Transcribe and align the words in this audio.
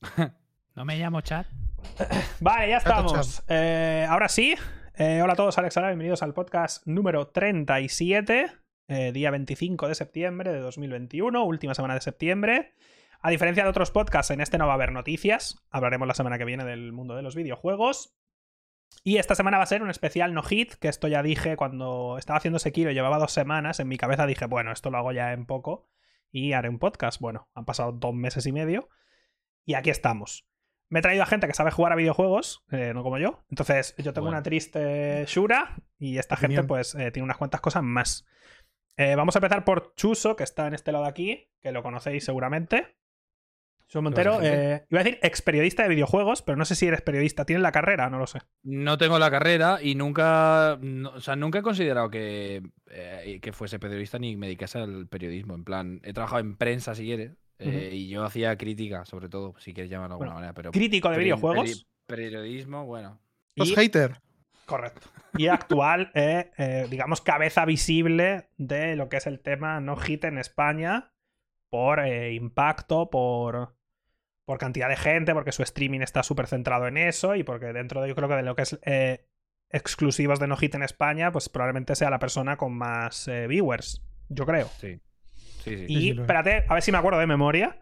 no 0.74 0.84
me 0.84 0.96
llamo 0.98 1.20
chat. 1.20 1.46
Vale, 2.40 2.68
ya 2.68 2.78
estamos. 2.78 3.42
Eh, 3.48 4.06
ahora 4.08 4.28
sí. 4.28 4.54
Eh, 4.94 5.20
hola 5.22 5.32
a 5.32 5.36
todos, 5.36 5.56
Alex 5.58 5.76
Ara, 5.76 5.88
bienvenidos 5.88 6.22
al 6.22 6.34
podcast 6.34 6.86
número 6.86 7.28
37, 7.28 8.52
eh, 8.88 9.12
día 9.12 9.30
25 9.30 9.88
de 9.88 9.94
septiembre 9.94 10.52
de 10.52 10.60
2021, 10.60 11.44
última 11.44 11.74
semana 11.74 11.94
de 11.94 12.00
septiembre. 12.00 12.74
A 13.22 13.30
diferencia 13.30 13.62
de 13.62 13.70
otros 13.70 13.90
podcasts, 13.90 14.30
en 14.30 14.40
este 14.40 14.58
no 14.58 14.66
va 14.66 14.72
a 14.72 14.74
haber 14.74 14.92
noticias. 14.92 15.62
Hablaremos 15.70 16.08
la 16.08 16.14
semana 16.14 16.38
que 16.38 16.44
viene 16.44 16.64
del 16.64 16.92
mundo 16.92 17.14
de 17.14 17.22
los 17.22 17.34
videojuegos. 17.34 18.14
Y 19.04 19.18
esta 19.18 19.34
semana 19.34 19.58
va 19.58 19.64
a 19.64 19.66
ser 19.66 19.82
un 19.82 19.90
especial 19.90 20.34
no 20.34 20.42
hit, 20.42 20.74
que 20.74 20.88
esto 20.88 21.08
ya 21.08 21.22
dije 21.22 21.56
cuando 21.56 22.16
estaba 22.18 22.38
haciendo 22.38 22.58
Sekiro, 22.58 22.90
llevaba 22.90 23.18
dos 23.18 23.32
semanas, 23.32 23.80
en 23.80 23.88
mi 23.88 23.96
cabeza 23.96 24.26
dije, 24.26 24.46
bueno, 24.46 24.72
esto 24.72 24.90
lo 24.90 24.98
hago 24.98 25.12
ya 25.12 25.32
en 25.32 25.46
poco 25.46 25.88
y 26.32 26.52
haré 26.52 26.68
un 26.68 26.78
podcast. 26.78 27.20
Bueno, 27.20 27.48
han 27.54 27.64
pasado 27.64 27.92
dos 27.92 28.14
meses 28.14 28.46
y 28.46 28.52
medio 28.52 28.88
y 29.70 29.74
aquí 29.74 29.90
estamos. 29.90 30.48
Me 30.88 30.98
he 30.98 31.02
traído 31.02 31.22
a 31.22 31.26
gente 31.26 31.46
que 31.46 31.54
sabe 31.54 31.70
jugar 31.70 31.92
a 31.92 31.96
videojuegos, 31.96 32.64
eh, 32.72 32.90
no 32.92 33.04
como 33.04 33.18
yo. 33.18 33.44
Entonces, 33.50 33.94
yo 33.98 34.12
tengo 34.12 34.26
una 34.26 34.42
triste 34.42 35.24
Shura 35.28 35.76
y 35.96 36.18
esta 36.18 36.36
gente, 36.36 36.64
pues, 36.64 36.96
eh, 36.96 37.12
tiene 37.12 37.22
unas 37.22 37.36
cuantas 37.36 37.60
cosas 37.60 37.84
más. 37.84 38.26
Eh, 38.96 39.14
vamos 39.14 39.36
a 39.36 39.38
empezar 39.38 39.64
por 39.64 39.94
Chuso, 39.94 40.34
que 40.34 40.42
está 40.42 40.66
en 40.66 40.74
este 40.74 40.90
lado 40.90 41.04
de 41.04 41.10
aquí, 41.10 41.48
que 41.62 41.70
lo 41.70 41.84
conocéis 41.84 42.24
seguramente. 42.24 42.96
Chuso 43.86 44.02
Montero, 44.02 44.42
iba 44.42 45.00
a 45.00 45.04
decir 45.04 45.20
ex 45.22 45.40
periodista 45.40 45.84
de 45.84 45.90
videojuegos, 45.90 46.42
pero 46.42 46.56
no 46.56 46.64
sé 46.64 46.74
si 46.74 46.88
eres 46.88 47.00
periodista. 47.00 47.44
¿Tienes 47.44 47.62
la 47.62 47.70
carrera? 47.70 48.10
No 48.10 48.18
lo 48.18 48.26
sé. 48.26 48.40
No 48.64 48.98
tengo 48.98 49.20
la 49.20 49.30
carrera 49.30 49.78
y 49.80 49.94
nunca. 49.94 50.80
o 51.14 51.20
sea, 51.20 51.36
nunca 51.36 51.60
he 51.60 51.62
considerado 51.62 52.10
que, 52.10 52.62
que 53.40 53.52
fuese 53.52 53.78
periodista 53.78 54.18
ni 54.18 54.36
me 54.36 54.46
dedicase 54.46 54.80
al 54.80 55.06
periodismo. 55.06 55.54
En 55.54 55.62
plan, 55.62 56.00
he 56.02 56.12
trabajado 56.12 56.40
en 56.40 56.56
prensa, 56.56 56.96
si 56.96 57.04
quieres. 57.04 57.36
Eh, 57.60 57.90
y 57.92 58.08
yo 58.08 58.24
hacía 58.24 58.56
crítica, 58.56 59.04
sobre 59.04 59.28
todo, 59.28 59.54
si 59.58 59.74
quieres 59.74 59.90
llamarlo 59.90 60.16
de 60.16 60.22
alguna 60.22 60.34
manera. 60.34 60.54
Pero 60.54 60.72
crítico 60.72 61.10
de 61.10 61.18
videojuegos. 61.18 61.86
periodismo, 62.06 62.86
bueno. 62.86 63.20
Los 63.54 63.74
hater. 63.74 64.20
Correcto. 64.64 65.08
Y 65.36 65.48
actual, 65.48 66.10
eh, 66.14 66.50
eh, 66.56 66.86
digamos, 66.88 67.20
cabeza 67.20 67.64
visible 67.64 68.48
de 68.56 68.96
lo 68.96 69.08
que 69.08 69.18
es 69.18 69.26
el 69.26 69.40
tema 69.40 69.80
no 69.80 69.96
hit 69.96 70.24
en 70.24 70.38
España 70.38 71.12
por 71.68 72.04
impacto, 72.06 73.10
por, 73.10 73.76
por 74.44 74.58
cantidad 74.58 74.88
de 74.88 74.96
gente, 74.96 75.34
porque 75.34 75.52
su 75.52 75.62
streaming 75.62 76.00
está 76.00 76.22
súper 76.22 76.48
centrado 76.48 76.88
en 76.88 76.96
eso 76.96 77.36
y 77.36 77.44
porque 77.44 77.66
dentro 77.66 78.02
de, 78.02 78.08
yo 78.08 78.16
creo 78.16 78.28
que 78.28 78.34
de 78.34 78.42
lo 78.42 78.56
que 78.56 78.62
es 78.62 78.80
exclusivos 79.68 80.40
de 80.40 80.48
no 80.48 80.56
hit 80.56 80.74
en 80.74 80.82
España, 80.82 81.30
pues 81.30 81.48
probablemente 81.48 81.94
sea 81.94 82.10
la 82.10 82.18
persona 82.18 82.56
con 82.56 82.72
más 82.72 83.30
viewers. 83.48 84.02
Yo 84.28 84.46
creo. 84.46 84.66
Sí. 84.78 85.00
Y 85.66 86.10
espérate, 86.18 86.64
a 86.68 86.74
ver 86.74 86.82
si 86.82 86.92
me 86.92 86.98
acuerdo 86.98 87.18
de 87.18 87.26
memoria. 87.26 87.80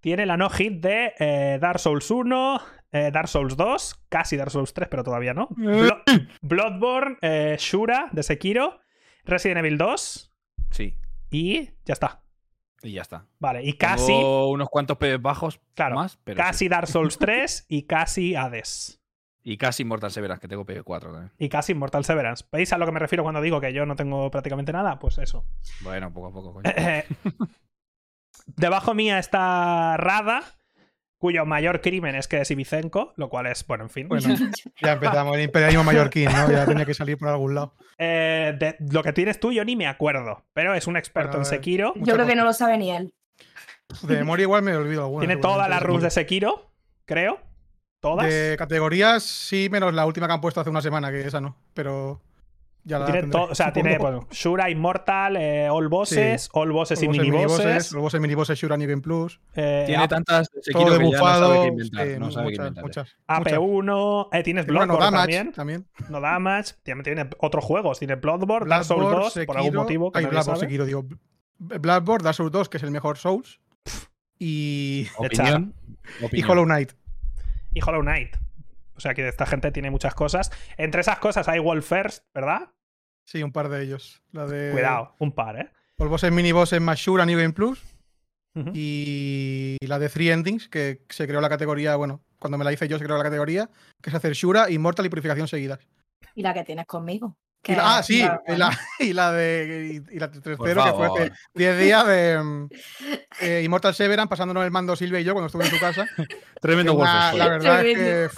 Tiene 0.00 0.26
la 0.26 0.36
no 0.36 0.50
hit 0.50 0.82
de 0.82 1.14
eh, 1.18 1.58
Dark 1.60 1.78
Souls 1.78 2.10
1, 2.10 2.60
eh, 2.92 3.10
Dark 3.10 3.28
Souls 3.28 3.56
2, 3.56 4.04
casi 4.10 4.36
Dark 4.36 4.50
Souls 4.50 4.74
3, 4.74 4.88
pero 4.88 5.02
todavía 5.02 5.32
no. 5.32 5.48
Bloodborne, 6.42 7.16
eh, 7.22 7.56
Shura 7.58 8.10
de 8.12 8.22
Sekiro, 8.22 8.80
Resident 9.24 9.60
Evil 9.60 9.78
2. 9.78 10.34
Sí. 10.70 10.98
Y 11.30 11.70
ya 11.86 11.94
está. 11.94 12.22
Y 12.82 12.92
ya 12.92 13.02
está. 13.02 13.26
Vale, 13.38 13.64
y 13.64 13.72
casi. 13.72 14.12
unos 14.12 14.68
cuantos 14.68 14.98
pebes 14.98 15.22
bajos 15.22 15.58
claro, 15.74 15.96
más, 15.96 16.18
pero. 16.22 16.36
Casi 16.36 16.68
Dark 16.68 16.86
Souls 16.86 17.16
3 17.18 17.66
y 17.68 17.84
casi 17.84 18.34
Hades. 18.34 19.00
Y 19.46 19.58
casi 19.58 19.84
Mortal 19.84 20.10
Severance, 20.10 20.40
que 20.40 20.48
tengo 20.48 20.64
PV4 20.64 21.00
también. 21.02 21.30
Y 21.38 21.50
casi 21.50 21.74
Mortal 21.74 22.04
Severance. 22.04 22.44
¿Veis 22.50 22.72
a 22.72 22.78
lo 22.78 22.86
que 22.86 22.92
me 22.92 22.98
refiero 22.98 23.22
cuando 23.22 23.42
digo 23.42 23.60
que 23.60 23.74
yo 23.74 23.84
no 23.84 23.94
tengo 23.94 24.30
prácticamente 24.30 24.72
nada? 24.72 24.98
Pues 24.98 25.18
eso. 25.18 25.44
Bueno, 25.82 26.12
poco 26.12 26.28
a 26.28 26.32
poco, 26.32 26.54
coño. 26.54 26.70
Debajo 28.46 28.94
mía 28.94 29.18
está 29.18 29.96
Rada, 29.98 30.42
cuyo 31.18 31.44
mayor 31.44 31.80
crimen 31.80 32.14
es 32.14 32.26
que 32.26 32.40
es 32.40 32.50
Ibicenco, 32.50 33.12
lo 33.16 33.28
cual 33.28 33.46
es, 33.46 33.66
bueno, 33.66 33.84
en 33.84 33.90
fin. 33.90 34.08
Bueno, 34.08 34.26
ya 34.82 34.92
empezamos, 34.92 35.36
el 35.36 35.44
imperialismo 35.44 35.84
mallorquín, 35.84 36.30
¿no? 36.32 36.50
Ya 36.50 36.64
tenía 36.66 36.86
que 36.86 36.94
salir 36.94 37.18
por 37.18 37.28
algún 37.28 37.54
lado. 37.54 37.74
Eh, 37.98 38.56
de, 38.58 38.76
lo 38.90 39.02
que 39.02 39.12
tienes 39.12 39.40
tú, 39.40 39.52
yo 39.52 39.64
ni 39.64 39.76
me 39.76 39.86
acuerdo, 39.86 40.44
pero 40.52 40.74
es 40.74 40.86
un 40.86 40.96
experto 40.96 41.36
en 41.36 41.44
Sekiro. 41.44 41.92
Yo 41.96 42.14
creo 42.14 42.26
que 42.26 42.36
no 42.36 42.44
lo 42.44 42.52
sabe 42.52 42.78
ni 42.78 42.90
él. 42.90 43.12
De 44.02 44.16
memoria 44.16 44.44
igual 44.44 44.62
me 44.62 44.74
olvido 44.74 45.02
alguna. 45.02 45.26
Tiene 45.26 45.40
todas 45.40 45.68
las 45.68 45.82
rules 45.82 46.02
de 46.02 46.10
Sekiro, 46.10 46.70
creo. 47.04 47.40
¿Todas? 48.04 48.26
De 48.26 48.54
categorías, 48.58 49.22
sí, 49.22 49.68
menos 49.70 49.94
la 49.94 50.04
última 50.04 50.26
que 50.26 50.34
han 50.34 50.40
puesto 50.42 50.60
hace 50.60 50.68
una 50.68 50.82
semana, 50.82 51.10
que 51.10 51.22
esa 51.22 51.40
no. 51.40 51.56
Pero 51.72 52.20
ya 52.84 52.98
la 52.98 53.06
tiene 53.06 53.28
todo, 53.28 53.44
O 53.44 53.54
sea, 53.54 53.72
tiene 53.72 53.96
bueno, 53.96 54.28
Shura 54.30 54.68
Immortal, 54.68 55.38
eh, 55.38 55.70
All 55.70 55.88
Bosses, 55.88 56.50
All 56.52 56.70
Bosses 56.70 57.02
y 57.02 57.08
Mini 57.08 57.30
Bosses. 57.30 57.94
All 57.94 58.00
Bosses, 58.02 58.20
Mini 58.20 58.34
Bosses, 58.34 58.58
Shura 58.58 58.76
Game 58.76 59.00
Plus. 59.00 59.40
Eh, 59.54 59.84
tiene 59.86 60.06
tantas. 60.06 60.50
Todo 60.70 60.98
de 60.98 61.02
bufado. 61.02 61.64
No 62.18 62.30
sabe 62.30 62.48
qué 62.48 62.56
inventar. 62.56 62.84
Muchas, 62.84 63.16
AP1. 63.26 64.28
Eh, 64.32 64.42
tienes 64.42 64.66
Bloodborne 64.66 65.10
no 65.10 65.10
también. 65.10 65.52
también. 65.52 65.86
No 66.10 66.20
Damage. 66.20 66.74
Tiene 66.82 67.30
otros 67.38 67.64
juegos. 67.64 68.00
Tiene 68.00 68.16
Bloodborne, 68.16 68.68
Dark 68.68 68.84
Souls 68.84 69.34
2, 69.34 69.46
por 69.46 69.56
algún 69.56 69.76
motivo. 69.76 70.12
Que 70.12 70.18
Ay, 70.18 70.26
Bloodborne, 70.26 70.60
Sekiro, 70.60 70.84
digo. 70.84 71.06
Bloodborne, 71.58 72.22
Dark 72.22 72.36
Souls 72.36 72.52
2, 72.52 72.68
que 72.68 72.76
es 72.76 72.82
el 72.82 72.90
mejor 72.90 73.16
Souls. 73.16 73.60
Y. 74.38 75.06
Opinión. 75.16 75.72
Y 76.32 76.42
Hollow 76.42 76.66
Knight 76.66 76.92
y 77.74 77.80
Hollow 77.82 78.02
Knight. 78.02 78.36
O 78.96 79.00
sea 79.00 79.12
que 79.12 79.28
esta 79.28 79.44
gente 79.44 79.70
tiene 79.72 79.90
muchas 79.90 80.14
cosas. 80.14 80.50
Entre 80.76 81.00
esas 81.00 81.18
cosas 81.18 81.48
hay 81.48 81.58
Wolf 81.58 81.86
First, 81.86 82.24
¿verdad? 82.32 82.70
Sí, 83.26 83.42
un 83.42 83.52
par 83.52 83.68
de 83.68 83.82
ellos. 83.82 84.22
La 84.32 84.46
de... 84.46 84.72
Cuidado, 84.72 85.14
un 85.18 85.32
par, 85.32 85.58
¿eh? 85.58 85.70
El 85.98 86.08
boss 86.08 86.24
en 86.24 86.34
mini 86.34 86.52
boss 86.52 86.72
en 86.72 86.82
Mashura 86.82 87.26
New 87.26 87.38
Game 87.38 87.52
Plus. 87.52 87.82
Y 88.72 89.76
la 89.80 89.98
de 89.98 90.08
Three 90.08 90.30
Endings, 90.30 90.68
que 90.68 91.04
se 91.08 91.26
creó 91.26 91.40
la 91.40 91.48
categoría, 91.48 91.96
bueno, 91.96 92.22
cuando 92.38 92.56
me 92.56 92.64
la 92.64 92.72
hice 92.72 92.86
yo 92.86 92.98
se 92.98 93.04
creó 93.04 93.18
la 93.18 93.24
categoría, 93.24 93.68
que 94.00 94.10
es 94.10 94.14
hacer 94.14 94.32
Shura, 94.32 94.70
Immortal 94.70 95.06
y 95.06 95.08
Purificación 95.08 95.48
seguidas. 95.48 95.80
Y 96.36 96.42
la 96.42 96.54
que 96.54 96.62
tienes 96.62 96.86
conmigo 96.86 97.36
ah, 97.78 98.02
sí, 98.02 98.24
y, 98.46 98.56
la, 98.56 98.78
y 98.98 99.12
la, 99.12 99.32
de. 99.32 100.02
Y, 100.10 100.18
la 100.18 100.30
tercera, 100.30 100.56
que 100.84 100.92
fue 100.92 101.06
hace 101.06 101.32
10 101.54 101.78
días 101.78 102.06
de 102.06 102.42
mm, 102.42 102.68
eh, 103.40 103.62
Immortal 103.64 103.94
Severan 103.94 104.28
pasándonos 104.28 104.64
el 104.64 104.70
mando 104.70 104.96
Silvia 104.96 105.20
y 105.20 105.24
yo 105.24 105.32
cuando 105.32 105.46
estuve 105.46 105.64
en 105.64 105.70
su 105.70 105.80
casa. 105.80 106.06
Tremendo 106.60 106.94
una, 106.94 107.32
La 107.34 107.48
verdad 107.48 107.84
es 107.84 107.98
que. 107.98 108.28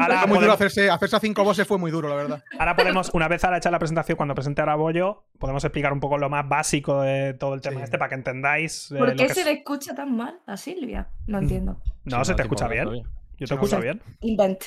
Ahora 0.00 0.26
muy 0.26 0.38
duro 0.38 0.52
hacerse, 0.52 0.90
hacerse 0.90 1.16
a 1.16 1.20
cinco 1.20 1.44
bosses 1.44 1.66
fue 1.66 1.78
muy 1.78 1.90
duro, 1.90 2.08
la 2.08 2.16
verdad. 2.16 2.44
Ahora 2.58 2.76
podemos, 2.76 3.10
una 3.12 3.28
vez 3.28 3.44
ahora 3.44 3.58
hecha 3.58 3.70
la 3.70 3.78
presentación, 3.78 4.16
cuando 4.16 4.34
presente 4.34 4.62
a 4.62 4.74
Bollo, 4.74 5.24
podemos 5.38 5.64
explicar 5.64 5.92
un 5.92 6.00
poco 6.00 6.18
lo 6.18 6.28
más 6.28 6.48
básico 6.48 7.02
de 7.02 7.34
todo 7.34 7.54
el 7.54 7.60
tema 7.60 7.82
este 7.82 7.98
para 7.98 8.08
que 8.08 8.14
entendáis. 8.16 8.90
Eh, 8.92 8.98
¿Por 8.98 9.14
qué 9.16 9.28
se 9.28 9.44
le 9.44 9.52
escucha 9.52 9.94
tan 9.94 10.16
mal 10.16 10.40
a 10.46 10.56
Silvia? 10.56 11.08
No 11.26 11.38
entiendo. 11.38 11.80
No, 12.04 12.24
se 12.24 12.34
te 12.34 12.42
escucha 12.42 12.68
bien. 12.68 13.02
Yo 13.38 13.46
te 13.46 13.54
escucho 13.54 13.80
bien. 13.80 14.02
Invent. 14.20 14.64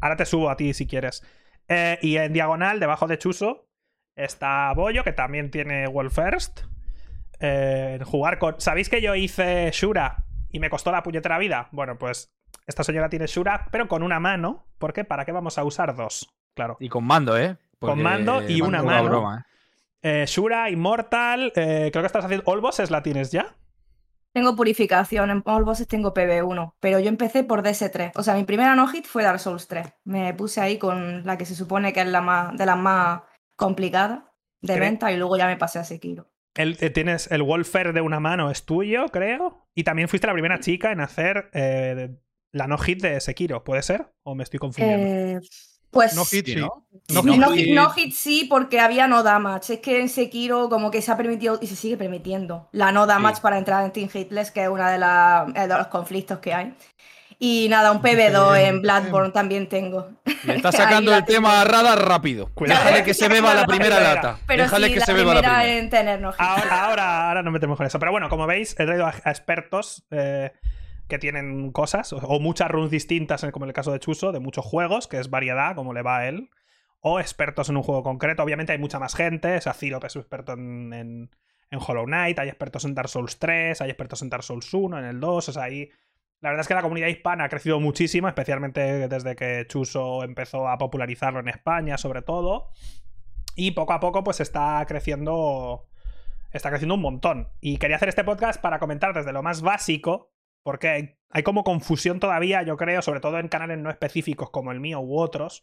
Ahora 0.00 0.16
te 0.16 0.26
subo 0.26 0.50
a 0.50 0.56
ti 0.56 0.74
si 0.74 0.86
quieres. 0.86 1.22
Eh, 1.68 1.98
y 2.02 2.16
en 2.16 2.32
diagonal, 2.32 2.80
debajo 2.80 3.06
de 3.06 3.18
Chuso, 3.18 3.66
está 4.14 4.72
Bollo, 4.74 5.04
que 5.04 5.12
también 5.12 5.50
tiene 5.50 5.88
World 5.88 6.12
First. 6.12 6.60
Eh, 7.40 7.98
jugar 8.04 8.38
con. 8.38 8.60
¿Sabéis 8.60 8.88
que 8.88 9.00
yo 9.00 9.14
hice 9.14 9.70
Shura 9.72 10.24
y 10.50 10.58
me 10.58 10.70
costó 10.70 10.92
la 10.92 11.02
puñetera 11.02 11.38
vida? 11.38 11.68
Bueno, 11.72 11.98
pues 11.98 12.32
esta 12.66 12.84
señora 12.84 13.08
tiene 13.08 13.26
Shura, 13.26 13.66
pero 13.70 13.88
con 13.88 14.02
una 14.02 14.20
mano. 14.20 14.66
¿Por 14.78 14.92
qué? 14.92 15.04
¿Para 15.04 15.24
qué 15.24 15.32
vamos 15.32 15.58
a 15.58 15.64
usar 15.64 15.94
dos? 15.94 16.32
Claro. 16.54 16.76
Y 16.80 16.88
con 16.88 17.04
mando, 17.04 17.36
¿eh? 17.36 17.56
con 17.78 18.00
mando 18.00 18.42
y 18.48 18.62
una 18.62 18.82
mano. 18.82 19.36
¿eh? 19.36 19.42
¿eh? 20.02 20.24
Shura, 20.26 20.70
Immortal. 20.70 21.52
creo 21.52 21.90
que 21.90 22.06
estás 22.06 22.24
haciendo. 22.24 22.44
¿All 22.50 22.60
bosses 22.60 22.90
la 22.90 23.02
tienes 23.02 23.30
ya? 23.32 23.54
Tengo 24.36 24.54
purificación, 24.54 25.30
en 25.30 25.42
All 25.46 25.64
Bosses 25.64 25.88
tengo 25.88 26.12
PB1, 26.12 26.74
pero 26.78 27.00
yo 27.00 27.08
empecé 27.08 27.42
por 27.42 27.62
DS3. 27.62 28.12
O 28.16 28.22
sea, 28.22 28.34
mi 28.34 28.44
primera 28.44 28.74
no-hit 28.74 29.06
fue 29.06 29.22
Dark 29.22 29.40
Souls 29.40 29.66
3. 29.66 29.86
Me 30.04 30.34
puse 30.34 30.60
ahí 30.60 30.76
con 30.76 31.24
la 31.24 31.38
que 31.38 31.46
se 31.46 31.54
supone 31.54 31.94
que 31.94 32.02
es 32.02 32.06
la 32.06 32.20
más, 32.20 32.54
de 32.54 32.66
las 32.66 32.76
más 32.76 33.22
complicadas 33.56 34.24
de 34.60 34.78
venta 34.78 35.10
y 35.10 35.16
luego 35.16 35.38
ya 35.38 35.46
me 35.46 35.56
pasé 35.56 35.78
a 35.78 35.84
Sekiro. 35.84 36.30
El, 36.54 36.76
eh, 36.80 36.90
tienes 36.90 37.30
el 37.32 37.42
Wolfer 37.42 37.94
de 37.94 38.02
una 38.02 38.20
mano, 38.20 38.50
es 38.50 38.66
tuyo, 38.66 39.06
creo. 39.08 39.66
Y 39.74 39.84
también 39.84 40.10
fuiste 40.10 40.26
la 40.26 40.34
primera 40.34 40.60
chica 40.60 40.92
en 40.92 41.00
hacer 41.00 41.48
eh, 41.54 42.14
la 42.52 42.66
no-hit 42.66 43.00
de 43.00 43.18
Sekiro, 43.22 43.64
¿puede 43.64 43.82
ser? 43.82 44.12
¿O 44.22 44.34
me 44.34 44.42
estoy 44.42 44.58
confundiendo? 44.58 45.06
Eh, 45.06 45.40
pues 45.96 46.14
no 46.14 46.24
hit, 46.24 46.46
sí. 46.46 46.56
¿no? 46.56 46.86
No, 47.08 47.90
hit, 47.90 48.12
sí, 48.12 48.46
porque 48.48 48.80
había 48.80 49.06
no 49.06 49.22
damage. 49.22 49.74
Es 49.74 49.80
que 49.80 50.00
en 50.00 50.08
Sekiro 50.08 50.68
como 50.68 50.90
que 50.90 51.02
se 51.02 51.12
ha 51.12 51.16
permitido 51.16 51.58
y 51.60 51.66
se 51.66 51.76
sigue 51.76 51.96
permitiendo 51.96 52.68
la 52.72 52.92
no 52.92 53.06
damage 53.06 53.40
para 53.40 53.58
entrar 53.58 53.84
en 53.84 53.92
Team 53.92 54.08
Hitless, 54.12 54.50
que 54.50 54.64
es 54.64 54.68
uno 54.68 54.84
de, 54.84 54.98
de, 55.60 55.68
los 55.68 55.86
conflictos 55.86 56.38
que 56.40 56.52
hay. 56.52 56.74
Y 57.38 57.66
nada, 57.68 57.92
un 57.92 58.00
PB2 58.00 58.58
en 58.60 58.82
Bloodborne 58.82 59.30
también 59.30 59.68
tengo. 59.68 60.08
Le 60.44 60.54
está 60.56 60.72
sacando 60.72 61.14
el 61.14 61.24
tema 61.24 61.60
a 61.60 61.64
Rada 61.64 61.94
rápido. 61.94 62.50
Déjale 62.60 63.04
que 63.04 63.14
se 63.14 63.28
beba 63.28 63.54
la 63.54 63.66
primera 63.66 64.00
lata. 64.00 64.38
Déjale 64.48 64.92
que 64.92 65.00
se 65.00 65.12
beba 65.12 65.34
la 65.34 65.40
primera. 65.40 65.66
En 65.66 65.90
tenernos 65.90 66.34
ahora, 66.38 67.26
ahora, 67.26 67.42
no 67.42 67.50
metemos 67.50 67.76
con 67.76 67.86
eso. 67.86 67.98
Pero 67.98 68.10
bueno, 68.10 68.28
como 68.28 68.46
veis, 68.46 68.74
he 68.78 68.86
traído 68.86 69.06
a, 69.06 69.10
expertos. 69.10 70.04
Eh, 70.10 70.50
que 71.08 71.18
tienen 71.18 71.70
cosas, 71.72 72.12
o, 72.12 72.40
muchas 72.40 72.70
runes 72.70 72.90
distintas, 72.90 73.44
como 73.52 73.64
en 73.64 73.70
el 73.70 73.74
caso 73.74 73.92
de 73.92 74.00
Chuso, 74.00 74.32
de 74.32 74.40
muchos 74.40 74.64
juegos, 74.64 75.06
que 75.08 75.18
es 75.18 75.30
variedad, 75.30 75.74
como 75.74 75.92
le 75.92 76.02
va 76.02 76.18
a 76.18 76.28
él, 76.28 76.50
o 77.00 77.20
expertos 77.20 77.68
en 77.68 77.76
un 77.76 77.82
juego 77.82 78.02
concreto. 78.02 78.42
Obviamente 78.42 78.72
hay 78.72 78.78
mucha 78.78 78.98
más 78.98 79.14
gente, 79.14 79.56
es 79.56 79.68
Ciro, 79.74 80.00
que 80.00 80.08
es 80.08 80.16
experto 80.16 80.52
en, 80.52 80.92
en, 80.92 81.30
Hollow 81.78 82.06
Knight, 82.06 82.38
hay 82.38 82.48
expertos 82.48 82.84
en 82.84 82.94
Dark 82.94 83.08
Souls 83.08 83.38
3, 83.38 83.80
hay 83.80 83.90
expertos 83.90 84.22
en 84.22 84.30
Dark 84.30 84.42
Souls 84.42 84.72
1, 84.72 84.98
en 84.98 85.04
el 85.04 85.20
2, 85.20 85.48
o 85.48 85.52
sea, 85.52 85.64
hay, 85.64 85.90
La 86.40 86.50
verdad 86.50 86.62
es 86.62 86.68
que 86.68 86.74
la 86.74 86.82
comunidad 86.82 87.08
hispana 87.08 87.44
ha 87.44 87.48
crecido 87.48 87.80
muchísimo, 87.80 88.28
especialmente 88.28 89.08
desde 89.08 89.36
que 89.36 89.66
Chuso 89.68 90.24
empezó 90.24 90.68
a 90.68 90.78
popularizarlo 90.78 91.40
en 91.40 91.48
España, 91.48 91.98
sobre 91.98 92.22
todo. 92.22 92.70
Y 93.56 93.70
poco 93.70 93.94
a 93.94 94.00
poco, 94.00 94.22
pues 94.22 94.40
está 94.40 94.84
creciendo. 94.86 95.88
Está 96.52 96.68
creciendo 96.68 96.94
un 96.94 97.00
montón. 97.00 97.48
Y 97.60 97.78
quería 97.78 97.96
hacer 97.96 98.10
este 98.10 98.22
podcast 98.22 98.60
para 98.60 98.78
comentar 98.78 99.14
desde 99.14 99.32
lo 99.32 99.42
más 99.42 99.62
básico, 99.62 100.30
porque 100.66 101.16
hay, 101.30 101.42
como 101.44 101.62
confusión 101.62 102.18
todavía, 102.18 102.64
yo 102.64 102.76
creo, 102.76 103.00
sobre 103.00 103.20
todo 103.20 103.38
en 103.38 103.46
canales 103.46 103.78
no 103.78 103.88
específicos 103.88 104.50
como 104.50 104.72
el 104.72 104.80
mío 104.80 104.98
u 104.98 105.16
otros, 105.16 105.62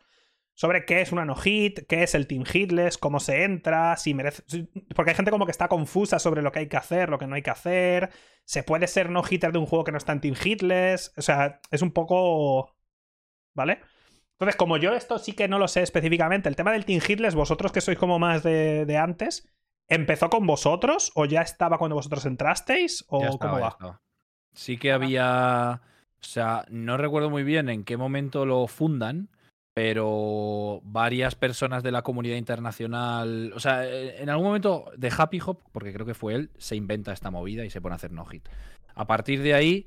sobre 0.54 0.86
qué 0.86 1.02
es 1.02 1.12
una 1.12 1.26
no-hit, 1.26 1.82
qué 1.90 2.04
es 2.04 2.16
el 2.16 2.26
Team 2.26 2.46
Hitless, 2.46 2.98
cómo 2.98 3.20
se 3.20 3.44
entra, 3.44 3.98
si 3.98 4.14
merece. 4.14 4.44
Porque 4.96 5.12
hay 5.12 5.18
gente 5.18 5.30
como 5.30 5.44
que 5.44 5.52
está 5.52 5.68
confusa 5.68 6.20
sobre 6.20 6.42
lo 6.42 6.54
que 6.54 6.60
hay 6.60 6.70
que 6.70 6.78
hacer, 6.78 7.10
lo 7.10 7.20
que 7.20 7.28
no 7.28 7.36
hay 7.36 7.42
que 7.42 7.50
hacer. 7.50 8.12
Se 8.46 8.64
puede 8.64 8.88
ser 8.88 9.10
no-hitter 9.10 9.52
de 9.52 9.58
un 9.58 9.66
juego 9.66 9.84
que 9.84 9.92
no 9.92 9.98
está 9.98 10.14
en 10.14 10.22
Team 10.22 10.36
Hitless. 10.42 11.12
O 11.18 11.22
sea, 11.22 11.60
es 11.70 11.82
un 11.82 11.92
poco. 11.92 12.74
¿Vale? 13.54 13.82
Entonces, 14.36 14.56
como 14.56 14.78
yo 14.78 14.94
esto 14.94 15.20
sí 15.20 15.34
que 15.34 15.50
no 15.50 15.60
lo 15.60 15.68
sé 15.68 15.82
específicamente, 15.82 16.48
el 16.48 16.56
tema 16.56 16.72
del 16.72 16.86
Team 16.86 17.02
Hitless, 17.06 17.36
vosotros 17.36 17.74
que 17.74 17.82
sois 17.82 17.98
como 17.98 18.20
más 18.20 18.42
de, 18.42 18.86
de 18.86 18.98
antes, 18.98 19.54
¿empezó 19.90 20.30
con 20.30 20.48
vosotros 20.48 21.12
o 21.14 21.26
ya 21.26 21.42
estaba 21.42 21.78
cuando 21.78 21.96
vosotros 21.96 22.26
entrasteis? 22.26 23.04
¿O 23.10 23.38
cómo 23.38 23.60
va? 23.60 24.00
Sí 24.54 24.78
que 24.78 24.92
había. 24.92 25.82
O 26.22 26.26
sea, 26.26 26.66
no 26.70 26.98
recuerdo 26.98 27.30
muy 27.30 27.44
bien 27.44 27.70
en 27.70 27.84
qué 27.84 27.98
momento 27.98 28.46
lo 28.46 28.68
fundan, 28.68 29.30
pero 29.74 30.82
varias 30.84 31.36
personas 31.36 31.84
de 31.84 31.92
la 31.92 32.04
comunidad 32.04 32.38
internacional. 32.38 33.52
O 33.56 33.60
sea, 33.60 33.86
e, 33.86 34.22
en 34.22 34.30
algún 34.30 34.48
momento 34.48 34.92
de 34.96 35.12
Happy 35.16 35.40
Hop, 35.46 35.60
porque 35.72 35.94
creo 35.94 36.06
que 36.06 36.14
fue 36.14 36.36
él, 36.36 36.52
se 36.58 36.76
inventa 36.76 37.12
esta 37.12 37.32
movida 37.32 37.66
y 37.66 37.70
se 37.70 37.82
pone 37.82 37.94
a 37.94 37.98
hacer 37.98 38.12
no-hit. 38.12 38.48
A 38.96 39.08
partir 39.08 39.42
de 39.42 39.54
ahí 39.54 39.86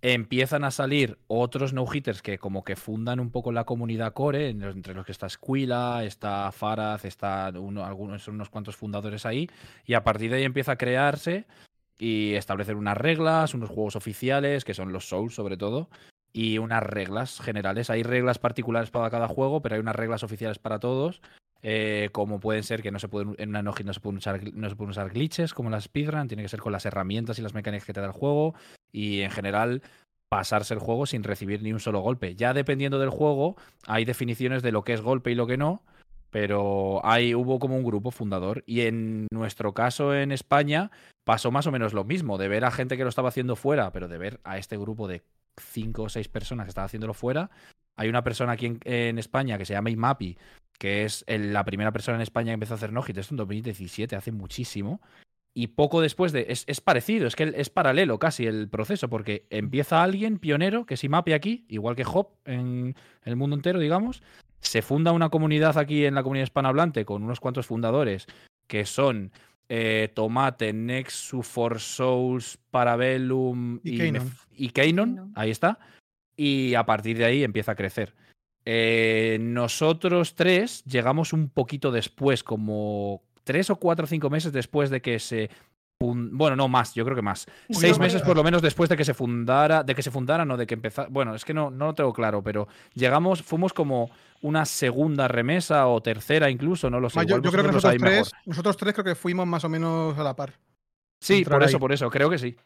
empiezan 0.00 0.64
a 0.64 0.70
salir 0.70 1.18
otros 1.26 1.72
no-hitters 1.72 2.22
que 2.22 2.38
como 2.38 2.64
que 2.64 2.76
fundan 2.76 3.18
un 3.20 3.30
poco 3.30 3.50
la 3.52 3.64
comunidad 3.64 4.12
core, 4.12 4.48
entre 4.48 4.94
los 4.94 5.04
que 5.04 5.12
está 5.12 5.28
Squila, 5.28 6.04
está 6.04 6.50
Faraz, 6.52 7.04
está 7.04 7.52
uno, 7.56 7.84
algunos, 7.84 8.22
son 8.22 8.36
unos 8.36 8.48
cuantos 8.48 8.76
fundadores 8.76 9.26
ahí, 9.26 9.50
y 9.84 9.94
a 9.94 10.04
partir 10.04 10.30
de 10.30 10.38
ahí 10.38 10.44
empieza 10.44 10.72
a 10.72 10.78
crearse 10.78 11.46
y 11.98 12.34
establecer 12.34 12.76
unas 12.76 12.96
reglas, 12.96 13.54
unos 13.54 13.70
juegos 13.70 13.96
oficiales, 13.96 14.64
que 14.64 14.74
son 14.74 14.92
los 14.92 15.08
Souls 15.08 15.34
sobre 15.34 15.56
todo, 15.56 15.88
y 16.32 16.58
unas 16.58 16.82
reglas 16.82 17.40
generales. 17.40 17.90
Hay 17.90 18.02
reglas 18.02 18.38
particulares 18.38 18.90
para 18.90 19.10
cada 19.10 19.28
juego, 19.28 19.60
pero 19.60 19.74
hay 19.74 19.80
unas 19.80 19.96
reglas 19.96 20.22
oficiales 20.22 20.58
para 20.58 20.78
todos. 20.78 21.20
Eh, 21.62 22.10
como 22.12 22.38
pueden 22.38 22.62
ser 22.62 22.82
que 22.82 22.92
no 22.92 23.00
se 23.00 23.08
pueden, 23.08 23.34
en 23.38 23.48
una 23.48 23.62
no 23.62 23.72
se 23.72 24.00
pueden 24.00 24.18
usar, 24.18 24.40
no 24.54 24.68
se 24.68 24.76
pueden 24.76 24.90
usar 24.90 25.10
glitches 25.10 25.54
como 25.54 25.70
las 25.70 25.84
speedrun, 25.84 26.28
tiene 26.28 26.44
que 26.44 26.48
ser 26.48 26.60
con 26.60 26.72
las 26.72 26.86
herramientas 26.86 27.40
y 27.40 27.42
las 27.42 27.52
mecánicas 27.52 27.84
que 27.84 27.92
te 27.92 28.00
da 28.00 28.06
el 28.06 28.12
juego. 28.12 28.54
Y 28.92 29.22
en 29.22 29.30
general, 29.32 29.82
pasarse 30.28 30.74
el 30.74 30.80
juego 30.80 31.06
sin 31.06 31.24
recibir 31.24 31.62
ni 31.62 31.72
un 31.72 31.80
solo 31.80 32.00
golpe. 32.00 32.34
Ya 32.36 32.54
dependiendo 32.54 32.98
del 32.98 33.10
juego, 33.10 33.56
hay 33.86 34.04
definiciones 34.04 34.62
de 34.62 34.72
lo 34.72 34.84
que 34.84 34.92
es 34.92 35.00
golpe 35.00 35.30
y 35.30 35.34
lo 35.34 35.46
que 35.46 35.56
no. 35.56 35.82
Pero 36.30 37.00
hay, 37.04 37.34
hubo 37.34 37.58
como 37.58 37.76
un 37.76 37.84
grupo 37.84 38.10
fundador. 38.10 38.62
Y 38.66 38.82
en 38.82 39.26
nuestro 39.32 39.72
caso 39.72 40.14
en 40.14 40.32
España, 40.32 40.90
pasó 41.24 41.50
más 41.50 41.66
o 41.66 41.72
menos 41.72 41.92
lo 41.92 42.04
mismo, 42.04 42.38
de 42.38 42.48
ver 42.48 42.64
a 42.64 42.70
gente 42.70 42.96
que 42.96 43.02
lo 43.02 43.08
estaba 43.08 43.28
haciendo 43.28 43.56
fuera, 43.56 43.92
pero 43.92 44.08
de 44.08 44.18
ver 44.18 44.40
a 44.44 44.58
este 44.58 44.76
grupo 44.76 45.08
de 45.08 45.22
cinco 45.58 46.04
o 46.04 46.08
seis 46.08 46.28
personas 46.28 46.64
que 46.64 46.70
estaban 46.70 46.86
haciéndolo 46.86 47.14
fuera. 47.14 47.50
Hay 47.96 48.08
una 48.08 48.22
persona 48.22 48.52
aquí 48.52 48.78
en, 48.84 49.18
España 49.18 49.58
que 49.58 49.64
se 49.64 49.72
llama 49.72 49.90
Imapi, 49.90 50.38
que 50.78 51.04
es 51.04 51.24
la 51.28 51.64
primera 51.64 51.92
persona 51.92 52.16
en 52.16 52.22
España 52.22 52.50
que 52.50 52.54
empezó 52.54 52.74
a 52.74 52.76
hacer 52.76 52.92
Nogit, 52.92 53.18
esto 53.18 53.34
en 53.34 53.38
2017, 53.38 54.14
hace 54.14 54.32
muchísimo. 54.32 55.00
Y 55.52 55.68
poco 55.68 56.00
después 56.00 56.30
de. 56.30 56.46
Es, 56.48 56.62
es, 56.68 56.80
parecido, 56.80 57.26
es 57.26 57.34
que 57.34 57.52
es 57.56 57.70
paralelo 57.70 58.20
casi 58.20 58.46
el 58.46 58.68
proceso, 58.68 59.08
porque 59.08 59.46
empieza 59.50 60.04
alguien 60.04 60.38
pionero, 60.38 60.86
que 60.86 60.94
es 60.94 61.02
Imapi 61.02 61.32
aquí, 61.32 61.64
igual 61.68 61.96
que 61.96 62.06
Hop 62.06 62.28
en 62.44 62.94
el 63.24 63.36
mundo 63.36 63.56
entero, 63.56 63.80
digamos. 63.80 64.22
Se 64.60 64.82
funda 64.82 65.12
una 65.12 65.28
comunidad 65.28 65.78
aquí 65.78 66.04
en 66.04 66.14
la 66.14 66.22
comunidad 66.22 66.46
hispanohablante 66.46 67.04
con 67.04 67.22
unos 67.22 67.40
cuantos 67.40 67.66
fundadores 67.66 68.26
que 68.66 68.84
son 68.84 69.32
eh, 69.68 70.10
Tomate, 70.14 70.72
Nexus, 70.72 71.46
For 71.46 71.80
Souls, 71.80 72.58
Parabellum 72.70 73.80
y, 73.82 74.02
y, 74.52 74.72
ahí 75.34 75.50
está. 75.50 75.78
Y 76.36 76.74
a 76.74 76.86
partir 76.86 77.18
de 77.18 77.24
ahí 77.24 77.44
empieza 77.44 77.72
a 77.72 77.76
crecer. 77.76 78.14
Eh, 78.64 79.38
nosotros 79.40 80.34
tres 80.34 80.84
llegamos 80.84 81.32
un 81.32 81.48
poquito 81.48 81.90
después, 81.90 82.44
como 82.44 83.22
tres 83.44 83.70
o 83.70 83.76
cuatro 83.76 84.04
o 84.04 84.06
cinco 84.06 84.28
meses 84.30 84.52
después 84.52 84.90
de 84.90 85.00
que 85.00 85.18
se 85.18 85.50
bueno, 86.00 86.54
no 86.54 86.68
más, 86.68 86.94
yo 86.94 87.04
creo 87.04 87.16
que 87.16 87.22
más. 87.22 87.46
Seis 87.70 87.98
meses 87.98 88.22
por 88.22 88.36
lo 88.36 88.44
menos 88.44 88.62
después 88.62 88.88
de 88.88 88.96
que 88.96 89.04
se 89.04 89.14
fundara, 89.14 89.82
de 89.82 89.96
que 89.96 90.02
se 90.02 90.12
fundaran 90.12 90.48
o 90.48 90.56
de 90.56 90.64
que 90.64 90.74
empezara. 90.74 91.08
Bueno, 91.10 91.34
es 91.34 91.44
que 91.44 91.52
no, 91.52 91.70
no 91.70 91.86
lo 91.86 91.94
tengo 91.94 92.12
claro, 92.12 92.40
pero 92.40 92.68
llegamos, 92.94 93.42
fuimos 93.42 93.72
como 93.72 94.10
una 94.42 94.64
segunda 94.64 95.26
remesa 95.26 95.88
o 95.88 96.00
tercera 96.00 96.50
incluso, 96.50 96.88
no 96.88 97.00
lo 97.00 97.10
sé. 97.10 97.26
yo, 97.26 97.42
creo 97.42 97.64
que 97.64 97.72
nosotros 97.72 97.96
tres, 97.98 98.32
nosotros 98.46 98.76
tres 98.76 98.94
creo 98.94 99.04
que 99.04 99.14
fuimos 99.16 99.46
más 99.48 99.64
o 99.64 99.68
menos 99.68 100.16
a 100.16 100.22
la 100.22 100.36
par. 100.36 100.54
Sí, 101.20 101.44
por 101.44 101.64
eso, 101.64 101.80
por 101.80 101.90
eso, 101.90 102.08
creo 102.10 102.30
que 102.30 102.38
sí. 102.38 102.56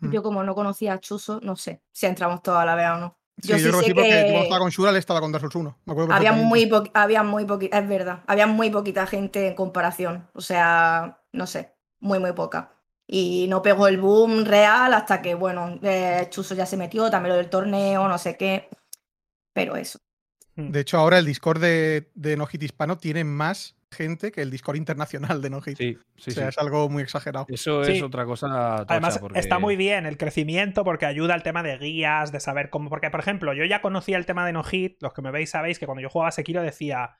Hmm. 0.00 0.10
Yo 0.10 0.24
como 0.24 0.42
no 0.42 0.56
conocía 0.56 0.94
a 0.94 0.98
Chuso, 0.98 1.38
no 1.44 1.54
sé 1.54 1.80
si 1.92 2.06
entramos 2.06 2.42
todos 2.42 2.58
a 2.58 2.64
la 2.64 2.74
vez 2.74 2.88
o 2.88 2.96
no. 2.96 3.18
Yo 3.36 3.56
sí, 3.56 3.62
yo 3.62 3.70
creo 3.70 3.80
que 3.80 3.86
sí, 3.86 3.94
porque 3.94 4.32
tú 4.32 4.42
estaba 4.42 4.58
con 4.58 4.70
Shura, 4.70 4.98
estaba 4.98 5.20
con 5.20 5.30
Dark 5.30 5.48
Souls 5.48 5.54
1. 5.86 6.10
había 6.10 6.32
muy, 6.32 6.68
había 6.92 7.22
muy 7.22 7.44
poquita, 7.44 7.78
es 7.78 7.88
verdad, 7.88 8.24
había 8.26 8.48
muy 8.48 8.70
poquita 8.70 9.06
gente 9.06 9.46
en 9.46 9.54
comparación. 9.54 10.28
O 10.34 10.40
sea, 10.40 11.20
no 11.32 11.46
sé 11.46 11.72
muy, 12.02 12.18
muy 12.18 12.32
poca. 12.32 12.72
Y 13.06 13.46
no 13.48 13.62
pegó 13.62 13.88
el 13.88 13.98
boom 13.98 14.44
real 14.44 14.92
hasta 14.92 15.22
que, 15.22 15.34
bueno, 15.34 15.78
eh, 15.82 16.26
Chuso 16.30 16.54
ya 16.54 16.66
se 16.66 16.76
metió, 16.76 17.10
también 17.10 17.30
lo 17.30 17.36
del 17.36 17.50
torneo, 17.50 18.06
no 18.08 18.18
sé 18.18 18.36
qué. 18.36 18.68
Pero 19.52 19.76
eso. 19.76 19.98
Hmm. 20.56 20.70
De 20.70 20.80
hecho, 20.80 20.98
ahora 20.98 21.18
el 21.18 21.26
Discord 21.26 21.60
de, 21.60 22.10
de 22.14 22.36
No 22.36 22.46
Hit 22.46 22.62
Hispano 22.62 22.98
tiene 22.98 23.24
más 23.24 23.76
gente 23.92 24.32
que 24.32 24.42
el 24.42 24.50
Discord 24.50 24.76
internacional 24.76 25.40
de 25.40 25.50
No 25.50 25.60
Hit. 25.60 25.76
Sí, 25.76 25.98
sí, 26.16 26.30
o 26.30 26.34
sea, 26.34 26.48
es 26.48 26.58
algo 26.58 26.88
muy 26.88 27.02
exagerado. 27.02 27.46
Eso 27.48 27.82
es 27.82 28.02
otra 28.02 28.24
cosa. 28.24 28.76
Además, 28.88 29.20
está 29.34 29.58
muy 29.58 29.76
bien 29.76 30.06
el 30.06 30.16
crecimiento 30.16 30.82
porque 30.82 31.06
ayuda 31.06 31.34
al 31.34 31.42
tema 31.42 31.62
de 31.62 31.78
guías, 31.78 32.32
de 32.32 32.40
saber 32.40 32.70
cómo. 32.70 32.88
Porque, 32.88 33.10
por 33.10 33.20
ejemplo, 33.20 33.52
yo 33.52 33.64
ya 33.64 33.82
conocía 33.82 34.16
el 34.16 34.26
tema 34.26 34.46
de 34.46 34.52
No 34.52 34.64
Hit. 34.64 35.02
Los 35.02 35.12
que 35.12 35.22
me 35.22 35.30
veis 35.30 35.50
sabéis 35.50 35.78
que 35.78 35.86
cuando 35.86 36.02
yo 36.02 36.08
jugaba 36.08 36.32
Sekiro 36.32 36.62
decía 36.62 37.18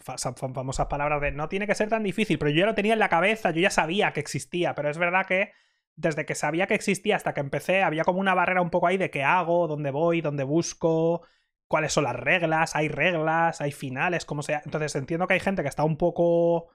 famosas 0.00 0.86
palabras 0.86 1.20
de 1.20 1.32
no 1.32 1.48
tiene 1.48 1.66
que 1.66 1.74
ser 1.74 1.88
tan 1.88 2.02
difícil, 2.02 2.38
pero 2.38 2.50
yo 2.50 2.60
ya 2.60 2.66
lo 2.66 2.74
tenía 2.74 2.92
en 2.92 2.98
la 2.98 3.08
cabeza, 3.08 3.50
yo 3.50 3.60
ya 3.60 3.70
sabía 3.70 4.12
que 4.12 4.20
existía, 4.20 4.74
pero 4.74 4.90
es 4.90 4.98
verdad 4.98 5.26
que 5.26 5.52
desde 5.96 6.26
que 6.26 6.34
sabía 6.34 6.66
que 6.66 6.74
existía 6.74 7.16
hasta 7.16 7.34
que 7.34 7.40
empecé 7.40 7.82
había 7.82 8.04
como 8.04 8.20
una 8.20 8.34
barrera 8.34 8.60
un 8.60 8.70
poco 8.70 8.86
ahí 8.86 8.98
de 8.98 9.10
qué 9.10 9.24
hago, 9.24 9.66
dónde 9.66 9.90
voy, 9.90 10.20
dónde 10.20 10.44
busco, 10.44 11.22
cuáles 11.68 11.92
son 11.92 12.04
las 12.04 12.16
reglas, 12.16 12.76
hay 12.76 12.88
reglas, 12.88 13.60
hay 13.60 13.72
finales, 13.72 14.24
como 14.24 14.42
sea. 14.42 14.62
Entonces 14.64 14.94
entiendo 14.94 15.26
que 15.26 15.34
hay 15.34 15.40
gente 15.40 15.62
que 15.62 15.68
está 15.68 15.84
un 15.84 15.96
poco 15.96 16.68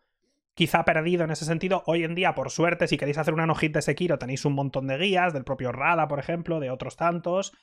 quizá 0.54 0.84
perdido 0.84 1.24
en 1.24 1.32
ese 1.32 1.46
sentido. 1.46 1.84
Hoy 1.86 2.04
en 2.04 2.16
día, 2.16 2.36
por 2.36 2.50
suerte, 2.50 2.88
si 2.88 2.98
queréis 2.98 3.18
hacer 3.18 3.34
una 3.34 3.46
no 3.46 3.56
de 3.56 3.82
Sekiro, 3.82 4.18
tenéis 4.18 4.46
un 4.46 4.54
montón 4.54 4.88
de 4.88 4.98
guías, 4.98 5.34
del 5.34 5.44
propio 5.44 5.72
Rada, 5.72 6.08
por 6.08 6.20
ejemplo, 6.20 6.60
de 6.60 6.72
otros 6.72 6.98
tantos. 6.98 7.54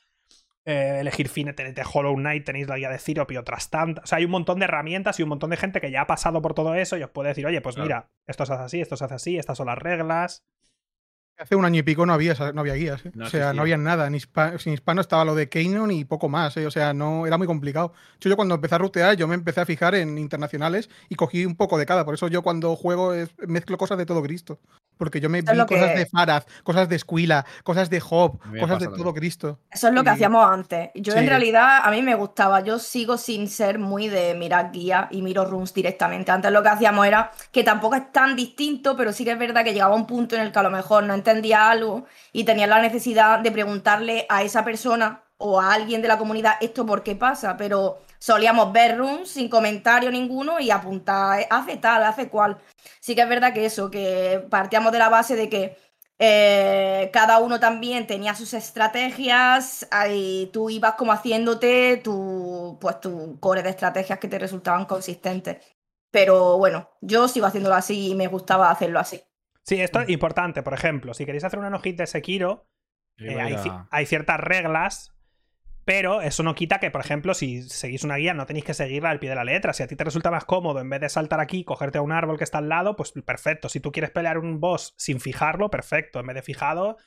Eh, 0.71 1.01
elegir 1.01 1.31
fine 1.31 1.55
de 1.55 1.83
Hollow 1.91 2.15
Knight, 2.15 2.45
tenéis 2.45 2.69
la 2.69 2.77
guía 2.77 2.91
de 2.91 2.99
Cyrop 2.99 3.31
y 3.33 3.39
otras 3.39 3.71
tantas. 3.71 4.05
O 4.05 4.07
sea, 4.07 4.19
hay 4.19 4.27
un 4.27 4.31
montón 4.31 4.59
de 4.59 4.67
herramientas 4.67 5.19
y 5.19 5.23
un 5.23 5.31
montón 5.31 5.49
de 5.49 5.57
gente 5.57 5.81
que 5.81 5.91
ya 5.91 6.03
ha 6.03 6.07
pasado 6.07 6.43
por 6.43 6.53
todo 6.53 6.75
eso 6.75 6.99
y 6.99 7.03
os 7.03 7.09
puede 7.09 7.31
decir, 7.31 7.47
oye, 7.47 7.63
pues 7.63 7.79
mira, 7.79 8.11
esto 8.27 8.45
se 8.45 8.53
hace 8.53 8.65
así, 8.65 8.81
esto 8.83 8.95
se 8.95 9.07
hace 9.07 9.15
así, 9.15 9.39
estas 9.39 9.57
son 9.57 9.69
las 9.69 9.79
reglas. 9.79 10.45
Hace 11.39 11.57
un 11.57 11.65
año 11.65 11.79
y 11.79 11.83
pico 11.85 12.05
no 12.05 12.13
había, 12.13 12.35
no 12.53 12.61
había 12.61 12.75
guías, 12.75 13.07
¿eh? 13.07 13.13
o 13.19 13.27
sea, 13.31 13.55
no 13.55 13.63
había 13.63 13.79
nada. 13.79 14.11
Ni 14.11 14.21
sin 14.21 14.75
hispano 14.75 15.01
estaba 15.01 15.25
lo 15.25 15.35
de 15.35 15.49
Canon 15.49 15.91
y 15.91 16.05
poco 16.05 16.29
más, 16.29 16.55
¿eh? 16.59 16.67
o 16.67 16.71
sea, 16.71 16.93
no 16.93 17.27
era 17.27 17.39
muy 17.39 17.47
complicado. 17.47 17.95
Yo, 18.21 18.29
yo 18.29 18.37
cuando 18.37 18.57
empecé 18.57 18.75
a 18.75 18.79
rutear, 18.79 19.17
yo 19.17 19.27
me 19.27 19.37
empecé 19.37 19.63
a 19.63 19.65
fijar 19.65 19.95
en 19.95 20.19
internacionales 20.19 20.91
y 21.09 21.15
cogí 21.15 21.47
un 21.47 21.57
poco 21.57 21.79
de 21.79 21.87
cada. 21.87 22.05
Por 22.05 22.13
eso 22.13 22.29
yo 22.29 22.43
cuando 22.43 22.77
juego 22.77 23.15
mezclo 23.47 23.79
cosas 23.79 23.97
de 23.97 24.05
todo 24.05 24.23
Cristo. 24.23 24.61
Porque 24.99 25.21
yo 25.21 25.29
me 25.29 25.41
vi 25.41 25.47
cosas 25.47 25.95
de 25.95 26.07
Faraz, 26.07 26.47
cosas 26.63 26.89
de 26.89 26.97
Esquila, 26.97 27.47
cosas 27.63 27.89
de 27.89 28.01
Job, 28.01 28.39
cosas 28.61 28.81
de 28.81 28.89
todo 28.89 29.15
Cristo. 29.15 29.61
Eso 29.71 29.89
es 29.89 29.95
lo 29.95 30.05
que 30.05 30.11
hacíamos 30.11 30.45
antes. 30.47 30.91
Yo 30.95 31.15
en 31.15 31.27
realidad, 31.27 31.81
a 31.83 31.91
mí 31.91 32.03
me 32.03 32.15
gustaba, 32.15 32.61
yo 32.61 32.79
sigo 32.79 33.17
sin 33.17 33.49
ser 33.49 33.79
muy 33.79 34.09
de 34.09 34.35
mirar 34.35 34.73
guía 34.73 35.09
y 35.11 35.23
miro 35.23 35.45
runes 35.45 35.73
directamente. 35.73 36.31
Antes 36.31 36.51
lo 36.51 36.63
que 36.63 36.69
hacíamos 36.69 37.07
era, 37.07 37.31
que 37.53 37.65
tampoco 37.65 37.95
es 37.95 38.13
tan 38.13 38.37
distinto, 38.37 38.97
pero 38.97 39.13
sí 39.13 39.25
que 39.25 39.33
es 39.33 39.39
verdad 39.39 39.65
que 39.65 39.73
llegaba 39.73 39.95
un 39.95 40.07
punto 40.07 40.35
en 40.35 40.43
el 40.43 40.53
que 40.53 40.59
a 40.59 40.63
lo 40.63 40.71
mejor 40.71 41.05
no 41.05 41.15
entendía 41.15 41.71
algo 41.71 42.05
y 42.33 42.45
tenía 42.45 42.67
la 42.67 42.83
necesidad 42.83 43.39
de 43.41 43.53
preguntarle 43.53 44.27
a 44.29 44.43
esa 44.43 44.65
persona 44.65 45.23
o 45.39 45.61
a 45.61 45.73
alguien 45.73 46.03
de 46.03 46.09
la 46.09 46.19
comunidad 46.19 46.55
esto 46.61 46.85
por 46.85 47.03
qué 47.03 47.15
pasa, 47.15 47.57
pero 47.57 48.01
solíamos 48.19 48.73
ver 48.73 48.99
rooms 48.99 49.31
sin 49.31 49.49
comentario 49.49 50.11
ninguno 50.11 50.59
y 50.59 50.71
apuntar, 50.71 51.47
hace 51.49 51.77
tal, 51.77 52.03
hace 52.03 52.29
cual. 52.29 52.59
Sí 53.09 53.15
que 53.15 53.23
es 53.23 53.29
verdad 53.31 53.55
que 53.55 53.65
eso, 53.65 53.91
que 53.91 54.47
partíamos 54.51 54.93
de 54.93 54.99
la 54.99 55.09
base 55.09 55.35
de 55.35 55.49
que 55.49 55.79
eh, 56.19 57.09
cada 57.11 57.39
uno 57.39 57.59
también 57.59 58.07
tenía 58.07 58.35
sus 58.35 58.53
estrategias 58.53 59.89
y 60.11 60.51
tú 60.53 60.69
ibas 60.69 60.93
como 60.93 61.13
haciéndote 61.13 62.03
tu, 62.05 62.77
pues, 62.79 63.01
tu 63.01 63.41
core 63.41 63.63
de 63.63 63.71
estrategias 63.71 64.19
que 64.19 64.29
te 64.29 64.39
resultaban 64.39 64.85
consistentes. 64.85 65.57
Pero 66.11 66.59
bueno, 66.59 66.91
yo 67.01 67.29
sigo 67.29 67.47
haciéndolo 67.47 67.77
así 67.77 68.11
y 68.11 68.15
me 68.15 68.27
gustaba 68.27 68.71
hacerlo 68.71 69.01
así. 69.01 69.23
Sí, 69.63 69.81
esto 69.81 70.03
es 70.03 70.11
importante. 70.11 70.63
Por 70.63 70.75
ejemplo, 70.75 71.15
si 71.15 71.25
queréis 71.25 71.45
hacer 71.45 71.61
una 71.61 71.71
no 71.71 71.81
de 71.83 72.07
Sekiro, 72.07 72.69
hay, 73.91 74.05
ciertas 74.05 74.39
reglas 74.39 75.15
pero 75.89 76.21
eso 76.21 76.43
no 76.43 76.55
quita 76.55 76.81
que, 76.81 76.91
por 76.91 77.01
ejemplo, 77.01 77.33
si 77.33 77.63
seguís 77.63 78.05
una 78.05 78.17
guía, 78.17 78.35
no 78.35 78.45
tenéis 78.45 78.67
que 78.67 78.75
seguirla 78.75 79.09
al 79.09 79.21
pie 79.21 79.31
de 79.31 79.37
la 79.37 79.45
letra. 79.45 79.73
Si 79.73 79.83
a 79.83 79.87
ti 79.87 79.97
te 79.97 80.05
resulta 80.05 80.31
más 80.31 80.45
cómodo, 80.45 80.81
en 80.81 80.91
vez 80.91 81.01
de 81.01 81.09
saltar 81.09 81.41
aquí, 81.41 81.65
cogerte 81.65 81.97
a 81.97 82.03
un 82.03 82.13
árbol 82.13 82.37
que 82.37 82.45
está 82.45 82.59
al 82.59 82.69
lado, 82.69 82.95
pues 82.95 83.13
perfecto. 83.25 83.71
Si 83.71 83.81
tú 83.81 83.91
quieres 83.91 84.11
pelear 84.11 84.37
un 84.37 84.61
boss 84.61 84.93
sin 84.99 85.19
fijarlo, 85.19 85.71
perfecto. 85.71 86.21
En 86.21 86.27
vez 86.27 86.35
de 86.35 86.43
fijado, 86.43 86.99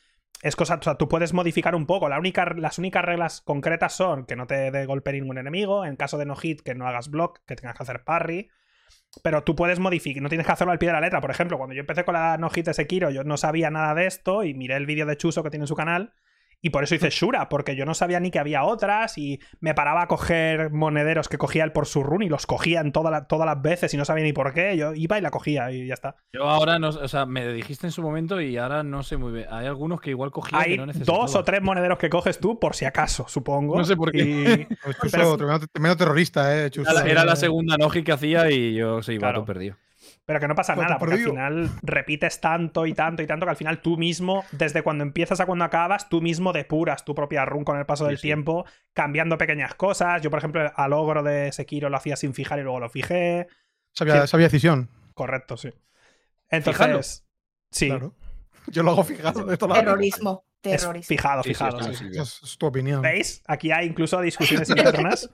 es 0.41 0.55
cosa. 0.55 0.79
O 0.81 0.81
sea, 0.81 0.95
tú 0.95 1.07
puedes 1.07 1.31
modificar 1.31 1.75
un 1.75 1.85
poco. 1.85 2.09
Las 2.09 2.79
únicas 2.79 3.05
reglas 3.05 3.41
concretas 3.41 3.93
son 3.93 4.25
que 4.25 4.35
no 4.35 4.47
te 4.47 4.71
dé 4.71 4.85
golpe 4.87 5.13
ningún 5.13 5.37
enemigo. 5.37 5.85
En 5.85 5.95
caso 5.95 6.17
de 6.17 6.25
no 6.25 6.35
hit, 6.35 6.61
que 6.61 6.73
no 6.73 6.87
hagas 6.87 7.11
block, 7.11 7.45
que 7.45 7.55
tengas 7.55 7.77
que 7.77 7.83
hacer 7.83 8.03
parry. 8.03 8.49
Pero 9.21 9.43
tú 9.43 9.55
puedes 9.55 9.77
modificar, 9.77 10.23
no 10.23 10.29
tienes 10.29 10.47
que 10.47 10.53
hacerlo 10.53 10.71
al 10.71 10.79
pie 10.79 10.89
de 10.89 10.93
la 10.93 11.01
letra. 11.01 11.21
Por 11.21 11.29
ejemplo, 11.29 11.59
cuando 11.59 11.75
yo 11.75 11.81
empecé 11.81 12.03
con 12.03 12.15
la 12.15 12.39
no 12.39 12.49
hit 12.49 12.65
de 12.65 12.73
Sekiro, 12.73 13.11
yo 13.11 13.23
no 13.23 13.37
sabía 13.37 13.69
nada 13.69 13.93
de 13.93 14.07
esto 14.07 14.43
y 14.43 14.55
miré 14.55 14.75
el 14.75 14.87
vídeo 14.87 15.05
de 15.05 15.17
Chuso 15.17 15.43
que 15.43 15.51
tiene 15.51 15.65
en 15.65 15.67
su 15.67 15.75
canal 15.75 16.15
y 16.61 16.69
por 16.69 16.83
eso 16.83 16.95
hice 16.95 17.09
Shura, 17.09 17.49
porque 17.49 17.75
yo 17.75 17.85
no 17.85 17.93
sabía 17.93 18.19
ni 18.19 18.29
que 18.29 18.39
había 18.39 18.63
otras 18.63 19.17
y 19.17 19.39
me 19.59 19.73
paraba 19.73 20.03
a 20.03 20.07
coger 20.07 20.71
monederos 20.71 21.27
que 21.27 21.37
cogía 21.37 21.63
él 21.63 21.71
por 21.71 21.87
su 21.87 22.03
run 22.03 22.21
y 22.21 22.29
los 22.29 22.45
cogía 22.45 22.81
en 22.81 22.91
todas 22.91 23.25
las 23.29 23.61
veces 23.61 23.93
y 23.93 23.97
no 23.97 24.05
sabía 24.05 24.23
ni 24.23 24.33
por 24.33 24.53
qué. 24.53 24.77
Yo 24.77 24.93
iba 24.93 25.17
y 25.17 25.21
la 25.21 25.31
cogía 25.31 25.71
y 25.71 25.87
ya 25.87 25.95
está. 25.95 26.15
Yo 26.33 26.47
ahora 26.47 26.77
no, 26.77 26.89
o 26.89 27.07
sea, 27.07 27.25
me 27.25 27.51
dijiste 27.51 27.87
en 27.87 27.91
su 27.91 28.01
momento 28.03 28.39
y 28.39 28.57
ahora 28.57 28.83
no 28.83 29.01
sé 29.01 29.17
muy 29.17 29.31
bien. 29.31 29.47
Hay 29.49 29.65
algunos 29.65 30.01
que 30.01 30.11
igual 30.11 30.31
cogía 30.31 30.59
Hay 30.59 30.77
no 30.77 30.85
dos 30.85 31.35
o 31.35 31.43
tres 31.43 31.61
monederos 31.61 31.97
que 31.97 32.09
coges 32.09 32.39
tú 32.39 32.59
por 32.59 32.75
si 32.75 32.85
acaso, 32.85 33.25
supongo. 33.27 33.77
No 33.77 33.83
sé 33.83 33.95
por 33.95 34.11
qué. 34.11 34.67
Menos 35.79 35.97
terrorista, 35.97 36.65
eh. 36.65 36.71
Era, 37.05 37.25
la 37.25 37.35
segunda 37.35 37.77
Noji 37.77 38.03
que 38.03 38.11
hacía 38.11 38.51
y 38.51 38.75
yo 38.75 39.01
se 39.01 39.13
iba 39.13 39.33
todo 39.33 39.45
perdido. 39.45 39.77
Pero 40.25 40.39
que 40.39 40.47
no 40.47 40.55
pasa 40.55 40.75
nada, 40.75 40.97
porque 40.97 41.15
al 41.15 41.23
final 41.23 41.69
repites 41.81 42.39
tanto 42.39 42.85
y 42.85 42.93
tanto 42.93 43.23
y 43.23 43.27
tanto 43.27 43.45
que 43.45 43.49
al 43.49 43.55
final 43.55 43.81
tú 43.81 43.97
mismo, 43.97 44.45
desde 44.51 44.83
cuando 44.83 45.03
empiezas 45.03 45.39
a 45.39 45.45
cuando 45.45 45.65
acabas, 45.65 46.09
tú 46.09 46.21
mismo 46.21 46.53
depuras 46.53 47.03
tu 47.03 47.15
propia 47.15 47.43
run 47.43 47.63
con 47.63 47.77
el 47.77 47.85
paso 47.85 48.05
del 48.05 48.21
tiempo, 48.21 48.65
cambiando 48.93 49.37
pequeñas 49.37 49.73
cosas. 49.75 50.21
Yo, 50.21 50.29
por 50.29 50.39
ejemplo, 50.39 50.71
al 50.75 50.93
ogro 50.93 51.23
de 51.23 51.51
Sekiro 51.51 51.89
lo 51.89 51.97
hacía 51.97 52.15
sin 52.15 52.33
fijar 52.33 52.59
y 52.59 52.63
luego 52.63 52.79
lo 52.79 52.89
fijé. 52.89 53.47
Sabía, 53.93 54.25
decisión. 54.25 54.89
Correcto, 55.13 55.57
sí. 55.57 55.69
Entonces, 56.49 57.25
sí. 57.71 57.89
Yo 58.67 58.83
lo 58.83 58.91
hago 58.91 59.03
fijado 59.03 59.43
de 59.43 59.57
Terrorismo. 59.57 60.45
Terrorismo. 60.61 61.07
fijado, 61.07 61.43
fijado. 61.43 61.79
es 61.89 62.57
tu 62.59 62.67
opinión. 62.67 63.01
¿Veis? 63.01 63.41
Aquí 63.47 63.71
hay 63.71 63.87
incluso 63.87 64.21
discusiones 64.21 64.69
internas. 64.75 65.29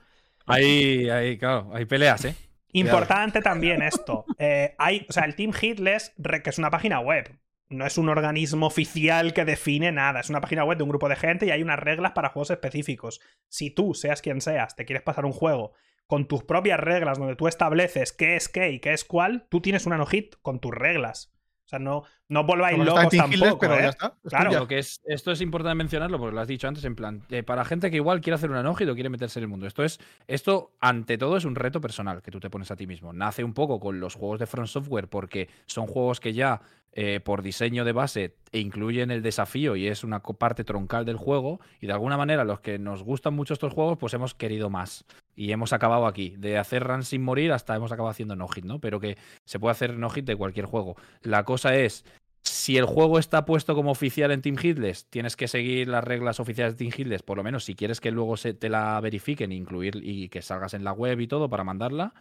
Hay, 0.46 1.10
hay, 1.10 1.36
claro, 1.36 1.70
hay 1.74 1.84
peleas, 1.84 2.24
¿eh? 2.24 2.34
Importante 2.78 3.40
también 3.40 3.82
esto. 3.82 4.24
Eh, 4.38 4.74
hay, 4.78 5.06
o 5.08 5.12
sea, 5.12 5.24
el 5.24 5.34
Team 5.34 5.52
Hitless, 5.52 6.14
que 6.42 6.50
es 6.50 6.58
una 6.58 6.70
página 6.70 7.00
web, 7.00 7.38
no 7.70 7.86
es 7.86 7.98
un 7.98 8.08
organismo 8.08 8.66
oficial 8.66 9.32
que 9.34 9.44
define 9.44 9.92
nada. 9.92 10.20
Es 10.20 10.30
una 10.30 10.40
página 10.40 10.64
web 10.64 10.78
de 10.78 10.84
un 10.84 10.90
grupo 10.90 11.08
de 11.08 11.16
gente 11.16 11.46
y 11.46 11.50
hay 11.50 11.62
unas 11.62 11.78
reglas 11.78 12.12
para 12.12 12.30
juegos 12.30 12.50
específicos. 12.50 13.20
Si 13.48 13.70
tú, 13.70 13.94
seas 13.94 14.22
quien 14.22 14.40
seas, 14.40 14.76
te 14.76 14.84
quieres 14.84 15.02
pasar 15.02 15.24
un 15.26 15.32
juego 15.32 15.72
con 16.06 16.26
tus 16.26 16.42
propias 16.42 16.80
reglas, 16.80 17.18
donde 17.18 17.36
tú 17.36 17.48
estableces 17.48 18.12
qué 18.12 18.36
es 18.36 18.48
qué 18.48 18.70
y 18.70 18.80
qué 18.80 18.94
es 18.94 19.04
cuál, 19.04 19.46
tú 19.50 19.60
tienes 19.60 19.84
una 19.84 19.98
no-hit 19.98 20.36
con 20.40 20.58
tus 20.58 20.74
reglas. 20.74 21.37
O 21.68 21.70
sea, 21.70 21.78
no, 21.78 22.02
no 22.30 22.44
volváis 22.44 22.78
locos 22.78 23.10
tampoco. 23.10 23.58
Pero 23.58 23.78
ya 23.78 23.84
¿eh? 23.84 23.88
está. 23.90 24.14
Claro. 24.24 24.66
que 24.66 24.78
es, 24.78 25.02
esto 25.04 25.32
es 25.32 25.42
importante 25.42 25.74
mencionarlo 25.74 26.18
porque 26.18 26.34
lo 26.34 26.40
has 26.40 26.48
dicho 26.48 26.66
antes, 26.66 26.82
en 26.86 26.96
plan, 26.96 27.22
eh, 27.28 27.42
para 27.42 27.62
gente 27.66 27.90
que 27.90 27.96
igual 27.96 28.22
quiere 28.22 28.36
hacer 28.36 28.48
una 28.48 28.60
enojo 28.60 28.84
o 28.84 28.94
quiere 28.94 29.10
meterse 29.10 29.38
en 29.38 29.42
el 29.42 29.48
mundo. 29.48 29.66
Esto 29.66 29.84
es, 29.84 30.00
esto, 30.28 30.72
ante 30.80 31.18
todo, 31.18 31.36
es 31.36 31.44
un 31.44 31.54
reto 31.54 31.82
personal 31.82 32.22
que 32.22 32.30
tú 32.30 32.40
te 32.40 32.48
pones 32.48 32.70
a 32.70 32.76
ti 32.76 32.86
mismo. 32.86 33.12
Nace 33.12 33.44
un 33.44 33.52
poco 33.52 33.78
con 33.80 34.00
los 34.00 34.14
juegos 34.14 34.38
de 34.38 34.46
Front 34.46 34.68
Software 34.68 35.08
porque 35.08 35.50
son 35.66 35.86
juegos 35.86 36.20
que 36.20 36.32
ya 36.32 36.62
eh, 36.92 37.20
por 37.20 37.42
diseño 37.42 37.84
de 37.84 37.92
base 37.92 38.34
e 38.50 38.60
incluyen 38.60 39.10
el 39.10 39.22
desafío 39.22 39.76
y 39.76 39.88
es 39.88 40.04
una 40.04 40.20
parte 40.20 40.64
troncal 40.64 41.04
del 41.04 41.18
juego. 41.18 41.60
Y 41.82 41.86
de 41.86 41.92
alguna 41.92 42.16
manera, 42.16 42.44
los 42.44 42.60
que 42.60 42.78
nos 42.78 43.02
gustan 43.02 43.34
mucho 43.34 43.52
estos 43.52 43.74
juegos, 43.74 43.98
pues 43.98 44.14
hemos 44.14 44.34
querido 44.34 44.70
más. 44.70 45.04
Y 45.38 45.52
hemos 45.52 45.72
acabado 45.72 46.06
aquí. 46.06 46.34
De 46.36 46.58
hacer 46.58 46.82
run 46.82 47.04
sin 47.04 47.22
morir 47.22 47.52
hasta 47.52 47.76
hemos 47.76 47.92
acabado 47.92 48.10
haciendo 48.10 48.34
no-hit, 48.34 48.64
¿no? 48.64 48.80
Pero 48.80 48.98
que 48.98 49.16
se 49.44 49.60
puede 49.60 49.70
hacer 49.70 49.96
no-hit 49.96 50.24
de 50.24 50.34
cualquier 50.34 50.66
juego. 50.66 50.96
La 51.22 51.44
cosa 51.44 51.76
es. 51.76 52.04
Si 52.42 52.76
el 52.76 52.86
juego 52.86 53.20
está 53.20 53.44
puesto 53.44 53.76
como 53.76 53.92
oficial 53.92 54.32
en 54.32 54.42
Team 54.42 54.56
Hitless, 54.60 55.06
tienes 55.08 55.36
que 55.36 55.46
seguir 55.46 55.86
las 55.86 56.02
reglas 56.02 56.40
oficiales 56.40 56.74
de 56.74 56.78
Team 56.78 56.92
Hitless, 56.96 57.22
por 57.22 57.36
lo 57.36 57.44
menos 57.44 57.62
si 57.62 57.76
quieres 57.76 58.00
que 58.00 58.10
luego 58.10 58.36
se 58.36 58.52
te 58.52 58.68
la 58.68 59.00
verifiquen, 59.00 59.52
incluir 59.52 60.00
y 60.02 60.28
que 60.28 60.42
salgas 60.42 60.74
en 60.74 60.82
la 60.82 60.92
web 60.92 61.20
y 61.20 61.28
todo 61.28 61.48
para 61.48 61.62
mandarla. 61.62 62.14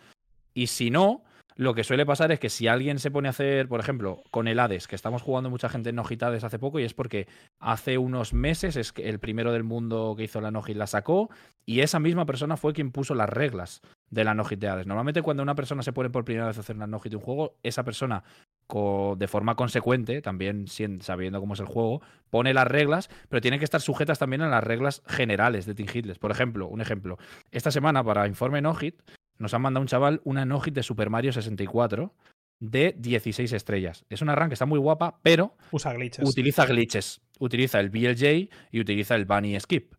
Y 0.54 0.68
si 0.68 0.92
no, 0.92 1.24
lo 1.58 1.74
que 1.74 1.84
suele 1.84 2.06
pasar 2.06 2.32
es 2.32 2.40
que 2.40 2.50
si 2.50 2.68
alguien 2.68 3.00
se 3.00 3.10
pone 3.10 3.28
a 3.28 3.32
hacer, 3.32 3.68
por 3.68 3.80
ejemplo, 3.80 4.22
con 4.30 4.48
el 4.48 4.60
Hades, 4.60 4.88
que 4.88 4.96
estamos 4.96 5.24
jugando 5.24 5.50
mucha 5.50 5.70
gente 5.70 5.90
en 5.90 5.96
Nojit 5.96 6.22
Hades 6.22 6.44
hace 6.44 6.60
poco, 6.60 6.80
y 6.80 6.84
es 6.84 6.94
porque 6.94 7.28
hace 7.60 7.98
unos 7.98 8.32
meses 8.32 8.76
es 8.76 8.94
que 8.94 9.10
el 9.10 9.20
primero 9.20 9.52
del 9.52 9.64
mundo 9.64 10.14
que 10.16 10.24
hizo 10.24 10.40
la 10.40 10.52
Nojit 10.52 10.78
la 10.78 10.86
sacó, 10.86 11.32
y 11.66 11.82
esa 11.82 12.00
misma 12.00 12.28
persona 12.28 12.58
fue 12.58 12.74
quien 12.74 12.92
puso 12.92 13.16
las 13.16 13.28
reglas 13.28 13.82
de 14.12 14.24
la 14.24 14.36
Nojit 14.36 14.60
de 14.60 14.68
Hades. 14.68 14.86
Normalmente 14.86 15.24
cuando 15.24 15.42
una 15.42 15.56
persona 15.56 15.82
se 15.82 15.94
pone 15.94 16.12
por 16.12 16.24
primera 16.24 16.46
vez 16.46 16.58
a 16.58 16.60
hacer 16.60 16.76
una 16.76 16.86
Nojit 16.86 17.10
de 17.10 17.18
un 17.18 17.24
juego, 17.24 17.58
esa 17.64 17.84
persona 17.84 18.24
de 18.70 19.28
forma 19.28 19.56
consecuente, 19.56 20.22
también 20.22 20.68
sabiendo 20.68 21.40
cómo 21.40 21.56
es 21.56 21.60
el 21.60 21.66
juego, 21.66 22.04
pone 22.30 22.54
las 22.54 22.68
reglas, 22.68 23.10
pero 23.30 23.42
tienen 23.42 23.60
que 23.60 23.66
estar 23.66 23.82
sujetas 23.82 24.20
también 24.20 24.44
a 24.44 24.50
las 24.50 24.64
reglas 24.64 25.02
generales 25.08 25.66
de 25.66 25.74
Team 25.74 25.90
Hitless. 25.92 26.20
Por 26.20 26.30
ejemplo, 26.30 26.68
un 26.68 26.82
ejemplo, 26.82 27.18
esta 27.50 27.72
semana 27.72 28.04
para 28.04 28.28
Informe 28.28 28.62
Nojit 28.62 29.02
nos 29.40 29.54
han 29.54 29.62
mandado 29.62 29.82
un 29.82 29.88
chaval 29.88 30.22
una 30.24 30.46
no-hit 30.46 30.74
de 30.74 30.84
Super 30.84 31.10
Mario 31.10 31.32
64 31.34 32.14
de 32.60 32.96
16 32.98 33.52
estrellas. 33.54 34.06
Es 34.10 34.22
una 34.22 34.36
run 34.36 34.50
que 34.50 34.54
está 34.54 34.66
muy 34.66 34.80
guapa, 34.80 35.20
pero 35.22 35.56
Usa 35.72 35.94
glitches. 35.94 36.28
utiliza 36.28 36.66
glitches. 36.66 37.22
Utiliza 37.40 37.80
el 37.80 37.90
BLJ 37.90 38.50
y 38.72 38.80
utiliza 38.80 39.16
el 39.16 39.26
Bunny 39.26 39.60
Skip. 39.60 39.94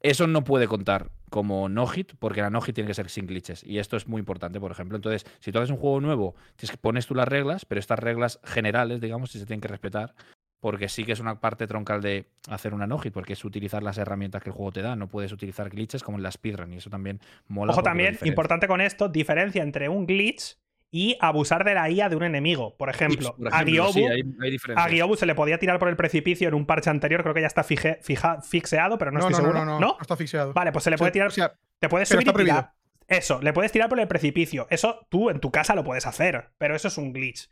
Eso 0.00 0.26
no 0.26 0.44
puede 0.44 0.68
contar 0.68 1.10
como 1.28 1.68
no-hit, 1.68 2.12
porque 2.18 2.40
la 2.40 2.50
no-hit 2.50 2.74
tiene 2.74 2.88
que 2.88 2.94
ser 2.94 3.10
sin 3.10 3.26
glitches. 3.26 3.64
Y 3.64 3.78
esto 3.78 3.96
es 3.96 4.06
muy 4.06 4.20
importante, 4.20 4.60
por 4.60 4.70
ejemplo. 4.70 4.96
Entonces, 4.96 5.26
si 5.40 5.52
tú 5.52 5.58
haces 5.58 5.70
un 5.70 5.76
juego 5.76 6.00
nuevo, 6.00 6.34
tienes 6.56 6.70
que 6.70 6.78
pones 6.78 7.06
tú 7.06 7.14
las 7.14 7.28
reglas, 7.28 7.64
pero 7.64 7.78
estas 7.80 7.98
reglas 7.98 8.40
generales, 8.44 9.00
digamos, 9.00 9.30
si 9.32 9.38
se 9.38 9.44
tienen 9.46 9.60
que 9.60 9.68
respetar, 9.68 10.14
porque 10.60 10.88
sí 10.88 11.04
que 11.04 11.12
es 11.12 11.20
una 11.20 11.40
parte 11.40 11.66
troncal 11.66 12.02
de 12.02 12.26
hacer 12.48 12.74
una 12.74 12.86
no 12.86 12.98
porque 13.12 13.34
es 13.34 13.44
utilizar 13.44 13.82
las 13.82 13.98
herramientas 13.98 14.42
que 14.42 14.50
el 14.50 14.54
juego 14.54 14.72
te 14.72 14.82
da, 14.82 14.96
no 14.96 15.08
puedes 15.08 15.32
utilizar 15.32 15.70
glitches 15.70 16.02
como 16.02 16.18
en 16.18 16.22
la 16.22 16.30
speedrun, 16.30 16.72
y 16.72 16.78
eso 16.78 16.90
también 16.90 17.20
mola. 17.46 17.72
Ojo 17.72 17.82
también, 17.82 18.18
importante 18.24 18.66
con 18.66 18.80
esto, 18.80 19.08
diferencia 19.08 19.62
entre 19.62 19.88
un 19.88 20.06
glitch 20.06 20.58
y 20.90 21.16
abusar 21.20 21.64
de 21.64 21.74
la 21.74 21.90
IA 21.90 22.08
de 22.08 22.16
un 22.16 22.24
enemigo. 22.24 22.76
Por 22.76 22.88
ejemplo, 22.88 23.36
a, 23.50 23.64
Giobu, 23.64 25.16
se 25.16 25.26
le 25.26 25.34
podía 25.34 25.58
tirar 25.58 25.78
por 25.78 25.88
el 25.88 25.96
precipicio 25.96 26.48
en 26.48 26.54
un 26.54 26.66
parche 26.66 26.90
anterior, 26.90 27.22
creo 27.22 27.34
que 27.34 27.42
ya 27.42 27.46
está 27.46 27.62
fije, 27.62 27.98
fija, 28.02 28.40
fixeado, 28.40 28.98
pero 28.98 29.10
no, 29.10 29.20
estoy 29.20 29.34
seguro. 29.34 29.64
No, 29.64 29.64
no, 29.64 29.80
no, 29.80 29.96
está 30.00 30.16
fixeado. 30.16 30.52
Vale, 30.52 30.72
pues 30.72 30.84
se 30.84 30.90
le 30.90 30.98
puede 30.98 31.12
tirar. 31.12 31.32
te 31.78 31.88
puedes 31.88 32.08
subir 32.08 32.26
y 32.26 32.32
tirar. 32.32 32.72
Eso, 33.06 33.40
le 33.40 33.54
puedes 33.54 33.72
tirar 33.72 33.88
por 33.88 33.98
el 34.00 34.06
precipicio. 34.06 34.66
Eso 34.70 35.06
tú 35.08 35.30
en 35.30 35.40
tu 35.40 35.50
casa 35.50 35.74
lo 35.74 35.82
puedes 35.82 36.06
hacer, 36.06 36.50
pero 36.58 36.74
eso 36.74 36.88
es 36.88 36.98
un 36.98 37.12
glitch. 37.12 37.48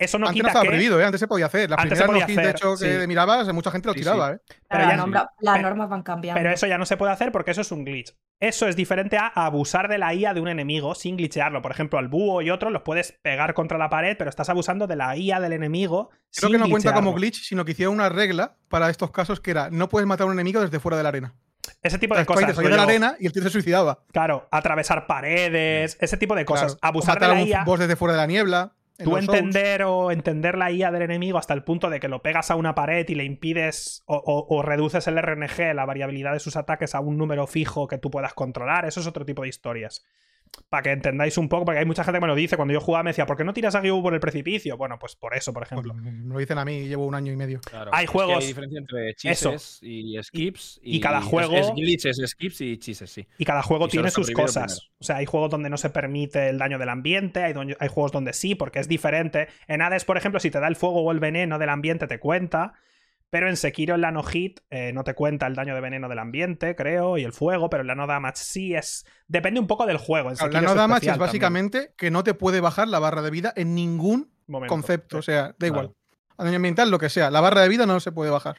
Eso 0.00 0.18
no 0.18 0.28
antes 0.28 0.42
no 0.42 0.48
estaba 0.48 0.64
prohibido, 0.64 0.98
¿eh? 0.98 1.04
antes 1.04 1.20
se 1.20 1.28
podía 1.28 1.44
hacer. 1.44 1.68
La 1.68 1.76
primera 1.76 2.06
no 2.06 2.12
de 2.14 2.50
hecho, 2.50 2.74
que 2.74 3.06
mirabas, 3.06 3.52
mucha 3.52 3.70
gente 3.70 3.86
lo 3.86 3.94
tiraba. 3.94 4.32
¿eh? 4.32 4.38
Pero 4.66 4.84
ya 4.84 5.28
las 5.40 5.60
normas 5.60 5.90
van 5.90 6.02
cambiando. 6.02 6.40
Pero 6.40 6.54
eso 6.54 6.66
ya 6.66 6.78
no 6.78 6.86
se 6.86 6.96
puede 6.96 7.12
hacer 7.12 7.30
porque 7.30 7.50
eso 7.50 7.60
es 7.60 7.70
un 7.70 7.84
glitch. 7.84 8.16
Eso 8.40 8.66
es 8.66 8.76
diferente 8.76 9.18
a 9.18 9.26
abusar 9.26 9.88
de 9.88 9.98
la 9.98 10.14
IA 10.14 10.32
de 10.32 10.40
un 10.40 10.48
enemigo 10.48 10.94
sin 10.94 11.18
glitchearlo. 11.18 11.60
Por 11.60 11.70
ejemplo, 11.70 11.98
al 11.98 12.08
búho 12.08 12.40
y 12.40 12.48
otros 12.48 12.72
los 12.72 12.80
puedes 12.80 13.12
pegar 13.20 13.52
contra 13.52 13.76
la 13.76 13.90
pared, 13.90 14.16
pero 14.16 14.30
estás 14.30 14.48
abusando 14.48 14.86
de 14.86 14.96
la 14.96 15.14
IA 15.14 15.38
del 15.38 15.52
enemigo. 15.52 16.08
Creo 16.34 16.50
que 16.50 16.56
no 16.56 16.70
cuenta 16.70 16.94
como 16.94 17.12
glitch, 17.12 17.42
sino 17.42 17.66
que 17.66 17.72
hicieron 17.72 17.94
una 17.94 18.08
regla 18.08 18.56
para 18.70 18.88
estos 18.88 19.10
casos 19.10 19.40
que 19.40 19.50
era 19.50 19.68
no 19.68 19.90
puedes 19.90 20.06
matar 20.06 20.24
a 20.24 20.30
un 20.30 20.32
enemigo 20.32 20.62
desde 20.62 20.80
fuera 20.80 20.96
de 20.96 21.02
la 21.02 21.10
arena. 21.10 21.34
Ese 21.82 21.98
tipo 21.98 22.16
de 22.16 22.24
cosas. 22.24 22.56
de 22.56 22.68
la 22.70 22.82
arena 22.82 23.16
y 23.20 23.26
el 23.26 23.32
tío 23.32 23.42
se 23.42 23.50
suicidaba. 23.50 24.02
Claro, 24.12 24.48
atravesar 24.50 25.06
paredes, 25.06 25.98
ese 26.00 26.16
tipo 26.16 26.34
de 26.34 26.46
cosas. 26.46 26.78
Abusar 26.80 27.20
de 27.20 27.28
la 27.28 27.42
IA. 27.42 27.64
Un 27.66 27.78
desde 27.78 27.96
fuera 27.96 28.14
de 28.14 28.18
la 28.18 28.26
niebla. 28.26 28.72
Tú 29.02 29.16
entender 29.16 29.82
o 29.82 30.10
entender 30.10 30.56
la 30.56 30.70
IA 30.70 30.90
del 30.90 31.02
enemigo 31.02 31.38
hasta 31.38 31.54
el 31.54 31.64
punto 31.64 31.90
de 31.90 32.00
que 32.00 32.08
lo 32.08 32.22
pegas 32.22 32.50
a 32.50 32.56
una 32.56 32.74
pared 32.74 33.08
y 33.08 33.14
le 33.14 33.24
impides 33.24 34.02
o, 34.06 34.62
reduces 34.62 35.06
el 35.06 35.20
RNG, 35.20 35.74
la 35.74 35.86
variabilidad 35.86 36.32
de 36.32 36.40
sus 36.40 36.56
ataques 36.56 36.94
a 36.94 37.00
un 37.00 37.16
número 37.16 37.46
fijo 37.46 37.88
que 37.88 37.98
tú 37.98 38.10
puedas 38.10 38.34
controlar, 38.34 38.84
eso 38.84 39.00
es 39.00 39.06
otro 39.06 39.24
tipo 39.24 39.42
de 39.42 39.48
historias 39.48 40.04
para 40.68 40.82
que 40.84 40.92
entendáis 40.92 41.36
un 41.36 41.48
poco, 41.48 41.64
porque 41.64 41.80
hay 41.80 41.84
mucha 41.84 42.04
gente 42.04 42.18
que 42.18 42.20
me 42.20 42.26
lo 42.28 42.34
dice. 42.34 42.56
Cuando 42.56 42.72
yo 42.72 42.80
jugaba 42.80 43.02
me 43.02 43.10
decía, 43.10 43.26
¿por 43.26 43.36
qué 43.36 43.44
no 43.44 43.52
tiras 43.52 43.74
a 43.74 43.80
Gyu 43.80 44.02
por 44.02 44.14
el 44.14 44.20
precipicio? 44.20 44.76
Bueno, 44.76 44.98
pues 44.98 45.16
por 45.16 45.34
eso, 45.34 45.52
por 45.52 45.62
ejemplo. 45.62 45.94
me 45.94 46.32
lo 46.32 46.38
dicen 46.38 46.58
a 46.58 46.64
mí, 46.64 46.86
llevo 46.86 47.06
un 47.06 47.14
año 47.14 47.32
y 47.32 47.36
medio. 47.36 47.60
hay 47.92 48.06
juegos. 48.06 48.38
hay 48.38 48.46
diferencia 48.46 48.78
entre 48.78 49.14
chises 49.14 49.80
y 49.82 50.16
skips. 50.22 50.80
Y, 50.82 51.00
cada 51.00 51.20
juego. 51.20 51.56
Es, 51.56 51.72
glitches, 51.74 52.20
skips 52.24 52.60
y 52.60 52.78
chises, 52.78 53.10
sí. 53.10 53.26
Y 53.38 53.44
cada 53.44 53.62
juego 53.62 53.88
tiene 53.88 54.10
sus 54.10 54.30
cosas. 54.30 54.90
O 55.00 55.04
sea, 55.04 55.16
hay 55.16 55.26
juegos 55.26 55.50
donde 55.50 55.70
no 55.70 55.76
se 55.76 55.90
permite 55.90 56.48
el 56.48 56.58
daño 56.58 56.78
del 56.78 56.88
ambiente, 56.88 57.42
hay, 57.42 57.54
hay 57.78 57.88
juegos 57.88 58.12
donde 58.12 58.32
sí, 58.32 58.54
porque 58.54 58.78
es 58.78 58.88
diferente. 58.88 59.48
En 59.66 59.82
Hades, 59.82 60.04
por 60.04 60.16
ejemplo, 60.16 60.40
si 60.40 60.50
te 60.50 60.60
da 60.60 60.68
el 60.68 60.76
fuego 60.76 61.02
o 61.02 61.10
el 61.10 61.20
veneno 61.20 61.58
del 61.58 61.68
ambiente, 61.68 62.06
te 62.06 62.20
cuenta. 62.20 62.74
Pero 63.30 63.48
en 63.48 63.56
Sekiro, 63.56 63.94
en 63.94 64.00
la 64.00 64.10
no 64.10 64.24
hit, 64.24 64.60
eh, 64.70 64.92
no 64.92 65.04
te 65.04 65.14
cuenta 65.14 65.46
el 65.46 65.54
daño 65.54 65.74
de 65.74 65.80
veneno 65.80 66.08
del 66.08 66.18
ambiente, 66.18 66.74
creo, 66.74 67.16
y 67.16 67.22
el 67.22 67.32
fuego, 67.32 67.70
pero 67.70 67.82
en 67.82 67.86
la 67.86 67.94
no 67.94 68.08
damage 68.08 68.38
sí 68.38 68.74
es. 68.74 69.06
Depende 69.28 69.60
un 69.60 69.68
poco 69.68 69.86
del 69.86 69.98
juego. 69.98 70.30
En 70.30 70.52
la 70.52 70.60
no 70.60 70.74
damage 70.74 71.10
es 71.10 71.18
básicamente 71.18 71.94
que 71.96 72.10
no 72.10 72.24
te 72.24 72.34
puede 72.34 72.60
bajar 72.60 72.88
la 72.88 72.98
barra 72.98 73.22
de 73.22 73.30
vida 73.30 73.52
en 73.54 73.76
ningún 73.76 74.32
concepto. 74.66 75.18
O 75.18 75.22
sea, 75.22 75.54
da 75.58 75.66
igual. 75.68 75.92
A 76.36 76.44
daño 76.44 76.56
ambiental, 76.56 76.90
lo 76.90 76.98
que 76.98 77.08
sea. 77.08 77.30
La 77.30 77.40
barra 77.40 77.60
de 77.60 77.68
vida 77.68 77.86
no 77.86 78.00
se 78.00 78.10
puede 78.10 78.30
bajar. 78.30 78.56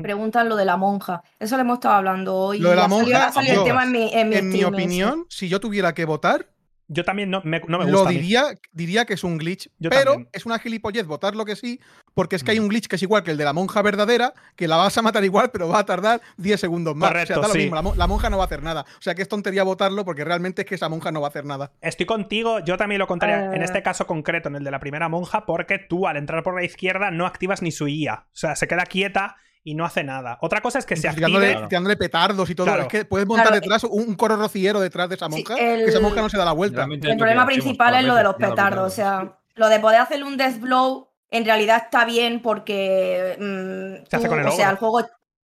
preguntan 0.00 0.48
lo 0.48 0.56
de 0.56 0.64
la 0.64 0.78
monja. 0.78 1.22
Eso 1.38 1.56
lo 1.56 1.62
hemos 1.62 1.74
estado 1.74 1.96
hablando 1.96 2.34
hoy. 2.36 2.58
Lo 2.58 2.70
de 2.70 2.76
la 2.76 2.88
monja. 2.88 3.32
el 3.46 3.64
tema 3.64 3.84
en 3.84 3.92
mi, 3.92 4.10
en 4.14 4.48
mi 4.48 4.64
opinión, 4.64 5.26
si 5.28 5.50
yo 5.50 5.60
tuviera 5.60 5.92
que 5.92 6.06
votar, 6.06 6.48
yo 6.88 7.04
también 7.04 7.30
no 7.30 7.42
me, 7.44 7.60
no 7.66 7.78
me 7.78 7.84
gusta. 7.84 8.04
Lo 8.04 8.06
diría, 8.06 8.44
diría 8.72 9.04
que 9.04 9.14
es 9.14 9.24
un 9.24 9.38
glitch, 9.38 9.68
pero 9.80 10.26
es 10.32 10.46
una 10.46 10.58
gilipollez 10.58 11.06
votar 11.06 11.34
lo 11.34 11.44
que 11.44 11.56
sí, 11.56 11.80
porque 12.14 12.36
es 12.36 12.44
que 12.44 12.52
hay 12.52 12.60
mm. 12.60 12.62
un 12.62 12.68
glitch 12.68 12.86
que 12.86 12.96
es 12.96 13.02
igual 13.02 13.22
que 13.22 13.32
el 13.32 13.36
de 13.36 13.44
la 13.44 13.52
monja 13.52 13.82
verdadera, 13.82 14.34
que 14.54 14.68
la 14.68 14.76
vas 14.76 14.96
a 14.96 15.02
matar 15.02 15.24
igual, 15.24 15.50
pero 15.50 15.68
va 15.68 15.80
a 15.80 15.86
tardar 15.86 16.20
10 16.36 16.60
segundos 16.60 16.94
más. 16.94 17.10
Correcto, 17.10 17.40
o 17.40 17.42
sea, 17.42 17.48
lo 17.48 17.54
mismo, 17.54 17.94
la, 17.96 18.06
monja 18.06 18.30
no 18.30 18.38
va 18.38 18.44
a 18.44 18.46
hacer 18.46 18.62
nada. 18.62 18.86
O 18.98 19.02
sea, 19.02 19.14
que 19.14 19.22
es 19.22 19.28
tontería 19.28 19.64
votarlo 19.64 20.04
porque 20.04 20.24
realmente 20.24 20.62
es 20.62 20.68
que 20.68 20.76
esa 20.76 20.88
monja 20.88 21.10
no 21.10 21.20
va 21.20 21.28
a 21.28 21.30
hacer 21.30 21.44
nada. 21.44 21.72
Estoy 21.80 22.06
contigo, 22.06 22.60
yo 22.60 22.76
también 22.76 22.98
lo 23.00 23.06
contaría 23.06 23.52
en 23.52 23.62
este 23.62 23.78
eh. 23.78 23.82
caso 23.82 24.06
concreto, 24.06 24.48
en 24.48 24.56
el 24.56 24.64
de 24.64 24.70
la 24.70 24.78
primera 24.78 25.08
monja, 25.08 25.44
porque 25.46 25.78
tú 25.78 26.06
al 26.06 26.16
entrar 26.16 26.42
por 26.42 26.54
la 26.54 26.64
izquierda 26.64 27.10
no 27.10 27.26
activas 27.26 27.62
ni 27.62 27.72
su 27.72 27.88
IA. 27.88 28.26
O 28.26 28.36
sea, 28.36 28.54
se 28.56 28.68
queda 28.68 28.86
quieta 28.86 29.36
y 29.66 29.74
no 29.74 29.84
hace 29.84 30.04
nada. 30.04 30.38
Otra 30.42 30.60
cosa 30.60 30.78
es 30.78 30.86
que 30.86 30.94
se 30.94 31.08
active... 31.08 31.66
Tirándole, 31.68 31.96
petardos 31.96 32.48
y 32.48 32.54
todo. 32.54 32.72
Es 32.76 32.86
que 32.86 33.04
puedes 33.04 33.26
montar 33.26 33.52
detrás 33.52 33.82
un, 33.82 34.14
coro 34.14 34.36
rociero 34.36 34.78
detrás 34.78 35.08
de 35.08 35.16
esa 35.16 35.28
monja, 35.28 35.56
que 35.56 35.84
esa 35.84 35.98
monja 35.98 36.22
no 36.22 36.28
se 36.28 36.38
da 36.38 36.44
la 36.44 36.52
vuelta. 36.52 36.86
El 36.88 37.16
problema 37.16 37.44
principal 37.44 37.96
es 37.96 38.04
lo 38.04 38.14
de 38.14 38.22
los 38.22 38.36
petardos. 38.36 38.86
O 38.86 38.94
sea, 38.94 39.38
lo 39.56 39.68
de 39.68 39.80
poder 39.80 40.00
hacerle 40.00 40.24
un 40.24 40.36
death 40.36 40.60
blow 40.60 41.08
en 41.30 41.44
realidad 41.44 41.82
está 41.86 42.04
bien 42.04 42.40
porque. 42.40 43.36
Mm, 43.40 44.06
se 44.08 44.16
hace 44.16 44.28
con 44.28 44.38
el 44.38 44.46
o 44.46 44.52
sea, 44.52 44.70
el 44.70 44.76
juego, 44.76 45.04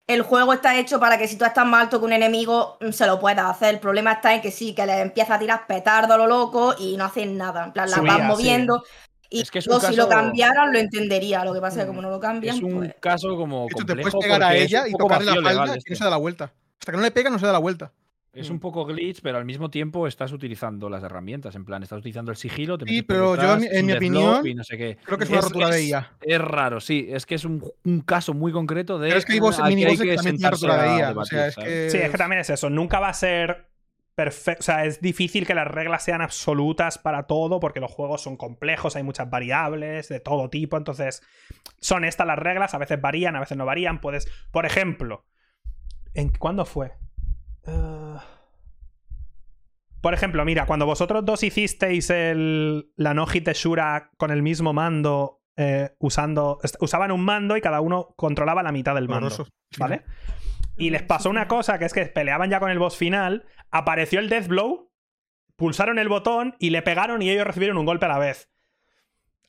el 0.09 0.23
juego 0.23 0.53
está 0.53 0.77
hecho 0.77 0.99
para 0.99 1.17
que 1.17 1.29
si 1.29 1.37
tú 1.39 1.45
estás 1.45 1.65
más 1.65 1.83
alto 1.83 2.01
que 2.01 2.07
un 2.07 2.13
enemigo, 2.13 2.77
mm, 2.81 2.91
se 2.91 3.07
lo 3.07 3.21
puedas 3.21 3.49
hacer. 3.49 3.75
El 3.75 3.81
problema 3.81 4.15
está 4.15 4.35
en 4.35 4.41
que 4.41 4.51
sí, 4.51 4.75
que 4.75 4.85
le 4.85 5.01
empieza 5.01 5.37
a 5.37 5.39
tirar 5.39 5.69
petardo 5.69 6.15
a 6.15 6.19
lo 6.19 6.27
loco 6.27 6.75
y 6.77 6.97
no 6.97 7.05
hacen 7.05 7.39
nada. 7.39 7.67
En 7.67 7.73
plan, 7.73 7.89
la 7.89 8.01
vas 8.01 8.25
moviendo. 8.25 8.83
Y 9.31 9.41
es 9.43 9.51
que 9.51 9.61
si 9.61 9.69
lo 9.97 10.09
cambiaran 10.09 10.73
lo 10.73 10.79
entendería, 10.79 11.45
lo 11.45 11.53
que 11.53 11.61
pasa 11.61 11.81
es 11.81 11.85
que 11.85 11.89
como 11.89 12.01
no 12.01 12.11
lo 12.11 12.19
cambian. 12.19 12.57
Es 12.57 12.63
un 12.63 12.79
pues 12.79 12.95
caso 13.01 13.37
como. 13.37 13.67
Hecho, 13.71 13.85
te 13.85 13.97
puedes 13.97 14.15
pegar 14.15 14.43
a 14.43 14.55
ella 14.55 14.89
y 14.89 14.93
tocarle 14.93 15.27
la 15.27 15.43
falda 15.43 15.77
y 15.77 15.91
no 15.91 15.97
se 15.97 16.05
da 16.05 16.11
la 16.11 16.17
vuelta. 16.17 16.53
Hasta 16.81 16.93
que 16.93 16.97
no 16.97 17.03
le 17.03 17.11
pega, 17.11 17.31
no 17.31 17.39
se 17.39 17.47
da 17.47 17.53
la 17.53 17.59
vuelta. 17.59 17.93
Es 18.33 18.51
un 18.51 18.61
poco 18.61 18.85
glitch, 18.85 19.21
pero 19.21 19.39
al 19.39 19.45
mismo 19.45 19.69
tiempo 19.69 20.07
estás 20.07 20.33
utilizando 20.33 20.89
las 20.89 21.03
herramientas. 21.03 21.57
En 21.57 21.65
plan, 21.65 21.83
estás 21.83 21.99
utilizando 21.99 22.31
el 22.31 22.37
sigilo. 22.37 22.79
sí, 22.87 23.03
pero 23.03 23.35
yo, 23.35 23.59
en 23.61 23.87
mi 23.87 23.93
opinión, 23.93 24.43
creo 24.43 25.19
que 25.19 25.25
es 25.25 25.31
una 25.31 25.41
rotura 25.41 25.71
de 25.71 25.85
IA. 25.85 26.13
Es 26.21 26.41
raro, 26.41 26.81
sí. 26.81 27.09
Es 27.11 27.27
que 27.27 27.35
es 27.35 27.45
un, 27.45 27.63
caso 28.07 28.35
muy 28.35 28.53
concreto 28.53 28.99
de. 28.99 29.09
Pero 29.09 29.19
es 29.19 29.25
que 29.25 29.33
hay 29.33 29.75
minibosses 29.75 30.01
que, 30.01 30.15
también 30.15 30.37
tienen 30.37 30.53
rotura 30.53 30.83
de 30.83 30.99
IA. 30.99 31.11
o 31.17 31.25
sea, 31.25 31.49
es 31.49 31.57
que... 31.57 31.91
Sí, 31.91 31.99
es 31.99 32.11
que 32.11 32.19
también 32.19 32.41
es 32.41 32.51
eso. 32.51 32.71
Nunca 32.71 33.01
va 33.01 33.09
a 33.09 33.15
ser 33.15 33.68
perfecto. 34.19 34.63
O 34.63 34.65
sea, 34.65 34.85
es 34.85 35.01
difícil 35.01 35.47
que 35.47 35.55
las 35.55 35.69
reglas 35.69 36.03
sean 36.03 36.23
absolutas 36.23 36.99
para 36.99 37.29
todo 37.29 37.61
porque 37.61 37.79
los 37.79 37.93
juegos 37.93 38.21
son 38.21 38.37
complejos, 38.37 38.97
hay 38.97 39.05
muchas 39.05 39.31
variables 39.31 40.09
de 40.09 40.19
todo 40.19 40.51
tipo. 40.51 40.77
Entonces, 40.77 41.23
son 41.81 42.05
estas 42.05 42.27
las 42.27 42.37
reglas, 42.37 42.75
a 42.75 42.79
veces 42.79 43.01
varían, 43.01 43.37
a 43.37 43.41
veces 43.41 43.57
no 43.57 43.65
varían. 43.65 44.01
Puedes, 44.01 44.27
por 44.51 44.67
ejemplo, 44.67 45.25
¿en 46.15 46.31
cuándo 46.31 46.65
fue? 46.65 46.95
Eh, 47.65 48.17
por 50.01 50.15
ejemplo, 50.15 50.45
mira, 50.45 50.67
cuando 50.67 50.85
vosotros 50.85 51.25
dos 51.25 51.45
hicisteis 51.45 52.11
el, 52.11 52.91
la 52.97 53.15
Noji 53.15 53.45
Shura 53.55 54.11
con 54.17 54.33
el 54.33 54.43
mismo 54.43 54.73
mando, 54.73 55.45
eh, 55.57 55.95
usando. 56.01 56.59
Usaban 56.81 57.13
un 57.13 57.25
mando 57.25 57.57
y 57.57 57.61
cada 57.61 57.81
uno 57.81 58.15
controlaba 58.17 58.65
la 58.65 58.73
mitad 58.73 58.97
del 58.97 59.09
mando. 59.09 59.47
¿Vale? 59.79 60.03
Y 60.79 60.91
les 60.91 61.03
pasó 61.03 61.29
una 61.29 61.49
cosa, 61.49 61.79
que 61.79 61.85
es 61.85 61.93
que 61.93 62.07
peleaban 62.07 62.51
ya 62.51 62.61
con 62.61 62.71
el 62.71 62.79
boss 62.79 62.97
final, 62.97 63.45
apareció 63.71 64.21
el 64.21 64.29
Death 64.29 64.47
Blow, 64.47 64.93
pulsaron 65.57 65.99
el 65.99 66.09
botón 66.09 66.55
y 66.61 66.71
le 66.71 66.83
pegaron 66.83 67.21
y 67.21 67.31
ellos 67.31 67.47
recibieron 67.47 67.79
un 67.79 67.87
golpe 67.87 68.07
a 68.07 68.11
la 68.11 68.19
vez. 68.19 68.49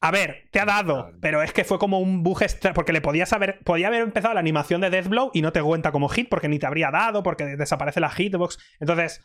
A 0.01 0.11
ver, 0.11 0.47
te 0.51 0.61
ha 0.61 0.65
dado, 0.65 1.11
pero 1.21 1.43
es 1.43 1.51
que 1.51 1.65
fue 1.65 1.77
como 1.77 1.99
un 1.99 2.23
bug 2.23 2.41
extra, 2.41 2.73
porque 2.73 2.93
le 2.93 3.01
podías 3.01 3.33
haber, 3.33 3.59
podía 3.59 3.87
haber 3.87 4.01
empezado 4.01 4.33
la 4.33 4.39
animación 4.39 4.79
de 4.79 4.89
Deathblow 4.89 5.31
y 5.33 5.41
no 5.41 5.51
te 5.51 5.61
cuenta 5.61 5.91
como 5.91 6.07
hit 6.07 6.29
porque 6.29 6.47
ni 6.47 6.57
te 6.57 6.65
habría 6.65 6.89
dado, 6.89 7.21
porque 7.21 7.45
desaparece 7.57 7.99
la 7.99 8.09
hitbox. 8.09 8.57
Entonces, 8.79 9.21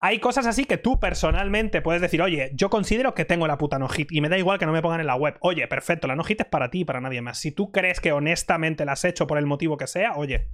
hay 0.00 0.18
cosas 0.20 0.46
así 0.46 0.66
que 0.66 0.76
tú 0.76 1.00
personalmente 1.00 1.80
puedes 1.80 2.02
decir, 2.02 2.20
oye, 2.20 2.50
yo 2.54 2.68
considero 2.68 3.14
que 3.14 3.24
tengo 3.24 3.46
la 3.46 3.56
puta 3.56 3.78
no 3.78 3.88
hit 3.88 4.12
y 4.12 4.20
me 4.20 4.28
da 4.28 4.36
igual 4.36 4.58
que 4.58 4.66
no 4.66 4.72
me 4.72 4.82
pongan 4.82 5.00
en 5.00 5.06
la 5.06 5.16
web. 5.16 5.38
Oye, 5.40 5.66
perfecto, 5.66 6.06
la 6.06 6.14
no 6.14 6.24
hit 6.24 6.42
es 6.42 6.46
para 6.46 6.70
ti 6.70 6.80
y 6.80 6.84
para 6.84 7.00
nadie 7.00 7.22
más. 7.22 7.38
Si 7.38 7.50
tú 7.50 7.72
crees 7.72 7.98
que 7.98 8.12
honestamente 8.12 8.84
la 8.84 8.92
has 8.92 9.04
hecho 9.06 9.26
por 9.26 9.38
el 9.38 9.46
motivo 9.46 9.78
que 9.78 9.86
sea, 9.86 10.12
oye, 10.14 10.50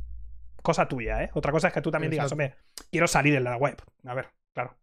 cosa 0.65 0.89
tuya, 0.89 1.23
¿eh? 1.23 1.31
Otra 1.35 1.53
cosa 1.53 1.69
es 1.69 1.75
que 1.75 1.83
tú 1.83 1.91
también 1.91 2.11
digas, 2.11 2.33
hombre, 2.33 2.57
quiero 2.91 3.07
salir 3.07 3.35
en 3.35 3.45
la 3.45 3.57
web. 3.57 3.77
A 4.07 4.15
ver, 4.15 4.31
claro. 4.55 4.75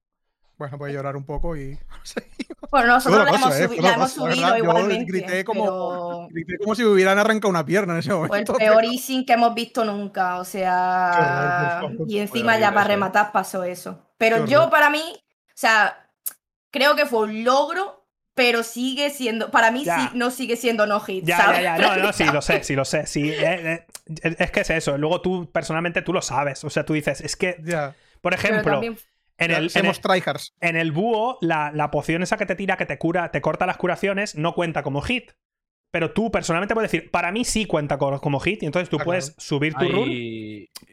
Bueno, 0.56 0.78
puede 0.78 0.94
llorar 0.94 1.16
un 1.16 1.26
poco 1.26 1.58
y. 1.58 1.78
bueno, 2.72 2.88
nosotros 2.88 3.26
la, 3.26 3.36
hemos, 3.36 3.78
la 3.80 3.94
hemos 3.94 4.12
subido 4.12 4.58
igualmente. 4.58 5.12
Grité 5.12 5.44
como, 5.44 6.28
grité 6.32 6.60
como 6.60 6.76
si 6.76 6.84
me 6.84 6.90
hubieran 6.90 7.18
arrancado 7.18 7.50
una 7.50 7.66
pierna 7.66 7.94
en 7.94 8.00
ese 8.00 8.14
momento. 8.14 8.54
Fue 8.54 8.64
el 8.64 8.70
peor 8.70 8.86
easing 8.86 9.26
que 9.26 9.34
hemos 9.34 9.56
visto 9.56 9.84
nunca. 9.84 10.38
O 10.38 10.46
sea. 10.46 11.82
y 12.08 12.20
encima 12.20 12.60
ya 12.60 12.72
para 12.72 12.88
rematar 12.88 13.32
pasó 13.32 13.64
eso. 13.64 14.08
Pero 14.20 14.46
yo, 14.46 14.70
para 14.70 14.92
mí, 14.92 15.02
o 15.48 15.52
sea, 15.56 16.08
creo 16.70 16.96
que 16.96 17.08
fue 17.08 17.22
un 17.22 17.44
logro, 17.44 18.06
pero 18.36 18.62
sigue 18.62 19.10
siendo. 19.10 19.50
Para 19.50 19.72
mí 19.72 19.84
sí, 19.84 20.10
no 20.14 20.30
sigue 20.30 20.58
siendo 20.58 20.86
no 20.86 21.00
hit. 21.00 21.26
Ya, 21.26 21.38
¿sabes? 21.38 21.64
ya, 21.64 21.76
ya. 21.76 21.96
No, 21.98 22.04
no, 22.04 22.14
sí, 22.14 22.26
lo 22.32 22.44
sé, 22.44 22.64
sí, 22.64 22.76
lo 22.76 22.86
sé. 22.86 23.08
Sí, 23.08 23.32
eh, 23.32 23.74
eh, 23.74 23.86
es 24.06 24.52
que 24.52 24.62
es 24.62 24.70
eso. 24.70 24.98
Luego 24.98 25.22
tú, 25.22 25.52
personalmente, 25.52 26.02
tú 26.02 26.14
lo 26.14 26.22
sabes. 26.22 26.64
O 26.64 26.70
sea, 26.70 26.86
tú 26.86 26.94
dices, 26.94 27.22
es 27.22 27.36
que. 27.36 27.58
Por 28.22 28.34
ejemplo. 28.34 28.82
En 29.38 29.50
el, 29.50 29.72
en, 29.74 30.76
el, 30.76 30.92
búho, 30.92 31.40
la, 31.42 31.90
poción 31.90 32.22
esa 32.22 32.38
que 32.38 32.46
te 32.46 32.54
tira, 32.54 32.78
que 32.78 32.86
te 32.86 33.00
cura, 33.00 33.32
te 33.32 33.42
corta 33.42 33.66
las 33.66 33.78
curaciones, 33.78 34.36
no 34.36 34.54
cuenta 34.54 34.84
como 34.84 35.02
hit. 35.02 35.32
Pero 35.90 36.12
tú 36.12 36.30
personalmente 36.30 36.76
puedes 36.76 36.92
decir, 36.92 37.10
para 37.10 37.32
mí 37.32 37.44
sí 37.44 37.66
cuenta 37.66 37.98
como 37.98 38.40
hit, 38.40 38.62
y 38.62 38.68
entonces 38.68 38.88
tú 38.90 38.98
ah, 39.02 39.04
puedes 39.04 39.34
subir 39.40 39.74
tu 39.74 39.90
run. 39.90 40.10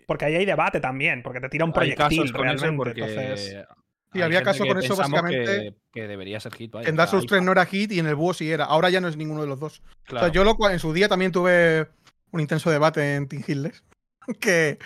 Porque 0.07 0.25
ahí 0.25 0.37
hay 0.37 0.47
debate 0.47 0.81
también, 0.81 1.23
porque 1.23 1.41
te 1.41 1.51
tira 1.51 1.67
un 1.67 1.75
proyectil 1.75 2.33
realmente. 2.33 3.67
Sí, 4.13 4.23
había 4.23 4.43
caso 4.43 4.67
con 4.67 4.79
eso 4.79 4.97
básicamente. 4.97 5.75
Que, 5.93 6.09
debería 6.09 6.41
ser 6.41 6.55
hit. 6.55 6.75
en 6.75 6.97
Dark 6.97 7.11
Souls 7.11 7.27
3 7.27 7.43
no 7.43 7.53
era 7.53 7.67
hit 7.67 7.93
y 7.93 7.99
en 7.99 8.07
el 8.07 8.15
búho 8.15 8.33
sí 8.33 8.51
era. 8.51 8.65
Ahora 8.65 8.89
ya 8.89 9.01
no 9.01 9.09
es 9.09 9.17
ninguno 9.17 9.43
de 9.43 9.49
los 9.49 9.61
dos. 9.61 9.83
O 10.11 10.19
sea, 10.19 10.29
yo 10.29 10.45
lo, 10.45 10.57
en 10.71 10.79
su 10.79 10.93
día 10.93 11.09
también 11.09 11.33
tuve 11.33 11.89
un 12.33 12.41
intenso 12.41 12.71
debate 12.71 13.17
en 13.17 13.29
Team 13.29 13.43
Hills. 13.47 13.83
Que 14.41 14.79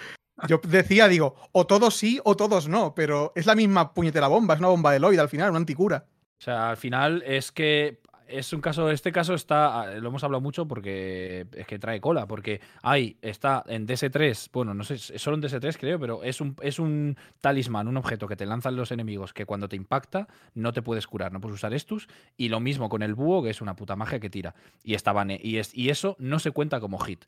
yo 0.47 0.61
decía, 0.63 1.09
digo, 1.09 1.35
o 1.51 1.67
todos 1.67 1.97
sí 1.97 2.21
o 2.25 2.37
todos 2.37 2.69
no, 2.69 2.95
pero 2.95 3.33
es 3.35 3.47
la 3.47 3.57
misma 3.57 3.93
puñetera 3.93 4.29
bomba, 4.29 4.55
es 4.55 4.61
una 4.61 4.69
bomba 4.69 4.93
de 4.93 5.01
Lloyd 5.01 5.19
al 5.19 5.29
final, 5.29 5.51
una 5.51 5.59
anticura. 5.59 6.07
O 6.41 6.45
sea, 6.45 6.71
al 6.71 6.77
final 6.77 7.23
es 7.27 7.51
que 7.51 8.01
es 8.33 8.53
un 8.53 8.61
caso, 8.61 8.91
este 8.91 9.13
caso 9.13 9.35
está, 9.35 9.95
lo 9.99 10.09
hemos 10.09 10.25
hablado 10.25 10.41
mucho 10.41 10.67
porque 10.67 11.47
es 11.53 11.67
que 11.67 11.79
trae 11.79 12.01
cola, 12.01 12.27
porque 12.27 12.61
hay, 12.83 13.17
está 13.23 13.63
en 13.67 13.87
DS3, 13.87 14.49
bueno, 14.53 14.75
no 14.75 14.85
sé, 14.85 14.95
es 14.95 15.21
solo 15.21 15.37
en 15.37 15.43
DS3 15.43 15.77
creo, 15.79 16.01
pero 16.01 16.23
es 16.23 16.41
un, 16.41 16.57
es 16.63 16.79
un 16.79 17.17
talismán, 17.41 17.89
un 17.89 17.97
objeto 17.97 18.27
que 18.27 18.37
te 18.37 18.47
lanzan 18.47 18.77
los 18.77 18.91
enemigos 18.91 19.33
que 19.33 19.47
cuando 19.47 19.69
te 19.69 19.77
impacta 19.77 20.29
no 20.55 20.73
te 20.73 20.83
puedes 20.83 21.07
curar, 21.07 21.33
no 21.33 21.41
puedes 21.41 21.57
usar 21.57 21.75
estus, 21.75 22.09
y 22.37 22.49
lo 22.49 22.61
mismo 22.61 22.89
con 22.89 23.03
el 23.03 23.15
búho, 23.15 23.43
que 23.43 23.51
es 23.51 23.61
una 23.61 23.77
puta 23.77 23.97
magia 23.97 24.21
que 24.21 24.31
tira, 24.31 24.55
y, 24.83 24.95
estaban, 24.95 25.31
y, 25.31 25.59
es, 25.59 25.75
y 25.75 25.91
eso 25.91 26.17
no 26.19 26.39
se 26.39 26.51
cuenta 26.51 26.81
como 26.81 26.99
hit. 26.99 27.25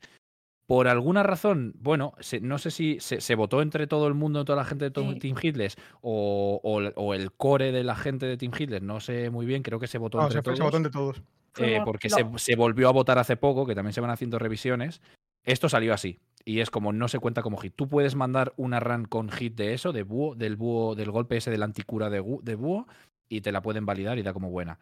Por 0.67 0.87
alguna 0.87 1.21
razón, 1.21 1.73
bueno, 1.79 2.13
no 2.41 2.57
sé 2.57 2.71
si 2.71 2.97
se, 2.99 3.35
votó 3.35 3.61
entre 3.61 3.85
todo 3.85 4.07
el 4.07 4.15
mundo, 4.15 4.45
toda 4.45 4.57
la 4.57 4.65
gente 4.65 4.89
de 4.89 4.91
Team 4.91 5.35
Hitler, 5.39 5.71
o, 6.01 7.13
el 7.13 7.31
core 7.33 7.71
de 7.71 7.83
la 7.83 7.95
gente 7.95 8.25
de 8.25 8.35
Team 8.35 8.51
Hitler, 8.57 8.81
no 8.81 8.99
sé 8.99 9.29
muy 9.29 9.45
bien, 9.45 9.61
creo 9.61 9.79
que 9.79 9.87
se 9.87 9.99
votó 9.99 10.21
entre 10.21 10.41
todos. 10.41 10.57
Se 10.57 10.63
votó 10.63 10.77
entre 10.77 10.91
todos. 10.91 11.21
Eh, 11.57 11.81
porque 11.85 12.09
se, 12.09 12.55
volvió 12.55 12.89
a 12.89 12.91
votar 12.91 13.19
hace 13.19 13.37
poco, 13.37 13.65
que 13.65 13.75
también 13.75 13.93
se 13.93 14.01
van 14.01 14.09
haciendo 14.09 14.39
revisiones. 14.39 15.01
Esto 15.43 15.69
salió 15.69 15.93
así. 15.93 16.19
Y 16.43 16.59
es 16.59 16.69
como 16.69 16.91
no 16.91 17.07
se 17.07 17.19
cuenta 17.19 17.43
como 17.43 17.57
hit. 17.57 17.73
Tú 17.75 17.87
puedes 17.87 18.15
mandar 18.15 18.53
una 18.57 18.79
run 18.79 19.05
con 19.05 19.29
hit 19.29 19.55
de 19.55 19.73
eso, 19.73 19.93
de 19.93 20.03
búho, 20.03 20.35
del 20.35 20.55
búho, 20.55 20.95
del 20.95 21.11
golpe 21.11 21.37
ese 21.37 21.51
de 21.51 21.57
la 21.57 21.65
anticura 21.65 22.09
de, 22.09 22.23
de 22.41 22.55
búho, 22.55 22.87
y 23.29 23.41
te 23.41 23.51
la 23.51 23.61
pueden 23.61 23.85
validar 23.85 24.17
y 24.17 24.23
da 24.23 24.33
como 24.33 24.49
buena. 24.49 24.79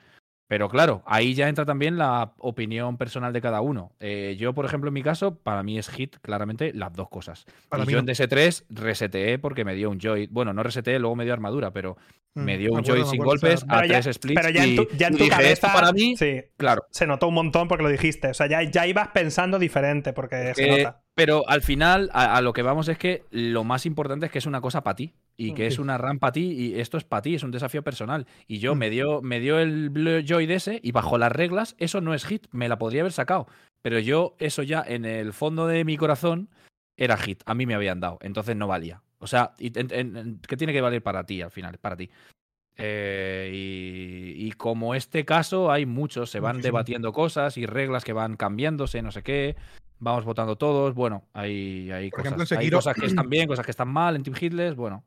Pero 0.47 0.69
claro, 0.69 1.01
ahí 1.05 1.33
ya 1.33 1.47
entra 1.49 1.65
también 1.65 1.97
la 1.97 2.33
opinión 2.37 2.97
personal 2.97 3.33
de 3.33 3.41
cada 3.41 3.61
uno. 3.61 3.91
Eh, 3.99 4.35
yo, 4.37 4.53
por 4.53 4.65
ejemplo, 4.65 4.89
en 4.89 4.93
mi 4.93 5.01
caso, 5.01 5.35
para 5.35 5.63
mí 5.63 5.77
es 5.77 5.89
hit 5.89 6.17
claramente 6.21 6.73
las 6.73 6.93
dos 6.93 7.09
cosas. 7.09 7.45
y 7.71 7.91
yo 7.91 7.99
en 7.99 8.05
DS3 8.05 8.65
reseteé 8.69 9.39
porque 9.39 9.65
me 9.65 9.73
dio 9.73 9.89
un 9.89 9.99
joy. 9.99 10.27
Bueno, 10.27 10.53
no 10.53 10.61
reseteé, 10.61 10.99
luego 10.99 11.15
me 11.15 11.23
dio 11.23 11.33
armadura, 11.33 11.71
pero 11.71 11.97
me 12.35 12.55
mm, 12.55 12.59
dio 12.59 12.71
un 12.73 12.83
joy 12.83 13.05
sin 13.05 13.21
golpes 13.21 13.63
a 13.67 13.83
tres 13.83 14.09
splits. 14.11 14.41
Pero 14.41 14.49
ya 14.49 14.63
en 14.63 14.75
tu, 14.75 14.87
ya 14.97 15.07
en 15.07 15.17
tu 15.17 15.27
cabeza. 15.27 15.71
para 15.71 15.91
mí, 15.91 16.15
sí, 16.17 16.41
claro. 16.57 16.85
Se 16.89 17.05
notó 17.05 17.27
un 17.27 17.35
montón 17.35 17.67
porque 17.67 17.83
lo 17.83 17.89
dijiste. 17.89 18.29
O 18.29 18.33
sea, 18.33 18.47
ya, 18.47 18.63
ya 18.63 18.87
ibas 18.87 19.09
pensando 19.09 19.59
diferente 19.59 20.13
porque 20.13 20.53
se 20.55 20.67
nota. 20.67 21.03
Pero 21.15 21.47
al 21.47 21.61
final, 21.61 22.09
a, 22.13 22.41
lo 22.41 22.53
que 22.53 22.63
vamos 22.63 22.87
es 22.87 22.97
que 22.97 23.23
lo 23.29 23.63
más 23.63 23.85
importante 23.85 24.25
es 24.25 24.31
que 24.31 24.39
es 24.39 24.47
una 24.47 24.61
cosa 24.61 24.83
para 24.83 24.95
ti. 24.95 25.13
Y 25.37 25.51
mm, 25.51 25.55
que 25.55 25.67
es 25.67 25.77
una 25.77 25.97
RAM 25.97 26.19
para 26.19 26.33
ti. 26.33 26.51
Y 26.51 26.79
esto 26.79 26.97
es 26.97 27.03
para 27.03 27.21
ti, 27.21 27.35
es 27.35 27.43
un 27.43 27.51
desafío 27.51 27.83
personal. 27.83 28.25
Y 28.47 28.57
yo 28.57 28.73
mm. 28.73 28.77
me 28.77 28.89
dio, 28.89 29.21
me 29.21 29.39
dio 29.39 29.59
el 29.59 30.25
Joy 30.27 30.47
de 30.47 30.55
ese. 30.55 30.79
Y 30.81 30.91
bajo 30.91 31.19
las 31.19 31.31
reglas, 31.31 31.75
eso 31.77 32.01
no 32.01 32.15
es 32.15 32.25
hit. 32.25 32.47
Me 32.51 32.67
la 32.67 32.79
podría 32.79 33.01
haber 33.01 33.13
sacado. 33.13 33.47
Pero 33.83 33.99
yo, 33.99 34.35
eso 34.39 34.63
ya 34.63 34.83
en 34.85 35.05
el 35.05 35.33
fondo 35.33 35.67
de 35.67 35.85
mi 35.85 35.97
corazón, 35.97 36.49
era 36.97 37.17
hit. 37.17 37.43
A 37.45 37.53
mí 37.53 37.67
me 37.67 37.75
habían 37.75 37.99
dado. 37.99 38.17
Entonces 38.21 38.55
no 38.55 38.67
valía. 38.67 39.03
O 39.23 39.27
sea, 39.27 39.53
¿qué 39.57 40.57
tiene 40.57 40.73
que 40.73 40.81
valer 40.81 41.01
para 41.01 41.25
ti 41.25 41.41
al 41.41 41.49
final? 41.49 41.77
Para 41.77 41.95
ti. 41.95 42.09
Eh, 42.75 43.49
y, 43.53 44.51
como 44.53 44.95
este 44.95 45.23
caso, 45.23 45.71
hay 45.71 45.85
muchos, 45.85 46.29
se 46.29 46.41
van 46.41 46.59
debatiendo 46.59 47.13
cosas 47.13 47.57
y 47.57 47.65
reglas 47.65 48.03
que 48.03 48.11
van 48.11 48.35
cambiándose, 48.35 49.01
no 49.01 49.11
sé 49.11 49.23
qué. 49.23 49.55
vamos 49.99 50.25
votando 50.25 50.57
todos. 50.57 50.93
Bueno, 50.93 51.23
hay, 51.31 51.89
hay, 51.91 52.09
cosas, 52.09 52.51
hay 52.51 52.69
cosas 52.69 52.95
que 52.95 53.05
están 53.05 53.29
bien, 53.29 53.47
cosas 53.47 53.65
que 53.65 53.71
están 53.71 53.87
mal 53.87 54.17
en 54.17 54.23
Team 54.23 54.35
Hitless. 54.39 54.75
Bueno. 54.75 55.05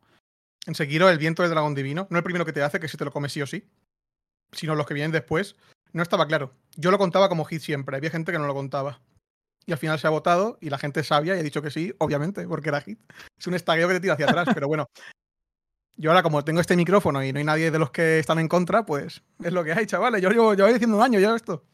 En 0.67 0.75
Sekiro, 0.75 1.11
el 1.11 1.19
viento 1.19 1.43
del 1.43 1.51
dragón 1.51 1.75
divino, 1.75 2.07
no 2.09 2.17
el 2.17 2.25
primero 2.25 2.47
que 2.47 2.55
te 2.55 2.63
hace, 2.63 2.81
que 2.81 2.89
si 2.89 2.97
te 2.97 3.05
lo 3.05 3.13
comes 3.13 3.33
sí 3.33 3.43
o 3.43 3.47
sí, 3.47 3.69
sino 4.53 4.75
los 4.75 4.87
que 4.87 4.95
vienen 4.95 5.13
después, 5.13 5.57
no 5.93 6.03
estaba 6.03 6.27
claro. 6.27 6.55
Yo 6.77 6.91
lo 6.91 6.97
contaba 6.99 7.29
como 7.29 7.45
hit 7.45 7.61
siempre, 7.61 7.97
había 7.97 8.11
gente 8.11 8.33
que 8.33 8.39
no 8.39 8.47
lo 8.47 8.55
contaba. 8.55 9.01
Y 9.67 9.73
al 9.73 9.79
final 9.79 9.99
se 9.99 10.07
ha 10.07 10.11
votado 10.11 10.59
y 10.61 10.71
la 10.71 10.79
gente 10.79 11.03
sabia 11.03 11.37
y 11.37 11.41
ha 11.41 11.43
dicho 11.43 11.61
que 11.61 11.71
sí, 11.71 11.93
obviamente, 11.99 12.47
porque 12.47 12.69
era 12.69 12.81
hit. 12.81 13.01
Es 13.39 13.47
un 13.47 13.55
estagueo 13.55 13.89
que 13.89 13.95
te 13.95 14.01
tira 14.01 14.15
hacia 14.15 14.27
atrás, 14.27 14.49
pero 14.55 14.69
bueno. 14.69 14.87
Yo 15.97 16.11
ahora, 16.11 16.23
como 16.23 16.45
tengo 16.45 16.61
este 16.61 16.77
micrófono 16.77 17.25
y 17.25 17.33
no 17.33 17.39
hay 17.39 17.45
nadie 17.45 17.71
de 17.71 17.79
los 17.79 17.91
que 17.91 18.19
están 18.19 18.39
en 18.39 18.49
contra, 18.49 18.85
pues 18.85 19.23
es 19.43 19.53
lo 19.53 19.65
que 19.65 19.73
hay, 19.73 19.87
chavales. 19.87 20.21
Yo 20.21 20.31
llevo, 20.31 20.55
yo 20.55 20.67
diciendo 20.67 20.99
un 20.99 21.03
año 21.03 21.19
ya 21.19 21.35
esto. 21.35 21.65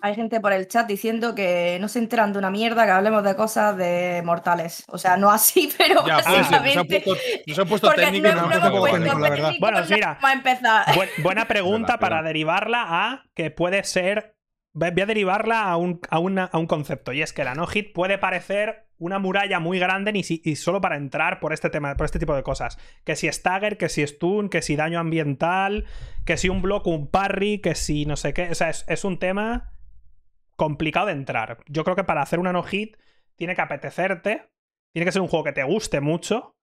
Hay 0.00 0.14
gente 0.14 0.40
por 0.40 0.52
el 0.52 0.68
chat 0.68 0.86
diciendo 0.86 1.34
que 1.34 1.78
no 1.80 1.88
se 1.88 1.98
enteran 1.98 2.32
de 2.32 2.38
una 2.38 2.50
mierda 2.50 2.84
que 2.84 2.92
hablemos 2.92 3.22
de 3.24 3.36
cosas 3.36 3.76
de 3.76 4.22
mortales. 4.24 4.84
O 4.88 4.98
sea, 4.98 5.16
no 5.16 5.30
así, 5.30 5.72
pero 5.78 6.06
ya, 6.06 6.16
básicamente. 6.16 7.04
Nos 7.46 7.58
han 7.58 7.68
puesto, 7.68 7.88
no, 7.88 7.94
técnico, 7.94 8.28
la 8.28 8.46
verdad. 8.46 9.52
Bueno, 9.60 9.78
mira, 9.88 10.18
buena 11.22 11.46
pregunta 11.46 11.98
para 11.98 12.22
derivarla 12.22 12.84
a 12.88 13.24
que 13.34 13.50
puede 13.50 13.84
ser. 13.84 14.35
Voy 14.78 14.88
a 15.00 15.06
derivarla 15.06 15.62
a 15.62 15.78
un, 15.78 16.00
a, 16.10 16.16
a 16.16 16.58
un 16.58 16.66
concepto. 16.66 17.14
Y 17.14 17.22
es 17.22 17.32
que 17.32 17.44
la 17.44 17.54
no-hit 17.54 17.94
puede 17.94 18.18
parecer 18.18 18.86
una 18.98 19.18
muralla 19.18 19.60
muy 19.60 19.78
grande 19.78 20.12
ni 20.12 20.22
y 20.28 20.56
solo 20.56 20.80
para 20.80 20.96
entrar 20.96 21.40
por 21.40 21.52
este 21.52 21.70
tema, 21.70 21.96
por 21.96 22.04
este 22.04 22.18
tipo 22.18 22.34
de 22.34 22.42
cosas. 22.42 22.78
Que 23.04 23.16
si 23.16 23.30
stagger, 23.30 23.76
que 23.76 23.88
si 23.88 24.06
stun, 24.06 24.48
que 24.48 24.62
si 24.62 24.76
daño 24.76 24.98
ambiental, 24.98 25.86
que 26.24 26.36
si 26.36 26.48
un 26.48 26.62
block, 26.62 26.86
un 26.86 27.10
parry, 27.10 27.58
que 27.60 27.74
si 27.74 28.06
no 28.06 28.16
sé 28.16 28.32
qué. 28.34 28.50
O 28.50 28.54
sea, 28.54 28.70
es, 28.70 29.04
un 29.04 29.18
tema 29.18 29.72
complicado 30.56 31.06
de 31.06 31.12
entrar. 31.12 31.58
Yo 31.68 31.84
creo 31.84 31.96
que 31.96 32.04
para 32.04 32.22
hacer 32.22 32.38
una 32.38 32.52
no-hit 32.52 32.96
tiene 33.36 33.54
que 33.54 33.62
apetecerte, 33.62 34.50
tiene 34.92 35.04
que 35.04 35.12
ser 35.12 35.22
un 35.22 35.28
juego 35.28 35.44
que 35.44 35.52
te 35.52 35.62
guste 35.62 36.00
mucho. 36.00 36.54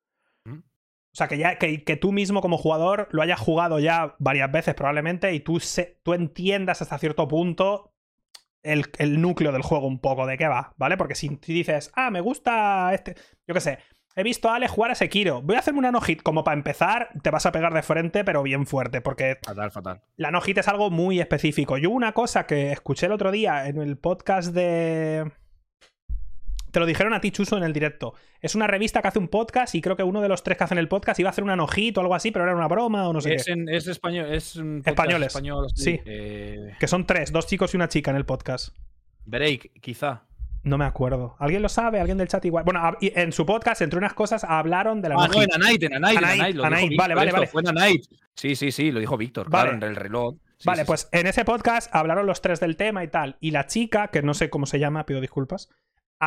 O 0.45 1.15
sea, 1.15 1.27
que, 1.27 1.37
ya, 1.37 1.59
que, 1.59 1.95
tú 1.95 2.11
mismo 2.11 2.41
como 2.41 2.57
jugador 2.57 3.07
lo 3.11 3.21
hayas 3.21 3.39
jugado 3.39 3.79
ya 3.79 4.15
varias 4.17 4.51
veces 4.51 4.73
probablemente 4.73 5.31
y 5.35 5.41
tú, 5.41 5.59
se, 5.59 5.99
tú 6.01 6.15
entiendas 6.15 6.81
hasta 6.81 6.97
cierto 6.97 7.27
punto 7.27 7.92
el, 8.63 8.85
el, 8.97 9.21
núcleo 9.21 9.51
del 9.51 9.61
juego 9.61 9.87
un 9.87 9.99
poco, 9.99 10.25
de 10.25 10.37
qué 10.37 10.47
va, 10.47 10.73
¿vale? 10.77 10.97
Porque 10.97 11.15
si, 11.15 11.29
dices, 11.45 11.91
ah, 11.95 12.09
me 12.09 12.21
gusta 12.21 12.93
este, 12.93 13.15
yo 13.47 13.53
qué 13.53 13.61
sé, 13.61 13.79
he 14.15 14.23
visto 14.23 14.49
a 14.49 14.55
Ale 14.55 14.67
jugar 14.67 14.91
a 14.91 14.95
Sekiro, 14.95 15.41
voy 15.41 15.55
a 15.55 15.59
hacerme 15.59 15.79
una 15.79 15.91
no-hit, 15.91 16.21
como 16.21 16.43
para 16.43 16.57
empezar, 16.57 17.09
te 17.21 17.29
vas 17.29 17.45
a 17.45 17.51
pegar 17.51 17.73
de 17.73 17.83
frente, 17.83 18.23
pero 18.23 18.43
bien 18.43 18.65
fuerte, 18.65 19.01
porque... 19.01 19.37
Fatal, 19.43 19.71
fatal. 19.71 20.01
La 20.15 20.31
no-hit 20.31 20.57
es 20.57 20.67
algo 20.67 20.89
muy 20.89 21.19
específico. 21.19 21.77
Yo 21.77 21.89
una 21.89 22.13
cosa 22.13 22.45
que 22.45 22.71
escuché 22.71 23.07
el 23.07 23.11
otro 23.11 23.31
día 23.31 23.67
en 23.67 23.77
el 23.77 23.97
podcast 23.97 24.53
de... 24.53 25.31
Te 26.73 26.79
lo 26.79 26.87
dijeron 26.87 27.13
a 27.13 27.21
ti, 27.21 27.29
Chuso, 27.29 27.55
en 27.55 27.61
el 27.61 27.71
directo. 27.71 28.15
Es 28.41 28.55
una 28.55 28.65
revista 28.65 29.03
que 29.03 29.07
hace 29.07 29.19
un 29.19 29.27
podcast 29.27 29.75
y 29.75 29.81
creo 29.81 29.95
que 29.95 30.01
uno 30.01 30.21
de 30.21 30.27
los 30.27 30.41
tres 30.41 30.57
que 30.57 30.63
hacen 30.63 30.79
el 30.79 30.87
podcast 30.87 31.19
iba 31.19 31.29
a 31.29 31.31
hacer 31.31 31.43
una 31.43 31.55
nojito 31.55 31.99
o 31.99 32.01
algo 32.01 32.15
así, 32.15 32.31
pero 32.31 32.45
era 32.45 32.55
una 32.55 32.67
broma 32.67 33.07
o 33.07 33.13
no 33.13 33.21
sé 33.21 33.35
es 33.35 33.45
qué. 33.45 33.63
es 33.69 33.85
español, 33.85 34.33
es 34.33 34.55
Españoles. 34.83 35.27
Español, 35.27 35.67
sí. 35.75 36.01
Eh. 36.03 36.73
Que 36.79 36.87
son 36.87 37.05
tres, 37.05 37.31
dos 37.31 37.45
chicos 37.45 37.75
y 37.75 37.77
una 37.77 37.89
chica 37.89 38.09
en 38.09 38.17
el 38.17 38.25
podcast. 38.25 38.75
Break, 39.23 39.79
quizá. 39.81 40.23
No 40.63 40.79
me 40.79 40.85
acuerdo. 40.85 41.35
¿Alguien 41.37 41.61
lo 41.61 41.69
sabe? 41.69 41.99
¿Alguien 41.99 42.17
del 42.17 42.27
chat 42.27 42.43
igual? 42.43 42.63
Bueno, 42.63 42.81
en 43.01 43.31
su 43.33 43.45
podcast, 43.45 43.83
entre 43.83 43.99
unas 43.99 44.15
cosas, 44.15 44.43
hablaron 44.43 44.99
de 44.99 45.09
la 45.09 45.15
Ah, 45.19 45.27
no, 45.27 45.43
en 45.43 45.49
Night, 45.59 45.83
en 45.83 46.01
Night, 46.01 46.17
en 46.17 46.21
Night. 46.31 46.97
Vale, 46.97 47.13
vale, 47.13 47.31
vale. 47.31 47.45
Fue 47.45 47.61
en 47.63 47.75
Night. 47.75 48.05
Sí, 48.33 48.55
sí, 48.55 48.71
sí, 48.71 48.91
lo 48.91 48.99
dijo 48.99 49.15
Víctor, 49.15 49.47
claro, 49.47 49.73
en 49.73 49.83
el 49.83 49.95
reloj. 49.95 50.37
vale, 50.65 50.85
pues 50.85 51.07
en 51.11 51.27
ese 51.27 51.45
podcast 51.45 51.93
hablaron 51.93 52.25
los 52.25 52.41
tres 52.41 52.59
del 52.59 52.77
tema 52.77 53.03
y 53.03 53.09
tal. 53.09 53.37
Y 53.41 53.51
la 53.51 53.67
chica, 53.67 54.07
que 54.07 54.23
no 54.23 54.33
sé 54.33 54.49
cómo 54.49 54.65
se 54.65 54.79
llama, 54.79 55.05
pido 55.05 55.21
disculpas, 55.21 55.69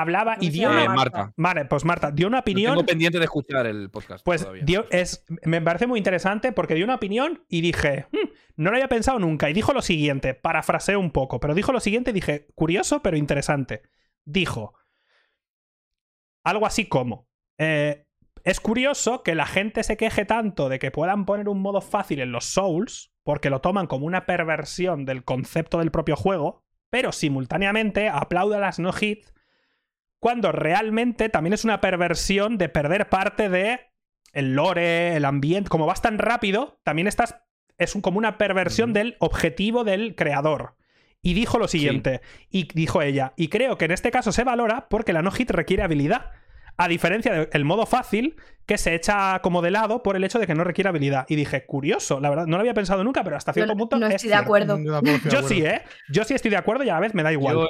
hablaba 0.00 0.36
y 0.40 0.50
dio 0.50 0.70
una... 0.70 0.88
Marta. 0.88 1.32
Vale, 1.36 1.64
pues 1.64 1.84
Marta, 1.84 2.10
dio 2.10 2.26
una 2.26 2.40
opinión... 2.40 2.74
tengo 2.74 2.86
pendiente 2.86 3.18
de 3.18 3.24
escuchar 3.24 3.66
el 3.66 3.90
podcast 3.90 4.24
Pues 4.24 4.46
dio, 4.62 4.86
es, 4.90 5.24
me 5.44 5.60
parece 5.60 5.86
muy 5.86 5.98
interesante 5.98 6.52
porque 6.52 6.74
dio 6.74 6.84
una 6.84 6.96
opinión 6.96 7.44
y 7.48 7.60
dije, 7.60 8.06
hmm, 8.12 8.28
no 8.56 8.70
lo 8.70 8.76
había 8.76 8.88
pensado 8.88 9.18
nunca. 9.18 9.50
Y 9.50 9.52
dijo 9.52 9.72
lo 9.72 9.82
siguiente, 9.82 10.34
parafraseé 10.34 10.96
un 10.96 11.10
poco, 11.10 11.40
pero 11.40 11.54
dijo 11.54 11.72
lo 11.72 11.80
siguiente 11.80 12.10
y 12.10 12.14
dije, 12.14 12.46
curioso 12.54 13.02
pero 13.02 13.16
interesante. 13.16 13.82
Dijo 14.24 14.74
algo 16.44 16.66
así 16.66 16.86
como... 16.86 17.28
Eh, 17.58 18.06
es 18.44 18.60
curioso 18.60 19.24
que 19.24 19.34
la 19.34 19.46
gente 19.46 19.82
se 19.82 19.96
queje 19.96 20.24
tanto 20.24 20.68
de 20.68 20.78
que 20.78 20.92
puedan 20.92 21.24
poner 21.24 21.48
un 21.48 21.60
modo 21.60 21.80
fácil 21.80 22.20
en 22.20 22.30
los 22.30 22.44
Souls, 22.44 23.12
porque 23.24 23.50
lo 23.50 23.60
toman 23.60 23.88
como 23.88 24.06
una 24.06 24.24
perversión 24.24 25.04
del 25.04 25.24
concepto 25.24 25.80
del 25.80 25.90
propio 25.90 26.14
juego, 26.14 26.62
pero 26.88 27.10
simultáneamente 27.10 28.08
aplauda 28.08 28.60
las 28.60 28.78
no-hits 28.78 29.34
cuando 30.26 30.50
realmente 30.50 31.28
también 31.28 31.52
es 31.52 31.62
una 31.62 31.80
perversión 31.80 32.58
de 32.58 32.68
perder 32.68 33.08
parte 33.08 33.48
de 33.48 33.92
el 34.32 34.56
lore, 34.56 35.14
el 35.14 35.24
ambiente, 35.24 35.70
como 35.70 35.86
vas 35.86 36.02
tan 36.02 36.18
rápido, 36.18 36.80
también 36.82 37.06
estás 37.06 37.36
es 37.78 37.96
como 38.02 38.18
una 38.18 38.36
perversión 38.36 38.92
del 38.92 39.14
objetivo 39.20 39.84
del 39.84 40.16
creador. 40.16 40.74
Y 41.22 41.34
dijo 41.34 41.60
lo 41.60 41.68
siguiente, 41.68 42.22
y 42.50 42.66
dijo 42.74 43.02
ella, 43.02 43.34
y 43.36 43.46
creo 43.46 43.78
que 43.78 43.84
en 43.84 43.92
este 43.92 44.10
caso 44.10 44.32
se 44.32 44.42
valora 44.42 44.88
porque 44.88 45.12
la 45.12 45.22
no-hit 45.22 45.48
requiere 45.52 45.84
habilidad. 45.84 46.32
A 46.78 46.88
diferencia 46.88 47.46
del 47.46 47.64
modo 47.64 47.86
fácil, 47.86 48.36
que 48.66 48.78
se 48.78 48.94
echa 48.94 49.38
como 49.40 49.62
de 49.62 49.70
lado 49.70 50.02
por 50.02 50.16
el 50.16 50.24
hecho 50.24 50.38
de 50.38 50.46
que 50.46 50.54
no 50.54 50.64
requiere 50.64 50.88
habilidad. 50.88 51.24
Y 51.28 51.36
dije, 51.36 51.64
curioso, 51.64 52.20
la 52.20 52.28
verdad, 52.28 52.46
no 52.46 52.56
lo 52.56 52.60
había 52.60 52.74
pensado 52.74 53.04
nunca, 53.04 53.22
pero 53.22 53.36
hasta 53.36 53.52
cierto 53.52 53.76
punto. 53.76 53.96
No 53.96 54.08
estoy 54.08 54.28
de 54.28 54.34
acuerdo. 54.34 54.78
Yo 55.30 55.42
sí, 55.46 55.64
¿eh? 55.64 55.82
Yo 56.10 56.24
sí 56.24 56.34
estoy 56.34 56.50
de 56.50 56.56
acuerdo 56.56 56.82
y 56.82 56.90
a 56.90 56.94
la 56.94 57.00
vez 57.00 57.14
me 57.14 57.22
da 57.22 57.32
igual. 57.32 57.68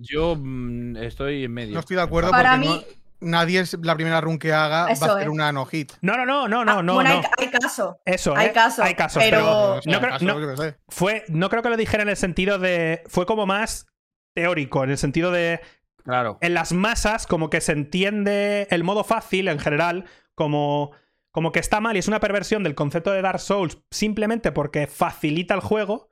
Yo, 0.00 0.32
eh, 0.32 0.36
mm, 0.36 0.96
estoy 0.96 1.44
en 1.44 1.52
medio. 1.52 1.74
No 1.74 1.80
estoy 1.80 1.96
de 1.96 2.02
acuerdo 2.02 2.30
Para 2.30 2.56
porque 2.56 2.66
mí... 2.66 2.86
nadie 3.20 3.60
es 3.60 3.76
la 3.82 3.94
primera 3.94 4.20
run 4.22 4.38
que 4.38 4.52
haga 4.52 4.84
va 4.84 4.88
a 4.88 4.92
hacer 4.92 5.28
una 5.28 5.52
no 5.52 5.66
hit. 5.66 5.92
No, 6.00 6.16
no, 6.16 6.24
no, 6.24 6.48
no, 6.48 6.64
no, 6.64 6.78
ah, 6.78 6.82
no. 6.82 6.94
Bueno, 6.94 7.20
Hay, 7.36 7.48
caso. 7.48 8.00
Eso, 8.06 8.34
hay 8.34 8.48
¿eh? 8.48 8.52
caso. 8.52 8.82
Hay 8.82 8.94
casos, 8.94 9.22
pero, 9.22 9.80
no, 9.84 10.00
creo, 10.00 10.74
fue, 10.88 11.24
no 11.28 11.50
creo 11.50 11.62
que 11.62 11.68
lo 11.68 11.76
dijera 11.76 12.02
en 12.02 12.08
el 12.08 12.16
sentido 12.16 12.58
de. 12.58 13.02
Fue 13.06 13.26
como 13.26 13.44
más 13.44 13.86
teórico, 14.34 14.82
en 14.84 14.90
el 14.90 14.98
sentido 14.98 15.30
de 15.30 15.60
Claro. 16.08 16.38
En 16.40 16.54
las 16.54 16.72
masas, 16.72 17.26
como 17.26 17.50
que 17.50 17.60
se 17.60 17.72
entiende 17.72 18.66
el 18.70 18.82
modo 18.82 19.04
fácil 19.04 19.46
en 19.46 19.58
general 19.58 20.06
como, 20.34 20.92
como 21.30 21.52
que 21.52 21.58
está 21.58 21.80
mal 21.80 21.96
y 21.96 21.98
es 21.98 22.08
una 22.08 22.18
perversión 22.18 22.62
del 22.62 22.74
concepto 22.74 23.12
de 23.12 23.20
Dark 23.20 23.40
Souls 23.40 23.76
simplemente 23.90 24.50
porque 24.50 24.86
facilita 24.86 25.52
el 25.52 25.60
juego, 25.60 26.08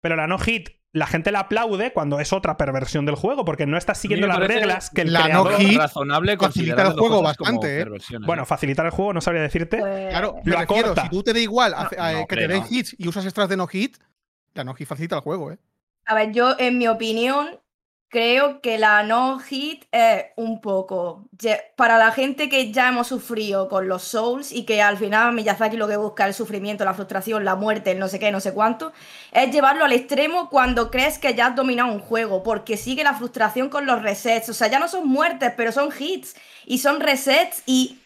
pero 0.00 0.14
la 0.14 0.28
no 0.28 0.38
hit 0.38 0.68
la 0.92 1.08
gente 1.08 1.32
la 1.32 1.40
aplaude 1.40 1.92
cuando 1.92 2.20
es 2.20 2.32
otra 2.32 2.56
perversión 2.56 3.04
del 3.04 3.16
juego, 3.16 3.44
porque 3.44 3.66
no 3.66 3.76
está 3.76 3.96
siguiendo 3.96 4.28
las 4.28 4.38
reglas 4.38 4.90
que 4.90 5.00
el 5.00 5.12
la 5.12 5.24
creador... 5.24 5.52
no 5.52 5.58
hit 5.58 5.76
razonable 5.76 6.36
facilita 6.36 6.82
el 6.86 6.92
juego 6.92 7.20
bastante. 7.20 7.80
¿eh? 7.80 7.86
Bueno, 8.24 8.46
facilitar 8.46 8.86
el 8.86 8.92
juego 8.92 9.12
no 9.12 9.20
sabría 9.20 9.42
decirte. 9.42 9.78
Pues 9.78 10.10
claro, 10.10 10.36
lo 10.44 10.56
refiero, 10.56 10.94
si 10.94 11.08
tú 11.08 11.24
te 11.24 11.32
da 11.32 11.40
igual 11.40 11.74
que 12.28 12.36
te 12.36 12.46
den 12.46 12.62
hits 12.70 12.94
y 12.96 13.08
usas 13.08 13.24
extras 13.24 13.48
de 13.48 13.56
no 13.56 13.66
hit, 13.66 13.96
la 14.54 14.62
no 14.62 14.74
hit 14.74 14.86
facilita 14.86 15.16
el 15.16 15.22
juego, 15.22 15.50
¿eh? 15.50 15.58
A 16.04 16.14
ver, 16.14 16.32
yo, 16.32 16.54
en 16.58 16.78
mi 16.78 16.88
opinión, 16.88 17.61
Creo 18.12 18.60
que 18.60 18.76
la 18.76 19.04
no 19.04 19.38
hit 19.38 19.86
es 19.90 20.26
un 20.36 20.60
poco 20.60 21.24
para 21.76 21.96
la 21.96 22.12
gente 22.12 22.50
que 22.50 22.70
ya 22.70 22.90
hemos 22.90 23.06
sufrido 23.06 23.70
con 23.70 23.88
los 23.88 24.02
Souls 24.02 24.52
y 24.52 24.64
que 24.66 24.82
al 24.82 24.98
final 24.98 25.32
Miyazaki 25.32 25.78
lo 25.78 25.88
que 25.88 25.96
busca 25.96 26.26
el 26.26 26.34
sufrimiento, 26.34 26.84
la 26.84 26.92
frustración, 26.92 27.46
la 27.46 27.56
muerte, 27.56 27.92
el 27.92 27.98
no 27.98 28.08
sé 28.08 28.18
qué, 28.18 28.30
no 28.30 28.40
sé 28.40 28.52
cuánto, 28.52 28.92
es 29.32 29.50
llevarlo 29.50 29.86
al 29.86 29.92
extremo 29.92 30.50
cuando 30.50 30.90
crees 30.90 31.18
que 31.18 31.32
ya 31.34 31.46
has 31.46 31.56
dominado 31.56 31.90
un 31.90 32.00
juego, 32.00 32.42
porque 32.42 32.76
sigue 32.76 33.02
la 33.02 33.14
frustración 33.14 33.70
con 33.70 33.86
los 33.86 34.02
resets, 34.02 34.50
o 34.50 34.52
sea, 34.52 34.68
ya 34.68 34.78
no 34.78 34.88
son 34.88 35.08
muertes, 35.08 35.54
pero 35.56 35.72
son 35.72 35.88
hits 35.98 36.36
y 36.66 36.80
son 36.80 37.00
resets 37.00 37.62
y 37.64 37.98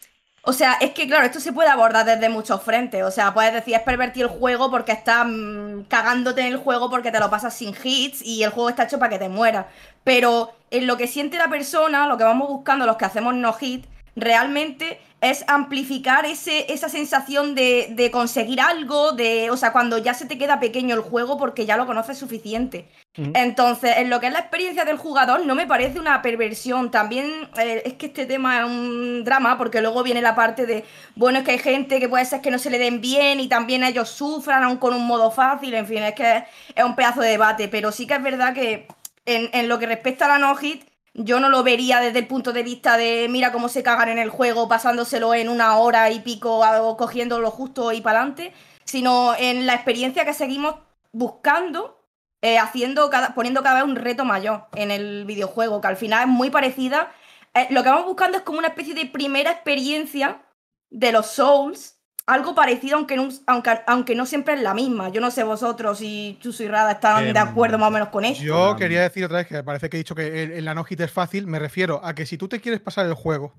o 0.48 0.52
sea, 0.52 0.74
es 0.74 0.92
que 0.92 1.08
claro, 1.08 1.26
esto 1.26 1.40
se 1.40 1.52
puede 1.52 1.68
abordar 1.70 2.06
desde 2.06 2.28
muchos 2.28 2.62
frentes. 2.62 3.02
O 3.02 3.10
sea, 3.10 3.34
puedes 3.34 3.52
decir, 3.52 3.74
es 3.74 3.82
pervertir 3.82 4.22
el 4.22 4.28
juego 4.28 4.70
porque 4.70 4.92
estás 4.92 5.26
mm, 5.26 5.82
cagándote 5.88 6.42
en 6.42 6.46
el 6.46 6.56
juego 6.58 6.88
porque 6.88 7.10
te 7.10 7.18
lo 7.18 7.28
pasas 7.28 7.52
sin 7.52 7.74
hits 7.82 8.22
y 8.22 8.44
el 8.44 8.50
juego 8.50 8.68
está 8.68 8.84
hecho 8.84 9.00
para 9.00 9.10
que 9.10 9.18
te 9.18 9.28
mueras. 9.28 9.66
Pero 10.06 10.52
en 10.70 10.86
lo 10.86 10.96
que 10.96 11.08
siente 11.08 11.36
la 11.36 11.50
persona, 11.50 12.06
lo 12.06 12.16
que 12.16 12.22
vamos 12.22 12.48
buscando 12.48 12.86
los 12.86 12.96
que 12.96 13.06
hacemos 13.06 13.34
no 13.34 13.52
hit, 13.54 13.86
realmente 14.14 15.00
es 15.20 15.44
amplificar 15.48 16.24
ese, 16.26 16.72
esa 16.72 16.88
sensación 16.88 17.56
de, 17.56 18.08
conseguir 18.12 18.60
algo, 18.60 19.10
de, 19.10 19.50
o 19.50 19.56
sea, 19.56 19.72
cuando 19.72 19.98
ya 19.98 20.14
se 20.14 20.26
te 20.26 20.38
queda 20.38 20.60
pequeño 20.60 20.94
el 20.94 21.00
juego 21.00 21.36
porque 21.36 21.66
ya 21.66 21.76
lo 21.76 21.86
conoces 21.86 22.18
suficiente. 22.18 22.88
Entonces, 23.16 23.96
en 23.96 24.08
lo 24.08 24.20
que 24.20 24.28
es 24.28 24.32
la 24.32 24.38
experiencia 24.38 24.84
del 24.84 24.96
jugador, 24.96 25.44
no 25.44 25.56
me 25.56 25.66
parece 25.66 25.98
una 25.98 26.22
perversión. 26.22 26.92
También 26.92 27.48
eh, 27.58 27.82
es 27.84 27.94
que 27.94 28.06
este 28.06 28.26
tema 28.26 28.60
es 28.60 28.66
un 28.66 29.24
drama, 29.24 29.58
porque 29.58 29.80
luego 29.80 30.04
viene 30.04 30.22
la 30.22 30.36
parte 30.36 30.66
de, 30.66 30.84
bueno, 31.16 31.40
es 31.40 31.44
que 31.44 31.52
hay 31.52 31.58
gente 31.58 31.98
que 31.98 32.08
puede 32.08 32.26
ser 32.26 32.42
que 32.42 32.52
no 32.52 32.60
se 32.60 32.70
le 32.70 32.78
den 32.78 33.00
bien 33.00 33.40
y 33.40 33.48
también 33.48 33.82
ellos 33.82 34.08
sufran, 34.08 34.62
aun 34.62 34.76
con 34.76 34.94
un 34.94 35.04
modo 35.04 35.32
fácil, 35.32 35.74
en 35.74 35.86
fin, 35.88 36.04
es 36.04 36.14
que 36.14 36.44
es 36.76 36.84
un 36.84 36.94
pedazo 36.94 37.22
de 37.22 37.30
debate, 37.30 37.66
pero 37.66 37.90
sí 37.90 38.06
que 38.06 38.14
es 38.14 38.22
verdad 38.22 38.54
que 38.54 38.86
en, 39.26 39.68
lo 39.68 39.78
que 39.78 39.86
respecta 39.86 40.24
a 40.24 40.28
la 40.28 40.38
no-hit, 40.38 40.84
yo 41.14 41.40
no 41.40 41.48
lo 41.48 41.62
vería 41.62 42.00
desde 42.00 42.20
el 42.20 42.26
punto 42.26 42.52
de 42.52 42.62
vista 42.62 42.96
de 42.96 43.26
mira 43.30 43.52
cómo 43.52 43.68
se 43.68 43.82
cagan 43.82 44.08
en 44.08 44.18
el 44.18 44.30
juego 44.30 44.68
pasándoselo 44.68 45.34
en 45.34 45.48
una 45.48 45.76
hora 45.78 46.10
y 46.10 46.20
pico 46.20 46.60
o 46.60 46.96
cogiendo 46.96 47.40
lo 47.40 47.50
justo 47.50 47.92
y 47.92 48.00
para 48.00 48.20
adelante, 48.20 48.52
sino 48.84 49.34
en 49.36 49.66
la 49.66 49.74
experiencia 49.74 50.24
que 50.24 50.34
seguimos 50.34 50.76
buscando 51.12 51.96
eh, 52.42 52.58
haciendo 52.58 53.10
poniendo 53.34 53.62
cada 53.62 53.82
vez 53.82 53.84
un 53.90 53.96
reto 53.96 54.24
mayor 54.24 54.66
en 54.74 54.90
el 54.90 55.24
videojuego, 55.24 55.80
que 55.80 55.88
al 55.88 55.96
final 55.96 56.22
es 56.22 56.28
muy 56.28 56.50
parecida. 56.50 57.12
Eh, 57.54 57.66
lo 57.70 57.82
que 57.82 57.88
vamos 57.88 58.04
buscando 58.04 58.38
es 58.38 58.44
como 58.44 58.58
una 58.58 58.68
especie 58.68 58.94
de 58.94 59.06
primera 59.06 59.50
experiencia 59.50 60.42
de 60.90 61.12
los 61.12 61.26
Souls, 61.26 61.95
algo 62.26 62.54
parecido, 62.54 62.96
aunque 62.96 63.16
no, 63.16 63.28
aunque, 63.46 63.70
aunque 63.86 64.14
no 64.14 64.26
siempre 64.26 64.54
es 64.54 64.60
la 64.60 64.74
misma. 64.74 65.08
Yo 65.10 65.20
no 65.20 65.30
sé 65.30 65.44
vosotros 65.44 65.98
si 65.98 66.36
Chuso 66.40 66.64
y 66.64 66.68
Rada 66.68 66.92
están 66.92 67.24
de 67.24 67.30
em, 67.30 67.36
acuerdo 67.36 67.78
más 67.78 67.88
o 67.88 67.92
menos 67.92 68.08
con 68.08 68.24
eso. 68.24 68.42
Yo 68.42 68.76
quería 68.76 69.02
decir 69.02 69.24
otra 69.24 69.38
vez 69.38 69.46
que 69.46 69.62
parece 69.62 69.88
que 69.88 69.96
he 69.96 69.98
dicho 69.98 70.14
que 70.14 70.42
en 70.42 70.64
la 70.64 70.74
no 70.74 70.84
hit 70.84 71.00
es 71.00 71.10
fácil. 71.10 71.46
Me 71.46 71.58
refiero 71.58 72.00
a 72.04 72.14
que 72.14 72.26
si 72.26 72.36
tú 72.36 72.48
te 72.48 72.60
quieres 72.60 72.80
pasar 72.80 73.06
el 73.06 73.14
juego 73.14 73.54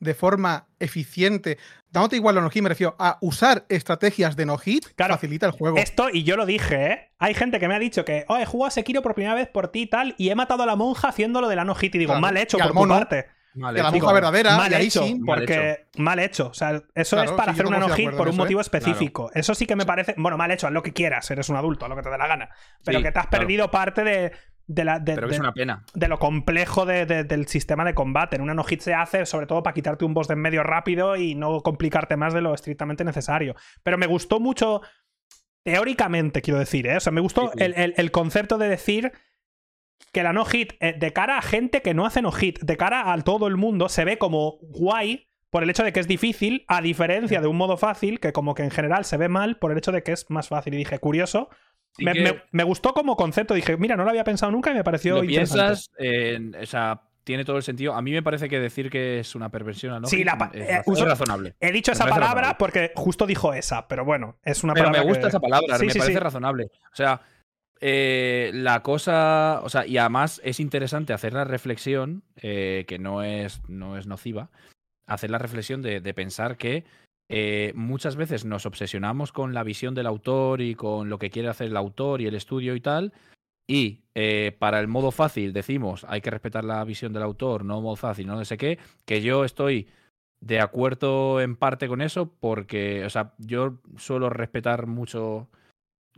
de 0.00 0.14
forma 0.14 0.68
eficiente, 0.78 1.58
dándote 1.90 2.16
igual 2.16 2.36
la 2.36 2.40
no-hit, 2.40 2.62
me 2.62 2.68
refiero 2.68 2.94
a 2.98 3.18
usar 3.20 3.64
estrategias 3.68 4.36
de 4.36 4.46
no-hit, 4.46 4.86
facilita 4.96 5.46
el 5.46 5.52
juego. 5.52 5.76
Esto, 5.76 6.08
y 6.10 6.22
yo 6.22 6.36
lo 6.36 6.46
dije, 6.46 6.86
¿eh? 6.86 7.10
Hay 7.18 7.34
gente 7.34 7.58
que 7.58 7.66
me 7.66 7.74
ha 7.74 7.78
dicho 7.78 8.04
que, 8.04 8.24
oh, 8.28 8.36
he 8.36 8.46
jugado 8.46 8.68
a 8.68 8.70
Sekiro 8.70 9.02
por 9.02 9.14
primera 9.14 9.34
vez 9.34 9.48
por 9.48 9.68
ti 9.68 9.82
y 9.82 9.86
tal, 9.86 10.14
y 10.18 10.28
he 10.28 10.34
matado 10.34 10.62
a 10.62 10.66
la 10.66 10.76
monja 10.76 11.08
haciéndolo 11.08 11.48
de 11.48 11.56
la 11.56 11.64
no-hit. 11.64 11.94
Y 11.96 11.98
digo, 11.98 12.18
mal 12.20 12.36
hecho 12.36 12.58
por 12.58 12.72
tu 12.72 12.88
parte. 12.88 13.26
La 13.58 13.90
monja 13.90 14.12
verdadera, 14.12 14.56
mal 14.56 14.72
hecho, 14.74 15.04
porque 15.24 15.86
mal 15.96 16.18
hecho. 16.18 16.48
O 16.48 16.54
sea, 16.54 16.82
eso 16.94 17.22
es 17.22 17.32
para 17.32 17.52
hacer 17.52 17.66
una 17.66 17.78
no-hit 17.78 18.10
por 18.12 18.28
un 18.28 18.36
motivo 18.36 18.60
¿eh? 18.60 18.62
específico. 18.62 19.30
Eso 19.34 19.54
sí 19.54 19.66
que 19.66 19.76
me 19.76 19.86
parece. 19.86 20.14
Bueno, 20.16 20.36
mal 20.36 20.50
hecho, 20.50 20.66
haz 20.66 20.72
lo 20.72 20.82
que 20.82 20.92
quieras, 20.92 21.30
eres 21.30 21.48
un 21.48 21.56
adulto, 21.56 21.84
haz 21.84 21.90
lo 21.90 21.96
que 21.96 22.02
te 22.02 22.10
dé 22.10 22.18
la 22.18 22.26
gana. 22.26 22.50
Pero 22.84 23.02
que 23.02 23.12
te 23.12 23.18
has 23.18 23.26
perdido 23.26 23.70
parte 23.70 24.04
de, 24.04 24.32
de 24.68 24.84
la, 24.84 24.98
de, 24.98 25.14
Pero 25.14 25.30
es 25.30 25.40
una 25.40 25.52
pena. 25.52 25.84
De 25.94 26.08
lo 26.08 26.18
complejo 26.18 26.86
del 26.86 27.46
sistema 27.48 27.84
de 27.84 27.94
combate. 27.94 28.36
En 28.36 28.42
una 28.42 28.54
no-hit 28.54 28.80
se 28.80 28.94
hace 28.94 29.26
sobre 29.26 29.46
todo 29.46 29.62
para 29.62 29.74
quitarte 29.74 30.04
un 30.04 30.14
boss 30.14 30.28
de 30.28 30.34
en 30.34 30.40
medio 30.40 30.62
rápido 30.62 31.16
y 31.16 31.34
no 31.34 31.60
complicarte 31.62 32.16
más 32.16 32.34
de 32.34 32.42
lo 32.42 32.54
estrictamente 32.54 33.02
necesario. 33.02 33.56
Pero 33.82 33.98
me 33.98 34.06
gustó 34.06 34.40
mucho, 34.40 34.82
teóricamente, 35.64 36.42
quiero 36.42 36.60
decir, 36.60 36.86
¿eh? 36.86 36.98
O 36.98 37.00
sea, 37.00 37.12
me 37.12 37.20
gustó 37.20 37.50
El, 37.56 38.10
concepto 38.10 38.58
de 38.58 38.68
decir 38.68 39.12
que 40.12 40.22
la 40.22 40.32
no-hit, 40.32 40.72
eh, 40.80 40.94
de 40.98 41.12
cara 41.12 41.38
a 41.38 41.42
gente 41.42 41.82
que 41.82 41.94
no 41.94 42.06
hace 42.06 42.22
no-hit, 42.22 42.60
de 42.60 42.76
cara 42.76 43.12
a 43.12 43.20
todo 43.22 43.46
el 43.46 43.56
mundo, 43.56 43.88
se 43.88 44.04
ve 44.04 44.18
como 44.18 44.58
guay 44.62 45.26
por 45.50 45.62
el 45.62 45.70
hecho 45.70 45.82
de 45.82 45.92
que 45.92 46.00
es 46.00 46.08
difícil, 46.08 46.64
a 46.68 46.80
diferencia 46.82 47.40
de 47.40 47.46
un 47.46 47.56
modo 47.56 47.76
fácil, 47.76 48.20
que 48.20 48.32
como 48.32 48.54
que 48.54 48.62
en 48.62 48.70
general 48.70 49.04
se 49.04 49.16
ve 49.16 49.28
mal 49.28 49.56
por 49.58 49.72
el 49.72 49.78
hecho 49.78 49.92
de 49.92 50.02
que 50.02 50.12
es 50.12 50.26
más 50.28 50.48
fácil. 50.48 50.74
Y 50.74 50.78
dije, 50.78 50.98
curioso, 50.98 51.48
me, 51.98 52.64
gustó 52.64 52.92
como 52.92 53.16
concepto. 53.16 53.54
Dije, 53.54 53.76
mira, 53.76 53.96
no 53.96 54.04
lo 54.04 54.10
había 54.10 54.24
pensado 54.24 54.52
nunca 54.52 54.70
y 54.70 54.74
me 54.74 54.84
pareció 54.84 55.16
lo 55.16 55.22
piensas, 55.22 55.90
o 55.98 56.66
sea, 56.66 57.02
tiene 57.28 57.44
todo 57.44 57.58
el 57.58 57.62
sentido. 57.62 57.94
A 57.94 58.00
mí 58.00 58.12
me 58.12 58.22
parece 58.22 58.48
que 58.48 58.58
decir 58.58 58.88
que 58.88 59.20
es 59.20 59.34
una 59.34 59.50
perversión, 59.50 60.00
¿no? 60.00 60.08
Sí, 60.08 60.24
la 60.24 60.50
es, 60.54 60.60
eh, 60.60 61.04
razonable. 61.04 61.56
He 61.60 61.72
dicho 61.72 61.92
esa 61.92 62.06
palabra 62.06 62.56
porque 62.56 62.92
justo 62.94 63.26
dijo 63.26 63.52
esa, 63.52 63.86
pero 63.86 64.04
bueno, 64.04 64.38
es 64.42 64.64
una 64.64 64.72
pero 64.72 64.90
Me 64.90 65.00
gusta 65.00 65.28
esa 65.28 65.38
palabra, 65.38 65.78
me 65.78 65.94
parece 65.94 66.20
razonable. 66.20 66.70
O 66.90 66.96
sea, 66.96 67.20
eh, 67.80 68.50
la 68.54 68.82
cosa. 68.82 69.60
O 69.62 69.68
sea, 69.68 69.86
y 69.86 69.98
además 69.98 70.40
es 70.44 70.60
interesante 70.60 71.12
hacer 71.12 71.32
la 71.32 71.44
reflexión, 71.44 72.22
eh, 72.36 72.84
que 72.88 72.98
no 72.98 73.22
es, 73.22 73.60
no 73.68 73.96
es 73.96 74.06
nociva, 74.06 74.50
hacer 75.06 75.30
la 75.30 75.38
reflexión 75.38 75.82
de 75.82 76.14
pensar 76.14 76.56
que 76.56 76.84
eh, 77.30 77.72
muchas 77.74 78.16
veces 78.16 78.44
nos 78.44 78.66
obsesionamos 78.66 79.32
con 79.32 79.54
la 79.54 79.62
visión 79.62 79.94
del 79.94 80.06
autor 80.06 80.60
y 80.60 80.74
con 80.74 81.08
lo 81.08 81.18
que 81.18 81.30
quiere 81.30 81.48
hacer 81.48 81.68
el 81.68 81.76
autor 81.76 82.20
y 82.20 82.26
el 82.26 82.34
estudio 82.34 82.74
y 82.74 82.80
tal. 82.80 83.12
Y 83.70 84.00
para 84.58 84.80
el 84.80 84.88
modo 84.88 85.10
fácil 85.10 85.52
decimos 85.52 86.04
hay 86.08 86.22
que 86.22 86.30
respetar 86.30 86.64
la 86.64 86.82
visión 86.84 87.12
del 87.12 87.22
autor, 87.22 87.66
no 87.66 87.82
modo 87.82 87.96
fácil, 87.96 88.26
no 88.26 88.42
sé 88.46 88.56
qué, 88.56 88.78
que 89.04 89.20
yo 89.20 89.44
estoy 89.44 89.88
de 90.40 90.60
acuerdo 90.60 91.40
en 91.40 91.54
parte 91.54 91.86
con 91.86 92.00
eso 92.00 92.32
porque, 92.40 93.04
o 93.04 93.10
sea, 93.10 93.34
yo 93.38 93.78
suelo 93.96 94.30
respetar 94.30 94.86
mucho 94.86 95.48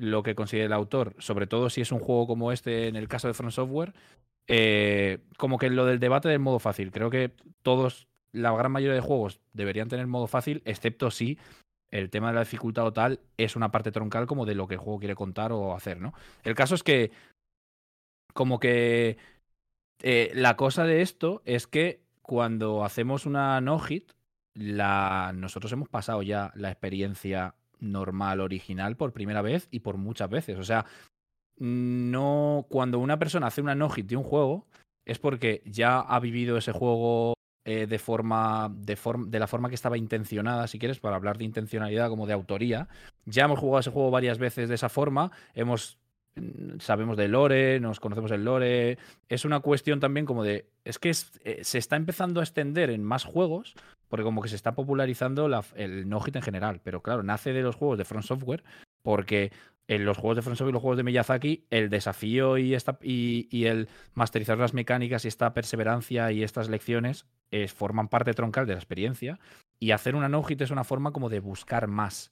lo 0.00 0.22
que 0.22 0.34
considera 0.34 0.64
el 0.64 0.72
autor, 0.72 1.14
sobre 1.18 1.46
todo 1.46 1.68
si 1.68 1.82
es 1.82 1.92
un 1.92 1.98
juego 1.98 2.26
como 2.26 2.52
este 2.52 2.88
en 2.88 2.96
el 2.96 3.06
caso 3.06 3.28
de 3.28 3.34
Front 3.34 3.52
Software, 3.52 3.92
eh, 4.46 5.18
como 5.36 5.58
que 5.58 5.68
lo 5.68 5.84
del 5.84 6.00
debate 6.00 6.30
del 6.30 6.38
modo 6.38 6.58
fácil, 6.58 6.90
creo 6.90 7.10
que 7.10 7.32
todos 7.60 8.08
la 8.32 8.50
gran 8.52 8.72
mayoría 8.72 8.94
de 8.94 9.02
juegos 9.02 9.40
deberían 9.52 9.88
tener 9.88 10.06
modo 10.06 10.26
fácil, 10.26 10.62
excepto 10.64 11.10
si 11.10 11.38
el 11.90 12.08
tema 12.08 12.28
de 12.28 12.34
la 12.34 12.40
dificultad 12.40 12.86
o 12.86 12.94
tal 12.94 13.20
es 13.36 13.56
una 13.56 13.70
parte 13.70 13.92
troncal 13.92 14.26
como 14.26 14.46
de 14.46 14.54
lo 14.54 14.66
que 14.66 14.74
el 14.74 14.80
juego 14.80 15.00
quiere 15.00 15.14
contar 15.14 15.52
o 15.52 15.74
hacer, 15.74 16.00
¿no? 16.00 16.14
El 16.44 16.54
caso 16.54 16.74
es 16.74 16.82
que, 16.82 17.10
como 18.32 18.58
que 18.58 19.18
eh, 20.02 20.30
la 20.34 20.56
cosa 20.56 20.84
de 20.84 21.02
esto 21.02 21.42
es 21.44 21.66
que 21.66 22.00
cuando 22.22 22.84
hacemos 22.84 23.26
una 23.26 23.60
no-hit, 23.60 24.12
la... 24.54 25.32
nosotros 25.34 25.70
hemos 25.72 25.90
pasado 25.90 26.22
ya 26.22 26.52
la 26.54 26.70
experiencia 26.70 27.54
normal, 27.80 28.40
original, 28.40 28.96
por 28.96 29.12
primera 29.12 29.42
vez 29.42 29.68
y 29.70 29.80
por 29.80 29.96
muchas 29.96 30.30
veces. 30.30 30.58
O 30.58 30.64
sea, 30.64 30.86
no. 31.58 32.66
Cuando 32.68 32.98
una 32.98 33.18
persona 33.18 33.48
hace 33.48 33.60
una 33.60 33.74
no-hit 33.74 34.06
de 34.06 34.16
un 34.16 34.24
juego, 34.24 34.66
es 35.04 35.18
porque 35.18 35.62
ya 35.64 36.00
ha 36.00 36.20
vivido 36.20 36.56
ese 36.56 36.72
juego 36.72 37.34
eh, 37.64 37.86
de, 37.86 37.98
forma, 37.98 38.72
de, 38.74 38.98
de 39.26 39.38
la 39.38 39.46
forma 39.46 39.68
que 39.68 39.74
estaba 39.74 39.98
intencionada, 39.98 40.66
si 40.66 40.78
quieres, 40.78 40.98
para 40.98 41.16
hablar 41.16 41.36
de 41.36 41.44
intencionalidad 41.44 42.08
como 42.08 42.26
de 42.26 42.32
autoría. 42.32 42.88
Ya 43.26 43.44
hemos 43.44 43.58
jugado 43.58 43.80
ese 43.80 43.90
juego 43.90 44.10
varias 44.10 44.38
veces 44.38 44.68
de 44.68 44.76
esa 44.76 44.88
forma, 44.88 45.30
hemos 45.54 45.98
mm, 46.36 46.78
sabemos 46.80 47.16
del 47.18 47.32
lore, 47.32 47.78
nos 47.78 48.00
conocemos 48.00 48.30
el 48.30 48.44
lore. 48.44 48.98
Es 49.28 49.44
una 49.44 49.60
cuestión 49.60 50.00
también 50.00 50.24
como 50.24 50.42
de. 50.42 50.70
Es 50.84 50.98
que 50.98 51.10
eh, 51.10 51.60
se 51.62 51.78
está 51.78 51.96
empezando 51.96 52.40
a 52.40 52.44
extender 52.44 52.88
en 52.88 53.04
más 53.04 53.24
juegos, 53.24 53.74
porque 54.10 54.24
como 54.24 54.42
que 54.42 54.48
se 54.48 54.56
está 54.56 54.74
popularizando 54.74 55.48
el 55.76 56.08
no-hit 56.08 56.36
en 56.36 56.42
general. 56.42 56.80
Pero 56.84 57.00
claro, 57.00 57.22
nace 57.22 57.54
de 57.54 57.62
los 57.62 57.76
juegos 57.76 57.96
de 57.96 58.04
Front 58.04 58.26
Software, 58.26 58.64
porque 59.02 59.52
en 59.88 60.04
los 60.04 60.18
juegos 60.18 60.36
de 60.36 60.42
Front 60.42 60.60
y 60.60 60.72
los 60.72 60.82
juegos 60.82 60.98
de 60.98 61.04
Miyazaki, 61.04 61.64
el 61.70 61.88
desafío 61.90 62.58
y, 62.58 62.74
esta, 62.74 62.98
y, 63.02 63.64
el 63.64 63.88
masterizar 64.14 64.58
las 64.58 64.74
mecánicas 64.74 65.24
y 65.24 65.28
esta 65.28 65.54
perseverancia 65.54 66.30
y 66.30 66.42
estas 66.42 66.68
lecciones 66.68 67.26
forman 67.74 68.08
parte 68.08 68.34
troncal 68.34 68.66
de 68.66 68.74
la 68.74 68.78
experiencia. 68.78 69.40
Y 69.80 69.92
hacer 69.92 70.14
una 70.14 70.28
no-hit 70.28 70.60
es 70.60 70.70
una 70.70 70.84
forma 70.84 71.12
como 71.12 71.28
de 71.28 71.40
buscar 71.40 71.86
más, 71.86 72.30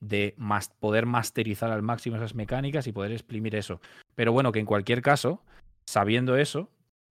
de 0.00 0.34
poder 0.80 1.06
masterizar 1.06 1.70
al 1.70 1.82
máximo 1.82 2.16
esas 2.16 2.34
mecánicas 2.34 2.86
y 2.86 2.92
poder 2.92 3.12
exprimir 3.12 3.54
eso. 3.54 3.80
Pero 4.14 4.32
bueno, 4.32 4.52
que 4.52 4.60
en 4.60 4.66
cualquier 4.66 5.00
caso, 5.00 5.42
sabiendo 5.86 6.36
eso, 6.36 6.70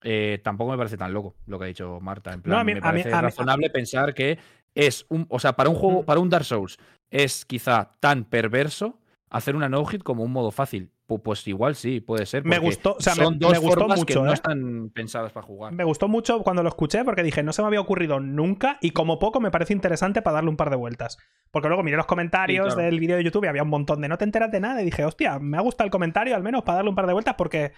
eh, 0.03 0.41
tampoco 0.43 0.71
me 0.71 0.77
parece 0.77 0.97
tan 0.97 1.13
loco 1.13 1.37
lo 1.47 1.59
que 1.59 1.65
ha 1.65 1.69
dicho 1.69 1.99
Marta. 2.01 2.33
En 2.33 2.43
plan, 2.43 2.65
me 2.65 2.81
parece 2.81 3.11
razonable 3.11 3.71
pensar 3.71 4.15
que 4.15 4.39
es 4.75 5.07
un. 5.09 5.27
O 5.29 5.39
sea, 5.39 5.55
para 5.55 5.69
un 5.69 5.77
juego, 5.77 6.05
para 6.05 6.21
un 6.21 6.29
Dark 6.29 6.45
Souls, 6.45 6.79
es 7.11 7.45
quizá 7.45 7.93
tan 8.01 8.25
perverso 8.25 8.99
hacer 9.29 9.57
una 9.57 9.69
no-hit 9.69 10.03
como 10.03 10.25
un 10.25 10.33
modo 10.33 10.51
fácil. 10.51 10.91
Pues 11.25 11.45
igual 11.49 11.75
sí, 11.75 12.01
puede 12.01 12.25
ser. 12.25 12.45
Me 12.45 12.61
gustó, 12.61 12.95
o 12.95 13.01
sea, 13.01 13.17
me, 13.17 13.25
gustó 13.59 13.89
mucho. 13.89 14.05
Que 14.05 14.15
no 14.15 14.31
¿eh? 14.31 14.35
están 14.35 14.91
pensadas 14.91 15.33
para 15.33 15.45
jugar. 15.45 15.73
Me 15.73 15.83
gustó 15.83 16.07
mucho 16.07 16.43
cuando 16.43 16.63
lo 16.63 16.69
escuché 16.69 17.05
porque 17.05 17.25
dije, 17.25 17.43
no 17.43 17.53
se 17.53 17.63
me 17.63 17.67
había 17.67 17.81
ocurrido 17.81 18.21
nunca 18.21 18.79
y 18.81 18.93
como 18.93 19.19
poco 19.19 19.41
me 19.41 19.51
parece 19.51 19.73
interesante 19.73 20.23
para 20.23 20.35
darle 20.35 20.51
un 20.51 20.57
par 20.57 20.71
de 20.71 20.77
vueltas. 20.77 21.19
Porque 21.51 21.67
luego 21.67 21.83
miré 21.83 21.97
los 21.97 22.07
comentarios 22.07 22.77
del 22.77 23.01
vídeo 23.01 23.17
de 23.17 23.25
YouTube 23.25 23.45
y 23.45 23.49
había 23.49 23.65
un 23.65 23.71
montón 23.71 24.01
de 24.01 24.09
no 24.09 24.19
te 24.19 24.25
enteras 24.25 24.53
de 24.53 24.61
nada 24.61 24.83
y 24.83 24.85
dije, 24.85 25.05
hostia, 25.05 25.41
me 25.41 25.57
ha 25.57 25.61
gustado 25.61 25.87
el 25.87 25.91
comentario 25.91 26.37
al 26.37 26.45
menos 26.45 26.63
para 26.63 26.77
darle 26.77 26.91
un 26.91 26.97
par 26.97 27.09
de 27.09 27.13
vueltas 27.13 27.35
porque 27.37 27.73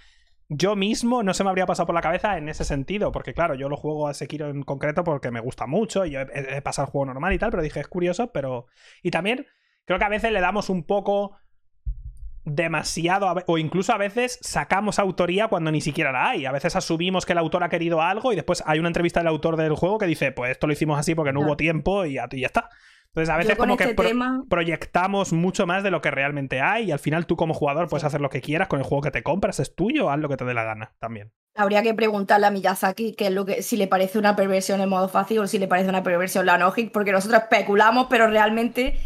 yo 0.49 0.77
mismo 0.77 1.23
no 1.23 1.35
se 1.35 1.45
me 1.45 1.51
habría 1.51 1.67
pasado 1.67 1.87
por 1.87 1.95
la 1.95 2.01
cabeza 2.01 2.37
en 2.37 2.49
ese 2.49 2.65
sentido, 2.65 3.13
porque 3.13 3.35
claro, 3.35 3.55
yo 3.55 3.69
lo 3.69 3.77
juego 3.77 4.09
a 4.09 4.15
Sekiro 4.15 4.49
en 4.49 4.63
concreto 4.63 5.05
porque 5.05 5.31
me 5.31 5.41
gusta 5.41 5.67
mucho 5.67 6.05
y 6.05 6.11
yo 6.11 6.21
he, 6.21 6.57
he 6.57 6.63
pasado 6.63 6.87
el 6.87 6.93
juego 6.93 7.07
normal 7.07 7.33
y 7.33 7.39
tal, 7.39 7.51
pero 7.51 7.63
dije, 7.63 7.81
es 7.81 7.89
curioso, 7.89 8.33
pero... 8.33 8.67
Y 9.03 9.11
también 9.11 9.47
creo 9.85 9.99
que 9.99 10.05
a 10.05 10.11
veces 10.11 10.33
le 10.33 10.41
damos 10.41 10.69
un 10.71 10.85
poco 10.85 11.37
demasiado, 12.45 13.33
o 13.47 13.59
incluso 13.59 13.93
a 13.93 13.99
veces 13.99 14.39
sacamos 14.43 14.99
autoría 14.99 15.49
cuando 15.49 15.71
ni 15.71 15.81
siquiera 15.81 16.13
la 16.13 16.31
hay. 16.31 16.45
A 16.45 16.53
veces 16.53 16.75
asumimos 16.75 17.25
que 17.25 17.33
el 17.33 17.39
autor 17.39 17.63
ha 17.63 17.69
querido 17.69 18.03
algo 18.03 18.33
y 18.33 18.37
después 18.37 18.63
hay 18.67 18.79
una 18.79 18.89
entrevista 18.89 19.21
del 19.21 19.29
autor 19.29 19.57
del 19.57 19.75
juego 19.75 19.99
que 19.99 20.07
dice, 20.07 20.33
pues 20.33 20.51
esto 20.51 20.67
lo 20.67 20.73
hicimos 20.73 20.99
así 20.99 21.15
porque 21.15 21.33
no 21.33 21.41
hubo 21.41 21.57
tiempo 21.57 22.05
y 22.05 22.15
ya, 22.15 22.29
está. 22.31 22.69
Entonces 23.15 23.35
a 23.35 23.37
veces 23.37 23.59
como 23.59 23.77
que 23.77 23.85
este 23.85 24.05
proyectamos 24.49 25.35
mucho 25.35 25.67
más 25.67 25.83
de 25.83 25.91
lo 25.91 26.01
que 26.01 26.11
realmente 26.11 26.63
hay 26.63 26.85
y 26.85 26.93
al 26.93 26.99
final 26.99 27.27
tú 27.27 27.37
como 27.37 27.53
jugador 27.53 27.89
puedes 27.89 28.05
hacer 28.05 28.23
lo 28.23 28.31
que 28.31 28.41
quieras 28.41 28.69
con 28.69 28.79
el 28.79 28.87
juego 28.87 29.03
que 29.03 29.11
te 29.11 29.23
compras, 29.23 29.61
es 29.61 29.75
tuyo, 29.75 30.11
haz 30.11 30.19
lo 30.19 30.31
que 30.31 30.39
te 30.39 30.47
dé 30.47 30.55
la 30.55 30.65
gana 30.65 30.95
también. 30.99 31.31
Habría 31.55 31.83
que 31.83 31.93
preguntarle 31.93 32.47
a 32.47 32.51
Miyazaki 32.51 33.15
qué 33.15 33.27
es 33.27 33.33
lo 33.33 33.45
que, 33.45 33.63
si 33.63 33.77
le 33.77 33.87
parece 33.87 34.19
una 34.19 34.35
perversión 34.35 34.81
en 34.81 34.89
modo 34.89 35.11
fácil 35.11 35.41
o 35.41 35.47
si 35.47 35.59
le 35.59 35.69
parece 35.69 35.91
una 35.91 36.03
perversión 36.03 36.47
la 36.47 36.57
no 36.57 36.73
porque 36.91 37.13
nosotros 37.13 37.43
especulamos, 37.43 38.07
pero 38.09 38.29
realmente 38.29 38.97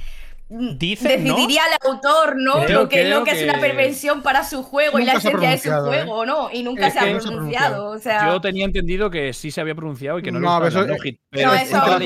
decidiría 0.48 1.62
el 1.66 1.90
autor, 1.90 2.36
¿no? 2.36 2.66
lo 2.68 2.88
que, 2.88 3.08
lo 3.08 3.24
que, 3.24 3.32
es 3.32 3.42
una 3.42 3.58
perversión 3.60 4.22
para 4.22 4.44
su 4.44 4.62
juego 4.62 4.98
y 4.98 5.04
la 5.04 5.14
esencia 5.14 5.50
de 5.50 5.58
su 5.58 5.70
¿eh? 5.70 5.80
juego, 5.80 6.24
¿no? 6.24 6.50
Y 6.52 6.62
nunca 6.62 6.90
se 6.90 6.98
ha 6.98 7.18
pronunciado. 7.18 7.90
O 7.90 7.98
sea... 7.98 8.26
Yo 8.28 8.40
tenía 8.40 8.64
entendido 8.64 9.10
que 9.10 9.32
sí 9.32 9.50
se 9.50 9.60
había 9.60 9.74
pronunciado 9.74 10.18
y 10.20 10.22
que 10.22 10.30
no, 10.30 10.38
no 10.38 10.60
lo 10.60 10.66
eso, 10.68 10.86
no, 10.86 10.94
pero 11.30 11.52
eso 11.54 11.86
las 11.86 12.00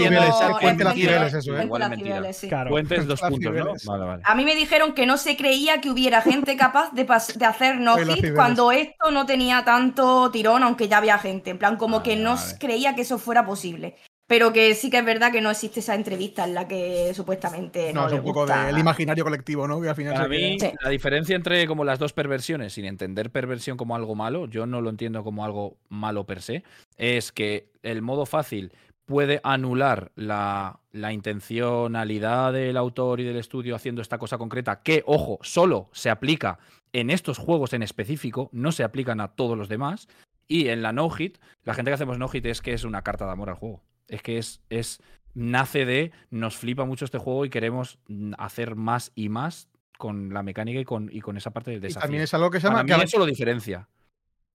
niveles, 0.94 1.34
eso, 1.34 1.56
¿eh? 1.56 1.64
Igual 1.64 1.90
mentira. 1.90 2.32
Sí. 2.32 2.48
Cuentes 2.68 3.06
dos 3.06 3.20
puntos, 3.20 3.52
¿no? 3.52 3.74
Vale, 3.84 4.04
vale. 4.04 4.22
A 4.24 4.34
mí 4.34 4.44
me 4.44 4.54
dijeron 4.54 4.94
que 4.94 5.06
no 5.06 5.18
se 5.18 5.36
creía 5.36 5.80
que 5.80 5.90
hubiera 5.90 6.22
gente 6.22 6.56
capaz 6.56 6.92
de, 6.92 7.04
de 7.36 7.44
hacer 7.44 7.78
no 7.78 7.96
hit 7.98 8.34
cuando 8.34 8.72
esto 8.72 9.10
no 9.10 9.26
tenía 9.26 9.64
tanto 9.64 10.30
tirón, 10.30 10.62
aunque 10.62 10.88
ya 10.88 10.98
había 10.98 11.18
gente. 11.18 11.50
En 11.50 11.58
plan, 11.58 11.76
como 11.76 12.02
que 12.02 12.16
no 12.16 12.36
creía 12.58 12.94
que 12.94 13.02
eso 13.02 13.18
fuera 13.18 13.44
posible. 13.44 13.96
Pero 14.30 14.52
que 14.52 14.76
sí 14.76 14.90
que 14.90 14.98
es 14.98 15.04
verdad 15.04 15.32
que 15.32 15.40
no 15.40 15.50
existe 15.50 15.80
esa 15.80 15.96
entrevista 15.96 16.44
en 16.44 16.54
la 16.54 16.68
que 16.68 17.12
supuestamente. 17.14 17.92
No, 17.92 18.06
es 18.06 18.12
un 18.12 18.22
poco 18.22 18.46
del 18.46 18.78
imaginario 18.78 19.24
colectivo, 19.24 19.66
¿no? 19.66 19.80
Que 19.80 19.88
al 19.88 19.96
final. 19.96 20.14
Para 20.14 20.28
mí, 20.28 20.56
la 20.80 20.88
diferencia 20.88 21.34
entre 21.34 21.66
como 21.66 21.82
las 21.82 21.98
dos 21.98 22.12
perversiones, 22.12 22.74
sin 22.74 22.84
entender 22.84 23.32
perversión 23.32 23.76
como 23.76 23.96
algo 23.96 24.14
malo, 24.14 24.46
yo 24.46 24.66
no 24.66 24.82
lo 24.82 24.88
entiendo 24.88 25.24
como 25.24 25.44
algo 25.44 25.78
malo 25.88 26.26
per 26.26 26.42
se, 26.42 26.62
es 26.96 27.32
que 27.32 27.72
el 27.82 28.02
modo 28.02 28.24
fácil 28.24 28.72
puede 29.04 29.40
anular 29.42 30.12
la, 30.14 30.78
la, 30.92 31.12
intencionalidad 31.12 32.52
del 32.52 32.76
autor 32.76 33.18
y 33.18 33.24
del 33.24 33.36
estudio 33.36 33.74
haciendo 33.74 34.00
esta 34.00 34.18
cosa 34.18 34.38
concreta, 34.38 34.80
que, 34.84 35.02
ojo, 35.06 35.40
solo 35.42 35.88
se 35.90 36.08
aplica 36.08 36.60
en 36.92 37.10
estos 37.10 37.36
juegos 37.36 37.72
en 37.72 37.82
específico, 37.82 38.48
no 38.52 38.70
se 38.70 38.84
aplican 38.84 39.20
a 39.20 39.34
todos 39.34 39.58
los 39.58 39.68
demás. 39.68 40.06
Y 40.46 40.68
en 40.68 40.82
la 40.82 40.92
no-hit, 40.92 41.38
la 41.64 41.74
gente 41.74 41.90
que 41.90 41.94
hacemos 41.96 42.18
no-hit 42.18 42.46
es 42.46 42.60
que 42.60 42.74
es 42.74 42.84
una 42.84 43.02
carta 43.02 43.24
de 43.24 43.32
amor 43.32 43.50
al 43.50 43.56
juego. 43.56 43.82
Es 44.10 44.22
que 44.22 44.38
es, 44.38 44.60
es. 44.68 45.00
Nace 45.32 45.84
de. 45.86 46.12
Nos 46.30 46.56
flipa 46.56 46.84
mucho 46.84 47.04
este 47.04 47.18
juego 47.18 47.44
y 47.44 47.50
queremos 47.50 47.98
hacer 48.36 48.74
más 48.74 49.12
y 49.14 49.28
más 49.28 49.68
con 49.96 50.34
la 50.34 50.42
mecánica 50.42 50.80
y 50.80 50.84
con, 50.84 51.08
y 51.12 51.20
con 51.20 51.36
esa 51.36 51.50
parte 51.52 51.70
del 51.70 51.80
desafío. 51.80 52.02
también 52.02 52.22
es 52.22 52.34
algo 52.34 52.50
que 52.50 52.60
se 52.60 52.66
llama. 52.66 52.84
que 52.84 52.94
eso 52.94 53.18
lo 53.18 53.26
diferencia. 53.26 53.88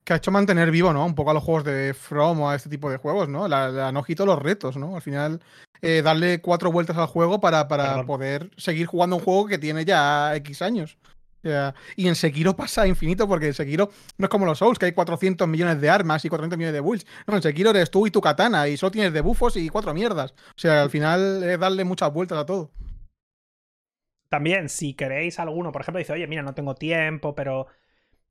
Que 0.04 0.14
ha 0.14 0.18
hecho 0.18 0.32
mantener 0.32 0.70
vivo, 0.70 0.94
¿no? 0.94 1.06
Un 1.06 1.16
poco 1.16 1.32
a 1.32 1.34
los 1.34 1.44
juegos 1.44 1.64
de 1.64 1.94
From 1.94 2.42
o 2.42 2.50
a 2.50 2.56
este 2.56 2.70
tipo 2.70 2.92
de 2.92 2.98
juegos, 2.98 3.28
¿no? 3.28 3.48
La, 3.48 3.70
la 3.70 3.92
no 3.92 4.06
los 4.08 4.40
retos, 4.40 4.78
¿no? 4.78 4.96
Al 4.96 5.02
final, 5.02 5.42
eh, 5.82 6.02
darle 6.04 6.42
cuatro 6.42 6.72
vueltas 6.72 6.98
al 6.98 7.08
juego 7.08 7.40
para, 7.40 7.68
para 7.68 8.06
poder 8.06 8.52
seguir 8.58 8.86
jugando 8.86 9.16
un 9.16 9.24
juego 9.24 9.48
que 9.48 9.58
tiene 9.58 9.84
ya 9.84 10.36
X 10.36 10.62
años 10.62 10.98
y 11.96 12.08
en 12.08 12.16
Sekiro 12.16 12.56
pasa 12.56 12.88
infinito 12.88 13.28
porque 13.28 13.48
en 13.48 13.54
Sekiro 13.54 13.90
no 14.18 14.26
es 14.26 14.30
como 14.30 14.46
los 14.46 14.60
Souls, 14.60 14.80
que 14.80 14.86
hay 14.88 14.92
400 14.94 15.48
millones 15.48 15.80
de 15.80 15.90
armas 15.90 16.26
y 16.26 16.30
400 16.30 16.58
millones 16.58 16.74
de 16.74 16.80
builds. 16.80 17.06
No, 17.28 17.36
en 17.36 17.42
Sekiro 17.42 17.70
eres 17.70 17.92
tú 17.92 18.08
y 18.08 18.12
tu 18.12 18.22
katana 18.22 18.68
y 18.68 18.78
solo 18.78 18.92
tienes 18.92 19.14
debuffos 19.14 19.58
y 19.58 19.70
cuatro 19.70 19.94
mierdas. 19.94 20.32
O 20.32 20.58
sea, 20.58 20.84
al 20.84 20.90
final 20.90 21.44
es 21.44 21.60
darle 21.60 21.84
muchas 21.84 22.12
vueltas 22.12 22.38
a 22.38 22.46
todo. 22.46 22.72
También, 24.30 24.70
si 24.70 24.94
queréis 24.96 25.40
alguno, 25.40 25.72
por 25.72 25.82
ejemplo, 25.82 26.00
dice, 26.00 26.14
oye, 26.14 26.28
mira, 26.28 26.42
no 26.42 26.54
tengo 26.54 26.76
tiempo, 26.76 27.36
pero 27.36 27.68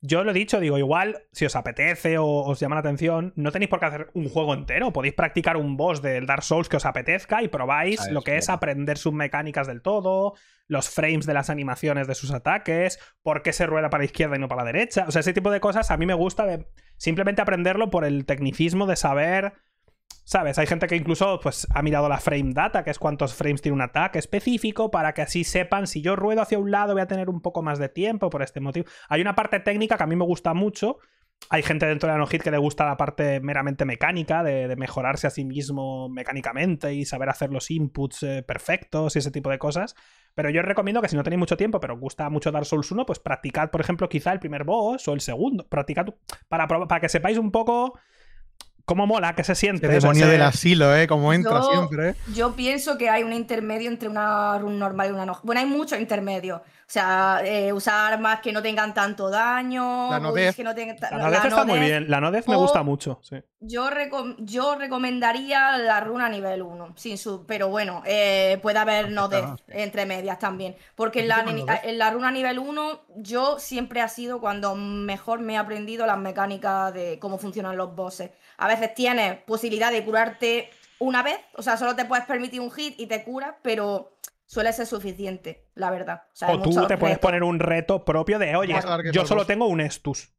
yo 0.05 0.23
lo 0.23 0.31
he 0.31 0.33
dicho, 0.33 0.59
digo, 0.59 0.77
igual, 0.77 1.23
si 1.31 1.45
os 1.45 1.55
apetece 1.55 2.17
o 2.17 2.25
os 2.25 2.59
llama 2.59 2.75
la 2.75 2.81
atención, 2.81 3.33
no 3.35 3.51
tenéis 3.51 3.69
por 3.69 3.79
qué 3.79 3.85
hacer 3.87 4.11
un 4.13 4.29
juego 4.29 4.53
entero. 4.53 4.93
Podéis 4.93 5.13
practicar 5.13 5.57
un 5.57 5.77
boss 5.77 6.01
del 6.01 6.25
Dark 6.25 6.43
Souls 6.43 6.69
que 6.69 6.77
os 6.77 6.85
apetezca 6.85 7.41
y 7.43 7.47
probáis 7.47 8.09
lo 8.11 8.21
que 8.21 8.37
es 8.37 8.49
aprender 8.49 8.97
sus 8.97 9.13
mecánicas 9.13 9.67
del 9.67 9.81
todo, 9.81 10.33
los 10.67 10.89
frames 10.89 11.25
de 11.25 11.33
las 11.33 11.49
animaciones 11.49 12.07
de 12.07 12.15
sus 12.15 12.31
ataques, 12.31 12.99
por 13.21 13.41
qué 13.41 13.53
se 13.53 13.65
rueda 13.65 13.89
para 13.89 14.01
la 14.01 14.05
izquierda 14.05 14.35
y 14.35 14.39
no 14.39 14.47
para 14.47 14.63
la 14.63 14.71
derecha. 14.71 15.05
O 15.07 15.11
sea, 15.11 15.21
ese 15.21 15.33
tipo 15.33 15.51
de 15.51 15.59
cosas 15.59 15.91
a 15.91 15.97
mí 15.97 16.05
me 16.05 16.13
gusta 16.13 16.45
de 16.45 16.67
simplemente 16.97 17.41
aprenderlo 17.41 17.89
por 17.89 18.05
el 18.05 18.25
tecnicismo 18.25 18.87
de 18.87 18.95
saber 18.95 19.53
¿Sabes? 20.25 20.57
Hay 20.57 20.65
gente 20.65 20.87
que 20.87 20.95
incluso 20.95 21.39
pues, 21.39 21.67
ha 21.69 21.83
mirado 21.83 22.09
la 22.09 22.17
frame 22.17 22.51
data, 22.51 22.83
que 22.83 22.89
es 22.89 22.97
cuántos 22.97 23.35
frames 23.35 23.61
tiene 23.61 23.75
un 23.75 23.81
ataque 23.81 24.17
específico, 24.17 24.89
para 24.89 25.13
que 25.13 25.21
así 25.21 25.43
sepan 25.43 25.85
si 25.85 26.01
yo 26.01 26.15
ruedo 26.15 26.41
hacia 26.41 26.57
un 26.57 26.71
lado 26.71 26.93
voy 26.93 27.03
a 27.03 27.07
tener 27.07 27.29
un 27.29 27.41
poco 27.41 27.61
más 27.61 27.77
de 27.77 27.89
tiempo 27.89 28.31
por 28.31 28.41
este 28.41 28.59
motivo. 28.59 28.87
Hay 29.07 29.21
una 29.21 29.35
parte 29.35 29.59
técnica 29.59 29.97
que 29.97 30.03
a 30.03 30.07
mí 30.07 30.15
me 30.15 30.25
gusta 30.25 30.55
mucho. 30.55 30.97
Hay 31.51 31.61
gente 31.61 31.85
dentro 31.85 32.07
de 32.07 32.13
la 32.13 32.17
no-hit 32.17 32.41
que 32.41 32.49
le 32.49 32.57
gusta 32.57 32.85
la 32.85 32.97
parte 32.97 33.39
meramente 33.39 33.85
mecánica, 33.85 34.41
de, 34.41 34.75
mejorarse 34.75 35.27
a 35.27 35.29
sí 35.29 35.45
mismo 35.45 36.09
mecánicamente 36.09 36.91
y 36.95 37.05
saber 37.05 37.29
hacer 37.29 37.51
los 37.51 37.69
inputs 37.69 38.23
eh, 38.23 38.41
perfectos 38.41 39.15
y 39.15 39.19
ese 39.19 39.29
tipo 39.29 39.51
de 39.51 39.59
cosas. 39.59 39.95
Pero 40.33 40.49
yo 40.49 40.61
os 40.61 40.65
recomiendo 40.65 41.03
que 41.03 41.07
si 41.07 41.15
no 41.15 41.21
tenéis 41.21 41.39
mucho 41.39 41.55
tiempo, 41.55 41.79
pero 41.79 41.93
os 41.93 41.99
gusta 41.99 42.31
mucho 42.31 42.51
Dark 42.51 42.65
Souls 42.65 42.91
1, 42.91 43.05
pues 43.05 43.19
practicad, 43.19 43.69
por 43.69 43.81
ejemplo, 43.81 44.09
quizá 44.09 44.31
el 44.31 44.39
primer 44.39 44.63
boss 44.63 45.07
o 45.07 45.13
el 45.13 45.21
segundo. 45.21 45.67
Practicad 45.67 46.07
para, 46.47 46.67
para 46.67 46.99
que 46.99 47.09
sepáis 47.09 47.37
un 47.37 47.51
poco 47.51 47.99
cómo 48.85 49.07
mola, 49.07 49.35
que 49.35 49.43
se 49.43 49.55
siente. 49.55 49.87
El 49.87 49.99
demonio 49.99 50.27
del 50.27 50.41
asilo, 50.41 50.95
¿eh? 50.95 51.07
Como 51.07 51.33
entra 51.33 51.61
siempre. 51.63 52.09
¿eh? 52.09 52.15
Yo 52.33 52.55
pienso 52.55 52.97
que 52.97 53.09
hay 53.09 53.23
un 53.23 53.33
intermedio 53.33 53.89
entre 53.89 54.07
una 54.07 54.57
run 54.59 54.79
normal 54.79 55.09
y 55.09 55.11
una 55.11 55.25
no. 55.25 55.39
Bueno, 55.43 55.61
hay 55.61 55.67
muchos 55.67 55.99
intermedios. 55.99 56.61
O 56.61 56.87
sea, 56.87 57.41
eh, 57.43 57.73
usar 57.73 58.13
armas 58.13 58.41
que 58.41 58.53
no 58.53 58.61
tengan 58.61 58.93
tanto 58.93 59.29
daño. 59.29 60.11
La 60.11 60.19
nodez. 60.19 60.55
Que 60.55 60.63
no 60.63 60.75
tengan 60.75 60.95
la 61.01 61.17
nodez 61.17 61.45
está 61.45 61.65
muy 61.65 61.79
bien. 61.79 62.09
La 62.09 62.21
nodez 62.21 62.47
me 62.47 62.55
gusta 62.55 62.83
mucho. 62.83 63.19
Sí. 63.23 63.37
Yo, 63.67 63.89
yo 64.39 64.75
recomendaría 64.75 65.77
la 65.77 65.99
runa 65.99 66.29
nivel 66.29 66.61
1. 66.61 66.93
Sin 66.95 67.17
su 67.17 67.45
pero 67.45 67.69
bueno, 67.69 68.03
eh, 68.05 68.59
puede 68.61 68.79
haber 68.79 69.11
nodez 69.11 69.45
entre 69.67 70.05
medias 70.05 70.39
también. 70.39 70.75
Porque 70.95 71.21
en 71.21 71.27
la, 71.27 71.45
en 71.83 71.97
la 71.97 72.11
runa 72.11 72.31
nivel 72.31 72.59
1, 72.59 73.01
yo 73.17 73.59
siempre 73.59 74.01
ha 74.01 74.07
sido 74.07 74.39
cuando 74.39 74.75
mejor 74.75 75.39
me 75.39 75.53
he 75.53 75.57
aprendido 75.57 76.05
las 76.05 76.17
mecánicas 76.17 76.93
de 76.93 77.19
cómo 77.19 77.37
funcionan 77.37 77.77
los 77.77 77.95
bosses. 77.95 78.31
A 78.57 78.67
veces 78.67 78.93
tienes 78.93 79.37
posibilidad 79.43 79.91
de 79.91 80.03
curarte 80.03 80.69
una 80.99 81.23
vez, 81.23 81.37
o 81.55 81.61
sea, 81.61 81.77
solo 81.77 81.95
te 81.95 82.05
puedes 82.05 82.25
permitir 82.25 82.61
un 82.61 82.71
hit 82.71 82.99
y 82.99 83.07
te 83.07 83.23
curas, 83.23 83.55
pero 83.61 84.17
suele 84.45 84.71
ser 84.73 84.85
suficiente, 84.85 85.67
la 85.75 85.91
verdad. 85.91 86.23
O, 86.47 86.61
tú 86.61 86.87
te 86.87 86.97
puedes 86.97 87.19
poner 87.19 87.43
un 87.43 87.59
reto 87.59 88.05
propio 88.05 88.39
de, 88.39 88.55
oye, 88.55 88.75
yo 89.11 89.25
solo 89.25 89.45
tengo 89.45 89.67
un 89.67 89.81
Estus. 89.81 90.31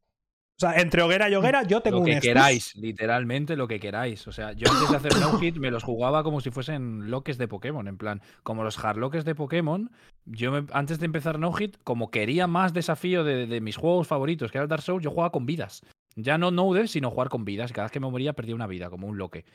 O 0.57 0.59
sea, 0.59 0.79
entre 0.81 1.03
hoguera 1.03 1.29
y 1.29 1.35
hoguera 1.35 1.61
yo 1.61 1.81
tengo 1.81 1.99
un 1.99 2.07
Lo 2.07 2.15
que 2.15 2.19
queráis, 2.19 2.75
literalmente 2.75 3.55
lo 3.55 3.67
que 3.67 3.79
queráis. 3.79 4.27
O 4.27 4.31
sea, 4.31 4.53
yo 4.53 4.67
antes 4.71 4.89
de 4.89 4.97
hacer 4.97 5.15
no 5.19 5.37
hit 5.37 5.57
me 5.57 5.69
los 5.69 5.83
jugaba 5.83 6.23
como 6.23 6.41
si 6.41 6.49
fuesen 6.49 7.11
loques 7.11 7.37
de 7.37 7.47
Pokémon. 7.47 7.87
En 7.87 7.97
plan, 7.97 8.23
como 8.41 8.63
los 8.63 8.77
hardloques 8.77 9.23
de 9.23 9.35
Pokémon, 9.35 9.91
yo 10.25 10.65
antes 10.71 10.97
de 10.97 11.05
empezar 11.05 11.37
no 11.37 11.53
hit, 11.53 11.77
como 11.83 12.09
quería 12.09 12.47
más 12.47 12.73
desafío 12.73 13.23
de, 13.23 13.45
de, 13.45 13.61
mis 13.61 13.77
juegos 13.77 14.07
favoritos, 14.07 14.51
que 14.51 14.57
era 14.57 14.63
el 14.63 14.69
Dark 14.69 14.81
Souls, 14.81 15.03
yo 15.03 15.11
jugaba 15.11 15.31
con 15.31 15.45
vidas. 15.45 15.83
Ya 16.15 16.39
no 16.39 16.49
no 16.49 16.87
sino 16.87 17.11
jugar 17.11 17.29
con 17.29 17.45
vidas. 17.45 17.71
Cada 17.71 17.85
vez 17.85 17.91
que 17.91 17.99
me 17.99 18.09
moría 18.09 18.33
perdía 18.33 18.55
una 18.55 18.65
vida, 18.65 18.89
como 18.89 19.05
un 19.05 19.19
loque. 19.19 19.45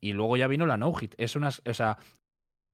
Y 0.00 0.12
luego 0.12 0.36
ya 0.36 0.48
vino 0.48 0.66
la 0.66 0.76
no 0.76 0.92
hit. 0.92 1.14
Es 1.18 1.36
una, 1.36 1.50
o 1.50 1.74
sea, 1.74 1.98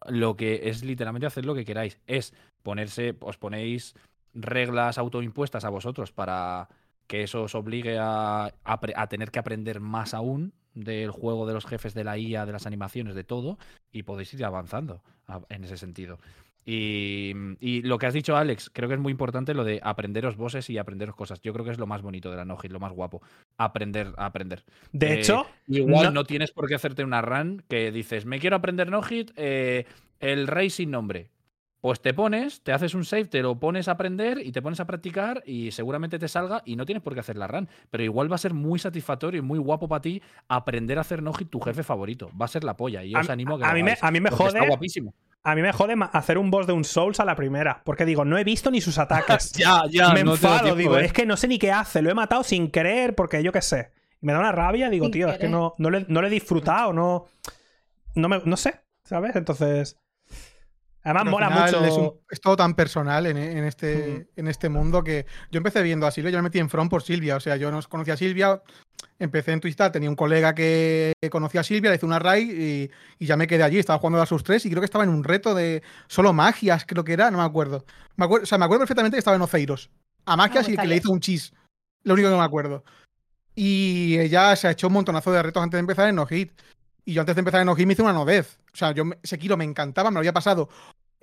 lo 0.08 0.36
que 0.36 0.70
es 0.70 0.84
literalmente 0.84 1.26
hacer 1.26 1.44
lo 1.44 1.54
que 1.54 1.66
queráis. 1.66 2.00
Es 2.06 2.32
ponerse, 2.62 3.14
os 3.20 3.36
ponéis 3.36 3.94
reglas 4.32 4.96
autoimpuestas 4.96 5.66
a 5.66 5.68
vosotros 5.68 6.12
para 6.12 6.70
que 7.06 7.22
eso 7.22 7.42
os 7.42 7.54
obligue 7.54 7.98
a, 7.98 8.54
a, 8.64 9.06
tener 9.08 9.30
que 9.30 9.38
aprender 9.38 9.80
más 9.80 10.14
aún 10.14 10.52
del 10.74 11.10
juego, 11.10 11.46
de 11.46 11.54
los 11.54 11.66
jefes, 11.66 11.94
de 11.94 12.04
la 12.04 12.18
IA, 12.18 12.46
de 12.46 12.52
las 12.52 12.66
animaciones, 12.66 13.14
de 13.14 13.24
todo, 13.24 13.58
y 13.92 14.02
podéis 14.02 14.34
ir 14.34 14.44
avanzando 14.44 15.02
en 15.48 15.64
ese 15.64 15.76
sentido. 15.76 16.18
Y, 16.66 17.82
lo 17.82 17.98
que 17.98 18.06
has 18.06 18.14
dicho, 18.14 18.36
Alex, 18.36 18.70
creo 18.72 18.88
que 18.88 18.94
es 18.94 19.00
muy 19.00 19.10
importante 19.10 19.52
lo 19.52 19.64
de 19.64 19.80
aprenderos 19.82 20.36
bosses 20.36 20.70
y 20.70 20.78
aprenderos 20.78 21.14
cosas. 21.14 21.40
Yo 21.42 21.52
creo 21.52 21.64
que 21.64 21.70
es 21.70 21.78
lo 21.78 21.86
más 21.86 22.00
bonito 22.02 22.30
de 22.30 22.36
la 22.36 22.44
no 22.44 22.56
lo 22.62 22.80
más 22.80 22.92
guapo. 22.92 23.20
Aprender, 23.58 24.12
aprender. 24.16 24.64
De 24.92 25.08
eh, 25.08 25.20
hecho, 25.20 25.46
igual 25.66 26.14
no... 26.14 26.24
tienes 26.24 26.52
por 26.52 26.66
qué 26.66 26.74
hacerte 26.74 27.04
una 27.04 27.20
run 27.20 27.62
que 27.68 27.92
dices, 27.92 28.24
me 28.24 28.38
quiero 28.38 28.56
aprender 28.56 28.90
no-hit, 28.90 29.32
eh, 29.36 29.84
el 30.20 30.46
rey 30.46 30.70
sin 30.70 30.90
nombre. 30.90 31.30
Pues 31.84 32.00
te 32.00 32.14
pones, 32.14 32.62
te 32.62 32.72
haces 32.72 32.94
un 32.94 33.04
save, 33.04 33.26
te 33.26 33.42
lo 33.42 33.60
pones 33.60 33.88
a 33.88 33.90
aprender 33.90 34.38
y 34.42 34.52
te 34.52 34.62
pones 34.62 34.80
a 34.80 34.86
practicar 34.86 35.42
y 35.44 35.70
seguramente 35.70 36.18
te 36.18 36.28
salga 36.28 36.62
y 36.64 36.76
no 36.76 36.86
tienes 36.86 37.02
por 37.02 37.12
qué 37.12 37.20
hacer 37.20 37.36
la 37.36 37.46
run. 37.46 37.68
Pero 37.90 38.02
igual 38.02 38.32
va 38.32 38.36
a 38.36 38.38
ser 38.38 38.54
muy 38.54 38.78
satisfactorio 38.78 39.40
y 39.40 39.42
muy 39.42 39.58
guapo 39.58 39.86
para 39.86 40.00
ti 40.00 40.22
aprender 40.48 40.96
a 40.96 41.02
hacer 41.02 41.22
no-hit 41.22 41.50
tu 41.50 41.60
jefe 41.60 41.82
favorito. 41.82 42.30
Va 42.40 42.46
a 42.46 42.48
ser 42.48 42.64
la 42.64 42.74
polla 42.74 43.04
y 43.04 43.10
yo 43.10 43.18
os 43.18 43.28
animo 43.28 43.56
a 43.56 43.58
que 43.58 43.64
a, 43.66 43.74
mí 43.74 43.82
me, 43.82 43.98
a 44.00 44.10
mí 44.10 44.18
me 44.18 44.30
jode. 44.30 44.60
Está 44.60 44.66
guapísimo 44.66 45.12
a 45.42 45.54
mí 45.54 45.60
me 45.60 45.72
jode 45.72 45.94
hacer 46.14 46.38
un 46.38 46.50
boss 46.50 46.66
de 46.66 46.72
un 46.72 46.84
Souls 46.84 47.20
a 47.20 47.26
la 47.26 47.36
primera. 47.36 47.82
Porque 47.84 48.06
digo, 48.06 48.24
no 48.24 48.38
he 48.38 48.44
visto 48.44 48.70
ni 48.70 48.80
sus 48.80 48.96
ataques. 48.98 49.52
ya, 49.52 49.82
ya. 49.90 50.14
Me 50.14 50.20
enfado, 50.20 50.74
digo, 50.74 50.96
es 50.96 51.12
que 51.12 51.26
no 51.26 51.36
sé 51.36 51.48
ni 51.48 51.58
qué 51.58 51.70
hace. 51.70 52.00
Lo 52.00 52.08
he 52.08 52.14
matado 52.14 52.44
sin 52.44 52.70
querer 52.70 53.14
porque 53.14 53.42
yo 53.42 53.52
qué 53.52 53.60
sé. 53.60 53.90
Me 54.22 54.32
da 54.32 54.38
una 54.38 54.52
rabia, 54.52 54.88
digo, 54.88 55.10
tío, 55.10 55.28
es 55.28 55.36
que 55.36 55.50
no, 55.50 55.74
no, 55.76 55.90
le, 55.90 56.06
no 56.08 56.22
le 56.22 56.28
he 56.28 56.30
disfrutado, 56.30 56.94
no. 56.94 57.26
No, 58.14 58.30
me, 58.30 58.40
no 58.46 58.56
sé, 58.56 58.80
¿sabes? 59.04 59.36
Entonces. 59.36 59.98
Además, 61.04 61.26
mola 61.26 61.50
mucho. 61.50 62.22
Es, 62.30 62.40
todo 62.40 62.56
tan 62.56 62.74
personal 62.74 63.26
en, 63.26 63.36
este, 63.36 64.28
en 64.36 64.48
este 64.48 64.70
mundo 64.70 65.04
que 65.04 65.26
yo 65.50 65.58
empecé 65.58 65.82
viendo 65.82 66.06
a 66.06 66.10
Silvia, 66.10 66.30
yo 66.30 66.38
me 66.38 66.44
metí 66.44 66.58
en 66.58 66.70
front 66.70 66.90
por 66.90 67.02
Silvia. 67.02 67.36
O 67.36 67.40
sea, 67.40 67.56
yo 67.56 67.70
no 67.70 67.80
conocía 67.82 68.14
a 68.14 68.16
Silvia, 68.16 68.62
empecé 69.18 69.52
en 69.52 69.60
Twistar, 69.60 69.92
tenía 69.92 70.08
un 70.08 70.16
colega 70.16 70.54
que 70.54 71.12
conocía 71.30 71.60
a 71.60 71.64
Silvia, 71.64 71.90
le 71.90 71.96
hice 71.96 72.06
una 72.06 72.18
raid 72.18 72.90
y, 73.20 73.24
ya 73.24 73.36
me 73.36 73.46
quedé 73.46 73.62
allí. 73.62 73.78
Estaba 73.78 73.98
jugando 73.98 74.22
a 74.22 74.26
sus 74.26 74.42
tres 74.42 74.64
y 74.64 74.70
creo 74.70 74.80
que 74.80 74.86
estaba 74.86 75.04
en 75.04 75.10
un 75.10 75.24
reto 75.24 75.54
de 75.54 75.82
solo 76.08 76.32
magias, 76.32 76.86
creo 76.86 77.04
que 77.04 77.12
era, 77.12 77.30
no 77.30 77.38
me 77.38 77.44
acuerdo. 77.44 77.84
Me 78.16 78.24
acuerdo 78.24 78.44
o 78.44 78.46
sea, 78.46 78.56
me 78.56 78.64
acuerdo 78.64 78.80
perfectamente 78.80 79.16
que 79.16 79.20
estaba 79.20 79.36
en 79.36 79.42
Oceiros. 79.42 79.90
A 80.24 80.36
magias 80.36 80.66
ah, 80.68 80.72
y 80.72 80.76
que 80.76 80.86
le 80.86 80.96
hizo 80.96 81.12
un 81.12 81.20
chis. 81.20 81.52
Lo 82.02 82.14
único 82.14 82.30
que 82.30 82.36
me 82.36 82.42
acuerdo. 82.42 82.82
Y 83.54 84.18
ella 84.18 84.56
se 84.56 84.68
ha 84.68 84.70
hecho 84.70 84.86
un 84.86 84.94
montonazo 84.94 85.32
de 85.32 85.42
retos 85.42 85.62
antes 85.62 85.76
de 85.76 85.80
empezar 85.80 86.08
en 86.08 86.16
No 86.16 86.26
Hit. 86.26 86.52
Y 87.04 87.12
yo 87.12 87.20
antes 87.20 87.34
de 87.34 87.40
empezar 87.40 87.60
en 87.60 87.86
me 87.86 87.92
hice 87.92 88.02
una 88.02 88.12
nodez. 88.12 88.58
O 88.72 88.76
sea, 88.76 88.92
yo 88.92 89.04
Sekiro 89.22 89.56
me 89.56 89.64
encantaba, 89.64 90.10
me 90.10 90.14
lo 90.14 90.20
había 90.20 90.32
pasado 90.32 90.68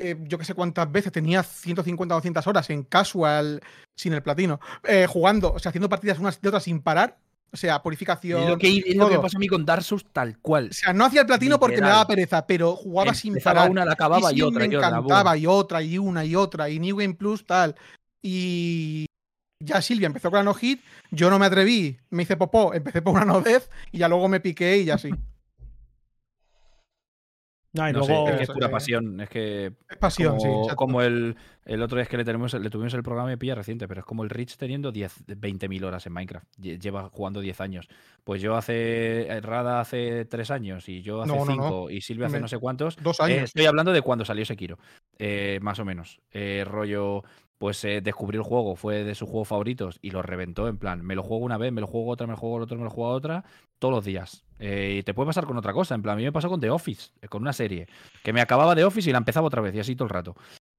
eh, 0.02 0.18
yo 0.24 0.38
que 0.38 0.46
sé 0.46 0.56
cuántas 0.56 0.92
veces, 0.92 1.12
tenía 1.12 1.44
150 1.44 2.16
o 2.16 2.18
200 2.18 2.48
horas 2.48 2.70
en 2.72 2.84
casual, 2.84 3.62
sin 3.96 4.14
el 4.14 4.24
platino, 4.24 4.60
eh, 4.84 5.06
jugando, 5.08 5.54
o 5.54 5.60
sea, 5.60 5.70
haciendo 5.70 5.90
partidas 5.90 6.18
unas 6.18 6.42
de 6.42 6.48
otras 6.50 6.64
sin 6.64 6.82
parar. 6.82 7.18
O 7.54 7.58
sea, 7.58 7.84
purificación. 7.84 8.44
Es 8.44 8.50
lo 8.50 8.58
que, 8.58 8.78
es 8.78 8.96
lo 8.96 9.10
que 9.10 9.16
a 9.16 9.40
mí 9.40 9.48
con 9.48 9.66
Dark 9.66 9.84
Souls 9.84 10.06
tal 10.14 10.40
cual. 10.40 10.70
O 10.72 10.74
sea, 10.74 10.94
no 10.94 11.06
hacía 11.06 11.22
el 11.22 11.28
platino 11.28 11.60
porque 11.60 11.82
me 11.82 11.88
daba 11.88 12.08
pereza, 12.08 12.48
pero 12.48 12.78
jugaba 12.78 13.14
sin 13.14 13.36
parar. 13.42 13.70
una, 13.70 13.84
la 13.84 13.92
acababa 13.92 14.32
y, 14.32 14.42
otra. 14.42 14.60
Me 14.60 14.74
encantaba, 14.74 15.38
y 15.38 15.46
otra, 15.46 15.84
y 15.84 15.98
una, 15.98 16.24
y 16.24 16.34
otra, 16.34 16.70
y 16.70 16.80
New 16.80 16.96
Game 16.96 17.14
Plus, 17.14 17.46
tal. 17.46 17.76
Y 18.22 19.06
ya 19.60 19.82
Silvia 19.82 20.08
empezó 20.08 20.32
con 20.32 20.38
la 20.38 20.44
no 20.44 20.54
hit, 20.54 20.82
yo 21.12 21.30
no 21.30 21.38
me 21.38 21.46
atreví, 21.46 22.00
me 22.10 22.24
hice 22.24 22.38
popó, 22.38 22.74
empecé 22.74 23.02
por 23.02 23.14
una 23.16 23.26
no 23.26 23.42
death, 23.42 23.64
y 23.92 23.98
ya 23.98 24.08
luego 24.08 24.30
me 24.30 24.40
piqué 24.40 24.78
y 24.78 24.86
ya 24.86 24.98
sí. 24.98 25.12
No, 27.74 27.88
es 27.88 28.38
que 28.38 28.44
es 28.44 28.50
pura 28.50 28.70
pasión. 28.70 29.22
Es 29.22 29.30
que. 29.30 29.74
Es 29.90 29.98
pasión, 29.98 30.38
como, 30.38 30.70
sí. 30.70 30.76
Como 30.76 31.02
el, 31.02 31.38
el 31.66 31.82
otro 31.82 31.98
día 31.98 32.04
es 32.04 32.10
que 32.10 32.18
le, 32.18 32.26
tenemos, 32.26 32.54
le 32.54 32.70
tuvimos 32.70 32.94
el 32.94 33.04
programa 33.04 33.30
de 33.30 33.38
pilla 33.38 33.56
reciente, 33.56 33.88
pero 33.88 34.02
es 34.02 34.06
como 34.06 34.24
el 34.24 34.30
Rich 34.30 34.58
teniendo 34.58 34.92
10, 34.92 35.28
20.000 35.28 35.86
horas 35.86 36.06
en 36.06 36.14
Minecraft. 36.14 36.48
Lleva 36.58 37.10
jugando 37.10 37.40
10 37.40 37.62
años. 37.62 37.88
Pues 38.24 38.42
yo 38.42 38.58
hace. 38.58 39.28
Eh, 39.28 39.42
Rada 39.42 39.80
hace 39.80 40.26
3 40.26 40.52
años 40.52 40.90
y 40.90 41.02
yo 41.02 41.22
hace 41.22 41.34
5 41.34 41.90
y 41.90 42.02
Silvia 42.02 42.28
hace 42.28 42.42
no 42.42 42.50
sé 42.50 42.58
cuántos. 42.58 42.98
Dos 43.02 43.22
años. 43.22 43.38
Eh, 43.38 43.44
estoy 43.44 43.66
hablando 43.66 43.94
de 43.94 44.02
cuando 44.02 44.26
salió 44.26 44.46
Sekiro. 44.46 44.78
Eh, 45.18 45.60
más 45.62 45.80
o 45.80 45.86
menos. 45.86 46.20
rollo 46.66 47.24
pues 47.62 47.86
eh, 47.86 48.02
descubrió 48.02 48.42
el 48.42 48.48
juego, 48.48 48.76
fue 48.76 49.04
de 49.04 49.14
sus 49.14 49.30
juegos 49.30 49.48
favoritos 49.48 50.00
y 50.02 50.10
lo 50.10 50.24
reventó 50.24 50.68
en 50.68 50.80
plan, 50.80 51.06
me 51.06 51.14
lo 51.14 51.22
juego 51.22 51.46
una 51.46 51.60
vez, 51.60 51.72
me 51.72 51.80
lo 51.80 51.86
juego 51.86 52.08
otra, 52.08 52.26
me 52.26 52.34
lo 52.34 52.38
juego 52.38 52.56
otra, 52.56 52.76
me 52.76 52.86
lo 52.86 52.90
juego 52.90 53.12
otra, 53.12 53.46
todos 53.78 53.94
los 53.94 54.04
días. 54.04 54.44
Eh, 54.58 54.96
y 54.98 55.04
te 55.04 55.14
puede 55.14 55.28
pasar 55.28 55.46
con 55.46 55.56
otra 55.58 55.72
cosa, 55.72 55.94
en 55.94 56.02
plan, 56.02 56.16
a 56.16 56.18
mí 56.18 56.24
me 56.24 56.32
pasó 56.32 56.50
con 56.50 56.60
The 56.60 56.72
Office, 56.72 57.12
eh, 57.22 57.28
con 57.28 57.44
una 57.44 57.54
serie, 57.54 57.86
que 58.24 58.34
me 58.34 58.42
acababa 58.42 58.74
The 58.74 58.84
Office 58.84 59.08
y 59.08 59.12
la 59.12 59.20
empezaba 59.20 59.46
otra 59.46 59.62
vez 59.62 59.76
y 59.76 59.80
así 59.80 59.96
todo 59.96 60.06
el 60.06 60.10
rato. 60.10 60.36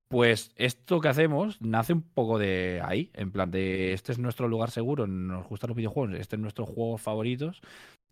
Pues 0.08 0.50
esto 0.56 1.00
que 1.00 1.06
hacemos 1.06 1.62
nace 1.62 1.92
un 1.92 2.02
poco 2.02 2.40
de 2.40 2.82
ahí, 2.84 3.12
en 3.14 3.30
plan 3.30 3.52
de 3.52 3.92
este 3.92 4.10
es 4.10 4.18
nuestro 4.18 4.48
lugar 4.48 4.72
seguro, 4.72 5.06
nos 5.06 5.46
gustan 5.46 5.68
los 5.68 5.76
videojuegos, 5.76 6.18
este 6.18 6.34
es 6.34 6.42
nuestros 6.42 6.68
juegos 6.68 7.00
favoritos 7.00 7.62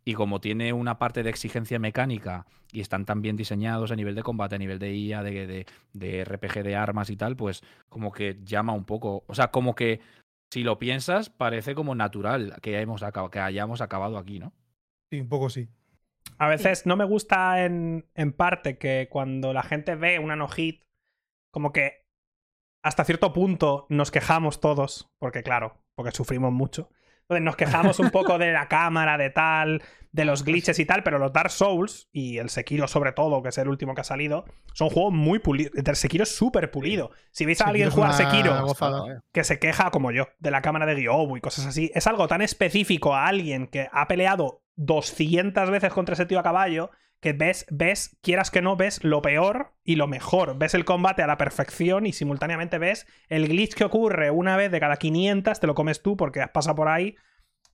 y 0.04 0.14
como 0.14 0.40
tiene 0.40 0.72
una 0.72 0.98
parte 0.98 1.22
de 1.22 1.30
exigencia 1.30 1.78
mecánica 1.78 2.46
y 2.72 2.80
están 2.80 3.04
tan 3.04 3.22
bien 3.22 3.36
diseñados 3.36 3.90
a 3.90 3.96
nivel 3.96 4.14
de 4.14 4.22
combate, 4.22 4.54
a 4.54 4.58
nivel 4.58 4.78
de 4.78 4.94
IA, 4.94 5.22
de, 5.22 5.66
de, 5.92 6.24
RPG 6.24 6.62
de 6.62 6.76
armas 6.76 7.10
y 7.10 7.16
tal, 7.16 7.36
pues 7.36 7.62
como 7.88 8.12
que 8.12 8.38
llama 8.42 8.72
un 8.72 8.84
poco. 8.84 9.24
O 9.26 9.34
sea, 9.34 9.50
como 9.50 9.74
que 9.74 10.00
si 10.50 10.62
lo 10.62 10.78
piensas, 10.78 11.30
parece 11.30 11.74
como 11.74 11.94
natural 11.94 12.56
que, 12.62 12.76
hayamos 12.76 13.02
acabado, 13.02 13.30
que 13.30 13.40
hayamos 13.40 13.80
acabado 13.80 14.18
aquí, 14.18 14.38
¿no? 14.38 14.52
Sí, 15.10 15.20
un 15.20 15.28
poco 15.28 15.50
sí. 15.50 15.68
A 16.38 16.48
veces 16.48 16.86
no 16.86 16.96
me 16.96 17.04
gusta 17.04 17.64
en, 17.64 18.06
en 18.14 18.32
parte 18.32 18.78
que 18.78 19.08
cuando 19.10 19.52
la 19.52 19.62
gente 19.62 19.94
ve 19.96 20.18
una 20.18 20.36
no-hit, 20.36 20.82
como 21.52 21.72
que 21.72 22.06
hasta 22.82 23.04
cierto 23.04 23.32
punto 23.32 23.86
nos 23.90 24.10
quejamos 24.10 24.60
todos, 24.60 25.10
porque 25.18 25.42
claro, 25.42 25.82
porque 25.94 26.12
sufrimos 26.12 26.52
mucho 26.52 26.90
nos 27.40 27.56
quejamos 27.56 28.00
un 28.00 28.10
poco 28.10 28.38
de 28.38 28.52
la 28.52 28.68
cámara, 28.68 29.16
de 29.16 29.30
tal, 29.30 29.82
de 30.12 30.24
los 30.24 30.44
glitches 30.44 30.78
y 30.78 30.86
tal, 30.86 31.02
pero 31.02 31.18
los 31.18 31.32
Dark 31.32 31.50
Souls 31.50 32.08
y 32.12 32.38
el 32.38 32.50
Sekiro 32.50 32.88
sobre 32.88 33.12
todo, 33.12 33.42
que 33.42 33.50
es 33.50 33.58
el 33.58 33.68
último 33.68 33.94
que 33.94 34.00
ha 34.00 34.04
salido, 34.04 34.44
son 34.72 34.90
juegos 34.90 35.12
muy 35.12 35.38
pulidos. 35.38 35.72
El 35.74 35.96
Sekiro 35.96 36.24
es 36.24 36.34
súper 36.34 36.70
pulido. 36.70 37.10
Si 37.30 37.44
veis 37.44 37.60
a 37.60 37.66
alguien 37.66 37.90
jugar 37.90 38.14
Sekiro 38.14 38.74
que 39.32 39.44
se 39.44 39.58
queja 39.58 39.90
como 39.90 40.10
yo 40.10 40.28
de 40.38 40.50
la 40.50 40.62
cámara 40.62 40.86
de 40.86 40.96
Gyobu 40.96 41.36
y 41.36 41.40
cosas 41.40 41.66
así, 41.66 41.92
es 41.94 42.06
algo 42.06 42.26
tan 42.26 42.42
específico 42.42 43.14
a 43.14 43.26
alguien 43.26 43.68
que 43.68 43.88
ha 43.92 44.08
peleado 44.08 44.64
200 44.76 45.70
veces 45.70 45.92
contra 45.92 46.14
ese 46.14 46.26
tío 46.26 46.40
a 46.40 46.42
caballo 46.42 46.90
que 47.20 47.32
ves, 47.32 47.66
ves, 47.70 48.16
quieras 48.22 48.50
que 48.50 48.62
no, 48.62 48.76
ves 48.76 49.04
lo 49.04 49.22
peor 49.22 49.74
y 49.84 49.96
lo 49.96 50.06
mejor. 50.08 50.58
Ves 50.58 50.74
el 50.74 50.84
combate 50.84 51.22
a 51.22 51.26
la 51.26 51.36
perfección 51.36 52.06
y 52.06 52.12
simultáneamente 52.12 52.78
ves 52.78 53.06
el 53.28 53.48
glitch 53.48 53.74
que 53.74 53.84
ocurre 53.84 54.30
una 54.30 54.56
vez 54.56 54.70
de 54.70 54.80
cada 54.80 54.96
500, 54.96 55.60
te 55.60 55.66
lo 55.66 55.74
comes 55.74 56.02
tú 56.02 56.16
porque 56.16 56.40
has 56.40 56.50
pasado 56.50 56.76
por 56.76 56.88
ahí 56.88 57.16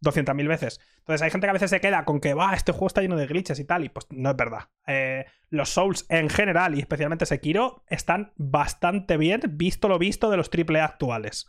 200.000 0.03 0.49
veces. 0.49 0.81
Entonces 0.99 1.23
hay 1.23 1.31
gente 1.31 1.47
que 1.47 1.51
a 1.51 1.55
veces 1.55 1.71
se 1.71 1.81
queda 1.81 2.05
con 2.05 2.21
que, 2.21 2.35
va, 2.35 2.55
este 2.55 2.73
juego 2.73 2.89
está 2.89 3.03
lleno 3.03 3.17
de 3.17 3.27
glitches 3.27 3.59
y 3.59 3.65
tal, 3.65 3.85
y 3.85 3.89
pues 3.89 4.07
no 4.11 4.31
es 4.31 4.37
verdad. 4.37 4.69
Eh, 4.87 5.25
los 5.49 5.71
Souls 5.71 6.07
en 6.09 6.29
general 6.29 6.75
y 6.75 6.81
especialmente 6.81 7.27
Sekiro 7.27 7.85
están 7.89 8.33
bastante 8.37 9.17
bien, 9.17 9.41
visto 9.51 9.89
lo 9.89 9.99
visto 9.99 10.31
de 10.31 10.37
los 10.37 10.51
AAA 10.51 10.85
actuales. 10.85 11.47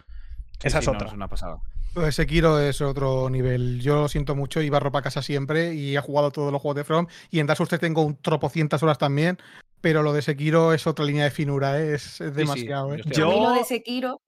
Esa 0.63 0.79
es 0.79 0.87
otra. 0.87 1.07
es 1.07 1.13
una 1.13 1.27
pasada. 1.27 1.57
Pues 1.97 2.13
Sekiro 2.13 2.59
es 2.59 2.79
otro 2.81 3.27
nivel. 3.27 3.81
Yo 3.81 3.95
lo 3.95 4.07
siento 4.07 4.35
mucho 4.35 4.61
y 4.61 4.69
barro 4.69 4.91
para 4.91 5.01
casa 5.01 5.23
siempre 5.23 5.73
y 5.73 5.97
he 5.97 5.99
jugado 5.99 6.29
todos 6.29 6.51
los 6.51 6.61
juegos 6.61 6.75
de 6.75 6.83
From 6.83 7.07
y 7.31 7.39
en 7.39 7.47
Dark 7.47 7.57
Souls 7.57 7.71
tengo 7.79 8.03
un 8.03 8.21
tropocientas 8.21 8.83
horas 8.83 8.99
también, 8.99 9.39
pero 9.81 10.03
lo 10.03 10.13
de 10.13 10.21
Sekiro 10.21 10.73
es 10.73 10.85
otra 10.85 11.05
línea 11.05 11.23
de 11.23 11.31
finura, 11.31 11.81
¿eh? 11.81 11.95
es, 11.95 12.19
demasiado. 12.19 12.93
¿eh? 12.93 13.01
yo... 13.07 13.41
lo 13.41 13.51
de 13.53 13.63
Sekiro 13.63 14.21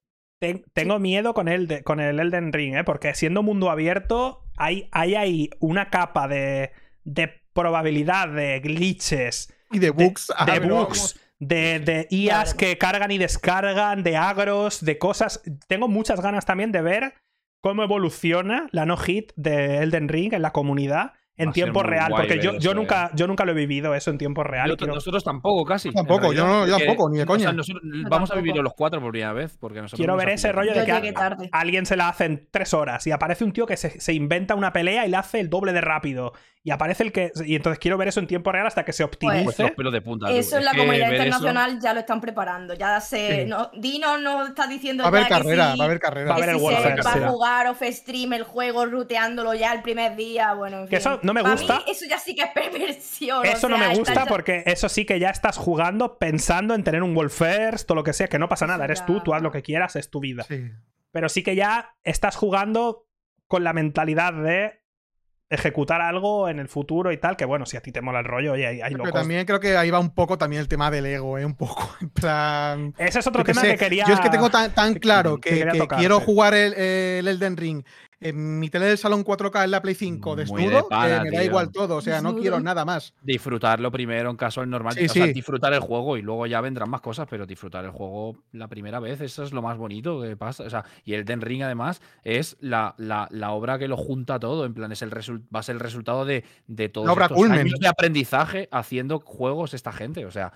tengo 0.74 0.98
miedo 0.98 1.36
con 1.36 1.48
el, 1.48 1.84
con 1.84 2.00
el 2.00 2.20
Elden 2.20 2.54
Ring, 2.54 2.76
¿eh? 2.76 2.84
porque 2.84 3.14
siendo 3.14 3.44
mundo 3.44 3.70
abierto 3.70 4.42
hay, 4.58 4.90
hay 4.92 5.14
ahí 5.14 5.50
una 5.60 5.92
capa 5.92 6.28
de, 6.28 6.72
de 7.04 7.32
probabilidad 7.54 8.30
de 8.30 8.62
glitches. 8.62 9.54
Y 9.72 9.78
de 9.78 9.92
bugs. 9.92 10.34
De, 10.48 10.60
bugs. 10.60 11.20
De, 11.38 11.80
de 11.80 12.08
IAs 12.10 12.56
que 12.56 12.80
cargan 12.80 13.12
y 13.12 13.20
descargan, 13.20 14.02
de 14.02 14.18
agros, 14.18 14.84
de 14.84 14.98
cosas. 14.98 15.44
Tengo 15.68 15.88
muchas 15.88 16.20
ganas 16.20 16.48
también 16.48 16.72
de 16.72 16.82
ver 16.82 17.14
cómo 17.62 17.84
evoluciona 17.84 18.68
la 18.72 18.86
no-hit 18.86 19.32
de 19.36 19.80
Elden 19.80 20.08
Ring 20.10 20.34
en 20.34 20.42
la 20.42 20.52
comunidad 20.52 21.14
en 21.40 21.52
tiempo 21.52 21.84
real, 21.84 22.12
porque 22.16 22.40
yo, 22.40 22.58
yo, 22.58 22.74
nunca, 22.74 23.08
eh. 23.08 23.12
yo 23.16 23.28
nunca 23.28 23.46
lo 23.46 23.52
he 23.52 23.56
vivido 23.56 23.96
eso 23.96 24.12
en 24.12 24.18
tiempo 24.18 24.44
real. 24.44 24.78
Nosotros 24.88 25.24
tampoco, 25.24 25.66
casi. 25.66 25.92
Tampoco, 25.92 26.34
yo, 26.34 26.68
yo 26.68 26.78
tampoco, 26.78 27.10
ni 27.10 27.18
de 27.18 27.26
coña. 27.26 27.54
vamos 28.10 28.32
a 28.32 28.36
vivirlo 28.36 28.62
los 28.62 28.74
cuatro 28.74 29.02
por 29.02 29.12
primera 29.12 29.34
vez. 29.34 29.58
Porque 29.60 29.82
quiero 29.96 30.16
ver 30.18 30.30
ese 30.30 30.52
rollo 30.52 30.74
de 30.74 30.86
que 30.86 31.14
alguien 31.52 31.86
se 31.86 31.96
la 31.96 32.10
hace 32.10 32.26
en 32.26 32.48
tres 32.52 32.74
horas 32.74 33.08
y 33.08 33.12
aparece 33.12 33.44
un 33.44 33.54
tío 33.54 33.66
que 33.66 33.78
se, 33.78 34.00
se, 34.00 34.14
inventa 34.14 34.56
una 34.56 34.74
pelea 34.74 35.06
y 35.06 35.10
le 35.10 35.18
hace 35.18 35.40
el 35.40 35.50
doble 35.50 35.74
de 35.74 35.82
rápido 35.82 36.34
y 36.62 36.72
aparece 36.72 37.04
el 37.04 37.12
que. 37.12 37.32
Y 37.46 37.56
entonces 37.56 37.80
quiero 37.80 37.98
ver 37.98 38.10
eso 38.10 38.20
en 38.20 38.28
tiempo 38.28 38.52
real 38.52 38.68
hasta 38.68 38.84
que 38.84 38.92
se 38.92 39.04
optimice. 39.04 39.72
Pues, 39.76 39.92
de 39.92 40.02
punta, 40.02 40.30
eso 40.30 40.58
en 40.58 40.66
la 40.66 40.74
comunidad 40.74 41.12
internacional 41.12 41.80
ya 41.80 41.94
lo 41.94 42.02
están 42.02 42.20
preparando. 42.20 42.74
Ya 42.74 43.00
se. 43.00 43.46
No, 43.46 43.72
Dino 43.78 44.18
no 44.18 44.48
está 44.48 44.68
diciendo. 44.68 45.04
Va 45.04 45.08
a 45.08 45.10
haber 45.10 45.24
ya 45.24 45.30
carrera, 45.30 45.72
que 45.72 45.78
va 45.78 45.84
a 45.84 45.88
haber 45.88 46.00
carrera. 46.00 46.30
Va 46.30 46.34
a 46.34 46.38
haber 46.38 46.50
el 46.50 46.58
va 46.58 47.14
a 47.14 47.30
jugar 47.30 47.68
off 47.68 47.82
stream 47.82 48.34
el 48.34 48.44
juego, 48.44 48.86
ruteándolo 48.86 49.54
ya 49.54 49.74
el 49.74 49.82
primer 49.82 50.18
día. 50.18 50.54
Bueno, 50.54 50.80
en 50.80 50.88
fin. 50.90 51.00
Eso 51.30 51.34
no 51.34 51.44
me 51.44 51.52
gusta. 51.52 51.84
eso 51.88 52.06
ya 52.10 52.18
sí 52.18 52.36
que 52.36 52.44
es 52.44 52.52
perversión. 52.52 53.46
Eso 53.46 53.70
no 53.70 53.78
me 53.78 53.96
gusta 53.96 54.26
porque 54.26 54.64
eso 54.66 54.90
sí 54.90 55.06
que 55.06 55.20
ya 55.20 55.30
estás 55.30 55.58
jugando 55.58 56.18
pensando 56.18 56.74
en 56.76 56.84
tener 56.84 57.04
un 57.04 57.14
Wolf 57.14 57.38
First, 57.38 57.88
todo 57.88 57.96
lo 57.96 58.04
que 58.04 58.14
sea, 58.14 58.28
que 58.28 58.40
no 58.40 58.50
pasa 58.50 58.68
nada. 58.68 58.86
Eres 58.86 59.06
tú, 59.06 59.22
tú 59.22 59.34
haz 59.34 59.42
lo 59.42 59.52
que 59.52 59.62
quieras, 59.62 59.96
es 59.96 60.10
tu 60.10 60.20
vida. 60.20 60.46
Pero 61.12 61.30
sí 61.30 61.44
que 61.44 61.56
ya 61.56 61.96
estás 62.04 62.36
jugando 62.36 63.08
con 63.48 63.64
la 63.64 63.74
mentalidad 63.74 64.34
de 64.34 64.80
ejecutar 65.50 66.02
algo 66.02 66.48
en 66.48 66.60
el 66.60 66.68
futuro 66.68 67.12
y 67.12 67.18
tal, 67.18 67.36
que 67.36 67.46
bueno, 67.46 67.66
si 67.66 67.76
a 67.76 67.82
ti 67.82 67.92
te 67.92 68.02
mola 68.02 68.20
el 68.20 68.26
rollo, 68.26 68.56
y 68.56 68.64
hay, 68.64 68.82
hay 68.82 68.94
Pero 68.94 69.12
también 69.12 69.46
creo 69.46 69.60
que 69.60 69.76
ahí 69.76 69.90
va 69.90 70.00
un 70.00 70.14
poco 70.14 70.38
también 70.38 70.62
el 70.62 70.68
tema 70.68 70.92
del 70.92 71.08
ego, 71.08 71.40
¿eh? 71.40 71.46
Un 71.46 71.56
poco, 71.56 71.96
en 72.02 72.10
plan... 72.10 72.94
Ese 72.98 73.20
es 73.20 73.28
otro 73.28 73.44
tema 73.44 73.64
que, 73.64 73.76
quería... 73.76 74.06
Yo 74.08 74.14
es 74.14 74.20
que 74.20 74.30
tengo 74.30 74.50
tan, 74.50 74.94
claro 74.96 75.40
que, 75.40 75.68
quiero 75.98 76.20
jugar 76.20 76.54
el, 76.54 76.74
el, 76.76 77.28
Elden 77.28 77.58
Ring 77.58 77.84
en 78.22 78.60
mi 78.60 78.70
tele 78.70 78.86
del 78.88 78.98
salón 78.98 79.24
4K 79.24 79.64
en 79.64 79.72
la 79.72 79.82
Play 79.82 79.96
5 79.96 80.36
desnudo, 80.36 80.88
eh, 80.92 81.20
me 81.24 81.32
da 81.32 81.44
igual 81.44 81.72
todo, 81.72 81.98
o 81.98 82.02
sea, 82.02 82.22
no 82.22 82.36
quiero 82.36 82.60
nada 82.60 82.86
más. 82.86 83.14
Disfrutarlo 83.22 83.92
primero 83.92 84.30
en 84.30 84.38
caso 84.38 84.66
normal, 84.66 84.96
o 85.04 85.10
sea, 85.10 85.28
disfrutar 85.28 85.74
el 85.74 85.80
juego 85.80 86.18
y 86.18 86.22
luego 86.22 86.46
ya 86.48 86.62
vendrán 86.62 86.90
más 86.90 87.02
cosas, 87.02 87.28
pero 87.30 87.46
disfrutar 87.46 87.86
el 87.86 87.92
juego 87.92 88.38
la 88.52 88.68
primera 88.68 89.00
vez, 89.00 89.22
eso 89.22 89.44
es 89.44 89.54
lo 89.54 89.62
más 89.62 89.78
bonito 89.78 90.22
que 90.22 90.36
pasa, 90.36 90.64
o 90.64 90.70
sea, 90.70 90.84
y 91.06 91.14
el 91.14 91.26
Den 91.26 91.42
Ring 91.42 91.64
además 91.64 92.02
es 92.24 92.58
la, 92.60 92.96
la, 92.98 93.52
obra 93.52 93.80
que 93.80 93.88
lo 93.88 93.98
junta 93.98 94.40
todo, 94.40 94.66
en 94.66 94.74
plan, 94.74 94.92
es 94.92 95.02
el 95.02 95.10
va 95.10 95.60
a 95.60 95.64
ser 95.64 95.76
el 95.76 95.80
resultado 95.80 96.26
de, 96.26 96.44
de 96.68 96.90
todos 96.90 97.10
estos 97.10 97.50
años 97.50 97.80
de 97.80 97.88
aprendizaje 97.88 98.68
haciendo 98.72 99.20
juegos 99.20 99.74
esta 99.74 99.92
gente, 99.92 100.26
o 100.26 100.32
sea, 100.32 100.52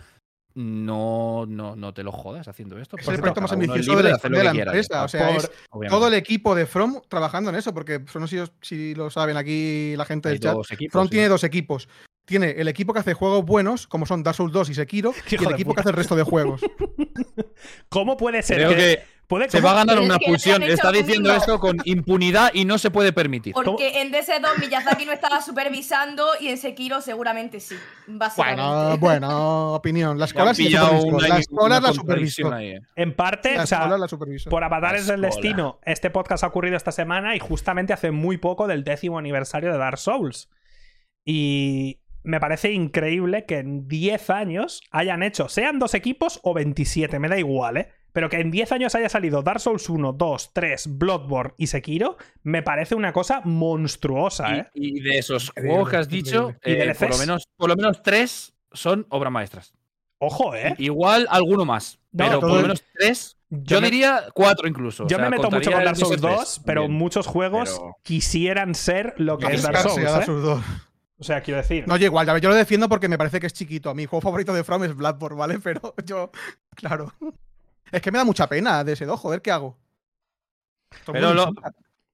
no, 0.55 1.45
no, 1.47 1.75
no 1.75 1.93
te 1.93 2.03
lo 2.03 2.11
jodas 2.11 2.47
haciendo 2.47 2.77
esto. 2.77 2.97
Es 2.97 3.07
el 3.07 3.17
proyecto 3.17 3.41
más 3.41 3.51
ambicioso 3.51 3.95
de, 3.97 4.03
la, 4.03 4.51
empresa. 4.51 5.03
O 5.03 5.07
sea, 5.07 5.35
es 5.35 5.51
todo 5.89 6.07
el 6.07 6.13
equipo 6.13 6.55
de 6.55 6.65
From 6.65 7.01
trabajando 7.07 7.49
en 7.49 7.55
eso, 7.55 7.73
porque 7.73 8.03
no 8.15 8.27
sé 8.27 8.45
si 8.61 8.93
lo 8.95 9.09
saben 9.09 9.37
aquí 9.37 9.95
la 9.95 10.05
gente 10.05 10.29
del 10.29 10.39
chat. 10.39 10.55
From 10.91 11.09
tiene 11.09 11.27
dos 11.27 11.43
equipos. 11.43 11.87
Tiene 12.25 12.51
el 12.51 12.69
equipo 12.69 12.93
que 12.93 12.99
hace 12.99 13.13
juegos 13.13 13.43
buenos, 13.43 13.85
como 13.85 14.05
son 14.05 14.23
Dark 14.23 14.37
Souls 14.37 14.53
2 14.53 14.69
y 14.69 14.73
Sekiro, 14.75 15.13
y 15.29 15.35
el 15.35 15.53
equipo 15.53 15.73
que 15.73 15.81
hace 15.81 15.89
el 15.89 15.95
resto 15.95 16.15
de 16.15 16.23
juegos. 16.23 16.61
¿Cómo 17.89 18.15
puede 18.15 18.41
ser 18.43 18.75
que 18.75 19.03
se 19.49 19.61
va 19.61 19.71
a 19.71 19.75
ganar 19.75 19.99
una 19.99 20.17
pulsión. 20.19 20.63
Está 20.63 20.91
diciendo 20.91 21.33
esto 21.33 21.59
con 21.59 21.77
impunidad 21.85 22.51
y 22.53 22.65
no 22.65 22.77
se 22.77 22.91
puede 22.91 23.13
permitir. 23.13 23.53
Porque 23.53 24.01
en 24.01 24.11
DS2 24.11 24.59
Miyazaki 24.59 25.05
no 25.05 25.11
estaba 25.11 25.41
supervisando 25.41 26.25
y 26.39 26.47
en 26.47 26.57
Sekiro 26.57 27.01
seguramente 27.01 27.59
sí. 27.59 27.75
Bueno, 28.37 28.97
bueno, 28.97 29.73
opinión. 29.73 30.17
La 30.17 30.25
escuela 30.25 30.53
sí 30.53 30.69
La 30.69 31.39
escuela 31.39 31.79
la 31.79 31.93
supervisó. 31.93 32.57
Eh. 32.57 32.81
En 32.95 33.15
parte, 33.15 33.59
o 33.59 33.65
sea, 33.65 33.89
por 34.49 34.63
avatares 34.63 35.07
del 35.07 35.21
destino, 35.21 35.79
este 35.83 36.09
podcast 36.09 36.43
ha 36.43 36.47
ocurrido 36.47 36.77
esta 36.77 36.91
semana 36.91 37.35
y 37.35 37.39
justamente 37.39 37.93
hace 37.93 38.11
muy 38.11 38.37
poco 38.37 38.67
del 38.67 38.83
décimo 38.83 39.17
aniversario 39.17 39.71
de 39.71 39.77
Dark 39.77 39.97
Souls. 39.97 40.49
Y 41.25 41.99
me 42.23 42.39
parece 42.39 42.71
increíble 42.71 43.45
que 43.45 43.59
en 43.59 43.87
10 43.87 44.29
años 44.29 44.81
hayan 44.91 45.23
hecho, 45.23 45.49
sean 45.49 45.79
dos 45.79 45.93
equipos 45.93 46.39
o 46.43 46.53
27, 46.53 47.19
me 47.19 47.29
da 47.29 47.37
igual, 47.37 47.77
¿eh? 47.77 47.89
Pero 48.13 48.29
que 48.29 48.39
en 48.39 48.51
10 48.51 48.71
años 48.71 48.95
haya 48.95 49.09
salido 49.09 49.41
Dark 49.41 49.59
Souls 49.59 49.89
1, 49.89 50.13
2, 50.13 50.51
3, 50.53 50.97
Bloodborne 50.97 51.55
y 51.57 51.67
Sekiro, 51.67 52.17
me 52.43 52.61
parece 52.61 52.95
una 52.95 53.11
cosa 53.11 53.41
monstruosa. 53.43 54.55
¿eh? 54.55 54.69
Y, 54.75 55.01
de 55.01 55.17
esos 55.17 55.51
juegos 55.51 55.89
que 55.89 55.97
has 55.97 56.07
dicho, 56.07 56.55
eh, 56.61 56.93
por, 56.97 57.09
lo 57.09 57.17
menos, 57.17 57.47
por 57.57 57.69
lo 57.69 57.75
menos 57.75 58.01
3 58.03 58.53
son 58.71 59.07
obras 59.09 59.33
maestras. 59.33 59.73
Ojo, 60.19 60.55
¿eh? 60.55 60.75
Igual 60.77 61.27
alguno 61.29 61.65
más. 61.65 61.99
pero 62.15 62.39
por 62.39 62.49
lo 62.49 62.61
menos 62.61 62.83
3. 62.93 63.37
Yo, 63.49 63.81
diría 63.81 64.23
4 64.33 64.67
incluso. 64.67 65.07
Yo 65.07 65.19
me 65.19 65.29
meto 65.29 65.51
mucho 65.51 65.71
con 65.71 65.83
Dark 65.83 65.97
Souls 65.97 66.21
2, 66.21 66.61
pero 66.65 66.87
muchos 66.87 67.27
juegos 67.27 67.81
quisieran 68.03 68.73
ser 68.75 69.15
lo 69.17 69.37
que 69.37 69.47
es 69.47 69.63
Dark 69.63 69.79
Souls. 69.79 70.27
¿eh? 70.27 70.63
O 71.17 71.25
sea, 71.25 71.41
quiero 71.41 71.61
decir. 71.61 71.87
No, 71.87 71.97
yo 71.97 72.05
igual, 72.05 72.41
yo 72.41 72.49
lo 72.49 72.55
defiendo 72.55 72.89
porque 72.89 73.07
me 73.07 73.17
parece 73.17 73.39
que 73.39 73.47
es 73.47 73.53
chiquito. 73.53 73.93
Mi 73.95 74.05
juego 74.05 74.21
favorito 74.21 74.53
de 74.53 74.63
From 74.63 74.83
es 74.83 74.95
Bloodborne, 74.95 75.37
¿vale? 75.37 75.59
Pero 75.59 75.93
yo, 76.05 76.31
claro. 76.75 77.13
Es 77.91 78.01
que 78.01 78.11
me 78.11 78.17
da 78.17 78.25
mucha 78.25 78.47
pena 78.47 78.83
de 78.83 78.93
ese 78.93 79.05
dos, 79.05 79.19
joder, 79.19 79.41
¿qué 79.41 79.51
hago? 79.51 79.77
Pero 81.05 81.33
lo... 81.33 81.53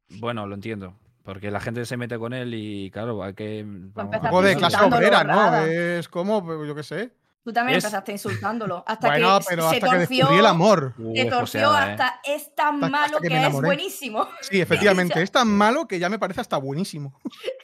Bueno, 0.09 0.47
lo 0.47 0.55
entiendo. 0.55 0.95
Porque 1.23 1.51
la 1.51 1.59
gente 1.59 1.85
se 1.85 1.95
mete 1.95 2.17
con 2.17 2.33
él 2.33 2.53
y, 2.55 2.89
claro, 2.89 3.21
hay 3.23 3.35
que. 3.35 3.63
Vamos. 3.65 4.15
Algo 4.19 4.41
de 4.41 4.55
clase 4.55 4.83
obrera, 4.83 5.23
¿no? 5.23 5.57
Es 5.63 6.07
como, 6.07 6.43
pues, 6.43 6.67
yo 6.67 6.73
qué 6.73 6.81
sé. 6.81 7.13
Tú 7.43 7.53
también 7.53 7.77
empezaste 7.77 8.11
insultándolo. 8.11 8.83
Hasta 8.85 9.15
que 9.15 9.21
se 9.43 9.79
torció. 9.79 10.31
el 10.31 10.45
amor. 10.45 10.93
Se 11.15 11.25
torció 11.25 11.69
hasta 11.71 12.19
es 12.23 12.53
tan 12.53 12.79
malo 12.79 13.19
que, 13.19 13.27
es 13.27 13.51
buenísimo. 13.53 14.27
Sí, 14.41 14.59
efectivamente. 14.59 15.21
es 15.23 15.31
tan 15.31 15.47
malo 15.47 15.87
que 15.87 15.99
ya 15.99 16.09
me 16.09 16.19
parece 16.19 16.41
hasta 16.41 16.57
buenísimo. 16.57 17.13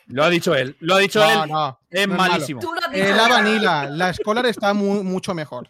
Lo 0.07 0.23
ha 0.23 0.29
dicho 0.29 0.55
él. 0.55 0.77
Lo 0.79 0.95
ha 0.95 0.99
dicho 0.99 1.23
él. 1.23 1.49
No, 1.49 1.79
es 1.89 2.07
malísimo. 2.07 2.61
la 2.93 3.27
vanilla, 3.27 3.89
la 3.89 4.11
escolar 4.11 4.45
está 4.45 4.73
mucho 4.73 5.33
mejor. 5.33 5.69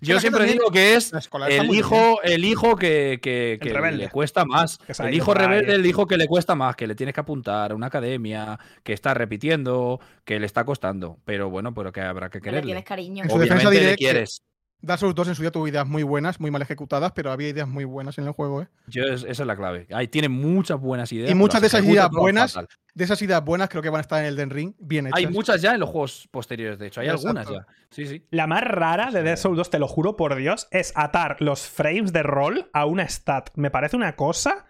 Yo 0.00 0.20
siempre 0.20 0.44
digo 0.44 0.70
que 0.70 0.94
es 0.94 1.12
el 1.48 1.74
hijo, 1.74 2.22
el 2.22 2.44
hijo 2.44 2.76
que, 2.76 3.18
que, 3.22 3.58
le 3.92 4.08
cuesta 4.10 4.44
más. 4.44 4.78
El 4.98 5.14
hijo 5.14 5.34
rebelde, 5.34 5.74
el 5.74 5.86
hijo 5.86 6.06
que 6.06 6.16
le 6.16 6.26
cuesta 6.26 6.54
más, 6.54 6.76
que 6.76 6.86
le 6.86 6.94
tienes 6.94 7.14
que 7.14 7.20
apuntar 7.20 7.72
a 7.72 7.74
una 7.74 7.86
academia, 7.86 8.58
que 8.82 8.92
está 8.92 9.14
repitiendo, 9.14 10.00
que 10.24 10.38
le 10.38 10.46
está 10.46 10.64
costando. 10.64 11.18
Pero 11.24 11.50
bueno, 11.50 11.74
pero 11.74 11.92
que 11.92 12.00
habrá 12.00 12.30
que 12.30 12.40
quererle. 12.40 12.66
tienes 12.66 12.84
cariño. 12.84 13.24
En 13.24 13.30
su 13.30 13.38
defensa 13.38 13.70
le 13.70 13.96
quieres. 13.96 14.42
Dark 14.80 15.00
Souls 15.00 15.14
2 15.14 15.28
en 15.28 15.34
su 15.34 15.42
día 15.42 15.50
tuvo 15.50 15.66
ideas 15.66 15.86
muy 15.86 16.02
buenas, 16.02 16.38
muy 16.38 16.50
mal 16.50 16.62
ejecutadas, 16.62 17.12
pero 17.12 17.32
había 17.32 17.48
ideas 17.48 17.66
muy 17.66 17.84
buenas 17.84 18.18
en 18.18 18.26
el 18.26 18.32
juego, 18.32 18.62
¿eh? 18.62 18.68
Yo, 18.86 19.04
esa 19.04 19.26
es 19.28 19.38
la 19.40 19.56
clave. 19.56 19.86
Ahí 19.92 20.08
tiene 20.08 20.28
muchas 20.28 20.78
buenas 20.78 21.10
ideas. 21.12 21.30
Y 21.30 21.34
muchas 21.34 21.60
de 21.60 21.66
esas 21.68 21.84
ideas 21.84 22.10
buenas, 22.10 22.58
de 22.94 23.04
esas 23.04 23.20
ideas 23.22 23.44
buenas 23.44 23.68
creo 23.68 23.82
que 23.82 23.90
van 23.90 23.98
a 23.98 24.02
estar 24.02 24.20
en 24.20 24.26
el 24.26 24.36
Den 24.36 24.50
Ring 24.50 24.74
bien 24.78 25.06
hechas. 25.06 25.18
Hay 25.18 25.26
muchas 25.26 25.60
ya 25.62 25.74
en 25.74 25.80
los 25.80 25.88
juegos 25.88 26.28
posteriores, 26.30 26.78
de 26.78 26.88
hecho. 26.88 27.00
Hay 27.00 27.08
algunas 27.08 27.48
ya. 27.48 27.66
Sí, 27.90 28.06
sí. 28.06 28.26
La 28.30 28.46
más 28.46 28.62
rara 28.62 29.10
de 29.10 29.22
Dead 29.22 29.36
Souls 29.36 29.56
2, 29.56 29.70
te 29.70 29.78
lo 29.78 29.88
juro 29.88 30.16
por 30.16 30.34
Dios, 30.36 30.68
es 30.70 30.92
atar 30.94 31.36
los 31.40 31.66
frames 31.66 32.12
de 32.12 32.22
rol 32.22 32.70
a 32.72 32.86
una 32.86 33.08
stat. 33.08 33.50
Me 33.54 33.70
parece 33.70 33.96
una 33.96 34.14
cosa 34.16 34.66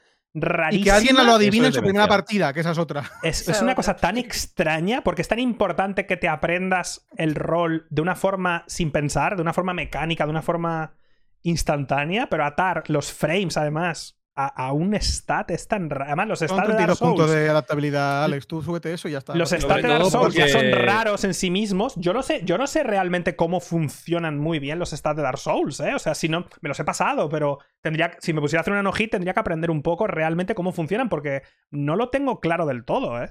y 0.71 0.83
que 0.83 0.91
alguien 0.91 1.17
lo 1.17 1.35
adivine 1.35 1.69
en 1.69 1.73
su 1.73 1.81
primera 1.81 2.07
partida, 2.07 2.53
que 2.53 2.61
esa 2.61 2.73
es 2.73 2.79
otra. 2.79 3.11
Es, 3.23 3.49
es, 3.49 3.63
una 3.63 3.75
cosa 3.75 3.97
tan 3.97 4.19
extraña 4.19 5.03
porque 5.03 5.23
es 5.23 5.29
tan 5.29 5.39
importante 5.39 6.07
que 6.07 6.17
te 6.17 6.29
aprendas 6.29 7.07
el 7.17 7.35
rol 7.35 7.87
de 7.91 8.03
una 8.03 8.15
forma 8.15 8.65
sin 8.67 8.93
pensar, 8.93 9.37
de 9.37 9.43
una 9.43 9.53
forma 9.53 9.73
mecánica, 9.73 10.25
de 10.25 10.31
una 10.31 10.43
forma 10.43 10.95
instantánea, 11.43 12.29
pero 12.29 12.45
atar 12.45 12.85
los 12.89 13.13
frames 13.13 13.57
además 13.57 14.16
a, 14.37 14.73
un 14.73 14.95
stat 14.95 15.51
es 15.51 15.67
tan 15.67 15.89
raro. 15.89 16.05
Además, 16.05 16.29
los 16.29 16.39
stats 16.41 16.69
de 16.69 16.75
Dark 16.75 16.99
puntos 16.99 17.31
de 17.31 17.49
adaptabilidad, 17.49 18.25
Alex. 18.25 18.47
Tú 18.47 18.63
súbete 18.63 18.93
eso 18.93 19.09
y 19.09 19.13
ya 19.13 19.19
está. 19.19 19.35
Los 19.35 19.51
stats 19.51 19.83
de 19.83 19.89
Dark 19.89 20.11
Souls 20.11 20.35
ya 20.35 20.49
son 20.49 20.71
raros 20.73 21.25
en 21.25 21.33
sí 21.33 21.51
mismos. 21.51 21.95
Yo 21.97 22.13
no 22.13 22.23
sé, 22.23 22.43
yo 22.45 22.59
no 22.59 22.67
sé 22.67 22.83
realmente 22.83 23.35
cómo 23.35 23.61
funcionan 23.61 24.39
muy 24.39 24.59
bien 24.59 24.79
los 24.79 24.91
stats 24.91 25.17
de 25.17 25.23
Dark 25.23 25.39
Souls, 25.39 25.81
¿eh? 25.81 25.95
O 25.95 25.99
sea, 25.99 26.15
si 26.15 26.29
no, 26.29 26.47
me 26.61 26.69
los 26.69 26.79
he 26.79 26.85
pasado, 26.85 27.31
pero 27.31 27.61
tendría, 27.81 28.17
si 28.21 28.35
me 28.35 28.43
pusiera 28.43 28.61
a 28.61 28.63
hacer 28.63 28.75
una 28.75 28.83
no 28.83 28.93
tendría 28.93 29.33
que 29.33 29.41
aprender 29.41 29.71
un 29.71 29.83
poco 29.83 30.07
realmente 30.07 30.55
cómo 30.55 30.73
funcionan, 30.73 31.09
porque 31.09 31.43
no 31.71 31.97
lo 31.97 32.11
tengo 32.11 32.41
claro 32.41 32.67
del 32.67 32.85
todo, 32.85 33.23
¿eh? 33.23 33.31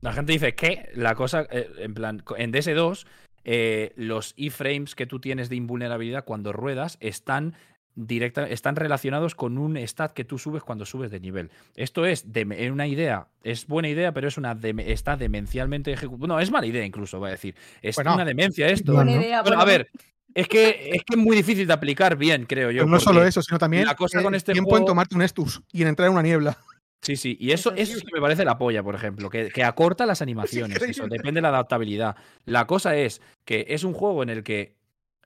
La 0.00 0.12
gente 0.12 0.32
dice 0.32 0.54
que 0.54 0.88
la 0.94 1.14
cosa, 1.14 1.46
eh, 1.50 1.68
en 1.78 1.94
plan, 1.94 2.22
en 2.36 2.52
DS2 2.52 3.06
eh, 3.44 3.92
los 3.96 4.34
iframes 4.36 4.94
que 4.94 5.06
tú 5.06 5.18
tienes 5.18 5.48
de 5.48 5.56
invulnerabilidad 5.56 6.24
cuando 6.24 6.52
ruedas 6.52 6.96
están 7.00 7.54
directa, 7.94 8.46
están 8.46 8.76
relacionados 8.76 9.34
con 9.34 9.58
un 9.58 9.76
stat 9.76 10.12
que 10.12 10.24
tú 10.24 10.38
subes 10.38 10.62
cuando 10.62 10.86
subes 10.86 11.10
de 11.10 11.20
nivel. 11.20 11.50
Esto 11.76 12.06
es 12.06 12.32
de, 12.32 12.70
una 12.70 12.86
idea, 12.86 13.28
es 13.42 13.66
buena 13.66 13.88
idea, 13.88 14.12
pero 14.12 14.28
es 14.28 14.38
una 14.38 14.56
está 14.86 15.16
demencialmente 15.16 15.92
ejecutada. 15.92 16.28
No, 16.28 16.40
es 16.40 16.50
mala 16.50 16.66
idea 16.66 16.84
incluso, 16.84 17.18
voy 17.18 17.28
a 17.28 17.32
decir. 17.32 17.54
Es 17.82 17.98
una 17.98 18.24
demencia 18.24 18.68
esto. 18.68 18.98
a 18.98 19.64
ver, 19.64 19.90
es 20.34 20.48
que, 20.48 20.90
es 20.94 21.04
que 21.04 21.14
es 21.14 21.18
muy 21.18 21.36
difícil 21.36 21.66
de 21.66 21.72
aplicar 21.72 22.16
bien, 22.16 22.46
creo 22.46 22.70
yo. 22.70 22.86
no 22.86 23.00
solo 23.00 23.24
eso, 23.24 23.42
sino 23.42 23.58
también 23.58 23.84
la 23.84 23.94
cosa 23.94 24.22
con 24.22 24.34
este 24.34 24.52
tiempo 24.52 24.76
en 24.76 24.84
tomarte 24.84 25.14
un 25.14 25.22
Estus 25.22 25.62
y 25.72 25.82
en 25.82 25.88
entrar 25.88 26.06
en 26.06 26.14
una 26.14 26.22
niebla. 26.22 26.58
Sí, 27.02 27.16
sí, 27.16 27.36
y 27.40 27.50
eso, 27.50 27.72
eso 27.74 27.98
sí 27.98 28.06
me 28.12 28.20
parece 28.20 28.44
la 28.44 28.56
polla, 28.56 28.80
por 28.84 28.94
ejemplo, 28.94 29.28
que, 29.28 29.48
que 29.48 29.64
acorta 29.64 30.06
las 30.06 30.22
animaciones, 30.22 30.80
eso, 30.80 31.08
depende 31.08 31.38
de 31.38 31.42
la 31.42 31.48
adaptabilidad. 31.48 32.16
La 32.44 32.66
cosa 32.66 32.94
es 32.96 33.20
que 33.44 33.66
es 33.68 33.82
un 33.82 33.92
juego 33.92 34.22
en 34.22 34.30
el 34.30 34.44
que 34.44 34.76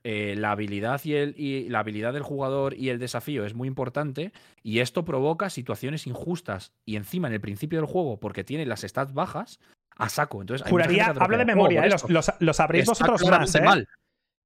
eh, 0.09 0.35
la 0.37 0.51
habilidad 0.51 1.01
y, 1.03 1.15
el, 1.15 1.35
y 1.37 1.67
la 1.67 1.79
habilidad 1.79 2.13
del 2.13 2.23
jugador 2.23 2.73
y 2.75 2.87
el 2.87 2.97
desafío 2.97 3.45
es 3.45 3.55
muy 3.55 3.67
importante 3.67 4.31
y 4.63 4.79
esto 4.79 5.03
provoca 5.03 5.49
situaciones 5.49 6.07
injustas 6.07 6.71
y 6.85 6.95
encima 6.95 7.27
en 7.27 7.33
el 7.33 7.41
principio 7.41 7.77
del 7.77 7.89
juego 7.89 8.17
porque 8.17 8.45
tiene 8.45 8.65
las 8.65 8.83
stats 8.83 9.13
bajas 9.13 9.59
a 9.97 10.07
saco. 10.07 10.39
Entonces, 10.39 10.65
Juraría, 10.65 11.07
hablo 11.07 11.37
de 11.37 11.43
memoria, 11.43 11.83
eh, 11.83 11.89
los, 11.89 12.31
los, 12.39 12.55
sabréis 12.55 12.85
vosotros 12.85 13.21
más, 13.29 13.53
¿eh? 13.55 13.85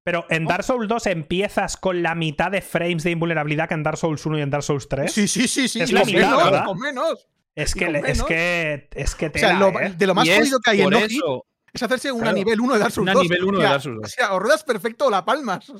Pero 0.02 0.26
en 0.30 0.46
Dark 0.46 0.64
Souls 0.64 0.88
2 0.88 1.06
empiezas 1.06 1.76
con 1.76 2.02
la 2.02 2.16
mitad 2.16 2.50
de 2.50 2.60
frames 2.60 3.04
de 3.04 3.12
invulnerabilidad 3.12 3.68
que 3.68 3.74
en 3.74 3.84
Dark 3.84 3.98
Souls 3.98 4.26
1 4.26 4.38
y 4.38 4.42
en 4.42 4.50
Dark 4.50 4.64
Souls 4.64 4.88
3. 4.88 5.12
Sí, 5.12 5.28
sí, 5.28 5.46
sí, 5.46 5.68
sí. 5.68 5.80
Es 5.80 5.92
la 5.92 6.04
mitad, 6.04 6.64
Con 6.64 6.80
menos. 6.80 7.28
Es 7.54 7.76
que, 7.76 8.02
es 8.04 8.20
que, 8.24 8.88
es 8.96 9.14
que 9.14 9.30
te 9.30 9.38
o 9.38 9.48
sea, 9.48 9.90
de 9.90 10.06
lo 10.08 10.14
más 10.16 10.28
jodido 10.28 10.58
que 10.58 10.70
hay 10.70 10.80
en 10.80 10.92
eso, 10.94 11.46
es 11.72 11.82
hacerse 11.82 12.12
una 12.12 12.32
nivel 12.32 12.60
1 12.60 12.74
de 12.74 12.78
Dark 12.78 12.92
Souls 12.92 13.06
2. 13.12 13.14
Una 13.14 13.22
nivel 13.22 13.44
1 13.44 13.58
de 13.58 13.64
Dark 13.64 13.82
Souls 13.82 13.96
2. 14.02 14.04
O 14.04 14.08
sea, 14.08 14.34
o 14.34 14.38
ruedas 14.38 14.64
perfecto 14.64 15.06
o 15.06 15.10
la 15.10 15.24
palmas. 15.24 15.72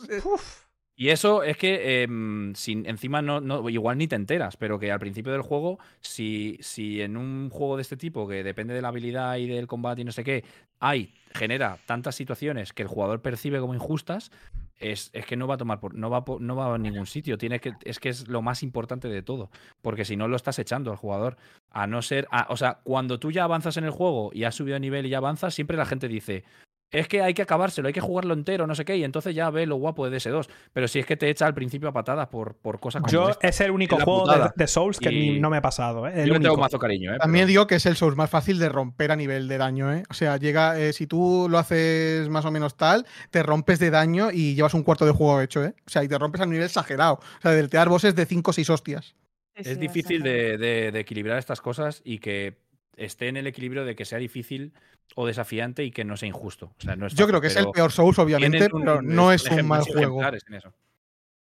Y 0.94 1.08
eso 1.08 1.42
es 1.42 1.56
que 1.56 2.02
em, 2.02 2.54
sin, 2.54 2.86
encima 2.86 3.22
no, 3.22 3.40
no, 3.40 3.68
igual 3.68 3.98
ni 3.98 4.06
te 4.06 4.14
enteras, 4.14 4.56
pero 4.56 4.78
que 4.78 4.92
al 4.92 5.00
principio 5.00 5.32
del 5.32 5.42
juego, 5.42 5.78
si, 6.00 6.58
si 6.60 7.00
en 7.00 7.16
un 7.16 7.50
juego 7.50 7.76
de 7.76 7.82
este 7.82 7.96
tipo, 7.96 8.28
que 8.28 8.44
depende 8.44 8.74
de 8.74 8.82
la 8.82 8.88
habilidad 8.88 9.36
y 9.36 9.46
del 9.46 9.66
combate 9.66 10.02
y 10.02 10.04
no 10.04 10.12
sé 10.12 10.22
qué, 10.22 10.44
hay, 10.80 11.14
genera 11.34 11.78
tantas 11.86 12.14
situaciones 12.14 12.72
que 12.72 12.82
el 12.82 12.88
jugador 12.88 13.22
percibe 13.22 13.58
como 13.58 13.74
injustas, 13.74 14.30
es, 14.78 15.10
que 15.10 15.36
no 15.36 15.46
va 15.46 15.54
a 15.54 15.58
tomar 15.58 15.80
por, 15.80 15.94
no 15.94 16.10
va 16.10 16.24
no 16.40 16.56
va 16.56 16.74
a 16.74 16.78
ningún 16.78 17.06
sitio. 17.06 17.38
Tiene 17.38 17.60
que, 17.60 17.72
es 17.84 17.98
que 18.00 18.08
es 18.08 18.28
lo 18.28 18.42
más 18.42 18.62
importante 18.62 19.08
de 19.08 19.22
todo. 19.22 19.50
Porque 19.80 20.04
si 20.04 20.16
no 20.16 20.28
lo 20.28 20.36
estás 20.36 20.58
echando 20.58 20.90
al 20.90 20.96
jugador. 20.96 21.36
A 21.70 21.86
no 21.86 22.02
ser. 22.02 22.28
o 22.48 22.56
sea, 22.56 22.80
cuando 22.84 23.18
tú 23.18 23.30
ya 23.30 23.44
avanzas 23.44 23.76
en 23.76 23.84
el 23.84 23.90
juego 23.90 24.30
y 24.32 24.44
has 24.44 24.54
subido 24.54 24.74
de 24.74 24.80
nivel 24.80 25.06
y 25.06 25.10
ya 25.10 25.18
avanzas, 25.18 25.54
siempre 25.54 25.76
la 25.76 25.86
gente 25.86 26.08
dice 26.08 26.44
es 26.92 27.08
que 27.08 27.22
hay 27.22 27.32
que 27.32 27.42
acabárselo, 27.42 27.88
hay 27.88 27.94
que 27.94 28.00
jugarlo 28.00 28.34
entero, 28.34 28.66
no 28.66 28.74
sé 28.74 28.84
qué, 28.84 28.96
y 28.98 29.04
entonces 29.04 29.34
ya 29.34 29.48
ve 29.50 29.66
lo 29.66 29.76
guapo 29.76 30.08
de 30.08 30.16
DS2. 30.16 30.46
Pero 30.72 30.86
si 30.88 30.98
es 30.98 31.06
que 31.06 31.16
te 31.16 31.30
echa 31.30 31.46
al 31.46 31.54
principio 31.54 31.88
a 31.88 31.92
patadas 31.92 32.28
por, 32.28 32.54
por 32.54 32.80
cosas 32.80 33.00
como 33.00 33.10
Yo 33.10 33.30
es 33.40 33.60
el 33.62 33.70
único 33.70 33.96
juego 33.96 34.26
de, 34.54 34.66
Souls 34.66 34.98
que 34.98 35.38
no 35.40 35.48
me 35.48 35.56
ha 35.56 35.62
pasado. 35.62 36.06
¿eh? 36.06 36.24
yo 36.26 36.38
tengo 36.38 36.56
mazo 36.56 36.78
cariño. 36.78 37.14
¿eh? 37.14 37.18
También 37.18 37.46
digo 37.46 37.66
que 37.66 37.76
es 37.76 37.86
el 37.86 37.96
Souls 37.96 38.16
más 38.16 38.28
fácil 38.28 38.58
de 38.58 38.68
romper 38.68 39.10
a 39.10 39.16
nivel 39.16 39.48
de 39.48 39.58
daño. 39.58 39.92
¿eh? 39.92 40.02
O 40.10 40.14
sea, 40.14 40.36
llega, 40.36 40.78
eh, 40.78 40.92
si 40.92 41.06
tú 41.06 41.46
lo 41.48 41.58
haces 41.58 42.28
más 42.28 42.44
o 42.44 42.50
menos 42.50 42.76
tal, 42.76 43.06
te 43.30 43.42
rompes 43.42 43.78
de 43.78 43.90
daño 43.90 44.30
y 44.30 44.54
llevas 44.54 44.74
un 44.74 44.82
cuarto 44.82 45.06
de 45.06 45.12
juego 45.12 45.40
hecho. 45.40 45.64
¿eh? 45.64 45.74
O 45.86 45.90
sea, 45.90 46.04
y 46.04 46.08
te 46.08 46.18
rompes 46.18 46.42
a 46.42 46.46
nivel 46.46 46.64
exagerado. 46.64 47.14
O 47.14 47.40
sea, 47.40 47.52
del 47.52 47.70
tear 47.70 47.88
bosses 47.88 48.14
de 48.14 48.26
5 48.26 48.50
o 48.50 48.54
6 48.54 48.70
hostias. 48.70 49.14
Es 49.54 49.78
difícil 49.78 50.22
de 50.22 50.88
equilibrar 50.94 51.38
estas 51.38 51.60
cosas 51.60 52.00
y 52.04 52.18
que 52.18 52.56
esté 52.96 53.28
en 53.28 53.36
el 53.36 53.46
equilibrio 53.46 53.84
de 53.84 53.94
que 53.94 54.04
sea 54.04 54.18
difícil 54.18 54.72
o 55.14 55.26
desafiante 55.26 55.84
y 55.84 55.90
que 55.90 56.04
no 56.04 56.16
sea 56.16 56.28
injusto. 56.28 56.74
Yo 57.14 57.26
creo 57.26 57.40
que 57.40 57.48
es 57.48 57.56
el 57.56 57.70
peor 57.70 57.92
Souls, 57.92 58.18
obviamente, 58.18 58.68
pero 58.70 59.02
no 59.02 59.32
es 59.32 59.44
un 59.50 59.66
mal 59.66 59.82
juego. 59.82 60.20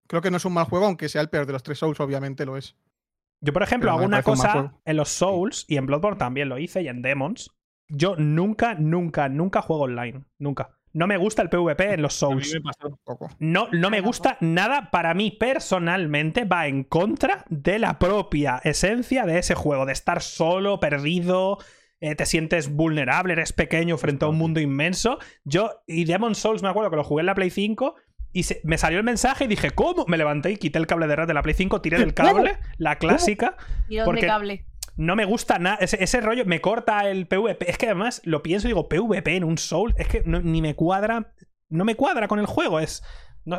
Creo 0.07 0.21
que 0.21 0.31
no 0.31 0.37
es 0.37 0.45
un 0.45 0.53
mal 0.53 0.65
juego, 0.65 0.85
aunque 0.87 1.07
sea 1.07 1.21
el 1.21 1.29
peor 1.29 1.45
de 1.45 1.53
los 1.53 1.63
tres 1.63 1.79
Souls, 1.79 1.99
obviamente 1.99 2.45
lo 2.45 2.57
es. 2.57 2.75
Yo, 3.39 3.53
por 3.53 3.63
ejemplo, 3.63 3.91
hago 3.91 4.03
una 4.03 4.21
cosa 4.21 4.73
en 4.85 4.97
los 4.97 5.09
Souls 5.09 5.65
y 5.67 5.77
en 5.77 5.85
Bloodborne 5.85 6.17
también 6.17 6.49
lo 6.49 6.59
hice 6.59 6.81
y 6.81 6.87
en 6.87 7.01
Demons. 7.01 7.51
Yo 7.87 8.15
nunca, 8.15 8.75
nunca, 8.75 9.29
nunca 9.29 9.61
juego 9.61 9.83
online. 9.83 10.23
Nunca. 10.37 10.77
No 10.93 11.07
me 11.07 11.17
gusta 11.17 11.41
el 11.41 11.49
PvP 11.49 11.93
en 11.93 12.01
los 12.01 12.13
Souls. 12.13 12.59
No, 13.39 13.67
no 13.71 13.89
me 13.89 14.01
gusta 14.01 14.37
nada. 14.41 14.91
Para 14.91 15.13
mí, 15.13 15.31
personalmente, 15.31 16.45
va 16.45 16.67
en 16.67 16.83
contra 16.83 17.45
de 17.49 17.79
la 17.79 17.97
propia 17.97 18.59
esencia 18.63 19.25
de 19.25 19.39
ese 19.39 19.55
juego. 19.55 19.85
De 19.85 19.93
estar 19.93 20.21
solo, 20.21 20.79
perdido, 20.79 21.59
eh, 22.01 22.15
te 22.15 22.25
sientes 22.25 22.73
vulnerable, 22.73 23.33
eres 23.33 23.53
pequeño 23.53 23.97
frente 23.97 24.25
a 24.25 24.27
un 24.27 24.37
mundo 24.37 24.59
inmenso. 24.59 25.19
Yo, 25.43 25.83
y 25.87 26.05
Demon 26.05 26.35
Souls, 26.35 26.63
me 26.63 26.69
acuerdo 26.69 26.89
que 26.89 26.97
lo 26.97 27.03
jugué 27.03 27.21
en 27.21 27.27
la 27.27 27.35
Play 27.35 27.49
5. 27.49 27.95
Y 28.33 28.45
me 28.63 28.77
salió 28.77 28.97
el 28.97 29.03
mensaje 29.03 29.43
y 29.43 29.47
dije, 29.47 29.71
¿cómo? 29.71 30.05
Me 30.07 30.17
levanté 30.17 30.51
y 30.51 30.57
quité 30.57 30.79
el 30.79 30.87
cable 30.87 31.07
de 31.07 31.17
red 31.17 31.27
de 31.27 31.33
la 31.33 31.41
Play 31.41 31.53
5, 31.53 31.81
tiré 31.81 31.99
del 31.99 32.13
cable, 32.15 32.57
la 32.77 32.97
clásica. 32.97 33.57
¿Y 33.89 33.97
dónde 33.97 34.21
cable? 34.21 34.65
No 34.97 35.15
me 35.15 35.25
gusta 35.25 35.59
nada. 35.59 35.77
Ese, 35.77 36.21
rollo 36.21 36.45
me 36.45 36.61
corta 36.61 37.09
el 37.09 37.27
PvP. 37.27 37.69
Es 37.69 37.77
que 37.77 37.87
además 37.87 38.21
lo 38.25 38.43
pienso 38.43 38.67
y 38.67 38.69
digo, 38.69 38.89
PvP 38.89 39.35
en 39.35 39.43
un 39.43 39.57
Soul. 39.57 39.93
Es 39.97 40.07
que 40.07 40.23
ni 40.25 40.61
me 40.61 40.75
cuadra. 40.75 41.33
No 41.69 41.85
me 41.85 41.95
cuadra 41.95 42.27
con 42.27 42.39
el 42.39 42.45
juego. 42.45 42.79
Es. 42.79 43.03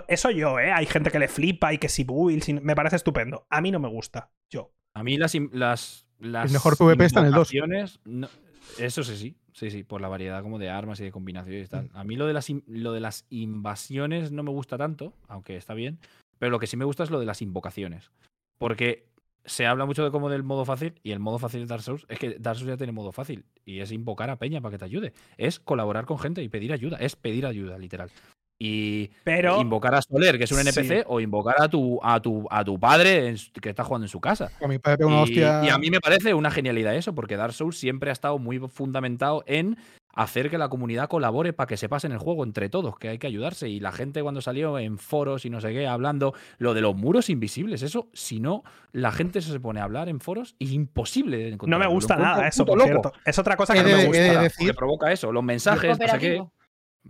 eso 0.09 0.31
yo, 0.31 0.59
¿eh? 0.59 0.73
Hay 0.73 0.87
gente 0.87 1.11
que 1.11 1.19
le 1.19 1.29
flipa 1.29 1.73
y 1.73 1.79
que 1.79 1.89
si 1.89 2.05
builds. 2.05 2.49
Me 2.49 2.75
parece 2.75 2.97
estupendo. 2.97 3.47
A 3.51 3.61
mí 3.61 3.71
no 3.71 3.81
me 3.81 3.89
gusta. 3.89 4.31
Yo. 4.51 4.73
A 4.95 5.03
mí 5.03 5.17
las. 5.17 5.35
las, 5.53 6.07
las 6.19 6.47
el 6.47 6.53
mejor 6.53 6.77
PvP 6.77 7.05
está 7.05 7.21
en 7.21 7.27
el 7.27 7.33
2. 7.33 7.53
eso 8.79 9.03
sí, 9.03 9.17
sí. 9.17 9.37
Sí, 9.53 9.71
sí, 9.71 9.83
por 9.83 10.01
la 10.01 10.09
variedad 10.09 10.43
como 10.43 10.59
de 10.59 10.71
armas 10.71 10.99
y 11.01 11.05
de 11.05 11.13
combinaciones 11.13 11.67
y 11.67 11.71
tal. 11.71 11.91
A 11.93 12.05
mí 12.05 12.17
lo 12.17 12.27
de, 12.27 12.33
las, 12.33 12.49
lo 12.67 12.93
de 12.93 13.01
las 13.01 13.27
invasiones 13.29 14.33
no 14.33 14.43
me 14.43 14.51
gusta 14.51 14.79
tanto, 14.79 15.15
aunque 15.29 15.57
está 15.57 15.75
bien. 15.75 15.99
Pero 16.39 16.51
lo 16.51 16.59
que 16.59 16.67
sí 16.67 16.77
me 16.77 16.87
gusta 16.87 17.05
es 17.05 17.11
lo 17.11 17.21
de 17.21 17.27
las 17.27 17.43
invocaciones. 17.43 18.11
Porque 18.59 19.12
se 19.45 19.67
habla 19.67 19.87
mucho 19.87 20.05
de 20.05 20.11
cómo 20.11 20.31
del 20.31 20.43
modo 20.43 20.65
fácil 20.65 20.95
y 21.03 21.13
el 21.13 21.19
modo 21.19 21.39
fácil 21.39 21.61
de 21.61 21.67
Dark 21.67 21.83
Souls 21.83 22.07
es 22.09 22.19
que 22.19 22.37
Dark 22.39 22.59
Souls 22.59 22.71
ya 22.71 22.77
tiene 22.77 22.93
modo 22.93 23.13
fácil 23.13 23.45
y 23.65 23.81
es 23.81 23.93
invocar 23.93 24.31
a 24.31 24.37
Peña 24.37 24.61
para 24.61 24.73
que 24.73 24.79
te 24.79 24.85
ayude. 24.85 25.13
Es 25.37 25.59
colaborar 25.59 26.07
con 26.07 26.19
gente 26.19 26.43
y 26.43 26.49
pedir 26.49 26.73
ayuda. 26.73 26.97
Es 26.99 27.17
pedir 27.17 27.47
ayuda, 27.47 27.79
literal. 27.79 28.11
Y 28.65 29.11
invocar 29.59 29.97
a 29.97 30.03
Soler, 30.03 30.39
que 30.39 30.45
es 30.45 30.53
un 30.53 30.61
NPC, 30.61 31.05
o 31.09 31.19
invocar 31.19 31.57
a 31.59 31.69
tu, 31.69 31.99
a 32.01 32.23
tu, 32.23 32.47
a 32.49 32.65
tu 32.65 32.79
padre 32.79 33.35
que 33.61 33.71
está 33.71 33.83
jugando 33.83 34.05
en 34.05 34.09
su 34.09 34.21
casa. 34.21 34.53
A 34.63 34.69
mi 34.69 34.79
padre 34.79 35.05
una 35.05 35.17
y, 35.17 35.23
hostia... 35.23 35.65
y 35.65 35.69
a 35.69 35.79
mí 35.79 35.91
me 35.91 36.01
parece 36.01 36.33
una 36.33 36.49
genialidad 36.49 36.95
eso, 36.95 37.13
porque 37.13 37.37
Dark 37.37 37.55
Souls 37.55 37.77
siempre 37.77 38.11
ha 38.11 38.13
estado 38.13 38.39
muy 38.39 38.61
fundamentado 38.69 39.43
en 39.49 39.79
hacer 40.15 40.51
que 40.51 40.59
la 40.59 40.69
comunidad 40.69 41.09
colabore 41.09 41.53
para 41.53 41.67
que 41.67 41.77
se 41.77 41.89
pase 41.89 42.07
en 42.07 42.13
el 42.13 42.19
juego 42.19 42.45
entre 42.45 42.69
todos, 42.69 42.97
que 42.99 43.09
hay 43.09 43.19
que 43.19 43.27
ayudarse. 43.27 43.69
Y 43.69 43.81
la 43.81 43.93
gente 43.93 44.23
cuando 44.23 44.41
salió 44.41 44.79
en 44.79 44.99
foros 44.99 45.45
y 45.45 45.51
no 45.51 45.61
sé 45.61 45.73
qué, 45.73 45.87
hablando 45.87 46.35
lo 46.59 46.75
de 46.75 46.81
los 46.81 46.95
muros 46.95 47.31
invisibles, 47.31 47.83
eso, 47.83 48.09
si 48.13 48.41
no, 48.41 48.63
la 48.93 49.13
gente 49.13 49.41
se 49.41 49.59
pone 49.61 49.81
a 49.81 49.85
hablar 49.85 50.09
en 50.09 50.21
foros 50.21 50.55
y 50.59 50.67
es 50.67 50.73
imposible 50.73 51.39
de 51.39 51.49
encontrar. 51.49 51.79
No 51.81 51.85
me 51.85 51.93
gusta 51.93 52.17
nada 52.17 52.49
eso, 52.49 52.65
por 52.65 52.83
cierto. 52.83 53.13
Es 53.25 53.39
otra 53.39 53.57
cosa 53.57 53.75
que 53.75 53.83
no 53.83 53.89
me 53.89 54.07
gusta. 54.07 54.43
Decir... 54.43 54.75
provoca 54.75 55.13
eso, 55.13 55.33
los 55.33 55.43
mensajes, 55.43 55.99
no 55.99 56.09
sé 56.09 56.19
qué. 56.19 56.43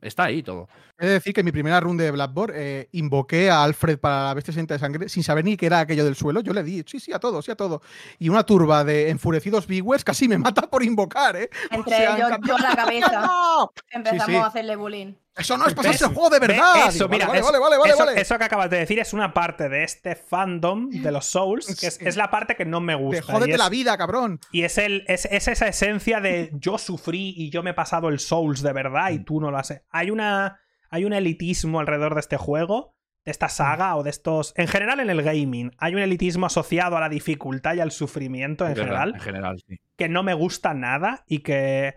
Está 0.01 0.25
ahí 0.25 0.43
todo. 0.43 0.69
He 0.99 1.07
de 1.07 1.13
decir 1.13 1.35
que 1.35 1.41
en 1.41 1.45
mi 1.45 1.53
primera 1.53 1.81
run 1.81 1.97
de 1.97 2.11
Blackboard 2.11 2.53
eh, 2.55 2.89
invoqué 2.93 3.51
a 3.51 3.63
Alfred 3.63 3.99
para 3.99 4.25
la 4.25 4.35
bestia 4.35 4.55
de 4.55 4.79
sangre 4.79 5.09
sin 5.09 5.23
saber 5.23 5.45
ni 5.45 5.57
qué 5.57 5.67
era 5.67 5.81
aquello 5.81 6.05
del 6.05 6.17
suelo. 6.17 6.41
Yo 6.41 6.53
le 6.53 6.63
di, 6.63 6.83
sí, 6.87 6.99
sí, 6.99 7.13
a 7.13 7.19
todo, 7.19 7.43
sí, 7.43 7.51
a 7.51 7.57
todo. 7.57 7.83
Y 8.19 8.29
una 8.29 8.45
turba 8.45 8.85
de 8.85 9.11
enfurecidos 9.11 9.67
viewers 9.67 10.05
casi 10.05 10.29
me 10.29 10.39
mata 10.39 10.63
por 10.63 10.83
invocar, 10.83 11.37
¿eh? 11.37 11.51
Entre 11.71 12.05
ellos, 12.05 12.31
yo, 12.47 12.59
la 12.59 12.75
cabeza. 12.75 13.31
Empezamos 13.91 14.37
a 14.37 14.47
hacerle 14.47 14.77
bullying. 14.77 15.15
Eso 15.35 15.57
no 15.57 15.67
es 15.67 15.75
pasarse 15.75 16.05
el 16.05 16.13
juego 16.13 16.29
de 16.29 16.41
verdad. 16.41 16.89
Eso, 16.89 17.09
mira, 17.09 17.27
vale, 17.27 17.41
vale, 17.41 17.59
vale, 17.59 17.91
eso, 17.91 18.11
eso, 18.11 18.39
que 18.39 18.45
acabas 18.45 18.69
de 18.69 18.79
decir 18.79 18.99
es 18.99 19.15
una 19.15 19.33
parte 19.33 19.69
de 19.71 19.83
este 19.83 20.15
fandom 20.15 20.91
de 20.91 21.11
los 21.11 21.25
Souls, 21.25 21.75
que 21.81 21.87
es, 21.87 22.17
la 22.17 22.31
parte 22.31 22.55
que 22.55 22.67
no 22.67 22.81
me 22.81 22.95
gusta. 22.95 23.25
Te 23.25 23.33
jódete 23.33 23.57
la 23.57 23.71
vida, 23.71 23.97
cabrón. 23.97 24.41
Y 24.51 24.65
es, 24.65 24.77
el, 24.77 25.05
es, 25.09 25.25
esa 25.25 25.67
esencia 25.67 26.21
de 26.21 26.51
yo 26.55 26.77
sufrí 26.77 27.33
y 27.37 27.51
yo 27.51 27.63
me 27.63 27.71
he 27.71 27.75
pasado 27.75 28.11
el 28.11 28.19
Souls 28.19 28.61
de 28.61 28.73
verdad 28.75 29.11
y 29.11 29.21
tú 29.21 29.41
no 29.41 29.51
lo 29.51 29.57
has. 29.57 29.83
Hay, 29.91 30.11
una, 30.11 30.61
hay 30.91 31.07
un 31.07 31.15
elitismo 31.15 31.81
alrededor 31.81 32.15
de 32.15 32.21
este 32.21 32.37
juego, 32.37 32.95
de 33.25 33.31
esta 33.31 33.49
saga 33.49 33.97
o 33.97 34.03
de 34.03 34.11
estos. 34.11 34.53
En 34.57 34.69
general, 34.69 35.01
en 35.01 35.09
el 35.09 35.23
gaming, 35.23 35.73
hay 35.79 35.95
un 35.95 36.01
elitismo 36.01 36.45
asociado 36.45 36.99
a 36.99 37.01
la 37.01 37.09
dificultad 37.09 37.75
y 37.75 37.81
al 37.81 37.91
sufrimiento 37.91 38.67
en 38.67 38.77
general. 38.77 39.15
En 39.15 39.21
general, 39.21 39.63
sí. 39.67 39.81
Que 39.97 40.11
no 40.11 40.23
me 40.23 40.35
gusta 40.35 40.75
nada 40.75 41.25
y 41.27 41.39
que 41.39 41.95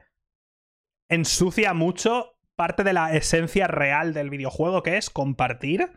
ensucia 1.10 1.74
mucho 1.74 2.35
parte 2.56 2.84
de 2.84 2.94
la 2.94 3.14
esencia 3.14 3.68
real 3.68 4.14
del 4.14 4.30
videojuego, 4.30 4.84
que 4.84 4.98
es 4.98 5.10
compartir 5.10 5.92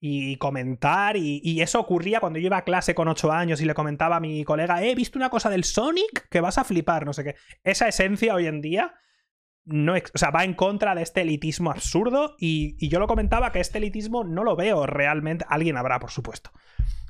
y 0.00 0.36
comentar. 0.36 1.16
Y, 1.16 1.60
eso 1.60 1.78
ocurría 1.78 2.20
cuando 2.20 2.38
yo 2.38 2.46
iba 2.46 2.56
a 2.56 2.64
clase 2.64 2.94
con 2.94 3.08
8 3.08 3.32
años 3.32 3.60
y 3.60 3.66
le 3.66 3.74
comentaba 3.74 4.16
a 4.16 4.20
mi 4.20 4.44
colega, 4.44 4.82
eh, 4.82 4.90
he 4.90 4.94
visto 4.94 5.18
una 5.18 5.30
cosa 5.30 5.50
del 5.50 5.64
Sonic 5.64 6.28
que 6.28 6.40
vas 6.40 6.58
a 6.58 6.64
flipar, 6.64 7.04
no 7.06 7.12
sé 7.12 7.24
qué. 7.24 7.34
Esa 7.64 7.86
esencia 7.88 8.34
hoy 8.34 8.46
en 8.46 8.60
día 8.60 8.94
no, 9.64 9.94
o 9.94 10.18
sea, 10.18 10.30
va 10.30 10.44
en 10.44 10.54
contra 10.54 10.94
de 10.94 11.02
este 11.02 11.20
elitismo 11.20 11.70
absurdo 11.70 12.34
y, 12.38 12.88
yo 12.88 12.98
lo 12.98 13.06
comentaba 13.06 13.52
que 13.52 13.60
este 13.60 13.78
elitismo 13.78 14.24
no 14.24 14.42
lo 14.42 14.56
veo 14.56 14.86
realmente, 14.86 15.44
alguien 15.48 15.76
habrá 15.76 16.00
por 16.00 16.10
supuesto, 16.10 16.50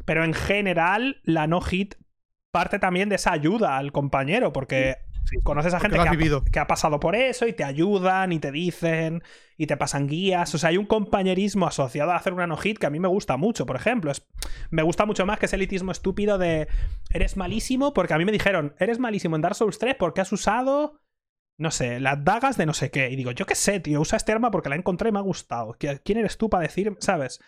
pero 0.04 0.24
en 0.24 0.34
general 0.34 1.20
la 1.22 1.46
no 1.46 1.60
hit 1.60 1.94
parte 2.50 2.78
también 2.78 3.08
de 3.08 3.14
esa 3.14 3.32
ayuda 3.32 3.76
al 3.76 3.92
compañero 3.92 4.52
porque 4.52 4.96
Conoces 5.42 5.74
a 5.74 5.80
gente 5.80 5.98
que 6.50 6.58
ha, 6.58 6.66
pasado 6.66 6.98
por 6.98 7.14
eso 7.14 7.46
y 7.46 7.52
te 7.52 7.62
ayudan 7.62 8.32
y 8.32 8.38
te 8.38 8.50
dicen 8.50 9.22
y 9.56 9.66
te 9.66 9.76
pasan 9.76 10.08
guías. 10.08 10.54
O 10.54 10.58
sea, 10.58 10.70
hay 10.70 10.76
un 10.76 10.86
compañerismo 10.86 11.66
asociado 11.66 12.12
a 12.12 12.16
hacer 12.16 12.32
una 12.32 12.46
no-hit 12.46 12.78
que 12.78 12.86
a 12.86 12.90
mí 12.90 12.98
me 12.98 13.08
gusta 13.08 13.36
mucho, 13.36 13.66
por 13.66 13.76
ejemplo. 13.76 14.12
me 14.70 14.82
gusta 14.82 15.06
mucho 15.06 15.26
más 15.26 15.38
que 15.38 15.46
ese 15.46 15.56
elitismo 15.56 15.92
estúpido 15.92 16.38
de 16.38 16.68
eres 17.10 17.36
malísimo 17.36 17.92
porque 17.92 18.14
a 18.14 18.18
mí 18.18 18.24
me 18.24 18.32
dijeron, 18.32 18.74
eres 18.78 18.98
malísimo 18.98 19.36
en 19.36 19.42
Dark 19.42 19.54
Souls 19.54 19.78
3 19.78 19.96
porque 19.98 20.20
has 20.20 20.32
usado, 20.32 21.00
no 21.58 21.70
sé, 21.70 22.00
las 22.00 22.24
dagas 22.24 22.56
de 22.56 22.66
no 22.66 22.74
sé 22.74 22.90
qué. 22.90 23.10
Y 23.10 23.16
digo, 23.16 23.30
yo 23.30 23.46
qué 23.46 23.54
sé, 23.54 23.80
tío, 23.80 24.00
usa 24.00 24.16
este 24.16 24.32
arma 24.32 24.50
porque 24.50 24.68
la 24.68 24.76
encontré 24.76 25.10
y 25.10 25.12
me 25.12 25.18
ha 25.18 25.22
gustado. 25.22 25.76
¿Quién 25.78 26.18
eres 26.18 26.38
tú 26.38 26.50
para 26.50 26.62
decir, 26.62 26.96
sabes? 26.98 27.40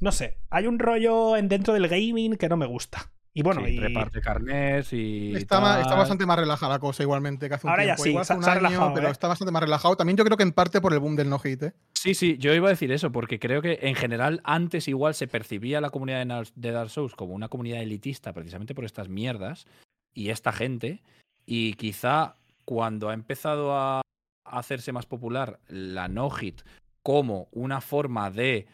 No 0.00 0.12
sé, 0.12 0.38
hay 0.50 0.66
un 0.66 0.78
rollo 0.78 1.36
en 1.36 1.48
dentro 1.48 1.74
del 1.74 1.88
gaming 1.88 2.36
que 2.36 2.48
no 2.48 2.56
me 2.56 2.66
gusta. 2.66 3.10
Y 3.36 3.42
bueno, 3.42 3.68
y... 3.68 3.78
reparte 3.78 4.22
carnés 4.22 4.94
y. 4.94 5.36
Está, 5.36 5.60
bastante 5.60 6.24
más 6.24 6.38
relajada 6.38 6.72
la 6.72 6.78
cosa, 6.78 7.02
igualmente, 7.02 7.48
que 7.48 7.54
hace 7.54 7.66
un 7.66 7.70
Ahora 7.70 7.82
tiempo. 7.82 7.98
Ya 7.98 8.02
sí, 8.02 8.08
Igual 8.08 8.26
un 8.38 8.66
año, 8.66 8.94
pero 8.94 9.08
¿eh? 9.08 9.10
está 9.10 9.28
bastante 9.28 9.52
más 9.52 9.62
relajado. 9.62 9.94
También 9.94 10.16
yo 10.16 10.24
creo 10.24 10.38
que 10.38 10.42
en 10.42 10.52
parte 10.52 10.80
por 10.80 10.94
el 10.94 11.00
boom 11.00 11.16
del 11.16 11.28
no-hit, 11.28 11.62
¿eh? 11.64 11.72
Sí, 11.92 12.14
sí, 12.14 12.38
yo 12.38 12.54
iba 12.54 12.68
a 12.68 12.70
decir 12.70 12.90
eso, 12.92 13.12
porque 13.12 13.38
creo 13.38 13.60
que 13.60 13.78
en 13.82 13.94
general 13.94 14.40
antes 14.42 14.88
igual 14.88 15.14
se 15.14 15.28
percibía 15.28 15.82
la 15.82 15.90
comunidad 15.90 16.46
de 16.54 16.70
Dark 16.70 16.88
Souls 16.88 17.14
como 17.14 17.34
una 17.34 17.48
comunidad 17.48 17.82
elitista, 17.82 18.32
precisamente 18.32 18.74
por 18.74 18.86
estas 18.86 19.10
mierdas 19.10 19.66
y 20.14 20.30
esta 20.30 20.50
gente. 20.50 21.02
Y 21.44 21.74
quizá 21.74 22.36
cuando 22.64 23.10
ha 23.10 23.14
empezado 23.14 23.76
a 23.76 24.00
hacerse 24.46 24.92
más 24.92 25.04
popular 25.04 25.60
la 25.68 26.08
no-hit 26.08 26.62
como 27.02 27.48
una 27.52 27.82
forma 27.82 28.30
de 28.30 28.66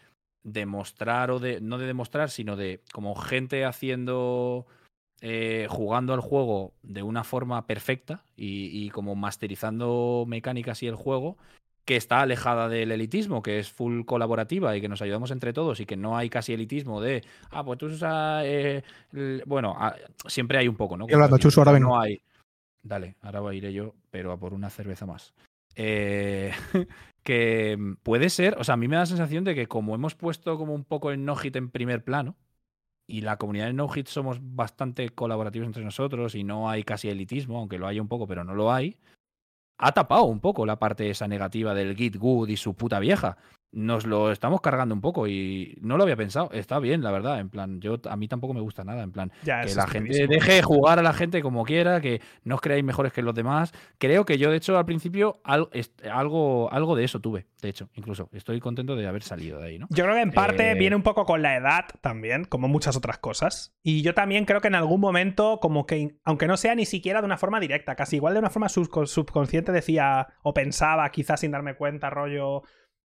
demostrar 0.45 1.31
o 1.31 1.39
de, 1.39 1.61
no 1.61 1.79
de 1.79 1.87
demostrar, 1.87 2.31
sino 2.31 2.57
de 2.57 2.81
como 2.93 3.15
gente 3.15 3.65
haciendo, 3.65 4.67
eh, 5.21 5.67
jugando 5.71 6.15
al 6.15 6.21
juego 6.21 6.73
de 6.83 7.03
una 7.03 7.25
forma 7.25 7.67
perfecta 7.67 8.25
y, 8.37 8.91
como 8.91 9.15
masterizando 9.15 10.25
mecánicas 10.27 10.83
y 10.83 10.89
el 10.89 10.97
juego, 10.97 11.37
que 11.85 11.97
está 11.97 12.21
alejada 12.21 12.69
del 12.69 12.93
elitismo, 12.93 13.43
que 13.43 13.59
es 13.59 13.71
full 13.71 14.05
colaborativa 14.05 14.77
y 14.77 14.81
que 14.81 14.89
nos 14.89 15.03
ayudamos 15.03 15.31
entre 15.31 15.53
todos 15.53 15.81
y 15.81 15.87
que 15.87 15.97
no 15.97 16.17
hay 16.17 16.31
casi 16.31 16.53
elitismo 16.53 17.01
de, 17.01 17.25
ah, 17.51 17.65
pues 17.65 17.79
tú 17.79 17.87
usas, 17.87 18.45
eh, 18.47 18.83
bueno, 19.47 19.75
ah, 19.77 19.95
siempre 20.27 20.59
hay 20.59 20.69
un 20.69 20.77
poco, 20.77 20.97
¿no? 20.97 21.07
hablando, 21.13 21.39
Chuso, 21.39 21.61
ahora 21.61 21.79
No 21.79 21.99
hay. 21.99 22.21
Dale, 22.85 23.15
ahora 23.23 23.55
iré 23.55 23.73
yo, 23.73 23.95
pero 24.11 24.33
a 24.33 24.39
por 24.39 24.55
una 24.55 24.69
cerveza 24.69 25.07
más. 25.07 25.33
Eh, 25.77 26.53
que 27.23 27.77
mm, 27.79 27.97
puede 28.03 28.31
ser, 28.31 28.57
o 28.59 28.65
sea, 28.65 28.75
a 28.75 28.77
mí 28.77 28.89
me 28.89 28.97
da 28.97 29.03
la 29.03 29.07
sensación 29.07 29.45
de 29.45 29.55
que 29.55 29.69
como 29.69 29.95
hemos 29.95 30.15
puesto 30.15 30.57
como 30.59 30.75
un 30.75 30.85
poco 30.85 31.11
el 31.11 31.25
no-hit 31.25 31.57
en 31.57 31.71
primer 31.71 32.05
plano, 32.05 32.37
y 33.07 33.21
la 33.23 33.37
comunidad 33.37 33.67
de 33.67 33.73
no-hit 33.75 34.07
somos 34.07 34.39
bastante 34.41 35.11
colaborativos 35.11 35.67
entre 35.67 35.85
nosotros 35.85 36.35
y 36.35 36.45
no 36.45 36.71
hay 36.71 36.85
casi 36.85 37.09
elitismo, 37.09 37.59
aunque 37.59 37.79
lo 37.79 37.87
haya 37.87 38.01
un 38.01 38.09
poco, 38.09 38.27
pero 38.27 38.45
no 38.45 38.55
lo 38.55 38.73
hay, 38.73 38.97
ha 39.79 39.93
tapado 39.93 40.25
un 40.25 40.41
poco 40.41 40.65
la 40.67 40.79
parte 40.79 41.11
esa 41.11 41.29
negativa 41.29 41.75
del 41.75 41.97
Git 41.97 42.17
Good 42.17 42.49
y 42.49 42.57
su 42.57 42.75
puta 42.75 43.01
vieja 43.01 43.37
nos 43.73 44.07
lo 44.07 44.31
estamos 44.31 44.61
cargando 44.61 44.95
un 44.95 45.01
poco 45.01 45.27
y 45.27 45.79
no 45.81 45.97
lo 45.97 46.03
había 46.05 46.17
pensado. 46.17 46.51
Está 46.53 46.79
bien, 46.79 47.03
la 47.03 47.11
verdad. 47.11 47.41
En 47.41 47.49
plan, 47.49 47.81
yo 47.81 47.99
a 48.09 48.17
mí 48.17 48.29
tampoco 48.29 48.55
me 48.55 48.61
gusta 48.61 48.85
nada. 48.85 49.03
En 49.03 49.13
plan, 49.13 49.33
que 49.45 49.75
la 49.75 49.87
gente 49.87 50.27
deje 50.27 50.63
jugar 50.63 50.99
a 50.99 51.03
la 51.03 51.13
gente 51.13 51.43
como 51.43 51.65
quiera, 51.65 52.01
que 52.01 52.21
no 52.45 52.57
os 52.57 52.61
creáis 52.61 52.85
mejores 52.85 53.13
que 53.13 53.23
los 53.23 53.35
demás. 53.35 53.73
Creo 53.99 54.25
que 54.25 54.39
yo, 54.39 54.51
de 54.51 54.59
hecho, 54.59 54.77
al 54.77 54.85
principio 54.85 55.41
algo, 55.45 56.71
algo 56.71 56.97
de 56.97 57.05
eso 57.05 57.21
tuve. 57.21 57.47
De 57.63 57.69
hecho, 57.69 57.89
incluso 57.95 58.29
estoy 58.33 58.61
contento 58.61 58.95
de 58.97 59.07
haber 59.07 59.23
salido 59.23 59.59
de 59.61 59.69
ahí, 59.69 59.79
¿no? 59.79 59.87
Yo 59.91 60.05
creo 60.05 60.17
que 60.17 60.23
en 60.23 60.33
parte 60.33 60.71
eh, 60.71 60.75
viene 60.75 60.97
un 60.97 61.03
poco 61.03 61.25
con 61.25 61.43
la 61.43 61.57
edad 61.57 61.87
también, 62.01 62.45
como 62.45 62.69
muchas 62.69 62.97
otras 62.97 63.19
cosas. 63.19 63.75
Y 63.83 64.03
yo 64.03 64.15
también 64.15 64.45
creo 64.45 64.61
que 64.61 64.69
en 64.69 64.75
algún 64.75 65.01
momento, 65.01 65.61
como 65.61 65.87
que, 65.87 66.19
aunque 66.25 66.47
no 66.47 66.57
sea 66.57 66.75
ni 66.75 66.85
siquiera 66.85 67.21
de 67.21 67.27
una 67.27 67.39
forma 67.39 67.61
directa, 67.61 67.95
casi 67.95 68.17
igual 68.17 68.35
de 68.35 68.41
una 68.41 68.51
forma 68.51 68.69
subconsciente 68.69 69.73
decía 69.73 70.27
o 70.43 70.53
pensaba, 70.53 71.09
quizás 71.11 71.41
sin 71.41 71.53
darme 71.53 71.75
cuenta, 71.75 72.11
rollo 72.11 72.63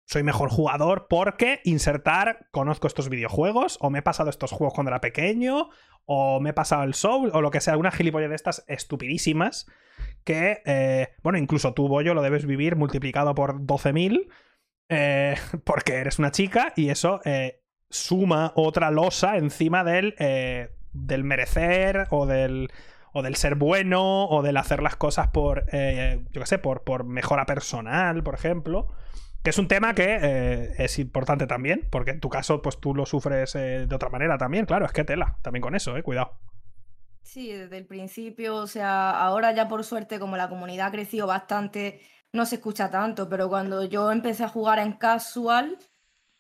soy 0.07 0.23
mejor 0.23 0.51
jugador 0.51 1.09
porque 1.09 1.61
insertar, 1.65 2.47
conozco 2.53 2.87
estos 2.87 3.09
videojuegos, 3.09 3.77
o 3.81 3.91
me 3.91 3.99
he 3.99 4.03
pasado 4.03 4.31
estos 4.31 4.53
juegos 4.53 4.73
cuando 4.73 4.91
era 4.91 5.01
pequeño, 5.01 5.69
o 6.05 6.41
me 6.41 6.51
he 6.51 6.55
pasado 6.55 6.85
el 6.85 6.95
Soul, 6.95 7.31
o 7.35 7.41
lo 7.41 7.51
que 7.51 7.61
sea, 7.61 7.73
alguna 7.73 7.91
gilipollas 7.91 8.31
de 8.31 8.37
estas 8.37 8.65
estupidísimas, 8.69 9.67
que, 10.25 10.63
eh, 10.65 11.09
bueno, 11.25 11.39
incluso 11.39 11.75
tú, 11.75 11.89
Bollo, 11.89 12.15
lo 12.15 12.23
debes 12.23 12.47
vivir 12.47 12.77
multiplicado 12.77 13.35
por 13.35 13.61
12.000, 13.61 14.29
eh, 14.89 15.35
porque 15.65 15.95
eres 15.95 16.21
una 16.21 16.31
chica, 16.31 16.73
y 16.77 16.91
eso 16.91 17.21
eh, 17.25 17.65
suma 17.91 18.53
otra 18.55 18.93
losa 18.93 19.37
encima 19.37 19.83
del, 19.83 20.15
del 20.93 21.25
merecer, 21.25 22.07
o 22.11 22.27
del 22.27 22.71
o 23.13 23.23
del 23.23 23.35
ser 23.37 23.55
bueno, 23.55 24.27
o 24.27 24.43
del 24.43 24.59
hacer 24.59 24.83
las 24.83 24.95
cosas 24.95 25.29
por, 25.29 25.65
yo 25.73 26.41
qué 26.41 26.45
sé, 26.47 26.59
por, 26.59 26.85
por 26.85 27.05
mejora 27.05 27.47
personal, 27.47 28.23
por 28.23 28.35
ejemplo. 28.35 28.89
Que 29.47 29.51
es 29.51 29.59
un 29.59 29.69
tema 29.69 29.95
que 29.95 30.19
eh, 30.21 30.75
es 30.77 30.99
importante 30.99 31.47
también, 31.47 31.87
porque 31.93 32.11
en 32.11 32.19
tu 32.19 32.29
caso, 32.29 32.61
pues 32.61 32.81
tú 32.81 32.97
lo 32.97 33.07
sufres 33.07 33.55
eh, 33.55 33.87
de 33.87 33.95
otra 33.95 34.09
manera 34.09 34.37
también, 34.37 34.67
claro, 34.67 34.87
es 34.87 34.91
que 34.91 35.05
tela, 35.05 35.39
también 35.41 35.63
con 35.63 35.77
eso, 35.77 35.97
eh, 35.97 36.03
cuidado. 36.03 36.33
Sí, 37.23 37.53
desde 37.53 37.79
el 37.79 37.87
principio, 37.87 38.57
o 38.57 38.67
sea, 38.67 39.11
ahora 39.11 39.53
ya 39.53 39.69
por 39.69 39.85
suerte, 39.85 40.19
como 40.19 40.37
la 40.37 40.49
comunidad 40.49 40.89
ha 40.89 40.91
crecido 40.91 41.29
bastante, 41.29 42.01
no 42.33 42.45
se 42.45 42.57
escucha 42.57 42.91
tanto, 42.91 43.29
pero 43.29 43.49
cuando 43.49 43.85
yo 43.85 44.11
empecé 44.11 44.43
a 44.43 44.49
jugar 44.49 44.81
en 44.81 44.95
casual, 44.95 45.79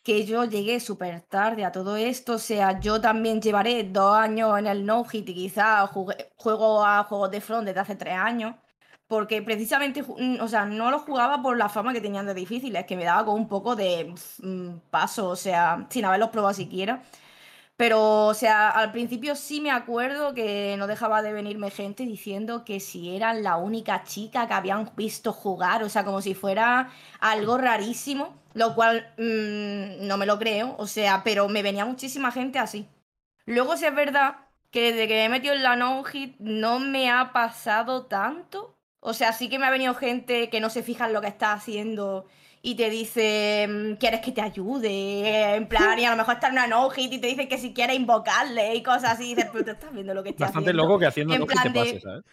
que 0.02 0.26
yo 0.26 0.44
llegué 0.44 0.80
súper 0.80 1.20
tarde 1.20 1.64
a 1.64 1.70
todo 1.70 1.96
esto, 1.96 2.32
o 2.32 2.38
sea, 2.38 2.80
yo 2.80 3.00
también 3.00 3.40
llevaré 3.40 3.84
dos 3.84 4.16
años 4.16 4.58
en 4.58 4.66
el 4.66 4.84
no-hit 4.84 5.28
y 5.28 5.34
quizás 5.34 5.88
juego 6.34 6.84
a 6.84 7.04
juegos 7.04 7.30
de 7.30 7.40
front 7.40 7.68
desde 7.68 7.78
hace 7.78 7.94
tres 7.94 8.14
años 8.14 8.56
porque 9.08 9.42
precisamente, 9.42 10.02
mm, 10.02 10.40
o 10.40 10.48
sea, 10.48 10.64
no 10.66 10.90
lo 10.90 10.98
jugaba 11.00 11.42
por 11.42 11.56
la 11.56 11.68
fama 11.68 11.92
que 11.92 12.00
tenían 12.00 12.26
de 12.26 12.34
difíciles, 12.34 12.86
que 12.86 12.96
me 12.96 13.04
daba 13.04 13.24
con 13.24 13.34
un 13.36 13.48
poco 13.48 13.76
de 13.76 14.14
mm, 14.42 14.78
paso, 14.90 15.28
o 15.28 15.36
sea, 15.36 15.86
sin 15.90 16.04
haberlos 16.04 16.30
probado 16.30 16.54
siquiera. 16.54 17.02
Pero, 17.76 18.26
o 18.26 18.34
sea, 18.34 18.70
al 18.70 18.90
principio 18.92 19.36
sí 19.36 19.60
me 19.60 19.70
acuerdo 19.70 20.32
que 20.34 20.76
no 20.78 20.86
dejaba 20.86 21.20
de 21.22 21.32
venirme 21.34 21.70
gente 21.70 22.04
diciendo 22.04 22.64
que 22.64 22.80
si 22.80 23.14
eran 23.14 23.42
la 23.42 23.56
única 23.58 24.02
chica 24.04 24.46
que 24.48 24.54
habían 24.54 24.90
visto 24.96 25.32
jugar, 25.32 25.82
o 25.82 25.88
sea, 25.90 26.04
como 26.04 26.22
si 26.22 26.34
fuera 26.34 26.90
algo 27.20 27.58
rarísimo, 27.58 28.34
lo 28.54 28.74
cual 28.74 29.12
mm, 29.18 30.06
no 30.06 30.16
me 30.16 30.24
lo 30.26 30.38
creo, 30.38 30.74
o 30.78 30.86
sea, 30.86 31.22
pero 31.22 31.48
me 31.48 31.62
venía 31.62 31.84
muchísima 31.84 32.32
gente 32.32 32.58
así. 32.58 32.88
Luego, 33.46 33.76
si 33.76 33.86
es 33.86 33.94
verdad 33.94 34.36
que 34.70 34.92
desde 34.92 35.08
que 35.08 35.14
me 35.14 35.24
he 35.26 35.28
metido 35.28 35.54
en 35.54 35.62
la 35.62 35.76
no-hit 35.76 36.36
no 36.38 36.78
me 36.80 37.10
ha 37.10 37.32
pasado 37.32 38.06
tanto. 38.06 38.75
O 39.00 39.14
sea, 39.14 39.32
sí 39.32 39.48
que 39.48 39.58
me 39.58 39.66
ha 39.66 39.70
venido 39.70 39.94
gente 39.94 40.48
que 40.48 40.60
no 40.60 40.70
se 40.70 40.82
fija 40.82 41.06
en 41.06 41.12
lo 41.12 41.20
que 41.20 41.28
está 41.28 41.52
haciendo 41.52 42.26
y 42.62 42.74
te 42.74 42.90
dice, 42.90 43.68
mm, 43.68 43.94
¿quieres 43.94 44.20
que 44.20 44.32
te 44.32 44.40
ayude? 44.40 45.54
En 45.54 45.68
plan, 45.68 45.98
y 45.98 46.04
a 46.04 46.10
lo 46.10 46.16
mejor 46.16 46.34
está 46.34 46.48
en 46.48 46.54
una 46.54 46.66
no-hit 46.66 47.12
y 47.12 47.18
te 47.18 47.28
dice 47.28 47.46
que 47.46 47.58
si 47.58 47.72
quieres 47.72 47.96
invocarle 47.96 48.74
y 48.74 48.82
cosas 48.82 49.12
así. 49.12 49.30
Y 49.30 49.34
dices, 49.34 49.50
pero 49.52 49.64
tú 49.64 49.70
estás 49.70 49.92
viendo 49.92 50.14
lo 50.14 50.22
que 50.22 50.30
está 50.30 50.46
Bastante 50.46 50.72
loco 50.72 50.98
que 50.98 51.06
haciendo 51.06 51.38
no-hit 51.38 51.62
te 51.62 51.70
pase, 51.70 52.00
¿sabes? 52.00 52.24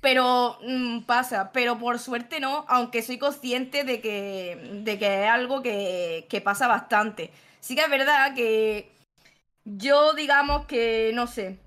Pero 0.00 0.58
mm, 0.62 1.00
pasa, 1.00 1.50
pero 1.52 1.78
por 1.78 1.98
suerte 1.98 2.38
no, 2.38 2.64
aunque 2.68 3.02
soy 3.02 3.18
consciente 3.18 3.82
de 3.82 4.00
que, 4.00 4.80
de 4.84 4.98
que 4.98 5.24
es 5.24 5.30
algo 5.30 5.62
que, 5.62 6.26
que 6.28 6.40
pasa 6.40 6.68
bastante. 6.68 7.32
Sí 7.58 7.74
que 7.74 7.82
es 7.82 7.90
verdad 7.90 8.34
que 8.34 8.92
yo 9.64 10.12
digamos 10.12 10.66
que, 10.66 11.10
no 11.12 11.26
sé, 11.26 11.58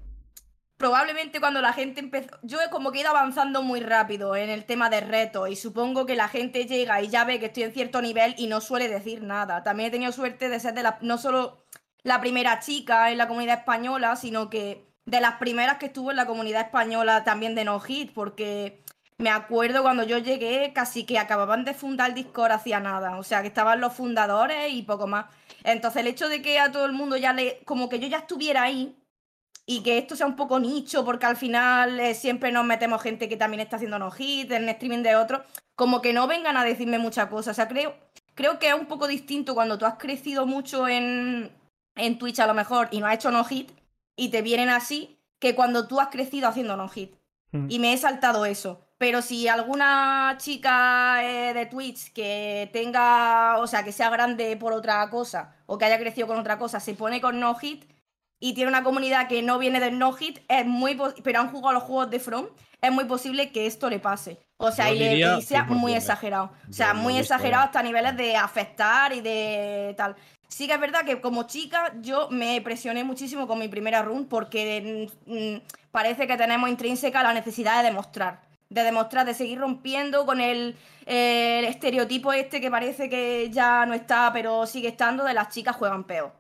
probablemente 0.80 1.42
cuando 1.42 1.62
la 1.62 1.74
gente 1.74 2.00
empezó, 2.00 2.30
yo 2.42 2.62
he 2.62 2.70
como 2.70 2.92
que 2.92 3.00
he 3.00 3.02
ido 3.02 3.10
avanzando 3.10 3.62
muy 3.62 3.82
rápido 3.82 4.38
en 4.38 4.50
el 4.50 4.64
tema 4.64 4.90
de 4.90 5.02
retos 5.02 5.50
y 5.50 5.58
supongo 5.58 6.06
que 6.06 6.16
la 6.16 6.30
gente 6.30 6.66
llega 6.66 7.02
y 7.02 7.10
ya 7.10 7.26
ve 7.26 7.38
que 7.38 7.48
estoy 7.48 7.64
en 7.64 7.74
cierto 7.74 8.02
nivel 8.02 8.34
y 8.38 8.48
no 8.48 8.62
suele 8.62 8.88
decir 8.88 9.22
nada. 9.22 9.62
También 9.62 9.90
he 9.90 9.92
tenido 9.92 10.14
suerte 10.14 10.48
de 10.48 10.58
ser 10.58 10.74
de 10.74 10.84
la, 10.84 10.98
no 11.02 11.18
solo 11.18 11.66
la 12.04 12.22
primera 12.22 12.62
chica 12.62 13.12
en 13.12 13.18
la 13.18 13.28
comunidad 13.28 13.60
española, 13.60 14.16
sino 14.16 14.50
que 14.50 14.88
de 15.06 15.20
las 15.20 15.34
primeras 15.34 15.80
que 15.80 15.88
estuvo 15.88 16.12
en 16.12 16.18
la 16.18 16.26
comunidad 16.26 16.62
española 16.62 17.26
también 17.26 17.56
de 17.56 17.66
No 17.66 17.82
Hit, 17.82 18.14
porque 18.14 18.82
me 19.18 19.32
acuerdo 19.32 19.82
cuando 19.82 20.04
yo 20.04 20.18
llegué 20.18 20.72
casi 20.74 21.04
que 21.04 21.20
acababan 21.20 21.66
de 21.66 21.74
fundar 21.74 22.12
el 22.12 22.16
Discord 22.16 22.54
hacía 22.54 22.80
nada, 22.80 23.18
o 23.18 23.24
sea 23.24 23.42
que 23.42 23.50
estaban 23.50 23.82
los 23.82 23.92
fundadores 23.92 24.72
y 24.72 24.84
poco 24.84 25.08
más. 25.08 25.26
Entonces 25.66 26.00
el 26.00 26.08
hecho 26.08 26.30
de 26.30 26.42
que 26.42 26.58
a 26.58 26.72
todo 26.72 26.86
el 26.86 26.94
mundo 26.94 27.18
ya 27.18 27.34
le, 27.34 27.60
como 27.66 27.90
que 27.90 28.00
yo 28.00 28.08
ya 28.08 28.20
estuviera 28.20 28.64
ahí, 28.64 28.96
y 29.72 29.84
que 29.84 30.00
esto 30.00 30.16
sea 30.16 30.26
un 30.26 30.36
poco 30.36 30.60
nicho, 30.60 31.06
porque 31.06 31.28
al 31.28 31.38
final 31.38 32.00
eh, 32.00 32.16
siempre 32.16 32.52
nos 32.52 32.66
metemos 32.66 33.04
gente 33.04 33.30
que 33.30 33.38
también 33.38 33.62
está 33.62 33.76
haciendo 33.76 34.00
no 34.00 34.10
hits, 34.18 34.50
en 34.50 34.68
streaming 34.68 35.04
de 35.04 35.16
otros, 35.16 35.42
como 35.76 36.02
que 36.02 36.12
no 36.12 36.26
vengan 36.26 36.58
a 36.58 36.64
decirme 36.64 36.98
muchas 36.98 37.28
cosas. 37.28 37.52
O 37.52 37.56
sea, 37.56 37.68
creo, 37.68 37.96
creo 38.34 38.58
que 38.58 38.70
es 38.70 38.74
un 38.74 38.88
poco 38.88 39.08
distinto 39.08 39.54
cuando 39.54 39.78
tú 39.78 39.86
has 39.86 40.00
crecido 40.00 40.48
mucho 40.48 40.88
en, 40.88 41.52
en 41.96 42.18
Twitch 42.18 42.40
a 42.40 42.48
lo 42.48 42.56
mejor 42.56 42.88
y 42.90 43.00
no 43.00 43.06
has 43.06 43.14
hecho 43.14 43.30
no 43.30 43.44
hit 43.44 43.70
y 44.16 44.30
te 44.30 44.42
vienen 44.42 44.70
así, 44.70 45.20
que 45.38 45.54
cuando 45.54 45.88
tú 45.88 46.00
has 46.00 46.08
crecido 46.08 46.48
haciendo 46.48 46.76
no 46.76 46.90
hit. 46.90 47.14
Mm. 47.52 47.68
Y 47.70 47.78
me 47.78 47.94
he 47.94 47.98
saltado 48.00 48.48
eso. 48.48 48.82
Pero 48.98 49.22
si 49.22 49.48
alguna 49.48 50.36
chica 50.40 51.24
eh, 51.24 51.54
de 51.54 51.68
Twitch 51.68 52.12
que 52.12 52.72
tenga, 52.74 53.60
o 53.60 53.68
sea, 53.68 53.84
que 53.84 53.92
sea 53.92 54.10
grande 54.10 54.58
por 54.58 54.74
otra 54.74 55.08
cosa 55.12 55.54
o 55.68 55.78
que 55.78 55.86
haya 55.86 56.00
crecido 56.00 56.26
con 56.26 56.40
otra 56.40 56.58
cosa, 56.58 56.80
se 56.80 56.96
pone 56.96 57.22
con 57.22 57.40
no 57.40 57.54
hit, 57.54 57.86
y 58.40 58.54
tiene 58.54 58.70
una 58.70 58.84
comunidad 58.84 59.28
que 59.28 59.42
no 59.42 59.60
viene 59.60 59.80
del 59.80 60.00
no 60.00 60.14
hit, 60.14 60.40
es 60.48 60.66
muy 60.66 60.98
pero 61.24 61.40
han 61.40 61.52
jugado 61.52 61.74
los 61.74 61.84
juegos 61.84 62.10
de 62.10 62.20
From, 62.20 62.48
es 62.82 62.92
muy 62.92 63.06
posible 63.06 63.52
que 63.52 63.66
esto 63.68 63.90
le 63.90 64.00
pase. 64.00 64.40
O 64.58 64.72
sea, 64.72 64.92
y, 64.92 65.42
sea 65.42 65.64
muy 65.64 65.94
exagerado. 65.94 66.52
O 66.70 66.74
sea, 66.74 66.94
muy 66.94 67.18
exagerado 67.18 67.66
hasta 67.66 67.84
niveles 67.84 68.16
de 68.18 68.36
afectar 68.36 69.14
y 69.14 69.22
de 69.22 69.94
tal. 69.98 70.16
Sí 70.48 70.68
que 70.68 70.74
es 70.74 70.80
verdad 70.80 71.06
que 71.06 71.22
como 71.22 71.44
chica 71.44 71.94
yo 72.02 72.30
me 72.30 72.60
presioné 72.62 73.04
muchísimo 73.04 73.48
con 73.48 73.60
mi 73.60 73.68
primera 73.68 74.02
run 74.02 74.26
porque 74.26 75.08
mm, 75.28 75.34
mm, 75.34 75.62
parece 75.92 76.28
que 76.28 76.38
tenemos 76.38 76.70
intrínseca 76.70 77.24
la 77.24 77.34
necesidad 77.34 77.78
de 77.78 77.90
demostrar. 77.90 78.42
De 78.70 78.84
demostrar, 78.84 79.26
de 79.26 79.34
seguir 79.34 79.60
rompiendo 79.60 80.26
con 80.26 80.42
el, 80.42 80.76
el 81.06 81.66
estereotipo 81.66 82.34
este 82.34 82.62
que 82.62 82.70
parece 82.70 83.10
que 83.10 83.50
ya 83.52 83.86
no 83.86 83.94
está, 83.94 84.32
pero 84.34 84.66
sigue 84.66 84.90
estando, 84.90 85.24
de 85.24 85.34
las 85.34 85.50
chicas 85.50 85.76
juegan 85.76 86.04
peor 86.04 86.39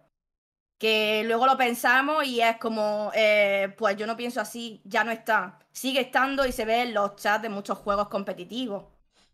que 0.79 1.23
luego 1.25 1.45
lo 1.45 1.57
pensamos 1.57 2.25
y 2.25 2.41
es 2.41 2.57
como, 2.57 3.11
eh, 3.13 3.73
pues 3.77 3.97
yo 3.97 4.07
no 4.07 4.17
pienso 4.17 4.41
así, 4.41 4.81
ya 4.85 5.03
no 5.03 5.11
está. 5.11 5.59
Sigue 5.71 6.01
estando 6.01 6.45
y 6.45 6.51
se 6.53 6.65
ve 6.65 6.81
en 6.83 6.93
los 6.93 7.15
chats 7.17 7.43
de 7.43 7.49
muchos 7.49 7.77
juegos 7.79 8.07
competitivos. 8.09 8.85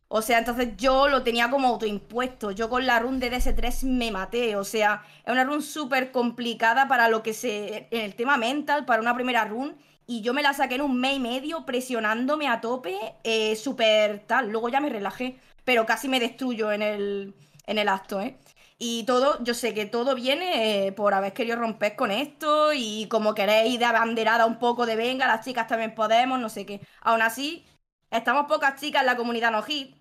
O 0.07 0.21
sea, 0.21 0.37
entonces 0.39 0.75
yo 0.77 1.07
lo 1.07 1.23
tenía 1.23 1.49
como 1.49 1.67
autoimpuesto. 1.67 2.51
Yo 2.51 2.69
con 2.69 2.85
la 2.85 2.99
run 2.99 3.19
de 3.19 3.31
DS3 3.31 3.83
me 3.85 4.11
maté. 4.11 4.55
O 4.55 4.63
sea, 4.63 5.03
es 5.25 5.31
una 5.31 5.43
run 5.43 5.61
súper 5.61 6.11
complicada 6.11 6.87
para 6.87 7.09
lo 7.09 7.23
que 7.23 7.33
se. 7.33 7.87
En 7.91 8.01
el 8.01 8.15
tema 8.15 8.37
mental, 8.37 8.85
para 8.85 9.01
una 9.01 9.15
primera 9.15 9.45
run. 9.45 9.75
Y 10.07 10.21
yo 10.21 10.33
me 10.33 10.43
la 10.43 10.53
saqué 10.53 10.75
en 10.75 10.81
un 10.81 10.99
mes 10.99 11.17
y 11.17 11.19
medio 11.19 11.65
presionándome 11.65 12.47
a 12.47 12.61
tope, 12.61 12.95
eh, 13.23 13.55
súper 13.55 14.19
tal. 14.27 14.49
Luego 14.51 14.69
ya 14.69 14.79
me 14.79 14.89
relajé. 14.89 15.39
Pero 15.63 15.85
casi 15.85 16.07
me 16.07 16.19
destruyo 16.19 16.71
en 16.71 16.81
el, 16.83 17.35
en 17.65 17.77
el 17.79 17.89
acto, 17.89 18.21
¿eh? 18.21 18.37
Y 18.77 19.05
todo, 19.05 19.41
yo 19.43 19.53
sé 19.53 19.73
que 19.73 19.85
todo 19.85 20.15
viene 20.15 20.87
eh, 20.87 20.91
por 20.91 21.13
haber 21.13 21.33
querido 21.33 21.55
romper 21.57 21.95
con 21.95 22.11
esto 22.11 22.73
y 22.73 23.07
como 23.07 23.33
queréis 23.33 23.79
de 23.79 23.85
abanderada 23.85 24.45
un 24.45 24.59
poco 24.59 24.85
de 24.85 24.97
venga, 24.97 25.27
las 25.27 25.45
chicas 25.45 25.67
también 25.67 25.95
podemos, 25.95 26.39
no 26.39 26.49
sé 26.49 26.65
qué. 26.65 26.81
Aún 27.01 27.21
así, 27.21 27.65
estamos 28.11 28.47
pocas 28.47 28.79
chicas 28.79 29.01
en 29.01 29.07
la 29.07 29.15
comunidad 29.15 29.51
no 29.51 29.63
hit. 29.63 29.95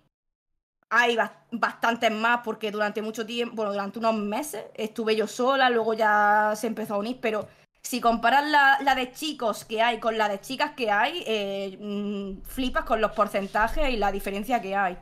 Hay 0.89 1.17
bastantes 1.51 2.11
más 2.11 2.41
porque 2.43 2.71
durante 2.71 3.01
mucho 3.01 3.25
tiempo, 3.25 3.55
bueno, 3.55 3.71
durante 3.71 3.99
unos 3.99 4.15
meses 4.15 4.65
estuve 4.75 5.15
yo 5.15 5.27
sola, 5.27 5.69
luego 5.69 5.93
ya 5.93 6.53
se 6.55 6.67
empezó 6.67 6.95
a 6.95 6.97
unir, 6.99 7.19
pero 7.21 7.47
si 7.81 8.01
comparas 8.01 8.49
la, 8.49 8.95
de 8.95 9.11
chicos 9.11 9.65
que 9.65 9.81
hay 9.81 9.99
con 9.99 10.17
la 10.17 10.29
de 10.29 10.41
chicas 10.41 10.71
que 10.75 10.91
hay, 10.91 11.23
eh, 11.27 11.77
mm, 11.79 12.41
flipas 12.43 12.85
con 12.85 13.01
los 13.01 13.11
porcentajes 13.13 13.89
y 13.89 13.97
la 13.97 14.11
diferencia 14.11 14.61
que 14.61 14.75
hay. 14.75 14.97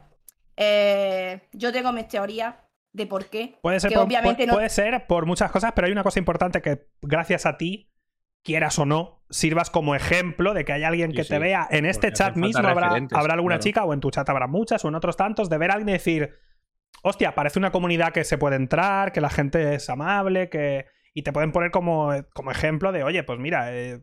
Eh, 0.57 1.49
yo 1.53 1.71
tengo 1.71 1.91
mis 1.91 2.07
teorías 2.07 2.55
de 2.93 3.07
por 3.07 3.25
qué. 3.25 3.57
Puede 3.61 3.79
ser, 3.79 3.91
por, 3.91 4.07
puede 4.07 4.69
ser 4.69 5.07
por 5.07 5.25
muchas 5.25 5.51
cosas, 5.51 5.73
pero 5.75 5.87
hay 5.87 5.91
una 5.91 6.03
cosa 6.03 6.19
importante 6.19 6.61
que 6.61 6.87
gracias 7.01 7.45
a 7.45 7.57
ti, 7.57 7.91
quieras 8.43 8.77
o 8.77 8.85
no, 8.85 9.23
sirvas 9.29 9.69
como 9.69 9.95
ejemplo 9.95 10.53
de 10.53 10.63
que 10.63 10.73
hay 10.73 10.83
alguien 10.83 11.11
que 11.11 11.25
te 11.25 11.39
vea. 11.39 11.67
En 11.71 11.85
este 11.85 12.13
chat 12.13 12.35
mismo 12.35 12.67
habrá, 12.67 12.95
habrá 13.11 13.33
alguna 13.33 13.59
chica, 13.59 13.83
o 13.83 13.93
en 13.93 13.99
tu 13.99 14.11
chat 14.11 14.29
habrá 14.29 14.47
muchas, 14.47 14.85
o 14.85 14.89
en 14.89 14.95
otros 14.95 15.17
tantos, 15.17 15.49
de 15.49 15.57
ver 15.57 15.71
a 15.71 15.73
alguien 15.73 15.89
y 15.89 15.93
decir, 15.93 16.33
hostia, 17.01 17.33
parece 17.35 17.57
una 17.57 17.71
comunidad 17.71 18.13
que 18.13 18.23
se 18.23 18.37
puede 18.37 18.55
entrar, 18.55 19.11
que 19.11 19.21
la 19.21 19.29
gente 19.29 19.75
es 19.75 19.89
amable, 19.89 20.49
que... 20.49 20.85
Y 21.15 21.21
te 21.21 21.31
pueden 21.31 21.51
poner 21.51 21.69
como, 21.69 22.11
como 22.33 22.49
ejemplo 22.49 22.91
de, 22.91 23.03
oye, 23.03 23.23
pues 23.23 23.37
mira, 23.37 23.71
eh, 23.71 24.01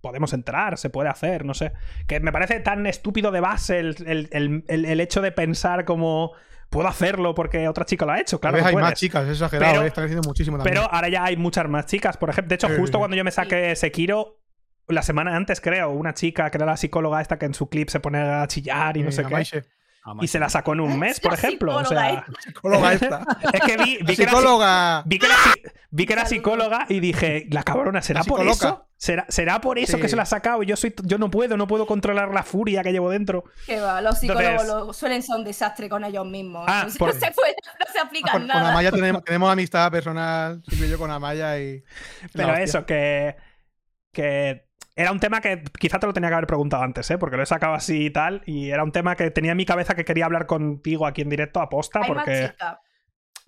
podemos 0.00 0.32
entrar, 0.32 0.76
se 0.76 0.90
puede 0.90 1.08
hacer, 1.08 1.44
no 1.44 1.54
sé. 1.54 1.72
Que 2.08 2.18
me 2.18 2.32
parece 2.32 2.58
tan 2.58 2.84
estúpido 2.86 3.30
de 3.30 3.38
base 3.40 3.78
el 3.78 5.00
hecho 5.00 5.20
de 5.22 5.30
pensar 5.30 5.84
como 5.84 6.32
puedo 6.70 6.88
hacerlo 6.88 7.34
porque 7.34 7.68
otra 7.68 7.84
chica 7.84 8.04
lo 8.04 8.12
ha 8.12 8.20
hecho, 8.20 8.40
claro. 8.40 8.64
hay 8.64 8.74
más 8.74 8.94
chicas, 8.94 9.24
es 9.24 9.32
exagerado, 9.32 9.72
pero, 9.72 9.84
eh, 9.84 9.88
está 9.88 10.02
creciendo 10.02 10.26
muchísimo 10.28 10.58
también. 10.58 10.74
Pero 10.74 10.92
ahora 10.92 11.08
ya 11.08 11.24
hay 11.24 11.36
muchas 11.36 11.68
más 11.68 11.86
chicas, 11.86 12.16
por 12.16 12.30
ejemplo. 12.30 12.48
De 12.48 12.54
hecho, 12.56 12.68
justo 12.76 12.98
cuando 12.98 13.16
yo 13.16 13.24
me 13.24 13.30
saqué 13.30 13.74
Sekiro, 13.76 14.40
la 14.88 15.02
semana 15.02 15.36
antes, 15.36 15.60
creo, 15.60 15.90
una 15.90 16.14
chica 16.14 16.50
que 16.50 16.58
era 16.58 16.66
la 16.66 16.76
psicóloga 16.76 17.20
esta 17.20 17.38
que 17.38 17.46
en 17.46 17.54
su 17.54 17.68
clip 17.68 17.88
se 17.88 18.00
pone 18.00 18.18
a 18.18 18.46
chillar 18.46 18.96
y 18.96 19.02
no 19.02 19.12
sé 19.12 19.24
qué. 19.24 19.64
Y 20.22 20.28
se 20.28 20.38
la 20.38 20.48
sacó 20.48 20.72
en 20.72 20.80
un 20.80 20.98
mes, 20.98 21.20
por 21.20 21.34
ejemplo. 21.34 21.76
O 21.76 21.84
sea, 21.84 22.24
psicóloga 22.38 22.92
esta. 22.94 23.24
Es 23.52 23.60
que 23.60 23.76
vi, 23.76 23.98
vi 23.98 24.16
que 24.16 24.24
psicóloga. 24.24 25.02
vi, 25.04 25.18
que 25.18 25.26
era, 25.26 25.36
vi 25.90 26.06
que 26.06 26.12
era 26.14 26.24
psicóloga 26.24 26.86
y 26.88 27.00
dije, 27.00 27.46
la 27.50 27.62
cabrona, 27.62 28.00
¿será 28.00 28.24
por 28.24 28.46
eso? 28.46 28.87
¿Será, 28.98 29.26
¿Será 29.28 29.60
por 29.60 29.78
eso 29.78 29.96
que 29.98 30.08
se 30.08 30.16
la 30.16 30.22
ha 30.22 30.26
sacado? 30.26 30.64
Yo 30.64 30.74
soy, 30.74 30.92
yo 31.04 31.18
no 31.18 31.30
puedo, 31.30 31.56
no 31.56 31.68
puedo 31.68 31.86
controlar 31.86 32.34
la 32.34 32.42
furia 32.42 32.82
que 32.82 32.90
llevo 32.90 33.08
dentro. 33.10 33.44
Que 33.64 33.78
va, 33.78 34.00
los 34.00 34.18
psicólogos 34.18 34.96
suelen 34.96 35.22
ser 35.22 35.36
un 35.36 35.44
desastre 35.44 35.88
con 35.88 36.04
ellos 36.04 36.26
mismos. 36.26 36.64
Ah, 36.66 36.82
no, 36.84 36.90
se 36.90 36.98
puede, 36.98 37.14
no 37.14 37.92
se 37.92 37.98
aplican 38.00 38.48
nada. 38.48 38.60
Con 38.60 38.70
Amaya 38.70 38.90
tenemos, 38.90 39.22
tenemos 39.22 39.52
amistad 39.52 39.88
personal, 39.92 40.64
siempre 40.66 40.88
yo 40.88 40.98
con 40.98 41.12
Amaya 41.12 41.60
y. 41.60 41.84
Pero 42.32 42.56
eso, 42.56 42.84
que. 42.84 43.36
que 44.12 44.66
era 44.96 45.12
un 45.12 45.20
tema 45.20 45.40
que 45.40 45.62
quizá 45.78 46.00
te 46.00 46.08
lo 46.08 46.12
tenía 46.12 46.30
que 46.30 46.34
haber 46.34 46.48
preguntado 46.48 46.82
antes, 46.82 47.08
¿eh? 47.12 47.18
porque 47.18 47.36
lo 47.36 47.44
he 47.44 47.46
sacado 47.46 47.74
así 47.74 48.06
y 48.06 48.10
tal. 48.10 48.42
Y 48.46 48.70
era 48.70 48.82
un 48.82 48.90
tema 48.90 49.14
que 49.14 49.30
tenía 49.30 49.52
en 49.52 49.56
mi 49.56 49.64
cabeza 49.64 49.94
que 49.94 50.04
quería 50.04 50.24
hablar 50.24 50.46
contigo 50.46 51.06
aquí 51.06 51.22
en 51.22 51.28
directo 51.28 51.60
a 51.60 51.68
posta. 51.68 52.00
porque... 52.04 52.52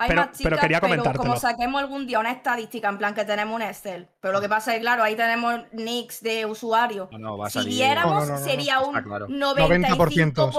Hay 0.01 0.09
pero, 0.09 0.23
más 0.23 0.31
chicas, 0.31 0.45
pero 0.45 0.57
quería 0.57 0.81
comentártelo. 0.81 1.25
como 1.25 1.37
saquemos 1.39 1.79
algún 1.79 2.07
día 2.07 2.19
una 2.21 2.33
estadística, 2.33 2.89
en 2.89 2.97
plan 2.97 3.13
que 3.13 3.27
tenemos 3.27 3.55
un 3.55 3.61
Excel. 3.61 4.09
Pero 4.21 4.33
lo 4.33 4.41
que 4.41 4.49
pasa 4.49 4.71
es 4.71 4.79
que, 4.79 4.81
claro, 4.81 5.03
ahí 5.03 5.15
tenemos 5.15 5.61
nicks 5.73 6.23
de 6.23 6.47
usuario. 6.47 7.11
si 7.51 7.67
viéramos, 7.67 8.41
sería 8.41 8.81
un 8.81 8.95
95% 8.95 10.57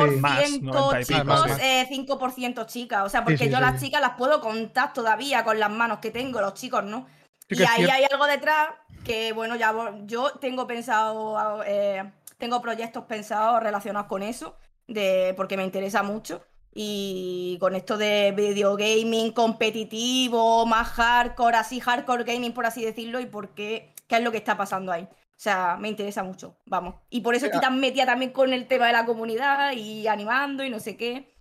chicos, 1.04 1.48
5% 1.90 2.66
chicas. 2.68 3.04
O 3.04 3.10
sea, 3.10 3.24
porque 3.26 3.50
yo 3.50 3.60
las 3.60 3.82
chicas 3.82 4.00
las 4.00 4.12
puedo 4.12 4.42
contar 4.42 4.94
todavía 4.94 5.44
con 5.44 5.60
las 5.60 5.72
manos 5.72 5.98
que 5.98 6.12
tengo, 6.12 6.40
los 6.40 6.54
chicos 6.54 6.84
no. 6.84 7.08
y 7.50 7.64
ahí 7.64 7.86
hay 7.90 8.04
algo 8.12 8.28
detrás 8.28 8.70
que, 9.04 9.34
bueno, 9.34 9.56
ya 9.56 9.74
yo 10.04 10.34
tengo 10.34 10.68
pensado, 10.68 11.64
eh, 11.66 12.12
tengo 12.38 12.62
proyectos 12.62 13.06
pensados 13.06 13.64
relacionados 13.64 14.08
con 14.08 14.22
eso, 14.22 14.56
de, 14.88 15.34
porque 15.36 15.58
me 15.58 15.64
interesa 15.64 16.04
mucho. 16.04 16.44
Y 16.74 17.58
con 17.60 17.76
esto 17.76 17.98
de 17.98 18.32
video 18.32 18.78
gaming 18.78 19.32
competitivo, 19.34 20.66
más 20.66 20.88
hardcore, 20.90 21.58
así 21.58 21.80
hardcore 21.80 22.24
gaming 22.24 22.54
por 22.54 22.66
así 22.66 22.84
decirlo, 22.84 23.20
y 23.20 23.26
por 23.26 23.50
qué, 23.50 23.94
qué 24.08 24.18
es 24.18 24.24
lo 24.24 24.32
que 24.32 24.38
está 24.38 24.56
pasando 24.56 24.92
ahí. 24.92 25.04
O 25.04 25.44
sea, 25.44 25.76
me 25.80 25.90
interesa 25.90 26.24
mucho, 26.24 26.56
vamos. 26.68 26.96
Y 27.10 27.22
por 27.22 27.36
eso 27.36 27.48
estoy 27.48 27.60
tan 27.62 27.80
metida 27.80 28.06
también 28.06 28.32
con 28.32 28.54
el 28.54 28.68
tema 28.68 28.88
de 28.88 28.94
la 28.94 29.06
comunidad 29.06 29.74
y 29.74 30.08
animando 30.08 30.64
y 30.64 30.70
no 30.70 30.80
sé 30.80 30.96
qué. 30.96 31.34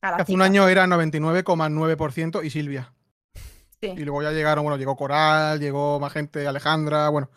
Hace 0.00 0.32
un 0.32 0.42
año 0.42 0.68
era 0.68 0.86
99,9% 0.86 2.44
y 2.44 2.50
Silvia. 2.50 2.94
Sí. 3.80 3.92
Y 3.96 4.04
luego 4.04 4.22
ya 4.22 4.30
llegaron, 4.30 4.64
bueno, 4.64 4.76
llegó 4.76 4.96
Coral, 4.96 5.60
llegó 5.60 5.98
más 6.00 6.12
gente, 6.12 6.46
Alejandra, 6.46 7.08
bueno. 7.08 7.30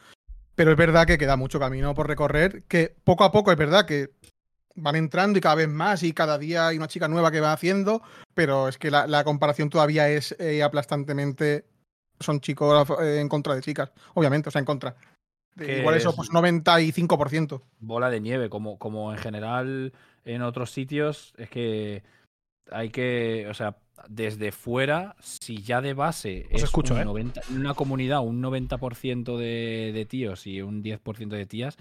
Pero 0.56 0.72
es 0.72 0.78
verdad 0.78 1.08
que 1.08 1.18
queda 1.18 1.38
mucho 1.38 1.60
camino 1.60 1.95
por 1.95 2.08
recorrer, 2.08 2.64
que 2.68 2.95
poco 3.04 3.24
a 3.24 3.32
poco 3.32 3.52
es 3.52 3.58
verdad 3.58 3.86
que 3.86 4.12
van 4.76 4.95
entrando 4.95 5.38
y 5.38 5.41
cada 5.41 5.55
vez 5.55 5.69
más 5.69 6.03
y 6.03 6.13
cada 6.13 6.38
día 6.38 6.67
hay 6.67 6.78
una 6.78 6.88
chica 6.88 7.07
nueva 7.07 7.32
que 7.32 7.39
va 7.39 7.53
haciendo, 7.53 8.01
pero 8.34 8.67
es 8.67 8.78
que 8.78 8.91
la, 8.91 9.24
comparación 9.24 9.69
todavía 9.69 10.09
es 10.09 10.36
eh, 10.39 10.63
aplastantemente... 10.63 11.65
Son 12.19 12.39
chicos 12.39 12.88
eh, 13.01 13.19
en 13.19 13.28
contra 13.28 13.55
de 13.55 13.61
chicas, 13.61 13.91
obviamente, 14.13 14.49
o 14.49 14.51
sea, 14.51 14.59
en 14.59 14.65
contra. 14.65 14.95
Igual 15.59 15.95
eso, 15.95 16.15
pues 16.15 16.30
95%. 16.30 17.61
Bola 17.80 18.11
de 18.11 18.22
nieve, 18.22 18.47
como, 18.47 18.78
como 18.78 19.11
en 19.11 19.17
general 19.17 19.91
en 20.24 20.41
otros 20.43 20.72
sitios, 20.72 21.34
es 21.38 21.49
que 21.49 22.03
hay 22.69 22.89
que, 22.89 23.47
o 23.49 23.53
sea, 23.53 23.78
desde 24.07 24.51
fuera, 24.51 25.15
si 25.19 25.61
ya 25.61 25.82
de 25.82 25.93
base 25.93 26.47
es 26.49 26.63
escucho, 26.63 26.95
un 26.95 27.03
90, 27.03 27.39
¿eh? 27.39 27.43
una 27.55 27.74
comunidad 27.74 28.22
un 28.22 28.41
90% 28.41 29.38
de, 29.38 29.91
de 29.93 30.05
tíos 30.05 30.47
y 30.47 30.61
un 30.61 30.84
10% 30.84 31.28
de 31.28 31.45
tías, 31.45 31.78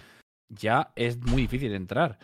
ya 0.49 0.91
es 0.95 1.17
muy 1.17 1.43
difícil 1.43 1.73
entrar. 1.73 2.19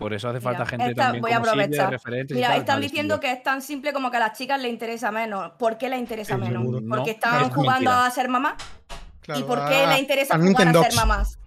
Por 0.00 0.14
eso 0.14 0.30
hace 0.30 0.40
falta 0.40 0.64
gente 0.64 0.94
también 0.94 1.20
voy 1.20 1.32
a 1.32 1.36
aprovechar. 1.36 2.00
Mira, 2.30 2.56
están 2.56 2.80
diciendo 2.80 3.20
que 3.20 3.32
es 3.32 3.42
tan 3.42 3.60
simple 3.60 3.92
como 3.92 4.10
que 4.10 4.16
a 4.16 4.20
las 4.20 4.32
chicas 4.38 4.58
les 4.58 4.72
interesa 4.72 5.12
menos. 5.12 5.52
¿Por 5.58 5.76
qué 5.76 5.90
les 5.90 6.00
interesa 6.00 6.38
menos? 6.38 6.64
¿Porque 6.88 7.10
están 7.10 7.50
jugando 7.50 7.90
a 7.92 8.10
ser 8.10 8.30
mamá? 8.30 8.56
¿Y 9.36 9.42
por 9.42 9.68
qué 9.68 9.86
le 9.86 9.98
interesa 9.98 10.38
jugar 10.38 10.68
a 10.68 10.82
ser 10.84 10.94
mamás? 10.94 11.38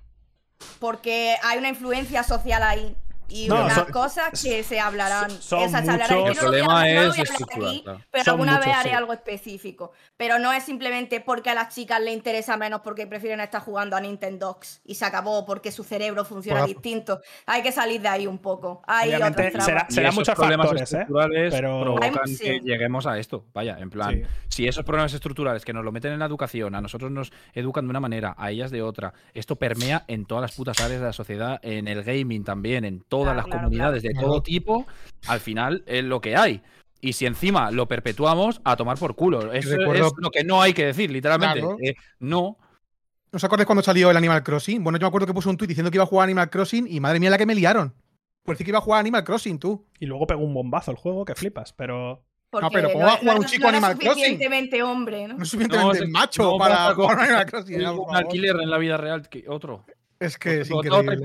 Porque 0.79 1.35
hay 1.41 1.57
una 1.57 1.69
influencia 1.69 2.21
social 2.21 2.61
ahí 2.61 2.95
y 3.29 3.49
unas 3.49 3.85
cosas 3.85 4.41
que 4.41 4.63
se 4.63 4.79
hablarán. 4.79 5.31
Son, 5.31 5.69
se 5.69 5.77
hablarán. 5.77 6.27
el 6.27 6.35
problema 6.35 6.89
es 6.89 7.19
estructural. 7.19 8.05
Pero 8.11 8.31
alguna 8.31 8.59
vez 8.59 8.69
haré 8.69 8.93
algo 8.93 9.13
específico. 9.13 9.91
Pero 10.17 10.39
no 10.39 10.51
es 10.53 10.63
simplemente 10.63 11.19
porque 11.21 11.49
a 11.49 11.53
las 11.53 11.73
chicas 11.73 12.01
les 12.01 12.13
interesa 12.13 12.57
menos 12.57 12.81
porque 12.81 13.07
prefieren 13.07 13.39
estar 13.39 13.61
jugando 13.61 13.95
a 13.95 14.01
Nintendo 14.01 14.57
y 14.85 14.95
se 14.95 15.05
acabó 15.05 15.45
porque 15.45 15.71
su 15.71 15.83
cerebro 15.83 16.25
funciona 16.25 16.65
distinto. 16.65 17.21
Hay 17.45 17.61
que 17.61 17.71
salir 17.71 18.01
de 18.01 18.07
ahí 18.07 18.27
un 18.27 18.37
poco. 18.37 18.81
Hay 18.87 19.11
será, 19.11 19.87
será 19.89 20.11
muchos 20.11 20.35
problemas 20.35 20.71
¿eh? 20.71 20.83
estructurales 20.83 21.53
pero... 21.53 21.81
provocan 21.81 22.37
que 22.39 22.59
lleguemos 22.59 23.05
a 23.05 23.17
esto. 23.17 23.45
Vaya, 23.53 23.77
en 23.79 23.89
plan, 23.89 24.23
si 24.47 24.67
esos 24.67 24.83
problemas 24.83 25.13
estructurales 25.13 25.65
que 25.65 25.73
nos 25.73 25.83
lo 25.83 25.91
meten 25.91 26.13
en 26.13 26.19
la 26.19 26.25
educación, 26.25 26.75
a 26.75 26.81
nosotros 26.81 27.11
nos 27.11 27.31
educan 27.53 27.85
de 27.85 27.89
una 27.89 27.99
manera, 27.99 28.35
a 28.37 28.51
ellas 28.51 28.71
de 28.71 28.81
otra, 28.81 29.13
esto 29.33 29.55
permea 29.55 30.05
en 30.07 30.25
todas 30.25 30.41
las 30.41 30.55
putas 30.55 30.79
áreas 30.79 30.99
de 31.01 31.07
la 31.07 31.13
sociedad, 31.13 31.59
en 31.63 31.87
el 31.87 32.03
gaming 32.03 32.43
también, 32.43 32.85
en 32.85 33.01
todas 33.13 33.35
las 33.35 33.45
comunidades 33.45 34.01
de 34.01 34.11
todo 34.15 34.41
tipo, 34.41 34.87
al 35.27 35.39
final 35.39 35.83
es 35.85 36.03
lo 36.03 36.19
que 36.19 36.35
hay. 36.35 36.63
Y 36.99 37.13
si 37.13 37.27
encima 37.27 37.69
lo 37.69 37.87
perpetuamos, 37.87 38.59
a 38.63 38.75
tomar 38.75 38.97
por 38.97 39.13
culo. 39.15 39.53
Eso 39.53 39.75
es 39.75 40.11
lo 40.17 40.31
que 40.31 40.43
no 40.43 40.63
hay 40.63 40.73
que 40.73 40.87
decir, 40.87 41.11
literalmente. 41.11 41.61
Eh, 41.87 41.93
no. 42.19 42.57
¿No 43.31 43.37
os 43.37 43.43
acordáis 43.43 43.67
cuando 43.67 43.83
salió 43.83 44.09
el 44.09 44.17
Animal 44.17 44.41
Crossing? 44.41 44.83
Bueno, 44.83 44.97
yo 44.97 45.03
me 45.03 45.09
acuerdo 45.09 45.27
que 45.27 45.33
puse 45.33 45.47
un 45.47 45.57
tweet 45.57 45.67
diciendo 45.67 45.91
que 45.91 45.97
iba 45.97 46.03
a 46.03 46.07
jugar 46.07 46.23
Animal 46.23 46.49
Crossing 46.49 46.87
y 46.89 46.99
madre 46.99 47.19
mía 47.19 47.29
la 47.29 47.37
que 47.37 47.45
me 47.45 47.53
liaron. 47.53 47.93
Por 48.43 48.55
decir 48.55 48.65
que 48.65 48.71
iba 48.71 48.79
a 48.79 48.81
jugar 48.81 48.99
Animal 49.01 49.23
Crossing, 49.23 49.59
tú. 49.59 49.85
Y 49.99 50.07
luego 50.07 50.25
pegó 50.25 50.43
un 50.43 50.55
bombazo 50.55 50.89
el 50.89 50.97
juego 50.97 51.23
que 51.23 51.35
flipas, 51.35 51.71
pero. 51.73 52.25
no, 52.51 52.69
pero 52.71 52.91
¿cómo 52.91 53.05
va 53.05 53.13
a 53.13 53.17
jugar 53.17 53.39
un 53.39 53.45
chico 53.45 53.67
Animal 53.67 53.93
Crossing? 53.93 54.07
No 54.07 54.11
es 54.11 54.17
suficientemente 54.17 54.81
hombre, 54.81 55.27
¿no? 55.27 55.37
No 55.37 55.43
es 55.43 55.49
suficientemente 55.49 56.07
macho 56.07 56.57
para 56.57 56.95
jugar 56.95 57.19
Animal 57.19 57.45
Crossing. 57.45 57.85
Un 57.85 58.15
alquiler 58.15 58.55
en 58.59 58.69
la 58.71 58.77
vida 58.79 58.97
real 58.97 59.29
que 59.29 59.45
otro. 59.47 59.85
Es 60.19 60.37
que 60.39 60.61
es 60.61 60.71
increíble. 60.71 61.19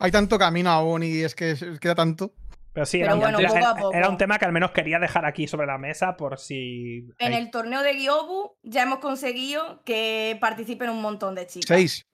Hay 0.00 0.10
tanto 0.10 0.38
camino 0.38 0.70
aún 0.70 1.02
y 1.02 1.20
es 1.20 1.34
que 1.34 1.54
queda 1.80 1.94
tanto. 1.94 2.32
Pero 2.72 2.86
sí, 2.86 3.00
era, 3.00 3.14
un, 3.14 4.16
tema 4.16 4.38
que 4.38 4.44
al 4.44 4.52
menos 4.52 4.70
quería 4.70 4.98
dejar 4.98 5.24
aquí 5.26 5.46
sobre 5.48 5.66
la 5.66 5.76
mesa 5.76 6.16
por 6.16 6.38
si. 6.38 7.08
En 7.18 7.32
el 7.32 7.50
torneo 7.50 7.82
de 7.82 7.94
Gyobu 7.94 8.56
ya 8.62 8.84
hemos 8.84 9.00
conseguido 9.00 9.82
que 9.84 10.38
participen 10.40 10.88
un 10.88 11.02
montón 11.02 11.34
de 11.34 11.46
chicas. 11.46 11.66
Seis. 11.66 12.06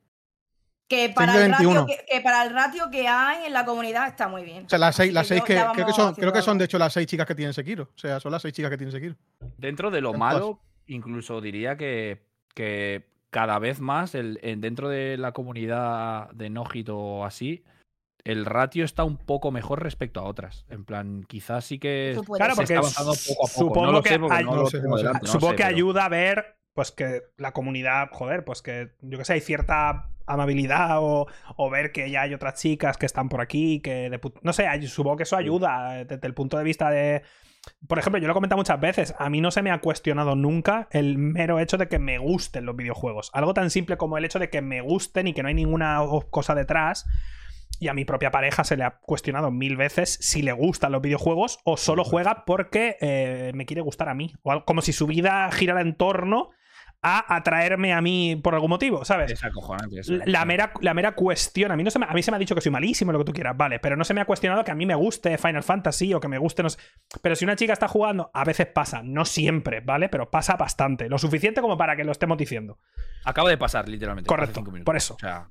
Que 0.88 1.10
para, 1.10 1.44
el 1.44 1.52
ratio 1.52 1.86
que, 1.86 2.20
para 2.20 2.44
el 2.44 2.54
ratio 2.54 2.90
que 2.90 3.08
hay 3.08 3.46
en 3.46 3.52
la 3.52 3.64
comunidad 3.64 4.06
está 4.06 4.28
muy 4.28 4.44
bien. 4.44 4.66
O 4.66 4.68
sea, 4.68 4.78
las 4.78 4.96
seis, 4.96 5.12
las 5.12 5.26
seis 5.26 5.42
que, 5.42 5.54
creo, 5.74 5.86
que 5.86 5.92
son, 5.92 6.14
creo 6.14 6.32
que 6.32 6.42
son 6.42 6.58
de 6.58 6.64
hecho 6.64 6.78
las 6.78 6.92
seis 6.92 7.06
chicas 7.06 7.26
que 7.26 7.34
tienen 7.34 7.52
Sekiro. 7.52 7.90
O 7.94 7.98
sea, 7.98 8.20
son 8.20 8.32
las 8.32 8.40
seis 8.40 8.54
chicas 8.54 8.70
que 8.70 8.78
tienen 8.78 8.92
Sekiro. 8.92 9.16
Dentro 9.58 9.90
de 9.90 10.00
lo 10.00 10.14
malo, 10.14 10.60
incluso 10.86 11.40
diría 11.40 11.76
que, 11.76 12.24
que 12.54 13.04
cada 13.30 13.58
vez 13.58 13.80
más 13.80 14.14
el, 14.14 14.38
dentro 14.60 14.88
de 14.88 15.18
la 15.18 15.32
comunidad 15.32 16.30
de 16.30 16.50
Nojit 16.50 16.88
o 16.88 17.24
así, 17.24 17.64
el 18.26 18.44
ratio 18.44 18.84
está 18.84 19.04
un 19.04 19.16
poco 19.16 19.52
mejor 19.52 19.82
respecto 19.82 20.20
a 20.20 20.24
otras. 20.24 20.66
En 20.68 20.84
plan, 20.84 21.24
quizás 21.28 21.64
sí 21.64 21.78
que 21.78 22.18
claro, 22.36 22.54
porque 22.56 22.74
está 22.74 22.78
avanzando 22.78 23.12
poco 23.12 23.46
a 23.46 23.48
poco. 23.48 23.58
Supongo 23.58 24.02
que, 24.02 25.26
supongo 25.26 25.54
que 25.54 25.64
ayuda 25.64 26.04
a 26.04 26.08
ver 26.08 26.56
pues 26.74 26.92
que 26.92 27.22
la 27.38 27.52
comunidad, 27.52 28.10
joder, 28.12 28.44
pues 28.44 28.60
que 28.60 28.90
yo 29.00 29.16
que 29.16 29.24
sé, 29.24 29.32
hay 29.32 29.40
cierta 29.40 30.10
amabilidad 30.26 30.98
o, 31.00 31.26
o, 31.56 31.70
ver 31.70 31.90
que 31.90 32.10
ya 32.10 32.22
hay 32.22 32.34
otras 32.34 32.60
chicas 32.60 32.98
que 32.98 33.06
están 33.06 33.30
por 33.30 33.40
aquí, 33.40 33.80
que 33.80 34.20
no 34.42 34.52
sé, 34.52 34.66
supongo 34.86 35.16
que 35.16 35.22
eso 35.22 35.36
ayuda 35.36 36.04
desde 36.04 36.26
el 36.26 36.34
punto 36.34 36.58
de 36.58 36.64
vista 36.64 36.90
de 36.90 37.22
por 37.88 37.98
ejemplo, 37.98 38.20
yo 38.20 38.26
lo 38.26 38.32
he 38.32 38.34
comentado 38.34 38.58
muchas 38.58 38.80
veces, 38.80 39.14
a 39.18 39.30
mí 39.30 39.40
no 39.40 39.50
se 39.50 39.62
me 39.62 39.70
ha 39.70 39.80
cuestionado 39.80 40.36
nunca 40.36 40.88
el 40.90 41.18
mero 41.18 41.58
hecho 41.58 41.76
de 41.76 41.88
que 41.88 41.98
me 41.98 42.18
gusten 42.18 42.64
los 42.64 42.76
videojuegos. 42.76 43.30
Algo 43.32 43.54
tan 43.54 43.70
simple 43.70 43.96
como 43.96 44.18
el 44.18 44.24
hecho 44.24 44.38
de 44.38 44.50
que 44.50 44.62
me 44.62 44.80
gusten 44.80 45.28
y 45.28 45.32
que 45.32 45.42
no 45.42 45.48
hay 45.48 45.54
ninguna 45.54 46.00
cosa 46.30 46.54
detrás. 46.54 47.06
Y 47.78 47.88
a 47.88 47.94
mi 47.94 48.04
propia 48.04 48.30
pareja 48.30 48.64
se 48.64 48.76
le 48.76 48.84
ha 48.84 48.98
cuestionado 49.00 49.50
mil 49.50 49.76
veces 49.76 50.18
si 50.20 50.42
le 50.42 50.52
gustan 50.52 50.92
los 50.92 51.02
videojuegos 51.02 51.58
o 51.64 51.76
solo 51.76 52.04
juega 52.04 52.44
porque 52.44 52.96
eh, 53.00 53.52
me 53.54 53.66
quiere 53.66 53.82
gustar 53.82 54.08
a 54.08 54.14
mí. 54.14 54.34
O 54.42 54.64
como 54.64 54.80
si 54.80 54.92
su 54.92 55.06
vida 55.06 55.50
girara 55.52 55.80
en 55.80 55.94
torno 55.94 56.50
a 57.02 57.36
atraerme 57.36 57.92
a 57.92 58.00
mí 58.00 58.34
por 58.42 58.54
algún 58.54 58.70
motivo, 58.70 59.04
¿sabes? 59.04 59.30
Es 59.30 60.08
la, 60.08 60.44
mera, 60.44 60.72
la 60.80 60.92
mera 60.92 61.12
cuestión, 61.12 61.70
a 61.70 61.76
mí, 61.76 61.84
no 61.84 61.90
se 61.90 62.00
me, 62.00 62.06
a 62.06 62.12
mí 62.12 62.22
se 62.22 62.32
me 62.32 62.36
ha 62.36 62.40
dicho 62.40 62.54
que 62.54 62.60
soy 62.60 62.72
malísimo, 62.72 63.12
lo 63.12 63.18
que 63.18 63.24
tú 63.26 63.32
quieras, 63.32 63.56
vale, 63.56 63.78
pero 63.78 63.96
no 63.96 64.02
se 64.02 64.12
me 64.12 64.20
ha 64.20 64.24
cuestionado 64.24 64.64
que 64.64 64.72
a 64.72 64.74
mí 64.74 64.86
me 64.86 64.94
guste 64.94 65.38
Final 65.38 65.62
Fantasy 65.62 66.14
o 66.14 66.20
que 66.20 66.26
me 66.26 66.38
guste, 66.38 66.64
no 66.64 66.70
sé. 66.70 66.80
Pero 67.22 67.36
si 67.36 67.44
una 67.44 67.54
chica 67.54 67.72
está 67.72 67.86
jugando, 67.86 68.30
a 68.34 68.44
veces 68.44 68.66
pasa, 68.66 69.02
no 69.04 69.24
siempre, 69.24 69.80
¿vale? 69.80 70.08
Pero 70.08 70.30
pasa 70.30 70.56
bastante, 70.56 71.08
lo 71.08 71.18
suficiente 71.18 71.60
como 71.60 71.76
para 71.76 71.94
que 71.94 72.02
lo 72.02 72.10
estemos 72.10 72.38
diciendo. 72.38 72.80
Acaba 73.24 73.50
de 73.50 73.58
pasar, 73.58 73.88
literalmente. 73.88 74.26
Correcto, 74.26 74.64
por 74.84 74.96
eso. 74.96 75.14
O 75.14 75.18
sea, 75.18 75.48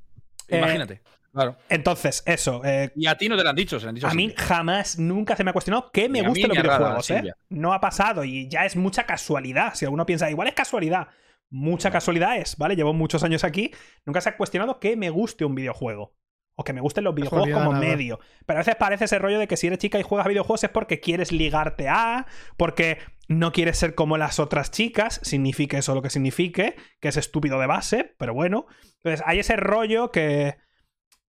imagínate. 0.50 1.02
Claro. 1.36 1.58
Entonces, 1.70 2.24
eso. 2.26 2.62
Eh, 2.64 2.92
y 2.96 3.08
a 3.08 3.18
ti 3.18 3.30
no 3.30 3.36
te 3.36 3.44
lo 3.44 3.50
han 3.50 3.56
dicho, 3.56 3.78
se 3.78 3.86
lo 3.86 3.90
han 3.90 3.96
dicho 3.96 4.08
A 4.08 4.14
mí 4.14 4.34
jamás, 4.36 4.98
nunca 4.98 5.36
se 5.36 5.44
me 5.44 5.50
ha 5.50 5.54
cuestionado 5.54 5.92
que 5.92 6.08
me 6.10 6.22
gusten 6.22 6.48
los 6.48 6.58
videojuegos, 6.58 7.12
¿eh? 7.12 7.34
No 7.50 7.74
ha 7.74 7.82
pasado 7.82 8.24
y 8.24 8.48
ya 8.48 8.66
es 8.66 8.76
mucha 8.76 9.06
casualidad. 9.06 9.74
Si 9.76 9.86
alguno 9.86 10.06
piensa, 10.06 10.30
igual 10.32 10.48
es 10.48 10.54
casualidad 10.54 11.10
mucha 11.50 11.92
casualidad 11.92 12.38
es, 12.38 12.58
¿vale? 12.58 12.76
Llevo 12.76 12.94
muchos 12.94 13.24
años 13.24 13.44
aquí, 13.44 13.72
nunca 14.06 14.22
se 14.22 14.30
ha 14.30 14.38
cuestionado 14.38 14.80
que 14.80 14.96
me 14.96 15.10
guste 15.10 15.46
un 15.46 15.56
videojuego. 15.56 16.16
O 16.58 16.64
que 16.64 16.72
me 16.72 16.80
gusten 16.80 17.04
los 17.04 17.14
videojuegos 17.14 17.50
como 17.50 17.74
medio. 17.74 18.18
Pero 18.46 18.60
a 18.60 18.62
veces 18.62 18.78
parece 18.78 19.06
ese 19.06 19.20
rollo 19.20 19.40
de 19.40 19.48
que 19.48 19.58
si 19.58 19.68
eres 19.68 19.78
chica 19.78 20.00
y 20.00 20.04
juegas 20.04 20.26
videojuegos 20.26 20.64
es 20.64 20.70
porque 20.70 21.02
quieres 21.02 21.34
ligarte 21.34 21.90
a, 21.90 22.28
porque 22.56 23.00
no 23.28 23.52
quieres 23.52 23.78
ser 23.78 23.94
como 23.94 24.18
las 24.18 24.40
otras 24.40 24.72
chicas, 24.72 25.20
signifique 25.22 25.78
eso 25.78 25.94
lo 25.94 26.02
que 26.02 26.10
signifique, 26.10 26.78
que 27.02 27.10
es 27.10 27.18
estúpido 27.18 27.60
de 27.60 27.68
base, 27.68 28.16
pero 28.18 28.34
bueno. 28.34 28.68
Entonces 29.04 29.22
hay 29.26 29.40
ese 29.40 29.58
rollo 29.58 30.14
que, 30.14 30.56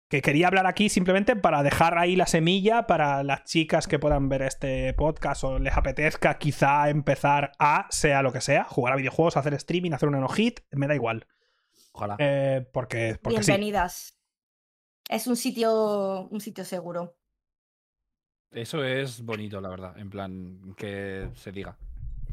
que 0.08 0.22
quería 0.22 0.46
hablar 0.46 0.66
aquí 0.66 0.88
simplemente 0.88 1.34
para 1.34 1.62
dejar 1.62 1.98
ahí 1.98 2.14
la 2.14 2.26
semilla 2.26 2.86
para 2.86 3.24
las 3.24 3.44
chicas 3.44 3.88
que 3.88 3.98
puedan 3.98 4.28
ver 4.28 4.42
este 4.42 4.94
podcast 4.94 5.42
o 5.44 5.58
les 5.58 5.76
apetezca 5.76 6.38
quizá 6.38 6.88
empezar 6.90 7.52
a, 7.58 7.86
sea 7.90 8.22
lo 8.22 8.32
que 8.32 8.40
sea, 8.40 8.64
jugar 8.64 8.92
a 8.92 8.96
videojuegos, 8.96 9.36
hacer 9.36 9.54
streaming, 9.54 9.92
hacer 9.92 10.08
un 10.08 10.20
no-hit, 10.20 10.60
me 10.70 10.86
da 10.86 10.94
igual. 10.94 11.26
Ojalá. 11.92 12.16
Eh, 12.18 12.68
porque, 12.72 13.18
Bienvenidas. 13.26 14.16
Es 15.08 15.26
un 15.26 15.36
sitio, 15.36 16.28
un 16.28 16.40
sitio 16.40 16.64
seguro. 16.64 17.16
Eso 18.50 18.84
es 18.84 19.22
bonito, 19.22 19.60
la 19.60 19.68
verdad. 19.68 19.98
En 19.98 20.10
plan, 20.10 20.74
que 20.76 21.30
se 21.34 21.52
diga. 21.52 21.78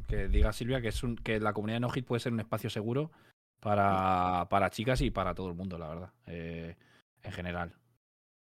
Que 0.08 0.28
diga 0.28 0.54
Silvia 0.54 0.82
que, 0.82 0.90
es 0.90 1.02
un, 1.02 1.16
que 1.16 1.40
la 1.40 1.54
comunidad 1.54 1.78
de 1.78 1.82
no-hit 1.82 2.06
puede 2.06 2.20
ser 2.20 2.34
un 2.34 2.40
espacio 2.40 2.70
seguro 2.70 3.12
para, 3.60 4.48
para 4.50 4.70
chicas 4.70 5.02
y 5.02 5.12
para 5.12 5.34
todo 5.34 5.48
el 5.50 5.56
mundo, 5.56 5.78
la 5.78 5.88
verdad. 5.88 6.14
Eh, 6.28 6.76
en 7.24 7.32
general. 7.32 7.76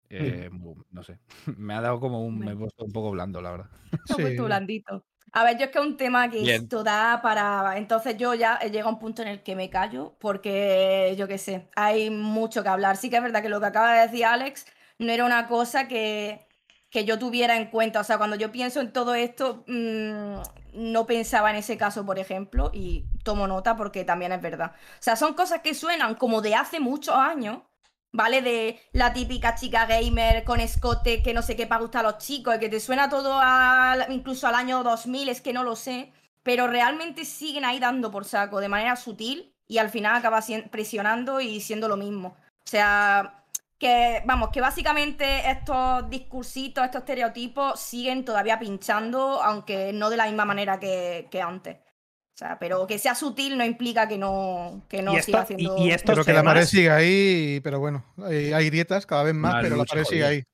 Eh, 0.08 0.50
no 0.90 1.02
sé. 1.02 1.18
Me 1.56 1.74
ha 1.74 1.80
dado 1.80 2.00
como 2.00 2.24
un. 2.24 2.38
Me 2.38 2.52
he 2.52 2.56
puesto 2.56 2.84
un 2.84 2.92
poco 2.92 3.10
blando, 3.10 3.40
la 3.40 3.50
verdad. 3.52 3.70
Sí. 4.16 4.36
blandito. 4.36 5.04
A 5.32 5.44
ver, 5.44 5.58
yo 5.58 5.66
es 5.66 5.70
que 5.70 5.78
es 5.78 5.84
un 5.84 5.96
tema 5.96 6.28
que 6.28 6.54
esto 6.54 6.82
da 6.82 7.20
para. 7.22 7.78
Entonces 7.78 8.16
yo 8.16 8.34
ya 8.34 8.58
he 8.60 8.70
llegado 8.70 8.90
a 8.90 8.92
un 8.94 8.98
punto 8.98 9.22
en 9.22 9.28
el 9.28 9.42
que 9.42 9.54
me 9.54 9.70
callo, 9.70 10.16
porque 10.18 11.14
yo 11.16 11.28
qué 11.28 11.38
sé, 11.38 11.68
hay 11.76 12.10
mucho 12.10 12.64
que 12.64 12.68
hablar. 12.68 12.96
Sí 12.96 13.10
que 13.10 13.16
es 13.16 13.22
verdad 13.22 13.40
que 13.40 13.48
lo 13.48 13.60
que 13.60 13.66
acaba 13.66 13.94
de 13.94 14.08
decir 14.08 14.24
Alex 14.24 14.66
no 14.98 15.12
era 15.12 15.24
una 15.24 15.46
cosa 15.46 15.86
que, 15.86 16.48
que 16.90 17.04
yo 17.04 17.18
tuviera 17.20 17.56
en 17.56 17.70
cuenta. 17.70 18.00
O 18.00 18.04
sea, 18.04 18.18
cuando 18.18 18.34
yo 18.34 18.50
pienso 18.50 18.80
en 18.80 18.92
todo 18.92 19.14
esto, 19.14 19.62
mm, 19.68 20.34
no 20.74 21.06
pensaba 21.06 21.50
en 21.50 21.56
ese 21.56 21.76
caso, 21.76 22.04
por 22.04 22.18
ejemplo, 22.18 22.70
y 22.74 23.04
tomo 23.22 23.46
nota 23.46 23.76
porque 23.76 24.04
también 24.04 24.32
es 24.32 24.42
verdad. 24.42 24.72
O 24.74 25.02
sea, 25.02 25.14
son 25.14 25.34
cosas 25.34 25.60
que 25.60 25.74
suenan 25.74 26.16
como 26.16 26.42
de 26.42 26.56
hace 26.56 26.80
muchos 26.80 27.14
años, 27.14 27.60
¿vale? 28.12 28.42
De 28.42 28.80
la 28.92 29.12
típica 29.12 29.54
chica 29.54 29.86
gamer 29.86 30.44
con 30.44 30.61
escote 30.61 31.22
que 31.22 31.34
no 31.34 31.42
sé 31.42 31.56
qué 31.56 31.66
para 31.66 31.82
gustar 31.82 32.04
a 32.04 32.11
los 32.11 32.18
chicos, 32.18 32.58
que 32.58 32.68
te 32.68 32.80
suena 32.80 33.08
todo 33.08 33.40
incluso 34.08 34.46
al 34.46 34.54
año 34.54 34.82
2000, 34.82 35.28
es 35.28 35.40
que 35.40 35.52
no 35.52 35.64
lo 35.64 35.76
sé, 35.76 36.12
pero 36.42 36.66
realmente 36.66 37.24
siguen 37.24 37.64
ahí 37.64 37.78
dando 37.78 38.11
por 38.11 38.24
saco 38.24 38.61
de 38.61 38.68
manera 38.68 38.96
sutil 38.96 39.54
y 39.66 39.78
al 39.78 39.90
final 39.90 40.16
acaba 40.16 40.40
presionando 40.70 41.40
y 41.40 41.61
siendo 41.61 41.88
lo 41.88 41.96
mismo. 41.96 42.36
O 42.64 42.68
sea, 42.70 43.44
que 43.78 44.22
vamos, 44.26 44.50
que 44.50 44.61
básicamente 44.61 45.50
estos 45.50 46.08
discursitos, 46.11 46.84
estos 46.84 47.00
estereotipos 47.00 47.80
siguen 47.80 48.24
todavía 48.24 48.58
pinchando, 48.58 49.42
aunque 49.42 49.92
no 49.92 50.11
de 50.11 50.18
la 50.18 50.26
misma 50.26 50.44
manera 50.44 50.78
que, 50.78 51.28
antes. 51.42 51.78
O 52.41 52.43
sea, 52.43 52.59
pero 52.59 52.86
que 52.86 52.99
sea 52.99 53.14
sutil 53.14 53.59
no 53.59 53.66
implica 53.66 54.09
que 54.09 54.16
no, 54.16 54.82
que 54.88 55.03
no 55.03 55.12
siga 55.20 55.43
haciendo. 55.43 55.76
Y, 55.76 55.95
pero 56.07 56.24
que 56.24 56.32
la 56.32 56.43
pared 56.43 56.64
sigue 56.64 56.91
ahí, 56.91 57.61
pero 57.62 57.80
bueno, 57.80 58.03
hay, 58.24 58.70
dietas 58.70 59.05
cada 59.05 59.24
vez 59.24 59.34
más, 59.34 59.57
pero 59.61 59.76
la 59.76 59.84
pared 59.84 60.05
sigue 60.05 60.24
ahí. 60.24 60.45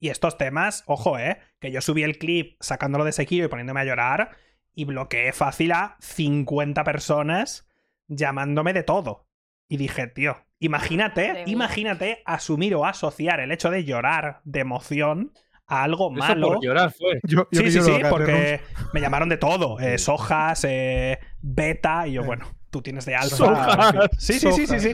Y 0.00 0.08
estos 0.08 0.38
temas, 0.38 0.82
ojo, 0.86 1.20
eh, 1.20 1.38
que 1.60 1.70
yo 1.70 1.80
subí 1.80 2.02
el 2.02 2.18
clip 2.18 2.56
sacándolo 2.58 3.04
de 3.04 3.12
Sekiro 3.12 3.46
y 3.46 3.48
poniéndome 3.48 3.78
a 3.78 3.84
llorar 3.84 4.36
y 4.74 4.86
bloqueé 4.86 5.32
fácil 5.32 5.70
a 5.70 5.96
50 6.00 6.82
personas 6.82 7.68
llamándome 8.08 8.72
de 8.72 8.82
todo. 8.82 9.28
Y 9.68 9.76
dije, 9.76 10.08
tío, 10.08 10.44
imagínate, 10.58 11.44
imagínate 11.46 12.24
asumir 12.26 12.74
o 12.74 12.86
asociar 12.86 13.38
el 13.38 13.52
hecho 13.52 13.70
de 13.70 13.84
llorar 13.84 14.40
de 14.42 14.58
emoción 14.58 15.32
a 15.66 15.82
algo 15.82 16.10
malo. 16.10 16.54
Por 16.54 16.64
llorar 16.64 16.92
fue. 16.92 17.20
sí, 17.52 17.70
sí, 17.70 17.80
sí, 17.80 17.92
porque 18.08 18.60
me 18.92 19.00
llamaron 19.00 19.28
de 19.28 19.36
todo. 19.36 19.78
Eh, 19.80 19.98
sojas, 19.98 20.64
eh, 20.64 21.18
beta, 21.40 22.06
y 22.06 22.12
yo, 22.12 22.24
bueno, 22.24 22.46
tú 22.70 22.82
tienes 22.82 23.04
de 23.04 23.16
alfa. 23.16 23.92
Sí, 24.18 24.38
sí, 24.38 24.52
sí, 24.52 24.66
sí, 24.66 24.80
sí. 24.80 24.92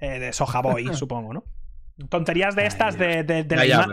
Eh, 0.00 0.18
de 0.18 0.32
Soja 0.32 0.60
Boy, 0.60 0.88
supongo, 0.94 1.32
¿no? 1.32 1.44
Tonterías 2.08 2.56
de 2.56 2.64
estas, 2.64 2.96
de, 2.96 3.44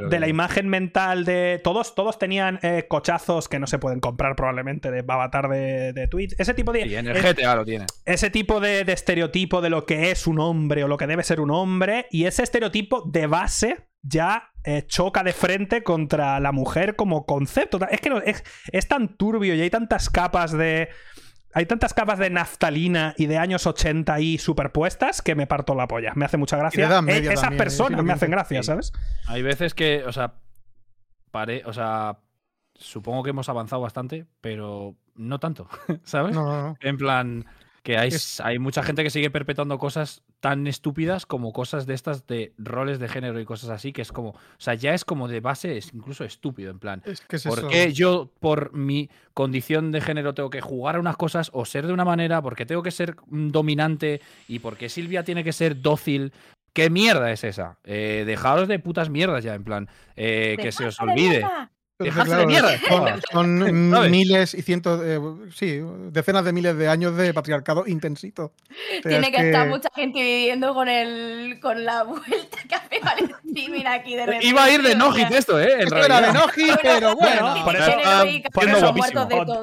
la, 0.10 0.28
imagen 0.30 0.70
mental 0.70 1.26
de. 1.26 1.60
Todos, 1.62 1.93
todos 1.93 2.18
tenían 2.18 2.58
eh, 2.62 2.86
cochazos 2.88 3.50
que 3.50 3.60
no 3.60 3.68
se 3.68 3.80
pueden 3.80 4.00
comprar 4.00 4.38
probablemente 4.38 4.91
de 4.91 5.00
avatar 5.00 5.50
de, 5.50 5.91
de 5.91 6.08
Twitch. 6.08 6.34
Ese 6.38 6.54
tipo 6.54 6.72
de. 6.72 6.84
Sí, 6.84 6.95
en 6.95 7.08
el 7.08 7.22
GTA 7.22 7.56
lo 7.56 7.66
tiene. 7.66 7.86
Ese 8.06 8.30
tipo 8.30 8.62
de, 8.62 8.82
estereotipo 8.82 9.62
de 9.62 9.70
lo 9.70 9.86
que 9.86 10.12
es 10.12 10.26
un 10.26 10.39
hombre 10.39 10.86
o 10.86 10.88
lo 10.88 10.95
que 10.95 11.06
debe 11.06 11.24
ser 11.24 11.41
un 11.41 11.52
hombre. 11.52 12.08
Y 12.10 12.26
ese 12.26 12.43
estereotipo 12.43 13.02
de 13.02 13.28
base 13.28 13.88
ya 14.08 14.51
eh, 14.64 14.86
choca 14.88 15.24
de 15.24 15.34
frente 15.34 15.84
contra 15.84 16.39
la 16.39 16.51
mujer 16.51 16.95
como 16.95 17.26
concepto. 17.26 17.80
Es 17.89 18.01
que 18.01 18.22
es, 18.26 18.43
es 18.72 18.88
tan 18.88 19.18
turbio 19.18 19.55
y 19.55 19.62
hay 19.62 19.70
tantas 19.70 20.10
capas 20.10 20.51
de 20.51 20.89
hay 21.53 21.66
tantas 21.66 21.93
capas 21.93 22.20
de 22.20 22.30
naftalina 22.30 23.16
y 23.18 23.26
de 23.26 23.38
años 23.38 23.66
80 23.66 24.14
ahí 24.14 24.38
superpuestas 24.38 25.22
que 25.22 25.34
me 25.34 25.47
parto 25.47 25.74
la 25.74 25.88
polla. 25.88 26.14
Me 26.16 26.26
hace 26.26 26.38
mucha 26.38 26.55
gracia. 26.58 27.01
Eh, 27.08 27.30
esas 27.32 27.51
¿eh? 27.51 27.58
personas 27.58 28.03
me 28.03 28.14
hacen 28.14 28.30
gracia, 28.30 28.62
¿sabes? 28.62 28.93
Hay 29.26 29.41
veces 29.41 29.74
que, 29.74 30.03
o 30.05 30.12
sea, 30.12 30.36
pare, 31.32 31.64
o 31.66 31.74
sea, 31.74 32.20
supongo 32.76 33.24
que 33.24 33.32
hemos 33.32 33.49
avanzado 33.49 33.82
bastante, 33.82 34.28
pero 34.39 34.95
no 35.16 35.39
tanto, 35.39 35.68
¿sabes? 36.03 36.38
En 36.82 36.97
plan, 36.97 37.45
que 37.88 37.98
hay, 37.98 38.10
hay 38.44 38.60
mucha 38.60 38.84
gente 38.84 39.02
que 39.02 39.10
sigue 39.10 39.30
perpetuando 39.30 39.80
cosas 39.80 40.22
tan 40.42 40.68
estúpidas 40.68 41.26
como 41.26 41.54
cosas 41.54 41.86
de 41.86 41.94
estas 41.94 42.28
de 42.28 42.52
roles 42.58 43.00
de 43.00 43.08
género 43.08 43.40
y 43.40 43.46
cosas 43.46 43.70
así, 43.70 43.94
que 43.94 44.02
es 44.02 44.12
como, 44.12 44.32
o 44.32 44.36
sea, 44.58 44.74
ya 44.74 44.94
es 44.94 45.06
como 45.06 45.30
de 45.30 45.40
base, 45.40 45.78
es 45.78 45.94
incluso 45.94 46.26
estúpido, 46.26 46.70
en 46.70 46.80
plan. 46.80 47.02
Es 47.06 47.22
que 47.22 47.40
¿Por 47.40 47.70
qué 47.70 47.94
yo, 47.94 48.30
por 48.42 48.74
mi 48.74 49.10
condición 49.34 49.94
de 49.94 50.02
género, 50.02 50.34
tengo 50.34 50.50
que 50.50 50.60
jugar 50.60 50.98
a 50.98 51.00
unas 51.00 51.16
cosas 51.16 51.50
o 51.54 51.64
ser 51.64 51.88
de 51.88 51.94
una 51.94 52.04
manera? 52.04 52.42
porque 52.42 52.66
tengo 52.66 52.84
que 52.84 52.92
ser 52.92 53.16
dominante? 53.26 54.20
¿Y 54.50 54.60
porque 54.60 54.90
Silvia 54.90 55.24
tiene 55.24 55.46
que 55.46 55.54
ser 55.54 55.82
dócil? 55.82 56.34
¿Qué 56.74 56.90
mierda 56.90 57.32
es 57.32 57.46
esa? 57.46 57.78
Eh, 57.86 58.26
dejaros 58.28 58.68
de 58.68 58.80
putas 58.80 59.10
mierdas 59.10 59.46
ya, 59.46 59.56
en 59.56 59.64
plan, 59.64 59.90
eh, 60.18 60.58
que 60.60 60.74
se 60.74 60.88
os 60.88 61.00
olvide. 61.00 61.46
Son, 63.32 63.58
miles 64.12 64.54
y 64.54 64.62
cientos, 64.62 65.02
sí, 65.56 65.82
decenas 66.12 66.45
de 66.45 66.54
miles 66.54 66.78
de 66.78 66.88
años 66.88 67.18
de 67.18 67.34
patriarcado 67.34 67.86
intensito. 67.88 68.54
Tiene 69.02 69.32
que, 69.32 69.48
estar 69.48 69.68
mucha 69.68 69.89
gente 69.95 70.20
viviendo 70.20 70.76
con 70.76 70.88
el 70.88 71.60
con 71.60 71.84
la 71.84 72.04
vuelta 72.04 72.58
que 72.70 72.76
hace 72.76 73.00
Valentín 73.00 73.88
aquí 73.88 74.16
de 74.16 74.26
repente. 74.26 74.45
Iba 74.45 74.66
a 74.66 74.72
ir 74.72 74.84
de 74.84 74.95
Nojit 74.95 75.32
esto, 75.32 75.60
¿eh? 75.60 75.82
En 75.82 75.98
era 75.98 76.22
de 76.22 76.34
Nojit, 76.34 76.76
pero 76.84 77.16
bueno. 77.16 77.56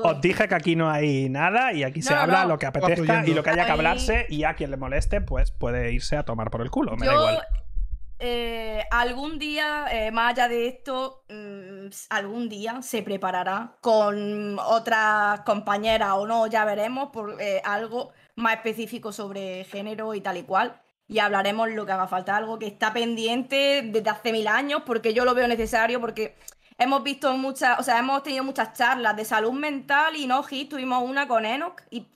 os, 0.03 0.20
dije 0.20 0.49
que 0.49 0.55
aquí 0.55 0.74
no 0.74 0.91
hay 0.91 1.28
nada 1.28 1.72
y 1.72 1.85
aquí 1.85 2.03
se 2.03 2.14
habla 2.14 2.47
lo 2.47 2.59
que 2.59 2.66
apetezca 2.66 3.24
y 3.24 3.32
lo 3.32 3.45
que 3.45 3.51
haya 3.51 3.64
que 3.66 3.72
hablarse 3.72 4.26
y 4.28 4.43
a 4.43 4.55
quien 4.55 4.72
le 4.72 4.76
moleste, 4.76 5.20
pues 5.20 5.53
puede 5.53 5.93
irse 5.93 6.16
a 6.16 6.24
tomar 6.24 6.51
por 6.51 6.62
el 6.62 6.70
culo. 6.70 6.97
Me 6.97 7.07
da 7.07 7.14
igual. 7.14 7.43
Eh, 8.19 8.85
algún 8.91 9.39
día, 9.39 9.87
eh, 9.91 10.11
más 10.12 10.33
allá 10.33 10.49
de 10.49 10.69
esto, 10.69 11.25
mm, 11.29 11.89
algún 12.11 12.49
día 12.49 12.81
se 12.83 13.03
preparará 13.03 13.77
con 13.81 14.59
otras 14.61 15.41
compañeras 15.41 16.12
o 16.15 16.27
no, 16.27 16.47
ya 16.47 16.65
veremos, 16.65 17.11
por 17.11 17.41
eh, 17.41 17.61
algo 17.65 18.12
más 18.37 18.57
específico 18.57 19.12
sobre 19.12 19.65
género 19.65 20.15
y 20.15 20.21
tal 20.21 20.37
y 20.37 20.45
cual. 20.45 20.81
Y 21.09 21.19
hablaremos 21.19 21.71
lo 21.71 21.85
que 21.85 21.93
haga 21.93 22.07
falta, 22.07 22.37
algo 22.37 22.59
que 22.59 22.67
está 22.67 22.93
pendiente 22.93 23.83
desde 23.85 24.11
hace 24.11 24.33
mil 24.33 24.49
años, 24.49 24.83
porque 24.87 25.12
yo 25.12 25.25
lo 25.25 25.35
veo 25.35 25.49
necesario, 25.49 26.01
porque 26.01 26.37
hemos 26.79 27.03
visto 27.03 27.37
muchas, 27.37 27.79
o 27.79 27.83
sea, 27.83 27.99
hemos 27.99 28.23
tenido 28.23 28.45
muchas 28.45 28.73
charlas 28.75 29.17
de 29.17 29.25
salud 29.25 29.53
mental 29.53 30.17
y 30.17 30.27
no, 30.27 30.43
tuvimos 30.71 31.03
una 31.03 31.29
con 31.29 31.45
Enoch, 31.45 31.83
y, 31.91 32.07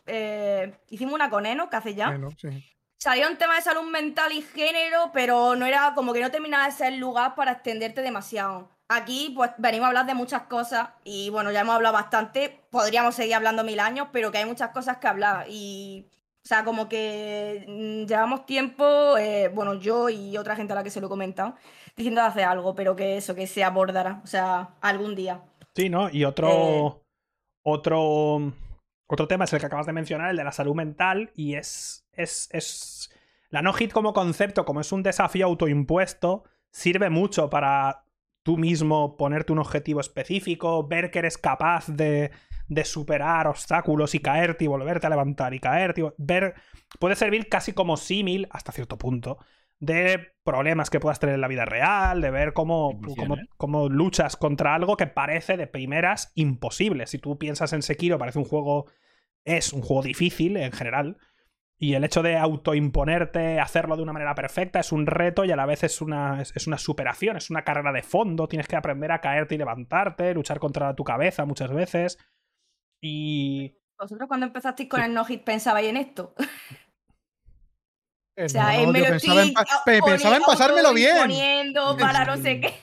hicimos 0.88 1.14
una 1.14 1.28
con 1.28 1.44
Enoch 1.44 1.74
hace 1.74 1.94
ya. 1.94 2.18
Salía 2.98 3.28
un 3.28 3.36
tema 3.36 3.56
de 3.56 3.62
salud 3.62 3.88
mental 3.88 4.32
y 4.32 4.42
género, 4.42 5.10
pero 5.12 5.54
no 5.56 5.66
era 5.66 5.92
como 5.94 6.12
que 6.12 6.20
no 6.20 6.30
terminaba 6.30 6.66
de 6.66 6.72
ser 6.72 6.92
lugar 6.94 7.34
para 7.34 7.52
extenderte 7.52 8.02
demasiado. 8.02 8.68
Aquí, 8.88 9.32
pues, 9.36 9.50
venimos 9.58 9.84
a 9.84 9.88
hablar 9.88 10.06
de 10.06 10.14
muchas 10.14 10.42
cosas 10.42 10.88
y, 11.04 11.30
bueno, 11.30 11.52
ya 11.52 11.60
hemos 11.60 11.74
hablado 11.74 11.92
bastante. 11.92 12.60
Podríamos 12.70 13.14
seguir 13.14 13.34
hablando 13.34 13.62
mil 13.62 13.80
años, 13.80 14.08
pero 14.12 14.32
que 14.32 14.38
hay 14.38 14.46
muchas 14.46 14.70
cosas 14.70 14.96
que 14.96 15.06
hablar. 15.06 15.46
Y, 15.48 16.06
o 16.42 16.48
sea, 16.48 16.64
como 16.64 16.88
que 16.88 17.66
mm, 17.68 18.06
llevamos 18.06 18.46
tiempo, 18.46 19.18
eh, 19.18 19.48
bueno, 19.48 19.74
yo 19.74 20.08
y 20.08 20.38
otra 20.38 20.56
gente 20.56 20.72
a 20.72 20.76
la 20.76 20.84
que 20.84 20.90
se 20.90 21.00
lo 21.00 21.06
he 21.06 21.10
comentado, 21.10 21.54
diciendo 21.96 22.22
hacer 22.22 22.44
algo, 22.44 22.74
pero 22.74 22.96
que 22.96 23.18
eso, 23.18 23.34
que 23.34 23.46
se 23.46 23.62
abordará, 23.62 24.22
o 24.24 24.26
sea, 24.26 24.70
algún 24.80 25.14
día. 25.14 25.42
Sí, 25.76 25.90
¿no? 25.90 26.08
Y 26.10 26.24
otro. 26.24 26.48
Eh, 26.48 26.94
otro. 27.64 28.52
Otro 29.10 29.26
tema 29.26 29.44
es 29.44 29.52
el 29.54 29.60
que 29.60 29.66
acabas 29.66 29.86
de 29.86 29.92
mencionar, 29.92 30.30
el 30.30 30.36
de 30.36 30.44
la 30.44 30.52
salud 30.52 30.74
mental, 30.74 31.30
y 31.34 31.54
es 31.54 32.07
es, 32.18 33.10
La 33.50 33.62
no-hit 33.62 33.92
como 33.92 34.12
concepto, 34.12 34.64
como 34.64 34.80
es 34.80 34.92
un 34.92 35.02
desafío 35.02 35.46
autoimpuesto, 35.46 36.44
sirve 36.70 37.10
mucho 37.10 37.48
para 37.48 38.04
tú 38.42 38.56
mismo 38.56 39.16
ponerte 39.16 39.52
un 39.52 39.58
objetivo 39.58 40.00
específico, 40.00 40.86
ver 40.86 41.10
que 41.10 41.20
eres 41.20 41.38
capaz 41.38 41.88
de, 41.88 42.30
de 42.68 42.84
superar 42.84 43.46
obstáculos 43.46 44.14
y 44.14 44.20
caerte 44.20 44.64
y 44.64 44.68
volverte 44.68 45.06
a 45.06 45.10
levantar 45.10 45.54
y 45.54 45.60
caerte. 45.60 46.12
ver, 46.18 46.54
puede 46.98 47.16
servir 47.16 47.48
casi 47.48 47.72
como 47.72 47.96
símil, 47.96 48.46
hasta 48.50 48.72
cierto 48.72 48.98
punto, 48.98 49.38
de 49.80 50.32
problemas 50.44 50.90
que 50.90 51.00
puedas 51.00 51.20
tener 51.20 51.36
en 51.36 51.40
la 51.40 51.48
vida 51.48 51.64
real, 51.64 52.20
de 52.20 52.30
ver 52.30 52.52
cómo, 52.52 53.00
cómo, 53.16 53.36
cómo, 53.56 53.88
luchas 53.88 54.36
contra 54.36 54.74
algo 54.74 54.96
que 54.96 55.06
parece 55.06 55.56
de 55.56 55.66
primeras 55.66 56.32
imposible. 56.34 57.06
Si 57.06 57.18
tú 57.18 57.38
piensas 57.38 57.72
en 57.72 57.82
Sekiro, 57.82 58.18
parece 58.18 58.38
un 58.38 58.44
juego. 58.44 58.86
Es 59.44 59.72
un 59.72 59.82
juego 59.82 60.02
difícil 60.02 60.56
en 60.56 60.72
general. 60.72 61.16
Y 61.80 61.94
el 61.94 62.02
hecho 62.02 62.22
de 62.22 62.36
autoimponerte, 62.36 63.60
hacerlo 63.60 63.96
de 63.96 64.02
una 64.02 64.12
manera 64.12 64.34
perfecta, 64.34 64.80
es 64.80 64.90
un 64.90 65.06
reto 65.06 65.44
y 65.44 65.52
a 65.52 65.56
la 65.56 65.64
vez 65.64 65.84
es 65.84 66.00
una, 66.00 66.42
es, 66.42 66.66
una 66.66 66.76
superación, 66.76 67.36
es 67.36 67.50
una 67.50 67.62
carrera 67.62 67.92
de 67.92 68.02
fondo. 68.02 68.48
Tienes 68.48 68.66
que 68.66 68.74
aprender 68.74 69.12
a 69.12 69.20
caerte 69.20 69.54
y 69.54 69.58
levantarte, 69.58 70.34
luchar 70.34 70.58
contra 70.58 70.96
tu 70.96 71.04
cabeza 71.04 71.44
muchas 71.44 71.72
veces. 71.72 72.18
Y. 73.00 73.76
¿Vosotros 73.96 74.26
cuando 74.26 74.46
empezasteis 74.46 74.88
con 74.88 75.02
el 75.02 75.14
no-hit 75.14 75.44
pensabais 75.44 75.88
en 75.88 75.98
esto? 75.98 76.34
o 78.36 78.48
sea, 78.48 78.80
en 78.80 78.92
pensaba, 78.92 79.44
en, 79.44 79.54
pensaba 80.04 80.36
en 80.36 80.42
pasármelo 80.42 80.92
bien. 80.92 81.72
Para 82.00 82.24
no 82.24 82.36
sé 82.38 82.60
qué. 82.60 82.74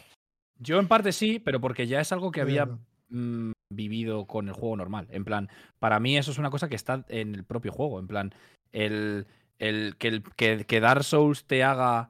Yo 0.58 0.80
en 0.80 0.88
parte 0.88 1.12
sí, 1.12 1.40
pero 1.40 1.60
porque 1.60 1.86
ya 1.86 2.00
es 2.00 2.14
algo 2.14 2.32
que 2.32 2.40
había 2.40 2.66
mm, 3.10 3.52
vivido 3.70 4.26
con 4.26 4.48
el 4.48 4.54
juego 4.54 4.78
normal. 4.78 5.08
En 5.12 5.26
plan, 5.26 5.50
para 5.80 6.00
mí 6.00 6.18
eso 6.18 6.32
es 6.32 6.38
una 6.38 6.50
cosa 6.50 6.70
que 6.70 6.76
está 6.76 7.04
en 7.10 7.36
el 7.36 7.44
propio 7.44 7.74
juego. 7.74 8.00
En 8.00 8.08
plan, 8.08 8.34
el, 8.76 9.26
que, 9.98 10.22
el 10.38 10.66
que, 10.66 10.80
Dark 10.80 11.04
Souls 11.04 11.46
te 11.46 11.64
haga 11.64 12.10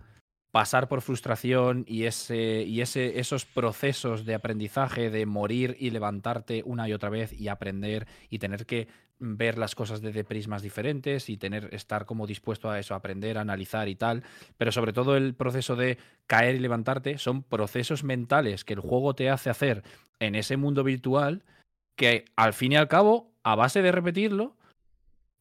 pasar 0.51 0.88
por 0.88 1.01
frustración 1.01 1.84
y, 1.88 2.05
ese, 2.05 2.63
y 2.63 2.82
ese, 2.82 3.20
esos 3.20 3.45
procesos 3.45 4.26
de 4.26 4.36
aprendizaje, 4.36 5.09
de 5.09 5.26
morir 5.26 5.76
y 5.80 5.89
levantarte 5.91 6.63
una 6.66 6.88
y 6.88 6.93
otra 6.93 7.09
vez 7.09 7.34
y 7.34 7.49
aprender 7.49 8.07
y 8.30 8.39
tener 8.39 8.66
que 8.66 8.88
ver 9.20 9.57
las 9.57 9.76
cosas 9.76 10.01
desde 10.01 10.24
prismas 10.24 10.61
diferentes 10.61 11.30
y 11.30 11.38
tener 11.38 11.74
estar 11.74 12.05
como 12.05 12.28
dispuesto 12.28 12.70
a 12.70 12.80
eso, 12.80 12.95
aprender, 12.95 13.38
analizar 13.38 13.88
y 13.88 13.95
tal, 13.95 14.24
pero 14.57 14.72
sobre 14.72 14.93
todo 14.93 15.16
el 15.16 15.36
proceso 15.36 15.76
de 15.76 15.97
caer 16.28 16.55
y 16.55 16.59
levantarte 16.59 17.18
son 17.18 17.43
procesos 17.43 18.03
mentales 18.03 18.66
que 18.66 18.74
el 18.74 18.80
juego 18.80 19.13
te 19.13 19.30
hace 19.30 19.49
hacer 19.49 19.84
en 20.20 20.36
ese 20.36 20.57
mundo 20.57 20.84
virtual 20.84 21.43
que 21.95 22.26
al 22.36 22.53
fin 22.53 22.74
y 22.74 22.76
al 22.76 22.88
cabo, 22.88 23.32
a 23.43 23.55
base 23.55 23.82
de 23.82 23.91
repetirlo, 23.91 24.57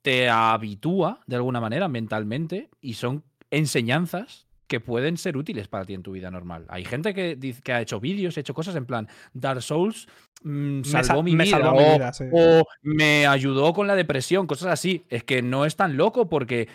te 0.05 0.28
habitúa 0.28 1.20
de 1.26 1.36
alguna 1.36 1.62
manera 1.62 1.88
mentalmente 1.88 2.68
y 2.82 2.92
son 2.92 3.24
enseñanzas 3.50 4.46
que 4.66 4.78
pueden 4.78 5.16
ser 5.16 5.38
útiles 5.38 5.66
para 5.66 5.86
ti 5.86 5.94
en 5.94 6.02
tu 6.02 6.12
vida 6.12 6.30
normal. 6.30 6.66
Hay 6.68 6.84
gente 6.84 7.14
que, 7.14 7.38
que 7.64 7.72
ha 7.72 7.80
hecho 7.80 8.00
vídeos, 8.00 8.36
ha 8.36 8.40
hecho 8.40 8.52
cosas 8.52 8.76
en 8.76 8.84
plan 8.84 9.09
Dark 9.32 9.62
Souls 9.62 10.07
mm, 10.42 10.82
salvó, 10.84 11.22
mi, 11.22 11.34
vida, 11.34 12.12
o, 12.32 12.64
me 12.82 13.26
ayudó 13.26 13.72
con 13.72 13.86
la 13.86 13.96
depresión, 13.96 14.46
cosas 14.46 14.72
así. 14.72 15.07
Es 15.09 15.24
que 15.24 15.40
no 15.40 15.64
es 15.64 15.74
tan 15.74 15.96
loco 15.96 16.28
porque 16.28 16.68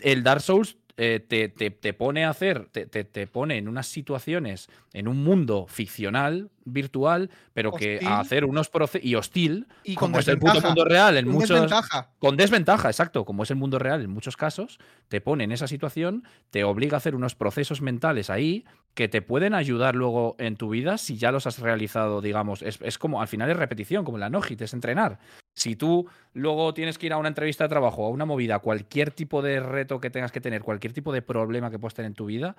el 0.00 0.22
Dark 0.22 0.40
Souls 0.40 0.78
eh, 0.98 1.20
te, 1.20 1.48
te, 1.48 1.92
pone 1.92 2.24
a 2.24 2.30
hacer, 2.30 2.68
te, 2.72 2.86
te, 2.86 3.26
pone 3.26 3.58
en 3.58 3.68
unas 3.68 3.86
situaciones, 3.86 4.70
en 4.94 5.08
un 5.08 5.22
mundo 5.22 5.66
ficcional, 5.68 6.50
virtual, 6.64 7.30
pero 7.52 7.72
que 7.72 8.00
a 8.02 8.18
hacer 8.18 8.46
unos 8.46 8.70
procesos 8.70 9.06
y 9.06 9.14
hostil, 9.14 9.66
y 9.84 9.94
como 9.94 10.18
es 10.18 10.28
el 10.28 10.38
puto 10.38 10.58
mundo 10.62 10.86
real 10.86 11.18
en 11.18 11.28
muchos 11.28 11.50
desventaja. 11.50 12.08
con 12.18 12.38
desventaja, 12.38 12.88
exacto, 12.88 13.26
como 13.26 13.42
es 13.42 13.50
el 13.50 13.58
mundo 13.58 13.78
real 13.78 14.00
en 14.00 14.10
muchos 14.10 14.38
casos, 14.38 14.78
te 15.08 15.20
pone 15.20 15.44
en 15.44 15.52
esa 15.52 15.68
situación, 15.68 16.24
te 16.48 16.64
obliga 16.64 16.96
a 16.96 16.98
hacer 16.98 17.14
unos 17.14 17.34
procesos 17.34 17.82
mentales 17.82 18.30
ahí 18.30 18.64
que 18.94 19.08
te 19.08 19.20
pueden 19.20 19.52
ayudar 19.52 19.94
luego 19.94 20.34
en 20.38 20.56
tu 20.56 20.70
vida 20.70 20.96
si 20.96 21.18
ya 21.18 21.30
los 21.30 21.46
has 21.46 21.58
realizado, 21.58 22.22
digamos, 22.22 22.62
es, 22.62 22.78
es 22.80 22.96
como 22.96 23.20
al 23.20 23.28
final 23.28 23.50
es 23.50 23.56
repetición, 23.58 24.04
como 24.06 24.16
la 24.16 24.30
Nogit, 24.30 24.62
es 24.62 24.72
entrenar. 24.72 25.18
Si 25.56 25.74
tú 25.74 26.06
luego 26.34 26.74
tienes 26.74 26.98
que 26.98 27.06
ir 27.06 27.12
a 27.12 27.18
una 27.18 27.28
entrevista 27.28 27.64
de 27.64 27.70
trabajo, 27.70 28.04
a 28.04 28.10
una 28.10 28.26
movida, 28.26 28.58
cualquier 28.58 29.10
tipo 29.10 29.40
de 29.40 29.58
reto 29.60 30.00
que 30.00 30.10
tengas 30.10 30.30
que 30.30 30.40
tener, 30.40 30.62
cualquier 30.62 30.92
tipo 30.92 31.12
de 31.12 31.22
problema 31.22 31.70
que 31.70 31.78
puedas 31.78 31.94
tener 31.94 32.10
en 32.10 32.14
tu 32.14 32.26
vida, 32.26 32.56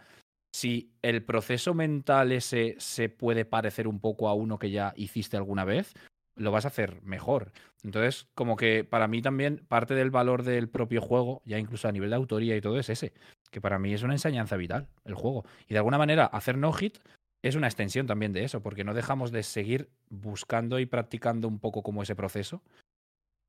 si 0.51 0.91
el 1.03 1.23
proceso 1.23 1.75
mental 1.75 2.31
ese 2.31 2.75
se 2.79 3.09
puede 3.09 3.45
parecer 3.45 3.87
un 3.87 3.99
poco 3.99 4.27
a 4.27 4.33
uno 4.33 4.57
que 4.57 4.71
ya 4.71 4.93
hiciste 4.95 5.37
alguna 5.37 5.63
vez, 5.63 5.93
lo 6.35 6.51
vas 6.51 6.65
a 6.65 6.69
hacer 6.69 7.01
mejor. 7.03 7.51
Entonces, 7.83 8.27
como 8.33 8.55
que 8.55 8.83
para 8.83 9.07
mí 9.07 9.21
también 9.21 9.63
parte 9.67 9.93
del 9.93 10.09
valor 10.09 10.43
del 10.43 10.67
propio 10.67 11.01
juego, 11.01 11.41
ya 11.45 11.59
incluso 11.59 11.87
a 11.87 11.91
nivel 11.91 12.09
de 12.09 12.15
autoría 12.15 12.55
y 12.55 12.61
todo, 12.61 12.79
es 12.79 12.89
ese, 12.89 13.13
que 13.51 13.61
para 13.61 13.77
mí 13.77 13.93
es 13.93 14.01
una 14.01 14.13
enseñanza 14.13 14.57
vital, 14.57 14.87
el 15.05 15.13
juego. 15.13 15.45
Y 15.67 15.73
de 15.73 15.77
alguna 15.77 15.99
manera, 15.99 16.25
hacer 16.25 16.57
no-hit 16.57 16.97
es 17.43 17.55
una 17.55 17.67
extensión 17.67 18.07
también 18.07 18.33
de 18.33 18.43
eso, 18.43 18.61
porque 18.61 18.83
no 18.83 18.95
dejamos 18.95 19.31
de 19.31 19.43
seguir 19.43 19.89
buscando 20.09 20.79
y 20.79 20.87
practicando 20.87 21.47
un 21.47 21.59
poco 21.59 21.83
como 21.83 22.01
ese 22.01 22.15
proceso 22.15 22.63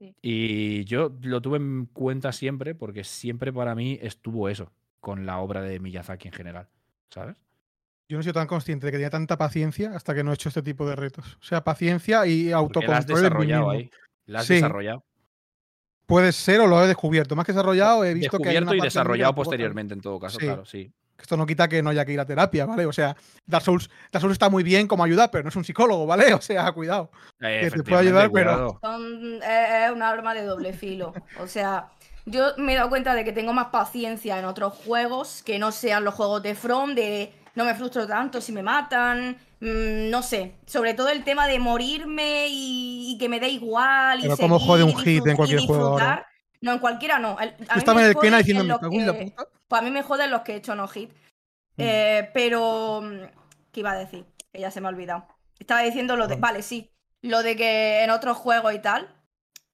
y 0.01 0.85
yo 0.85 1.13
lo 1.23 1.41
tuve 1.41 1.57
en 1.57 1.87
cuenta 1.87 2.33
siempre 2.33 2.75
porque 2.75 3.05
siempre 3.05 3.53
para 3.53 3.75
mí 3.75 3.99
estuvo 4.01 4.49
eso 4.49 4.73
con 5.01 5.27
la 5.27 5.39
obra 5.39 5.63
de 5.63 5.81
Miyazaki 5.81 6.29
en 6.29 6.35
general, 6.35 6.69
¿sabes? 7.11 7.37
Yo 8.09 8.17
no 8.17 8.21
he 8.21 8.23
sido 8.23 8.35
tan 8.35 8.47
consciente 8.47 8.87
de 8.87 8.93
que 8.93 8.99
tenía 8.99 9.11
tanta 9.11 9.37
paciencia 9.37 9.95
hasta 9.95 10.15
que 10.15 10.25
no 10.25 10.31
he 10.31 10.35
hecho 10.35 10.49
este 10.49 10.63
tipo 10.63 10.89
de 10.89 10.97
retos. 10.97 11.37
O 11.43 11.45
sea, 11.45 11.63
paciencia 11.63 12.27
y 12.27 12.53
autocontrol. 12.53 12.91
La 12.91 12.99
has 12.99 13.07
desarrollado 13.07 13.71
ahí. 13.71 13.91
La 14.25 14.41
has 14.41 14.49
desarrollado. 14.49 15.05
Puede 16.07 16.33
ser 16.33 16.61
o 16.61 16.67
lo 16.67 16.83
he 16.83 16.87
descubierto. 16.87 17.37
Más 17.37 17.45
que 17.45 17.53
desarrollado, 17.53 18.03
he 18.05 18.15
visto 18.15 18.39
que. 18.39 18.45
Descubierto 18.45 18.75
y 18.75 18.81
desarrollado 18.81 19.35
posteriormente, 19.35 19.93
en 19.93 20.01
todo 20.01 20.19
caso, 20.19 20.39
claro, 20.39 20.65
sí. 20.65 20.91
Esto 21.21 21.37
no 21.37 21.47
quita 21.47 21.69
que 21.69 21.83
no 21.83 21.91
haya 21.91 22.05
que 22.05 22.13
ir 22.13 22.21
a 22.21 22.25
terapia, 22.25 22.65
¿vale? 22.65 22.87
O 22.87 22.93
sea, 22.93 23.17
Dark 23.45 23.65
Souls, 23.65 23.91
Dark 24.13 24.23
Souls 24.23 24.33
está 24.33 24.49
muy 24.49 24.63
bien 24.63 24.87
como 24.87 25.03
ayuda, 25.05 25.31
pero 25.31 25.43
no 25.43 25.49
es 25.49 25.57
un 25.57 25.65
psicólogo, 25.65 26.07
¿vale? 26.07 26.33
O 26.39 26.41
sea, 26.41 26.71
cuidado. 26.73 27.11
que 27.41 27.71
te 27.71 27.83
puede 27.83 28.03
ayudar, 28.03 28.31
pero. 28.33 28.81
es 28.83 29.91
un 29.93 30.03
arma 30.03 30.35
de 30.35 30.43
doble 30.45 30.73
filo. 30.73 31.13
O 31.41 31.47
sea, 31.47 31.89
yo 32.25 32.53
me 32.57 32.75
he 32.75 32.77
dado 32.77 32.89
cuenta 32.89 33.15
de 33.15 33.25
que 33.25 33.33
tengo 33.33 33.53
más 33.53 33.69
paciencia 33.69 34.39
en 34.39 34.45
otros 34.45 34.75
juegos 34.75 35.43
que 35.43 35.59
no 35.59 35.73
sean 35.73 36.05
los 36.05 36.15
juegos 36.15 36.43
de 36.43 36.55
From, 36.55 36.95
de 36.95 37.33
no 37.55 37.65
me 37.65 37.75
frustro 37.75 38.07
tanto 38.07 38.41
si 38.41 38.53
me 38.53 38.63
matan. 38.63 39.37
Mm, 39.61 40.11
no 40.11 40.23
sé, 40.23 40.55
sobre 40.67 40.95
todo 40.95 41.09
el 41.09 41.25
tema 41.25 41.49
de 41.49 41.59
morirme 41.59 42.47
y, 42.49 43.17
que 43.19 43.29
me 43.29 43.41
dé 43.41 43.49
igual. 43.49 44.21
Pero 44.23 44.37
como 44.37 44.61
jode 44.61 44.85
un 44.85 44.97
hit 44.97 45.27
en 45.27 45.37
cualquier 45.37 45.61
juego. 45.63 45.99
No, 46.61 46.73
en 46.73 46.79
cualquiera 46.79 47.19
no. 47.19 47.37
Estaba 47.77 48.03
en 48.03 48.09
el 48.09 48.17
pena 48.17 48.39
diciendo 48.39 48.65
la 48.65 48.79
puta. 48.79 49.15
Pues 49.69 49.81
a 49.81 49.85
mí 49.85 49.91
me 49.91 50.03
joden 50.03 50.31
los 50.31 50.43
que 50.43 50.53
he 50.53 50.57
hecho 50.57 50.75
no 50.75 50.89
hit. 50.89 51.13
Mm. 51.77 51.83
Eh, 51.83 52.31
pero. 52.35 53.03
¿Qué 53.71 53.81
iba 53.81 53.93
a 53.93 53.99
decir? 53.99 54.27
Que 54.53 54.61
ya 54.61 54.71
se 54.71 54.81
me 54.81 54.89
ha 54.89 54.91
olvidado. 54.91 55.27
Estaba 55.59 55.83
diciendo 55.83 56.17
lo 56.17 56.27
de. 56.27 56.37
Vale, 56.37 56.63
sí. 56.63 56.93
Lo 57.21 57.43
de 57.43 57.57
que 57.57 58.03
en 58.03 58.11
otros 58.11 58.37
juegos 58.37 58.75
y 58.75 58.79
tal. 58.81 59.15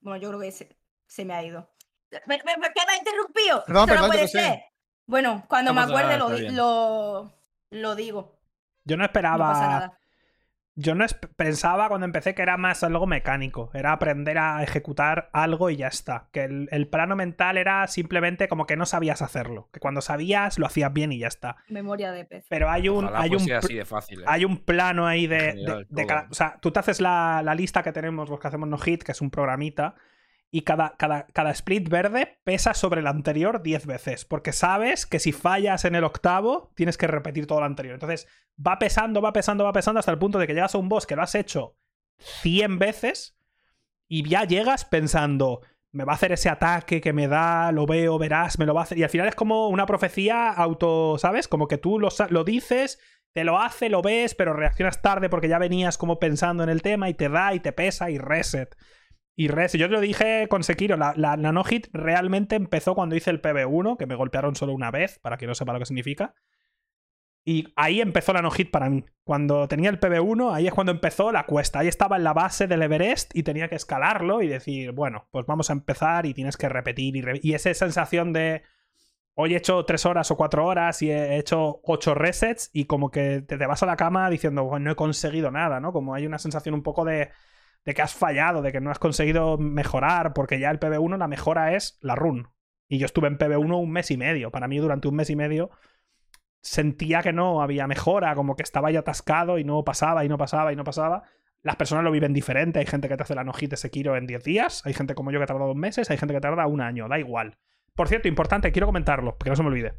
Bueno, 0.01 0.21
yo 0.21 0.29
creo 0.29 0.41
que 0.41 0.53
se, 0.53 1.25
me 1.25 1.35
ha 1.35 1.43
ido. 1.43 1.71
¿Qué 2.11 2.21
me 2.27 2.35
ha 2.35 2.99
interrumpido? 2.99 3.65
Perdón, 3.67 3.89
no 3.89 4.07
puede 4.07 4.29
ser. 4.29 4.65
Bueno, 5.07 5.45
cuando 5.49 5.73
me 5.73 5.83
acuerde 5.83 6.19
lo, 6.53 7.33
lo, 7.71 7.95
digo. 7.95 8.39
Yo 8.85 8.97
no 8.97 9.05
esperaba. 9.05 9.97
Yo 10.77 10.95
no 10.95 11.07
pensaba 11.37 11.89
cuando 11.89 12.05
empecé 12.05 12.35
que 12.35 12.43
era 12.43 12.57
más 12.57 12.83
algo 12.83 13.07
mecánico, 13.07 13.71
era 13.75 13.93
aprender 13.93 14.39
a 14.39 14.63
ejecutar 14.63 15.31
algo 15.33 15.71
y 15.71 15.77
ya 15.77 15.87
está. 15.87 16.29
Que 16.33 16.45
el, 16.45 16.89
plano 16.89 17.15
mental 17.15 17.59
era 17.59 17.87
simplemente 17.87 18.49
como 18.49 18.67
que 18.67 18.77
no 18.77 18.85
sabías 18.85 19.23
hacerlo, 19.23 19.69
que 19.73 19.79
cuando 19.79 20.01
sabías 20.01 20.59
lo 20.59 20.67
hacías 20.67 20.93
bien 20.93 21.13
y 21.13 21.19
ya 21.19 21.29
está. 21.29 21.57
Memoria 21.69 22.11
de 22.11 22.25
pez. 22.25 22.47
Pero 22.49 22.71
hay 22.71 22.89
un, 22.89 23.09
hay 23.15 23.35
un, 23.35 23.49
¿eh? 23.49 23.61
hay 24.27 24.45
un 24.45 24.59
plano 24.59 25.07
ahí 25.07 25.27
de, 25.29 25.85
o 26.31 26.35
sea, 26.35 26.59
tú 26.61 26.73
te 26.73 26.81
haces 26.81 27.01
la, 27.01 27.41
la, 27.45 27.55
lista 27.55 27.83
que 27.83 27.93
tenemos 27.93 28.29
los 28.29 28.41
que 28.41 28.49
hacemos 28.49 28.69
no 28.69 28.79
hit, 28.79 29.03
que 29.05 29.13
es 29.13 29.21
un 29.21 29.31
programita, 29.31 29.95
y 30.55 30.63
cada, 30.63 30.95
cada, 30.97 31.27
cada, 31.33 31.51
split 31.51 31.89
verde 31.89 32.39
pesa 32.45 32.75
sobre 32.75 33.01
el 33.01 33.09
anterior 33.09 33.61
10 33.61 33.87
veces, 33.87 34.25
porque 34.25 34.53
sabes 34.53 35.05
que 35.05 35.19
si 35.19 35.33
fallas 35.33 35.85
en 35.85 35.97
el 35.97 36.05
octavo, 36.05 36.71
tienes 36.77 36.97
que 36.97 37.09
repetir 37.09 37.49
todo 37.49 37.59
lo 37.59 37.67
anterior. 37.67 37.95
Entonces, 37.95 38.29
va 38.65 38.79
pesando, 38.79 39.21
va 39.21 39.33
pesando, 39.33 39.65
va 39.65 39.73
pesando 39.73 39.99
hasta 39.99 40.13
el 40.13 40.19
punto 40.19 40.39
de 40.39 40.47
que 40.47 40.55
llegas 40.55 40.77
a 40.77 40.79
un 40.79 40.89
boss 40.89 41.07
que 41.07 41.17
lo 41.17 41.23
has 41.23 41.35
hecho 41.35 41.77
100 42.43 42.79
veces 42.79 43.37
y 44.07 44.29
ya 44.29 44.45
llegas 44.45 44.85
pensando, 44.85 45.63
me 45.91 46.05
va 46.05 46.13
a 46.13 46.15
hacer 46.15 46.31
ese 46.31 46.49
ataque 46.49 47.01
que 47.01 47.13
me 47.13 47.27
da, 47.27 47.73
lo 47.73 47.85
veo, 47.85 48.17
verás, 48.17 48.57
me 48.61 48.65
lo 48.65 48.75
va 48.75 48.83
a 48.83 48.85
hacer. 48.85 48.97
Y 48.97 49.03
al 49.03 49.11
final 49.11 49.27
es 49.27 49.35
como 49.35 49.67
una 49.71 49.87
profecía 49.87 50.51
auto, 50.51 51.19
¿sabes? 51.19 51.49
Como 51.49 51.67
que 51.67 51.79
tú 51.79 51.99
lo, 51.99 52.11
lo 52.31 52.45
dices, 52.45 53.01
te 53.33 53.43
lo 53.43 53.59
hace, 53.59 53.89
lo 53.89 54.03
ves, 54.03 54.37
pero 54.37 54.53
reaccionas 54.53 55.03
tarde 55.03 55.29
porque 55.29 55.49
ya 55.49 55.59
venías 55.59 55.99
como 55.99 56.21
pensando 56.21 56.63
en 56.63 56.69
el 56.69 56.81
tema 56.81 57.09
y 57.09 57.15
te 57.15 57.29
da 57.29 57.55
y 57.55 57.59
te 57.59 57.73
pesa 57.73 58.09
y 58.09 58.19
reset. 58.19 58.77
Y 59.37 59.49
res, 59.49 59.73
yo 59.73 59.89
te 59.89 59.93
lo 59.93 60.01
dije 60.01 60.47
con 60.49 60.63
Sekiro, 60.63 60.97
la, 60.97 61.15
la, 61.17 61.37
no-hit 61.37 61.89
realmente 61.93 62.55
empezó 62.55 62.95
cuando 62.95 63.17
hice 63.17 63.31
el 63.31 63.43
PB1, 63.43 63.97
que 63.97 64.07
me 64.07 64.15
golpearon 64.15 64.55
solo 64.55 64.73
una 64.73 64.93
vez, 64.93 65.19
para 65.19 65.37
que 65.37 65.47
no 65.47 65.55
sepa 65.55 65.73
lo 65.73 65.81
que 65.81 65.87
significa. 65.87 66.35
Y 67.45 67.73
ahí 67.77 68.01
empezó 68.01 68.33
la 68.33 68.43
no-hit 68.43 68.71
para 68.71 68.89
mí. 68.89 69.05
Cuando 69.25 69.69
tenía 69.69 69.91
el 69.91 70.01
PB1, 70.01 70.55
ahí 70.55 70.67
es 70.67 70.73
cuando 70.73 70.93
empezó 70.93 71.33
la 71.33 71.45
cuesta. 71.45 71.81
Ahí 71.81 71.89
estaba 71.89 72.17
en 72.17 72.25
la 72.25 72.33
base 72.33 72.67
del 72.67 72.83
Everest 72.83 73.37
y 73.37 73.43
tenía 73.43 73.69
que 73.69 73.75
escalarlo 73.75 74.41
y 74.41 74.49
decir, 74.49 74.93
bueno, 74.93 75.29
pues 75.31 75.45
vamos 75.47 75.69
a 75.69 75.75
empezar 75.75 76.27
y 76.27 76.33
tienes 76.33 76.57
que 76.57 76.69
repetir. 76.69 77.17
Y, 77.17 77.51
y 77.51 77.55
esa 77.55 77.75
sensación 77.75 78.33
de, 78.33 78.63
hoy 79.35 79.55
he 79.55 79.59
hecho 79.59 79.85
tres 79.85 80.07
horas 80.07 80.31
o 80.31 80.37
cuatro 80.37 80.65
horas 80.65 81.03
y 81.03 81.11
he 81.11 81.39
hecho 81.39 81.81
ocho 81.83 82.15
resets 82.15 82.71
y 82.73 82.85
como 82.87 83.11
que 83.11 83.43
te, 83.43 83.59
te 83.59 83.67
vas 83.67 83.83
a 83.83 83.87
la 83.87 83.97
cama 83.97 84.31
diciendo, 84.31 84.65
bueno, 84.65 84.85
no 84.85 84.93
he 84.93 84.97
conseguido 84.97 85.51
nada, 85.51 85.81
¿no? 85.81 85.93
Como 85.93 86.15
hay 86.15 86.27
una 86.27 86.39
sensación 86.39 86.75
un 86.75 86.83
poco 86.83 87.05
de 87.05 87.31
de 87.85 87.95
que 87.95 88.03
has 88.03 88.15
fallado, 88.15 88.63
de 88.63 88.73
que 88.73 88.81
no 88.81 88.91
has 88.91 88.99
conseguido 88.99 89.59
mejorar, 89.59 90.33
porque 90.33 90.59
ya 90.59 90.71
el 90.71 90.81
PB1 90.81 91.19
la 91.19 91.29
mejora 91.29 91.75
es 91.75 91.99
la 92.01 92.15
run. 92.15 92.49
Y 92.89 92.99
yo 92.99 93.07
estuve 93.07 93.29
en 93.29 93.39
PB1 93.39 93.81
un 93.81 93.91
mes 93.91 94.11
y 94.11 94.17
medio. 94.17 94.51
Para 94.51 94.69
mí, 94.69 94.79
durante 94.79 95.09
un 95.09 95.17
mes 95.17 95.31
y 95.31 95.37
medio, 95.37 95.71
sentía 96.61 97.23
que 97.23 97.33
no 97.33 97.63
había 97.63 97.87
mejora, 97.87 98.35
como 98.35 98.57
que 98.57 98.63
estaba 98.63 98.91
ya 98.91 99.01
atascado 99.01 99.59
y 99.59 99.65
no 99.65 99.85
pasaba 99.85 100.25
y 100.25 100.29
no 100.29 100.39
pasaba 100.39 100.73
y 100.73 100.77
no 100.77 100.85
pasaba. 100.85 101.23
Las 101.63 101.77
personas 101.77 102.05
lo 102.05 102.11
viven 102.11 102.33
diferente. 102.33 102.79
Hay 102.79 102.87
gente 102.87 103.09
que 103.09 103.17
te 103.17 103.23
hace 103.23 103.35
la 103.35 103.45
nojita 103.45 103.77
Sekiro 103.77 104.17
en 104.17 104.27
10 104.27 104.45
días. 104.45 104.83
Hay 104.85 104.93
gente 104.93 105.15
como 105.15 105.31
yo 105.31 105.41
que 105.41 105.47
tarda 105.47 105.65
dos 105.65 105.77
meses. 105.77 106.11
Hay 106.11 106.19
gente 106.19 106.35
que 106.35 106.41
tarda 106.41 106.67
un 106.67 106.81
año. 106.83 107.09
Da 107.09 107.19
igual. 107.19 107.57
Por 107.95 108.09
cierto, 108.09 108.29
importante, 108.29 108.73
quiero 108.73 108.87
comentarlo, 108.87 109.37
porque 109.39 109.51
no 109.51 109.57
se 109.57 109.63
me 109.63 109.69
olvide. 109.69 109.95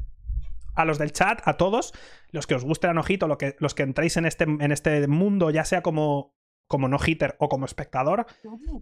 A 0.76 0.86
los 0.86 0.99
del 0.99 1.14
chat, 1.14 1.41
a 1.48 1.53
todos, 1.53 1.94
los 2.32 2.45
que 2.45 2.56
os 2.56 2.66
guste 2.66 2.88
la 2.88 2.94
nojito, 2.94 3.28
lo 3.28 3.38
que, 3.38 3.56
los 3.60 3.74
que 3.74 3.84
entráis 3.84 4.18
en 4.18 4.26
este, 4.26 4.44
en 4.44 4.72
este 4.72 5.07
mundo, 5.07 5.49
ya 5.49 5.64
sea 5.64 5.82
como 5.82 6.35
como 6.68 6.88
no 6.88 6.98
hitter 7.04 7.36
o 7.40 7.50
como 7.50 7.66
espectador, 7.66 8.26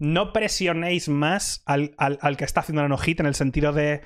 no 0.00 0.32
presionéis 0.32 1.08
más 1.08 1.62
al, 1.66 1.90
que 2.36 2.44
está 2.44 2.60
haciendo 2.60 2.82
la 2.82 2.88
no 2.88 2.98
hit 2.98 3.20
en 3.20 3.26
el 3.26 3.34
sentido 3.34 3.72
de 3.72 4.02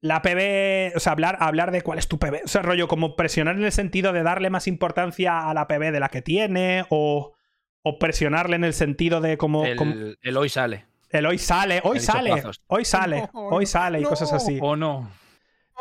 la 0.00 0.22
PB, 0.22 0.96
o 0.96 1.00
sea, 1.00 1.12
hablar, 1.12 1.38
hablar 1.40 1.70
de 1.70 1.82
cuál 1.82 1.98
es 1.98 2.08
tu 2.08 2.18
PB, 2.18 2.44
o 2.44 2.48
sea, 2.48 2.62
rollo 2.62 2.88
como 2.88 3.16
presionar 3.16 3.56
en 3.56 3.64
el 3.64 3.72
sentido 3.72 4.12
de 4.12 4.22
darle 4.22 4.50
más 4.50 4.68
importancia 4.68 5.48
a 5.48 5.54
la 5.54 5.66
PB 5.66 5.90
de 5.92 6.00
la 6.00 6.08
que 6.08 6.22
tiene 6.22 6.84
o, 6.90 7.34
o 7.82 7.98
presionarle 7.98 8.56
en 8.56 8.64
el 8.64 8.72
sentido 8.72 9.20
de 9.20 9.36
como 9.36 9.64
el, 9.64 10.18
el 10.22 10.36
hoy 10.36 10.48
sale. 10.48 10.86
El 11.10 11.26
hoy 11.26 11.38
sale, 11.38 11.80
hoy 11.84 12.00
sale, 12.00 12.42
hoy 12.66 12.84
sale, 12.84 13.28
hoy 13.32 13.66
sale 13.66 14.00
y 14.00 14.04
cosas 14.04 14.32
así. 14.32 14.58
O 14.60 14.76
no. 14.76 15.08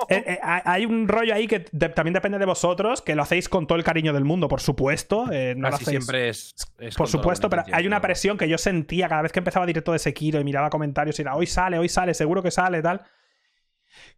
Eh, 0.09 0.23
eh, 0.27 0.39
hay 0.41 0.85
un 0.85 1.07
rollo 1.07 1.33
ahí 1.33 1.47
que 1.47 1.61
también 1.61 2.13
depende 2.13 2.37
de 2.37 2.45
vosotros, 2.45 3.01
que 3.01 3.15
lo 3.15 3.23
hacéis 3.23 3.47
con 3.47 3.65
todo 3.65 3.77
el 3.77 3.83
cariño 3.83 4.11
del 4.11 4.25
mundo, 4.25 4.47
por 4.47 4.59
supuesto. 4.59 5.31
Eh, 5.31 5.55
no 5.55 5.71
siempre 5.77 6.29
es. 6.29 6.53
por 6.97 7.07
supuesto, 7.07 7.49
pero 7.49 7.63
hay 7.71 7.87
una 7.87 8.01
presión 8.01 8.37
que 8.37 8.49
yo 8.49 8.57
sentía 8.57 9.07
cada 9.07 9.21
vez 9.21 9.31
que 9.31 9.39
empezaba 9.39 9.65
directo 9.65 9.93
de 9.93 9.99
Sekiro 9.99 10.39
y 10.39 10.43
miraba 10.43 10.69
comentarios 10.69 11.17
y 11.17 11.21
era 11.21 11.35
hoy 11.35 11.47
sale, 11.47 11.79
hoy 11.79 11.87
sale, 11.87 12.13
seguro 12.13 12.43
que 12.43 12.51
sale, 12.51 12.81
tal. 12.81 13.03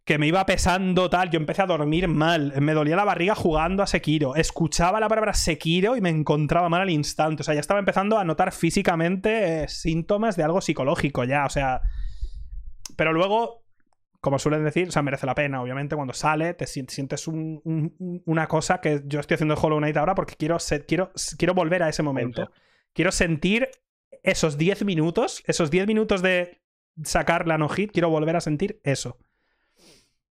Que 0.04 0.18
me 0.18 0.26
iba 0.26 0.44
pesando 0.44 1.08
tal, 1.08 1.30
yo 1.30 1.38
empecé 1.38 1.62
a 1.62 1.66
dormir 1.66 2.08
mal, 2.08 2.52
me 2.60 2.72
dolía 2.72 2.96
la 2.96 3.04
barriga 3.04 3.36
jugando 3.36 3.84
a 3.84 3.86
Sekiro, 3.86 4.34
escuchaba 4.34 4.98
la 4.98 5.08
palabra 5.08 5.32
Sekiro 5.32 5.96
y 5.96 6.00
me 6.00 6.10
encontraba 6.10 6.68
mal 6.68 6.80
al 6.80 6.90
instante, 6.90 7.42
o 7.42 7.44
sea, 7.44 7.54
ya 7.54 7.60
estaba 7.60 7.78
empezando 7.78 8.18
a 8.18 8.24
notar 8.24 8.50
físicamente 8.50 9.68
síntomas 9.68 10.34
de 10.34 10.42
algo 10.42 10.60
psicológico 10.60 11.22
ya, 11.22 11.46
o 11.46 11.50
sea, 11.50 11.82
pero 12.96 13.12
luego 13.12 13.67
como 14.28 14.38
suelen 14.38 14.62
decir, 14.62 14.88
o 14.88 14.90
sea, 14.90 15.00
merece 15.00 15.24
la 15.24 15.34
pena, 15.34 15.62
obviamente, 15.62 15.96
cuando 15.96 16.12
sale, 16.12 16.52
te 16.52 16.66
sientes 16.66 17.26
una 17.26 18.46
cosa 18.46 18.78
que 18.78 19.00
yo 19.06 19.20
estoy 19.20 19.36
haciendo 19.36 19.54
de 19.54 19.60
Hollow 19.62 19.78
Knight 19.78 19.96
ahora 19.96 20.14
porque 20.14 20.36
quiero, 20.36 20.58
quiero, 20.86 21.12
quiero 21.38 21.54
volver 21.54 21.82
a 21.82 21.88
ese 21.88 22.02
momento. 22.02 22.50
Quiero 22.92 23.10
sentir 23.10 23.70
esos 24.22 24.58
10 24.58 24.84
minutos, 24.84 25.42
esos 25.46 25.70
10 25.70 25.86
minutos 25.86 26.20
de 26.20 26.60
sacar 27.02 27.48
la 27.48 27.56
no-hit, 27.56 27.90
quiero 27.90 28.10
volver 28.10 28.36
a 28.36 28.42
sentir 28.42 28.82
eso. 28.84 29.16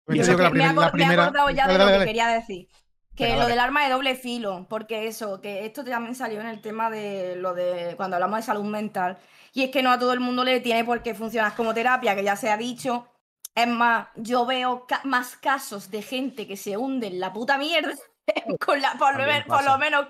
Y 0.09 0.19
eso 0.19 0.37
que 0.37 0.51
me, 0.51 0.65
he 0.65 0.67
acordado 0.67 1.51
ya 1.51 1.69
de 1.69 1.79
lo 1.79 1.99
que 2.01 2.05
quería 2.05 2.27
decir. 2.27 2.69
Que 3.15 3.37
lo 3.37 3.47
del 3.47 3.61
arma 3.61 3.85
de 3.85 3.93
doble 3.93 4.17
filo, 4.17 4.67
porque 4.69 5.07
eso, 5.07 5.41
que 5.41 5.67
esto 5.67 5.85
también 5.85 6.17
salió 6.17 6.41
en 6.41 6.49
el 6.49 6.61
tema 6.61 6.91
de 6.91 7.37
lo 7.37 7.55
de 7.55 7.95
cuando 7.97 8.17
hablamos 8.17 8.41
de 8.41 8.43
salud 8.43 8.65
mental. 8.65 9.19
Y 9.53 9.63
es 9.63 9.71
que 9.71 9.85
no 9.85 9.93
a 9.93 10.01
todo 10.01 10.13
el 10.13 10.19
mundo 10.19 10.43
le 10.43 10.59
tiene 10.59 10.85
por 10.85 11.01
qué 11.05 11.15
funcionar 11.15 11.55
como 11.55 11.73
terapia, 11.73 12.17
que 12.17 12.25
ya 12.25 12.35
se 12.35 12.51
ha 12.51 12.57
dicho, 12.57 13.07
es 13.55 13.69
más, 13.69 14.09
yo 14.17 14.47
veo 14.47 14.87
más 15.05 15.37
casos 15.37 15.91
de 15.91 16.03
gente 16.03 16.47
que 16.47 16.57
se 16.57 16.77
hunde 16.77 17.07
en 17.07 17.21
la 17.21 17.33
puta 17.33 17.57
mierda, 17.59 17.95
con 18.65 18.81
la, 18.81 18.95
por, 18.95 19.15
lo, 19.17 19.79
menos 19.79 20.07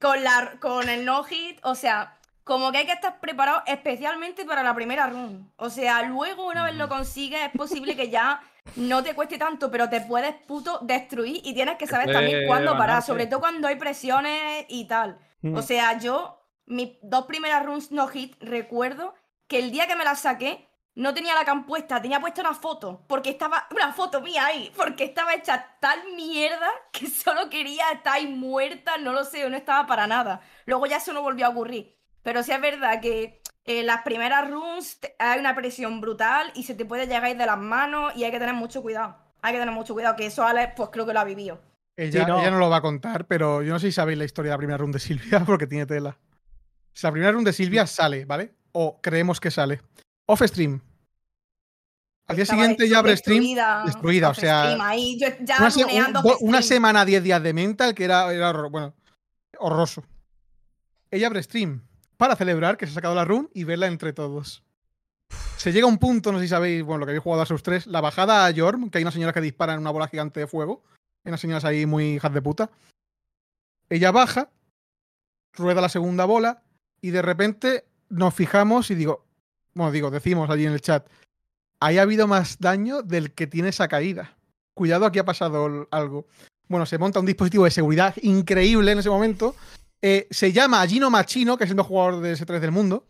con, 0.00 0.22
la, 0.22 0.52
con 0.60 0.88
el 0.88 1.04
no-hit. 1.04 1.58
O 1.62 1.74
sea, 1.74 2.18
como 2.44 2.70
que 2.70 2.78
hay 2.78 2.86
que 2.86 2.92
estar 2.92 3.20
preparado 3.20 3.62
especialmente 3.66 4.44
para 4.44 4.62
la 4.62 4.74
primera 4.74 5.06
run. 5.06 5.50
O 5.56 5.70
sea, 5.70 6.02
luego 6.02 6.46
una 6.46 6.64
vez 6.64 6.74
lo 6.74 6.88
consigues 6.88 7.40
es 7.42 7.50
posible 7.56 7.96
que 7.96 8.10
ya 8.10 8.42
no 8.76 9.02
te 9.02 9.14
cueste 9.14 9.38
tanto, 9.38 9.70
pero 9.70 9.88
te 9.88 10.02
puedes 10.02 10.34
puto 10.34 10.78
destruir 10.82 11.40
y 11.42 11.54
tienes 11.54 11.76
que 11.76 11.86
saber 11.86 12.12
también 12.12 12.46
cuándo 12.46 12.76
parar, 12.76 13.02
sobre 13.02 13.26
todo 13.26 13.40
cuando 13.40 13.68
hay 13.68 13.76
presiones 13.76 14.66
y 14.68 14.86
tal. 14.86 15.18
O 15.54 15.62
sea, 15.62 15.98
yo, 15.98 16.40
mis 16.66 16.92
dos 17.02 17.26
primeras 17.26 17.64
runs 17.64 17.92
no-hit, 17.92 18.34
recuerdo 18.40 19.14
que 19.46 19.58
el 19.58 19.70
día 19.70 19.86
que 19.86 19.96
me 19.96 20.04
las 20.04 20.20
saqué, 20.20 20.68
no 20.96 21.12
tenía 21.12 21.34
la 21.34 21.44
cam 21.44 21.66
puesta, 21.66 22.00
tenía 22.00 22.20
puesta 22.20 22.40
una 22.40 22.54
foto, 22.54 23.02
porque 23.08 23.30
estaba, 23.30 23.66
una 23.70 23.92
foto 23.92 24.20
mía 24.20 24.46
ahí, 24.46 24.72
porque 24.76 25.04
estaba 25.04 25.34
hecha 25.34 25.76
tal 25.80 25.98
mierda 26.14 26.68
que 26.92 27.06
solo 27.10 27.50
quería 27.50 27.90
estar 27.92 28.14
ahí 28.14 28.26
muerta, 28.26 28.98
no 28.98 29.12
lo 29.12 29.24
sé, 29.24 29.48
no 29.48 29.56
estaba 29.56 29.86
para 29.86 30.06
nada. 30.06 30.40
Luego 30.66 30.86
ya 30.86 30.98
eso 30.98 31.12
no 31.12 31.22
volvió 31.22 31.46
a 31.46 31.50
ocurrir. 31.50 31.96
Pero 32.22 32.42
sí 32.42 32.52
es 32.52 32.60
verdad 32.60 33.00
que 33.00 33.42
en 33.66 33.78
eh, 33.78 33.82
las 33.82 34.02
primeras 34.02 34.50
runs 34.50 34.98
hay 35.18 35.38
una 35.38 35.54
presión 35.54 36.00
brutal 36.00 36.50
y 36.54 36.62
se 36.62 36.74
te 36.74 36.84
puede 36.84 37.06
llegar 37.06 37.36
de 37.36 37.46
las 37.46 37.58
manos 37.58 38.14
y 38.16 38.24
hay 38.24 38.30
que 38.30 38.38
tener 38.38 38.54
mucho 38.54 38.82
cuidado. 38.82 39.16
Hay 39.42 39.52
que 39.52 39.58
tener 39.58 39.74
mucho 39.74 39.92
cuidado, 39.92 40.16
que 40.16 40.26
eso 40.26 40.44
Alex 40.44 40.72
pues 40.76 40.88
creo 40.90 41.06
que 41.06 41.12
lo 41.12 41.20
ha 41.20 41.24
vivido. 41.24 41.60
Ella 41.96 42.26
no. 42.26 42.50
no 42.50 42.58
lo 42.58 42.70
va 42.70 42.78
a 42.78 42.82
contar, 42.82 43.26
pero 43.26 43.62
yo 43.62 43.72
no 43.72 43.78
sé 43.78 43.88
si 43.88 43.92
sabéis 43.92 44.18
la 44.18 44.24
historia 44.24 44.50
de 44.50 44.54
la 44.54 44.58
primera 44.58 44.78
run 44.78 44.90
de 44.90 44.98
Silvia, 44.98 45.40
porque 45.46 45.66
tiene 45.66 45.86
tela. 45.86 46.18
Si 46.92 47.06
la 47.06 47.12
primera 47.12 47.32
run 47.32 47.44
de 47.44 47.52
Silvia 47.52 47.86
sale, 47.86 48.24
¿vale? 48.24 48.54
O 48.72 49.00
creemos 49.00 49.40
que 49.40 49.50
sale. 49.50 49.80
Off 50.26 50.42
stream. 50.42 50.80
Al 52.26 52.36
día 52.36 52.46
siguiente 52.46 52.88
ya 52.88 53.00
abre 53.00 53.16
stream 53.16 53.42
destruida, 53.84 54.30
o 54.30 54.34
sea, 54.34 54.78
una, 56.40 56.62
semana, 56.62 57.04
10 57.04 57.22
días 57.22 57.42
de 57.42 57.52
mental 57.52 57.94
que 57.94 58.04
era, 58.04 58.32
era 58.32 58.52
bueno, 58.68 58.94
horroroso. 59.58 60.04
Ella 61.10 61.26
abre 61.26 61.42
stream 61.42 61.86
para 62.16 62.34
celebrar 62.34 62.78
que 62.78 62.86
se 62.86 62.92
ha 62.92 62.94
sacado 62.94 63.14
la 63.14 63.26
run 63.26 63.50
y 63.52 63.64
verla 63.64 63.88
entre 63.88 64.14
todos. 64.14 64.62
Se 65.58 65.72
llega 65.72 65.86
a 65.86 65.90
un 65.90 65.98
punto, 65.98 66.32
no 66.32 66.38
sé 66.38 66.44
si 66.44 66.48
sabéis, 66.48 66.82
bueno, 66.82 67.00
lo 67.00 67.06
que 67.06 67.10
habéis 67.10 67.22
jugado 67.22 67.42
a 67.42 67.46
sus 67.46 67.62
tres, 67.62 67.86
la 67.86 68.00
bajada 68.00 68.46
a 68.46 68.50
Yorm, 68.50 68.90
que 68.90 68.98
hay 68.98 69.04
una 69.04 69.10
señora 69.10 69.32
que 69.32 69.40
dispara 69.40 69.74
en 69.74 69.80
una 69.80 69.90
bola 69.90 70.08
gigante 70.08 70.40
de 70.40 70.46
fuego. 70.46 70.82
Hay 71.24 71.30
unas 71.30 71.40
señoras 71.40 71.64
ahí 71.64 71.84
muy 71.84 72.14
hijas 72.14 72.32
de 72.32 72.42
puta. 72.42 72.70
Ella 73.90 74.10
baja, 74.12 74.50
rueda 75.52 75.80
la 75.80 75.88
segunda 75.88 76.24
bola 76.24 76.62
y 77.00 77.10
de 77.10 77.22
repente 77.22 77.84
nos 78.08 78.34
fijamos 78.34 78.90
y 78.90 78.94
digo, 78.94 79.23
bueno, 79.74 79.92
digo, 79.92 80.10
decimos 80.10 80.48
allí 80.50 80.66
en 80.66 80.72
el 80.72 80.80
chat, 80.80 81.06
haya 81.80 82.02
habido 82.02 82.26
más 82.26 82.58
daño 82.58 83.02
del 83.02 83.32
que 83.32 83.46
tiene 83.46 83.68
esa 83.68 83.88
caída. 83.88 84.36
Cuidado, 84.72 85.06
aquí 85.06 85.18
ha 85.18 85.24
pasado 85.24 85.88
algo. 85.90 86.26
Bueno, 86.68 86.86
se 86.86 86.98
monta 86.98 87.20
un 87.20 87.26
dispositivo 87.26 87.64
de 87.64 87.70
seguridad 87.70 88.14
increíble 88.22 88.92
en 88.92 88.98
ese 88.98 89.10
momento. 89.10 89.54
Eh, 90.00 90.26
se 90.30 90.52
llama 90.52 90.86
Gino 90.86 91.10
Machino, 91.10 91.56
que 91.56 91.64
es 91.64 91.70
el 91.70 91.76
mejor 91.76 91.88
jugador 91.88 92.20
de 92.22 92.32
S3 92.34 92.60
del 92.60 92.72
mundo. 92.72 93.06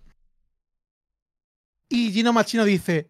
Y 1.88 2.12
Gino 2.12 2.32
Machino 2.32 2.64
dice: 2.64 3.08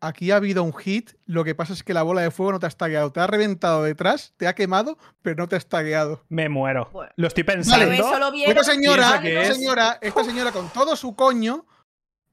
Aquí 0.00 0.30
ha 0.30 0.36
habido 0.36 0.62
un 0.62 0.74
hit. 0.74 1.12
Lo 1.24 1.44
que 1.44 1.54
pasa 1.54 1.72
es 1.72 1.82
que 1.82 1.94
la 1.94 2.02
bola 2.02 2.20
de 2.20 2.30
fuego 2.30 2.52
no 2.52 2.58
te 2.58 2.66
ha 2.66 2.68
estagueado. 2.68 3.10
Te 3.10 3.20
ha 3.20 3.26
reventado 3.26 3.82
detrás, 3.82 4.34
te 4.36 4.46
ha 4.46 4.54
quemado, 4.54 4.98
pero 5.22 5.36
no 5.36 5.48
te 5.48 5.54
ha 5.54 5.58
estagueado. 5.58 6.24
Me 6.28 6.48
muero. 6.48 6.90
Lo 7.16 7.26
estoy 7.26 7.44
pensando. 7.44 7.86
esta 7.90 8.64
señora, 8.64 9.20
esta 9.24 9.54
señora, 9.54 9.98
esta 10.02 10.24
señora 10.24 10.52
con 10.52 10.68
todo 10.68 10.94
su 10.94 11.14
coño, 11.14 11.64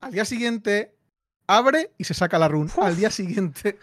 al 0.02 0.12
día 0.12 0.26
siguiente 0.26 0.96
abre 1.48 1.92
y 1.98 2.04
se 2.04 2.14
saca 2.14 2.38
la 2.40 2.48
run 2.48 2.70
al 2.82 2.96
día 2.96 3.10
siguiente. 3.10 3.78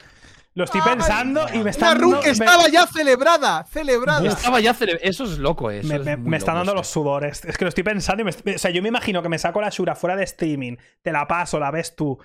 Lo 0.55 0.65
estoy 0.65 0.81
pensando 0.81 1.47
y 1.55 1.59
me 1.59 1.71
está 1.71 1.93
Una 1.93 2.01
run 2.01 2.21
que 2.21 2.31
estaba 2.31 2.69
ya 2.69 2.87
celebrada, 2.87 3.65
celebrada. 3.65 4.27
Estaba 4.27 4.59
ya 4.59 4.77
Eso 5.03 5.25
es 5.25 5.39
loco, 5.39 5.71
eso. 5.71 5.89
Me, 6.03 6.37
están 6.37 6.57
dando 6.57 6.75
los 6.75 6.89
sudores. 6.89 7.45
Es 7.45 7.57
que 7.57 7.65
lo 7.65 7.69
estoy 7.69 7.85
pensando 7.85 8.23
y 8.23 8.25
me... 8.25 8.55
O 8.55 8.59
sea, 8.59 8.73
yo 8.73 8.83
me 8.83 8.89
imagino 8.89 9.23
que 9.23 9.29
me 9.29 9.39
saco 9.39 9.61
la 9.61 9.69
Shura 9.69 9.95
fuera 9.95 10.17
de 10.17 10.25
streaming, 10.25 10.77
te 11.03 11.13
la 11.13 11.29
paso, 11.29 11.61
la 11.61 11.71
ves 11.71 11.95
tú 11.95 12.19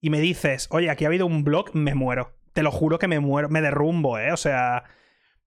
y 0.00 0.10
me 0.10 0.20
dices, 0.20 0.68
oye, 0.70 0.88
aquí 0.88 1.04
ha 1.04 1.08
habido 1.08 1.26
un 1.26 1.42
blog, 1.42 1.74
me 1.74 1.96
muero. 1.96 2.32
Te 2.52 2.62
lo 2.62 2.70
juro 2.70 2.98
que 2.98 3.08
me 3.08 3.18
muero, 3.18 3.48
me 3.48 3.60
derrumbo, 3.60 4.18
¿eh? 4.18 4.32
O 4.32 4.36
sea. 4.36 4.84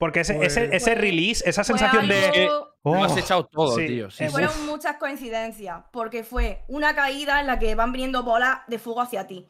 Porque 0.03 0.19
ese, 0.19 0.37
ese, 0.45 0.67
pues 0.67 0.97
release, 0.97 1.49
esa 1.49 1.63
sensación 1.63 2.09
de. 2.09 2.49
Oh, 2.81 3.05
has 3.05 3.15
echado 3.15 3.45
todo, 3.45 3.77
tío. 3.77 4.09
Fueron 4.29 4.65
muchas 4.65 4.97
coincidencias, 4.97 5.85
porque 5.93 6.25
fue 6.25 6.65
una 6.67 6.93
caída 6.93 7.39
en 7.39 7.47
la 7.47 7.57
que 7.57 7.73
van 7.73 7.93
viniendo 7.93 8.21
bolas 8.21 8.59
de 8.67 8.79
fuego 8.79 8.99
hacia 8.99 9.27
ti. 9.27 9.49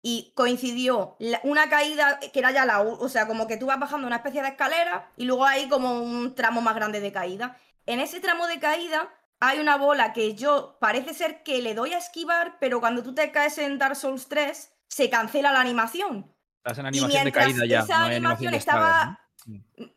Y 0.00 0.32
coincidió 0.36 1.16
una 1.42 1.68
caída 1.68 2.20
que 2.20 2.38
era 2.38 2.52
ya 2.52 2.64
la. 2.66 2.82
O 2.82 3.08
sea, 3.08 3.26
como 3.26 3.48
que 3.48 3.56
tú 3.56 3.66
vas 3.66 3.80
bajando 3.80 4.06
una 4.06 4.14
especie 4.14 4.42
de 4.42 4.50
escalera 4.50 5.10
y 5.16 5.24
luego 5.24 5.44
hay 5.44 5.68
como 5.68 6.00
un 6.00 6.36
tramo 6.36 6.60
más 6.60 6.76
grande 6.76 7.00
de 7.00 7.10
caída. 7.10 7.58
En 7.84 7.98
ese 7.98 8.20
tramo 8.20 8.46
de 8.46 8.60
caída 8.60 9.12
hay 9.40 9.58
una 9.58 9.76
bola 9.76 10.12
que 10.12 10.36
yo 10.36 10.76
parece 10.78 11.14
ser 11.14 11.42
que 11.42 11.62
le 11.62 11.74
doy 11.74 11.94
a 11.94 11.98
esquivar, 11.98 12.58
pero 12.60 12.78
cuando 12.78 13.02
tú 13.02 13.12
te 13.12 13.32
caes 13.32 13.58
en 13.58 13.76
Dark 13.76 13.96
Souls 13.96 14.28
3, 14.28 14.72
se 14.86 15.10
cancela 15.10 15.50
la 15.50 15.60
animación. 15.60 16.32
Estás 16.58 16.78
en 16.78 16.86
animación 16.86 17.24
de 17.24 17.32
caída 17.32 17.66
ya. 17.66 17.80
Esa 17.80 18.04
animación, 18.04 18.54
estaba. 18.54 19.18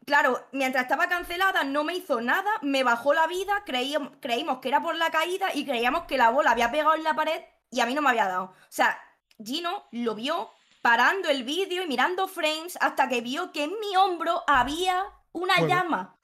Claro, 0.06 0.48
mientras 0.52 0.84
estaba 0.84 1.08
cancelada 1.08 1.64
no 1.64 1.84
me 1.84 1.96
hizo 1.96 2.22
nada, 2.22 2.50
me 2.62 2.84
bajó 2.84 3.14
la 3.14 3.28
vida, 3.28 3.64
creímos 3.66 4.60
que 4.60 4.68
era 4.68 4.82
por 4.82 4.96
la 4.96 5.12
caída 5.12 5.54
y 5.54 5.66
creíamos 5.66 6.04
que 6.04 6.18
la 6.18 6.30
bola 6.30 6.52
había 6.52 6.72
pegado 6.72 6.96
en 6.96 7.04
la 7.04 7.16
pared 7.16 7.42
y 7.70 7.80
a 7.80 7.86
mí 7.86 7.94
no 7.94 8.02
me 8.02 8.10
había 8.10 8.28
dado. 8.28 8.44
O 8.46 8.56
sea, 8.70 9.00
Gino 9.44 9.86
lo 9.92 10.16
vio 10.16 10.52
parando 10.82 11.30
el 11.30 11.44
vídeo 11.44 11.84
y 11.84 11.88
mirando 11.88 12.28
frames 12.28 12.78
hasta 12.82 13.08
que 13.08 13.22
vio 13.22 13.52
que 13.52 13.64
en 13.64 13.80
mi 13.80 13.96
hombro 13.96 14.44
había 14.48 15.06
una 15.32 15.60
llama 15.62 16.16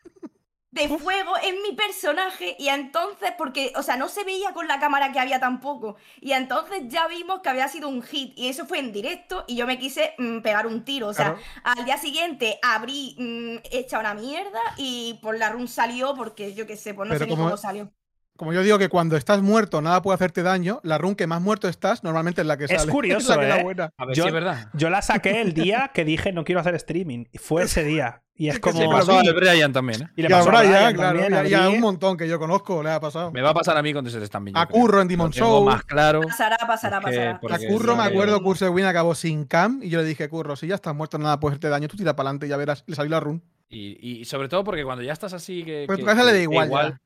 de 0.71 0.87
fuego 0.87 1.33
en 1.43 1.61
mi 1.63 1.75
personaje 1.75 2.55
y 2.59 2.69
entonces, 2.69 3.31
porque, 3.37 3.73
o 3.75 3.83
sea, 3.83 3.97
no 3.97 4.07
se 4.07 4.23
veía 4.23 4.53
con 4.53 4.67
la 4.67 4.79
cámara 4.79 5.11
que 5.11 5.19
había 5.19 5.39
tampoco, 5.39 5.95
y 6.21 6.33
entonces 6.33 6.83
ya 6.87 7.07
vimos 7.07 7.39
que 7.41 7.49
había 7.49 7.67
sido 7.67 7.89
un 7.89 8.03
hit 8.03 8.33
y 8.37 8.49
eso 8.49 8.65
fue 8.65 8.79
en 8.79 8.91
directo 8.91 9.45
y 9.47 9.55
yo 9.55 9.65
me 9.65 9.79
quise 9.79 10.13
mm, 10.17 10.39
pegar 10.39 10.67
un 10.67 10.83
tiro, 10.83 11.07
o 11.07 11.13
sea, 11.13 11.37
al 11.63 11.85
día 11.85 11.97
siguiente 11.97 12.59
abrí 12.61 13.15
mm, 13.17 13.67
hecha 13.71 13.99
una 13.99 14.13
mierda 14.13 14.61
y 14.77 15.19
por 15.21 15.37
la 15.37 15.49
run 15.49 15.67
salió 15.67 16.13
porque 16.15 16.53
yo 16.53 16.67
qué 16.67 16.77
sé, 16.77 16.93
pues 16.93 17.09
no 17.09 17.17
sé 17.17 17.25
ni 17.25 17.35
cómo 17.35 17.57
salió 17.57 17.91
como 18.39 18.53
yo 18.53 18.63
digo 18.63 18.79
que 18.79 18.87
cuando 18.87 19.17
estás 19.17 19.41
muerto 19.41 19.81
nada 19.81 20.01
puede 20.01 20.15
hacerte 20.15 20.43
daño, 20.43 20.79
la 20.83 20.97
run 20.97 21.13
que 21.13 21.27
más 21.27 21.41
muerto 21.41 21.67
estás 21.67 22.05
normalmente 22.05 22.39
es 22.39 22.47
la 22.47 22.55
que 22.55 22.69
sale. 22.69 22.79
Es 22.79 22.85
curioso, 22.89 23.39
es 23.39 23.55
¿eh? 23.57 23.63
buena. 23.63 23.91
A 23.97 24.05
ver 24.05 24.15
yo, 24.15 24.23
si 24.23 24.27
es 24.29 24.33
verdad. 24.33 24.69
Yo 24.73 24.89
la 24.89 25.01
saqué 25.01 25.41
el 25.41 25.53
día 25.53 25.91
que 25.93 26.05
dije 26.05 26.31
no 26.31 26.45
quiero 26.45 26.61
hacer 26.61 26.73
streaming. 26.75 27.25
Y 27.33 27.37
fue 27.37 27.63
ese 27.63 27.83
día. 27.83 28.23
Y 28.39 28.47
es 28.47 28.57
como. 28.59 28.79
Le 28.79 28.87
pasó 28.87 29.19
a 29.19 29.33
Brian 29.33 29.73
también. 29.73 30.03
¿eh? 30.03 30.09
Y, 30.15 30.21
le 30.21 30.29
pasó 30.29 30.49
a 30.49 30.61
Brian, 30.61 30.93
claro. 30.95 31.45
y 31.45 31.53
a 31.53 31.67
un 31.67 31.81
montón 31.81 32.15
que 32.15 32.25
yo 32.25 32.39
conozco 32.39 32.81
le 32.81 32.89
ha 32.89 32.99
pasado. 32.99 33.31
Me 33.31 33.41
va 33.41 33.49
a 33.49 33.53
pasar 33.53 33.77
a 33.77 33.83
mí 33.83 33.91
cuando 33.91 34.09
se 34.09 34.23
están 34.23 34.45
A 34.53 34.65
Curro 34.65 35.01
en 35.01 35.09
Demon 35.09 35.29
Show. 35.29 35.65
más 35.65 35.83
claro. 35.83 36.21
Pasará, 36.21 36.57
pasará, 36.65 37.01
pasará. 37.01 37.31
A 37.31 37.59
Curro 37.59 37.97
me 37.97 38.03
acuerdo, 38.03 38.41
Curse 38.41 38.69
Win 38.69 38.85
acabó 38.85 39.13
sin 39.13 39.43
cam. 39.43 39.81
Y 39.83 39.89
yo 39.89 39.99
le 39.99 40.05
dije, 40.05 40.29
Curro, 40.29 40.55
si 40.55 40.67
ya 40.67 40.75
estás 40.75 40.95
muerto, 40.95 41.17
nada 41.17 41.37
puede 41.37 41.55
hacerte 41.55 41.67
daño. 41.67 41.89
Tú 41.89 41.97
tira 41.97 42.15
para 42.15 42.29
adelante 42.29 42.45
y 42.45 42.49
ya 42.49 42.55
verás. 42.55 42.85
Le 42.87 42.95
salió 42.95 43.11
la 43.11 43.19
run. 43.19 43.43
Y, 43.69 44.23
sobre 44.23 44.47
todo 44.47 44.63
porque 44.63 44.85
cuando 44.85 45.03
ya 45.03 45.11
estás 45.11 45.33
así. 45.33 45.63
Que, 45.63 45.83
pues 45.85 45.99
tu 45.99 46.05
casa 46.05 46.23
le 46.23 46.31
da 46.31 46.39
igual 46.39 46.99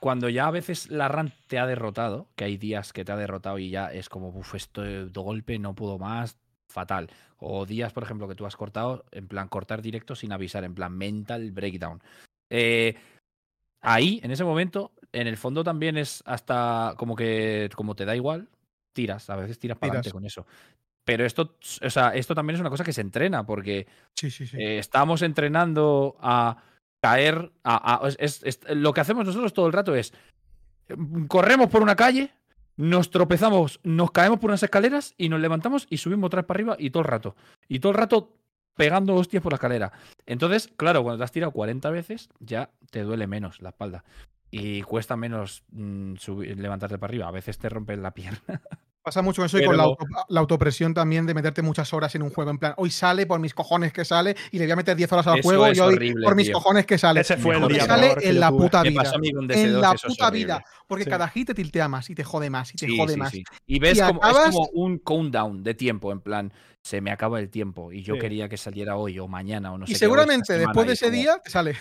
cuando 0.00 0.28
ya 0.28 0.46
a 0.46 0.50
veces 0.52 0.90
la 0.90 1.08
RAN 1.08 1.32
te 1.48 1.58
ha 1.58 1.66
derrotado, 1.66 2.28
que 2.36 2.44
hay 2.44 2.56
días 2.56 2.92
que 2.92 3.04
te 3.04 3.10
ha 3.10 3.16
derrotado 3.16 3.58
y 3.58 3.70
ya 3.70 3.92
es 3.92 4.08
como, 4.08 4.28
uff, 4.28 4.54
esto 4.54 4.82
de 4.82 5.10
golpe 5.12 5.58
no 5.58 5.74
puedo 5.74 5.98
más, 5.98 6.38
fatal. 6.68 7.10
O 7.38 7.66
días, 7.66 7.92
por 7.92 8.02
ejemplo, 8.02 8.28
que 8.28 8.34
tú 8.34 8.46
has 8.46 8.56
cortado, 8.56 9.04
en 9.12 9.28
plan 9.28 9.48
cortar 9.48 9.82
directo 9.82 10.14
sin 10.14 10.32
avisar, 10.32 10.64
en 10.64 10.74
plan 10.74 10.96
mental 10.96 11.50
breakdown. 11.52 12.02
Eh, 12.50 12.96
ahí, 13.80 14.20
en 14.22 14.30
ese 14.30 14.44
momento, 14.44 14.92
en 15.12 15.26
el 15.26 15.36
fondo 15.36 15.64
también 15.64 15.96
es 15.96 16.22
hasta 16.26 16.94
como 16.96 17.16
que 17.16 17.70
como 17.74 17.94
te 17.94 18.04
da 18.04 18.16
igual, 18.16 18.48
tiras, 18.92 19.30
a 19.30 19.36
veces 19.36 19.58
tiras 19.58 19.78
para 19.78 19.92
adelante 19.92 20.10
con 20.10 20.24
eso. 20.24 20.46
Pero 21.04 21.24
esto, 21.24 21.56
o 21.82 21.90
sea, 21.90 22.10
esto 22.10 22.34
también 22.34 22.56
es 22.56 22.60
una 22.60 22.68
cosa 22.68 22.84
que 22.84 22.92
se 22.92 23.00
entrena, 23.00 23.46
porque 23.46 23.86
eh, 24.22 24.78
estamos 24.78 25.22
entrenando 25.22 26.18
a 26.20 26.62
caer. 27.00 27.50
A, 27.64 28.06
es, 28.18 28.60
lo 28.68 28.92
que 28.92 29.00
hacemos 29.00 29.24
nosotros 29.24 29.54
todo 29.54 29.66
el 29.66 29.72
rato 29.72 29.94
es. 29.94 30.12
Mm, 30.94 31.24
corremos 31.24 31.68
por 31.68 31.82
una 31.82 31.96
calle, 31.96 32.30
nos 32.78 33.10
tropezamos, 33.10 33.80
nos 33.82 34.12
caemos 34.12 34.38
por 34.38 34.50
unas 34.50 34.62
escaleras 34.62 35.12
y 35.18 35.28
nos 35.28 35.40
levantamos 35.40 35.86
y 35.90 35.98
subimos 35.98 36.28
otra 36.28 36.42
vez 36.42 36.46
para 36.46 36.56
arriba 36.56 36.76
y 36.78 36.90
todo 36.90 37.02
el 37.02 37.08
rato. 37.08 37.36
Y 37.68 37.80
todo 37.80 37.92
el 37.92 37.98
rato 37.98 38.32
pegando 38.76 39.16
hostias 39.16 39.42
por 39.42 39.52
la 39.52 39.56
escalera. 39.56 39.92
Entonces, 40.24 40.70
claro, 40.76 41.02
cuando 41.02 41.18
te 41.18 41.24
has 41.24 41.32
tirado 41.32 41.52
40 41.52 41.90
veces, 41.90 42.30
ya 42.38 42.70
te 42.90 43.02
duele 43.02 43.26
menos 43.26 43.60
la 43.60 43.70
espalda. 43.70 44.04
Y 44.52 44.82
cuesta 44.82 45.16
menos 45.16 45.64
mm, 45.72 46.14
levantarte 46.56 46.98
para 46.98 47.10
arriba. 47.10 47.26
A 47.26 47.32
veces 47.32 47.58
te 47.58 47.68
rompes 47.68 47.98
la 47.98 48.14
pierna. 48.14 48.40
Pasa 49.08 49.22
mucho 49.22 49.42
eso 49.42 49.58
y 49.58 49.64
con 49.64 49.74
la, 49.74 49.86
autopresión 50.38 50.92
también 50.92 51.24
de 51.24 51.32
meterte 51.32 51.62
muchas 51.62 51.94
horas 51.94 52.14
en 52.14 52.22
un 52.22 52.28
juego. 52.28 52.50
En 52.50 52.58
plan, 52.58 52.74
hoy 52.76 52.90
sale 52.90 53.24
por 53.24 53.40
mis 53.40 53.54
cojones 53.54 53.90
que 53.90 54.04
sale 54.04 54.36
y 54.50 54.58
le 54.58 54.66
voy 54.66 54.72
a 54.72 54.76
meter 54.76 54.94
10 54.94 55.12
horas 55.12 55.26
al 55.28 55.40
juego 55.40 55.66
y 55.72 55.80
hoy 55.80 56.14
por 56.22 56.36
mis 56.36 56.50
cojones 56.50 56.84
que 56.84 56.98
sale. 56.98 57.22
Ese 57.22 57.38
fue 57.38 57.56
el 57.56 57.66
día 57.68 57.86
sale 57.86 58.16
en 58.20 58.38
la 58.38 58.50
puta 58.50 58.82
vida. 58.82 59.02
En 59.48 59.80
la 59.80 59.94
puta 59.94 60.30
vida. 60.30 60.62
Porque 60.86 61.06
cada 61.06 61.26
hit 61.28 61.46
te 61.46 61.54
tiltea 61.54 61.88
más 61.88 62.10
y 62.10 62.14
te 62.14 62.22
jode 62.22 62.50
más 62.50 62.74
y 62.74 62.76
te 62.76 62.94
jode 62.94 63.16
más. 63.16 63.32
Y 63.66 63.78
ves 63.78 63.98
como, 63.98 64.20
es 64.22 64.36
como 64.36 64.68
un 64.74 64.98
countdown 64.98 65.62
de 65.62 65.72
tiempo. 65.72 66.12
En 66.12 66.20
plan, 66.20 66.52
se 66.82 67.00
me 67.00 67.10
acaba 67.10 67.40
el 67.40 67.48
tiempo 67.48 67.90
y 67.90 68.02
yo 68.02 68.18
quería 68.18 68.50
que 68.50 68.58
saliera 68.58 68.98
hoy 68.98 69.18
o 69.18 69.26
mañana 69.26 69.72
o 69.72 69.78
no 69.78 69.86
sé. 69.86 69.92
Y 69.92 69.94
seguramente 69.94 70.58
después 70.58 70.86
de 70.86 70.92
ese 70.92 71.10
día 71.10 71.38
te 71.42 71.48
sale. 71.48 71.76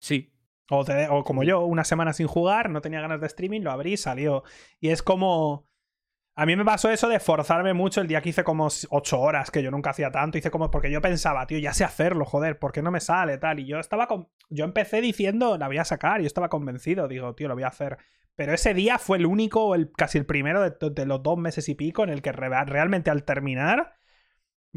Sí, 0.00 0.30
o, 0.70 0.84
o, 1.10 1.24
como 1.24 1.42
yo, 1.42 1.64
una 1.64 1.82
semana 1.82 2.12
sin 2.12 2.28
jugar, 2.28 2.70
no 2.70 2.80
tenía 2.80 3.00
ganas 3.00 3.20
de 3.20 3.26
streaming, 3.26 3.62
lo 3.62 3.72
abrí 3.72 3.94
y 3.94 3.96
salió. 3.96 4.44
Y 4.80 4.90
es 4.90 5.02
como. 5.02 5.67
A 6.38 6.46
mí 6.46 6.54
me 6.54 6.64
pasó 6.64 6.88
eso 6.88 7.08
de 7.08 7.18
forzarme 7.18 7.74
mucho 7.74 8.00
el 8.00 8.06
día 8.06 8.20
que 8.20 8.28
hice 8.28 8.44
como 8.44 8.68
ocho 8.90 9.18
horas, 9.18 9.50
que 9.50 9.60
yo 9.60 9.72
nunca 9.72 9.90
hacía 9.90 10.12
tanto. 10.12 10.38
Hice 10.38 10.52
como. 10.52 10.70
Porque 10.70 10.88
yo 10.88 11.00
pensaba, 11.00 11.44
tío, 11.48 11.58
ya 11.58 11.74
sé 11.74 11.82
hacerlo, 11.82 12.24
joder, 12.24 12.60
¿por 12.60 12.70
qué 12.70 12.80
no 12.80 12.92
me 12.92 13.00
sale 13.00 13.38
tal? 13.38 13.58
Y 13.58 13.66
yo 13.66 13.80
estaba 13.80 14.06
con. 14.06 14.28
Yo 14.48 14.64
empecé 14.64 15.00
diciendo, 15.00 15.58
la 15.58 15.66
voy 15.66 15.78
a 15.78 15.84
sacar, 15.84 16.20
yo 16.20 16.28
estaba 16.28 16.48
convencido, 16.48 17.08
digo, 17.08 17.34
tío, 17.34 17.48
lo 17.48 17.54
voy 17.54 17.64
a 17.64 17.68
hacer. 17.68 17.98
Pero 18.36 18.54
ese 18.54 18.72
día 18.72 19.00
fue 19.00 19.18
el 19.18 19.26
único, 19.26 19.74
el, 19.74 19.90
casi 19.90 20.16
el 20.16 20.26
primero 20.26 20.62
de 20.70 21.06
los 21.06 21.22
dos 21.24 21.38
meses 21.38 21.68
y 21.68 21.74
pico, 21.74 22.04
en 22.04 22.10
el 22.10 22.22
que 22.22 22.30
realmente 22.30 23.10
al 23.10 23.24
terminar 23.24 23.97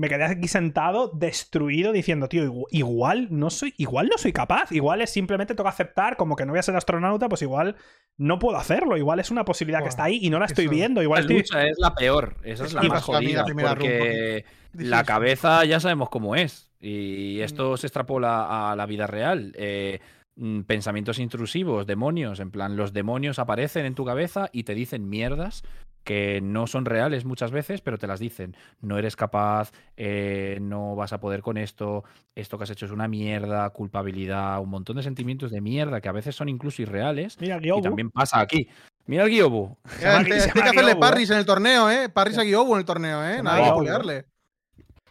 me 0.01 0.09
quedé 0.09 0.23
aquí 0.23 0.47
sentado, 0.47 1.11
destruido, 1.13 1.91
diciendo, 1.91 2.27
tío, 2.27 2.65
igual 2.71 3.27
no 3.29 3.51
soy, 3.51 3.75
igual 3.77 4.07
no 4.07 4.17
soy 4.17 4.33
capaz, 4.33 4.71
igual 4.71 4.99
es 5.01 5.11
simplemente 5.11 5.53
toca 5.53 5.69
aceptar, 5.69 6.17
como 6.17 6.35
que 6.35 6.43
no 6.43 6.53
voy 6.53 6.59
a 6.59 6.63
ser 6.63 6.75
astronauta, 6.75 7.29
pues 7.29 7.43
igual 7.43 7.75
no 8.17 8.39
puedo 8.39 8.57
hacerlo, 8.57 8.97
igual 8.97 9.19
es 9.19 9.29
una 9.29 9.45
posibilidad 9.45 9.83
que 9.83 9.89
está 9.89 10.05
ahí 10.05 10.17
y 10.19 10.31
no 10.31 10.39
la 10.39 10.47
estoy 10.47 10.67
viendo. 10.67 11.03
Igual 11.03 11.27
la 11.27 11.33
lucha 11.35 11.67
es 11.67 11.77
la 11.77 11.93
peor, 11.93 12.35
esa 12.43 12.65
es 12.65 12.73
la 12.73 12.81
más 12.81 13.03
jodida, 13.03 13.45
porque 13.45 14.43
la 14.73 15.03
cabeza 15.03 15.63
ya 15.65 15.79
sabemos 15.79 16.09
cómo 16.09 16.35
es 16.35 16.71
y 16.79 17.37
mm. 17.39 17.43
esto 17.43 17.77
se 17.77 17.85
extrapola 17.85 18.71
a 18.71 18.75
la 18.75 18.87
vida 18.87 19.05
real. 19.05 19.53
Eh, 19.55 19.99
mm, 20.35 20.61
pensamientos 20.61 21.19
intrusivos, 21.19 21.85
demonios, 21.85 22.39
en 22.39 22.49
plan, 22.49 22.75
los 22.75 22.91
demonios 22.91 23.37
aparecen 23.37 23.85
en 23.85 23.93
tu 23.93 24.03
cabeza 24.03 24.49
y 24.51 24.63
te 24.63 24.73
dicen 24.73 25.09
mierdas 25.09 25.61
que 26.03 26.41
no 26.41 26.67
son 26.67 26.85
reales 26.85 27.25
muchas 27.25 27.51
veces, 27.51 27.81
pero 27.81 27.97
te 27.97 28.07
las 28.07 28.19
dicen. 28.19 28.55
No 28.81 28.97
eres 28.97 29.15
capaz, 29.15 29.71
eh, 29.97 30.57
no 30.61 30.95
vas 30.95 31.13
a 31.13 31.19
poder 31.19 31.41
con 31.41 31.57
esto, 31.57 32.03
esto 32.35 32.57
que 32.57 32.63
has 32.63 32.69
hecho 32.69 32.85
es 32.85 32.91
una 32.91 33.07
mierda, 33.07 33.69
culpabilidad, 33.69 34.59
un 34.61 34.69
montón 34.69 34.97
de 34.97 35.03
sentimientos 35.03 35.51
de 35.51 35.61
mierda 35.61 36.01
que 36.01 36.09
a 36.09 36.13
veces 36.13 36.35
son 36.35 36.49
incluso 36.49 36.81
irreales. 36.81 37.37
Mira, 37.39 37.59
y 37.61 37.81
también 37.81 38.09
pasa 38.09 38.39
aquí. 38.39 38.67
Mira 39.05 39.23
el 39.23 39.29
Guiobu. 39.29 39.77
Hay 40.05 40.25
que 40.25 40.33
hacerle 40.33 40.95
parris 40.95 41.29
¿eh? 41.29 41.33
en 41.33 41.39
el 41.39 41.45
torneo, 41.45 41.89
¿eh? 41.89 42.09
Parris 42.09 42.37
a 42.37 42.43
Guiobu 42.43 42.73
en 42.73 42.79
el 42.79 42.85
torneo, 42.85 43.25
¿eh? 43.25 43.41
Nada 43.41 43.65
de 43.65 43.71
pulearle. 43.71 44.25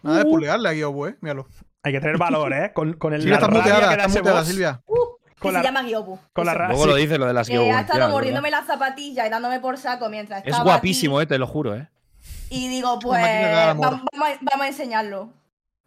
Nada 0.03 0.19
de 0.19 0.25
pulearle 0.25 0.69
a 0.69 0.73
Guiobu, 0.73 1.07
¿eh? 1.07 1.17
Míralo. 1.21 1.47
Hay 1.83 1.93
que 1.93 2.01
tener 2.01 2.19
valor, 2.19 2.53
¿eh? 2.53 2.73
Con, 2.75 2.95
con 2.95 3.15
el. 3.15 3.23
Sí, 3.23 3.33
está 3.33 3.49
muteada, 3.49 3.95
está 3.95 4.09
muteada, 4.09 4.45
Silvia. 4.45 4.83
Uh 4.87 5.00
se 5.41 5.63
llama 5.63 5.83
Gyobu. 5.83 6.19
Con 6.33 6.47
la 6.47 6.55
Luego 6.55 6.87
lo 6.87 6.95
dice 6.97 7.19
lo 7.19 7.27
de 7.27 7.33
las 7.33 7.49
Gyobu. 7.49 7.73
ha 7.73 7.81
estado 7.81 8.11
mordiéndome 8.11 8.51
la 8.51 8.63
zapatilla 8.63 9.27
y 9.27 9.31
dándome 9.31 9.61
por 9.61 9.79
saco 9.79 10.09
mientras 10.09 10.43
Es 10.47 10.59
guapísimo, 10.59 11.21
eh, 11.21 11.27
te 11.27 11.39
lo 11.39 11.47
juro, 11.47 11.75
eh. 11.75 11.89
Y 12.51 12.69
digo, 12.69 12.99
pues 12.99 13.25
vamos, 13.77 14.03
a, 14.61 14.67
enseñarlo. 14.67 15.31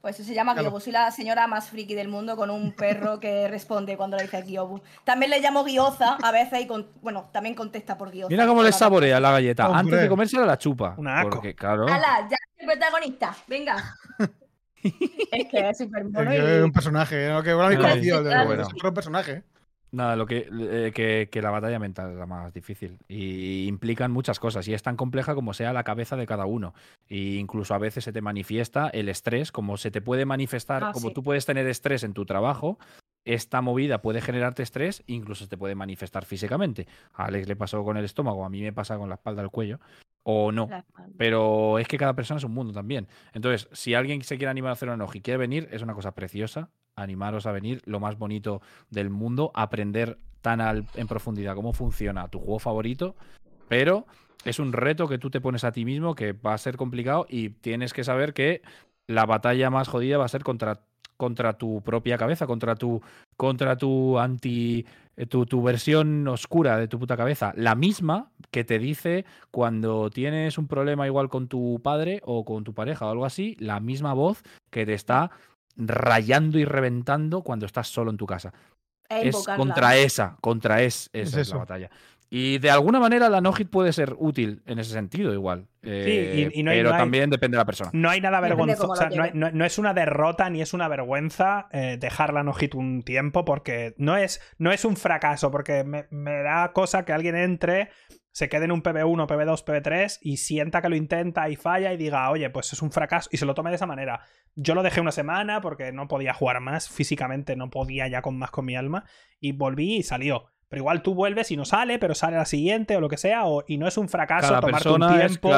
Pues 0.01 0.17
se 0.17 0.34
llama 0.34 0.53
Gyobu. 0.53 0.80
Soy 0.80 0.91
la 0.91 1.11
señora 1.11 1.47
más 1.47 1.69
friki 1.69 1.93
del 1.93 2.09
mundo 2.09 2.35
con 2.35 2.49
un 2.49 2.73
perro 2.73 3.19
que 3.19 3.47
responde 3.49 3.95
cuando 3.95 4.17
le 4.17 4.23
dice 4.23 4.43
Gyobu. 4.43 4.81
También 5.03 5.30
le 5.30 5.39
llamo 5.39 5.63
Gyoza 5.65 6.17
a 6.21 6.31
veces 6.31 6.61
y 6.61 6.67
bueno, 7.01 7.30
también 7.31 7.55
contesta 7.55 7.97
por 7.97 8.11
Gyoza. 8.11 8.30
Mira 8.30 8.47
cómo 8.47 8.63
le 8.63 8.71
saborea 8.71 9.19
la 9.19 9.31
galleta. 9.31 9.65
Antes 9.65 10.01
de 10.01 10.09
comérsela 10.09 10.45
la 10.45 10.57
chupa. 10.57 10.95
Una 10.97 11.23
Porque, 11.23 11.55
claro. 11.55 11.88
¡Hala! 11.88 12.27
Ya 12.30 12.38
el 12.57 12.65
protagonista. 12.65 13.35
Venga. 13.47 13.95
es 14.84 15.47
que 15.49 15.69
es 15.69 15.77
súper 15.77 16.05
mono. 16.05 16.31
Es 16.31 16.64
un 16.64 16.72
personaje, 16.72 17.30
¿no? 17.30 17.43
que 17.43 17.53
bueno, 17.53 17.81
conocido, 17.81 18.23
bueno. 18.23 18.64
es 18.64 18.84
un 18.84 18.93
personaje. 18.93 19.43
Nada, 19.91 20.15
lo 20.15 20.26
eh, 20.27 20.91
que, 20.91 21.30
que, 21.31 21.41
la 21.43 21.51
batalla 21.51 21.77
mental 21.77 22.14
es 22.14 22.18
la 22.18 22.26
más 22.26 22.51
difícil. 22.51 22.97
Y 23.07 23.68
implican 23.68 24.11
muchas 24.11 24.39
cosas. 24.39 24.68
Y 24.68 24.73
es 24.73 24.81
tan 24.81 24.97
compleja 24.97 25.35
como 25.35 25.53
sea 25.53 25.72
la 25.72 25.84
cabeza 25.84 26.15
de 26.15 26.26
cada 26.26 26.47
uno. 26.47 26.73
E 27.10 27.35
incluso 27.35 27.76
a 27.76 27.77
veces 27.77 28.03
se 28.03 28.11
te 28.11 28.19
manifiesta 28.19 28.89
el 28.89 29.07
estrés, 29.07 29.51
como 29.51 29.77
se 29.77 29.91
te 29.91 30.01
puede 30.01 30.26
manifestar, 30.26 30.84
ah, 30.84 30.91
como 30.93 31.11
tú 31.11 31.22
puedes 31.22 31.45
tener 31.45 31.68
estrés 31.68 32.03
en 32.03 32.14
tu 32.14 32.26
trabajo, 32.26 32.80
esta 33.23 33.61
movida 33.61 34.01
puede 34.01 34.19
generarte 34.19 34.64
estrés, 34.64 35.03
incluso 35.05 35.43
se 35.43 35.49
te 35.49 35.57
puede 35.57 35.76
manifestar 35.76 36.26
físicamente. 36.26 36.88
A 37.14 37.26
Alex 37.26 37.47
le 37.47 37.55
pasó 37.55 37.84
con 37.84 37.95
el 37.95 38.05
estómago, 38.05 38.45
a 38.45 38.49
mí 38.49 38.64
me 38.64 38.73
pasa 38.73 38.97
con 38.97 39.10
la 39.10 39.15
espalda, 39.15 39.43
el 39.43 39.51
cuello 39.51 39.80
o 40.24 40.52
no. 40.52 40.70
Pero 41.18 41.80
es 41.80 41.88
que 41.88 41.98
cada 41.98 42.14
persona 42.14 42.38
es 42.38 42.44
un 42.44 42.54
mundo 42.54 42.74
también. 42.74 43.08
Entonces, 43.34 43.70
si 43.72 43.94
alguien 43.94 44.22
se 44.24 44.38
quiere 44.38 44.52
animar 44.52 44.70
a 44.70 44.74
hacer 44.74 44.90
un 44.90 44.95
enojo 44.95 45.18
y 45.18 45.22
quiere 45.22 45.38
venir, 45.38 45.70
es 45.72 45.82
una 45.82 45.94
cosa 45.94 46.14
preciosa. 46.14 46.70
Animaros 46.95 47.45
a 47.45 47.52
venir, 47.52 47.82
lo 47.86 48.00
más 48.00 48.18
bonito 48.18 48.62
del 48.90 49.10
mundo, 49.10 49.52
aprender 49.54 50.18
tan 50.41 50.86
en 50.95 51.08
profundidad 51.08 51.56
cómo 51.56 51.74
funciona 51.74 52.28
tu 52.28 52.40
juego 52.40 52.60
favorito, 52.60 53.16
pero 53.70 54.06
es 54.45 54.60
un 54.60 54.74
reto 54.74 55.08
que 55.08 55.18
tú 55.18 55.30
te 55.30 55.41
pones 55.41 55.64
a 55.64 55.72
ti 55.72 55.86
mismo 55.86 56.16
que 56.16 56.34
va 56.34 56.54
a 56.54 56.58
ser 56.58 56.76
complicado 56.76 57.26
y 57.30 57.50
tienes 57.50 57.94
que 57.94 58.04
saber 58.04 58.34
que 58.34 58.62
la 59.08 59.26
batalla 59.26 59.70
más 59.70 59.88
jodida 59.88 60.18
va 60.18 60.26
a 60.26 60.30
ser 60.30 60.44
contra, 60.44 60.82
contra 61.18 61.54
tu 61.58 61.82
propia 61.82 62.18
cabeza, 62.18 62.45
contra 62.45 62.76
tu, 62.76 63.02
contra 63.38 63.78
tu 63.78 64.20
anti 64.20 64.86
tu, 65.30 65.45
tu, 65.45 65.61
versión 65.61 66.27
oscura 66.27 66.77
de 66.77 66.88
tu 66.88 66.99
puta 66.99 67.18
cabeza, 67.18 67.53
la 67.56 67.76
misma 67.76 68.31
que 68.52 68.64
te 68.64 68.80
dice 68.80 69.26
cuando 69.52 70.10
tienes 70.10 70.57
un 70.57 70.68
problema 70.68 71.06
igual 71.06 71.30
con 71.30 71.48
tu 71.48 71.80
padre 71.84 72.22
o 72.23 72.45
con 72.45 72.64
tu 72.64 72.73
pareja 72.73 73.06
o 73.06 73.11
algo 73.11 73.26
así, 73.26 73.56
la 73.60 73.80
misma 73.80 74.14
voz 74.14 74.44
que 74.69 74.85
te 74.85 74.94
está 74.94 75.31
rayando 75.76 76.60
y 76.60 76.65
reventando 76.65 77.41
cuando 77.41 77.65
estás 77.65 77.88
solo 77.88 78.11
en 78.11 78.18
tu 78.18 78.26
casa. 78.26 78.53
Es 79.10 79.45
contra 79.57 79.95
esa, 79.98 80.38
contra 80.41 80.81
es, 80.81 81.10
esa 81.14 81.41
es, 81.41 81.49
la 81.49 81.57
batalla. 81.57 81.90
Y 82.35 82.57
de 82.57 82.72
alguna 82.72 82.99
manera 82.99 83.30
la 83.30 83.41
no-hit 83.41 83.69
puede 83.69 83.93
ser 83.93 84.15
útil 84.18 84.64
en 84.65 84.80
ese 84.80 84.91
sentido, 84.91 85.34
igual. 85.34 85.68
Eh, 85.84 86.49
pero 86.65 86.89
también 86.89 87.30
depende 87.30 87.57
de 87.57 87.61
la 87.61 87.65
persona. 87.65 87.91
No 87.93 88.10
hay 88.10 88.22
nada 88.22 88.39
vergonzoso. 88.39 89.07
no, 89.35 89.65
es 89.65 89.77
una 89.77 89.93
derrota 89.93 90.49
ni 90.49 90.60
es 90.60 90.73
una 90.73 90.88
vergüenza 90.88 91.68
eh, 91.72 91.97
dejar 91.99 92.34
la 92.34 92.41
no-hit 92.41 92.73
un 92.73 93.03
tiempo, 93.03 93.45
porque 93.45 93.93
no 93.97 94.18
es, 94.18 94.41
no 94.57 94.72
es 94.72 94.84
un 94.84 94.97
fracaso, 94.97 95.51
porque 95.51 95.84
me, 95.84 96.07
me, 96.10 96.41
da 96.41 96.73
cosa 96.73 97.05
que 97.05 97.14
alguien 97.14 97.35
entre, 97.35 97.91
se 98.31 98.49
quede 98.49 98.65
en 98.65 98.72
un 98.72 98.81
PB1, 98.81 99.27
PB2, 99.27 99.64
PB3 99.64 100.18
y 100.23 100.38
sienta 100.38 100.81
que 100.81 100.89
lo 100.89 100.95
intenta 100.95 101.47
y 101.49 101.55
falla 101.55 101.93
y 101.93 101.97
diga, 101.97 102.31
oye, 102.31 102.49
pues 102.49 102.73
es 102.73 102.81
un 102.81 102.91
fracaso 102.91 103.30
y 103.31 103.38
se 103.38 103.45
lo 103.45 103.53
tome 103.53 103.69
de 103.69 103.76
esa 103.76 103.85
manera. 103.85 104.22
Yo 104.55 104.73
lo 104.73 104.81
dejé 104.81 105.01
una 105.01 105.11
semana 105.11 105.61
porque 105.61 105.91
no 105.91 106.07
podía 106.07 106.34
jugar 106.34 106.61
más, 106.61 106.89
físicamente 106.89 107.55
no 107.55 107.69
podía 107.69 108.07
ya 108.07 108.23
con 108.23 108.39
más 108.39 108.49
con 108.49 108.65
mi 108.65 108.76
alma, 108.76 109.05
y 109.39 109.51
volví 109.51 109.97
y 109.97 110.03
salió 110.03 110.52
pero 110.74 110.82
igual 110.82 111.04
tú 111.04 111.14
vuelves 111.14 111.52
y 111.52 111.56
no 111.56 111.66
sale, 111.66 112.00
pero 112.00 112.16
sale 112.16 112.36
la 112.36 112.45
siguiente 112.45 112.98
o 112.98 113.00
lo 113.00 113.08
que 113.08 113.18
sea, 113.18 113.45
o, 113.45 113.64
y 113.68 113.78
no 113.78 113.88
es 113.88 113.95
un 113.95 114.10
fracaso 114.10 114.60
tomarte 114.60 114.90
un 114.90 115.08
tiempo. 115.08 115.50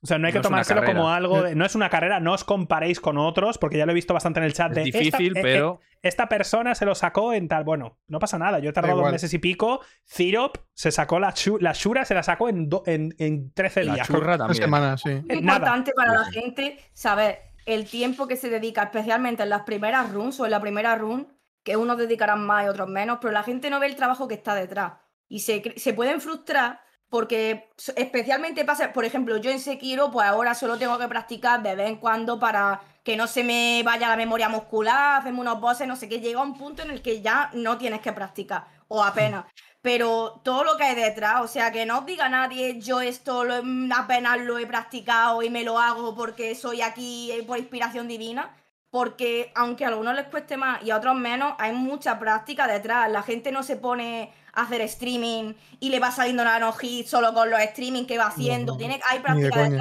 O 0.00 0.06
sea, 0.06 0.16
no 0.16 0.28
hay 0.28 0.32
que 0.32 0.38
tomárselo 0.38 0.84
como 0.84 1.10
algo. 1.10 1.42
no 1.56 1.64
es 1.64 1.74
una 1.74 1.90
carrera, 1.90 2.20
no 2.20 2.34
os 2.34 2.44
comparéis 2.44 3.00
con 3.00 3.18
otros, 3.18 3.58
porque 3.58 3.78
ya 3.78 3.84
lo 3.84 3.90
he 3.90 3.96
visto 3.96 4.14
bastante 4.14 4.38
en 4.38 4.46
el 4.46 4.52
chat. 4.52 4.76
Es 4.76 4.84
difícil, 4.84 5.36
eh, 5.36 5.40
pero. 5.42 5.80
Eh, 5.82 5.88
esta 6.02 6.28
persona 6.28 6.76
se 6.76 6.84
lo 6.84 6.94
sacó 6.94 7.32
en 7.32 7.48
tal. 7.48 7.64
Bueno, 7.64 7.98
no 8.06 8.20
pasa 8.20 8.38
nada. 8.38 8.60
Yo 8.60 8.70
he 8.70 8.72
tardado 8.72 9.00
dos 9.00 9.10
meses 9.10 9.34
y 9.34 9.40
pico. 9.40 9.80
Cirop 10.04 10.58
se 10.72 10.92
sacó 10.92 11.18
la, 11.18 11.34
la 11.58 11.72
Shura, 11.72 12.04
se 12.04 12.14
la 12.14 12.22
sacó 12.22 12.48
en, 12.48 12.68
en, 12.86 13.16
en 13.18 13.52
13 13.52 13.80
días. 13.80 13.96
La 13.96 14.04
churra 14.04 14.38
también. 14.38 14.62
Semanas, 14.62 15.00
sí. 15.00 15.20
Es 15.28 15.40
importante 15.40 15.90
para 15.96 16.12
la 16.12 16.26
gente 16.26 16.78
saber 16.92 17.40
el 17.66 17.86
tiempo 17.86 18.28
que 18.28 18.36
se 18.36 18.50
dedica, 18.50 18.84
especialmente 18.84 19.42
en 19.42 19.48
las 19.48 19.62
primeras 19.62 20.12
runs 20.12 20.38
o 20.38 20.44
en 20.44 20.52
la 20.52 20.60
primera 20.60 20.94
run, 20.94 21.26
que 21.68 21.76
unos 21.76 21.98
dedicarán 21.98 22.46
más 22.46 22.64
y 22.64 22.68
otros 22.68 22.88
menos, 22.88 23.18
pero 23.20 23.30
la 23.30 23.42
gente 23.42 23.68
no 23.68 23.78
ve 23.78 23.88
el 23.88 23.96
trabajo 23.96 24.26
que 24.26 24.36
está 24.36 24.54
detrás. 24.54 24.94
Y 25.28 25.40
se, 25.40 25.74
se 25.76 25.92
pueden 25.92 26.22
frustrar 26.22 26.80
porque 27.10 27.68
especialmente 27.94 28.64
pasa, 28.64 28.94
por 28.94 29.04
ejemplo, 29.04 29.36
yo 29.36 29.50
en 29.50 29.60
Sekiro, 29.60 30.10
pues 30.10 30.26
ahora 30.26 30.54
solo 30.54 30.78
tengo 30.78 30.96
que 30.96 31.08
practicar 31.08 31.62
de 31.62 31.74
vez 31.74 31.88
en 31.88 31.96
cuando 31.96 32.38
para 32.38 32.80
que 33.04 33.18
no 33.18 33.26
se 33.26 33.44
me 33.44 33.82
vaya 33.84 34.08
la 34.08 34.16
memoria 34.16 34.48
muscular, 34.48 35.20
hacerme 35.20 35.40
unos 35.40 35.60
bosses, 35.60 35.86
no 35.86 35.94
sé 35.94 36.08
qué, 36.08 36.20
llega 36.20 36.40
un 36.40 36.56
punto 36.56 36.80
en 36.80 36.90
el 36.90 37.02
que 37.02 37.20
ya 37.20 37.50
no 37.52 37.76
tienes 37.76 38.00
que 38.00 38.14
practicar, 38.14 38.66
o 38.88 39.04
apenas. 39.04 39.44
Pero 39.82 40.40
todo 40.42 40.64
lo 40.64 40.78
que 40.78 40.84
hay 40.84 40.94
detrás, 40.94 41.42
o 41.42 41.48
sea, 41.48 41.70
que 41.70 41.84
no 41.84 41.98
os 41.98 42.06
diga 42.06 42.30
nadie, 42.30 42.80
yo 42.80 43.02
esto 43.02 43.44
lo, 43.44 43.62
apenas 43.94 44.40
lo 44.40 44.58
he 44.58 44.66
practicado 44.66 45.42
y 45.42 45.50
me 45.50 45.64
lo 45.64 45.78
hago 45.78 46.14
porque 46.14 46.54
soy 46.54 46.80
aquí 46.80 47.30
por 47.46 47.58
inspiración 47.58 48.08
divina, 48.08 48.56
porque 48.90 49.52
aunque 49.54 49.84
a 49.84 49.88
algunos 49.88 50.14
les 50.14 50.26
cueste 50.26 50.56
más 50.56 50.82
y 50.82 50.90
a 50.90 50.96
otros 50.96 51.14
menos, 51.14 51.54
hay 51.58 51.72
mucha 51.72 52.18
práctica 52.18 52.66
detrás. 52.66 53.10
La 53.10 53.22
gente 53.22 53.52
no 53.52 53.62
se 53.62 53.76
pone 53.76 54.32
hacer 54.54 54.80
streaming 54.82 55.54
y 55.78 55.90
le 55.90 56.00
va 56.00 56.10
saliendo 56.10 56.42
una 56.42 56.58
no 56.58 56.72
hit 56.72 57.06
solo 57.06 57.32
con 57.34 57.50
los 57.50 57.60
streaming 57.60 58.06
que 58.06 58.18
va 58.18 58.26
haciendo. 58.26 58.76
Tiene, 58.76 59.00
hay 59.08 59.20
práctica 59.20 59.68
de 59.68 59.78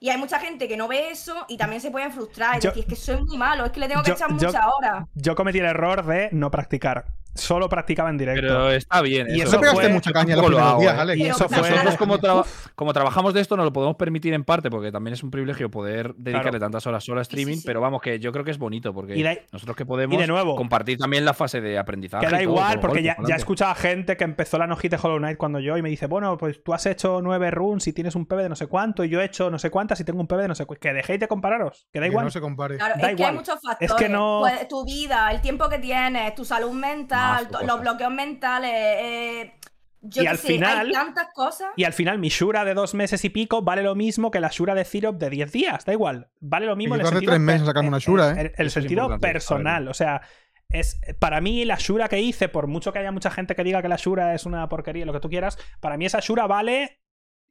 Y 0.00 0.10
hay 0.10 0.18
mucha 0.18 0.38
gente 0.38 0.68
que 0.68 0.76
no 0.76 0.88
ve 0.88 1.10
eso 1.10 1.44
y 1.48 1.56
también 1.56 1.80
se 1.80 1.90
pueden 1.90 2.12
frustrar 2.12 2.56
y 2.56 2.60
decir, 2.60 2.82
es 2.82 2.86
que 2.86 2.96
soy 2.96 3.22
muy 3.24 3.36
malo, 3.36 3.64
es 3.64 3.72
que 3.72 3.80
le 3.80 3.88
tengo 3.88 4.02
que 4.02 4.12
echar 4.12 4.30
muchas 4.30 4.54
horas. 4.54 5.06
Yo 5.14 5.34
cometí 5.34 5.58
el 5.58 5.66
error 5.66 6.04
de 6.04 6.28
no 6.32 6.50
practicar 6.50 7.06
solo 7.38 7.68
practicaba 7.68 8.10
en 8.10 8.18
directo. 8.18 8.40
Pero 8.40 8.70
está 8.70 9.00
bien. 9.00 9.28
Y 9.30 9.40
eso, 9.40 9.58
pegaste 9.58 9.88
mucha 9.88 10.12
caña 10.12 10.36
los 10.36 10.46
primeros 10.46 10.80
días, 10.80 11.16
Y 11.16 11.22
eso 11.22 11.48
fue... 11.48 11.70
Nosotros 11.70 11.96
como, 11.96 12.18
como, 12.74 12.92
trabajamos 12.92 13.34
de 13.34 13.40
esto 13.40 13.56
nos 13.56 13.64
lo 13.64 13.72
podemos 13.72 13.96
permitir 13.96 14.34
en 14.34 14.44
parte 14.44 14.70
porque 14.70 14.92
también 14.92 15.14
es 15.14 15.22
un 15.22 15.30
privilegio 15.30 15.70
poder 15.70 16.14
dedicarle 16.16 16.58
tantas 16.58 16.86
horas 16.86 17.04
solo 17.04 17.20
a 17.20 17.22
streaming, 17.22 17.58
pero 17.64 17.80
vamos 17.80 18.02
que 18.02 18.18
yo 18.18 18.32
creo 18.32 18.44
que 18.44 18.50
es 18.50 18.58
bonito 18.58 18.92
porque 18.92 19.46
nosotros 19.52 19.76
que 19.76 19.86
podemos 19.86 20.18
compartir 20.56 20.98
también 20.98 21.24
la 21.24 21.34
fase 21.34 21.60
de 21.60 21.78
aprendizaje. 21.78 22.26
Que 22.26 22.32
da 22.32 22.42
igual 22.42 22.80
porque 22.80 23.02
ya, 23.02 23.16
ya 23.26 23.34
he 23.34 23.38
escuchado 23.38 23.70
a 23.70 23.74
gente 23.74 24.16
que 24.16 24.24
empezó 24.24 24.58
la 24.58 24.66
nojita 24.66 24.96
de 24.96 25.02
Hollow 25.02 25.18
Knight 25.18 25.38
cuando 25.38 25.60
yo 25.60 25.76
y 25.76 25.82
me 25.82 25.88
dice, 25.88 26.06
bueno, 26.06 26.36
pues 26.36 26.62
tú 26.62 26.74
has 26.74 26.86
hecho 26.86 27.20
nueve 27.22 27.50
runs 27.50 27.86
y 27.86 27.92
tienes 27.92 28.14
un 28.14 28.26
PB 28.26 28.36
de 28.38 28.48
no 28.48 28.56
sé 28.56 28.66
cuánto 28.66 29.04
y 29.04 29.08
yo 29.08 29.20
he 29.20 29.24
hecho 29.24 29.50
no 29.50 29.58
sé 29.58 29.70
cuántas 29.88 30.00
y 30.00 30.04
tengo 30.04 30.20
un 30.20 30.26
PB 30.26 30.42
de 30.42 30.48
no 30.48 30.54
sé 30.54 30.66
cuánto. 30.66 30.80
Que 30.80 30.92
dejéis 30.92 31.20
de 31.20 31.28
compararos, 31.28 31.88
que 31.92 32.00
da 32.00 32.06
igual. 32.06 32.26
no 32.26 32.30
se 32.30 32.40
compare. 32.40 32.76
Claro, 32.76 32.94
es 32.94 33.16
que 33.16 33.24
hay 33.24 33.34
muchos 33.34 33.60
factores. 33.62 33.90
Es 33.90 33.94
que 33.94 34.08
no... 34.08 34.40
Pues, 34.40 34.68
tu 34.68 34.84
vida, 34.84 35.30
el 35.30 35.40
tiempo 35.40 35.68
que 35.68 35.78
tienes, 35.78 36.34
tu 36.34 36.44
salud 36.44 36.72
mental, 36.72 37.48
los 37.64 37.80
bloqueos 37.80 38.12
mentales. 38.12 38.70
Eh, 38.72 39.54
yo 40.00 40.22
y 40.22 40.26
al 40.26 40.38
final, 40.38 40.86
hay 40.86 40.92
tantas 40.92 41.28
cosas. 41.34 41.70
Y 41.76 41.84
al 41.84 41.92
final, 41.92 42.18
mi 42.18 42.28
Shura 42.28 42.64
de 42.64 42.74
dos 42.74 42.94
meses 42.94 43.24
y 43.24 43.30
pico 43.30 43.62
vale 43.62 43.82
lo 43.82 43.94
mismo 43.94 44.30
que 44.30 44.38
la 44.38 44.48
Shura 44.48 44.74
de 44.74 44.84
Zero 44.84 45.12
de 45.12 45.28
10 45.28 45.50
días. 45.50 45.84
Da 45.84 45.92
igual. 45.92 46.28
Vale 46.40 46.66
lo 46.66 46.76
mismo. 46.76 46.94
en 46.94 47.00
el 47.00 47.06
sentido 47.08 47.32
tres 47.32 47.40
meses 47.40 47.66
sacar 47.66 47.84
una 47.84 47.98
Shura, 47.98 48.40
¿eh? 48.40 48.52
El, 48.56 48.70
sentido 48.70 49.18
personal. 49.18 49.88
O 49.88 49.94
sea, 49.94 50.20
es 50.68 51.00
para 51.18 51.40
mí 51.40 51.64
la 51.64 51.76
Shura 51.76 52.08
que 52.08 52.20
hice, 52.20 52.48
por 52.48 52.66
mucho 52.68 52.92
que 52.92 53.00
haya 53.00 53.10
mucha 53.10 53.30
gente 53.30 53.56
que 53.56 53.64
diga 53.64 53.82
que 53.82 53.88
la 53.88 53.96
Shura 53.96 54.34
es 54.34 54.46
una 54.46 54.68
porquería, 54.68 55.06
lo 55.06 55.12
que 55.12 55.20
tú 55.20 55.28
quieras, 55.28 55.58
para 55.80 55.96
mí 55.96 56.06
esa 56.06 56.20
Shura 56.20 56.46
vale 56.46 57.00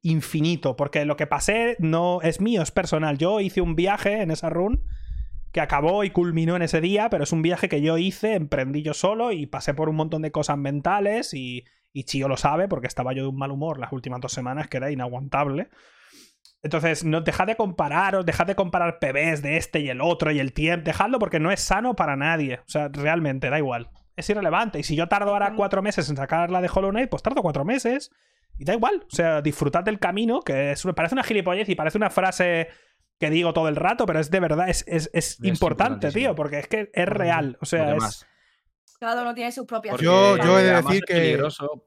infinito. 0.09 0.75
Porque 0.75 1.05
lo 1.05 1.17
que 1.17 1.27
pasé 1.27 1.75
no 1.79 2.21
es 2.21 2.41
mío, 2.41 2.61
es 2.61 2.71
personal. 2.71 3.17
Yo 3.17 3.39
hice 3.39 3.61
un 3.61 3.75
viaje 3.75 4.21
en 4.21 4.31
esa 4.31 4.49
run 4.49 4.83
que 5.51 5.61
acabó 5.61 6.03
y 6.03 6.09
culminó 6.09 6.55
en 6.55 6.61
ese 6.61 6.81
día, 6.81 7.09
pero 7.09 7.23
es 7.23 7.31
un 7.31 7.41
viaje 7.41 7.69
que 7.69 7.81
yo 7.81 7.97
hice, 7.97 8.35
emprendí 8.35 8.83
yo 8.83 8.93
solo 8.93 9.31
y 9.31 9.45
pasé 9.45 9.73
por 9.73 9.89
un 9.89 9.95
montón 9.95 10.21
de 10.21 10.31
cosas 10.31 10.57
mentales 10.57 11.33
y, 11.33 11.65
y 11.93 12.03
Chío 12.03 12.27
lo 12.27 12.37
sabe 12.37 12.67
porque 12.67 12.87
estaba 12.87 13.13
yo 13.13 13.23
de 13.23 13.29
un 13.29 13.37
mal 13.37 13.51
humor 13.51 13.79
las 13.79 13.91
últimas 13.91 14.21
dos 14.21 14.33
semanas 14.33 14.67
que 14.67 14.77
era 14.77 14.91
inaguantable. 14.91 15.69
Entonces, 16.63 17.05
no, 17.05 17.21
dejad 17.21 17.47
de 17.47 17.55
compararos, 17.55 18.25
dejad 18.25 18.47
de 18.47 18.55
comparar 18.55 18.99
PBs 18.99 19.41
de 19.41 19.57
este 19.57 19.79
y 19.79 19.89
el 19.89 20.01
otro 20.01 20.31
y 20.31 20.39
el 20.39 20.53
tiempo, 20.53 20.85
dejadlo 20.85 21.19
porque 21.19 21.39
no 21.39 21.51
es 21.51 21.61
sano 21.61 21.95
para 21.95 22.15
nadie. 22.15 22.59
O 22.59 22.69
sea, 22.69 22.89
realmente, 22.89 23.49
da 23.49 23.57
igual. 23.57 23.89
Es 24.15 24.29
irrelevante. 24.29 24.79
Y 24.79 24.83
si 24.83 24.95
yo 24.95 25.07
tardo 25.07 25.31
ahora 25.31 25.53
cuatro 25.55 25.81
meses 25.81 26.09
en 26.09 26.17
sacar 26.17 26.49
la 26.49 26.61
de 26.61 26.69
Hollow 26.73 26.89
Knight, 26.89 27.09
pues 27.09 27.23
tardo 27.23 27.41
cuatro 27.41 27.63
meses. 27.63 28.11
Y 28.57 28.65
da 28.65 28.73
igual. 28.73 29.05
O 29.11 29.15
sea, 29.15 29.41
disfrutad 29.41 29.83
del 29.83 29.99
camino, 29.99 30.41
que 30.41 30.71
es, 30.71 30.83
parece 30.95 31.15
una 31.15 31.23
gilipollez 31.23 31.69
y 31.69 31.75
parece 31.75 31.97
una 31.97 32.09
frase 32.09 32.67
que 33.19 33.29
digo 33.29 33.53
todo 33.53 33.67
el 33.67 33.75
rato, 33.75 34.05
pero 34.05 34.19
es 34.19 34.29
de 34.29 34.39
verdad, 34.39 34.69
es, 34.69 34.85
es, 34.87 35.43
importante, 35.43 36.11
tío, 36.11 36.35
porque 36.35 36.59
es 36.59 36.67
que 36.67 36.89
es 36.93 37.07
real. 37.07 37.57
O 37.61 37.65
sea, 37.65 37.95
es. 37.95 38.25
Cada 38.99 39.21
uno 39.21 39.33
tiene 39.33 39.51
sus 39.51 39.65
propias 39.65 39.99
Yo, 39.99 40.37
yo 40.37 40.59
he 40.59 40.63
de 40.63 40.75
decir 40.75 41.03
que. 41.03 41.39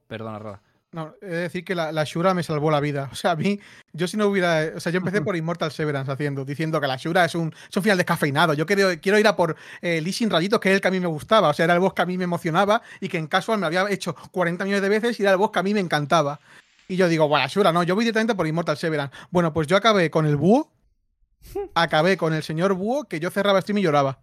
Perdona, 0.06 0.60
No, 0.92 1.14
he 1.20 1.26
de 1.26 1.36
decir 1.36 1.64
que 1.64 1.74
la, 1.74 2.04
Shura 2.04 2.34
me 2.34 2.42
salvó 2.42 2.70
la 2.70 2.80
vida. 2.80 3.08
O 3.10 3.14
sea, 3.14 3.32
a 3.32 3.36
mí, 3.36 3.58
yo 3.92 4.06
si 4.06 4.16
no 4.16 4.26
hubiera. 4.26 4.72
O 4.76 4.80
sea, 4.80 4.92
yo 4.92 4.98
empecé 4.98 5.20
por 5.20 5.36
Immortal 5.36 5.72
Severance 5.72 6.10
haciendo, 6.10 6.44
diciendo 6.44 6.80
que 6.80 6.86
la 6.86 6.96
Shura 6.96 7.24
es 7.24 7.34
un, 7.34 7.52
es 7.68 7.76
un 7.76 7.82
final 7.82 7.98
descafeinado. 7.98 8.54
Yo 8.54 8.64
quiero, 8.64 8.88
quiero 9.00 9.18
ir 9.18 9.26
a 9.26 9.34
por 9.34 9.56
eh, 9.82 10.00
Lee 10.00 10.28
Rayitos, 10.28 10.60
que 10.60 10.68
es 10.68 10.74
el 10.76 10.80
que 10.80 10.88
a 10.88 10.92
mí 10.92 11.00
me 11.00 11.08
gustaba. 11.08 11.48
O 11.48 11.52
sea, 11.52 11.64
era 11.64 11.74
el 11.74 11.80
boss 11.80 11.94
que 11.94 12.02
a 12.02 12.06
mí 12.06 12.16
me 12.16 12.24
emocionaba 12.24 12.82
y 13.00 13.08
que 13.08 13.18
en 13.18 13.26
casual 13.26 13.58
me 13.58 13.66
había 13.66 13.88
hecho 13.90 14.14
40 14.30 14.64
millones 14.64 14.82
de 14.82 14.88
veces 14.88 15.18
y 15.18 15.22
era 15.22 15.32
el 15.32 15.38
boss 15.38 15.50
que 15.50 15.58
a 15.58 15.62
mí 15.64 15.74
me 15.74 15.80
encantaba. 15.80 16.40
Y 16.90 16.96
yo 16.96 17.08
digo, 17.08 17.28
bueno, 17.28 17.46
Shura, 17.46 17.72
no, 17.72 17.82
yo 17.84 17.94
voy 17.94 18.04
directamente 18.04 18.34
por 18.34 18.46
Immortal 18.46 18.76
Severance. 18.76 19.16
Bueno, 19.30 19.52
pues 19.52 19.66
yo 19.66 19.76
acabé 19.76 20.10
con 20.10 20.26
el 20.26 20.36
búho 20.36 20.72
acabé 21.74 22.16
con 22.16 22.34
el 22.34 22.42
señor 22.42 22.74
Búho 22.74 23.04
que 23.04 23.20
yo 23.20 23.30
cerraba 23.30 23.60
stream 23.60 23.78
y 23.78 23.82
lloraba. 23.82 24.20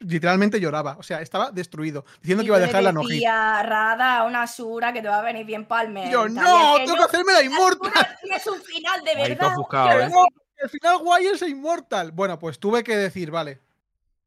Literalmente 0.00 0.58
lloraba. 0.58 0.96
O 0.98 1.02
sea, 1.02 1.20
estaba 1.20 1.52
destruido. 1.52 2.04
Diciendo 2.20 2.42
que 2.42 2.48
iba 2.48 2.56
a 2.56 2.60
dejar 2.60 2.82
la 2.82 2.92
nojita. 2.92 3.62
Rada, 3.62 4.24
una 4.24 4.46
sura 4.48 4.92
que 4.92 5.00
te 5.00 5.08
va 5.08 5.20
a 5.20 5.22
venir 5.22 5.46
bien 5.46 5.64
palme. 5.66 6.10
Yo, 6.10 6.28
no, 6.28 6.76
tengo 6.78 6.96
que 6.96 7.04
hacerme 7.04 7.32
la 7.32 7.42
inmortal. 7.42 8.18
Es 8.24 8.46
un 8.46 8.60
final 8.60 9.04
de 9.04 9.14
verdad. 9.14 9.54
¿eh? 10.00 10.10
el 10.56 10.68
final 10.68 10.98
guay 10.98 11.26
es 11.26 11.42
inmortal. 11.42 12.10
Bueno, 12.10 12.38
pues 12.38 12.58
tuve 12.58 12.82
que 12.82 12.96
decir, 12.96 13.30
vale. 13.30 13.60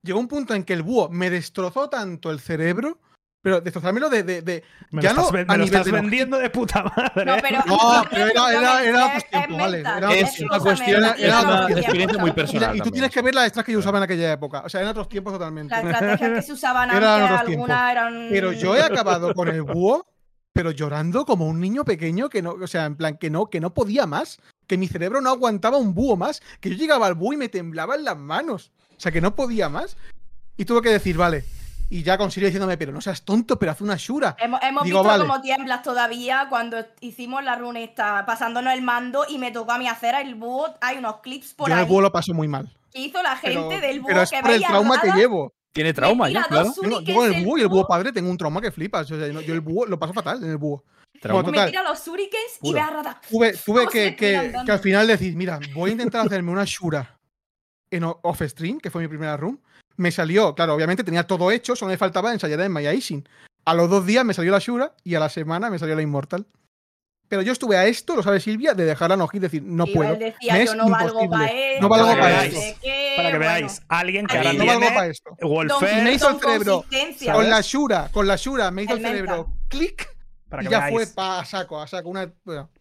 Llegó 0.01 0.19
un 0.19 0.27
punto 0.27 0.53
en 0.53 0.63
que 0.63 0.73
el 0.73 0.83
búho 0.83 1.09
me 1.09 1.29
destrozó 1.29 1.89
tanto 1.89 2.31
el 2.31 2.39
cerebro 2.39 2.99
pero 3.45 3.61
destrozármelo 3.61 4.09
de, 4.09 4.23
de, 4.23 4.41
de 4.41 4.63
me 4.89 5.03
ya 5.03 5.13
lo 5.13 5.21
estás, 5.21 5.45
no 5.45 5.53
me 5.53 5.57
lo 5.59 5.63
estás 5.65 5.91
vendiendo 5.91 6.39
de 6.39 6.49
puta 6.49 6.81
madre. 6.81 7.25
No, 7.25 7.35
pero, 7.39 7.59
no, 7.67 8.03
pero 8.09 8.27
era, 8.27 8.83
era, 8.83 9.19
vale. 9.55 9.81
Era 9.81 10.13
es 10.15 10.39
una 10.39 10.59
cuestión, 10.59 11.03
era, 11.15 11.41
una 11.41 11.69
experiencia 11.69 12.17
muy 12.17 12.31
personal. 12.31 12.75
Y, 12.75 12.81
tú 12.81 12.89
tienes 12.89 13.11
que 13.11 13.21
ver 13.21 13.35
las 13.35 13.45
extras 13.45 13.63
que 13.63 13.71
yo 13.71 13.77
usaba 13.77 13.99
en 13.99 14.05
aquella 14.05 14.31
época. 14.31 14.63
O 14.65 14.69
sea, 14.69 14.81
en 14.81 14.87
otros 14.87 15.07
tiempos 15.07 15.33
totalmente. 15.33 15.75
Las 15.75 15.83
estrategias 15.83 16.31
que 16.31 16.41
se 16.41 16.53
usaban 16.53 16.89
antes, 16.89 17.07
algunas 17.07 17.91
eran. 17.91 18.27
Pero 18.31 18.51
yo 18.51 18.75
he 18.75 18.81
acabado 18.81 19.31
con 19.35 19.47
el 19.47 19.61
búho, 19.61 20.07
pero 20.51 20.71
llorando 20.71 21.23
como 21.23 21.45
un 21.45 21.59
niño 21.59 21.85
pequeño 21.85 22.29
que 22.29 22.41
no, 22.41 22.53
o 22.53 22.65
sea, 22.65 22.85
en 22.85 22.95
plan, 22.95 23.15
que 23.15 23.29
no, 23.29 23.45
que 23.51 23.59
no 23.59 23.75
podía 23.75 24.07
más. 24.07 24.39
Que 24.65 24.79
mi 24.79 24.87
cerebro 24.87 25.21
no 25.21 25.29
aguantaba 25.29 25.77
un 25.77 25.93
búho 25.93 26.17
más. 26.17 26.41
Que 26.59 26.71
yo 26.71 26.77
llegaba 26.77 27.05
al 27.05 27.13
búho 27.13 27.33
y 27.33 27.37
me 27.37 27.49
temblaban 27.49 28.03
las 28.03 28.17
manos. 28.17 28.71
O 28.97 28.99
sea, 28.99 29.11
que 29.11 29.21
no 29.21 29.35
podía 29.35 29.69
más. 29.69 29.97
Y 30.57 30.65
tuve 30.65 30.81
que 30.81 30.89
decir, 30.89 31.15
vale, 31.15 31.43
y 31.89 32.03
ya 32.03 32.17
consigo 32.17 32.45
diciéndome, 32.45 32.77
pero 32.77 32.91
no 32.91 33.01
seas 33.01 33.23
tonto, 33.23 33.59
pero 33.59 33.71
haz 33.71 33.81
una 33.81 33.95
shura. 33.95 34.35
Hemos, 34.39 34.59
visto 34.83 35.03
como 35.03 35.41
tiemblas 35.41 35.83
todavía 35.83 36.47
cuando 36.49 36.77
hicimos 36.99 37.43
la 37.43 37.55
runesta 37.55 38.25
pasándonos 38.25 38.73
el 38.73 38.81
mando 38.81 39.25
y 39.27 39.37
me 39.37 39.51
tocó 39.51 39.73
a 39.73 39.77
mí 39.77 39.87
hacer 39.87 40.15
el 40.15 40.35
búho. 40.35 40.73
Hay 40.81 40.97
unos 40.97 41.17
clips 41.17 41.53
por 41.53 41.69
yo 41.69 41.75
ahí. 41.75 41.81
el 41.81 41.87
búho 41.87 42.01
lo 42.01 42.11
paso 42.11 42.33
muy 42.33 42.47
mal. 42.47 42.71
¿Qué 42.91 43.01
hizo 43.01 43.21
la 43.21 43.35
gente 43.35 43.79
del 43.79 43.99
búho? 43.99 44.07
Pero 44.07 44.21
es 44.23 44.31
por 44.31 44.51
el 44.51 44.63
trauma 44.63 45.01
que 45.01 45.11
llevo. 45.11 45.53
Tiene 45.71 45.93
trauma 45.93 46.29
ya, 46.29 46.43
claro. 46.43 46.73
Yo, 46.81 47.13
con 47.13 47.33
el 47.33 47.45
búho 47.45 47.57
y 47.57 47.61
el 47.61 47.67
búho 47.67 47.85
padre 47.85 48.11
tengo 48.11 48.29
un 48.29 48.37
trauma 48.37 48.61
que 48.61 48.71
flipas. 48.71 49.07
yo 49.07 49.15
el 49.17 49.61
búho 49.61 49.85
lo 49.85 49.99
paso 49.99 50.13
fatal 50.13 50.43
en 50.43 50.49
el 50.51 50.57
búho. 50.57 50.83
me 51.21 51.67
tira 51.67 51.83
los 51.83 52.03
shurikens 52.03 52.59
y 52.61 52.73
ve 52.73 52.79
a 52.79 52.89
Rada. 52.89 53.21
Tuve, 53.29 53.53
tuve 53.57 53.87
que, 53.87 54.15
que, 54.15 54.53
que, 54.65 54.71
al 54.71 54.79
final 54.79 55.05
decir, 55.05 55.35
mira, 55.35 55.59
voy 55.73 55.91
a 55.91 55.93
intentar 55.93 56.25
hacerme 56.25 56.51
una 56.51 56.63
shura 56.65 57.19
en 57.91 58.03
off 58.03 58.41
stream, 58.41 58.79
que 58.79 58.89
fue 58.89 59.03
mi 59.03 59.07
primera 59.07 59.37
room 59.37 59.59
me 59.97 60.11
salió, 60.11 60.55
claro, 60.55 60.73
obviamente 60.73 61.03
tenía 61.03 61.25
todo 61.25 61.51
hecho, 61.51 61.75
solo 61.75 61.91
me 61.91 61.97
faltaba 61.97 62.33
ensayar 62.33 62.61
en 62.61 62.73
My 62.73 62.87
Icing. 62.87 63.27
A 63.65 63.73
los 63.73 63.89
dos 63.89 64.05
días 64.05 64.23
me 64.23 64.33
salió 64.33 64.51
la 64.51 64.59
Shura 64.59 64.93
y 65.03 65.15
a 65.15 65.19
la 65.19 65.29
semana 65.29 65.69
me 65.69 65.79
salió 65.79 65.95
la 65.95 66.01
Immortal. 66.01 66.45
Pero 67.27 67.41
yo 67.41 67.53
estuve 67.53 67.75
a 67.75 67.85
esto, 67.87 68.15
lo 68.15 68.21
sabe 68.21 68.39
Silvia, 68.39 68.75
de 68.75 68.85
dejar 68.85 69.09
la 69.09 69.17
Nojit 69.17 69.39
y 69.39 69.41
decir, 69.41 69.63
no 69.63 69.87
puedo. 69.87 70.15
Decía, 70.15 70.63
yo 70.63 70.75
no 70.75 70.89
valgo 70.89 71.27
para 71.27 71.47
esto. 71.47 71.81
No 71.81 71.89
valgo 71.89 72.07
para 72.07 72.45
esto. 72.45 72.59
para 73.17 73.31
que 73.31 73.37
veáis, 73.39 73.81
alguien 73.87 74.27
que 74.27 74.37
ahora 74.37 74.53
no 74.53 74.65
valgo 74.65 74.87
para 74.93 75.07
esto. 75.07 75.35
Me 75.81 76.13
hizo 76.13 76.29
el 76.29 76.39
cerebro, 76.39 76.85
con 77.33 77.49
la 77.49 77.61
Shura, 77.61 78.09
con 78.11 78.27
la 78.27 78.35
Shura, 78.35 78.69
me 78.69 78.83
hizo 78.83 78.93
el, 78.93 79.01
cerebro, 79.01 79.49
clic, 79.67 80.14
y 80.63 80.67
ya 80.67 80.89
fue 80.89 81.05
a 81.17 81.45
saco, 81.45 81.81
a 81.81 81.87
saco. 81.87 82.09
Una, 82.09 82.31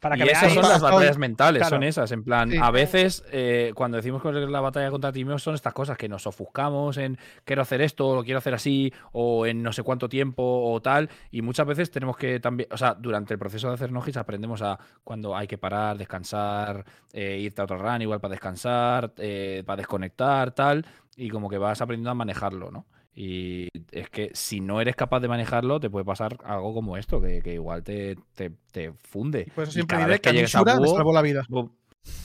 Para 0.00 0.16
que 0.16 0.24
y 0.24 0.28
esas 0.28 0.52
son 0.52 0.62
las 0.62 0.80
batallas 0.80 1.18
mentales, 1.18 1.66
son 1.68 1.82
esas. 1.82 2.10
En 2.12 2.24
plan, 2.24 2.52
a 2.62 2.70
veces 2.70 3.24
eh, 3.30 3.72
cuando 3.74 3.96
decimos 3.96 4.22
que 4.22 4.30
la 4.32 4.60
batalla 4.60 4.90
contra 4.90 5.12
Timeo 5.12 5.38
son 5.38 5.54
estas 5.54 5.72
cosas 5.72 5.96
que 5.96 6.08
nos 6.08 6.26
ofuscamos 6.26 6.96
en 6.96 7.18
quiero 7.44 7.62
hacer 7.62 7.80
esto, 7.80 8.08
o 8.08 8.14
lo 8.14 8.24
quiero 8.24 8.38
hacer 8.38 8.54
así, 8.54 8.92
o 9.12 9.46
en 9.46 9.62
no 9.62 9.72
sé 9.72 9.82
cuánto 9.82 10.08
tiempo, 10.08 10.42
o 10.42 10.80
tal. 10.80 11.10
Y 11.30 11.42
muchas 11.42 11.66
veces 11.66 11.90
tenemos 11.90 12.16
que 12.16 12.40
también, 12.40 12.68
o 12.72 12.76
sea, 12.76 12.94
durante 12.94 13.34
el 13.34 13.38
proceso 13.38 13.68
de 13.68 13.74
hacer 13.74 13.92
nojis 13.92 14.16
aprendemos 14.16 14.62
a 14.62 14.78
cuando 15.02 15.36
hay 15.36 15.46
que 15.46 15.58
parar, 15.58 15.98
descansar, 15.98 16.84
eh, 17.12 17.38
irte 17.40 17.60
a 17.60 17.64
otro 17.64 17.78
run 17.78 18.02
igual 18.02 18.20
para 18.20 18.32
descansar, 18.32 19.12
eh, 19.18 19.62
para 19.66 19.78
desconectar, 19.78 20.52
tal. 20.52 20.86
Y 21.16 21.28
como 21.28 21.48
que 21.48 21.58
vas 21.58 21.80
aprendiendo 21.80 22.10
a 22.10 22.14
manejarlo, 22.14 22.70
¿no? 22.70 22.86
Y 23.14 23.68
es 23.92 24.10
que 24.10 24.30
si 24.34 24.60
no 24.60 24.80
eres 24.80 24.96
capaz 24.96 25.20
de 25.20 25.28
manejarlo, 25.28 25.78
te 25.78 25.88
puede 25.88 26.04
pasar 26.04 26.36
algo 26.44 26.74
como 26.74 26.96
esto, 26.96 27.20
que, 27.20 27.40
igual 27.54 27.82
te, 27.84 28.16
te, 28.34 28.92
funde. 29.08 29.50
Pues 29.54 29.72
siempre 29.72 29.98
diré 29.98 30.20
que, 30.20 30.30
a 30.30 30.32
me 30.32 30.46
salvó 30.48 31.12
la 31.12 31.22
vida. 31.22 31.46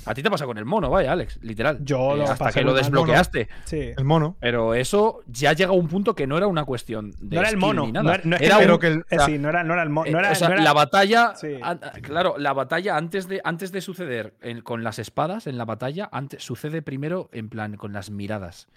A 0.06 0.14
ti 0.14 0.22
te 0.24 0.30
pasa 0.30 0.46
con 0.46 0.58
el 0.58 0.66
mono, 0.66 0.90
vaya, 0.90 1.14
Alex, 1.14 1.40
literal. 1.42 1.80
Yo 1.84 2.16
lo 2.16 2.24
eh, 2.24 2.28
hasta 2.28 2.52
que 2.52 2.64
lo 2.64 2.74
desbloqueaste. 2.74 3.48
Sí. 3.66 3.92
El 3.98 4.04
mono. 4.04 4.36
Pero 4.40 4.74
eso 4.74 5.22
ya 5.28 5.54
llega 5.54 5.70
a 5.70 5.74
un 5.74 5.88
punto 5.88 6.16
que 6.16 6.28
no 6.28 6.38
era 6.38 6.48
una 6.48 6.66
cuestión 6.66 7.12
de. 7.20 7.36
No 7.36 7.42
era 7.42 7.50
el 7.50 7.58
mono. 7.58 7.86
ni 7.86 7.92
nada. 7.94 8.18
No, 8.18 8.24
no 8.26 8.36
es 8.36 8.42
que 8.42 8.46
Era 8.46 8.58
un- 8.58 8.80
que 8.80 8.88
el- 8.88 9.00
o 9.02 9.06
sea, 9.10 9.26
sí, 9.26 9.38
no 9.38 9.50
era, 9.50 9.64
no 9.64 9.74
era 9.74 9.84
el 9.84 9.90
mono. 9.90 10.12
No 10.12 10.20
era, 10.20 10.32
o 10.32 10.36
sea, 10.36 10.50
no 10.50 10.56
era- 10.56 10.64
la 10.64 10.74
batalla, 10.74 11.34
Sí. 11.36 11.60
claro, 12.02 12.36
la 12.38 12.54
batalla 12.54 12.98
antes 12.98 13.28
de, 13.30 13.40
antes 13.44 13.72
de 13.72 13.82
suceder 13.82 14.34
en- 14.42 14.62
con 14.62 14.84
las 14.84 15.00
espadas, 15.00 15.48
en 15.48 15.58
la 15.58 15.66
batalla, 15.66 16.10
antes, 16.12 16.44
sucede 16.44 16.82
primero 16.82 17.30
en 17.32 17.48
plan 17.50 17.78
con 17.78 17.94
las 17.94 18.10
miradas. 18.10 18.68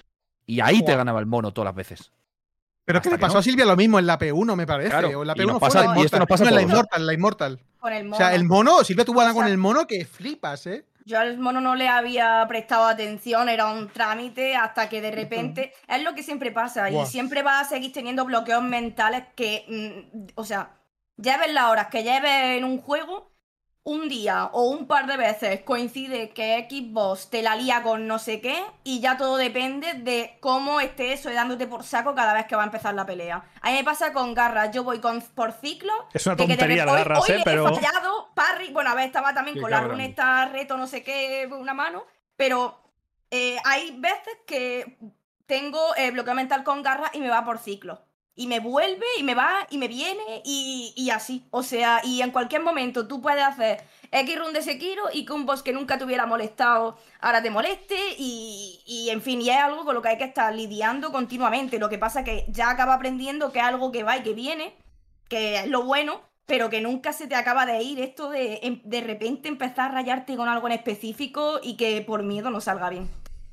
Y 0.52 0.60
ahí 0.60 0.84
te 0.84 0.94
ganaba 0.94 1.20
el 1.20 1.26
mono 1.26 1.52
todas 1.52 1.66
las 1.66 1.74
veces. 1.74 2.12
Pero 2.84 2.98
es 2.98 3.02
que 3.02 3.10
le 3.10 3.16
que 3.16 3.20
pasó 3.20 3.34
no. 3.34 3.40
a 3.40 3.42
Silvia 3.42 3.64
lo 3.64 3.76
mismo 3.76 3.98
en 3.98 4.06
la 4.06 4.18
P1, 4.18 4.56
me 4.56 4.66
parece. 4.66 4.90
Claro, 4.90 5.20
o 5.20 5.22
en 5.22 5.26
la 5.28 5.32
y 5.34 5.40
P1 5.40 5.46
nos 5.46 5.58
fue 5.60 5.68
pasa- 5.68 5.84
la 5.94 5.98
y 5.98 6.04
esto 6.04 6.18
nos 6.18 6.26
pasa 6.28 6.44
No, 6.44 6.50
en 6.50 6.54
la. 6.56 6.62
Immortal, 6.62 7.06
la 7.06 7.12
Immortal. 7.14 7.60
Con 7.78 7.92
el 7.92 8.04
mono. 8.04 8.16
O 8.16 8.18
sea, 8.18 8.34
el 8.34 8.44
mono, 8.44 8.84
Silvia 8.84 9.04
tuvo 9.04 9.20
algo 9.20 9.34
con 9.34 9.46
el 9.46 9.56
mono 9.56 9.86
que 9.86 10.04
flipas, 10.04 10.66
¿eh? 10.66 10.84
Yo 11.04 11.18
al 11.18 11.38
mono 11.38 11.60
no 11.60 11.74
le 11.74 11.88
había 11.88 12.44
prestado 12.48 12.84
atención, 12.86 13.48
era 13.48 13.66
un 13.72 13.88
trámite 13.88 14.54
hasta 14.54 14.88
que 14.88 15.00
de 15.00 15.10
repente. 15.10 15.72
Es 15.88 16.02
lo 16.02 16.14
que 16.14 16.22
siempre 16.22 16.52
pasa, 16.52 16.90
y 16.90 17.06
siempre 17.06 17.42
vas 17.42 17.66
a 17.66 17.68
seguir 17.70 17.92
teniendo 17.92 18.24
bloqueos 18.24 18.62
mentales 18.62 19.24
que. 19.34 19.64
mm, 20.12 20.26
o 20.34 20.44
sea, 20.44 20.70
lleves 21.16 21.52
las 21.52 21.64
horas 21.70 21.86
que 21.88 22.02
lleves 22.04 22.58
en 22.58 22.64
un 22.64 22.78
juego, 22.78 23.31
un 23.84 24.08
día 24.08 24.46
o 24.52 24.62
un 24.70 24.86
par 24.86 25.06
de 25.06 25.16
veces 25.16 25.62
coincide 25.62 26.30
que 26.30 26.68
Xbox 26.70 27.30
te 27.30 27.42
la 27.42 27.56
lía 27.56 27.82
con 27.82 28.06
no 28.06 28.18
sé 28.18 28.40
qué, 28.40 28.62
y 28.84 29.00
ya 29.00 29.16
todo 29.16 29.36
depende 29.36 29.94
de 29.94 30.36
cómo 30.40 30.80
esté 30.80 31.12
eso 31.12 31.32
dándote 31.32 31.66
por 31.66 31.82
saco 31.82 32.14
cada 32.14 32.32
vez 32.32 32.46
que 32.46 32.54
va 32.54 32.62
a 32.62 32.66
empezar 32.66 32.94
la 32.94 33.06
pelea. 33.06 33.44
A 33.60 33.70
mí 33.70 33.76
me 33.76 33.84
pasa 33.84 34.12
con 34.12 34.34
garras, 34.34 34.70
yo 34.72 34.84
voy 34.84 35.00
con, 35.00 35.20
por 35.20 35.52
ciclo 35.52 35.92
Es 36.12 36.26
una 36.26 36.36
tontería 36.36 36.84
garras, 36.84 37.28
hoy 37.28 37.36
¿eh? 37.36 37.42
Pero. 37.44 37.68
he 37.68 37.74
fallado, 37.74 38.28
parry, 38.34 38.70
bueno, 38.72 38.90
a 38.90 38.94
ver, 38.94 39.06
estaba 39.06 39.34
también 39.34 39.56
Qué 39.56 39.62
con 39.62 39.70
la 39.70 39.78
cabrón. 39.78 39.96
runeta 39.96 40.46
reto, 40.46 40.76
no 40.76 40.86
sé 40.86 41.02
qué, 41.02 41.48
una 41.50 41.74
mano, 41.74 42.04
pero 42.36 42.80
eh, 43.30 43.56
hay 43.64 43.98
veces 43.98 44.38
que 44.46 44.96
tengo 45.46 45.80
eh, 45.96 46.12
bloqueo 46.12 46.34
mental 46.34 46.62
con 46.62 46.82
garras 46.82 47.10
y 47.14 47.20
me 47.20 47.28
va 47.28 47.44
por 47.44 47.58
ciclo. 47.58 48.00
Y 48.34 48.46
me 48.46 48.60
vuelve, 48.60 49.04
y 49.18 49.22
me 49.22 49.34
va, 49.34 49.66
y 49.68 49.76
me 49.76 49.88
viene, 49.88 50.42
y, 50.44 50.94
y 50.96 51.10
así. 51.10 51.44
O 51.50 51.62
sea, 51.62 52.00
y 52.02 52.22
en 52.22 52.30
cualquier 52.30 52.62
momento 52.62 53.06
tú 53.06 53.20
puedes 53.20 53.44
hacer 53.44 53.84
X 54.10 54.38
run 54.38 54.54
de 54.54 54.62
Sekiro 54.62 55.04
y 55.12 55.26
boss 55.26 55.62
que 55.62 55.74
nunca 55.74 55.98
te 55.98 56.04
hubiera 56.04 56.24
molestado 56.24 56.96
ahora 57.20 57.42
te 57.42 57.50
moleste, 57.50 57.96
y, 58.18 58.80
y 58.86 59.10
en 59.10 59.20
fin, 59.20 59.42
y 59.42 59.50
es 59.50 59.58
algo 59.58 59.84
con 59.84 59.94
lo 59.94 60.02
que 60.02 60.08
hay 60.08 60.18
que 60.18 60.24
estar 60.24 60.54
lidiando 60.54 61.12
continuamente. 61.12 61.78
Lo 61.78 61.90
que 61.90 61.98
pasa 61.98 62.20
es 62.20 62.24
que 62.24 62.46
ya 62.48 62.70
acaba 62.70 62.94
aprendiendo 62.94 63.52
que 63.52 63.58
es 63.58 63.64
algo 63.64 63.92
que 63.92 64.02
va 64.02 64.16
y 64.16 64.22
que 64.22 64.32
viene, 64.32 64.74
que 65.28 65.60
es 65.60 65.66
lo 65.68 65.82
bueno, 65.84 66.22
pero 66.46 66.70
que 66.70 66.80
nunca 66.80 67.12
se 67.12 67.26
te 67.26 67.34
acaba 67.34 67.66
de 67.66 67.82
ir 67.82 68.00
esto 68.00 68.30
de 68.30 68.60
em- 68.62 68.82
de 68.84 69.00
repente 69.00 69.48
empezar 69.48 69.90
a 69.90 69.94
rayarte 69.94 70.36
con 70.36 70.48
algo 70.48 70.66
en 70.66 70.72
específico 70.72 71.60
y 71.62 71.76
que 71.76 72.00
por 72.02 72.22
miedo 72.22 72.50
no 72.50 72.60
salga 72.60 72.90
bien. 72.90 73.08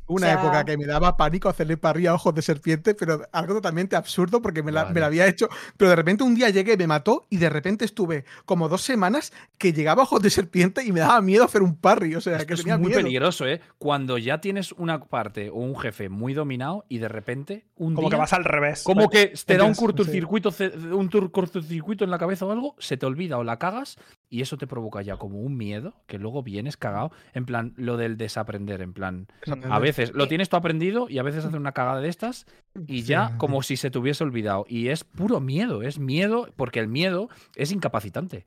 Una 0.10 0.27
O 0.27 0.30
sea- 0.31 0.41
época 0.41 0.65
que 0.65 0.76
me 0.77 0.86
daba 0.86 1.15
pánico 1.15 1.49
hacerle 1.49 1.77
parrilla 1.77 2.10
a 2.11 2.14
ojos 2.15 2.34
de 2.34 2.41
serpiente, 2.41 2.95
pero 2.95 3.22
algo 3.31 3.53
totalmente 3.53 3.95
absurdo 3.95 4.41
porque 4.41 4.64
me 4.64 4.72
la, 4.72 4.86
me 4.86 4.99
la 4.99 5.06
había 5.06 5.27
hecho. 5.27 5.48
Pero 5.77 5.90
de 5.91 5.95
repente 5.95 6.23
un 6.23 6.34
día 6.36 6.49
llegué, 6.49 6.76
me 6.77 6.88
mató 6.88 7.27
y 7.30 7.38
de 7.38 7.48
repente 7.49 7.86
estuve 7.86 8.26
como 8.45 8.68
dos 8.69 8.81
semanas 8.81 9.31
que 9.60 9.72
llegaba 9.72 10.02
a 10.02 10.06
ojos 10.06 10.22
de 10.22 10.30
serpiente 10.31 10.84
y 10.84 10.91
me 10.91 10.99
daba 11.02 11.22
miedo 11.22 11.44
hacer 11.45 11.61
un 11.61 11.76
parry. 11.76 12.15
O 12.15 12.22
sea, 12.22 12.34
Esto 12.38 12.48
que 12.48 12.53
es 12.56 12.60
tenía 12.61 12.77
muy 12.77 12.88
miedo. 12.88 13.02
peligroso, 13.02 13.45
¿eh? 13.48 13.61
Cuando 13.77 14.18
ya 14.18 14.41
tienes 14.41 14.72
una 14.73 14.99
parte 14.99 15.49
o 15.52 15.57
un 15.57 15.77
jefe 15.77 16.10
muy 16.10 16.34
dominado 16.34 16.86
y 16.90 16.98
de 16.98 17.07
repente 17.07 17.65
un 17.76 17.94
Como 17.94 18.10
día, 18.10 18.18
que 18.18 18.19
vas 18.22 18.34
al 18.34 18.45
revés. 18.45 18.84
como 18.84 19.10
que 19.10 19.34
te 19.45 19.57
da 19.57 19.64
un 19.64 19.76
cortocircuito, 19.76 20.52
un 20.91 21.07
cortocircuito 21.31 22.03
en 22.03 22.10
la 22.10 22.18
cabeza 22.18 22.45
o 22.45 22.52
algo, 22.52 22.76
se 22.80 22.98
te 22.98 23.06
olvida 23.06 23.38
o 23.38 23.44
la 23.44 23.57
cagas 23.60 23.98
y 24.30 24.41
eso 24.41 24.57
te 24.57 24.68
provoca 24.68 25.01
ya 25.01 25.18
como 25.18 25.39
un 25.39 25.57
miedo 25.57 25.93
que 26.06 26.19
luego 26.19 26.43
vienes 26.43 26.77
cagado. 26.77 27.11
En 27.34 27.45
plan, 27.45 27.73
lo 27.77 27.97
del 27.97 28.15
desaprender, 28.18 28.81
en 28.81 28.93
plan, 28.93 29.27
a 29.72 29.80
veces 29.80 30.14
lo 30.14 30.27
tienes 30.27 30.49
tú 30.49 30.56
aprendido 30.57 31.07
y 31.10 31.18
a 31.18 31.23
veces 31.23 31.45
haces 31.45 31.57
una 31.60 31.72
cagada 31.72 31.99
de 31.99 32.10
estas 32.10 32.45
y 32.88 33.01
ya 33.03 33.31
como 33.38 33.64
si 33.64 33.76
se 33.77 33.89
te 33.89 33.97
hubiese 33.97 34.23
olvidado. 34.23 34.65
Y 34.69 34.89
es 34.89 35.03
puro 35.03 35.39
miedo, 35.39 35.81
es 35.81 35.97
miedo 35.99 36.47
porque 36.56 36.80
el 36.80 36.88
miedo 36.88 37.30
es 37.56 37.72
incapacitante. 37.72 38.45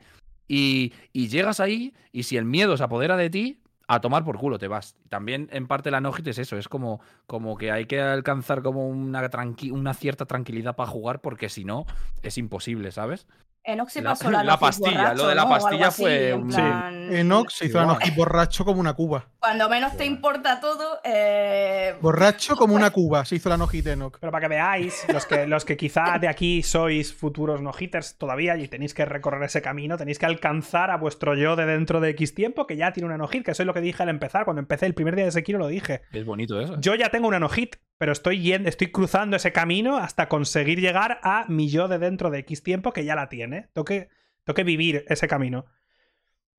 Y, 0.48 0.92
y 1.12 1.28
llegas 1.28 1.60
ahí 1.60 1.94
y 2.12 2.24
si 2.24 2.36
el 2.36 2.44
miedo 2.44 2.76
se 2.76 2.84
apodera 2.84 3.16
de 3.16 3.30
ti, 3.30 3.58
a 3.88 4.00
tomar 4.00 4.24
por 4.24 4.38
culo 4.38 4.58
te 4.58 4.68
vas. 4.68 4.94
También 5.08 5.48
en 5.52 5.66
parte 5.66 5.90
la 5.90 6.00
Nogit 6.00 6.26
es 6.28 6.38
eso, 6.38 6.56
es 6.56 6.68
como, 6.68 7.00
como 7.26 7.56
que 7.58 7.72
hay 7.72 7.86
que 7.86 8.00
alcanzar 8.00 8.62
como 8.62 8.88
una, 8.88 9.28
tranqui- 9.30 9.72
una 9.72 9.92
cierta 9.94 10.24
tranquilidad 10.26 10.76
para 10.76 10.88
jugar 10.90 11.20
porque 11.20 11.48
si 11.48 11.64
no 11.64 11.84
es 12.22 12.38
imposible, 12.38 12.90
¿sabes? 12.92 13.26
Enoch 13.64 13.88
se 13.90 14.02
pasó 14.02 14.30
la, 14.30 14.42
la 14.42 14.56
pastilla, 14.58 14.90
borracho, 14.98 15.14
lo 15.22 15.28
de 15.28 15.34
la 15.34 15.48
pastilla 15.48 15.86
así, 15.88 16.02
fue 16.02 16.28
en 16.30 16.42
un- 16.42 16.50
Sí. 16.52 16.56
plan, 16.60 17.14
Enoch 17.14 17.50
se 17.50 17.66
hizo. 17.66 17.84
Nojit 17.84 18.14
borracho 18.16 18.64
como 18.64 18.80
una 18.80 18.94
cuba. 18.94 19.26
Cuando 19.38 19.68
menos 19.68 19.96
te 19.96 20.04
importa 20.04 20.60
todo, 20.60 21.00
eh, 21.04 21.94
Borracho 22.00 22.56
como 22.56 22.74
una 22.74 22.90
cuba 22.90 23.24
se 23.24 23.36
hizo 23.36 23.48
la 23.48 23.56
Nojit 23.56 23.86
Enoch. 23.86 24.18
Pero 24.20 24.30
para 24.32 24.42
que 24.42 24.48
veáis, 24.48 25.04
los 25.12 25.26
que, 25.26 25.46
los 25.46 25.64
que 25.64 25.76
quizá 25.76 26.18
de 26.20 26.28
aquí 26.28 26.62
sois 26.62 27.12
futuros 27.12 27.60
no-hitters 27.60 28.16
todavía 28.18 28.56
y 28.56 28.68
tenéis 28.68 28.94
que 28.94 29.04
recorrer 29.04 29.42
ese 29.44 29.62
camino, 29.62 29.96
tenéis 29.96 30.18
que 30.18 30.26
alcanzar 30.26 30.90
a 30.90 30.96
vuestro 30.96 31.34
yo 31.34 31.56
de 31.56 31.66
dentro 31.66 32.00
de 32.00 32.10
X 32.10 32.34
tiempo 32.34 32.66
que 32.66 32.76
ya 32.76 32.92
tiene 32.92 33.06
una 33.06 33.18
no-hit, 33.18 33.44
que 33.44 33.50
eso 33.52 33.62
es 33.62 33.66
lo 33.66 33.74
que 33.74 33.80
dije 33.80 34.02
al 34.02 34.08
empezar. 34.08 34.44
Cuando 34.44 34.60
empecé 34.60 34.86
el 34.86 34.94
primer 34.94 35.16
día 35.16 35.24
de 35.24 35.32
Sekiro 35.32 35.58
lo 35.58 35.66
dije. 35.68 36.02
Es 36.12 36.24
bonito 36.24 36.60
eso. 36.60 36.76
Yo 36.80 36.94
ya 36.94 37.10
tengo 37.10 37.26
una 37.28 37.40
no-hit, 37.40 37.76
pero 37.98 38.12
estoy, 38.12 38.40
yendo, 38.42 38.68
estoy 38.68 38.90
cruzando 38.92 39.36
ese 39.36 39.52
camino 39.52 39.96
hasta 39.98 40.28
conseguir 40.28 40.80
llegar 40.80 41.20
a 41.22 41.44
mi 41.48 41.68
yo 41.68 41.88
de 41.88 41.98
dentro 41.98 42.30
de 42.30 42.38
X 42.40 42.62
tiempo 42.62 42.92
que 42.92 43.04
ya 43.04 43.14
la 43.16 43.28
tiene. 43.28 43.51
Tengo 43.72 43.84
que, 43.84 44.08
tengo 44.44 44.54
que 44.54 44.64
vivir 44.64 45.04
ese 45.08 45.28
camino. 45.28 45.66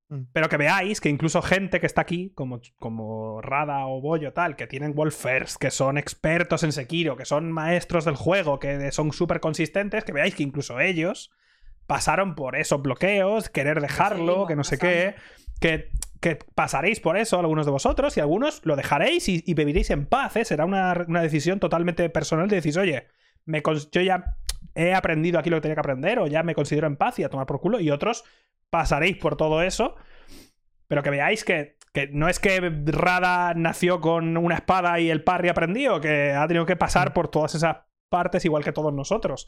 Mm. 0.10 0.24
Pero 0.32 0.50
que 0.50 0.58
veáis 0.58 1.02
que 1.02 1.10
incluso 1.10 1.42
gente 1.42 1.80
que 1.80 1.86
está 1.86 2.02
aquí, 2.02 2.32
como, 2.36 2.62
como 2.80 3.42
Rada 3.42 3.86
o 3.88 4.02
Bollo, 4.02 4.34
tal, 4.34 4.56
que 4.56 4.68
tienen 4.68 4.94
Wolfers, 4.94 5.58
que 5.58 5.72
son 5.72 5.98
expertos 5.98 6.64
en 6.64 6.72
Sekiro, 6.72 7.18
que 7.18 7.26
son 7.26 7.52
maestros 7.52 8.06
del 8.06 8.16
juego, 8.16 8.60
que 8.60 8.92
son 8.92 9.12
súper 9.12 9.40
consistentes, 9.40 10.04
que 10.04 10.14
veáis 10.14 10.36
que 10.36 10.44
incluso 10.44 10.80
ellos 10.80 11.32
pasaron 11.88 12.36
por 12.36 12.56
esos 12.56 12.82
bloqueos, 12.82 13.50
querer 13.50 13.82
dejarlo, 13.82 14.48
que 14.48 14.56
no 14.56 14.64
sé 14.64 14.78
qué, 14.78 15.16
que, 15.60 15.90
que 16.22 16.40
pasaréis 16.56 17.00
por 17.00 17.18
eso 17.18 17.40
algunos 17.40 17.66
de 17.66 17.72
vosotros 17.72 18.16
y 18.16 18.22
algunos 18.22 18.62
lo 18.66 18.76
dejaréis 18.76 19.28
y, 19.28 19.44
y 19.46 19.54
viviréis 19.54 19.90
en 19.90 20.06
paz, 20.06 20.36
¿eh? 20.38 20.46
Será 20.46 20.66
una, 20.66 21.06
una 21.08 21.22
decisión 21.22 21.60
totalmente 21.60 22.10
personal 22.10 22.48
de 22.48 22.58
decir, 22.58 22.78
oye, 22.80 23.08
me 23.46 23.62
yo 23.92 24.02
ya 24.02 24.38
he 24.76 24.94
aprendido 24.94 25.40
aquí 25.40 25.50
lo 25.50 25.58
que 25.58 25.62
tenía 25.62 25.76
que 25.76 25.82
aprender 25.82 26.20
o 26.20 26.28
ya 26.28 26.44
me 26.44 26.56
considero 26.56 26.88
en 26.88 26.98
paz 26.98 27.20
y 27.20 27.24
a 27.24 27.30
tomar 27.30 27.46
por 27.46 27.60
culo 27.62 27.80
y 27.80 27.92
otros 27.92 28.24
pasaréis 28.70 29.18
por 29.18 29.36
todo 29.38 29.62
eso, 29.62 29.96
pero 30.88 31.04
que 31.04 31.10
veáis 31.12 31.44
que, 31.44 31.78
que 31.94 32.08
no 32.08 32.28
es 32.28 32.40
que 32.40 32.60
Rada 32.86 33.54
nació 33.56 34.02
con 34.02 34.36
una 34.38 34.56
espada 34.56 35.00
y 35.00 35.10
el 35.12 35.24
parry 35.24 35.50
aprendió, 35.50 36.02
que 36.02 36.32
ha 36.34 36.48
tenido 36.48 36.66
que 36.66 36.76
pasar 36.76 37.14
por 37.14 37.28
todas 37.28 37.54
esas 37.56 37.78
partes 38.10 38.44
igual 38.46 38.64
que 38.64 38.72
todos 38.72 38.94
nosotros. 38.94 39.48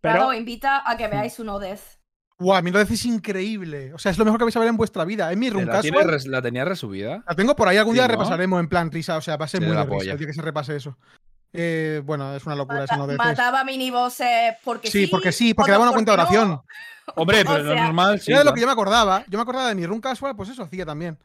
Pero 0.00 0.14
Claro, 0.16 0.32
invita 0.34 0.88
a 0.88 0.96
que 0.96 1.08
veáis 1.08 1.38
un 1.40 1.48
Odez. 1.48 1.98
Guau, 2.38 2.56
a 2.58 2.62
mí 2.62 2.70
lo 2.70 2.78
decís 2.78 3.04
increíble. 3.06 3.94
O 3.94 3.98
sea, 3.98 4.12
es 4.12 4.18
lo 4.18 4.24
mejor 4.24 4.38
que 4.38 4.44
vais 4.44 4.56
a 4.56 4.60
ver 4.60 4.68
en 4.68 4.76
vuestra 4.76 5.04
vida. 5.04 5.32
Es 5.32 5.38
mi 5.38 5.48
run 5.48 5.64
¿La, 5.66 5.80
tiene 5.80 5.96
casual. 5.96 6.12
res- 6.12 6.26
la 6.26 6.42
tenía 6.42 6.64
resubida? 6.66 7.24
La 7.26 7.34
tengo 7.34 7.56
por 7.56 7.66
ahí, 7.66 7.78
algún 7.78 7.94
Sí, 7.94 7.98
día 8.00 8.06
¿no? 8.08 8.12
repasaremos 8.12 8.60
en 8.60 8.68
plan 8.68 8.90
risa. 8.92 9.16
O 9.16 9.20
sea, 9.22 9.36
va 9.38 9.46
a 9.46 9.48
ser 9.48 9.60
Sí, 9.62 9.66
muy 9.66 9.74
la 9.74 9.84
de 9.86 9.90
risa 9.90 10.16
día 10.16 10.26
que 10.26 10.32
se 10.34 10.42
repase 10.42 10.76
eso. 10.76 10.98
Eh, 11.56 12.02
bueno, 12.04 12.34
es 12.36 12.44
una 12.44 12.54
locura 12.54 12.84
eso, 12.84 12.96
no 12.96 13.06
mataba 13.14 13.64
minibosses 13.64 14.54
porque 14.62 14.90
sí. 14.90 15.04
Sí, 15.04 15.06
porque 15.06 15.32
sí, 15.32 15.54
porque 15.54 15.72
daba 15.72 15.84
una 15.84 15.92
cuenta 15.92 16.12
de 16.12 16.16
no. 16.16 16.22
oración. 16.22 16.62
Hombre, 17.14 17.44
pero 17.44 17.64
sea, 17.64 17.84
normal. 17.84 18.20
sí, 18.20 18.32
Era 18.32 18.40
de 18.40 18.44
lo 18.44 18.52
que 18.52 18.60
yo 18.60 18.66
me 18.66 18.72
acordaba. 18.72 19.24
Yo 19.28 19.38
me 19.38 19.42
acordaba 19.42 19.68
de 19.68 19.74
mi 19.74 19.86
run 19.86 20.00
casual, 20.00 20.34
pues 20.36 20.48
eso 20.48 20.62
hacía 20.64 20.84
también. 20.84 21.18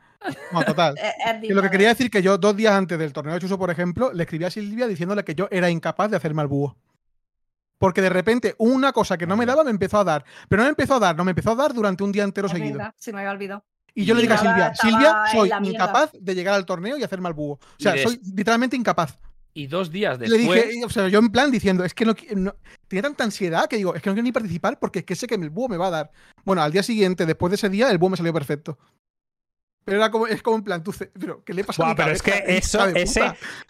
No, 0.52 0.64
total. 0.64 0.96
Lo 1.50 1.62
que 1.64 1.70
quería 1.72 1.90
decir 1.90 2.12
que 2.12 2.22
yo, 2.22 2.38
dos 2.38 2.56
días 2.56 2.74
antes 2.74 3.00
del 3.00 3.12
torneo 3.12 3.34
de 3.34 3.40
Chuso, 3.40 3.58
por 3.58 3.72
ejemplo, 3.72 4.14
le 4.14 4.24
escribí 4.24 4.46
a 4.46 4.52
Silvia 4.52 4.88
diciéndole 4.88 5.24
que 5.24 5.34
yo 5.34 5.48
era 5.50 5.70
incapaz 5.70 6.12
de 6.12 6.18
hacerme 6.18 6.44
al 6.44 6.48
búho. 6.48 6.78
Porque 7.80 8.04
de 8.04 8.10
repente 8.10 8.54
una 8.60 8.92
cosa 8.92 9.18
que 9.18 9.26
no 9.26 9.36
me 9.36 9.48
daba 9.48 9.64
me 9.64 9.72
empezó 9.72 9.98
a 10.00 10.04
dar. 10.04 10.24
Pero 10.48 10.62
no 10.62 10.66
me 10.66 10.70
empezó 10.70 10.96
a 10.96 11.00
dar, 11.00 11.16
no 11.16 11.26
me 11.26 11.32
empezó 11.32 11.52
a 11.52 11.56
dar 11.56 11.74
durante 11.74 12.04
un 12.04 12.12
día 12.12 12.24
entero 12.24 12.46
Es 12.46 12.54
seguido. 12.54 12.78
verdad, 12.78 12.94
se 12.98 13.12
me 13.12 13.20
había 13.20 13.32
olvidado. 13.32 13.66
Y 13.96 14.06
yo 14.06 14.14
le 14.14 14.22
dije 14.22 14.34
a 14.34 14.38
Silvia, 14.38 14.74
Silvia, 14.76 15.24
soy 15.32 15.50
la 15.50 15.60
mierda". 15.60 15.86
incapaz 15.86 16.12
de 16.14 16.36
llegar 16.36 16.54
al 16.54 16.66
torneo 16.66 16.98
y 16.98 17.04
hacerme 17.04 17.28
al 17.28 17.34
búho. 17.34 17.54
O 17.54 17.60
sea, 17.80 17.98
soy 17.98 18.22
literalmente 18.36 18.76
incapaz. 18.76 19.18
Y 19.54 19.68
dos 19.68 19.92
días 19.92 20.18
Y 20.22 20.28
le 20.30 20.38
después. 20.38 20.70
dije, 20.70 20.86
o 20.86 20.90
sea, 20.90 21.08
yo 21.10 21.20
en 21.20 21.30
plan 21.30 21.52
diciendo, 21.52 21.84
es 21.84 21.94
que 21.94 22.06
no, 22.06 22.16
no- 22.36 22.56
tenía 22.88 23.04
tanta 23.04 23.24
ansiedad 23.26 23.68
que 23.68 23.76
digo, 23.78 23.94
es 23.96 24.02
que 24.02 24.10
no 24.10 24.14
quiero 24.14 24.24
ni 24.24 24.32
participar 24.32 24.80
porque 24.80 25.00
es 25.00 25.06
que 25.06 25.16
sé 25.16 25.28
que 25.28 25.36
el 25.36 25.50
búho 25.50 25.68
me 25.68 25.78
va 25.78 25.88
a 25.88 25.92
dar. 25.92 26.12
Bueno, 26.46 26.62
al 26.62 26.72
día 26.72 26.84
siguiente, 26.84 27.26
después 27.26 27.52
de 27.52 27.56
ese 27.56 27.70
día, 27.70 27.90
el 27.92 27.98
búho 27.98 28.10
me 28.12 28.18
salió 28.18 28.34
perfecto. 28.34 28.78
Pero 29.84 29.98
era 29.98 30.12
como, 30.12 30.28
es 30.28 30.44
como 30.44 30.58
en 30.58 30.64
plan, 30.64 30.84
tú, 30.84 30.94
pero 31.20 31.44
¿qué 31.44 31.56
le 31.56 31.64
pasa 31.64 31.82
a 31.82 31.86
Buah, 31.86 31.94
mi 31.94 31.98
pero 31.98 32.12
es 32.12 32.22
que 32.22 32.44
eso, 32.48 32.86
ese, 32.90 33.24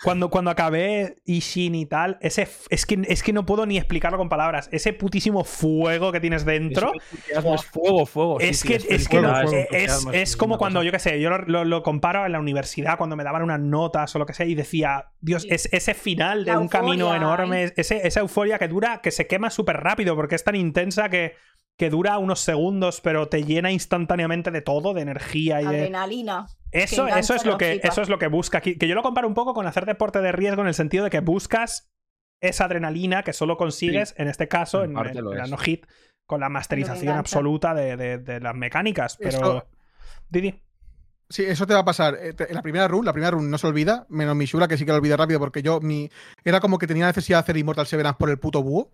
cuando, 0.04 0.30
cuando 0.30 0.52
acabé 0.52 1.16
Ishin 1.26 1.74
y 1.74 1.86
tal, 1.86 2.18
ese, 2.22 2.50
es 2.70 2.86
que, 2.86 3.02
es 3.08 3.24
que 3.24 3.32
no 3.32 3.46
puedo 3.46 3.66
ni 3.66 3.78
explicarlo 3.78 4.18
con 4.18 4.28
palabras. 4.28 4.68
Ese 4.74 4.92
putísimo 4.92 5.46
fuego 5.46 6.12
que 6.12 6.20
tienes 6.20 6.44
dentro. 6.44 6.92
Es 7.30 7.66
fuego, 7.66 8.06
fuego. 8.06 8.40
Es 8.42 8.60
sí, 8.60 8.68
que, 8.68 8.76
es, 8.76 8.84
que 8.84 8.90
felicidad, 9.22 9.22
no- 9.44 9.48
fuego, 9.50 9.68
es, 9.72 9.92
es 9.94 10.08
es 10.14 10.38
como 10.38 10.58
cuando, 10.58 10.80
cosa. 10.80 10.86
yo 10.86 10.92
qué 10.92 11.00
sé, 11.00 11.22
yo 11.22 11.30
lo, 11.30 11.38
lo- 11.46 11.64
lo 11.66 11.82
comparo 11.82 12.26
en 12.26 12.34
la 12.34 12.40
universidad, 12.42 12.98
cuando 12.98 13.16
me 13.16 13.24
daban 13.24 13.42
unas 13.44 13.62
notas 13.62 14.14
o 14.16 14.20
lo 14.20 14.26
que 14.26 14.34
sea, 14.34 14.46
y 14.46 14.54
decía, 14.56 15.12
Dios, 15.22 15.44
Sí. 15.44 15.48
es 15.52 15.70
ese 15.72 15.94
final 15.94 16.44
de 16.44 16.52
La 16.52 16.60
un 16.60 16.68
camino 16.68 17.16
enorme, 17.16 17.72
ese, 17.78 18.06
esa 18.06 18.20
euforia 18.20 18.60
que 18.60 18.68
dura, 18.68 19.00
que 19.02 19.12
se 19.12 19.28
quema 19.28 19.50
súper 19.50 19.78
rápido, 19.78 20.16
porque 20.16 20.36
es 20.36 20.44
tan 20.44 20.56
intensa 20.56 21.08
que, 21.10 21.36
que 21.78 21.90
dura 21.90 22.18
unos 22.18 22.40
segundos, 22.40 23.02
pero 23.02 23.28
te 23.28 23.44
llena 23.44 23.72
instantáneamente 23.72 24.52
de 24.52 24.62
todo, 24.62 24.94
de 24.94 25.02
energía 25.02 25.62
y 25.62 25.66
de, 25.66 25.80
Adrenalina. 25.80 26.48
Eso, 26.72 27.08
eso, 27.08 27.36
es 27.36 27.46
lo 27.46 27.58
que, 27.58 27.82
eso 27.84 28.02
es 28.02 28.10
lo 28.10 28.18
que 28.18 28.28
busca 28.28 28.60
aquí. 28.60 28.78
Que 28.78 28.88
yo 28.88 28.96
lo 28.96 29.02
comparo 29.02 29.28
un 29.28 29.34
poco 29.34 29.54
con 29.54 29.68
hacer 29.68 29.86
deporte 29.86 30.22
de 30.22 30.32
riesgo 30.32 30.62
en 30.62 30.68
el 30.68 30.74
sentido 30.74 31.04
de 31.04 31.10
que 31.10 31.20
buscas 31.20 31.92
esa 32.40 32.66
adrenalina 32.66 33.24
que 33.24 33.34
solo 33.34 33.58
consigues, 33.58 34.16
en 34.18 34.28
este 34.28 34.48
caso, 34.48 34.84
en, 34.84 34.94
la 34.94 35.48
no 35.48 35.58
hit, 35.58 35.86
con 36.26 36.40
la 36.40 36.50
masterización 36.50 37.16
absoluta 37.16 37.74
de, 37.74 38.40
las 38.42 38.56
mecánicas. 38.56 39.18
Pero. 39.18 39.68
Didi. 40.30 40.62
Sí, 41.30 41.44
eso 41.46 41.66
te 41.66 41.74
va 41.74 41.80
a 41.80 41.86
pasar. 41.86 42.18
En 42.22 42.36
eh, 42.38 42.48
la 42.54 42.62
primera 42.62 42.88
run, 42.90 43.06
la 43.06 43.14
primera 43.14 43.32
run 43.32 43.50
no 43.50 43.58
se 43.58 43.66
olvida, 43.66 44.06
menos 44.10 44.36
mi 44.36 44.46
Shura, 44.46 44.68
que 44.68 44.78
sí 44.78 44.86
que 44.86 44.92
lo 44.92 44.98
olvida 44.98 45.16
rápido, 45.16 45.40
porque 45.40 45.62
yo 45.62 45.80
mi. 45.80 46.10
Era 46.44 46.60
como 46.60 46.78
que 46.78 46.88
tenía 46.88 47.06
necesidad 47.06 47.38
de 47.38 47.42
hacer 47.42 47.58
Immortal 47.58 47.88
Severance 47.88 48.18
por 48.18 48.30
el 48.30 48.38
puto 48.38 48.62
búho. 48.62 48.92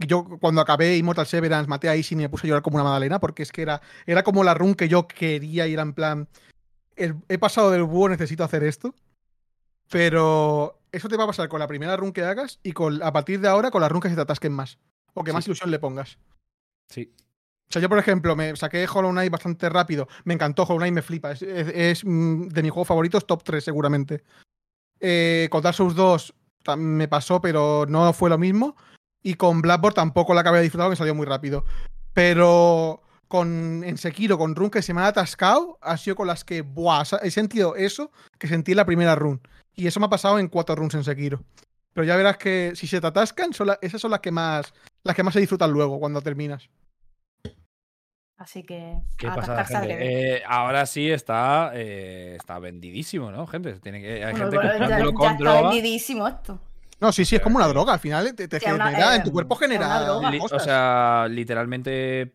Y 0.00 0.06
yo 0.06 0.24
cuando 0.40 0.62
acabé 0.62 0.96
Immortal 0.96 1.26
Severance 1.26 1.68
maté 1.68 1.90
a 1.90 1.94
Isin 1.94 2.20
y 2.20 2.22
me 2.22 2.28
puse 2.30 2.46
a 2.46 2.48
llorar 2.48 2.62
como 2.62 2.76
una 2.76 2.84
magdalena, 2.84 3.20
porque 3.20 3.42
es 3.42 3.52
que 3.52 3.60
era, 3.60 3.82
era 4.06 4.22
como 4.22 4.42
la 4.42 4.54
run 4.54 4.74
que 4.74 4.88
yo 4.88 5.06
quería 5.06 5.66
ir 5.66 5.78
en 5.78 5.92
plan. 5.92 6.28
he 6.96 7.38
pasado 7.38 7.70
del 7.70 7.84
búho, 7.84 8.08
necesito 8.08 8.42
hacer 8.42 8.64
esto. 8.64 8.94
Pero 9.90 10.80
eso 10.90 11.08
te 11.08 11.16
va 11.16 11.24
a 11.24 11.26
pasar 11.26 11.48
con 11.48 11.60
la 11.60 11.66
primera 11.66 11.96
run 11.96 12.12
que 12.12 12.22
hagas 12.22 12.60
y 12.62 12.72
con, 12.72 13.02
a 13.02 13.12
partir 13.12 13.40
de 13.40 13.48
ahora 13.48 13.70
con 13.70 13.82
las 13.82 13.92
run 13.92 14.00
que 14.00 14.08
se 14.08 14.14
te 14.14 14.22
atasquen 14.22 14.52
más. 14.52 14.78
O 15.12 15.22
que 15.22 15.32
más 15.32 15.46
ilusión 15.46 15.70
le 15.70 15.78
pongas. 15.78 16.18
Sí. 16.88 17.12
O 17.68 17.72
sea, 17.72 17.82
yo, 17.82 17.88
por 17.88 17.98
ejemplo, 17.98 18.34
me 18.34 18.56
saqué 18.56 18.86
Hollow 18.92 19.10
Knight 19.10 19.30
bastante 19.30 19.68
rápido. 19.68 20.08
Me 20.24 20.34
encantó, 20.34 20.62
Hollow 20.62 20.78
Knight 20.78 20.94
me 20.94 21.02
flipa. 21.02 21.32
Es, 21.32 22.04
mm, 22.04 22.48
de 22.48 22.62
mis 22.62 22.72
juegos 22.72 22.88
favoritos, 22.88 23.26
top 23.26 23.42
3 23.44 23.62
seguramente. 23.62 24.22
Eh, 24.98 25.48
con 25.50 25.62
Dark 25.62 25.76
Souls 25.76 25.94
2 25.94 26.34
me 26.78 27.06
pasó, 27.06 27.40
pero 27.40 27.84
no 27.86 28.12
fue 28.12 28.30
lo 28.30 28.38
mismo. 28.38 28.76
Y 29.22 29.34
con 29.34 29.60
Blackboard 29.60 29.94
tampoco 29.94 30.34
la 30.34 30.40
acabé 30.40 30.58
de 30.58 30.64
disfrutar, 30.64 30.88
me 30.88 30.96
salió 30.96 31.14
muy 31.14 31.26
rápido. 31.26 31.64
Pero 32.14 33.02
con 33.28 33.84
en 33.84 33.96
Sekiro, 33.98 34.38
con 34.38 34.56
run 34.56 34.70
que 34.70 34.82
se 34.82 34.94
me 34.94 35.02
ha 35.02 35.08
atascado, 35.08 35.78
ha 35.82 35.96
sido 35.96 36.16
con 36.16 36.26
las 36.26 36.44
que, 36.44 36.62
buah, 36.62 37.04
he 37.22 37.30
sentido 37.30 37.76
eso 37.76 38.10
que 38.38 38.48
sentí 38.48 38.72
en 38.72 38.78
la 38.78 38.86
primera 38.86 39.14
run. 39.14 39.40
Y 39.74 39.86
eso 39.86 40.00
me 40.00 40.06
ha 40.06 40.10
pasado 40.10 40.38
en 40.38 40.48
cuatro 40.48 40.74
runs 40.74 40.94
en 40.94 41.04
Sekiro. 41.04 41.42
Pero 41.92 42.04
ya 42.04 42.16
verás 42.16 42.38
que 42.38 42.72
si 42.74 42.86
se 42.86 43.00
te 43.00 43.06
atascan, 43.06 43.50
esas 43.80 44.00
son 44.00 44.10
las 44.10 44.20
que 44.20 44.30
más 44.30 44.72
las 45.02 45.16
que 45.16 45.22
más 45.22 45.34
se 45.34 45.40
disfrutan 45.40 45.70
luego 45.70 45.98
cuando 45.98 46.20
terminas. 46.20 46.68
Así 48.36 48.62
que. 48.62 48.96
¿Qué 49.18 49.28
pasa, 49.28 49.66
eh, 49.86 50.42
ahora 50.46 50.86
sí 50.86 51.10
está, 51.10 51.72
eh, 51.74 52.36
está 52.36 52.58
vendidísimo, 52.58 53.30
¿no, 53.30 53.46
gente? 53.46 53.74
Tiene 53.80 54.00
que, 54.00 54.24
hay 54.24 54.34
gente 54.34 54.56
ya, 54.56 55.04
con 55.12 55.32
está 55.32 55.60
vendidísimo 55.62 56.26
esto. 56.26 56.58
No, 57.00 57.12
sí, 57.12 57.24
sí, 57.24 57.36
es 57.36 57.42
como 57.42 57.56
una 57.56 57.68
droga. 57.68 57.94
Al 57.94 58.00
final 58.00 58.34
te, 58.34 58.60
genera, 58.60 59.16
en 59.16 59.22
tu 59.22 59.32
cuerpo 59.32 59.56
genera. 59.56 60.12
O 60.14 60.58
sea, 60.58 61.26
literalmente 61.28 62.34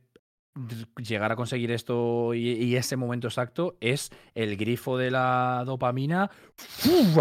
llegar 0.97 1.33
a 1.33 1.35
conseguir 1.35 1.71
esto 1.71 2.33
y, 2.33 2.75
ese 2.75 2.95
momento 2.95 3.27
exacto 3.27 3.75
es 3.81 4.09
el 4.33 4.55
grifo 4.55 4.97
de 4.97 5.11
la 5.11 5.63
dopamina 5.65 6.31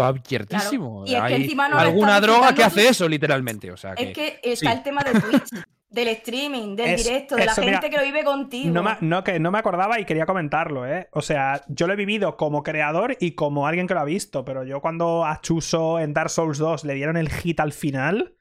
abiertísimo. 0.01 1.03
Y 1.05 1.15
es 1.15 1.23
que 1.23 1.35
encima 1.35 1.67
no 1.67 1.77
alguna 1.77 2.19
droga 2.21 2.53
que 2.55 2.63
hace 2.63 2.87
eso, 2.87 3.07
literalmente. 3.07 3.71
O 3.71 3.77
sea, 3.77 3.93
es 3.93 4.13
que 4.13 4.39
está 4.43 4.71
el 4.71 4.83
tema 4.83 5.01
de 5.03 5.19
Twitch 5.19 5.49
del 5.89 6.09
streaming, 6.09 6.75
del 6.75 6.97
directo, 6.97 7.35
de 7.35 7.45
la 7.45 7.53
gente 7.53 7.89
que 7.89 7.97
lo 7.97 8.03
vive 8.03 8.23
contigo. 8.23 8.73
No 8.73 8.83
me, 8.83 8.97
no, 9.01 9.23
que 9.23 9.39
no 9.39 9.51
me 9.51 9.59
acordaba 9.59 9.99
y 9.99 10.05
quería 10.05 10.25
comentarlo, 10.25 10.85
¿eh? 10.85 11.07
O 11.11 11.21
sea, 11.21 11.61
yo 11.67 11.87
lo 11.87 11.93
he 11.93 11.95
vivido 11.95 12.37
como 12.37 12.63
creador 12.63 13.15
y 13.19 13.31
como 13.31 13.67
alguien 13.67 13.87
que 13.87 13.93
lo 13.93 14.01
ha 14.01 14.05
visto, 14.05 14.43
pero 14.43 14.63
yo 14.63 14.81
cuando 14.81 15.25
a 15.25 15.41
Chuso 15.41 15.99
en 15.99 16.13
Dark 16.13 16.29
Souls 16.29 16.57
2 16.57 16.83
le 16.83 16.95
dieron 16.95 17.17
el 17.17 17.29
hit 17.29 17.59
al 17.59 17.71
final, 17.71 18.34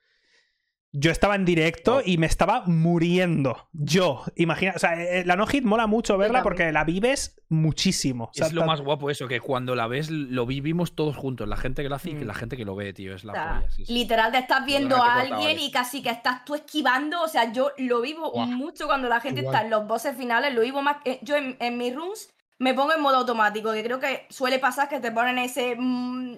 yo 0.97 1.11
estaba 1.11 1.35
en 1.35 1.45
directo 1.45 2.03
y 2.05 2.19
me 2.19 2.27
estaba 2.27 2.63
muriendo. 2.67 3.69
Yo, 3.73 4.23
imagina, 4.37 4.75
o 4.77 4.79
sea, 4.79 4.95
eh, 4.95 5.25
la 5.27 5.35
no 5.35 5.45
hit 5.45 5.65
mola 5.65 5.89
mucho 5.89 6.17
verla 6.17 6.45
porque 6.45 6.71
la 6.71 6.85
vives 6.85 7.43
muchísimo. 7.49 8.31
es 8.33 8.53
lo 8.53 8.65
más 8.65 8.81
guapo 8.81 9.11
eso, 9.11 9.27
que 9.27 9.41
cuando 9.41 9.75
la 9.75 9.89
ves 9.89 10.09
lo 10.09 10.47
vivimos 10.47 10.95
todos 10.95 11.17
juntos, 11.17 11.49
la 11.49 11.57
gente 11.57 11.83
que 11.83 11.89
lo 11.89 11.97
hace 11.97 12.11
y 12.11 12.15
mm. 12.15 12.23
la 12.23 12.35
gente 12.35 12.57
que 12.57 12.65
lo 12.65 12.77
ve, 12.77 12.93
tío, 12.93 13.13
es 13.13 13.25
la 13.25 13.65
Literal, 13.89 14.31
te 14.31 14.39
estás 14.39 14.65
viendo 14.65 15.03
a 15.03 15.15
alguien 15.21 15.59
y 15.59 15.73
casi 15.73 16.01
que 16.01 16.11
estás 16.11 16.45
tú 16.45 16.55
esquivando, 16.55 17.23
o 17.23 17.29
sea, 17.29 17.53
yo 17.53 17.73
lo 17.77 18.01
vivo 18.01 18.33
mucho 18.47 18.87
cuando 18.87 19.09
la 19.09 19.21
gente 19.21 19.41
está 19.41 19.63
en 19.63 19.71
los 19.71 19.89
bosses 19.89 20.17
finales, 20.17 20.55
lo 20.55 20.61
vivo 20.61 20.81
más, 20.81 20.99
yo 21.23 21.35
en, 21.35 21.57
en 21.59 21.77
mis 21.77 21.93
runs 21.93 22.31
me 22.61 22.73
pongo 22.73 22.93
en 22.93 23.03
modo 23.03 23.17
automático, 23.17 23.73
que 23.73 23.83
creo 23.83 23.99
que 23.99 24.27
suele 24.31 24.61
pasar 24.61 24.89
que 24.89 25.01
te 25.01 25.11
ponen 25.11 25.39
ese, 25.39 25.75
mm, 25.77 26.35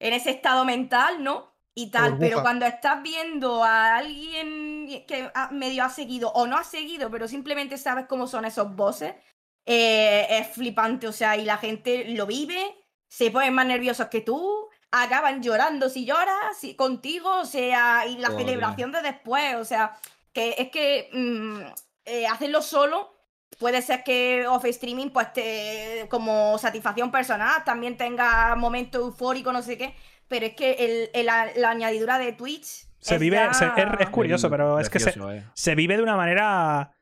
en 0.00 0.12
ese 0.14 0.30
estado 0.30 0.64
mental, 0.64 1.22
¿no? 1.22 1.51
Y 1.74 1.90
tal, 1.90 2.18
pero 2.18 2.42
cuando 2.42 2.66
estás 2.66 3.02
viendo 3.02 3.64
a 3.64 3.96
alguien 3.96 5.04
que 5.06 5.30
medio 5.52 5.84
ha 5.84 5.88
seguido 5.88 6.30
o 6.32 6.46
no 6.46 6.58
ha 6.58 6.64
seguido, 6.64 7.10
pero 7.10 7.28
simplemente 7.28 7.78
sabes 7.78 8.06
cómo 8.06 8.26
son 8.26 8.44
esos 8.44 8.76
bosses, 8.76 9.14
eh, 9.64 10.26
es 10.28 10.48
flipante, 10.48 11.08
o 11.08 11.12
sea, 11.12 11.36
y 11.36 11.44
la 11.44 11.56
gente 11.56 12.04
lo 12.08 12.26
vive, 12.26 12.76
se 13.08 13.30
ponen 13.30 13.54
más 13.54 13.66
nerviosos 13.66 14.08
que 14.08 14.20
tú, 14.20 14.68
acaban 14.90 15.42
llorando 15.42 15.88
si 15.88 16.04
lloras 16.04 16.58
si, 16.58 16.74
contigo, 16.74 17.40
o 17.40 17.46
sea, 17.46 18.06
y 18.06 18.18
la 18.18 18.30
celebración 18.30 18.92
de 18.92 19.00
después, 19.00 19.54
o 19.54 19.64
sea, 19.64 19.96
que 20.34 20.54
es 20.58 20.70
que 20.70 21.08
mm, 21.12 21.60
eh, 22.04 22.26
hacerlo 22.26 22.60
solo 22.60 23.14
puede 23.58 23.80
ser 23.80 24.02
que 24.02 24.46
off 24.46 24.64
streaming 24.66 25.10
pues 25.10 25.32
te, 25.32 26.06
como 26.10 26.58
satisfacción 26.58 27.10
personal 27.10 27.62
también 27.64 27.96
tenga 27.96 28.56
momento 28.56 28.98
eufórico 28.98 29.52
no 29.52 29.62
sé 29.62 29.76
qué 29.76 29.94
pero 30.32 30.46
es 30.46 30.54
que 30.54 31.10
la, 31.24 31.52
añadidura 31.68 32.18
de 32.18 32.32
Twitch. 32.32 32.86
Se 32.98 33.18
vive, 33.18 33.38
es, 34.00 34.08
curioso, 34.08 34.48
pero 34.48 34.80
es 34.80 34.88
que 34.88 34.96
eh. 34.96 35.42
se, 35.52 35.74
vive 35.74 35.98
de 35.98 36.02
una 36.02 36.16
manera 36.16 36.92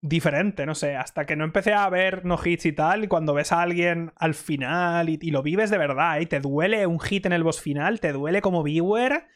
diferente, 0.00 0.64
no 0.64 0.74
sé, 0.74 0.96
hasta 0.96 1.26
que 1.26 1.36
no 1.36 1.44
empecé 1.44 1.74
a 1.74 1.86
ver 1.90 2.24
no 2.24 2.40
hits 2.42 2.64
y 2.64 2.72
tal, 2.72 3.04
y 3.04 3.08
cuando 3.08 3.34
ves 3.34 3.52
a 3.52 3.60
alguien 3.60 4.12
al 4.16 4.34
final 4.34 5.10
y, 5.10 5.30
lo 5.30 5.42
vives 5.42 5.68
de 5.68 5.76
verdad, 5.76 6.20
y 6.20 6.26
te 6.26 6.40
duele 6.40 6.86
un 6.86 6.98
hit 6.98 7.26
en 7.26 7.34
el 7.34 7.42
boss 7.42 7.60
final, 7.60 8.00
te 8.00 8.12
duele 8.12 8.40
como 8.40 8.62
viewer, 8.62 9.26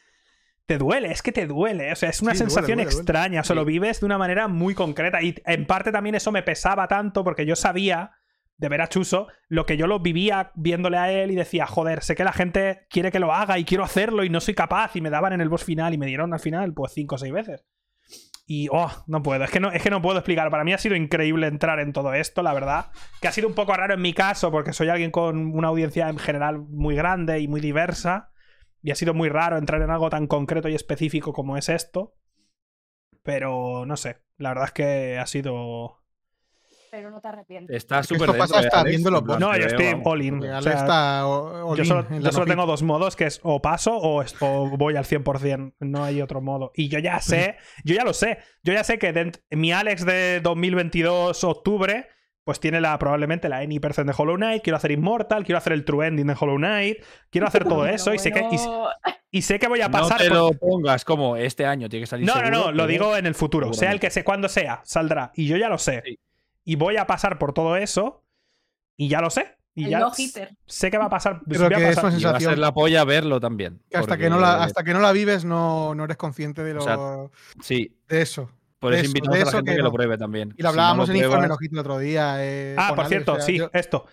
te 0.65 0.79
duele, 0.79 1.11
es 1.11 1.21
que 1.21 1.31
te 1.31 1.45
duele, 1.45 1.91
o 1.91 1.95
sea, 1.95 2.09
es 2.09 2.23
una 2.23 2.33
sensación 2.33 2.79
extraña, 2.79 3.43
solo 3.43 3.65
vives 3.65 3.99
de 3.99 4.07
una 4.07 4.17
manera 4.17 4.47
muy 4.47 4.73
concreta, 4.73 5.21
y 5.21 5.35
en 5.45 5.67
parte 5.67 5.91
también 5.91 6.15
eso 6.15 6.31
me 6.31 6.41
pesaba 6.41 6.87
tanto 6.87 7.23
porque 7.23 7.45
yo 7.45 7.55
sabía 7.55 8.13
de 8.57 8.69
ver 8.69 8.87
Chuso, 8.89 9.27
lo 9.47 9.65
que 9.65 9.77
yo 9.77 9.87
lo 9.87 9.99
vivía 9.99 10.51
viéndole 10.55 10.97
a 10.97 11.11
él 11.11 11.31
y 11.31 11.35
decía, 11.35 11.67
joder, 11.67 12.03
sé 12.03 12.15
que 12.15 12.23
la 12.23 12.33
gente 12.33 12.87
quiere 12.89 13.11
que 13.11 13.19
lo 13.19 13.33
haga 13.33 13.59
y 13.59 13.65
quiero 13.65 13.83
hacerlo 13.83 14.23
y 14.23 14.29
no 14.29 14.41
soy 14.41 14.55
capaz 14.55 14.95
y 14.95 15.01
me 15.01 15.09
daban 15.09 15.33
en 15.33 15.41
el 15.41 15.49
boss 15.49 15.63
final 15.63 15.93
y 15.93 15.97
me 15.97 16.07
dieron 16.07 16.33
al 16.33 16.39
final 16.39 16.73
pues 16.73 16.91
cinco 16.93 17.15
o 17.15 17.17
seis 17.17 17.31
veces. 17.31 17.65
Y, 18.49 18.69
oh, 18.71 18.89
no 19.07 19.21
puedo, 19.21 19.43
es 19.43 19.51
que 19.51 19.59
no, 19.59 19.71
es 19.71 19.83
que 19.83 19.89
no 19.89 20.01
puedo 20.01 20.19
explicar. 20.19 20.49
Para 20.49 20.63
mí 20.63 20.71
ha 20.71 20.77
sido 20.77 20.95
increíble 20.95 21.47
entrar 21.47 21.81
en 21.81 21.91
todo 21.91 22.13
esto, 22.13 22.41
la 22.41 22.53
verdad. 22.53 22.91
Que 23.21 23.27
ha 23.27 23.33
sido 23.33 23.49
un 23.49 23.53
poco 23.53 23.73
raro 23.73 23.93
en 23.93 24.01
mi 24.01 24.13
caso 24.13 24.51
porque 24.51 24.71
soy 24.71 24.87
alguien 24.87 25.11
con 25.11 25.53
una 25.53 25.67
audiencia 25.67 26.07
en 26.07 26.17
general 26.17 26.59
muy 26.59 26.95
grande 26.95 27.41
y 27.41 27.49
muy 27.49 27.59
diversa. 27.59 28.31
Y 28.81 28.91
ha 28.91 28.95
sido 28.95 29.13
muy 29.13 29.27
raro 29.27 29.57
entrar 29.57 29.81
en 29.81 29.89
algo 29.89 30.09
tan 30.09 30.27
concreto 30.27 30.69
y 30.69 30.75
específico 30.75 31.33
como 31.33 31.57
es 31.57 31.67
esto. 31.67 32.15
Pero 33.21 33.85
no 33.85 33.97
sé, 33.97 34.21
la 34.37 34.49
verdad 34.49 34.67
es 34.67 34.71
que 34.71 35.17
ha 35.19 35.25
sido 35.25 35.99
pero 36.91 37.11
no 37.11 37.21
te 37.21 37.27
arrepientes. 37.27 37.75
Está 37.75 38.03
súper 38.03 38.29
Esto 38.29 38.37
pasa 38.37 38.59
hasta 38.59 38.83
viendo 38.83 39.11
los 39.11 39.23
No, 39.23 39.55
yo 39.57 39.65
estoy 39.65 40.01
all 40.03 40.21
in. 40.21 40.43
O 40.43 40.61
sea, 40.61 41.21
yo 41.75 41.85
solo, 41.85 42.45
tengo 42.45 42.65
dos 42.65 42.83
modos, 42.83 43.15
que 43.15 43.25
es 43.25 43.39
o 43.43 43.61
paso 43.61 43.97
o, 43.97 44.23
voy 44.77 44.95
al 44.95 45.05
100%. 45.05 45.75
No 45.79 46.03
hay 46.03 46.21
otro 46.21 46.41
modo. 46.41 46.71
Y 46.75 46.89
yo 46.89 46.99
ya 46.99 47.19
sé, 47.19 47.57
yo 47.83 47.95
ya 47.95 48.03
lo 48.03 48.13
sé. 48.13 48.39
Yo 48.63 48.73
ya 48.73 48.83
sé 48.83 48.97
que 48.99 49.31
mi 49.51 49.71
Alex 49.71 50.05
de 50.05 50.41
2022 50.41 51.43
octubre 51.43 52.07
pues 52.47 52.61
tiene 52.61 52.79
la, 52.79 52.97
probablemente 52.97 53.49
la 53.49 53.57
Any% 53.57 54.05
de 54.05 54.13
Hollow 54.17 54.37
Knight, 54.37 54.63
quiero 54.63 54.77
hacer 54.77 54.91
Immortal, 54.91 55.43
quiero 55.43 55.57
hacer 55.57 55.73
el 55.73 55.83
True 55.83 56.07
Ending 56.07 56.27
de 56.27 56.35
Hollow 56.39 56.55
Knight, 56.55 57.03
quiero 57.29 57.45
hacer 57.45 57.65
todo 57.65 57.85
eso 57.87 58.13
y, 58.13 58.19
sé 58.19 58.31
que, 58.31 58.47
y, 59.31 59.41
sé 59.41 59.59
que 59.59 59.67
voy 59.67 59.81
a 59.81 59.91
pasar... 59.91 60.21
No 60.21 60.23
te 60.23 60.29
lo 60.29 60.53
pongas 60.53 61.03
como 61.03 61.35
este 61.35 61.65
año 61.65 61.89
tiene 61.89 62.03
que 62.03 62.07
salir 62.07 62.25
No, 62.25 62.41
no, 62.41 62.49
no, 62.49 62.71
lo 62.71 62.87
digo 62.87 63.17
en 63.17 63.25
el 63.25 63.35
futuro, 63.35 63.73
sea 63.73 63.91
el 63.91 63.99
que 63.99 64.09
sé 64.11 64.23
cuándo 64.23 64.47
sea, 64.47 64.79
saldrá. 64.85 65.33
Y 65.35 65.45
yo 65.47 65.57
ya 65.57 65.67
lo 65.67 65.77
sé 65.77 66.01
y 66.67 66.75
voy 66.75 66.97
a 66.97 67.07
pasar 67.07 67.39
por 67.39 67.53
todo 67.53 67.77
eso 67.77 68.25
y 68.97 69.07
ya 69.07 69.21
lo 69.21 69.29
sé. 69.29 69.57
Y 69.73 69.89
ya 69.89 70.05
sé 70.65 70.91
que 70.91 70.97
va 70.97 71.05
a 71.05 71.09
pasar. 71.09 71.41
Creo 71.47 71.69
que 71.69 71.89
es 71.89 71.97
una 71.97 72.11
sensación. 72.11 72.33
va 72.33 72.37
a 72.37 72.39
ser 72.41 72.57
la 72.57 72.73
polla 72.73 73.05
verlo 73.05 73.39
también. 73.39 73.81
hasta, 73.93 74.17
que 74.17 74.29
no 74.29 74.37
la, 74.37 74.63
hasta 74.63 74.83
que 74.83 74.91
no 74.91 74.99
la 74.99 75.13
vives 75.13 75.45
no, 75.45 75.95
no 75.95 76.03
eres 76.03 76.17
consciente 76.17 76.63
de 76.63 76.73
lo. 76.73 77.31
sí. 77.61 77.97
De 78.09 78.21
eso. 78.21 78.51
Por 78.79 78.93
eso 78.93 79.05
invitamos 79.05 79.39
a 79.39 79.45
la 79.45 79.51
gente 79.51 79.75
que, 79.77 79.81
lo 79.81 79.93
pruebe 79.93 80.17
también. 80.17 80.53
Y 80.57 80.61
lo 80.61 80.69
hablábamos 80.69 81.09
en 81.09 81.15
Informe 81.15 81.45
el 81.45 81.79
otro 81.79 81.99
día. 81.99 82.35
Eh, 82.39 82.75
ah, 82.77 82.93
por 82.93 83.07
cierto, 83.07 83.39
sí, 83.39 83.61
esto. 83.71 84.05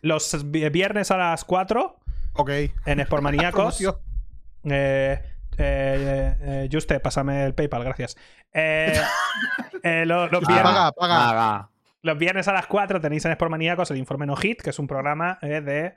Los 0.00 0.50
viernes 0.50 1.10
a 1.10 1.18
las 1.18 1.44
4. 1.44 2.00
Ok. 2.34 2.50
En 2.86 3.04
Sportmaníacos. 3.04 3.82
eh, 4.64 5.22
eh, 5.58 6.36
eh, 6.40 6.68
Juste, 6.72 7.00
pásame 7.00 7.44
el 7.44 7.54
PayPal, 7.54 7.84
gracias. 7.84 8.16
Eh, 8.52 8.98
eh 9.82 10.06
los, 10.06 10.30
viernes, 10.30 10.62
paga, 10.62 10.92
paga. 10.92 11.70
Los 12.02 12.18
viernes 12.18 12.48
a 12.48 12.52
las 12.52 12.66
4 12.66 13.00
tenéis 13.00 13.24
en 13.24 13.32
Sportmaníacos 13.32 13.90
el 13.90 13.96
informe 13.96 14.26
No 14.26 14.36
Hit, 14.36 14.62
que 14.62 14.70
es 14.70 14.78
un 14.78 14.86
programa 14.86 15.38
eh, 15.42 15.60
de, 15.60 15.94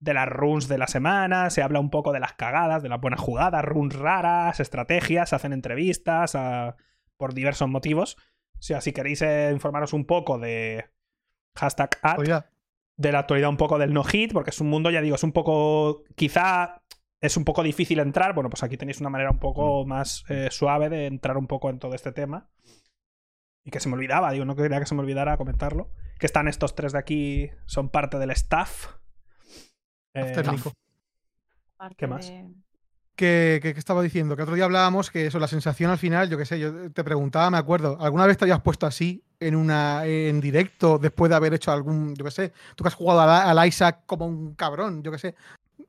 de 0.00 0.14
las 0.14 0.28
runs 0.28 0.68
de 0.68 0.78
la 0.78 0.86
semana. 0.86 1.50
Se 1.50 1.62
habla 1.62 1.80
un 1.80 1.90
poco 1.90 2.12
de 2.12 2.20
las 2.20 2.32
cagadas, 2.34 2.82
de 2.82 2.88
las 2.88 3.00
buenas 3.00 3.20
jugadas, 3.20 3.64
runs 3.64 3.94
raras, 3.94 4.60
estrategias, 4.60 5.30
se 5.30 5.36
hacen 5.36 5.52
entrevistas 5.52 6.36
por 7.16 7.34
diversos 7.34 7.68
motivos. 7.68 8.16
O 8.54 8.62
sea, 8.62 8.80
si 8.80 8.92
queréis 8.92 9.22
eh, 9.22 9.50
informaros 9.52 9.92
un 9.92 10.06
poco 10.06 10.38
de 10.38 10.86
hashtag 11.56 11.90
ad, 12.02 12.44
de 12.96 13.12
la 13.12 13.20
actualidad 13.20 13.50
un 13.50 13.56
poco 13.56 13.78
del 13.78 13.92
no-hit, 13.92 14.32
porque 14.32 14.50
es 14.50 14.60
un 14.60 14.68
mundo, 14.68 14.90
ya 14.90 15.00
digo, 15.00 15.16
es 15.16 15.22
un 15.22 15.32
poco. 15.32 16.04
Quizá 16.14 16.82
es 17.20 17.36
un 17.36 17.44
poco 17.44 17.62
difícil 17.62 17.98
entrar. 17.98 18.34
Bueno, 18.34 18.50
pues 18.50 18.62
aquí 18.62 18.76
tenéis 18.76 19.00
una 19.00 19.10
manera 19.10 19.30
un 19.30 19.38
poco 19.38 19.84
mm. 19.84 19.88
más 19.88 20.24
eh, 20.28 20.48
suave 20.50 20.88
de 20.88 21.06
entrar 21.06 21.36
un 21.36 21.46
poco 21.46 21.70
en 21.70 21.78
todo 21.78 21.94
este 21.94 22.12
tema. 22.12 22.48
Y 23.64 23.70
que 23.70 23.80
se 23.80 23.88
me 23.88 23.94
olvidaba, 23.94 24.30
digo, 24.30 24.44
no 24.44 24.54
quería 24.54 24.78
que 24.78 24.86
se 24.86 24.94
me 24.94 25.00
olvidara 25.00 25.36
comentarlo. 25.36 25.90
Que 26.18 26.26
están 26.26 26.48
estos 26.48 26.74
tres 26.74 26.92
de 26.92 26.98
aquí, 26.98 27.50
son 27.66 27.88
parte 27.88 28.18
del 28.18 28.30
staff. 28.30 28.88
Eh, 30.12 30.32
¿Qué 31.96 32.06
más? 32.06 32.32
Que, 33.16 33.60
estaba 33.76 34.02
diciendo, 34.02 34.36
que 34.36 34.42
otro 34.42 34.56
día 34.56 34.64
hablábamos 34.64 35.10
que 35.10 35.26
eso, 35.26 35.38
la 35.38 35.46
sensación 35.46 35.90
al 35.90 35.98
final, 35.98 36.28
yo 36.28 36.36
qué 36.36 36.44
sé, 36.44 36.58
yo 36.58 36.90
te 36.90 37.04
preguntaba, 37.04 37.48
me 37.48 37.58
acuerdo, 37.58 37.96
¿alguna 38.00 38.26
vez 38.26 38.36
te 38.36 38.44
habías 38.44 38.60
puesto 38.60 38.86
así 38.86 39.22
en 39.38 39.54
una 39.54 40.04
en 40.04 40.40
directo 40.40 40.98
después 40.98 41.30
de 41.30 41.36
haber 41.36 41.54
hecho 41.54 41.70
algún, 41.70 42.16
yo 42.16 42.24
qué 42.24 42.32
sé, 42.32 42.52
tú 42.74 42.82
que 42.82 42.88
has 42.88 42.94
jugado 42.94 43.20
al, 43.20 43.68
Isaac 43.68 44.00
como 44.06 44.26
un 44.26 44.54
cabrón, 44.56 45.04
yo 45.04 45.12
qué 45.12 45.18
sé? 45.18 45.36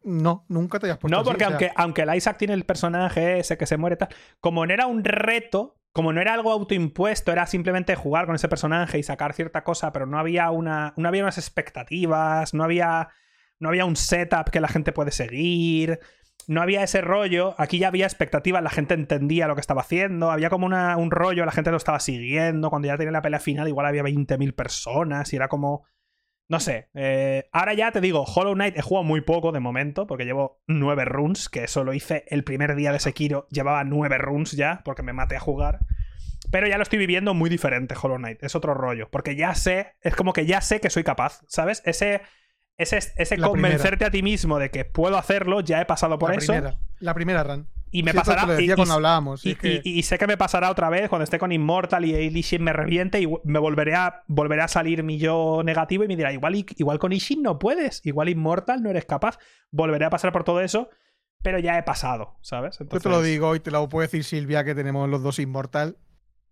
No, 0.04 0.46
nunca 0.50 0.78
te 0.78 0.86
habías 0.86 1.00
puesto 1.00 1.18
No, 1.18 1.24
porque 1.24 1.46
aunque, 1.46 1.72
aunque 1.76 2.04
el 2.04 2.14
Isaac 2.14 2.38
tiene 2.38 2.54
el 2.54 2.64
personaje 2.64 3.40
ese 3.40 3.58
que 3.58 3.66
se 3.66 3.78
muere 3.78 3.96
tal, 3.96 4.10
como 4.40 4.64
no 4.64 4.72
era 4.72 4.86
un 4.86 5.04
reto, 5.04 5.78
como 5.96 6.14
no 6.14 6.22
era 6.22 6.34
algo 6.34 6.52
autoimpuesto, 6.52 7.32
era 7.32 7.48
simplemente 7.48 7.96
jugar 7.96 8.28
con 8.28 8.36
ese 8.36 8.50
personaje 8.50 9.00
y 9.00 9.04
sacar 9.04 9.34
cierta 9.34 9.64
cosa, 9.64 9.92
pero 9.94 10.06
no 10.06 10.20
había 10.20 10.52
una. 10.52 10.94
no 10.98 11.08
había 11.08 11.24
unas 11.24 11.38
expectativas, 11.40 12.54
no 12.54 12.64
había. 12.64 13.10
no 13.60 13.70
había 13.70 13.86
un 13.86 13.96
setup 13.96 14.52
que 14.52 14.60
la 14.60 14.68
gente 14.68 14.92
puede 14.92 15.12
seguir 15.12 16.00
no 16.48 16.62
había 16.62 16.84
ese 16.84 17.02
rollo. 17.02 17.56
Aquí 17.58 17.80
ya 17.80 17.88
había 17.88 18.06
expectativas, 18.06 18.62
la 18.62 18.70
gente 18.70 18.94
entendía 18.94 19.48
lo 19.48 19.56
que 19.56 19.62
estaba 19.62 19.82
haciendo. 19.82 20.32
Había 20.32 20.50
como 20.50 20.68
un 20.68 21.12
rollo, 21.12 21.46
la 21.46 21.52
gente 21.52 21.72
lo 21.72 21.78
estaba 21.78 22.00
siguiendo. 22.00 22.70
Cuando 22.70 22.88
ya 22.88 22.98
tenía 22.98 23.12
la 23.12 23.22
pelea 23.22 23.40
final, 23.40 23.68
igual 23.68 23.88
había 23.88 24.04
20.000 24.04 24.54
personas 24.54 25.34
y 25.34 25.36
era 25.36 25.48
como. 25.48 25.86
No 26.48 26.60
sé. 26.60 26.90
Eh, 26.94 27.50
ahora 27.52 27.74
ya 27.74 27.92
te 27.92 28.02
digo, 28.02 28.24
Hollow 28.24 28.54
Knight 28.54 28.78
he 28.78 28.82
jugado 28.82 29.04
muy 29.04 29.22
poco 29.22 29.52
de 29.52 29.60
momento, 29.60 30.06
porque 30.06 30.26
llevo 30.26 30.62
9 30.68 31.06
runs, 31.06 31.50
que 31.50 31.64
eso 31.64 31.84
lo 31.84 31.94
hice 31.94 32.26
el 32.28 32.44
primer 32.44 32.76
día 32.76 32.92
de 32.92 33.00
Sekiro. 33.00 33.48
Llevaba 33.50 33.84
9 33.84 34.18
runs 34.20 34.52
ya, 34.52 34.82
porque 34.86 35.04
me 35.04 35.14
maté 35.14 35.36
a 35.36 35.40
jugar. 35.40 35.80
Pero 36.52 36.68
ya 36.68 36.78
lo 36.78 36.84
estoy 36.84 37.00
viviendo 37.00 37.34
muy 37.34 37.50
diferente, 37.50 37.96
Hollow 38.00 38.18
Knight. 38.18 38.44
Es 38.44 38.56
otro 38.56 38.74
rollo. 38.74 39.10
Porque 39.10 39.36
ya 39.36 39.56
sé, 39.56 39.96
es 40.02 40.16
como 40.16 40.34
que 40.34 40.46
ya 40.46 40.62
sé 40.62 40.80
que 40.80 40.92
soy 40.92 41.04
capaz, 41.04 41.42
¿sabes? 41.48 41.82
Ese 41.86 42.22
ese, 42.78 43.00
ese 43.16 43.38
convencerte 43.38 44.06
a 44.06 44.12
ti 44.12 44.22
mismo 44.22 44.60
de 44.60 44.70
que 44.70 44.86
puedo 44.86 45.18
hacerlo, 45.18 45.62
ya 45.62 45.82
he 45.82 45.86
pasado 45.86 46.20
por 46.20 46.34
eso. 46.34 46.54
la 47.00 47.14
primera 47.14 47.44
run. 47.44 47.68
Y 47.96 48.04
me 48.04 48.14
pasará. 48.14 48.62
y, 48.62 48.68
cuando 48.74 48.96
hablábamos. 48.96 49.46
Y, 49.46 50.04
sé 50.04 50.18
que 50.18 50.28
me 50.28 50.36
pasará 50.36 50.70
otra 50.70 50.90
vez 50.90 51.08
cuando 51.08 51.24
esté 51.24 51.40
con 51.40 51.54
Immortal 51.54 52.04
y 52.04 52.14
Ishin 52.14 52.62
me 52.62 52.74
reviente 52.74 53.22
y 53.22 53.28
me 53.46 53.60
volveré 53.60 53.96
a, 53.96 54.24
volveré 54.28 54.64
a 54.64 54.68
salir 54.68 55.02
mi 55.02 55.18
yo 55.18 55.62
negativo 55.64 56.04
y 56.04 56.08
me 56.10 56.18
dirá, 56.18 56.34
igual, 56.34 56.66
igual 56.76 57.00
con 57.00 57.14
Ishin 57.14 57.42
no 57.42 57.58
puedes, 57.58 58.06
igual 58.06 58.28
Immortal 58.28 58.84
no 58.84 58.90
eres 58.90 59.06
capaz. 59.06 59.40
Volveré 59.72 60.04
a 60.04 60.10
pasar 60.10 60.34
por 60.34 60.44
todo 60.44 60.60
eso, 60.60 60.90
pero 61.42 61.58
ya 61.60 61.78
he 61.78 61.84
pasado, 61.84 62.38
¿sabes? 62.42 62.78
Yo 62.80 63.00
te 63.00 63.10
lo 63.10 63.22
digo 63.22 63.56
y 63.56 63.62
te 63.62 63.72
lo 63.72 63.88
puede 63.88 64.08
decir 64.08 64.26
Silvia 64.26 64.66
que 64.66 64.76
tenemos 64.76 65.10
los 65.10 65.24
dos 65.24 65.40
Immortal 65.40 65.98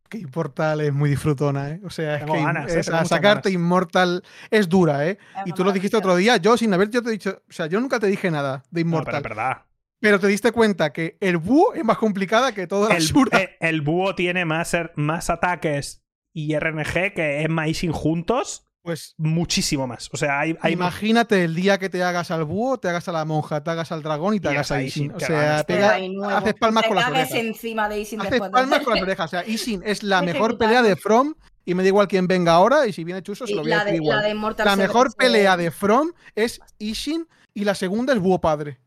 que 0.07 0.19
Immortal 0.19 0.79
es 0.81 0.93
muy 0.93 1.09
disfrutona, 1.09 1.71
¿eh? 1.71 1.81
O 1.83 1.89
sea, 1.89 2.17
es 2.17 2.23
que 2.23 2.79
¿eh? 2.79 2.83
sacarte 2.83 3.49
Immortal 3.51 4.23
es 4.51 4.69
dura, 4.69 5.07
¿eh? 5.07 5.17
y 5.45 5.51
tú 5.51 5.63
lo 5.63 5.71
dijiste 5.71 5.97
otro 5.97 6.15
día, 6.15 6.37
yo 6.37 6.55
sin 6.55 6.73
haber 6.73 6.89
yo 6.89 7.01
te 7.01 7.09
he 7.09 7.11
dicho, 7.13 7.41
o 7.49 7.51
sea, 7.51 7.65
yo 7.65 7.81
nunca 7.81 7.99
te 7.99 8.07
dije 8.07 8.29
nada 8.31 8.63
de 8.69 8.81
Immortal. 8.81 9.21
pero 9.23 9.35
verdad. 9.35 9.72
Pero 10.03 10.19
te 10.19 10.27
diste 10.27 10.51
cuenta 10.51 10.91
que 10.91 11.15
el 11.21 11.37
búho 11.37 11.73
es 11.75 11.85
más 11.85 11.97
complicada 11.97 12.53
que 12.53 12.67
todo 12.67 12.89
el, 12.89 13.01
eh, 13.31 13.55
el 13.61 13.79
búho 13.79 14.15
tiene 14.15 14.43
más, 14.43 14.73
er, 14.73 14.91
más 14.97 15.29
ataques 15.29 16.03
y 16.33 16.59
RNG 16.59 17.13
que 17.13 17.43
Emma 17.43 17.69
y 17.69 17.73
Sin 17.73 17.93
juntos 17.93 18.67
pues 18.81 19.15
muchísimo 19.17 19.87
más. 19.87 20.09
O 20.11 20.17
sea, 20.17 20.41
hay, 20.41 20.57
Imagínate 20.69 21.45
el 21.45 21.55
día 21.55 21.77
que 21.77 21.87
te 21.87 22.03
hagas 22.03 22.31
al 22.31 22.43
búho, 22.43 22.77
te 22.79 22.89
hagas 22.89 23.07
a 23.07 23.13
la 23.13 23.23
monja, 23.23 23.63
te 23.63 23.71
hagas 23.71 23.93
al 23.93 24.03
dragón 24.03 24.33
y 24.33 24.41
te 24.41 24.49
hagas 24.49 24.71
a 24.71 24.83
Isin. 24.83 25.13
O 25.13 25.21
sea, 25.21 25.59
haces 25.59 26.53
palmas 26.55 26.85
con 26.85 26.97
las 26.97 27.09
orejas. 27.09 27.31
encima 27.31 27.87
de 27.87 28.01
Isin 28.01 28.19
haces 28.19 28.41
palmas 28.41 28.79
con 28.83 28.95
las 28.95 29.03
orejas. 29.03 29.25
O 29.27 29.29
sea, 29.29 29.47
Isin 29.47 29.83
es 29.85 30.03
la 30.03 30.21
mejor 30.21 30.57
pelea 30.57 30.81
de 30.81 30.97
From 30.97 31.33
y 31.63 31.75
me 31.75 31.83
da 31.83 31.87
igual 31.87 32.09
quién 32.09 32.27
venga 32.27 32.51
ahora 32.51 32.85
y 32.85 32.91
si 32.91 33.05
viene 33.05 33.23
Chuso 33.23 33.47
se 33.47 33.55
lo 33.55 33.61
voy 33.61 33.71
a 33.71 33.85
decir 33.85 34.01
igual. 34.01 34.35
La, 34.65 34.75
mejor 34.75 35.15
pelea 35.15 35.55
de 35.55 35.71
From 35.71 36.11
es 36.35 36.59
Ishin 36.77 37.25
y 37.53 37.63
la 37.63 37.75
segunda 37.75 38.11
es 38.11 38.19
Búho 38.19 38.41
Padre. 38.41 38.81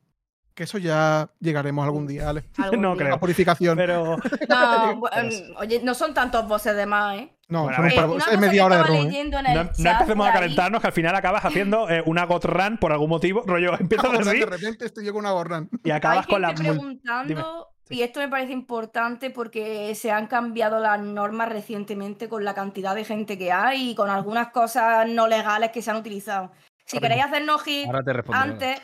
Que 0.57 0.65
eso 0.65 0.79
ya 0.79 1.29
llegaremos 1.39 1.85
algún 1.85 2.07
día, 2.07 2.25
¿vale? 2.25 2.45
no 2.79 2.97
creo. 2.97 3.11
La 3.11 3.21
purificación. 3.21 3.77
Pero... 3.77 4.17
No, 4.49 5.03
oye, 5.59 5.81
no 5.83 5.95
son 5.95 6.15
tantos 6.15 6.49
bosses 6.49 6.75
de 6.75 6.87
más, 6.87 7.19
¿eh? 7.19 7.33
No, 7.49 7.71
es 7.71 8.39
media 8.39 8.65
hora 8.65 8.83
de. 8.83 8.99
¿eh? 8.99 9.31
No, 9.31 9.61
empecemos 9.61 10.27
a 10.27 10.33
calentarnos, 10.33 10.81
que 10.81 10.87
al 10.87 10.93
final 10.93 11.15
acabas 11.15 11.45
haciendo 11.45 11.89
eh, 11.91 12.03
una 12.07 12.25
God 12.25 12.45
Run 12.45 12.79
por 12.79 12.93
algún 12.93 13.11
motivo. 13.11 13.43
Rollo, 13.47 13.79
empiezas 13.79 14.13
así. 14.19 14.41
De 14.41 14.47
repente 14.47 14.87
estoy 14.87 15.05
yo 15.05 15.13
con 15.13 15.21
una 15.21 15.33
God 15.33 15.45
Run. 15.45 15.71
Y 15.85 15.91
acabas 15.91 16.27
con 16.27 16.43
la. 16.43 16.55
preguntando, 16.55 17.69
y 17.89 18.03
esto 18.03 18.19
me 18.19 18.29
parece 18.29 18.53
importante 18.53 19.31
porque 19.31 19.95
se 19.95 20.11
han 20.11 20.27
cambiado 20.27 20.81
las 20.81 21.01
normas 21.01 21.49
recientemente 21.49 22.29
con 22.29 22.45
la 22.45 22.53
cantidad 22.53 22.97
de 22.97 23.05
gente 23.05 23.39
que 23.39 23.53
hay 23.53 23.91
y 23.91 23.95
con 23.95 24.11
algunas 24.11 24.49
cosas 24.49 25.09
no 25.09 25.29
legales 25.29 25.71
que 25.71 25.83
se 25.83 25.93
han 25.93 25.97
utilizado. 25.99 26.51
Si 26.87 26.99
queréis 26.99 27.25
hacer 27.25 27.45
no 27.45 27.59
hit 27.59 27.89
antes, 28.33 28.81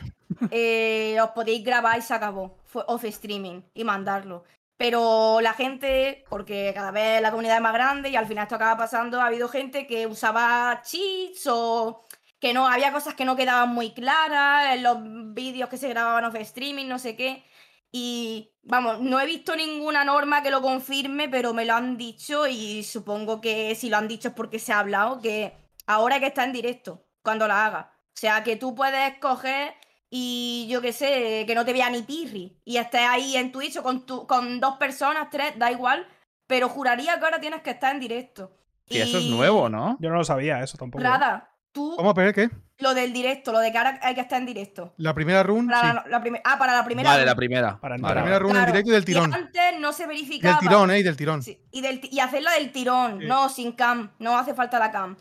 eh, 0.51 1.17
os 1.21 1.29
podéis 1.31 1.63
grabar 1.63 1.97
y 1.97 2.01
se 2.01 2.13
acabó. 2.13 2.57
Fue 2.65 2.83
off 2.87 3.05
streaming 3.05 3.61
y 3.73 3.83
mandarlo. 3.83 4.43
Pero 4.75 5.39
la 5.39 5.53
gente, 5.53 6.25
porque 6.29 6.71
cada 6.73 6.91
vez 6.91 7.21
la 7.21 7.31
comunidad 7.31 7.57
es 7.57 7.61
más 7.61 7.73
grande 7.73 8.09
y 8.09 8.15
al 8.15 8.25
final 8.25 8.43
esto 8.43 8.55
acaba 8.55 8.75
pasando, 8.75 9.21
ha 9.21 9.27
habido 9.27 9.47
gente 9.47 9.87
que 9.87 10.07
usaba 10.07 10.81
cheats 10.83 11.47
o 11.47 12.03
que 12.39 12.53
no, 12.53 12.67
había 12.67 12.91
cosas 12.91 13.13
que 13.13 13.23
no 13.23 13.37
quedaban 13.37 13.69
muy 13.69 13.93
claras 13.93 14.75
en 14.75 14.83
los 14.83 14.97
vídeos 15.33 15.69
que 15.69 15.77
se 15.77 15.87
grababan 15.87 16.25
off 16.25 16.35
streaming, 16.35 16.87
no 16.87 16.99
sé 16.99 17.15
qué. 17.15 17.45
Y 17.89 18.51
vamos, 18.63 18.99
no 18.99 19.21
he 19.21 19.25
visto 19.25 19.55
ninguna 19.55 20.03
norma 20.03 20.43
que 20.43 20.49
lo 20.49 20.61
confirme, 20.61 21.29
pero 21.29 21.53
me 21.53 21.63
lo 21.63 21.75
han 21.75 21.95
dicho 21.95 22.47
y 22.47 22.83
supongo 22.83 23.39
que 23.39 23.75
si 23.75 23.89
lo 23.89 23.97
han 23.97 24.07
dicho 24.07 24.29
es 24.29 24.33
porque 24.33 24.59
se 24.59 24.73
ha 24.73 24.79
hablado, 24.79 25.21
que 25.21 25.53
ahora 25.85 26.19
que 26.19 26.25
está 26.25 26.43
en 26.43 26.53
directo, 26.53 27.05
cuando 27.21 27.47
la 27.47 27.65
haga. 27.65 27.92
O 28.15 28.19
sea, 28.19 28.43
que 28.43 28.55
tú 28.55 28.75
puedes 28.75 29.17
coger 29.17 29.73
y 30.15 30.67
yo 30.69 30.79
qué 30.79 30.93
sé, 30.93 31.43
que 31.47 31.55
no 31.55 31.65
te 31.65 31.73
vea 31.73 31.89
ni 31.89 32.03
pirri 32.03 32.55
y 32.63 32.77
estés 32.77 33.01
ahí 33.01 33.35
en 33.35 33.51
Twitch 33.51 33.77
o 33.77 33.83
con, 33.83 34.05
tu, 34.05 34.27
con 34.27 34.59
dos 34.59 34.77
personas, 34.77 35.29
tres, 35.31 35.57
da 35.57 35.71
igual, 35.71 36.07
pero 36.45 36.69
juraría 36.69 37.17
que 37.17 37.25
ahora 37.25 37.39
tienes 37.39 37.63
que 37.63 37.71
estar 37.71 37.91
en 37.95 37.99
directo. 37.99 38.55
Y, 38.87 38.99
eso 38.99 39.17
es 39.17 39.25
nuevo, 39.25 39.69
¿no? 39.69 39.97
Yo 39.99 40.11
no 40.11 40.17
lo 40.17 40.23
sabía, 40.23 40.61
eso 40.61 40.77
tampoco. 40.77 41.03
Nada, 41.03 41.49
tú... 41.71 41.95
¿Cómo, 41.95 42.13
pero 42.13 42.31
qué? 42.31 42.51
Lo 42.77 42.93
del 42.93 43.11
directo, 43.11 43.51
lo 43.51 43.57
de 43.57 43.71
que 43.71 43.77
ahora 43.79 43.99
hay 44.03 44.13
que 44.13 44.21
estar 44.21 44.39
en 44.39 44.45
directo. 44.45 44.93
La 44.97 45.15
primera 45.15 45.41
run, 45.41 45.67
para 45.67 46.05
la, 46.07 46.23
ah, 46.43 46.59
para 46.59 46.73
la 46.73 46.85
primera 46.85 47.09
Vale, 47.09 47.25
la 47.25 47.35
primera. 47.35 47.79
Para 47.79 47.97
la 47.97 48.13
primera 48.13 48.37
run 48.37 48.55
en 48.55 48.65
directo 48.67 48.91
y 48.91 48.93
del 48.93 49.05
tirón. 49.05 49.31
Y 49.31 49.33
antes 49.33 49.79
no 49.79 49.93
se 49.93 50.05
verificaba. 50.05 50.59
Del 50.59 50.69
tirón, 50.69 50.91
¿eh? 50.91 50.99
Y 50.99 51.03
del 51.03 51.17
tirón. 51.17 51.41
y, 51.71 51.81
del, 51.81 52.01
y 52.03 52.19
hacerla 52.19 52.51
del 52.51 52.71
tirón, 52.71 53.25
no 53.25 53.49
sin 53.49 53.71
cam, 53.71 54.11
no 54.19 54.37
hace 54.37 54.53
falta 54.53 54.77
la 54.77 54.91
cam. 54.91 55.17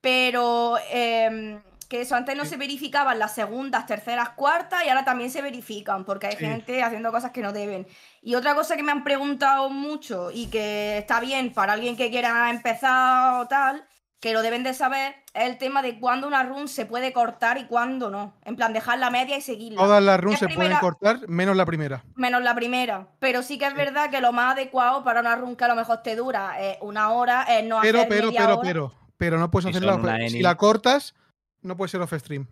Pero... 0.00 0.78
Eh, 0.90 1.60
que 1.92 2.00
eso 2.00 2.16
antes 2.16 2.34
no 2.34 2.46
se 2.46 2.56
verificaban 2.56 3.18
las 3.18 3.34
segundas, 3.34 3.84
terceras, 3.84 4.30
cuartas 4.30 4.82
y 4.82 4.88
ahora 4.88 5.04
también 5.04 5.30
se 5.30 5.42
verifican 5.42 6.06
porque 6.06 6.26
hay 6.26 6.36
gente 6.36 6.82
haciendo 6.82 7.12
cosas 7.12 7.32
que 7.32 7.42
no 7.42 7.52
deben. 7.52 7.86
Y 8.22 8.34
otra 8.34 8.54
cosa 8.54 8.76
que 8.76 8.82
me 8.82 8.92
han 8.92 9.04
preguntado 9.04 9.68
mucho 9.68 10.30
y 10.30 10.46
que 10.46 10.96
está 10.96 11.20
bien 11.20 11.52
para 11.52 11.74
alguien 11.74 11.94
que 11.94 12.10
quiera 12.10 12.48
empezar 12.48 13.42
o 13.42 13.46
tal, 13.46 13.84
que 14.20 14.32
lo 14.32 14.40
deben 14.40 14.62
de 14.62 14.72
saber, 14.72 15.16
es 15.34 15.50
el 15.50 15.58
tema 15.58 15.82
de 15.82 16.00
cuándo 16.00 16.26
una 16.26 16.42
run 16.44 16.66
se 16.66 16.86
puede 16.86 17.12
cortar 17.12 17.58
y 17.58 17.66
cuándo 17.66 18.08
no. 18.08 18.38
En 18.46 18.56
plan, 18.56 18.72
dejar 18.72 18.98
la 18.98 19.10
media 19.10 19.36
y 19.36 19.42
seguirla. 19.42 19.82
Todas 19.82 20.02
las 20.02 20.18
runs 20.18 20.38
se 20.38 20.48
pueden 20.48 20.78
cortar, 20.78 21.28
menos 21.28 21.54
la 21.58 21.66
primera. 21.66 22.04
Menos 22.14 22.40
la 22.40 22.54
primera. 22.54 23.08
Pero 23.18 23.42
sí 23.42 23.58
que 23.58 23.66
es 23.66 23.74
verdad 23.74 24.08
que 24.08 24.22
lo 24.22 24.32
más 24.32 24.54
adecuado 24.54 25.04
para 25.04 25.20
una 25.20 25.36
run 25.36 25.56
que 25.56 25.64
a 25.64 25.68
lo 25.68 25.76
mejor 25.76 25.98
te 26.02 26.16
dura 26.16 26.56
una 26.80 27.10
hora 27.10 27.42
es 27.42 27.66
no 27.66 27.80
pero, 27.82 27.98
hacer 27.98 28.08
pero, 28.08 28.26
media 28.28 28.40
pero, 28.40 28.52
hora. 28.54 28.62
pero, 28.62 28.94
pero 29.18 29.38
no 29.38 29.50
puedes 29.50 29.68
hacerla. 29.68 30.00
Si 30.30 30.40
la 30.40 30.56
cortas, 30.56 31.14
no 31.62 31.76
puede 31.76 31.88
ser 31.88 32.00
off 32.00 32.12
stream. 32.14 32.46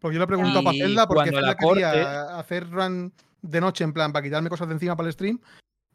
Porque 0.00 0.14
yo 0.14 0.20
le 0.20 0.26
pregunto 0.26 0.60
a 0.66 0.72
Zelda 0.72 1.08
porque 1.08 1.30
Zelda 1.30 1.56
quería 1.56 2.38
hacer 2.38 2.70
run 2.70 3.12
de 3.42 3.60
noche 3.60 3.84
en 3.84 3.92
plan 3.92 4.12
para 4.12 4.22
quitarme 4.22 4.48
cosas 4.48 4.68
de 4.68 4.74
encima 4.74 4.96
para 4.96 5.08
el 5.08 5.12
stream 5.12 5.40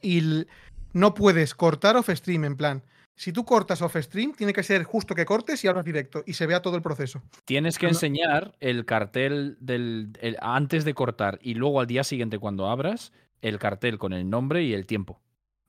y 0.01 0.45
no 0.91 1.13
puedes 1.13 1.55
cortar 1.55 1.95
off 1.95 2.09
stream 2.09 2.45
en 2.45 2.57
plan. 2.57 2.83
Si 3.15 3.31
tú 3.31 3.45
cortas 3.45 3.81
off 3.81 3.95
stream, 3.95 4.33
tiene 4.33 4.53
que 4.53 4.63
ser 4.63 4.83
justo 4.83 5.13
que 5.13 5.23
cortes 5.23 5.63
y 5.63 5.67
abras 5.67 5.85
directo 5.85 6.23
y 6.25 6.33
se 6.33 6.47
vea 6.47 6.61
todo 6.61 6.75
el 6.75 6.81
proceso. 6.81 7.21
Tienes 7.45 7.77
que 7.77 7.87
enseñar 7.87 8.55
el 8.59 8.85
cartel 8.85 9.55
del 9.59 10.17
antes 10.41 10.83
de 10.83 10.93
cortar 10.93 11.39
y 11.41 11.53
luego 11.53 11.79
al 11.79 11.87
día 11.87 12.03
siguiente 12.03 12.39
cuando 12.39 12.67
abras 12.67 13.13
el 13.41 13.59
cartel 13.59 13.99
con 13.99 14.13
el 14.13 14.29
nombre 14.29 14.63
y 14.63 14.73
el 14.73 14.85
tiempo. 14.85 15.21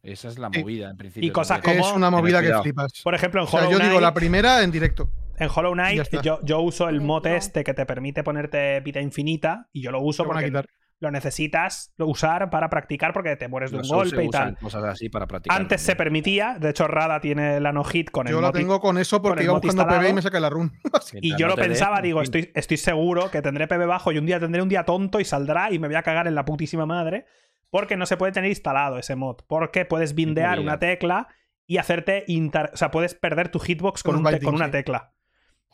Esa 0.03 0.29
es 0.29 0.39
la 0.39 0.51
movida 0.51 0.91
en 0.91 0.97
principio. 0.97 1.29
Y 1.29 1.33
cosas 1.33 1.61
como 1.61 1.81
es 1.81 1.93
una 1.93 2.11
movida 2.11 2.43
que 2.43 2.53
flipas. 2.63 3.01
Por 3.03 3.15
ejemplo, 3.15 3.43
en 3.43 3.49
Hollow 3.51 3.71
Yo 3.71 3.79
digo 3.79 4.01
la 4.01 4.13
primera 4.13 4.63
en 4.63 4.71
directo. 4.71 5.11
En 5.39 5.49
Hollow 5.55 5.73
Knight 5.73 6.23
yo, 6.23 6.41
yo, 6.43 6.61
uso 6.61 6.89
el 6.89 7.01
mod 7.01 7.27
este 7.27 7.65
que 7.65 7.75
te 7.75 7.87
permite 7.87 8.23
ponerte 8.23 8.81
vida 8.81 9.01
infinita 9.01 9.69
y 9.73 9.83
yo 9.83 9.91
lo 9.91 10.01
uso 10.01 10.25
porque 10.25 10.53
lo 11.01 11.11
necesitas 11.11 11.93
usar 11.99 12.51
para 12.51 12.71
practicar 12.71 13.13
porque 13.13 13.37
te 13.37 13.49
mueres 13.49 13.71
de 13.71 13.79
un 13.79 13.89
golpe 13.89 14.25
y 14.25 14.31
tal. 14.31 14.57
Cosas 14.59 14.85
así 14.85 15.09
para 15.09 15.27
practicar. 15.27 15.61
Antes 15.61 15.83
se 15.83 15.97
permitía, 15.97 16.57
de 16.59 16.71
hecho 16.71 16.87
Rada 16.87 17.21
tiene 17.21 17.61
la 17.61 17.73
no 17.73 17.85
hit 17.85 18.11
con 18.11 18.27
yo 18.27 18.31
el 18.31 18.35
Yo 18.37 18.41
lo 18.41 18.53
tengo 18.53 18.81
con 18.81 18.97
eso 18.99 19.21
porque 19.21 19.45
iba 19.45 19.53
buscando 19.53 19.87
PB 19.87 20.09
y 20.09 20.13
me 20.15 20.23
saca 20.23 20.41
la 20.41 20.51
run. 20.51 20.73
y 21.21 21.37
yo 21.37 21.47
lo 21.47 21.57
pensaba, 21.57 22.01
digo, 22.01 22.23
estoy, 22.23 22.51
estoy 22.55 22.77
seguro 22.77 23.31
que 23.31 23.43
tendré 23.43 23.67
PB 23.67 23.87
bajo 23.87 24.13
y 24.13 24.19
un 24.19 24.27
día 24.27 24.41
tendré 24.41 24.63
un 24.63 24.69
día 24.69 24.85
tonto 24.85 25.21
y 25.21 25.25
saldrá 25.25 25.73
y 25.73 25.79
me 25.79 25.89
voy 25.89 25.97
a 25.97 26.03
cagar 26.03 26.27
en 26.27 26.35
la 26.35 26.45
putísima 26.45 26.87
madre 26.87 27.27
porque 27.71 27.97
no 27.97 28.07
se 28.07 28.17
puede 28.17 28.33
tener 28.33 28.51
instalado 28.51 28.99
ese 28.99 29.17
mod. 29.17 29.39
Porque 29.47 29.85
puedes 29.85 30.15
bindear 30.15 30.61
una 30.61 30.79
tecla 30.79 31.29
y 31.67 31.79
hacerte. 31.79 32.25
O 32.73 32.77
sea, 32.77 32.91
puedes 32.91 33.15
perder 33.15 33.49
tu 33.49 33.59
hitbox 33.59 34.03
con, 34.03 34.23
con 34.23 34.55
una 34.55 34.71
tecla. 34.71 35.14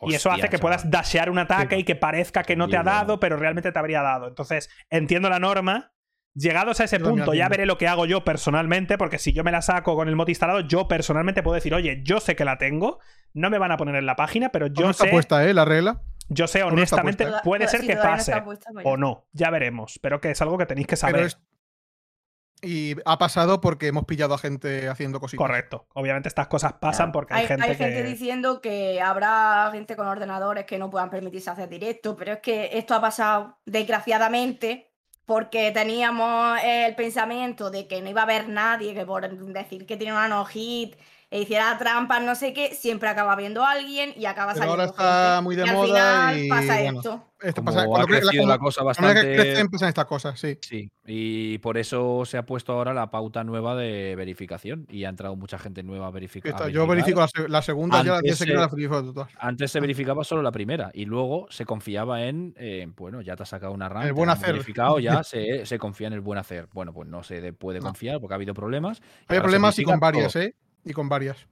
Y 0.03 0.15
eso 0.15 0.31
hace 0.31 0.49
que 0.49 0.59
puedas 0.59 0.91
dashear 0.91 1.31
un 1.31 1.39
ataque 1.39 1.79
y 1.79 1.85
que 1.85 1.97
parezca 1.97 2.43
que 2.43 2.57
no 2.57 2.69
te 2.69 2.77
ha 2.77 2.83
dado, 2.83 3.21
pero 3.21 3.37
realmente 3.37 3.73
te 3.73 3.79
habría 3.79 4.03
dado. 4.03 4.29
Entonces, 4.29 4.71
entiendo 4.89 5.29
la 5.29 5.39
norma. 5.39 5.93
Llegados 6.33 6.79
a 6.79 6.85
ese 6.85 7.01
punto, 7.01 7.35
ya 7.35 7.49
veré 7.49 7.67
lo 7.67 7.77
que 7.77 7.89
hago 7.89 8.07
yo 8.07 8.23
personalmente, 8.25 8.97
porque 8.97 9.19
si 9.19 9.33
yo 9.33 9.43
me 9.43 9.51
la 9.51 9.63
saco 9.63 9.97
con 9.97 10.09
el 10.09 10.15
mod 10.15 10.29
instalado, 10.29 10.61
yo 10.61 10.87
personalmente 10.87 11.43
puedo 11.43 11.57
decir, 11.57 11.75
oye, 11.75 12.03
yo 12.05 12.21
sé 12.21 12.37
que 12.37 12.45
la 12.45 12.57
tengo, 12.57 13.01
no 13.35 13.51
me 13.51 13.59
van 13.59 13.73
a 13.73 13.77
poner 13.77 13.97
en 13.97 14.07
la 14.07 14.15
página, 14.15 14.51
pero 14.51 14.69
yo 14.69 14.87
no 14.87 14.93
sé. 14.93 15.05
está 15.05 15.13
puesta, 15.13 15.45
¿eh? 15.45 15.53
La 15.53 15.65
regla. 15.65 16.03
Yo 16.29 16.47
sé, 16.47 16.63
honestamente, 16.63 17.27
puede 17.43 17.67
ser 17.67 17.81
que 17.81 17.97
pase 17.97 18.33
o 18.85 18.97
no, 18.97 19.27
ya 19.33 19.51
veremos, 19.51 19.99
pero 20.01 20.21
que 20.21 20.31
es 20.31 20.41
algo 20.41 20.57
que 20.57 20.67
tenéis 20.67 20.87
que 20.87 20.95
saber. 20.95 21.33
Y 22.63 22.97
ha 23.05 23.19
pasado 23.19 23.61
porque 23.61 23.87
hemos 23.87 24.05
pillado 24.05 24.35
a 24.35 24.39
gente 24.39 24.89
haciendo 24.89 25.21
cositas. 25.21 25.47
Correcto. 25.47 25.87
Obviamente 25.95 26.29
estas 26.29 26.49
cosas 26.49 26.75
pasan 26.75 27.13
porque 27.13 27.35
hay, 27.35 27.47
gente 27.47 27.65
hay 27.65 27.75
gente 27.75 28.03
diciendo 28.03 28.61
que 28.61 29.01
habrá 29.01 29.71
gente 29.73 29.97
con 29.97 30.07
ordenadores 30.07 30.65
que 30.65 30.79
no 30.79 30.91
puedan 30.91 31.11
permitirse 31.11 31.51
hacer 31.51 31.69
directo, 31.69 32.17
pero 32.17 32.35
es 32.35 32.39
que 32.41 32.71
esto 32.73 32.95
ha 32.95 33.01
pasado 33.01 33.59
desgraciadamente 33.65 34.91
porque 35.27 35.71
teníamos 35.71 36.59
el 36.65 36.95
pensamiento 36.97 37.71
de 37.71 37.87
que 37.87 38.03
no 38.03 38.11
iba 38.11 38.23
a 38.23 38.25
haber 38.25 38.49
nadie 38.49 38.95
que 38.95 39.07
por 39.07 39.29
decir 39.29 39.87
que 39.87 39.97
tiene 39.97 40.13
una 40.13 40.29
no-hit 40.29 40.97
e 41.31 41.43
hiciera 41.43 41.79
trampas, 41.79 42.23
no 42.23 42.35
sé 42.35 42.53
qué, 42.53 42.75
siempre 42.75 43.09
acaba 43.09 43.37
viendo 43.37 43.65
a 43.65 43.71
alguien 43.71 44.13
y 44.17 44.27
acaba 44.27 44.53
Pero 44.53 44.65
saliendo. 44.67 44.83
Ahora 44.83 44.91
está 44.91 45.41
muy 45.43 45.55
de 45.55 45.65
moda 45.67 46.29
al 46.29 46.35
final 46.35 46.59
pasa 46.59 46.81
esto. 46.81 47.27
Esto 47.41 47.65
pasa, 47.65 47.83
ha 47.83 48.05
crecido 48.05 48.47
la, 48.47 48.59
cosa 48.59 48.83
bastante. 48.83 49.61
empiezan 49.61 49.89
estas 49.89 50.05
cosas, 50.07 50.39
sí. 50.39 50.59
Sí, 50.61 50.91
y 51.07 51.59
por 51.59 51.79
eso 51.79 52.25
se 52.27 52.37
ha 52.37 52.45
puesto 52.45 52.73
ahora 52.73 52.93
la 52.93 53.11
pauta 53.13 53.45
nueva 53.45 53.77
de 53.77 54.15
verificación 54.17 54.87
y 54.91 55.05
ha 55.05 55.09
entrado 55.09 55.37
mucha 55.37 55.57
gente 55.57 55.85
nueva 55.85 56.09
a 56.09 56.11
verificar. 56.11 56.69
Yo 56.69 56.87
verifico 56.87 57.25
la, 57.49 57.63
segunda, 57.63 58.03
ya 58.03 58.21
la 58.21 58.35
se, 58.35 58.47
la 58.47 58.67
verifico 58.67 59.27
Antes 59.39 59.71
se 59.71 59.81
verificaba 59.81 60.25
solo 60.25 60.43
la 60.43 60.53
primera 60.53 60.91
y 60.93 61.05
luego 61.05 61.47
se 61.49 61.65
confiaba 61.65 62.25
en, 62.25 62.55
eh, 62.59 62.87
bueno, 62.97 63.21
ya 63.21 63.37
te 63.37 63.45
has 63.45 63.49
sacado 63.49 63.73
una 63.73 63.89
RAM, 63.89 64.03
el 64.03 64.13
buen 64.13 64.31
hacer. 64.31 64.53
verificado, 64.53 64.99
ya 64.99 65.23
se, 65.25 65.65
se, 65.65 65.79
confía 65.79 66.09
en 66.09 66.15
el 66.15 66.21
buen 66.21 66.39
hacer. 66.41 66.67
Bueno, 66.73 66.93
pues 66.93 67.09
no 67.09 67.23
se 67.23 67.53
puede 67.53 67.79
confiar 67.79 68.21
porque 68.21 68.35
ha 68.35 68.37
habido 68.37 68.53
problemas. 68.53 69.01
Hay 69.29 69.39
problemas 69.39 69.79
y 69.79 69.85
con 69.85 70.01
varias, 70.01 70.35
¿eh? 70.35 70.57
Y 70.85 70.93
con 70.93 71.09
varias. 71.09 71.49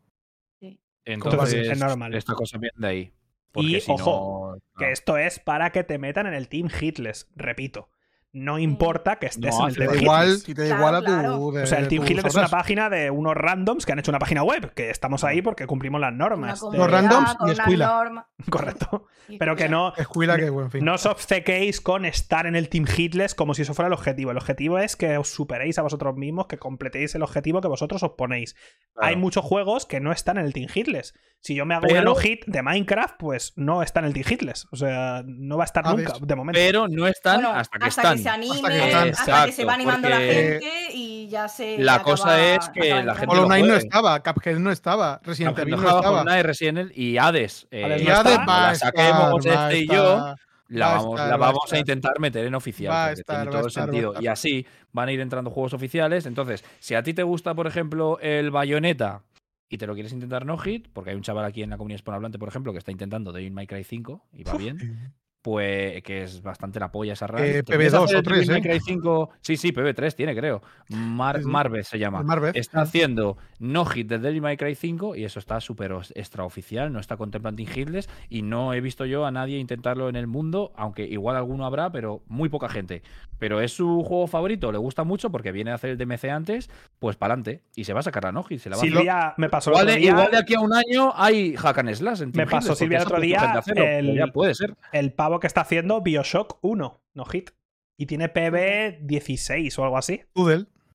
Entonces, 1.05 1.69
es 1.69 1.79
normal. 1.79 2.15
esta 2.15 2.35
cosa 2.35 2.59
viene 2.59 2.75
de 2.77 2.87
ahí. 2.87 3.13
Y 3.55 3.83
ojo, 3.89 4.59
que 4.77 4.93
esto 4.93 5.17
es 5.17 5.39
para 5.39 5.73
que 5.73 5.83
te 5.83 5.99
metan 5.99 6.27
en 6.27 6.35
el 6.35 6.49
team 6.49 6.69
hitless, 6.69 7.29
repito. 7.35 7.89
No 8.33 8.59
importa 8.59 9.17
que 9.17 9.27
estés 9.27 9.55
en 9.59 9.67
el 9.69 9.75
Team 9.75 10.03
igual, 10.03 10.43
te 10.45 10.55
da 10.55 10.67
igual 10.67 10.95
a 10.97 11.03
tu. 11.03 11.59
o 11.59 11.67
sea, 11.67 11.79
el 11.79 11.89
Team 11.89 12.05
Hitless 12.07 12.27
es 12.27 12.35
una 12.35 12.49
página 12.49 12.91
de 12.91 13.11
unos 13.11 13.35
randoms 13.35 13.87
que 13.87 13.93
han 13.93 13.99
hecho 13.99 14.11
una 14.11 14.19
página 14.19 14.43
web, 14.43 14.75
que 14.75 14.91
estamos 14.91 15.25
ahí 15.25 15.41
porque 15.41 15.67
cumplimos 15.67 15.99
las 16.01 16.13
normas. 16.13 16.61
Los 16.61 16.91
randoms 16.91 17.37
y 17.47 17.51
Escuila. 17.53 18.27
Correcto. 18.51 19.07
Pero 19.39 19.57
que 19.57 19.69
no. 19.69 19.93
Que, 19.95 20.51
buen 20.51 20.71
fin. 20.71 20.85
No 20.85 20.95
os 20.95 21.07
obcequéis 21.07 21.81
con 21.81 22.05
estar 22.05 22.47
en 22.47 22.55
el 22.55 22.69
Team 22.69 22.85
Hitless 22.87 23.35
como 23.35 23.55
si 23.55 23.63
eso 23.63 23.75
fuera 23.75 23.87
el 23.87 23.93
objetivo. 23.93 24.31
El 24.31 24.37
objetivo 24.37 24.79
es 24.79 24.97
que 24.97 25.17
os 25.17 25.29
superéis 25.31 25.79
a 25.79 25.83
vosotros 25.83 26.17
mismos, 26.17 26.47
que 26.47 26.59
completéis 26.59 27.15
el 27.15 27.23
objetivo 27.23 27.61
que 27.61 27.69
vosotros 27.69 28.03
os 28.03 28.13
ponéis. 28.13 28.57
Hay 28.97 29.17
muchos 29.17 29.45
juegos 29.45 29.87
que 29.87 30.01
no 30.01 30.13
están 30.13 30.39
en 30.39 30.45
el 30.45 30.53
Team 30.53 30.69
Hitless. 30.73 31.15
Si 31.41 31.55
yo 31.55 31.65
me 31.65 31.75
hago 31.75 31.87
un 31.87 32.17
hit 32.17 32.45
de 32.47 32.63
Minecraft, 32.63 33.17
pues 33.19 33.53
no 33.57 33.83
está 33.83 34.01
en 34.01 34.07
el 34.07 34.13
Team 34.13 34.27
Hitless. 34.29 34.67
O 34.71 34.77
sea, 34.77 35.23
no 35.27 35.57
va 35.57 35.65
a 35.65 35.67
estar 35.67 35.85
nunca, 35.85 36.15
de 36.21 36.35
momento. 36.35 36.59
Pero 36.59 36.89
no 36.89 37.07
están 37.07 37.45
hasta 37.47 37.79
que 37.79 37.89
están 37.89 38.18
se 38.19 38.29
anime, 38.29 38.93
hasta 38.93 39.47
que, 39.47 39.53
se 39.53 39.65
va 39.65 39.75
animando 39.75 40.09
la 40.09 40.19
gente 40.19 40.89
y 40.93 41.29
ya 41.29 41.49
se. 41.49 41.79
La 41.79 42.03
cosa 42.03 42.55
es 42.55 42.69
que 42.71 43.03
la 43.03 43.15
gente. 43.15 43.35
Hollow 43.35 43.47
Knight 43.47 43.67
no 43.67 43.75
estaba, 43.75 44.23
Cuphead 44.23 44.59
no 44.59 44.71
estaba, 44.71 45.21
Resident 45.25 45.59
Evil 45.59 45.77
no 45.77 45.97
estaba. 45.97 46.23
Knight, 46.23 46.45
Resident 46.45 46.93
y 46.97 47.19
Hades. 47.19 47.67
Eh, 47.71 48.03
y 48.05 48.09
Hades 48.09 48.39
va 48.39 48.69
la 48.69 48.75
saquemos 48.75 49.47
este 49.47 49.79
y 49.79 49.89
yo. 49.89 50.35
La 50.69 50.89
vamos, 50.89 51.19
la 51.19 51.37
vamos 51.39 51.73
a, 51.73 51.79
intentar 51.79 52.21
meter 52.21 52.45
en 52.45 52.55
oficial, 52.55 53.15
tiene 53.27 53.47
todo 53.47 53.65
el 53.65 53.71
sentido. 53.71 54.15
Y 54.21 54.27
así 54.27 54.67
van 54.93 55.09
a 55.09 55.13
ir 55.13 55.21
entrando 55.21 55.51
juegos 55.51 55.73
oficiales. 55.73 56.27
Entonces, 56.27 56.63
si 56.79 56.95
a 56.95 57.03
ti 57.03 57.15
te 57.15 57.23
gusta, 57.23 57.55
por 57.55 57.67
ejemplo, 57.67 58.19
el 58.21 58.51
Bayonetta 58.51 59.23
y 59.71 59.79
te 59.79 59.87
lo 59.87 59.95
quieres 59.95 60.13
intentar 60.13 60.45
no 60.45 60.59
hit, 60.59 60.89
porque 60.93 61.11
hay 61.11 61.17
un 61.17 61.23
chaval 61.23 61.47
aquí 61.47 61.63
en 61.63 61.71
la 61.71 61.79
comunidad 61.79 61.99
hispanohablante, 61.99 62.39
por 62.39 62.49
ejemplo, 62.49 62.73
que 62.73 62.79
está 62.79 62.91
intentando 62.91 63.33
Devil 63.33 63.53
May 63.53 63.67
Cry 63.67 63.85
5 63.85 64.29
y 64.33 64.45
va 64.45 64.55
bien 64.55 65.15
pues 65.43 66.03
que 66.03 66.23
es 66.25 66.43
bastante 66.43 66.81
la 66.81 66.91
polla 66.91 67.13
esa 67.13 67.27
rara. 67.27 67.47
Eh, 67.47 67.65
PB2 67.65 68.19
o 68.19 68.23
3, 68.23 68.49
¿eh? 68.49 68.81
5, 68.85 69.31
sí, 69.41 69.57
sí, 69.57 69.73
PB3 69.73 70.15
tiene, 70.15 70.35
creo. 70.35 70.63
Mar 70.91 71.41
se 71.83 71.99
llama. 71.99 72.25
Está 72.55 72.83
haciendo 72.83 73.37
no 73.59 73.85
hit 73.85 74.09
de 74.09 74.19
Devil 74.19 74.43
May 74.43 74.57
Cry 74.57 74.75
5 74.75 75.17
y 75.17 75.25
eso 75.25 75.39
está 75.39 75.61
súper 75.61 75.93
extraoficial, 76.15 76.93
no 76.93 77.01
está 77.01 77.17
contemplando 77.17 77.63
hitless 77.63 78.09
y 78.29 78.43
no 78.43 78.73
he 78.73 78.81
visto 78.81 79.05
yo 79.05 79.27
a 79.27 79.31
nadie 79.31 79.59
intentarlo 79.59 80.09
en 80.09 80.17
el 80.17 80.27
mundo, 80.27 80.73
aunque 80.77 81.05
igual 81.05 81.37
alguno 81.37 81.67
habrá, 81.67 81.91
pero 81.91 82.23
muy 82.27 82.49
poca 82.49 82.69
gente. 82.69 83.03
Pero 83.39 83.61
es 83.61 83.73
su 83.73 84.03
juego 84.03 84.27
favorito, 84.27 84.73
le 84.73 84.79
gusta 84.79 85.05
mucho 85.05 85.31
porque 85.31 85.53
viene 85.53 85.71
a 85.71 85.75
hacer 85.75 85.91
el 85.91 85.99
DMC 85.99 86.25
antes, 86.27 86.71
pues 86.99 87.17
para 87.17 87.35
adelante 87.35 87.63
y 87.75 87.85
se 87.85 87.93
va 87.93 88.01
a 88.01 88.03
sacar 88.03 88.27
a 88.27 88.33
no 88.33 88.43
hit. 88.45 88.61
Se 88.61 88.71
la 88.71 88.77
va 88.77 88.83
Silvia, 88.83 89.35
me 89.37 89.49
pasó 89.49 89.71
igual, 89.71 89.87
otro 89.87 89.97
día, 89.97 90.11
igual 90.11 90.31
de 90.31 90.37
aquí 90.39 90.55
a 90.55 90.61
un 90.61 90.75
año 90.75 91.13
hay 91.15 91.57
hack 91.57 91.79
and 91.79 91.95
slash 91.95 92.23
en 92.23 92.33
Me 92.35 92.47
pasó 92.47 92.75
Silvia 92.75 92.99
el 92.99 93.05
otro 93.05 93.21
día, 93.21 93.63
el, 93.77 94.17
ya 94.17 94.27
puede 94.29 94.55
ser. 94.55 94.75
El 94.93 95.13
que 95.41 95.47
está 95.47 95.61
haciendo 95.61 96.01
Bioshock 96.01 96.59
1, 96.63 97.03
no 97.15 97.25
hit. 97.27 97.51
Y 97.97 98.07
tiene 98.07 98.29
PB 98.29 99.07
16 99.07 99.79
o 99.79 99.85
algo 99.85 99.99
así. 99.99 100.23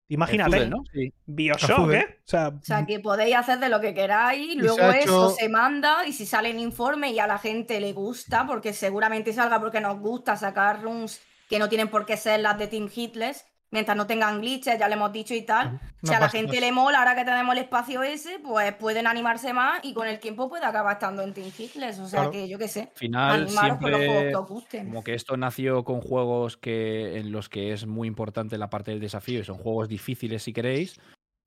Imagínate, 0.07 0.68
¿no? 0.68 0.84
Bioshock, 1.26 1.91
¿eh? 1.91 2.19
O 2.26 2.61
sea, 2.61 2.85
que 2.85 2.99
podéis 2.99 3.35
hacer 3.35 3.60
de 3.60 3.69
lo 3.69 3.81
que 3.81 3.93
queráis, 3.93 4.55
luego 4.55 4.91
eso 4.91 5.30
se 5.31 5.49
manda 5.49 6.05
y 6.05 6.14
si 6.14 6.26
sale 6.26 6.49
en 6.49 6.60
informe 6.60 7.11
y 7.11 7.19
a 7.19 7.27
la 7.27 7.38
gente 7.38 7.80
le 7.80 7.93
gusta, 7.93 8.45
porque 8.45 8.73
seguramente 8.73 9.34
salga 9.34 9.60
porque 9.60 9.81
nos 9.81 9.99
gusta 9.99 10.35
sacar 10.35 10.81
runs 10.81 11.22
que 11.49 11.60
no 11.60 11.69
tienen 11.69 11.89
por 11.89 12.05
qué 12.05 12.18
ser 12.18 12.39
las 12.39 12.57
de 12.57 12.68
Team 12.68 12.89
Hitless, 12.93 13.45
mientras 13.74 13.98
no 13.98 14.06
tengan 14.06 14.40
glitches, 14.40 14.78
ya 14.78 14.88
le 14.88 14.94
hemos 14.94 15.12
dicho 15.12 15.34
y 15.34 15.41
tal. 15.41 15.80
si 16.04 16.14
a 16.14 16.20
la 16.20 16.30
gente 16.30 16.62
le 16.62 16.72
mola, 16.72 17.00
ahora 17.00 17.16
que 17.16 17.26
tenemos 17.26 17.56
el 17.56 17.64
espacio 17.64 18.04
ese, 18.04 18.40
pues 18.40 18.72
pueden 18.76 19.08
animarse 19.08 19.52
más 19.52 19.84
y 19.84 19.94
con 19.95 20.08
el 20.08 20.20
tiempo 20.20 20.48
puede 20.48 20.64
acabar 20.64 20.94
estando 20.94 21.24
en 21.24 21.34
Team 21.34 21.50
Hitless. 21.58 22.00
O 22.00 22.08
sea 22.08 22.30
que 22.30 22.48
yo 22.48 22.60
qué 22.60 22.68
sé. 22.68 22.91
Final, 22.94 23.50
siempre, 23.50 24.32
Como 24.32 25.04
que 25.04 25.16
esto 25.16 25.36
nació 25.38 25.84
con 25.84 26.02
juegos 26.02 26.56
que, 26.56 27.18
en 27.18 27.32
los 27.32 27.50
que 27.50 27.74
es 27.74 27.88
muy 27.88 28.08
importante 28.08 28.60
la 28.60 28.70
parte 28.70 28.91
del 28.91 29.00
desafío 29.00 29.40
y 29.40 29.44
son 29.44 29.58
juegos 29.58 29.90
difíciles 29.90 30.44
si 30.44 30.54
queréis. 30.54 31.00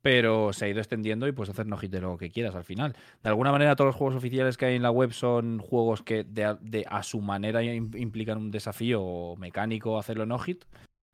Pero 0.03 0.53
se 0.53 0.65
ha 0.65 0.69
ido 0.69 0.78
extendiendo 0.78 1.27
y 1.27 1.32
puedes 1.32 1.51
hacer 1.51 1.66
no 1.66 1.77
hit 1.78 1.90
de 1.90 2.01
lo 2.01 2.16
que 2.16 2.31
quieras 2.31 2.55
al 2.55 2.65
final. 2.65 2.97
De 3.23 3.28
alguna 3.28 3.51
manera, 3.51 3.74
todos 3.74 3.89
los 3.89 3.97
juegos 3.97 4.16
oficiales 4.16 4.57
que 4.57 4.66
hay 4.66 4.77
en 4.77 4.82
la 4.82 4.90
web 4.90 5.12
son 5.12 5.59
juegos 5.59 6.03
que 6.03 6.23
de, 6.23 6.85
a 6.89 7.03
su 7.03 7.20
manera 7.20 7.62
implican 7.65 8.39
un 8.39 8.51
desafío 8.51 9.35
mecánico 9.36 9.98
hacerlo 9.98 10.27
no 10.27 10.39
hit 10.39 10.65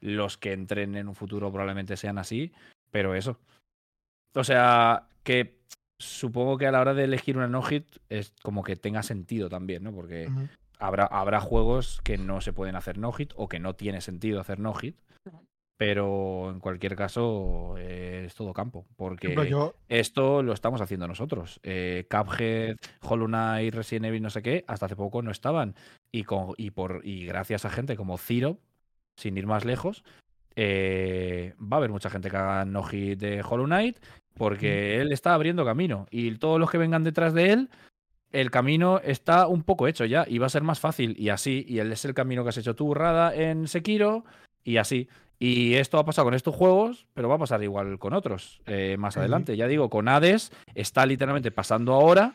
los 0.02 0.36
que 0.36 0.52
entren 0.52 0.96
en 0.96 1.08
un 1.08 1.14
futuro 1.14 1.50
probablemente 1.50 1.96
sean 1.96 2.18
así, 2.18 2.52
pero 2.90 3.14
eso. 3.14 3.38
O 4.34 4.44
sea, 4.44 5.06
que 5.22 5.62
supongo 5.98 6.58
que 6.58 6.66
a 6.66 6.72
la 6.72 6.80
hora 6.80 6.94
de 6.94 7.04
elegir 7.04 7.36
una 7.36 7.46
no-hit 7.46 7.86
es 8.08 8.34
como 8.42 8.62
que 8.64 8.76
tenga 8.76 9.02
sentido 9.02 9.48
también, 9.48 9.84
¿no? 9.84 9.92
Porque 9.92 10.28
habrá, 10.78 11.06
habrá 11.06 11.40
juegos 11.40 12.00
que 12.02 12.18
no 12.18 12.40
se 12.40 12.52
pueden 12.52 12.76
hacer 12.76 12.98
no-hit 12.98 13.32
o 13.36 13.48
que 13.48 13.60
no 13.60 13.74
tiene 13.74 14.00
sentido 14.00 14.40
hacer 14.40 14.58
no-hit. 14.58 14.98
Pero 15.78 16.50
en 16.50 16.60
cualquier 16.60 16.94
caso 16.94 17.76
es 17.76 18.34
todo 18.36 18.52
campo, 18.52 18.86
porque 18.94 19.34
esto 19.88 20.42
lo 20.42 20.52
estamos 20.52 20.80
haciendo 20.80 21.08
nosotros. 21.08 21.58
Eh, 21.64 22.06
Cuphead, 22.08 22.76
Hollow 23.00 23.26
Knight, 23.26 23.74
Resident 23.74 24.06
Evil, 24.06 24.22
no 24.22 24.30
sé 24.30 24.42
qué, 24.42 24.64
hasta 24.68 24.86
hace 24.86 24.94
poco 24.94 25.22
no 25.22 25.32
estaban. 25.32 25.74
Y, 26.12 26.22
con, 26.22 26.54
y, 26.56 26.70
por, 26.70 27.00
y 27.04 27.26
gracias 27.26 27.64
a 27.64 27.70
gente 27.70 27.96
como 27.96 28.16
Zero, 28.16 28.58
sin 29.16 29.36
ir 29.36 29.47
más 29.47 29.64
lejos, 29.64 30.05
eh, 30.56 31.55
va 31.60 31.76
a 31.76 31.78
haber 31.78 31.90
mucha 31.90 32.10
gente 32.10 32.30
que 32.30 32.36
haga 32.36 32.64
no 32.64 32.82
hit 32.82 33.18
de 33.18 33.43
Hollow 33.43 33.66
Knight 33.66 33.98
porque 34.34 35.01
él 35.01 35.12
está 35.12 35.34
abriendo 35.34 35.64
camino 35.64 36.06
y 36.10 36.34
todos 36.36 36.59
los 36.59 36.70
que 36.70 36.78
vengan 36.78 37.05
detrás 37.05 37.34
de 37.34 37.52
él, 37.52 37.70
el 38.32 38.51
camino 38.51 39.01
está 39.05 39.47
un 39.47 39.62
poco 39.62 39.86
hecho 39.86 40.05
ya 40.05 40.24
y 40.26 40.39
va 40.39 40.47
a 40.47 40.51
ser 40.51 40.62
más 40.62 40.80
fácil 40.80 41.14
y 41.18 41.28
así, 41.28 41.64
y 41.68 41.78
él 41.78 41.93
es 41.93 42.05
el 42.05 42.14
camino 42.14 42.43
que 42.43 42.51
has 42.51 42.56
hecho 42.56 42.74
tú, 42.74 42.94
Rada, 42.94 43.34
en 43.34 43.68
Sekiro 43.68 44.24
y 44.64 44.78
así. 44.78 45.09
Y 45.39 45.74
esto 45.74 45.98
ha 45.98 46.05
pasado 46.05 46.26
con 46.26 46.34
estos 46.34 46.55
juegos, 46.55 47.06
pero 47.14 47.28
va 47.28 47.34
a 47.34 47.39
pasar 47.39 47.62
igual 47.64 47.98
con 47.98 48.12
otros 48.12 48.62
eh, 48.66 48.97
más 48.97 49.16
adelante. 49.16 49.56
Ya 49.56 49.66
digo, 49.66 49.90
con 49.90 50.09
Hades 50.09 50.52
está 50.74 51.05
literalmente 51.05 51.51
pasando 51.51 51.94
ahora 51.94 52.34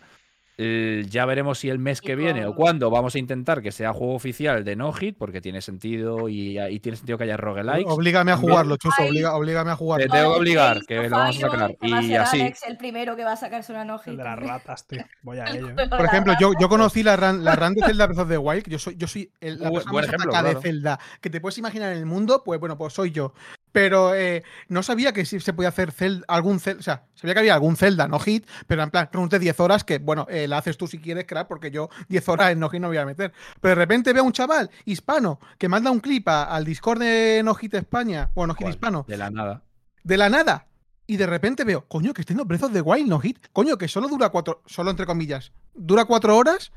ya 0.58 1.26
veremos 1.26 1.60
si 1.60 1.70
el 1.70 1.78
mes 1.78 2.02
que 2.02 2.16
viene 2.16 2.46
o 2.46 2.56
cuándo 2.56 2.90
vamos 2.90 3.14
a 3.16 3.20
intentar 3.20 3.62
que 3.62 3.72
sea 3.72 3.94
juego 3.94 4.16
oficial 4.16 4.64
de 4.64 4.76
No 4.76 4.92
Hit, 4.92 5.16
porque 5.18 5.40
tiene 5.40 5.62
sentido 5.62 6.30
y, 6.30 6.58
tiene 6.80 6.96
sentido 6.96 7.18
que 7.18 7.26
haya 7.26 7.38
roguelikes. 7.38 7.92
Oblígame 7.92 8.32
a 8.32 8.38
jugarlo, 8.38 8.78
Chuso, 8.78 9.04
oblígame 9.34 9.72
a 9.72 9.76
jugarlo. 9.76 10.06
Te 10.08 10.12
tengo 10.12 10.34
que 10.34 10.40
obligar, 10.40 10.82
que 10.88 11.10
lo 11.10 11.18
vamos 11.18 11.38
a 11.38 11.40
sacar. 11.40 11.76
Y 11.82 12.14
así. 12.16 12.42
Alex 12.42 12.64
el 12.68 12.78
primero 12.78 13.16
que 13.16 13.24
va 13.24 13.34
a 13.34 13.38
sacarse 13.38 13.72
una 13.72 13.86
No 13.86 14.00
Hit. 14.00 14.08
El 14.14 14.18
de 14.18 14.24
las 14.24 14.40
ratas, 14.40 14.88
tío. 14.88 15.04
Voy 15.22 15.40
a 15.40 15.46
ello. 15.54 15.76
Por 15.76 16.06
ejemplo, 16.06 16.34
yo, 16.40 16.54
yo 16.60 16.70
conocí 16.70 17.04
la 17.04 17.16
run, 17.16 17.44
la 17.44 17.56
de 17.56 17.82
Zelda 17.86 18.08
Breath 18.08 18.20
of 18.20 18.30
the 18.30 18.38
Wild. 18.38 18.68
Yo 18.68 18.80
soy, 18.80 18.96
yo 18.96 19.08
soy 19.08 19.32
el, 19.40 19.60
la 19.60 19.72
persona 19.72 19.94
más 19.94 20.06
ejemplo, 20.06 20.44
de 20.44 20.62
Zelda 20.62 21.00
que 21.22 21.30
te 21.30 21.40
puedes 21.40 21.58
imaginar 21.58 21.92
en 21.92 22.00
el 22.00 22.06
mundo. 22.06 22.44
Pues 22.44 22.60
bueno, 22.60 22.78
pues 22.78 22.94
soy 22.94 23.12
yo. 23.12 23.34
Pero 23.78 24.16
eh, 24.16 24.44
no 24.70 24.82
sabía 24.82 25.14
que 25.14 25.24
si 25.24 25.40
se 25.40 25.54
podía 25.54 25.70
hacer 25.70 25.94
algún 26.28 26.60
Zelda. 26.60 26.80
O 26.80 26.82
sea, 26.82 27.04
sabía 27.14 27.36
que 27.36 27.42
había 27.42 27.54
algún 27.54 27.78
Zelda 27.78 28.08
no 28.08 28.18
hit, 28.18 28.48
pero 28.66 28.82
en 28.82 28.90
plan, 28.90 29.08
pregunté 29.12 29.38
10 29.38 29.60
horas 29.60 29.84
que, 29.84 30.00
bueno, 30.00 30.26
eh, 30.32 30.48
la 30.48 30.58
haces 30.58 30.78
tú 30.78 30.88
si 30.88 30.98
quieres, 30.98 31.26
crack, 31.26 31.48
porque 31.48 31.70
yo 31.70 31.88
10 32.10 32.28
horas 32.30 32.52
en 32.54 32.60
no 32.60 32.70
hit 32.72 32.82
no 32.82 32.88
voy 32.88 32.98
a 32.98 33.06
meter. 33.06 33.34
Pero 33.62 33.76
de 33.76 33.76
repente 33.76 34.14
veo 34.14 34.24
a 34.24 34.26
un 34.26 34.32
chaval 34.32 34.72
hispano 34.86 35.40
que 35.60 35.70
manda 35.70 35.92
un 35.92 36.00
clip 36.00 36.28
al 36.28 36.66
Discord 36.66 37.02
de 37.02 37.44
No 37.46 37.54
Hit 37.54 37.76
España, 37.76 38.32
o 38.34 38.48
No 38.48 38.56
Hit 38.56 38.68
Hispano. 38.68 39.06
De 39.08 39.16
la 39.16 39.30
nada. 39.30 39.62
De 40.04 40.18
la 40.18 40.28
nada. 40.30 40.66
Y 41.06 41.18
de 41.18 41.28
repente 41.28 41.64
veo, 41.64 41.86
coño, 41.88 42.16
que 42.16 42.22
estoy 42.22 42.36
en 42.36 42.48
Breath 42.48 42.72
de 42.72 42.82
Wild 42.82 43.08
no 43.08 43.20
hit. 43.20 43.46
Coño, 43.54 43.78
que 43.78 43.88
solo 43.88 44.08
dura 44.08 44.30
cuatro, 44.30 44.64
solo 44.66 44.90
entre 44.90 45.06
comillas, 45.06 45.52
dura 45.76 46.06
cuatro 46.06 46.36
horas. 46.36 46.72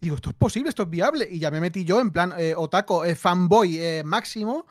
Digo, 0.00 0.16
esto 0.16 0.30
es 0.30 0.36
posible, 0.36 0.70
esto 0.70 0.82
es 0.82 0.90
viable. 0.90 1.28
Y 1.30 1.38
ya 1.38 1.52
me 1.52 1.60
metí 1.60 1.84
yo 1.84 2.00
en 2.00 2.10
plan 2.10 2.34
eh, 2.36 2.54
otaco, 2.56 3.04
eh, 3.04 3.14
fanboy 3.14 4.02
máximo. 4.02 4.66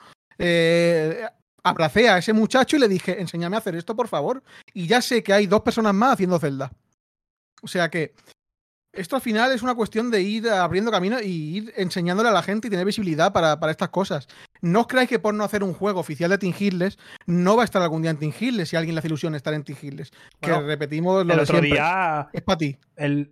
Abracé 1.64 2.10
a 2.10 2.18
ese 2.18 2.34
muchacho 2.34 2.78
y 2.78 2.80
le 2.80 2.88
dije, 2.88 3.20
enséñame 3.20 3.56
a 3.56 3.60
hacer 3.60 3.76
esto, 3.76 3.96
por 3.96 4.08
favor. 4.08 4.44
Y 4.74 4.88
ya 4.88 5.02
sé 5.02 5.24
que 5.24 5.34
hay 5.34 5.48
dos 5.48 5.62
personas 5.62 5.94
más 5.94 6.14
haciendo 6.14 6.40
Zelda. 6.40 6.72
O 7.62 7.68
sea 7.68 7.90
que 7.90 8.14
esto 8.92 9.16
al 9.16 9.22
final 9.22 9.52
es 9.52 9.62
una 9.62 9.76
cuestión 9.76 10.10
de 10.10 10.22
ir 10.22 10.50
abriendo 10.50 10.92
camino 10.92 11.22
y 11.22 11.58
ir 11.58 11.74
enseñándole 11.78 12.30
a 12.30 12.32
la 12.32 12.42
gente 12.42 12.68
y 12.68 12.72
tener 12.72 12.86
visibilidad 12.86 13.32
para, 13.32 13.58
estas 13.70 13.90
cosas. 13.90 14.28
No 14.62 14.82
os 14.82 14.88
creáis 14.88 15.10
que 15.10 15.20
por 15.20 15.34
no 15.34 15.44
hacer 15.44 15.64
un 15.64 15.74
juego 15.74 16.00
oficial 16.00 16.32
de 16.32 16.38
Team 16.38 16.54
no 17.28 17.56
va 17.56 17.64
a 17.64 17.66
estar 17.66 17.82
algún 17.82 18.02
día 18.02 18.12
en 18.12 18.18
Team 18.18 18.34
si 18.66 18.76
alguien 18.76 18.96
le 18.96 19.00
hace 19.00 19.08
ilusión 19.08 19.36
estar 19.36 19.54
en 19.54 19.64
Team 19.64 19.78
que 20.42 20.60
repetimos 20.62 21.26
lo 21.26 21.34
el 21.34 21.38
de 21.38 21.44
otro 21.44 21.62
día 21.62 22.30
es 22.34 22.42
para 22.42 22.58
ti. 22.58 22.78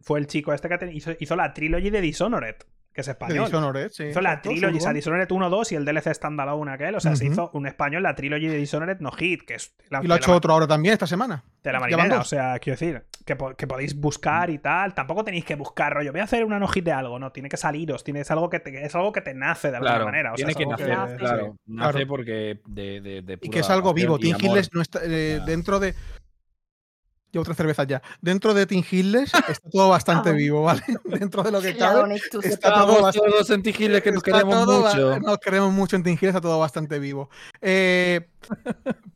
fue 0.02 0.20
el 0.20 0.28
chico 0.28 0.54
este 0.54 0.70
que 0.70 0.92
hizo, 0.94 1.12
hizo 1.20 1.36
la 1.36 1.54
trilogy 1.54 1.90
de 1.90 2.02
Dishonored 2.02 2.56
que 2.98 3.02
es 3.02 3.08
español. 3.10 3.46
Dishonored, 3.46 3.92
sí. 3.92 4.06
Hizo 4.06 4.22
la 4.22 4.42
trilogy, 4.42 4.78
o 4.78 4.82
sea, 4.82 4.92
Dishonored 4.92 5.30
1, 5.30 5.50
2 5.52 5.72
y 5.72 5.76
el 5.76 5.86
DLC 5.86 6.16
Standalone 6.16 6.72
aquel. 6.72 6.96
O 6.96 7.00
sea, 7.00 7.16
se 7.16 7.28
hizo 7.28 7.52
un 7.54 7.68
español, 7.68 8.02
la 8.02 8.16
trilogy 8.16 8.48
de 8.48 8.58
Dishonored 8.58 8.98
no 9.02 9.12
hit. 9.12 9.44
Que 9.44 9.54
es 9.54 9.76
y 10.02 10.08
lo 10.08 10.16
ha 10.16 10.18
hecho 10.18 10.34
otro 10.34 10.52
ahora 10.52 10.66
también 10.66 10.94
esta 10.94 11.06
semana. 11.06 11.44
De 11.62 11.72
la 11.72 11.80
marinera, 11.80 12.20
o 12.20 12.24
sea, 12.24 12.58
quiero 12.58 12.76
decir, 12.80 13.04
que, 13.24 13.36
podéis 13.36 13.96
buscar 13.96 14.50
y 14.50 14.58
tal. 14.58 14.96
Tampoco 14.96 15.24
tenéis 15.24 15.46
que 15.46 15.54
buscar, 15.54 15.94
rollo, 15.94 16.12
voy 16.12 16.22
a 16.22 16.24
hacer 16.24 16.44
una 16.44 16.58
no 16.58 16.68
hit 16.68 16.86
de 16.86 16.92
algo, 16.92 17.20
no, 17.20 17.32
tiene 17.32 17.50
que 17.50 17.58
saliros, 17.58 18.04
tiene, 18.04 18.22
es, 18.22 18.32
algo 18.32 18.50
que 18.50 18.62
te, 18.62 18.84
es 18.84 18.96
algo 18.96 19.12
que 19.12 19.22
te 19.22 19.36
nace 19.36 19.70
de 19.70 19.78
alguna 19.78 20.04
manera. 20.04 20.34
tiene 20.34 20.56
que 20.56 20.66
nacer, 20.66 21.18
claro. 21.18 21.56
Nace 21.68 22.08
porque 22.08 22.62
de, 22.66 23.22
de, 23.22 23.38
Y 23.44 23.50
que 23.52 23.60
es 23.60 23.70
algo 23.70 23.94
vivo. 23.94 24.18
Team 24.18 24.38
no 24.74 24.82
está 24.82 25.02
eh, 25.04 25.40
dentro 25.46 25.80
de 25.80 25.94
Llevo 27.32 27.44
tres 27.44 27.58
cervezas 27.58 27.86
ya. 27.88 28.02
Dentro 28.22 28.54
de 28.54 28.66
Team 28.66 28.84
está 28.90 29.42
todo 29.70 29.90
bastante 29.90 30.32
vivo, 30.32 30.64
¿vale? 30.64 30.82
Dentro 31.04 31.44
de 31.44 31.52
lo 31.52 31.62
que 31.62 31.76
cabe. 31.76 32.16
Está 32.44 32.74
todo 32.74 33.02
bastante, 33.02 33.30
todos 33.30 33.50
en 33.50 33.64
Team 33.64 34.02
que 34.02 34.12
nos 34.12 34.24
queremos 34.24 34.66
mucho. 34.66 35.20
Nos 35.20 35.38
queremos 35.40 35.74
mucho 35.74 35.96
en 35.98 36.04
Team 36.04 36.18
está 36.22 36.40
todo 36.40 36.58
bastante 36.60 37.00
vivo. 37.00 37.30
Eh, 37.62 38.30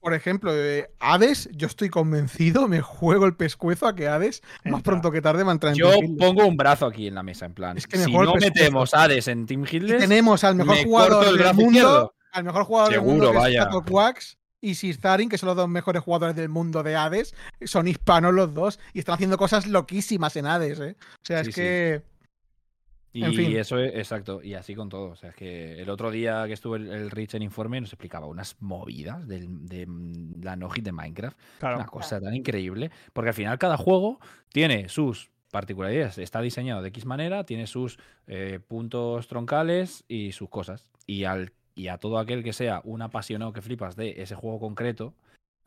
por 0.02 0.14
ejemplo, 0.14 0.52
eh, 0.54 0.92
Hades, 1.00 1.50
yo 1.54 1.68
estoy 1.68 1.90
convencido, 1.90 2.68
me 2.68 2.82
juego 2.82 3.26
el 3.26 3.36
pescuezo 3.36 3.88
a 3.88 3.96
que 3.96 4.08
Hades, 4.08 4.42
más 4.66 4.82
pronto 4.82 5.12
que 5.12 5.22
tarde, 5.22 5.44
va 5.44 5.52
a 5.52 5.54
entrar 5.54 5.74
en 5.74 5.80
Yo 5.80 5.92
pongo 6.20 6.46
un 6.46 6.58
brazo 6.58 6.86
aquí 6.86 7.08
en 7.08 7.16
la 7.16 7.24
mesa, 7.24 7.46
en 7.46 7.54
plan. 7.54 7.78
Es 7.78 7.88
que 7.88 7.98
si 7.98 8.12
no 8.12 8.34
metemos 8.36 8.94
Hades 8.94 9.30
en 9.30 9.46
Team 9.46 9.66
Hiddleston. 9.70 10.00
Tenemos 10.00 10.44
al 10.44 10.56
mejor 10.56 10.84
jugador 10.84 11.38
del 11.38 11.54
mundo. 11.54 12.14
Al 12.34 12.44
mejor 12.44 12.64
jugador 12.64 12.92
del 12.92 13.02
mundo, 13.02 13.32
que 13.32 13.38
vaya. 13.38 13.70
es 14.18 14.38
y 14.62 14.76
Zarin, 14.76 15.28
que 15.28 15.38
son 15.38 15.48
los 15.48 15.56
dos 15.56 15.68
mejores 15.68 16.04
jugadores 16.04 16.36
del 16.36 16.50
mundo 16.50 16.84
de 16.84 16.96
Hades, 16.96 17.34
son 17.64 17.88
hispanos 17.88 18.34
los 18.34 18.54
dos 18.54 18.80
y 18.94 19.00
están 19.00 19.16
haciendo 19.16 19.38
cosas 19.38 19.68
loquísimas 19.68 20.36
en 20.36 20.46
Hades, 20.46 20.80
¿eh? 20.80 20.96
O 21.00 21.26
sea, 21.26 21.42
es 21.42 21.54
que... 21.54 22.04
Y 23.14 23.58
eso 23.58 23.78
es 23.78 23.94
exacto, 23.96 24.42
y 24.42 24.54
así 24.54 24.74
con 24.74 24.88
todo. 24.88 25.10
O 25.10 25.16
sea, 25.18 25.32
es 25.32 25.36
que 25.36 25.82
el 25.82 25.90
otro 25.90 26.12
día 26.12 26.48
que 26.48 26.54
estuvo 26.54 26.78
el, 26.78 27.12
Rich 27.12 27.34
en 27.34 27.42
informe 27.42 27.82
nos 27.82 27.92
explicaba 27.92 28.26
unas 28.26 28.56
movidas 28.62 29.28
de, 29.28 29.86
la 30.42 30.56
no 30.56 30.70
de 30.70 30.92
Minecraft. 30.94 31.38
Una 31.62 31.86
cosa 31.88 32.22
tan 32.22 32.34
increíble. 32.34 32.90
Porque 33.12 33.30
al 33.30 33.34
final 33.34 33.60
cada 33.60 33.76
juego 33.76 34.22
tiene 34.54 34.88
sus 34.88 35.30
particularidades. 35.52 36.20
Está 36.20 36.40
diseñado 36.40 36.82
de 36.82 36.88
X 36.88 37.06
manera, 37.06 37.44
tiene 37.44 37.68
sus 37.68 38.00
eh, 38.28 38.62
puntos 38.66 39.28
troncales 39.28 40.06
y 40.08 40.32
sus 40.32 40.48
cosas. 40.48 40.88
Y 41.06 41.26
al 41.26 41.52
y 41.76 41.88
a 41.88 41.98
todo 41.98 42.18
aquel 42.19 42.43
que 42.43 42.53
sea 42.53 42.81
un 42.84 43.02
apasionado 43.02 43.53
que 43.53 43.61
flipas 43.61 43.95
de 43.95 44.22
ese 44.22 44.35
juego 44.35 44.60
concreto, 44.60 45.14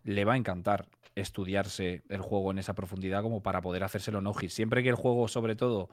le 0.05 0.25
va 0.25 0.35
a 0.35 0.37
encantar 0.37 0.87
estudiarse 1.15 2.03
el 2.09 2.21
juego 2.21 2.51
en 2.51 2.59
esa 2.59 2.75
profundidad 2.75 3.23
como 3.23 3.43
para 3.43 3.61
poder 3.61 3.85
hacérselo 3.85 4.21
no 4.21 4.35
hit. 4.35 4.51
Siempre 4.51 4.83
que 4.83 4.89
el 4.89 4.97
juego, 4.97 5.29
sobre 5.29 5.57
todo, 5.57 5.89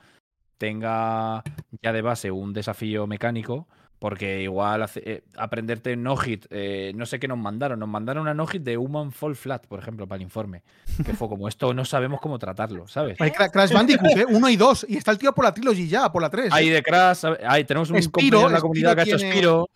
tenga 0.57 1.43
ya 1.81 1.93
de 1.93 2.01
base 2.01 2.31
un 2.31 2.53
desafío 2.53 3.07
mecánico, 3.07 3.67
porque 4.01 4.41
igual 4.41 4.83
eh, 4.95 5.23
aprenderte 5.38 5.95
no 5.95 6.17
hit, 6.17 6.47
eh, 6.49 6.91
no 6.95 7.05
sé 7.05 7.19
qué 7.19 7.27
nos 7.27 7.38
mandaron, 7.38 7.79
nos 7.79 7.88
mandaron 7.88 8.23
una 8.23 8.33
no 8.33 8.47
hit 8.47 8.63
de 8.63 8.75
Human 8.75 9.11
Fall 9.11 9.35
Flat, 9.35 9.67
por 9.67 9.79
ejemplo, 9.79 10.07
para 10.07 10.17
el 10.17 10.23
informe, 10.23 10.63
que 11.05 11.13
fue 11.13 11.29
como 11.29 11.47
esto 11.47 11.71
no 11.73 11.85
sabemos 11.85 12.19
cómo 12.19 12.39
tratarlo, 12.39 12.88
¿sabes? 12.88 13.21
Hay 13.21 13.29
Crash 13.29 13.71
Bandicoot, 13.71 14.17
¿eh? 14.17 14.25
uno 14.27 14.49
y 14.49 14.55
dos, 14.55 14.88
y 14.89 14.97
está 14.97 15.11
el 15.11 15.19
tío 15.19 15.33
por 15.33 15.45
la 15.45 15.53
trilogy 15.53 15.88
ya, 15.88 16.11
por 16.11 16.23
la 16.23 16.31
tres. 16.31 16.51
Hay 16.51 16.69
de 16.69 16.81
Crash, 16.81 17.25
hay, 17.47 17.63
tenemos 17.63 17.91
un 17.91 18.01
compañero 18.01 18.47
en 18.47 18.53
la 18.53 18.61
comunidad 18.61 18.95
que 18.95 19.01
ha 19.01 19.03
hecho 19.03 19.19
Spiro, 19.19 19.69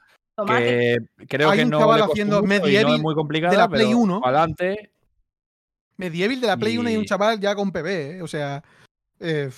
que 0.43 0.97
creo 1.27 1.51
que 1.51 1.65
no 1.65 1.79
chaval 1.79 2.01
haciendo 2.03 2.43
Medieval 2.43 3.01
muy 3.01 3.15
complicada, 3.15 3.51
de 3.51 3.57
la 3.57 3.69
Play 3.69 3.93
1. 3.93 4.21
Adelante. 4.23 4.91
Medieval 5.97 6.41
de 6.41 6.47
la 6.47 6.57
Play 6.57 6.77
1 6.77 6.89
y 6.89 6.97
un 6.97 7.05
chaval 7.05 7.39
ya 7.39 7.55
con 7.55 7.71
PB, 7.71 7.87
¿eh? 7.87 8.21
o 8.21 8.27
sea, 8.27 8.61
eh, 9.19 9.49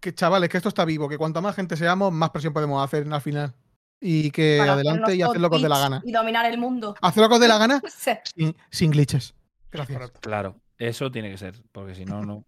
que 0.00 0.14
chavales, 0.14 0.50
que 0.50 0.58
esto 0.58 0.68
está 0.68 0.84
vivo, 0.84 1.08
que 1.08 1.16
cuanto 1.16 1.40
más 1.40 1.56
gente 1.56 1.76
seamos, 1.76 2.12
más 2.12 2.30
presión 2.30 2.52
podemos 2.52 2.84
hacer 2.84 3.10
al 3.10 3.20
final. 3.20 3.54
Y 3.98 4.30
que 4.30 4.60
adelante 4.60 5.16
y 5.16 5.22
hacer 5.22 5.40
lo 5.40 5.48
que 5.48 5.56
os 5.56 5.62
dé 5.62 5.68
la 5.70 5.78
gana. 5.78 6.02
Y 6.04 6.12
dominar 6.12 6.44
el 6.44 6.58
mundo. 6.58 6.94
Hacer 7.00 7.22
lo 7.22 7.28
que 7.30 7.34
os 7.36 7.40
dé 7.40 7.48
la 7.48 7.56
gana 7.56 7.80
sin, 8.70 8.90
glitches. 8.90 9.34
Gracias. 9.70 10.10
Claro, 10.20 10.56
eso 10.76 11.10
tiene 11.10 11.30
que 11.30 11.38
ser, 11.38 11.54
porque 11.72 11.94
si 11.94 12.04
no, 12.04 12.22
no. 12.22 12.44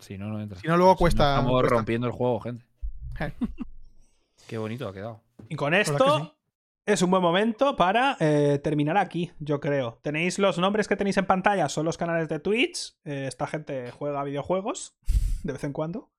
Si 0.00 0.18
no, 0.18 0.26
no 0.26 0.40
entra. 0.40 0.58
Si 0.58 0.66
no, 0.66 0.76
luego 0.76 0.96
cuesta. 0.96 1.38
estamos 1.38 1.62
rompiendo 1.62 2.08
el 2.08 2.12
juego, 2.12 2.40
gente. 2.40 2.64
Qué 4.48 4.58
bonito 4.58 4.88
ha 4.88 4.92
quedado. 4.92 5.22
Y 5.48 5.54
con 5.54 5.72
esto 5.72 6.33
es 6.86 7.02
un 7.02 7.10
buen 7.10 7.22
momento 7.22 7.76
para 7.76 8.16
eh, 8.20 8.60
terminar 8.62 8.96
aquí, 8.98 9.32
yo 9.38 9.60
creo. 9.60 9.98
Tenéis 10.02 10.38
los 10.38 10.58
nombres 10.58 10.86
que 10.86 10.96
tenéis 10.96 11.16
en 11.16 11.26
pantalla, 11.26 11.68
son 11.68 11.86
los 11.86 11.96
canales 11.96 12.28
de 12.28 12.38
Twitch. 12.40 12.94
Eh, 13.04 13.24
esta 13.26 13.46
gente 13.46 13.90
juega 13.90 14.22
videojuegos 14.24 14.96
de 15.42 15.52
vez 15.52 15.64
en 15.64 15.72
cuando. 15.72 16.10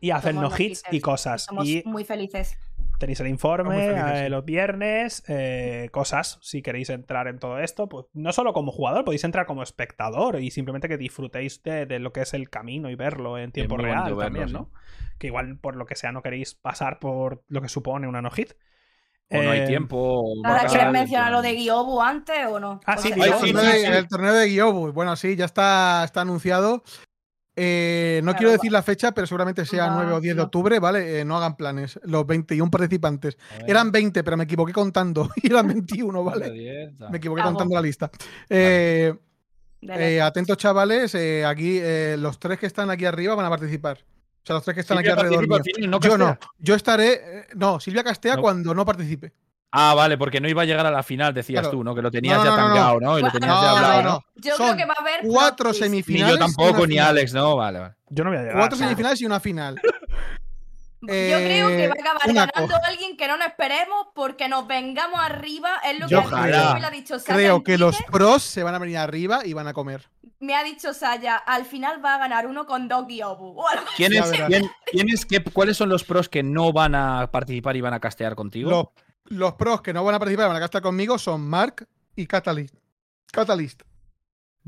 Y 0.00 0.10
hacen 0.10 0.34
no 0.36 0.50
hits 0.56 0.82
y 0.90 1.00
cosas. 1.00 1.44
Somos 1.44 1.68
muy 1.84 2.02
felices. 2.02 2.58
Tenéis 2.98 3.20
el 3.20 3.28
informe 3.28 4.24
eh, 4.24 4.28
los 4.28 4.44
viernes, 4.44 5.22
cosas. 5.92 6.38
Si 6.42 6.60
queréis 6.60 6.90
entrar 6.90 7.28
en 7.28 7.38
todo 7.38 7.60
esto, 7.60 7.88
pues 7.88 8.06
no 8.12 8.32
solo 8.32 8.52
como 8.52 8.72
jugador, 8.72 9.04
podéis 9.04 9.22
entrar 9.22 9.46
como 9.46 9.62
espectador 9.62 10.40
y 10.40 10.50
simplemente 10.50 10.88
que 10.88 10.98
disfrutéis 10.98 11.62
de, 11.62 11.86
lo 12.00 12.12
que 12.12 12.22
es 12.22 12.34
el 12.34 12.50
camino 12.50 12.90
y 12.90 12.96
verlo 12.96 13.38
en 13.38 13.52
tiempo 13.52 13.76
real 13.76 14.16
también, 14.18 14.52
¿no? 14.52 14.72
Que 15.18 15.28
igual 15.28 15.56
por 15.58 15.76
lo 15.76 15.86
que 15.86 15.94
sea 15.94 16.10
no 16.10 16.22
queréis 16.22 16.56
pasar 16.56 16.98
por 16.98 17.44
lo 17.46 17.62
que 17.62 17.68
supone 17.68 18.08
una 18.08 18.22
no 18.22 18.30
hit. 18.32 18.54
O 19.30 19.42
no 19.42 19.50
hay 19.50 19.60
eh, 19.60 19.66
tiempo. 19.66 20.34
¿Quieres 20.68 20.92
mencionar 20.92 21.32
lo 21.32 21.42
de 21.42 21.54
Guiobu 21.54 22.00
antes 22.00 22.46
o 22.48 22.60
no? 22.60 22.80
Ah, 22.84 22.98
sí, 22.98 23.10
el, 23.10 24.08
torneo 24.08 24.34
de, 24.34 24.48
Guiobu. 24.48 24.92
Bueno, 24.92 25.16
sí, 25.16 25.36
ya 25.36 25.46
está, 25.46 26.04
está 26.04 26.20
anunciado. 26.20 26.82
Eh, 27.54 28.20
no 28.24 28.34
quiero 28.34 28.52
decir 28.52 28.72
la 28.72 28.82
fecha, 28.82 29.12
pero 29.12 29.26
seguramente 29.26 29.66
sea 29.66 29.90
9 29.90 30.12
o 30.12 30.20
10 30.20 30.36
de 30.36 30.42
octubre, 30.42 30.78
¿vale? 30.78 31.20
Eh, 31.20 31.24
no 31.24 31.36
hagan 31.36 31.56
planes. 31.56 31.98
Los 32.04 32.26
21 32.26 32.70
participantes. 32.70 33.38
Eran 33.66 33.90
20, 33.90 34.22
pero 34.22 34.36
me 34.36 34.44
equivoqué 34.44 34.72
contando. 34.72 35.30
y 35.42 35.48
eran 35.48 35.68
21, 35.68 36.24
¿vale? 36.24 36.92
me 37.10 37.16
equivoqué 37.16 37.42
contando 37.42 37.74
la 37.74 37.82
lista. 37.82 38.10
atentos, 40.22 40.56
chavales. 40.56 41.14
aquí 41.46 41.80
los 42.18 42.38
tres 42.38 42.58
que 42.58 42.66
están 42.66 42.90
aquí 42.90 43.06
arriba 43.06 43.34
van 43.34 43.46
a 43.46 43.50
participar. 43.50 43.98
O 44.42 44.46
sea, 44.46 44.54
los 44.54 44.64
tres 44.64 44.74
que 44.74 44.80
están 44.80 44.98
aquí 44.98 45.08
alrededor. 45.08 45.46
yo 46.00 46.18
no. 46.18 46.38
Yo 46.58 46.74
estaré. 46.74 47.12
Eh, 47.12 47.46
no, 47.54 47.78
Silvia 47.78 48.02
Castea 48.02 48.36
cuando 48.38 48.74
no 48.74 48.84
participe. 48.84 49.32
Ah, 49.74 49.94
vale, 49.94 50.18
porque 50.18 50.38
no 50.38 50.48
iba 50.48 50.62
a 50.62 50.64
llegar 50.66 50.84
a 50.84 50.90
la 50.90 51.02
final, 51.02 51.32
decías 51.32 51.70
tú, 51.70 51.82
¿no? 51.82 51.94
Que 51.94 52.02
lo 52.02 52.10
tenías 52.10 52.44
ya 52.44 52.54
tangado, 52.54 53.00
¿no? 53.00 53.18
Y 53.18 53.22
lo 53.22 53.30
tenías 53.30 53.52
ya 53.52 53.70
hablado. 53.70 54.02
No, 54.02 54.24
Yo 54.34 54.54
creo 54.56 54.76
que 54.76 54.84
va 54.84 54.94
a 54.98 55.00
haber. 55.00 55.20
Cuatro 55.22 55.72
semifinales. 55.72 56.26
Ni 56.26 56.32
yo 56.32 56.38
tampoco, 56.38 56.86
ni 56.86 56.98
Alex, 56.98 57.32
¿no? 57.32 57.56
Vale, 57.56 57.78
vale. 57.78 57.94
Yo 58.10 58.24
no 58.24 58.30
voy 58.30 58.38
a 58.38 58.42
llegar. 58.42 58.58
Cuatro 58.58 58.76
semifinales 58.76 59.20
y 59.22 59.24
una 59.24 59.40
final. 59.40 59.80
Yo 61.02 61.08
creo 61.08 61.68
que 61.68 61.88
va 61.88 61.94
a 61.94 62.14
acabar 62.14 62.32
ganando 62.32 62.76
alguien 62.86 63.16
que 63.16 63.26
no 63.26 63.36
nos 63.36 63.48
esperemos 63.48 64.06
porque 64.14 64.48
nos 64.48 64.68
vengamos 64.68 65.18
arriba. 65.20 65.80
Es 65.84 65.98
lo 65.98 66.06
que 66.06 66.14
ha 66.14 66.90
dicho 66.90 67.18
Saya. 67.18 67.36
Creo 67.36 67.64
que 67.64 67.76
los 67.76 68.00
pros 68.04 68.44
se 68.44 68.62
van 68.62 68.76
a 68.76 68.78
venir 68.78 68.98
arriba 68.98 69.44
y 69.44 69.52
van 69.52 69.66
a 69.66 69.72
comer. 69.72 70.08
Me 70.38 70.54
ha 70.54 70.62
dicho 70.62 70.94
Saya, 70.94 71.36
al 71.36 71.64
final 71.64 72.04
va 72.04 72.14
a 72.14 72.18
ganar 72.18 72.46
uno 72.46 72.66
con 72.66 72.86
Dog 72.86 73.10
y 73.10 73.22
Obu. 73.22 73.62
¿Quién 73.96 74.12
es, 74.12 75.26
¿Cuáles 75.52 75.76
son 75.76 75.88
los 75.88 76.04
pros 76.04 76.28
que 76.28 76.44
no 76.44 76.72
van 76.72 76.94
a 76.94 77.30
participar 77.32 77.76
y 77.76 77.80
van 77.80 77.94
a 77.94 78.00
castear 78.00 78.36
contigo? 78.36 78.92
Los, 79.24 79.54
pros 79.54 79.82
que 79.82 79.92
no 79.92 80.04
van 80.04 80.14
a 80.14 80.18
participar 80.20 80.46
y 80.46 80.48
van 80.48 80.56
a 80.56 80.60
castear 80.60 80.82
conmigo 80.82 81.18
son 81.18 81.48
Mark 81.48 81.88
y 82.14 82.26
Catalyst. 82.26 82.76
Catalyst. 83.32 83.82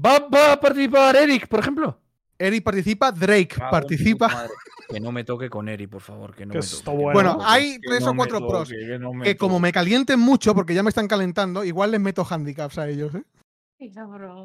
¿Va, 0.05 0.19
¿Va, 0.19 0.53
a 0.53 0.61
participar 0.61 1.15
Eric, 1.15 1.47
por 1.47 1.61
ejemplo? 1.61 2.01
Eric 2.47 2.63
participa, 2.63 3.11
Drake 3.11 3.57
participa. 3.71 4.49
Que 4.89 5.01
no 5.01 5.13
me 5.13 5.25
toque 5.25 5.49
con 5.49 5.69
Eri, 5.69 5.87
por 5.87 6.03
favor. 6.03 6.35
Que 6.35 6.45
no 6.45 6.55
me 6.55 6.61
toque, 6.61 7.13
bueno, 7.13 7.39
hay 7.43 7.79
tres 7.81 8.07
o 8.07 8.15
cuatro 8.15 8.47
pros 8.47 8.71
que, 9.23 9.37
como 9.37 9.59
me 9.59 9.73
calienten 9.73 10.21
mucho, 10.21 10.55
porque 10.55 10.75
ya 10.75 10.83
me 10.83 10.91
están 10.91 11.09
calentando, 11.09 11.65
igual 11.65 11.91
les 11.91 12.01
meto 12.01 12.27
handicaps 12.29 12.79
a 12.79 12.89
ellos, 12.89 13.15
¿eh? 13.15 13.23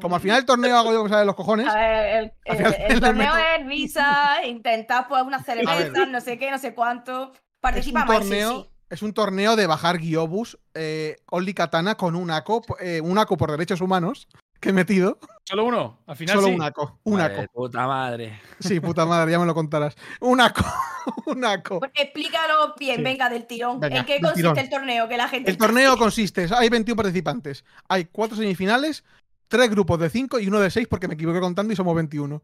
Como 0.02 0.16
al 0.16 0.20
final 0.20 0.38
del 0.38 0.46
torneo 0.46 0.76
hago 0.76 0.92
yo 0.92 1.16
de 1.16 1.24
los 1.24 1.34
cojones. 1.34 1.66
A 1.66 1.74
ver, 1.74 2.34
el, 2.44 3.00
torneo 3.00 3.32
es 3.58 3.66
visa, 3.66 4.44
intentar 4.46 5.08
pues 5.08 5.22
una 5.22 5.42
cerveza, 5.44 6.06
no 6.06 6.20
sé 6.20 6.38
qué, 6.38 6.50
no 6.50 6.58
sé 6.58 6.74
cuánto. 6.74 7.32
Participa 7.60 8.00
es 8.00 8.08
un 8.08 8.16
torneo, 8.16 8.66
Es 8.88 9.02
un 9.02 9.12
torneo 9.12 9.56
de 9.56 9.66
bajar 9.66 9.98
Giobus, 9.98 10.58
eh, 10.74 11.16
Only 11.30 11.54
Katana 11.54 11.96
con 11.96 12.16
un 12.16 12.30
ACO, 12.30 12.62
eh, 12.80 13.00
un 13.02 13.18
ACO 13.18 13.36
por 13.36 13.50
derechos 13.50 13.80
humanos 13.80 14.26
que 14.60 14.68
he 14.68 14.72
metido. 14.72 15.18
¿Solo 15.44 15.64
uno? 15.64 15.98
Al 16.06 16.16
final 16.16 16.36
Solo 16.36 16.48
un 16.54 16.62
ACO. 16.62 17.00
Un 17.02 17.20
ACO. 17.20 17.44
Puta 17.52 17.86
madre. 17.86 18.40
Sí, 18.60 18.78
puta 18.78 19.04
madre, 19.04 19.32
ya 19.32 19.38
me 19.38 19.46
lo 19.46 19.54
contarás. 19.54 19.96
Un 20.20 20.40
ACO. 20.40 20.62
un 21.26 21.44
ACO. 21.44 21.80
Pues 21.80 21.90
explícalo 21.94 22.74
bien, 22.78 23.02
venga, 23.02 23.28
del 23.28 23.46
tirón. 23.46 23.82
¿En 23.82 24.04
qué 24.04 24.20
consiste 24.20 24.60
el 24.60 24.70
torneo? 24.70 25.08
Que 25.08 25.16
la 25.16 25.28
gente 25.28 25.50
el 25.50 25.56
torneo 25.58 25.96
consiste, 25.96 26.46
hay 26.54 26.68
21 26.68 26.94
participantes. 26.94 27.64
Hay 27.88 28.04
cuatro 28.04 28.36
semifinales, 28.36 29.02
tres 29.48 29.70
grupos 29.70 29.98
de 29.98 30.10
cinco 30.10 30.38
y 30.38 30.46
uno 30.46 30.60
de 30.60 30.70
seis 30.70 30.86
porque 30.88 31.08
me 31.08 31.14
equivoqué 31.14 31.40
contando 31.40 31.72
y 31.72 31.76
somos 31.76 31.96
21. 31.96 32.40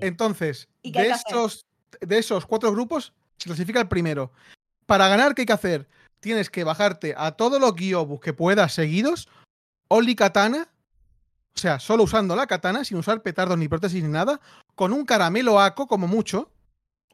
Entonces, 0.00 0.68
de 0.82 1.08
esos, 1.08 1.66
de 2.00 2.18
esos 2.18 2.46
cuatro 2.46 2.70
grupos 2.72 3.14
se 3.38 3.48
clasifica 3.48 3.80
el 3.80 3.88
primero. 3.88 4.32
Para 4.86 5.08
ganar, 5.08 5.34
¿qué 5.34 5.42
hay 5.42 5.46
que 5.46 5.52
hacer? 5.52 5.88
Tienes 6.20 6.50
que 6.50 6.64
bajarte 6.64 7.14
a 7.16 7.32
todos 7.32 7.60
los 7.60 7.74
Gyobus 7.74 8.20
que 8.20 8.32
puedas 8.32 8.74
seguidos, 8.74 9.28
Only 9.88 10.14
Katana, 10.14 10.68
o 11.56 11.60
sea, 11.60 11.78
solo 11.78 12.02
usando 12.02 12.34
la 12.34 12.46
katana, 12.46 12.84
sin 12.84 12.98
usar 12.98 13.22
petardos 13.22 13.56
ni 13.56 13.68
prótesis 13.68 14.02
ni 14.02 14.10
nada, 14.10 14.40
con 14.74 14.92
un 14.92 15.04
caramelo 15.04 15.60
aco 15.60 15.86
como 15.86 16.08
mucho, 16.08 16.50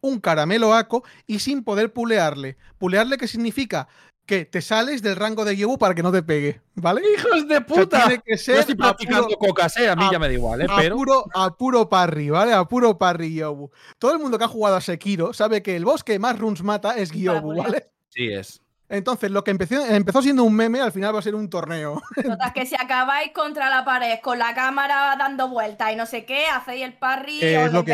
un 0.00 0.18
caramelo 0.18 0.72
aco 0.72 1.04
y 1.26 1.40
sin 1.40 1.62
poder 1.62 1.92
pulearle. 1.92 2.56
¿Pulearle 2.78 3.18
qué 3.18 3.28
significa? 3.28 3.88
Que 4.24 4.46
te 4.46 4.62
sales 4.62 5.02
del 5.02 5.16
rango 5.16 5.44
de 5.44 5.56
Yobu 5.56 5.76
para 5.76 5.94
que 5.94 6.02
no 6.02 6.12
te 6.12 6.22
pegue, 6.22 6.62
¿vale? 6.74 7.02
¡Hijos 7.14 7.48
de 7.48 7.60
puta! 7.60 8.06
tiene 8.06 8.22
que 8.24 8.38
ser. 8.38 8.54
Yo 8.54 8.60
estoy 8.60 8.76
practicando 8.76 9.28
cocas, 9.36 9.76
¿eh? 9.76 9.88
A 9.88 9.96
mí 9.96 10.04
ya 10.10 10.18
me 10.18 10.28
da 10.28 10.32
igual, 10.32 10.62
¿eh? 10.62 10.66
Pero. 10.76 11.24
A 11.34 11.54
puro, 11.54 11.88
parry, 11.88 12.30
¿vale? 12.30 12.54
A 12.54 12.64
puro 12.64 12.96
parry 12.96 13.34
Yobu. 13.34 13.70
Todo 13.98 14.12
el 14.12 14.20
mundo 14.20 14.38
que 14.38 14.44
ha 14.44 14.48
jugado 14.48 14.76
a 14.76 14.80
Sekiro 14.80 15.32
sabe 15.34 15.62
que 15.62 15.76
el 15.76 15.84
boss 15.84 16.04
que 16.04 16.18
más 16.18 16.38
runs 16.38 16.62
mata 16.62 16.96
es 16.96 17.10
Gyobu, 17.10 17.56
¿vale? 17.56 17.90
Sí, 18.08 18.32
es. 18.32 18.62
Entonces, 18.90 19.30
lo 19.30 19.44
que 19.44 19.52
empezó, 19.52 19.86
empezó 19.86 20.20
siendo 20.20 20.42
un 20.42 20.54
meme, 20.54 20.80
al 20.80 20.90
final 20.90 21.14
va 21.14 21.20
a 21.20 21.22
ser 21.22 21.36
un 21.36 21.48
torneo. 21.48 22.02
Notas 22.24 22.52
que 22.52 22.66
si 22.66 22.74
acabáis 22.74 23.30
contra 23.30 23.70
la 23.70 23.84
pared 23.84 24.18
con 24.20 24.38
la 24.40 24.52
cámara 24.52 25.14
dando 25.16 25.48
vueltas 25.48 25.92
y 25.92 25.96
no 25.96 26.06
sé 26.06 26.24
qué, 26.24 26.46
hacéis 26.46 26.84
el 26.84 26.94
parry 26.94 27.40
o 27.56 27.68
lo, 27.68 27.84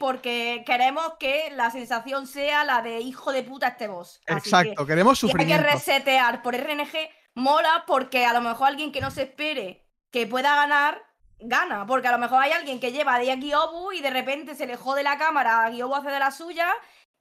porque 0.00 0.64
queremos 0.66 1.12
que 1.20 1.52
la 1.54 1.70
sensación 1.70 2.26
sea 2.26 2.64
la 2.64 2.82
de 2.82 3.00
hijo 3.00 3.30
de 3.30 3.44
puta 3.44 3.68
este 3.68 3.86
boss. 3.86 4.20
Exacto, 4.26 4.84
queremos 4.84 5.20
sufrir. 5.20 5.40
hay 5.40 5.46
que 5.46 5.58
resetear 5.72 6.42
por 6.42 6.56
RNG, 6.56 7.08
mola 7.34 7.84
porque 7.86 8.26
a 8.26 8.32
lo 8.32 8.40
mejor 8.40 8.68
alguien 8.68 8.90
que 8.90 9.00
no 9.00 9.12
se 9.12 9.22
espere 9.22 9.86
que 10.10 10.26
pueda 10.26 10.56
ganar, 10.56 11.00
gana. 11.38 11.86
Porque 11.86 12.08
a 12.08 12.12
lo 12.12 12.18
mejor 12.18 12.42
hay 12.42 12.50
alguien 12.50 12.80
que 12.80 12.90
lleva 12.90 13.20
de 13.20 13.36
Giobu 13.36 13.92
y 13.92 14.00
de 14.00 14.10
repente 14.10 14.56
se 14.56 14.66
le 14.66 14.76
jode 14.76 15.04
la 15.04 15.16
cámara, 15.16 15.70
Giobu 15.72 15.94
hace 15.94 16.10
de 16.10 16.18
la 16.18 16.32
suya 16.32 16.68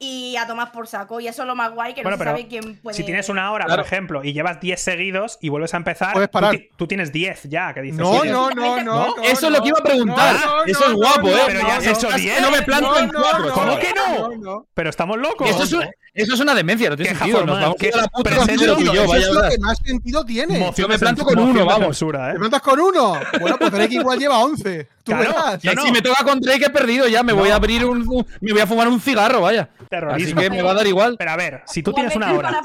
y 0.04 0.36
a 0.38 0.46
tomar 0.46 0.72
por 0.72 0.88
saco. 0.88 1.20
Y 1.20 1.28
eso 1.28 1.44
es 1.44 1.48
lo 1.48 1.56
más 1.56 1.72
guay, 1.72 1.94
que 1.94 2.04
no 2.04 2.12
se 2.12 2.24
sabe 2.24 2.48
quién 2.48 2.78
puede. 2.78 2.96
Si 2.96 3.04
tienes 3.04 3.30
una 3.30 3.52
hora, 3.52 3.66
por 3.66 3.80
ejemplo, 3.80 4.24
y 4.24 4.34
llevas 4.34 4.60
10 4.60 4.80
seguidos 4.80 5.38
y 5.42 5.50
vuelves 5.50 5.74
a 5.74 5.78
empezar, 5.78 6.14
Puedes 6.14 6.30
parar. 6.30 6.56
Tú, 6.76 6.88
tienes 6.88 7.12
10 7.12 7.44
ya, 7.44 7.74
que 7.74 7.82
dices. 7.82 8.00
No, 8.00 8.24
no, 8.24 8.50
no, 8.52 8.84
no, 8.84 9.16
Eso 9.24 9.48
es 9.48 9.54
lo 9.54 9.62
que 9.62 9.70
iba 9.70 9.80
a 9.80 9.84
preguntar. 9.84 10.36
eso 10.66 10.88
es 10.88 10.94
guapo, 10.94 11.30
¿eh? 11.30 11.44
Pero 11.48 11.62
ya 11.62 11.78
has 11.78 11.88
hecho 11.88 12.12
10. 12.12 12.42
No 12.42 12.52
me 12.52 12.62
planto 12.62 13.00
en 13.00 13.10
4. 13.10 13.52
¿Cómo 13.54 13.80
que 13.80 13.94
no? 14.40 14.68
Pero 14.74 14.90
estamos 14.90 15.18
locos. 15.18 15.50
Eso 15.50 15.64
es, 15.64 15.90
eso 16.14 16.36
es 16.36 16.40
una 16.40 16.54
demencia, 16.54 16.90
no 16.90 16.96
tiene 16.96 17.16
sentido. 17.16 17.46
Nos 17.46 17.60
vamos 17.60 17.78
a 17.82 17.98
la 17.98 18.08
puta 18.08 18.30
Eso 18.30 19.16
es 19.16 19.30
lo 19.30 19.50
que 19.50 19.58
más 19.60 19.80
sentido 19.80 20.26
tiene. 20.26 20.74
Yo 20.76 20.88
me 20.88 21.00
planto 21.00 21.24
con 21.24 21.40
uno, 21.40 21.66
vamos. 21.66 21.98
¿Te 21.98 22.06
plantas 22.06 22.62
con 22.62 22.80
uno? 22.80 23.20
Bueno, 23.40 23.58
pues 23.58 23.72
Drake 23.72 23.96
igual 23.96 24.20
lleva 24.20 24.40
11. 24.40 24.88
Tú 25.04 25.12
verás. 25.12 25.62
Si 25.62 25.92
me 25.92 26.02
toca 26.02 26.24
con 26.24 26.40
Drake 26.40 26.66
he 26.66 26.70
perdido 26.70 27.08
ya. 27.08 27.24
Me 27.24 27.34
voy 27.34 27.50
a 27.50 27.56
abrir 27.56 27.86
un. 27.86 28.26
Me 28.42 28.52
voy 28.52 28.62
a 28.62 28.68
fumar 28.68 28.88
un 28.88 29.00
cigarro, 29.00 29.42
vaya. 29.42 29.70
Así 30.10 30.34
que 30.34 30.50
me 30.50 30.62
va 30.62 30.72
a 30.72 30.76
dar 30.76 30.88
igual. 30.88 31.16
Pero 31.18 31.32
a 31.32 31.36
ver, 31.36 31.64
si 31.66 31.84
tú 31.84 31.94
tienes 31.94 32.16
una 32.16 32.34
hora. 32.34 32.62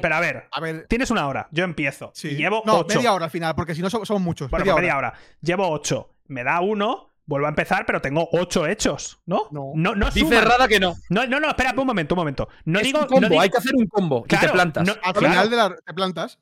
Pero 0.00 0.14
a 0.14 0.20
ver, 0.20 0.48
a 0.50 0.60
ver, 0.60 0.86
tienes 0.88 1.10
una 1.10 1.26
hora. 1.26 1.48
Yo 1.50 1.64
empiezo. 1.64 2.12
Y 2.22 2.36
llevo. 2.36 2.62
No, 2.64 2.84
media 2.88 3.12
hora 3.12 3.26
al 3.26 3.30
final, 3.30 3.54
porque 3.54 3.74
si 3.74 3.82
no 3.82 3.90
somos 3.90 4.20
muchos. 4.20 4.50
Bueno, 4.50 4.74
media, 4.74 4.96
hora. 4.96 5.14
Llevo 5.40 5.68
8. 5.68 6.14
Me 6.28 6.44
da 6.44 6.60
uno 6.60 7.08
vuelvo 7.28 7.46
a 7.46 7.50
empezar, 7.50 7.84
pero 7.84 8.00
tengo 8.00 8.26
ocho 8.32 8.66
hechos, 8.66 9.20
¿no? 9.26 9.48
No, 9.50 9.72
no, 9.74 9.94
no 9.94 10.10
Dice 10.10 10.40
Rada 10.40 10.66
que 10.66 10.80
no. 10.80 10.96
No, 11.10 11.26
no, 11.26 11.38
no, 11.38 11.48
espera 11.50 11.74
un 11.76 11.86
momento, 11.86 12.14
un 12.14 12.18
momento. 12.20 12.48
No 12.64 12.80
digo, 12.80 13.00
un 13.00 13.06
combo, 13.06 13.28
no 13.28 13.40
hay 13.40 13.50
que 13.50 13.58
hacer 13.58 13.74
un 13.76 13.86
combo 13.86 14.24
y 14.26 14.34
te 14.34 14.48
plantas. 14.48 14.98
Al 15.02 15.14
final 15.14 15.50
de 15.50 15.56
la, 15.56 15.76
te 15.76 15.94
plantas. 15.94 16.38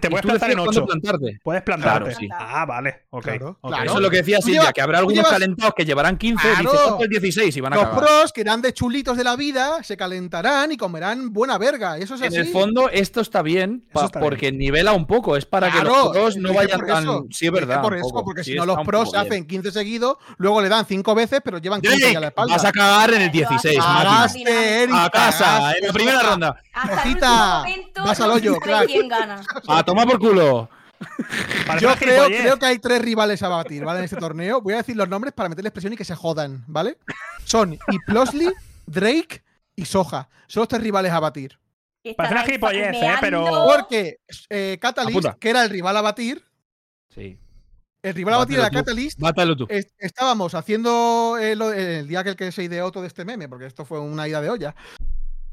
Te 0.00 0.08
puedes 0.08 0.24
plantar 0.24 0.50
en 0.50 0.58
8. 0.60 0.86
Puedes 1.42 1.62
plantarte. 1.62 2.16
Ah, 2.32 2.64
vale. 2.64 3.06
Ok. 3.10 3.24
Claro, 3.24 3.58
Eso 3.84 3.94
es 3.96 4.00
lo 4.00 4.10
que 4.10 4.18
decía 4.18 4.40
Silvia, 4.40 4.72
que 4.72 4.80
habrá 4.80 4.98
algunos 4.98 5.28
calentados 5.28 5.74
que 5.76 5.84
llevarán 5.84 6.16
15, 6.16 6.48
claro. 6.60 6.98
16 7.08 7.56
y 7.56 7.60
van 7.60 7.72
a 7.74 7.76
Los 7.76 7.88
pros 7.88 8.32
que 8.32 8.40
eran 8.40 8.62
de 8.62 8.72
chulitos 8.72 9.16
de 9.16 9.24
la 9.24 9.36
vida 9.36 9.82
se 9.82 9.96
calentarán 9.96 10.72
y 10.72 10.76
comerán 10.76 11.32
buena 11.32 11.58
verga. 11.58 11.98
Eso 11.98 12.14
es 12.14 12.22
así. 12.22 12.34
En 12.34 12.46
el 12.46 12.52
fondo, 12.52 12.88
esto 12.90 13.20
está 13.20 13.42
bien 13.42 13.86
porque 14.20 14.52
nivela 14.52 14.92
un 14.92 15.06
poco. 15.06 15.36
Es 15.36 15.44
para 15.44 15.70
que 15.70 15.82
los 15.82 16.08
pros 16.08 16.36
no 16.36 16.54
vayan 16.54 16.86
tan. 16.86 17.30
Sí, 17.30 17.46
es 17.46 17.52
verdad. 17.52 17.82
Por 17.82 17.96
eso, 17.96 18.22
porque 18.24 18.44
si 18.44 18.54
no, 18.54 18.64
los 18.64 18.78
pros 18.86 19.14
hacen 19.14 19.46
15 19.46 19.70
seguidos, 19.70 20.16
luego 20.38 20.62
le 20.62 20.68
dan 20.68 20.86
5 20.86 21.14
veces, 21.14 21.40
pero 21.44 21.58
llevan 21.58 21.80
15 21.80 22.16
a 22.16 22.20
la 22.20 22.26
espalda. 22.28 22.54
Vas 22.54 22.64
a 22.64 22.72
cagar 22.72 23.12
en 23.12 23.22
el 23.22 23.30
16. 23.30 23.78
A 23.80 25.10
casa, 25.12 25.76
en 25.76 25.86
la 25.86 25.92
primera 25.92 26.22
ronda. 26.22 26.56
Hasta 26.72 27.64
vas 28.04 28.20
al 28.20 28.30
hoyo, 28.30 28.56
¿Quién 28.86 29.08
gana? 29.08 29.42
A 29.66 29.82
tomar 29.82 30.06
por 30.06 30.18
culo. 30.18 30.68
Yo 31.80 31.94
creo, 31.96 32.26
creo, 32.26 32.58
que 32.58 32.66
hay 32.66 32.78
tres 32.78 33.00
rivales 33.00 33.42
a 33.42 33.48
batir, 33.48 33.84
¿vale? 33.84 34.00
En 34.00 34.04
este 34.04 34.16
torneo. 34.16 34.60
Voy 34.60 34.74
a 34.74 34.78
decir 34.78 34.96
los 34.96 35.08
nombres 35.08 35.32
para 35.32 35.48
meterles 35.48 35.72
presión 35.72 35.92
y 35.92 35.96
que 35.96 36.04
se 36.04 36.14
jodan, 36.14 36.64
¿vale? 36.66 36.98
Son 37.44 37.78
Iplosly, 37.88 38.52
Drake 38.86 39.42
y 39.76 39.84
Soja. 39.84 40.28
Son 40.46 40.62
los 40.62 40.68
tres 40.68 40.82
rivales 40.82 41.12
a 41.12 41.20
batir. 41.20 41.58
Parece 42.16 42.34
una 42.34 42.44
gilipollez, 42.44 42.96
¿eh? 42.96 43.14
Pero. 43.20 43.44
Porque 43.66 44.20
eh, 44.48 44.78
Catalyst, 44.80 45.34
que 45.38 45.50
era 45.50 45.64
el 45.64 45.70
rival 45.70 45.96
a 45.96 46.02
batir. 46.02 46.44
Sí. 47.14 47.38
El 48.02 48.14
rival 48.14 48.34
a 48.34 48.38
batir 48.38 48.58
era 48.58 48.70
Catalyst. 48.70 49.18
tú. 49.56 49.68
estábamos 49.98 50.54
haciendo 50.54 51.36
el, 51.40 51.60
el 51.60 52.08
día 52.08 52.22
que 52.22 52.30
el 52.30 52.36
que 52.36 52.52
se 52.52 52.62
ideó 52.62 52.90
todo 52.92 53.04
este 53.04 53.24
meme, 53.24 53.48
porque 53.48 53.66
esto 53.66 53.84
fue 53.84 54.00
una 54.00 54.28
ida 54.28 54.40
de 54.40 54.50
olla 54.50 54.74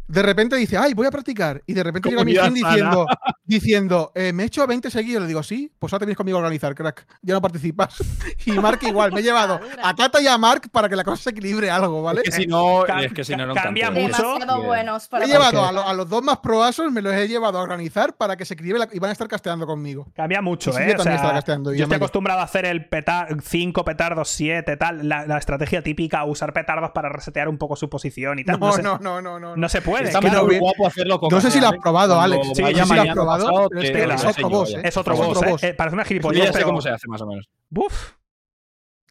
de 0.08 0.22
repente 0.22 0.56
dice, 0.56 0.78
ay, 0.78 0.94
voy 0.94 1.08
a 1.08 1.12
practicar. 1.12 1.64
Y 1.66 1.74
de 1.74 1.84
repente 1.84 2.10
llega 2.10 2.24
mi 2.24 2.36
fin 2.36 2.54
diciendo, 2.54 3.08
diciendo 3.44 4.12
eh, 4.16 4.34
me 4.34 4.44
he 4.44 4.46
hecho 4.48 4.66
20 4.66 4.90
seguidos. 4.92 5.24
Le 5.24 5.28
digo, 5.28 5.44
sí, 5.44 5.72
pues 5.80 5.92
ahora 5.94 6.02
tenéis 6.02 6.18
conmigo 6.18 6.38
a 6.38 6.42
organizar, 6.42 6.76
crack. 6.76 7.06
Ya 7.22 7.34
no 7.34 7.42
participas. 7.42 7.96
y 8.46 8.52
Mark 8.52 8.80
igual, 8.84 9.12
me 9.12 9.22
he 9.22 9.24
llevado 9.24 9.60
a 9.82 9.96
Kata 9.96 10.22
y 10.22 10.28
a 10.28 10.38
Mark 10.38 10.70
para 10.72 10.90
que 10.90 10.96
la 10.96 11.04
cosa 11.04 11.24
se 11.24 11.30
equilibre 11.32 11.70
algo, 11.70 12.04
¿vale? 12.04 12.22
Es 12.24 12.36
que 12.36 12.44
si 12.44 12.48
no, 12.48 12.86
es 12.86 13.14
que 13.14 13.24
si 13.24 13.36
no, 13.36 13.46
no 13.46 13.56
cambia 13.56 13.92
mucho. 13.92 14.38
Buenos 14.64 15.10
he 15.22 15.28
llevado 15.28 15.64
a, 15.66 15.94
los 15.94 16.10
dos 16.10 16.24
más 16.24 16.38
proasos, 16.38 16.92
me 16.92 17.02
los 17.02 17.14
he 17.14 17.28
llevado 17.28 17.58
a 17.60 17.62
organizar 17.62 18.16
para 18.16 18.36
que 18.36 18.46
se 18.46 18.54
equilibre 18.54 18.88
y 18.92 19.00
van 19.00 19.10
a 19.10 19.14
estar 19.14 19.28
casteando 19.28 19.66
conmigo. 19.66 20.08
Cambia 20.16 20.42
mucho, 20.42 20.72
¿eh? 20.78 20.96
yo, 20.98 21.04
estoy 21.04 21.96
acostumbrado 21.96 22.42
a 22.42 22.44
hacer 22.44 22.66
el 22.66 22.88
petar 22.88 23.36
5 23.42 23.86
petardos, 23.86 24.30
7, 24.30 24.78
tal. 24.78 25.08
La, 25.08 25.38
estrategia 25.38 25.82
típica, 25.82 26.24
usar 26.24 26.54
petardos 26.54 26.92
para 26.92 27.10
resetear 27.10 27.50
un 27.50 27.58
poco 27.58 27.76
su 27.76 27.90
posición 27.90 28.40
y 28.40 28.46
tal. 28.46 28.60
No, 28.60 28.78
no, 28.78 28.98
no, 29.00 29.22
no, 29.22 29.40
no. 29.40 29.56
No 29.56 29.70
se 29.70 29.82
puede 29.82 29.95
Está 30.04 30.22
muy 30.22 30.60
guapo 30.60 30.88
hacerlo 30.88 31.20
con 31.20 31.30
No 31.30 31.42
sé 31.42 31.52
si 31.52 31.60
lo 31.60 31.68
has 31.68 31.78
probado, 31.78 32.20
Alex. 32.20 32.48
Sí, 32.54 32.64
ya 32.74 32.86
si 32.86 32.94
lo 32.94 33.02
has 33.02 33.10
probado. 33.10 33.70
es, 33.72 34.26
otro 34.26 34.50
boss, 34.50 34.74
¿eh? 34.74 34.82
Es 34.84 34.98
otro 34.98 35.16
boss. 35.16 35.64
¿eh? 35.64 35.74
Parece 35.74 35.96
una 35.96 36.06
gilipollez. 36.06 36.46
Ya 36.46 36.54
sé 36.54 36.64
cómo 36.64 36.82
se 36.82 36.90
hace, 36.90 37.08
más 37.08 37.22
o 37.22 37.28
menos. 37.28 37.50
Buf. 37.70 38.14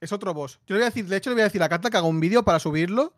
Es 0.01 0.13
otro 0.13 0.35
boss. 0.35 0.61
Yo 0.67 0.75
le 0.75 0.81
voy 0.81 0.83
a 0.83 0.91
decir, 0.91 1.07
de 1.07 1.17
hecho, 1.17 1.31
le 1.31 1.35
voy 1.35 1.43
a 1.43 1.45
decir 1.45 1.63
a 1.63 1.69
Carta 1.69 1.89
que 1.89 1.97
haga 1.97 2.07
un 2.07 2.21
vídeo 2.21 2.43
para 2.45 2.59
subirlo 2.59 3.15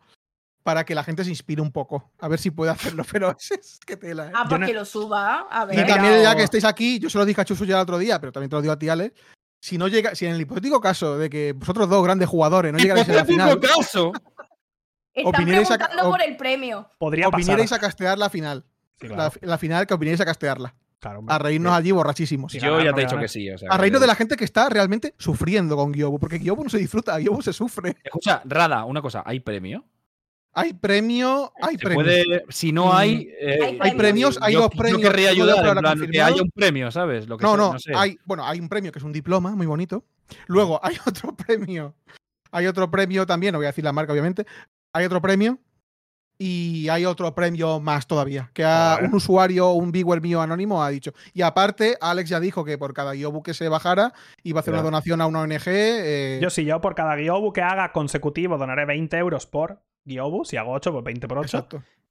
para 0.67 0.83
que 0.83 0.93
la 0.93 1.01
gente 1.01 1.23
se 1.23 1.29
inspire 1.29 1.61
un 1.61 1.71
poco. 1.71 2.11
A 2.19 2.27
ver 2.27 2.39
si 2.39 2.51
puede 2.51 2.71
hacerlo, 2.71 3.05
pero 3.11 3.33
es, 3.39 3.79
que 3.85 3.95
tela. 3.95 4.27
¿eh? 4.27 4.31
Ah, 4.35 4.45
para 4.49 4.65
que 4.65 4.73
lo 4.73 4.83
suba. 4.83 5.47
A 5.49 5.63
ver. 5.63 5.79
Y 5.79 5.87
también, 5.87 6.21
ya 6.21 6.35
que 6.35 6.43
estéis 6.43 6.65
aquí, 6.65 6.99
yo 6.99 7.09
se 7.09 7.17
lo 7.17 7.23
dije 7.23 7.39
a 7.39 7.45
Chusu 7.45 7.63
ya 7.63 7.75
el 7.75 7.83
otro 7.83 7.97
día, 7.97 8.19
pero 8.19 8.33
también 8.33 8.49
te 8.49 8.57
lo 8.57 8.61
digo 8.61 8.73
a 8.73 8.77
ti, 8.77 8.89
Alex. 8.89 9.17
Si 9.61 9.77
no 9.77 9.87
llega, 9.87 10.13
si 10.13 10.25
en 10.25 10.33
el 10.33 10.41
hipotético 10.41 10.81
caso 10.81 11.17
de 11.17 11.29
que 11.29 11.53
vosotros 11.53 11.87
dos 11.87 12.03
grandes 12.03 12.27
jugadores 12.27 12.73
no 12.73 12.79
llegáis 12.79 13.07
a 13.07 13.13
la 13.13 13.23
final. 13.23 13.59
caso! 13.61 14.11
Están 15.17 15.45
preguntando 15.45 16.09
por 16.09 16.21
el 16.21 16.37
premio. 16.37 16.89
Podría 16.97 17.27
opinierais 17.27 17.71
a 17.71 17.79
castear 17.79 18.17
la 18.17 18.29
final. 18.29 18.63
la, 18.99 19.57
final 19.57 19.87
que 19.87 19.93
opinierais 19.93 20.21
a 20.21 20.25
castearla. 20.25 20.75
a 21.27 21.39
reírnos 21.39 21.73
allí 21.73 21.91
borrachísimos. 21.91 22.53
Yo 22.53 22.81
ya 22.81 22.93
te 22.93 23.01
he 23.01 23.05
dicho 23.05 23.17
que 23.17 23.27
sí. 23.27 23.49
a 23.49 23.77
reírnos 23.77 24.01
de 24.01 24.07
la 24.07 24.15
gente 24.15 24.35
que 24.35 24.45
está 24.45 24.69
realmente 24.69 25.15
sufriendo 25.17 25.75
con 25.75 25.91
Gyobu, 25.91 26.19
porque 26.19 26.39
Gyobu 26.39 26.63
no 26.63 26.69
se 26.69 26.77
disfruta, 26.77 27.19
Gyobu 27.19 27.41
se 27.41 27.53
sufre. 27.53 27.97
Escucha, 28.03 28.41
Rada, 28.45 28.85
una 28.85 29.01
cosa, 29.01 29.23
¿hay 29.25 29.39
premio? 29.39 29.85
Hay 30.53 30.73
premio, 30.73 31.53
hay 31.61 31.77
premio. 31.77 32.41
si 32.49 32.71
no 32.71 32.91
hay. 32.91 33.25
Mm. 33.25 33.29
Eh, 33.41 33.77
hay, 33.79 33.91
premios, 33.91 34.39
hay 34.41 34.55
dos 34.55 34.69
premios. 34.69 35.01
Yo 35.01 35.07
querría 35.07 35.29
ayudar, 35.29 35.97
que 36.09 36.21
haya 36.21 36.41
un 36.41 36.49
premio, 36.49 36.89
¿sabes? 36.89 37.27
no, 37.27 37.57
no, 37.57 37.75
hay, 37.95 38.17
bueno, 38.25 38.43
hay 38.43 38.59
un 38.59 38.67
premio 38.67 38.91
que 38.91 38.97
es 38.97 39.05
un 39.05 39.13
diploma 39.13 39.55
muy 39.55 39.67
bonito. 39.67 40.03
Luego 40.47 40.79
hay 40.83 40.97
otro 41.05 41.35
premio. 41.35 41.95
Hay 42.51 42.65
otro 42.65 42.89
premio 42.89 43.25
también, 43.25 43.51
no 43.51 43.59
voy 43.59 43.65
a 43.65 43.69
decir 43.69 43.83
la 43.83 43.93
marca, 43.93 44.13
obviamente. 44.13 44.45
Hay 44.97 45.05
otro 45.05 45.21
premio 45.21 45.59
y 46.39 46.89
hay 46.89 47.05
otro 47.05 47.35
premio 47.35 47.79
más 47.79 48.07
todavía, 48.07 48.49
que 48.55 48.65
un 49.03 49.13
usuario, 49.13 49.73
un 49.73 49.91
viewer 49.91 50.21
mío 50.21 50.41
anónimo 50.41 50.83
ha 50.83 50.89
dicho. 50.89 51.13
Y 51.35 51.43
aparte, 51.43 51.97
Alex 52.01 52.29
ya 52.31 52.39
dijo 52.39 52.65
que 52.65 52.79
por 52.79 52.95
cada 52.95 53.13
Gyobu 53.13 53.43
que 53.43 53.53
se 53.53 53.69
bajara 53.69 54.13
iba 54.41 54.57
a 54.57 54.61
hacer 54.61 54.73
una 54.73 54.81
donación 54.81 55.21
a 55.21 55.27
una 55.27 55.41
ONG. 55.41 55.67
Eh, 55.67 56.39
yo 56.41 56.49
sí, 56.49 56.65
yo 56.65 56.81
por 56.81 56.95
cada 56.95 57.15
Gyobu 57.15 57.53
que 57.53 57.61
haga 57.61 57.91
consecutivo 57.91 58.57
donaré 58.57 58.85
20 58.85 59.15
euros 59.17 59.45
por 59.45 59.83
Gyobu, 60.05 60.45
si 60.45 60.57
hago 60.57 60.71
8, 60.71 60.91
pues 60.91 61.03
20 61.03 61.27
por 61.27 61.37
8. 61.37 61.67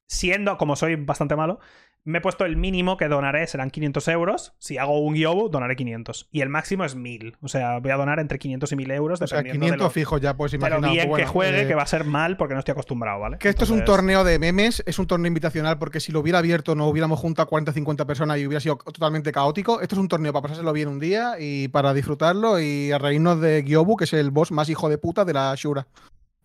Siendo, 0.07 0.57
como 0.57 0.75
soy 0.75 0.95
bastante 0.95 1.35
malo, 1.35 1.59
me 2.07 2.19
he 2.19 2.21
puesto 2.21 2.45
el 2.45 2.55
mínimo 2.55 2.95
que 2.95 3.09
donaré, 3.09 3.45
serán 3.47 3.69
500 3.69 4.07
euros. 4.07 4.53
Si 4.59 4.77
hago 4.77 4.97
un 5.01 5.13
Gyobu, 5.15 5.49
donaré 5.49 5.75
500. 5.75 6.29
Y 6.31 6.39
el 6.39 6.47
máximo 6.47 6.85
es 6.85 6.95
1000. 6.95 7.35
O 7.41 7.49
sea, 7.49 7.79
voy 7.79 7.91
a 7.91 7.97
donar 7.97 8.19
entre 8.19 8.39
500 8.39 8.71
y 8.71 8.75
1000 8.77 8.91
euros. 8.91 9.21
O 9.21 9.27
sea, 9.27 9.43
500 9.43 9.91
fijos 9.91 10.21
ya, 10.21 10.37
pues 10.37 10.53
imaginar. 10.53 10.89
bien 10.89 11.13
que 11.13 11.25
juegue, 11.25 11.63
eh, 11.63 11.67
que 11.67 11.75
va 11.75 11.81
a 11.81 11.87
ser 11.87 12.05
mal 12.05 12.37
porque 12.37 12.53
no 12.53 12.61
estoy 12.61 12.71
acostumbrado, 12.71 13.19
¿vale? 13.19 13.37
Que 13.39 13.49
esto 13.49 13.65
es 13.65 13.71
un 13.71 13.83
torneo 13.83 14.23
de 14.23 14.39
memes, 14.39 14.81
es 14.85 14.99
un 14.99 15.07
torneo 15.07 15.27
invitacional 15.27 15.77
porque 15.77 15.99
si 15.99 16.13
lo 16.13 16.21
hubiera 16.21 16.39
abierto 16.39 16.75
no 16.75 16.87
hubiéramos 16.87 17.19
juntado 17.19 17.49
40 17.49 17.73
50 17.73 18.07
personas 18.07 18.37
y 18.37 18.47
hubiera 18.47 18.61
sido 18.61 18.77
totalmente 18.77 19.33
caótico. 19.33 19.81
Esto 19.81 19.95
es 19.95 19.99
un 19.99 20.07
torneo 20.07 20.31
para 20.31 20.43
pasárselo 20.43 20.71
bien 20.71 20.87
un 20.87 20.99
día 20.99 21.33
y 21.37 21.67
para 21.67 21.93
disfrutarlo 21.93 22.57
y 22.61 22.89
a 22.93 22.99
reírnos 22.99 23.41
de 23.41 23.63
Gyobu, 23.63 23.97
que 23.97 24.05
es 24.05 24.13
el 24.13 24.31
boss 24.31 24.53
más 24.53 24.69
hijo 24.69 24.87
de 24.87 24.97
puta 24.97 25.25
de 25.25 25.33
la 25.33 25.53
Shura. 25.57 25.87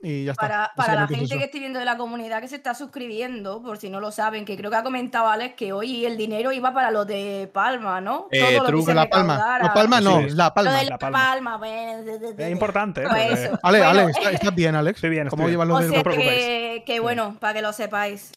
Y 0.03 0.24
ya 0.24 0.33
está. 0.33 0.73
Para, 0.74 0.95
la 0.95 1.07
gente 1.07 1.39
que 1.39 1.45
estoy 1.45 1.61
viendo 1.61 1.79
de 1.79 1.85
la 1.85 1.97
comunidad 1.97 2.41
que 2.41 2.49
se 2.49 2.57
está 2.57 2.74
suscribiendo, 2.74 3.62
por 3.62 3.79
si 3.79 3.89
no 3.89 4.01
lo 4.01 4.11
saben, 4.11 4.45
que 4.45 4.57
creo 4.57 4.70
que 4.70 4.77
ha 4.77 4.83
comentado 4.83 5.29
Alex 5.29 5.55
que 5.55 5.73
hoy 5.73 6.05
el 6.05 6.16
dinero 6.16 6.51
iba 6.53 6.74
para 6.74 6.91
lo 6.91 7.05
de 7.05 7.49
Palma, 7.53 8.01
¿no? 8.01 8.27
Eh, 8.33 8.57
Todo 8.57 8.70
lo 8.70 8.79
que 8.79 8.85
se 8.85 8.95
la 8.95 9.09
Palma. 9.09 9.59
La 9.62 9.73
Palma 9.73 10.01
no, 10.01 10.20
la 10.20 10.53
Palma. 10.53 10.73
Lo 10.73 10.79
de 10.79 10.85
la, 10.87 10.99
Palma. 10.99 11.61
es 12.39 12.51
importante. 12.51 13.03
Pues 13.09 13.51
Ale, 13.62 13.83
Alex, 13.85 14.19
¿estás 14.33 14.55
bien, 14.55 14.74
Alex? 14.74 14.97
Estoy 14.97 15.11
bien. 15.11 15.29
¿Cómo 15.29 15.49
llevas 15.49 15.69
los 15.69 15.89
de... 15.89 16.03
que, 16.03 16.83
que 16.85 17.01
bueno, 17.01 17.37
para 17.39 17.55
que 17.55 17.62
lo 17.62 17.73
sepáis 17.73 18.33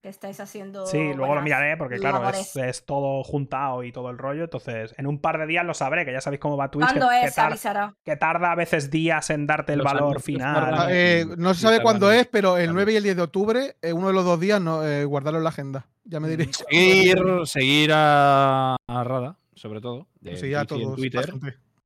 que 0.00 0.08
estáis 0.08 0.38
haciendo. 0.38 0.86
Sí, 0.86 1.12
luego 1.14 1.34
lo 1.34 1.42
miraré 1.42 1.76
porque, 1.76 1.96
claro, 1.96 2.30
es, 2.30 2.84
todo 2.84 3.24
juntado 3.24 3.82
y 3.82 3.92
todo 3.92 4.10
el 4.10 4.18
rollo. 4.18 4.44
Entonces, 4.44 4.94
en 4.96 5.06
un 5.06 5.20
par 5.20 5.38
de 5.38 5.46
días 5.46 5.64
lo 5.64 5.74
sabré, 5.74 6.04
que 6.04 6.12
ya 6.12 6.20
sabéis 6.20 6.40
cómo 6.40 6.56
va 6.56 6.70
Twitch. 6.70 6.86
¿Cuándo 6.86 7.08
que, 7.08 7.24
es? 7.26 7.38
avisará. 7.38 7.96
Que 8.04 8.16
tarda 8.16 8.52
a 8.52 8.54
veces 8.54 8.90
días 8.90 9.30
en 9.30 9.46
darte 9.46 9.72
el 9.72 9.82
valor 9.82 10.20
final. 10.20 10.86
Eh, 10.90 11.26
no 11.36 11.54
se 11.54 11.62
sabe 11.62 11.82
cuándo 11.82 12.12
es, 12.12 12.26
pero 12.26 12.56
el 12.58 12.72
9 12.72 12.92
y 12.92 12.96
el 12.96 13.02
10 13.02 13.16
de 13.16 13.22
octubre, 13.22 13.76
eh, 13.82 13.92
uno 13.92 14.08
de 14.08 14.12
los 14.12 14.24
dos 14.24 14.38
días, 14.38 14.60
no, 14.60 14.86
eh, 14.86 15.04
guardarlo 15.04 15.38
en 15.38 15.44
la 15.44 15.50
agenda. 15.50 15.86
Ya 16.04 16.20
me 16.20 16.28
diréis. 16.28 16.64
Seguir, 16.68 17.18
seguir 17.44 17.90
a, 17.92 18.76
Rada, 18.88 19.36
sobre 19.54 19.80
todo. 19.80 20.06
sí, 20.36 20.54
a 20.54 20.64
todos. 20.64 20.96
Twitter. 20.96 21.32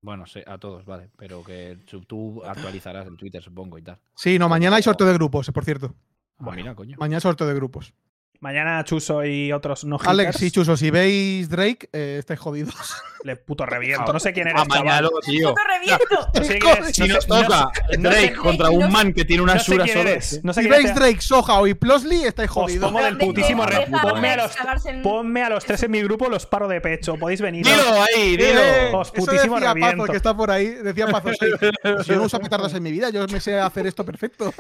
Bueno, 0.03 0.27
sí, 0.27 0.41
a 0.45 0.59
todos, 0.59 0.85
vale. 0.85 1.11
Pero 1.17 1.45
que 1.45 1.79
tú 2.07 2.43
actualizarás 2.45 3.07
en 3.07 3.17
Twitter, 3.17 3.43
supongo, 3.43 3.79
y 3.79 3.83
tal. 3.83 3.99
Sí, 4.17 4.39
no, 4.39 4.49
mañana 4.49 4.77
hay 4.77 4.83
sorteo 4.83 5.07
de 5.07 5.15
grupos, 5.15 5.51
por 5.51 5.65
cierto. 5.65 5.95
Ah, 6.43 6.75
coño. 6.75 6.97
Mañana 6.99 7.21
sorteo 7.21 7.47
de 7.47 7.55
grupos. 7.55 7.95
Mañana 8.43 8.83
Chuso 8.83 9.25
y 9.25 9.53
otros 9.53 9.85
no 9.85 10.01
Alex 10.05 10.37
sí, 10.37 10.51
Chuso, 10.51 10.77
si 10.77 10.91
veis 10.91 11.49
Drake, 11.49 11.89
eh, 11.93 12.17
estáis 12.19 12.41
jodidos. 12.41 12.75
Le 13.23 13.37
puto 13.37 13.65
reviento. 13.65 14.13
No 14.13 14.19
sé 14.19 14.33
quién 14.35 14.49
eres, 14.49 14.61
Amañalo, 14.61 15.11
tío. 15.25 15.51
¡Puto 15.51 15.63
reviento! 15.65 16.93
si 16.93 17.07
nos 17.07 17.25
toca 17.25 17.71
Drake 17.97 18.35
contra 18.35 18.71
un 18.71 18.91
man 18.91 19.13
que 19.13 19.25
tiene 19.25 19.45
una 19.45 19.61
sura 19.61 19.87
solo. 19.87 20.11
No 20.43 20.53
sé 20.53 20.63
si 20.63 20.69
veis 20.69 20.93
Drake, 20.93 21.21
Soja 21.21 21.69
y 21.69 21.75
Plosley, 21.75 22.25
estáis 22.25 22.51
jodidos. 22.51 22.91
pongo 22.91 23.05
del 23.05 23.17
putísimo 23.17 23.65
ponme, 24.03 24.31
a 24.31 24.37
los, 24.39 24.57
ponme 25.05 25.43
a 25.45 25.49
los 25.49 25.65
tres 25.65 25.85
en 25.85 25.93
mi 25.93 26.03
grupo, 26.03 26.29
los 26.29 26.45
paro 26.45 26.67
de 26.67 26.81
pecho. 26.81 27.15
Podéis 27.15 27.41
venir. 27.41 27.65
Dilo 27.65 28.03
ahí, 28.03 28.37
dilo. 28.37 28.99
Os 28.99 29.13
putísimo 29.13 29.55
decía 29.55 29.73
reviento. 29.73 29.99
Pazo, 29.99 30.11
que 30.11 30.17
está 30.17 30.37
por 30.37 30.51
ahí. 30.51 30.67
Decía 30.67 31.07
Pazo, 31.07 31.31
yo 32.07 32.17
no 32.17 32.25
uso 32.25 32.41
petardas 32.41 32.75
en 32.75 32.83
mi 32.83 32.91
vida, 32.91 33.11
yo 33.11 33.25
me 33.29 33.39
sé 33.39 33.57
hacer 33.61 33.87
esto 33.87 34.05
perfecto. 34.05 34.53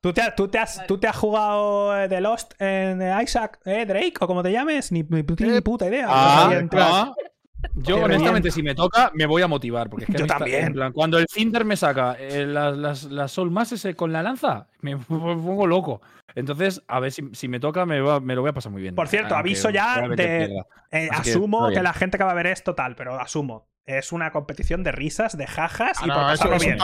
¿Tú 0.00 0.14
te, 0.14 0.22
tú 0.34 0.48
te, 0.48 0.58
has, 0.58 0.86
¿Tú 0.86 0.96
te 0.98 1.06
has 1.06 1.16
jugado 1.16 2.08
The 2.08 2.16
eh, 2.16 2.20
Lost 2.22 2.54
en 2.58 3.09
Isaac, 3.10 3.60
eh, 3.64 3.84
Drake, 3.86 4.14
o 4.20 4.26
como 4.26 4.42
te 4.42 4.52
llames? 4.52 4.92
Ni, 4.92 5.02
ni, 5.02 5.22
ni 5.22 5.60
puta 5.60 5.86
idea. 5.86 6.06
Ah, 6.08 7.12
yo, 7.74 8.02
honestamente, 8.02 8.50
si 8.50 8.62
me 8.62 8.74
toca, 8.74 9.10
me 9.14 9.26
voy 9.26 9.42
a 9.42 9.48
motivar. 9.48 9.90
Porque 9.90 10.04
es 10.04 10.10
que 10.10 10.18
Yo 10.18 10.26
también. 10.26 10.74
cuando 10.92 11.18
el 11.18 11.26
Cinder 11.28 11.64
me 11.64 11.76
saca 11.76 12.16
eh, 12.18 12.46
las, 12.46 12.76
las, 12.76 13.04
las, 13.04 13.32
Soul 13.32 13.52
ese 13.60 13.94
con 13.94 14.12
la 14.12 14.22
lanza, 14.22 14.68
me 14.80 14.96
pongo 15.08 15.66
loco. 15.66 16.00
Entonces, 16.34 16.82
a 16.86 17.00
ver 17.00 17.12
si, 17.12 17.48
me 17.48 17.58
toca, 17.58 17.86
me, 17.86 18.00
me, 18.20 18.34
lo 18.34 18.40
voy 18.42 18.50
a 18.50 18.54
pasar 18.54 18.70
muy 18.70 18.82
bien. 18.82 18.94
Por 18.94 19.08
cierto, 19.08 19.34
aviso 19.34 19.70
ya 19.70 20.08
de. 20.08 20.62
Eh, 20.92 21.08
asumo 21.10 21.68
que, 21.68 21.82
la 21.82 21.92
gente 21.92 22.18
que 22.18 22.24
va 22.24 22.30
a 22.30 22.34
ver 22.34 22.46
esto 22.46 22.74
tal, 22.74 22.94
pero 22.94 23.18
asumo 23.18 23.68
es 23.98 24.12
una 24.12 24.30
competición 24.30 24.82
de 24.82 24.92
risas, 24.92 25.36
de 25.36 25.46
jajas 25.46 25.98
y 26.04 26.10
ah, 26.10 26.34
por 26.40 26.60
bien. 26.60 26.78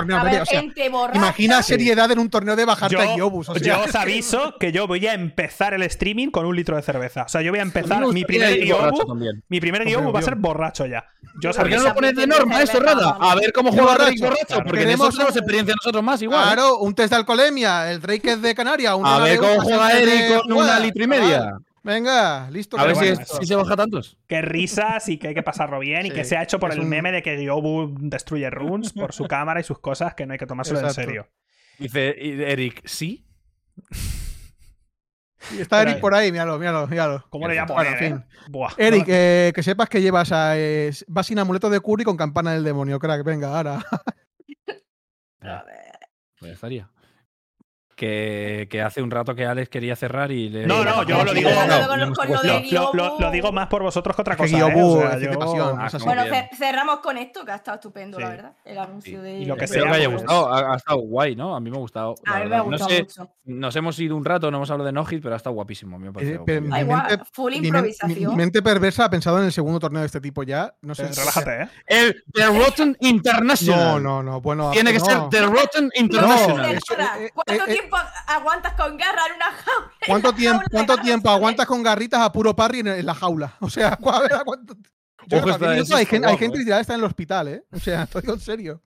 imagina 1.15 1.62
seriedad 1.62 2.11
en 2.11 2.19
un 2.19 2.31
torneo 2.31 2.57
de 2.57 2.65
bajarte 2.65 2.97
a 2.97 3.16
Yobus. 3.16 3.49
yo 3.62 3.81
os 3.83 3.95
aviso 3.95 4.55
que 4.59 4.73
yo 4.73 4.87
voy 4.87 5.07
a 5.07 5.15
empezar 5.15 5.74
el 5.74 5.83
streaming 5.83 6.31
con 6.31 6.47
un 6.47 6.57
litro 6.57 6.77
de 6.77 6.83
cerveza. 6.83 7.24
O 7.24 7.28
sea, 7.28 7.43
yo 7.43 7.53
voy 7.53 7.61
a 7.61 7.62
empezar 7.62 8.07
mi 8.07 8.24
primer 8.24 8.59
Gyobu. 8.61 9.15
Mi 9.49 9.61
primer 9.61 9.87
Gyobu 9.87 10.12
va 10.12 10.20
a 10.20 10.23
ser 10.23 10.37
borracho 10.37 10.87
ya. 10.87 11.05
Yo 11.41 11.53
¿Por 11.53 11.69
qué 11.69 11.77
no 11.77 11.83
lo 11.83 11.95
pones 11.95 12.15
de 12.16 12.27
norma 12.27 12.62
eso, 12.62 12.81
Rada? 12.81 13.19
A 13.20 13.35
ver 13.35 13.53
cómo 13.53 13.70
juega 13.70 13.95
Drake 13.97 14.20
borracho. 14.20 14.62
Porque 14.65 14.81
tenemos 14.81 15.19
experiencia 15.19 15.74
nosotros 15.74 16.03
más 16.03 16.23
igual. 16.23 16.45
Claro, 16.45 16.78
un 16.78 16.95
test 16.95 17.11
de 17.11 17.16
alcoholemia. 17.16 17.91
El 17.91 18.01
Drake 18.01 18.33
es 18.33 18.43
de 18.43 18.55
Canarias. 18.55 18.95
A 19.03 19.19
ver 19.20 19.39
cómo 19.39 19.61
juega 19.61 19.99
Eric 19.99 20.43
con 20.43 20.53
una 20.53 20.78
litro 20.81 21.05
y 21.05 21.07
media. 21.07 21.59
Venga, 21.86 22.50
listo. 22.50 22.76
A 22.80 22.84
ver 22.84 22.96
si, 22.96 23.46
se 23.46 23.54
baja 23.54 23.76
tantos. 23.76 24.18
Qué 24.26 24.42
risas 24.42 25.08
y 25.08 25.18
que 25.18 25.28
hay 25.28 25.34
que 25.34 25.44
pasarlo 25.44 25.78
bien 25.78 26.06
y 26.06 26.10
que 26.10 26.24
se 26.24 26.36
ha 26.36 26.42
hecho 26.42 26.58
por 26.58 26.72
el 26.72 26.82
meme 26.82 27.12
de 27.12 27.22
que 27.22 27.40
Yobu 27.42 27.94
destruye 28.00 28.50
runes 28.50 28.92
por 28.92 29.12
su 29.12 29.24
cámara 29.28 29.60
y 29.60 29.62
sus 29.62 29.78
cosas 29.78 30.16
que 30.16 30.26
no 30.26 30.32
hay 30.32 30.38
que 30.38 30.46
tomárselo 30.46 30.80
en 30.80 30.92
serio. 30.92 31.28
Dice 31.78 32.16
Eric, 32.50 32.82
¿sí? 32.86 33.24
está 35.60 35.82
Eric 35.82 36.00
por 36.00 36.12
ahí, 36.12 36.32
míralo, 36.32 36.58
míralo, 36.58 36.88
míralo. 36.88 37.24
¿Cómo 37.30 37.46
le 37.46 37.54
llamo? 37.54 37.80
en 37.80 37.96
fin. 37.98 38.24
Eric, 38.78 39.04
eh, 39.06 39.52
que 39.54 39.62
sepas 39.62 39.88
que 39.88 40.02
llevas 40.02 40.32
a, 40.32 40.58
eh, 40.58 40.90
vas 41.06 41.28
sin 41.28 41.38
amuleto 41.38 41.70
de 41.70 41.78
curry 41.78 42.02
con 42.02 42.16
campana 42.16 42.52
del 42.52 42.64
demonio, 42.64 42.98
crack. 42.98 43.22
Venga, 43.22 43.56
ahora. 43.56 43.78
A 45.40 45.62
ver. 45.62 46.00
Pues 46.40 46.50
estaría 46.50 46.90
que, 47.97 48.82
hace 48.85 49.02
un 49.02 49.10
rato 49.10 49.35
que 49.35 49.47
Alex 49.47 49.68
quería 49.68 49.97
cerrar 49.97 50.31
y 50.31 50.51
le. 50.51 50.66
No, 50.66 50.85
no, 50.85 51.02
yo 51.05 51.24
lo 51.24 51.32
digo. 51.32 51.51
Lo, 52.93 53.31
digo 53.31 53.52
más 53.52 53.68
por 53.68 53.82
vosotros 53.82 54.14
que 54.14 54.23
otra 54.23 54.36
cosa. 54.36 54.59
¿eh? 54.68 54.73
Bueno, 56.05 56.24
cerramos 56.56 57.01
con 57.01 57.16
esto, 57.16 57.44
que 57.44 57.52
ha 57.52 57.56
estado 57.56 57.77
estupendo, 57.77 58.20
la 58.20 58.28
verdad. 58.28 58.52
El 58.64 58.78
anuncio 58.78 59.23
de. 59.23 59.39
Y 59.40 59.44
lo 59.47 59.56
que 59.56 59.66
sea, 59.66 59.82
que 59.85 59.89
haya 59.89 60.09
gustado. 60.09 60.52
Ha, 60.52 60.77
estado 60.77 60.98
guay, 60.98 61.35
¿no? 61.35 61.56
A 61.56 61.60
mí 61.60 61.70
me 61.70 61.77
ha 61.77 61.81
gustado. 61.81 62.14
A 62.27 62.40
mí 62.40 62.48
me 62.48 62.56
ha 62.56 62.60
gustado 62.60 62.90
no 62.90 62.98
mucho. 62.98 63.31
Nos 63.44 63.77
hemos 63.77 63.98
ido 63.98 64.16
un 64.16 64.24
rato, 64.24 64.51
no 64.51 64.59
hemos 64.59 64.70
hablado 64.70 64.86
de 64.86 64.93
No 64.93 65.05
Hit, 65.05 65.23
pero 65.23 65.35
ha 65.35 65.39
estado 65.39 65.55
guapísimo. 65.55 65.98
Me 65.98 66.09
eh, 66.20 66.60
mi 66.60 66.68
mente, 66.68 67.18
full 67.32 67.55
improvisación. 67.55 68.31
Mi, 68.31 68.36
mente 68.36 68.60
perversa 68.60 69.06
ha 69.06 69.10
pensado 69.10 69.39
en 69.39 69.47
el 69.47 69.52
segundo 69.52 69.81
torneo 69.81 70.01
de 70.01 70.06
este 70.06 70.20
tipo 70.20 70.43
ya. 70.43 70.74
No 70.82 70.94
sé. 70.94 71.09
Relájate, 71.09 71.62
¿eh? 71.62 71.68
El 71.86 72.24
The 72.32 72.47
Rotten 72.47 72.97
International. 73.01 74.02
No, 74.02 74.23
no, 74.23 74.23
no. 74.23 74.40
Bueno, 74.40 74.70
Tiene 74.73 74.93
que 74.93 75.01
ser 75.01 75.16
The 75.31 75.43
Rotten 75.43 75.90
International. 75.94 76.78
¿Cuánto 77.32 77.64
tiempo? 77.64 77.85
Aguantas 78.26 78.72
con 78.74 78.96
garra 78.96 79.22
en 79.28 79.36
una 79.36 79.52
jaula? 79.52 79.92
¿Cuánto 80.06 80.32
tiempo, 80.32 80.62
¿cuánto 80.70 80.96
tiempo 80.98 81.30
aguantas 81.30 81.66
con 81.66 81.82
garritas 81.82 82.20
a 82.20 82.32
puro 82.32 82.54
parry 82.54 82.80
en, 82.80 83.06
la 83.06 83.14
jaula? 83.14 83.54
O 83.60 83.70
sea, 83.70 83.96
¿cuánto? 84.00 84.76
hay, 85.94 86.06
gente, 86.06 86.28
hay 86.28 86.38
gente 86.38 86.64
que 86.64 86.80
está 86.80 86.94
en 86.94 87.00
el 87.00 87.06
hospital, 87.06 87.48
¿eh? 87.48 87.64
O 87.72 87.78
sea, 87.78 88.02
estoy 88.04 88.22
en 88.26 88.40
serio. 88.40 88.82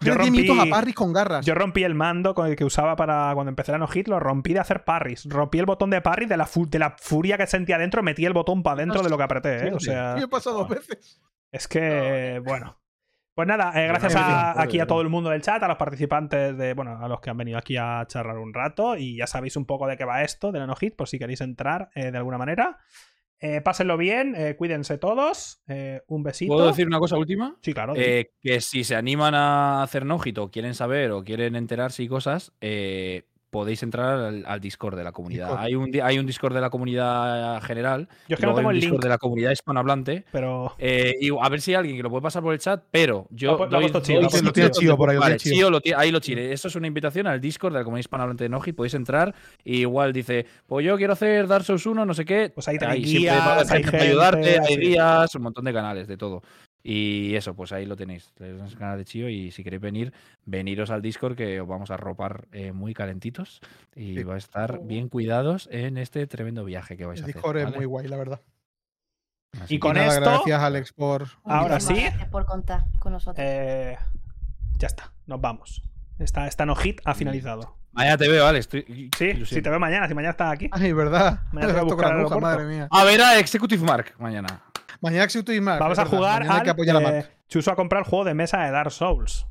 Yo 0.00 0.14
rompí, 0.14 0.50
a 0.50 0.66
parries 0.68 0.94
con 0.94 1.12
garras. 1.12 1.46
Yo 1.46 1.54
rompí 1.54 1.84
el 1.84 1.94
mando 1.94 2.34
con 2.34 2.48
el 2.48 2.56
que 2.56 2.64
usaba 2.64 2.96
para 2.96 3.32
cuando 3.34 3.50
empecé 3.50 3.72
a 3.72 3.78
no 3.78 3.86
hit, 3.86 4.08
lo 4.08 4.18
rompí 4.18 4.52
de 4.52 4.58
hacer 4.58 4.84
parries. 4.84 5.24
Rompí 5.26 5.58
el 5.58 5.66
botón 5.66 5.90
de 5.90 6.00
parry 6.00 6.26
de 6.26 6.36
la, 6.36 6.48
de 6.52 6.78
la 6.78 6.96
furia 6.98 7.38
que 7.38 7.46
sentía 7.46 7.78
dentro, 7.78 8.02
metí 8.02 8.24
el 8.24 8.32
botón 8.32 8.62
para 8.64 8.80
dentro 8.80 9.02
de 9.02 9.10
lo 9.10 9.16
que 9.16 9.22
apreté, 9.22 9.68
¿eh? 9.68 9.72
O 9.72 9.78
sea. 9.78 10.16
he 10.18 10.26
pasado 10.26 10.58
dos 10.58 10.68
veces. 10.68 11.20
Es 11.52 11.68
que, 11.68 12.42
bueno. 12.44 12.76
Pues 13.38 13.46
nada, 13.46 13.70
eh, 13.76 13.86
gracias 13.86 14.16
aquí 14.16 14.80
a 14.80 14.86
todo 14.88 15.00
el 15.00 15.08
mundo 15.08 15.30
del 15.30 15.42
chat, 15.42 15.62
a 15.62 15.68
los 15.68 15.76
participantes 15.76 16.58
de, 16.58 16.74
bueno, 16.74 16.98
a 17.00 17.06
los 17.06 17.20
que 17.20 17.30
han 17.30 17.36
venido 17.36 17.56
aquí 17.56 17.76
a 17.76 18.04
charlar 18.08 18.36
un 18.36 18.52
rato 18.52 18.96
y 18.96 19.16
ya 19.16 19.28
sabéis 19.28 19.54
un 19.54 19.64
poco 19.64 19.86
de 19.86 19.96
qué 19.96 20.04
va 20.04 20.24
esto 20.24 20.50
de 20.50 20.58
no 20.66 20.74
hit 20.74 20.96
por 20.96 21.06
si 21.06 21.20
queréis 21.20 21.40
entrar 21.40 21.88
eh, 21.94 22.10
de 22.10 22.18
alguna 22.18 22.36
manera. 22.36 22.78
Eh, 23.38 23.60
pásenlo 23.60 23.96
bien, 23.96 24.34
cuídense 24.58 24.98
todos. 24.98 25.62
un 26.08 26.24
besito. 26.24 26.52
¿Puedo 26.52 26.66
decir 26.66 26.88
una 26.88 26.98
cosa 26.98 27.16
última? 27.16 27.56
Sí, 27.62 27.72
claro. 27.72 27.94
que 27.94 28.60
si 28.60 28.82
se 28.82 28.96
animan 28.96 29.36
a 29.36 29.84
hacer 29.84 30.04
no 30.04 30.18
hit 30.18 30.36
o 30.38 30.50
quieren 30.50 30.74
saber 30.74 31.12
o 31.12 31.22
quieren 31.22 31.54
enterarse 31.54 32.02
y 32.02 32.08
cosas, 32.08 32.52
podéis 33.50 33.82
entrar 33.82 34.44
al, 34.44 34.60
Discord 34.60 34.96
de 34.96 35.04
la 35.04 35.12
comunidad. 35.12 35.56
Hay 35.58 35.74
un, 35.74 35.90
hay 36.02 36.18
un 36.18 36.26
Discord 36.26 36.54
de 36.54 36.60
la 36.60 36.70
comunidad 36.70 37.62
general. 37.62 38.08
Yo 38.28 38.34
es 38.34 38.40
que 38.40 38.46
no 38.46 38.54
tengo 38.54 38.70
el 38.70 38.80
Discord 38.80 39.02
de 39.02 39.08
la 39.08 39.18
comunidad 39.18 39.52
hispanohablante. 39.52 40.24
Pero... 40.30 40.74
Eh, 40.78 41.14
y 41.20 41.30
a 41.30 41.48
ver 41.48 41.60
si 41.60 41.72
hay 41.72 41.76
alguien 41.76 41.96
que 41.96 42.02
lo 42.02 42.10
puede 42.10 42.22
pasar 42.22 42.42
por 42.42 42.52
el 42.52 42.58
chat, 42.58 42.82
pero 42.90 43.26
yo. 43.30 43.56
Lo, 43.56 43.66
doy, 43.66 43.88
lo 43.88 44.02
tiene 44.52 44.70
chido 44.70 44.96
por 44.96 45.10
ahí. 45.10 45.16
Vale, 45.16 45.36
chío, 45.36 45.70
lo 45.70 45.80
ahí 45.96 46.10
lo 46.10 46.20
tiene. 46.20 46.52
Esto 46.52 46.68
es 46.68 46.76
una 46.76 46.86
invitación 46.86 47.26
al 47.26 47.40
Discord 47.40 47.72
de 47.72 47.78
la 47.78 47.84
comunidad 47.84 48.00
hispanohablante 48.00 48.44
de 48.44 48.50
Noji. 48.50 48.72
Podéis 48.72 48.94
entrar. 48.94 49.34
Y 49.64 49.80
igual 49.80 50.12
dice, 50.12 50.46
pues 50.66 50.84
yo 50.84 50.96
quiero 50.96 51.12
hacer 51.14 51.46
Dark 51.46 51.64
Souls 51.64 51.86
1, 51.86 52.04
no 52.04 52.14
sé 52.14 52.24
qué. 52.24 52.50
Pues 52.54 52.68
ahí 52.68 52.78
guías, 53.02 53.70
hay 53.70 53.82
gente, 53.82 53.98
ayudarte, 53.98 54.60
hay 54.60 54.76
guías, 54.76 55.34
un 55.34 55.42
montón 55.42 55.64
de 55.64 55.72
canales, 55.72 56.06
de 56.08 56.16
todo. 56.16 56.42
Y 56.82 57.34
eso, 57.34 57.54
pues 57.54 57.72
ahí 57.72 57.86
lo 57.86 57.96
tenéis. 57.96 58.32
Tenéis 58.34 58.72
el 58.72 58.78
canal 58.78 58.98
de 58.98 59.04
Chío 59.04 59.28
y 59.28 59.50
si 59.50 59.64
queréis 59.64 59.82
venir, 59.82 60.12
veniros 60.44 60.90
al 60.90 61.02
Discord 61.02 61.36
que 61.36 61.60
os 61.60 61.68
vamos 61.68 61.90
a 61.90 61.96
ropar 61.96 62.46
eh, 62.52 62.72
muy 62.72 62.94
calentitos 62.94 63.60
y 63.94 64.22
va 64.22 64.34
a 64.34 64.38
estar 64.38 64.80
bien 64.82 65.08
cuidados 65.08 65.68
en 65.72 65.98
este 65.98 66.26
tremendo 66.26 66.64
viaje 66.64 66.96
que 66.96 67.04
vais 67.04 67.20
a 67.20 67.24
hacer. 67.24 67.34
El 67.34 67.40
Discord 67.40 67.56
es 67.58 67.74
muy 67.74 67.84
guay, 67.84 68.08
la 68.08 68.16
verdad. 68.16 68.40
y 69.68 69.78
con 69.78 69.96
esto. 69.96 70.20
Gracias, 70.20 70.62
Alex, 70.62 70.92
por. 70.92 71.26
Ahora 71.44 71.80
sí. 71.80 71.94
Gracias 71.94 72.28
por 72.28 72.46
contar 72.46 72.84
con 73.00 73.12
nosotros. 73.12 73.44
Eh, 73.46 73.96
ya 74.78 74.86
está, 74.86 75.12
nos 75.26 75.40
vamos. 75.40 75.82
Esta, 76.18 76.46
esta 76.46 76.64
no 76.64 76.74
hit 76.74 77.00
ha 77.04 77.14
finalizado. 77.14 77.76
Mañana 77.92 78.16
te 78.16 78.28
veo, 78.28 78.46
Alex. 78.46 78.68
sí, 78.70 79.44
si 79.44 79.62
te 79.62 79.70
veo 79.70 79.80
mañana, 79.80 80.06
si 80.06 80.14
mañana 80.14 80.30
estás 80.30 80.52
aquí. 80.52 80.68
Ay, 80.70 80.92
verdad. 80.92 81.40
Mañana 81.52 81.72
te 81.74 81.80
voy 81.80 81.90
a 82.04 82.22
buscar 82.22 82.40
madre 82.40 82.64
mía. 82.64 82.88
A 82.90 83.04
ver 83.04 83.20
a 83.20 83.38
Executive 83.38 83.84
Mark 83.84 84.14
mañana. 84.18 84.62
Mañana 85.00 85.24
Executive 85.24 85.60
Mark. 85.60 85.80
Vamos 85.80 85.98
a 85.98 86.06
jugar 86.06 86.42
al, 86.42 86.62
que 86.62 86.70
apoyar 86.70 87.02
eh, 87.02 87.26
Chuso 87.48 87.70
a 87.70 87.76
comprar 87.76 88.02
el 88.04 88.08
juego 88.08 88.24
de 88.24 88.34
mesa 88.34 88.64
de 88.64 88.70
Dark 88.70 88.90
Souls. 88.90 89.46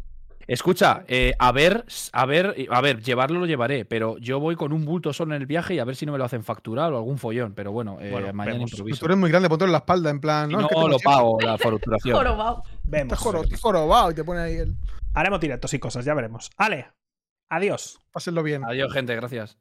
Escucha, 0.48 1.04
eh, 1.08 1.34
a 1.40 1.52
ver, 1.52 1.84
a 2.14 2.26
ver, 2.26 2.56
a 2.70 2.80
ver, 2.80 3.02
llevarlo 3.02 3.42
lo 3.42 3.46
llevaré, 3.46 3.84
pero 3.84 4.18
yo 4.18 4.40
voy 4.40 4.56
con 4.56 4.72
un 4.72 4.86
bulto 4.86 5.12
solo 5.12 5.36
en 5.36 5.42
el 5.42 5.46
viaje 5.46 5.76
y 5.76 5.80
a 5.80 5.84
ver 5.84 5.98
si 5.98 6.06
no 6.06 6.14
me 6.14 6.18
lo 6.18 6.24
hacen 6.24 6.42
facturar 6.42 6.94
o 6.94 6.98
algún 6.98 7.18
follón. 7.18 7.54
Pero 7.54 7.74
bueno, 7.74 7.98
eh, 8.00 8.32
mañana 8.32 8.62
improviso. 8.62 9.00
Tú 9.00 9.06
eres 9.08 9.18
muy 9.18 9.30
grande, 9.30 9.50
ponte 9.50 9.66
en 9.66 9.74
la 9.74 9.80
espalda, 9.80 10.10
en 10.10 10.22
plan. 10.22 10.50
No, 10.50 10.62
no 10.62 10.88
lo 10.88 11.00
pago, 11.00 11.38
la 11.42 11.58
facturación. 11.58 12.16
jorobado. 12.18 12.64
Vemos. 12.84 13.14
Estás 13.14 13.60
jorobado 13.60 14.12
y 14.12 14.14
te 14.14 14.24
pone 14.24 14.40
ahí 14.40 14.56
el. 14.56 14.76
Haremos 15.14 15.42
directos 15.42 15.74
y 15.74 15.80
cosas, 15.80 16.06
ya 16.06 16.14
veremos. 16.14 16.50
Ale, 16.56 16.92
adiós. 17.50 18.00
Pásenlo 18.14 18.42
bien. 18.42 18.64
Adiós, 18.64 18.94
gente, 18.94 19.16
gracias. 19.16 19.58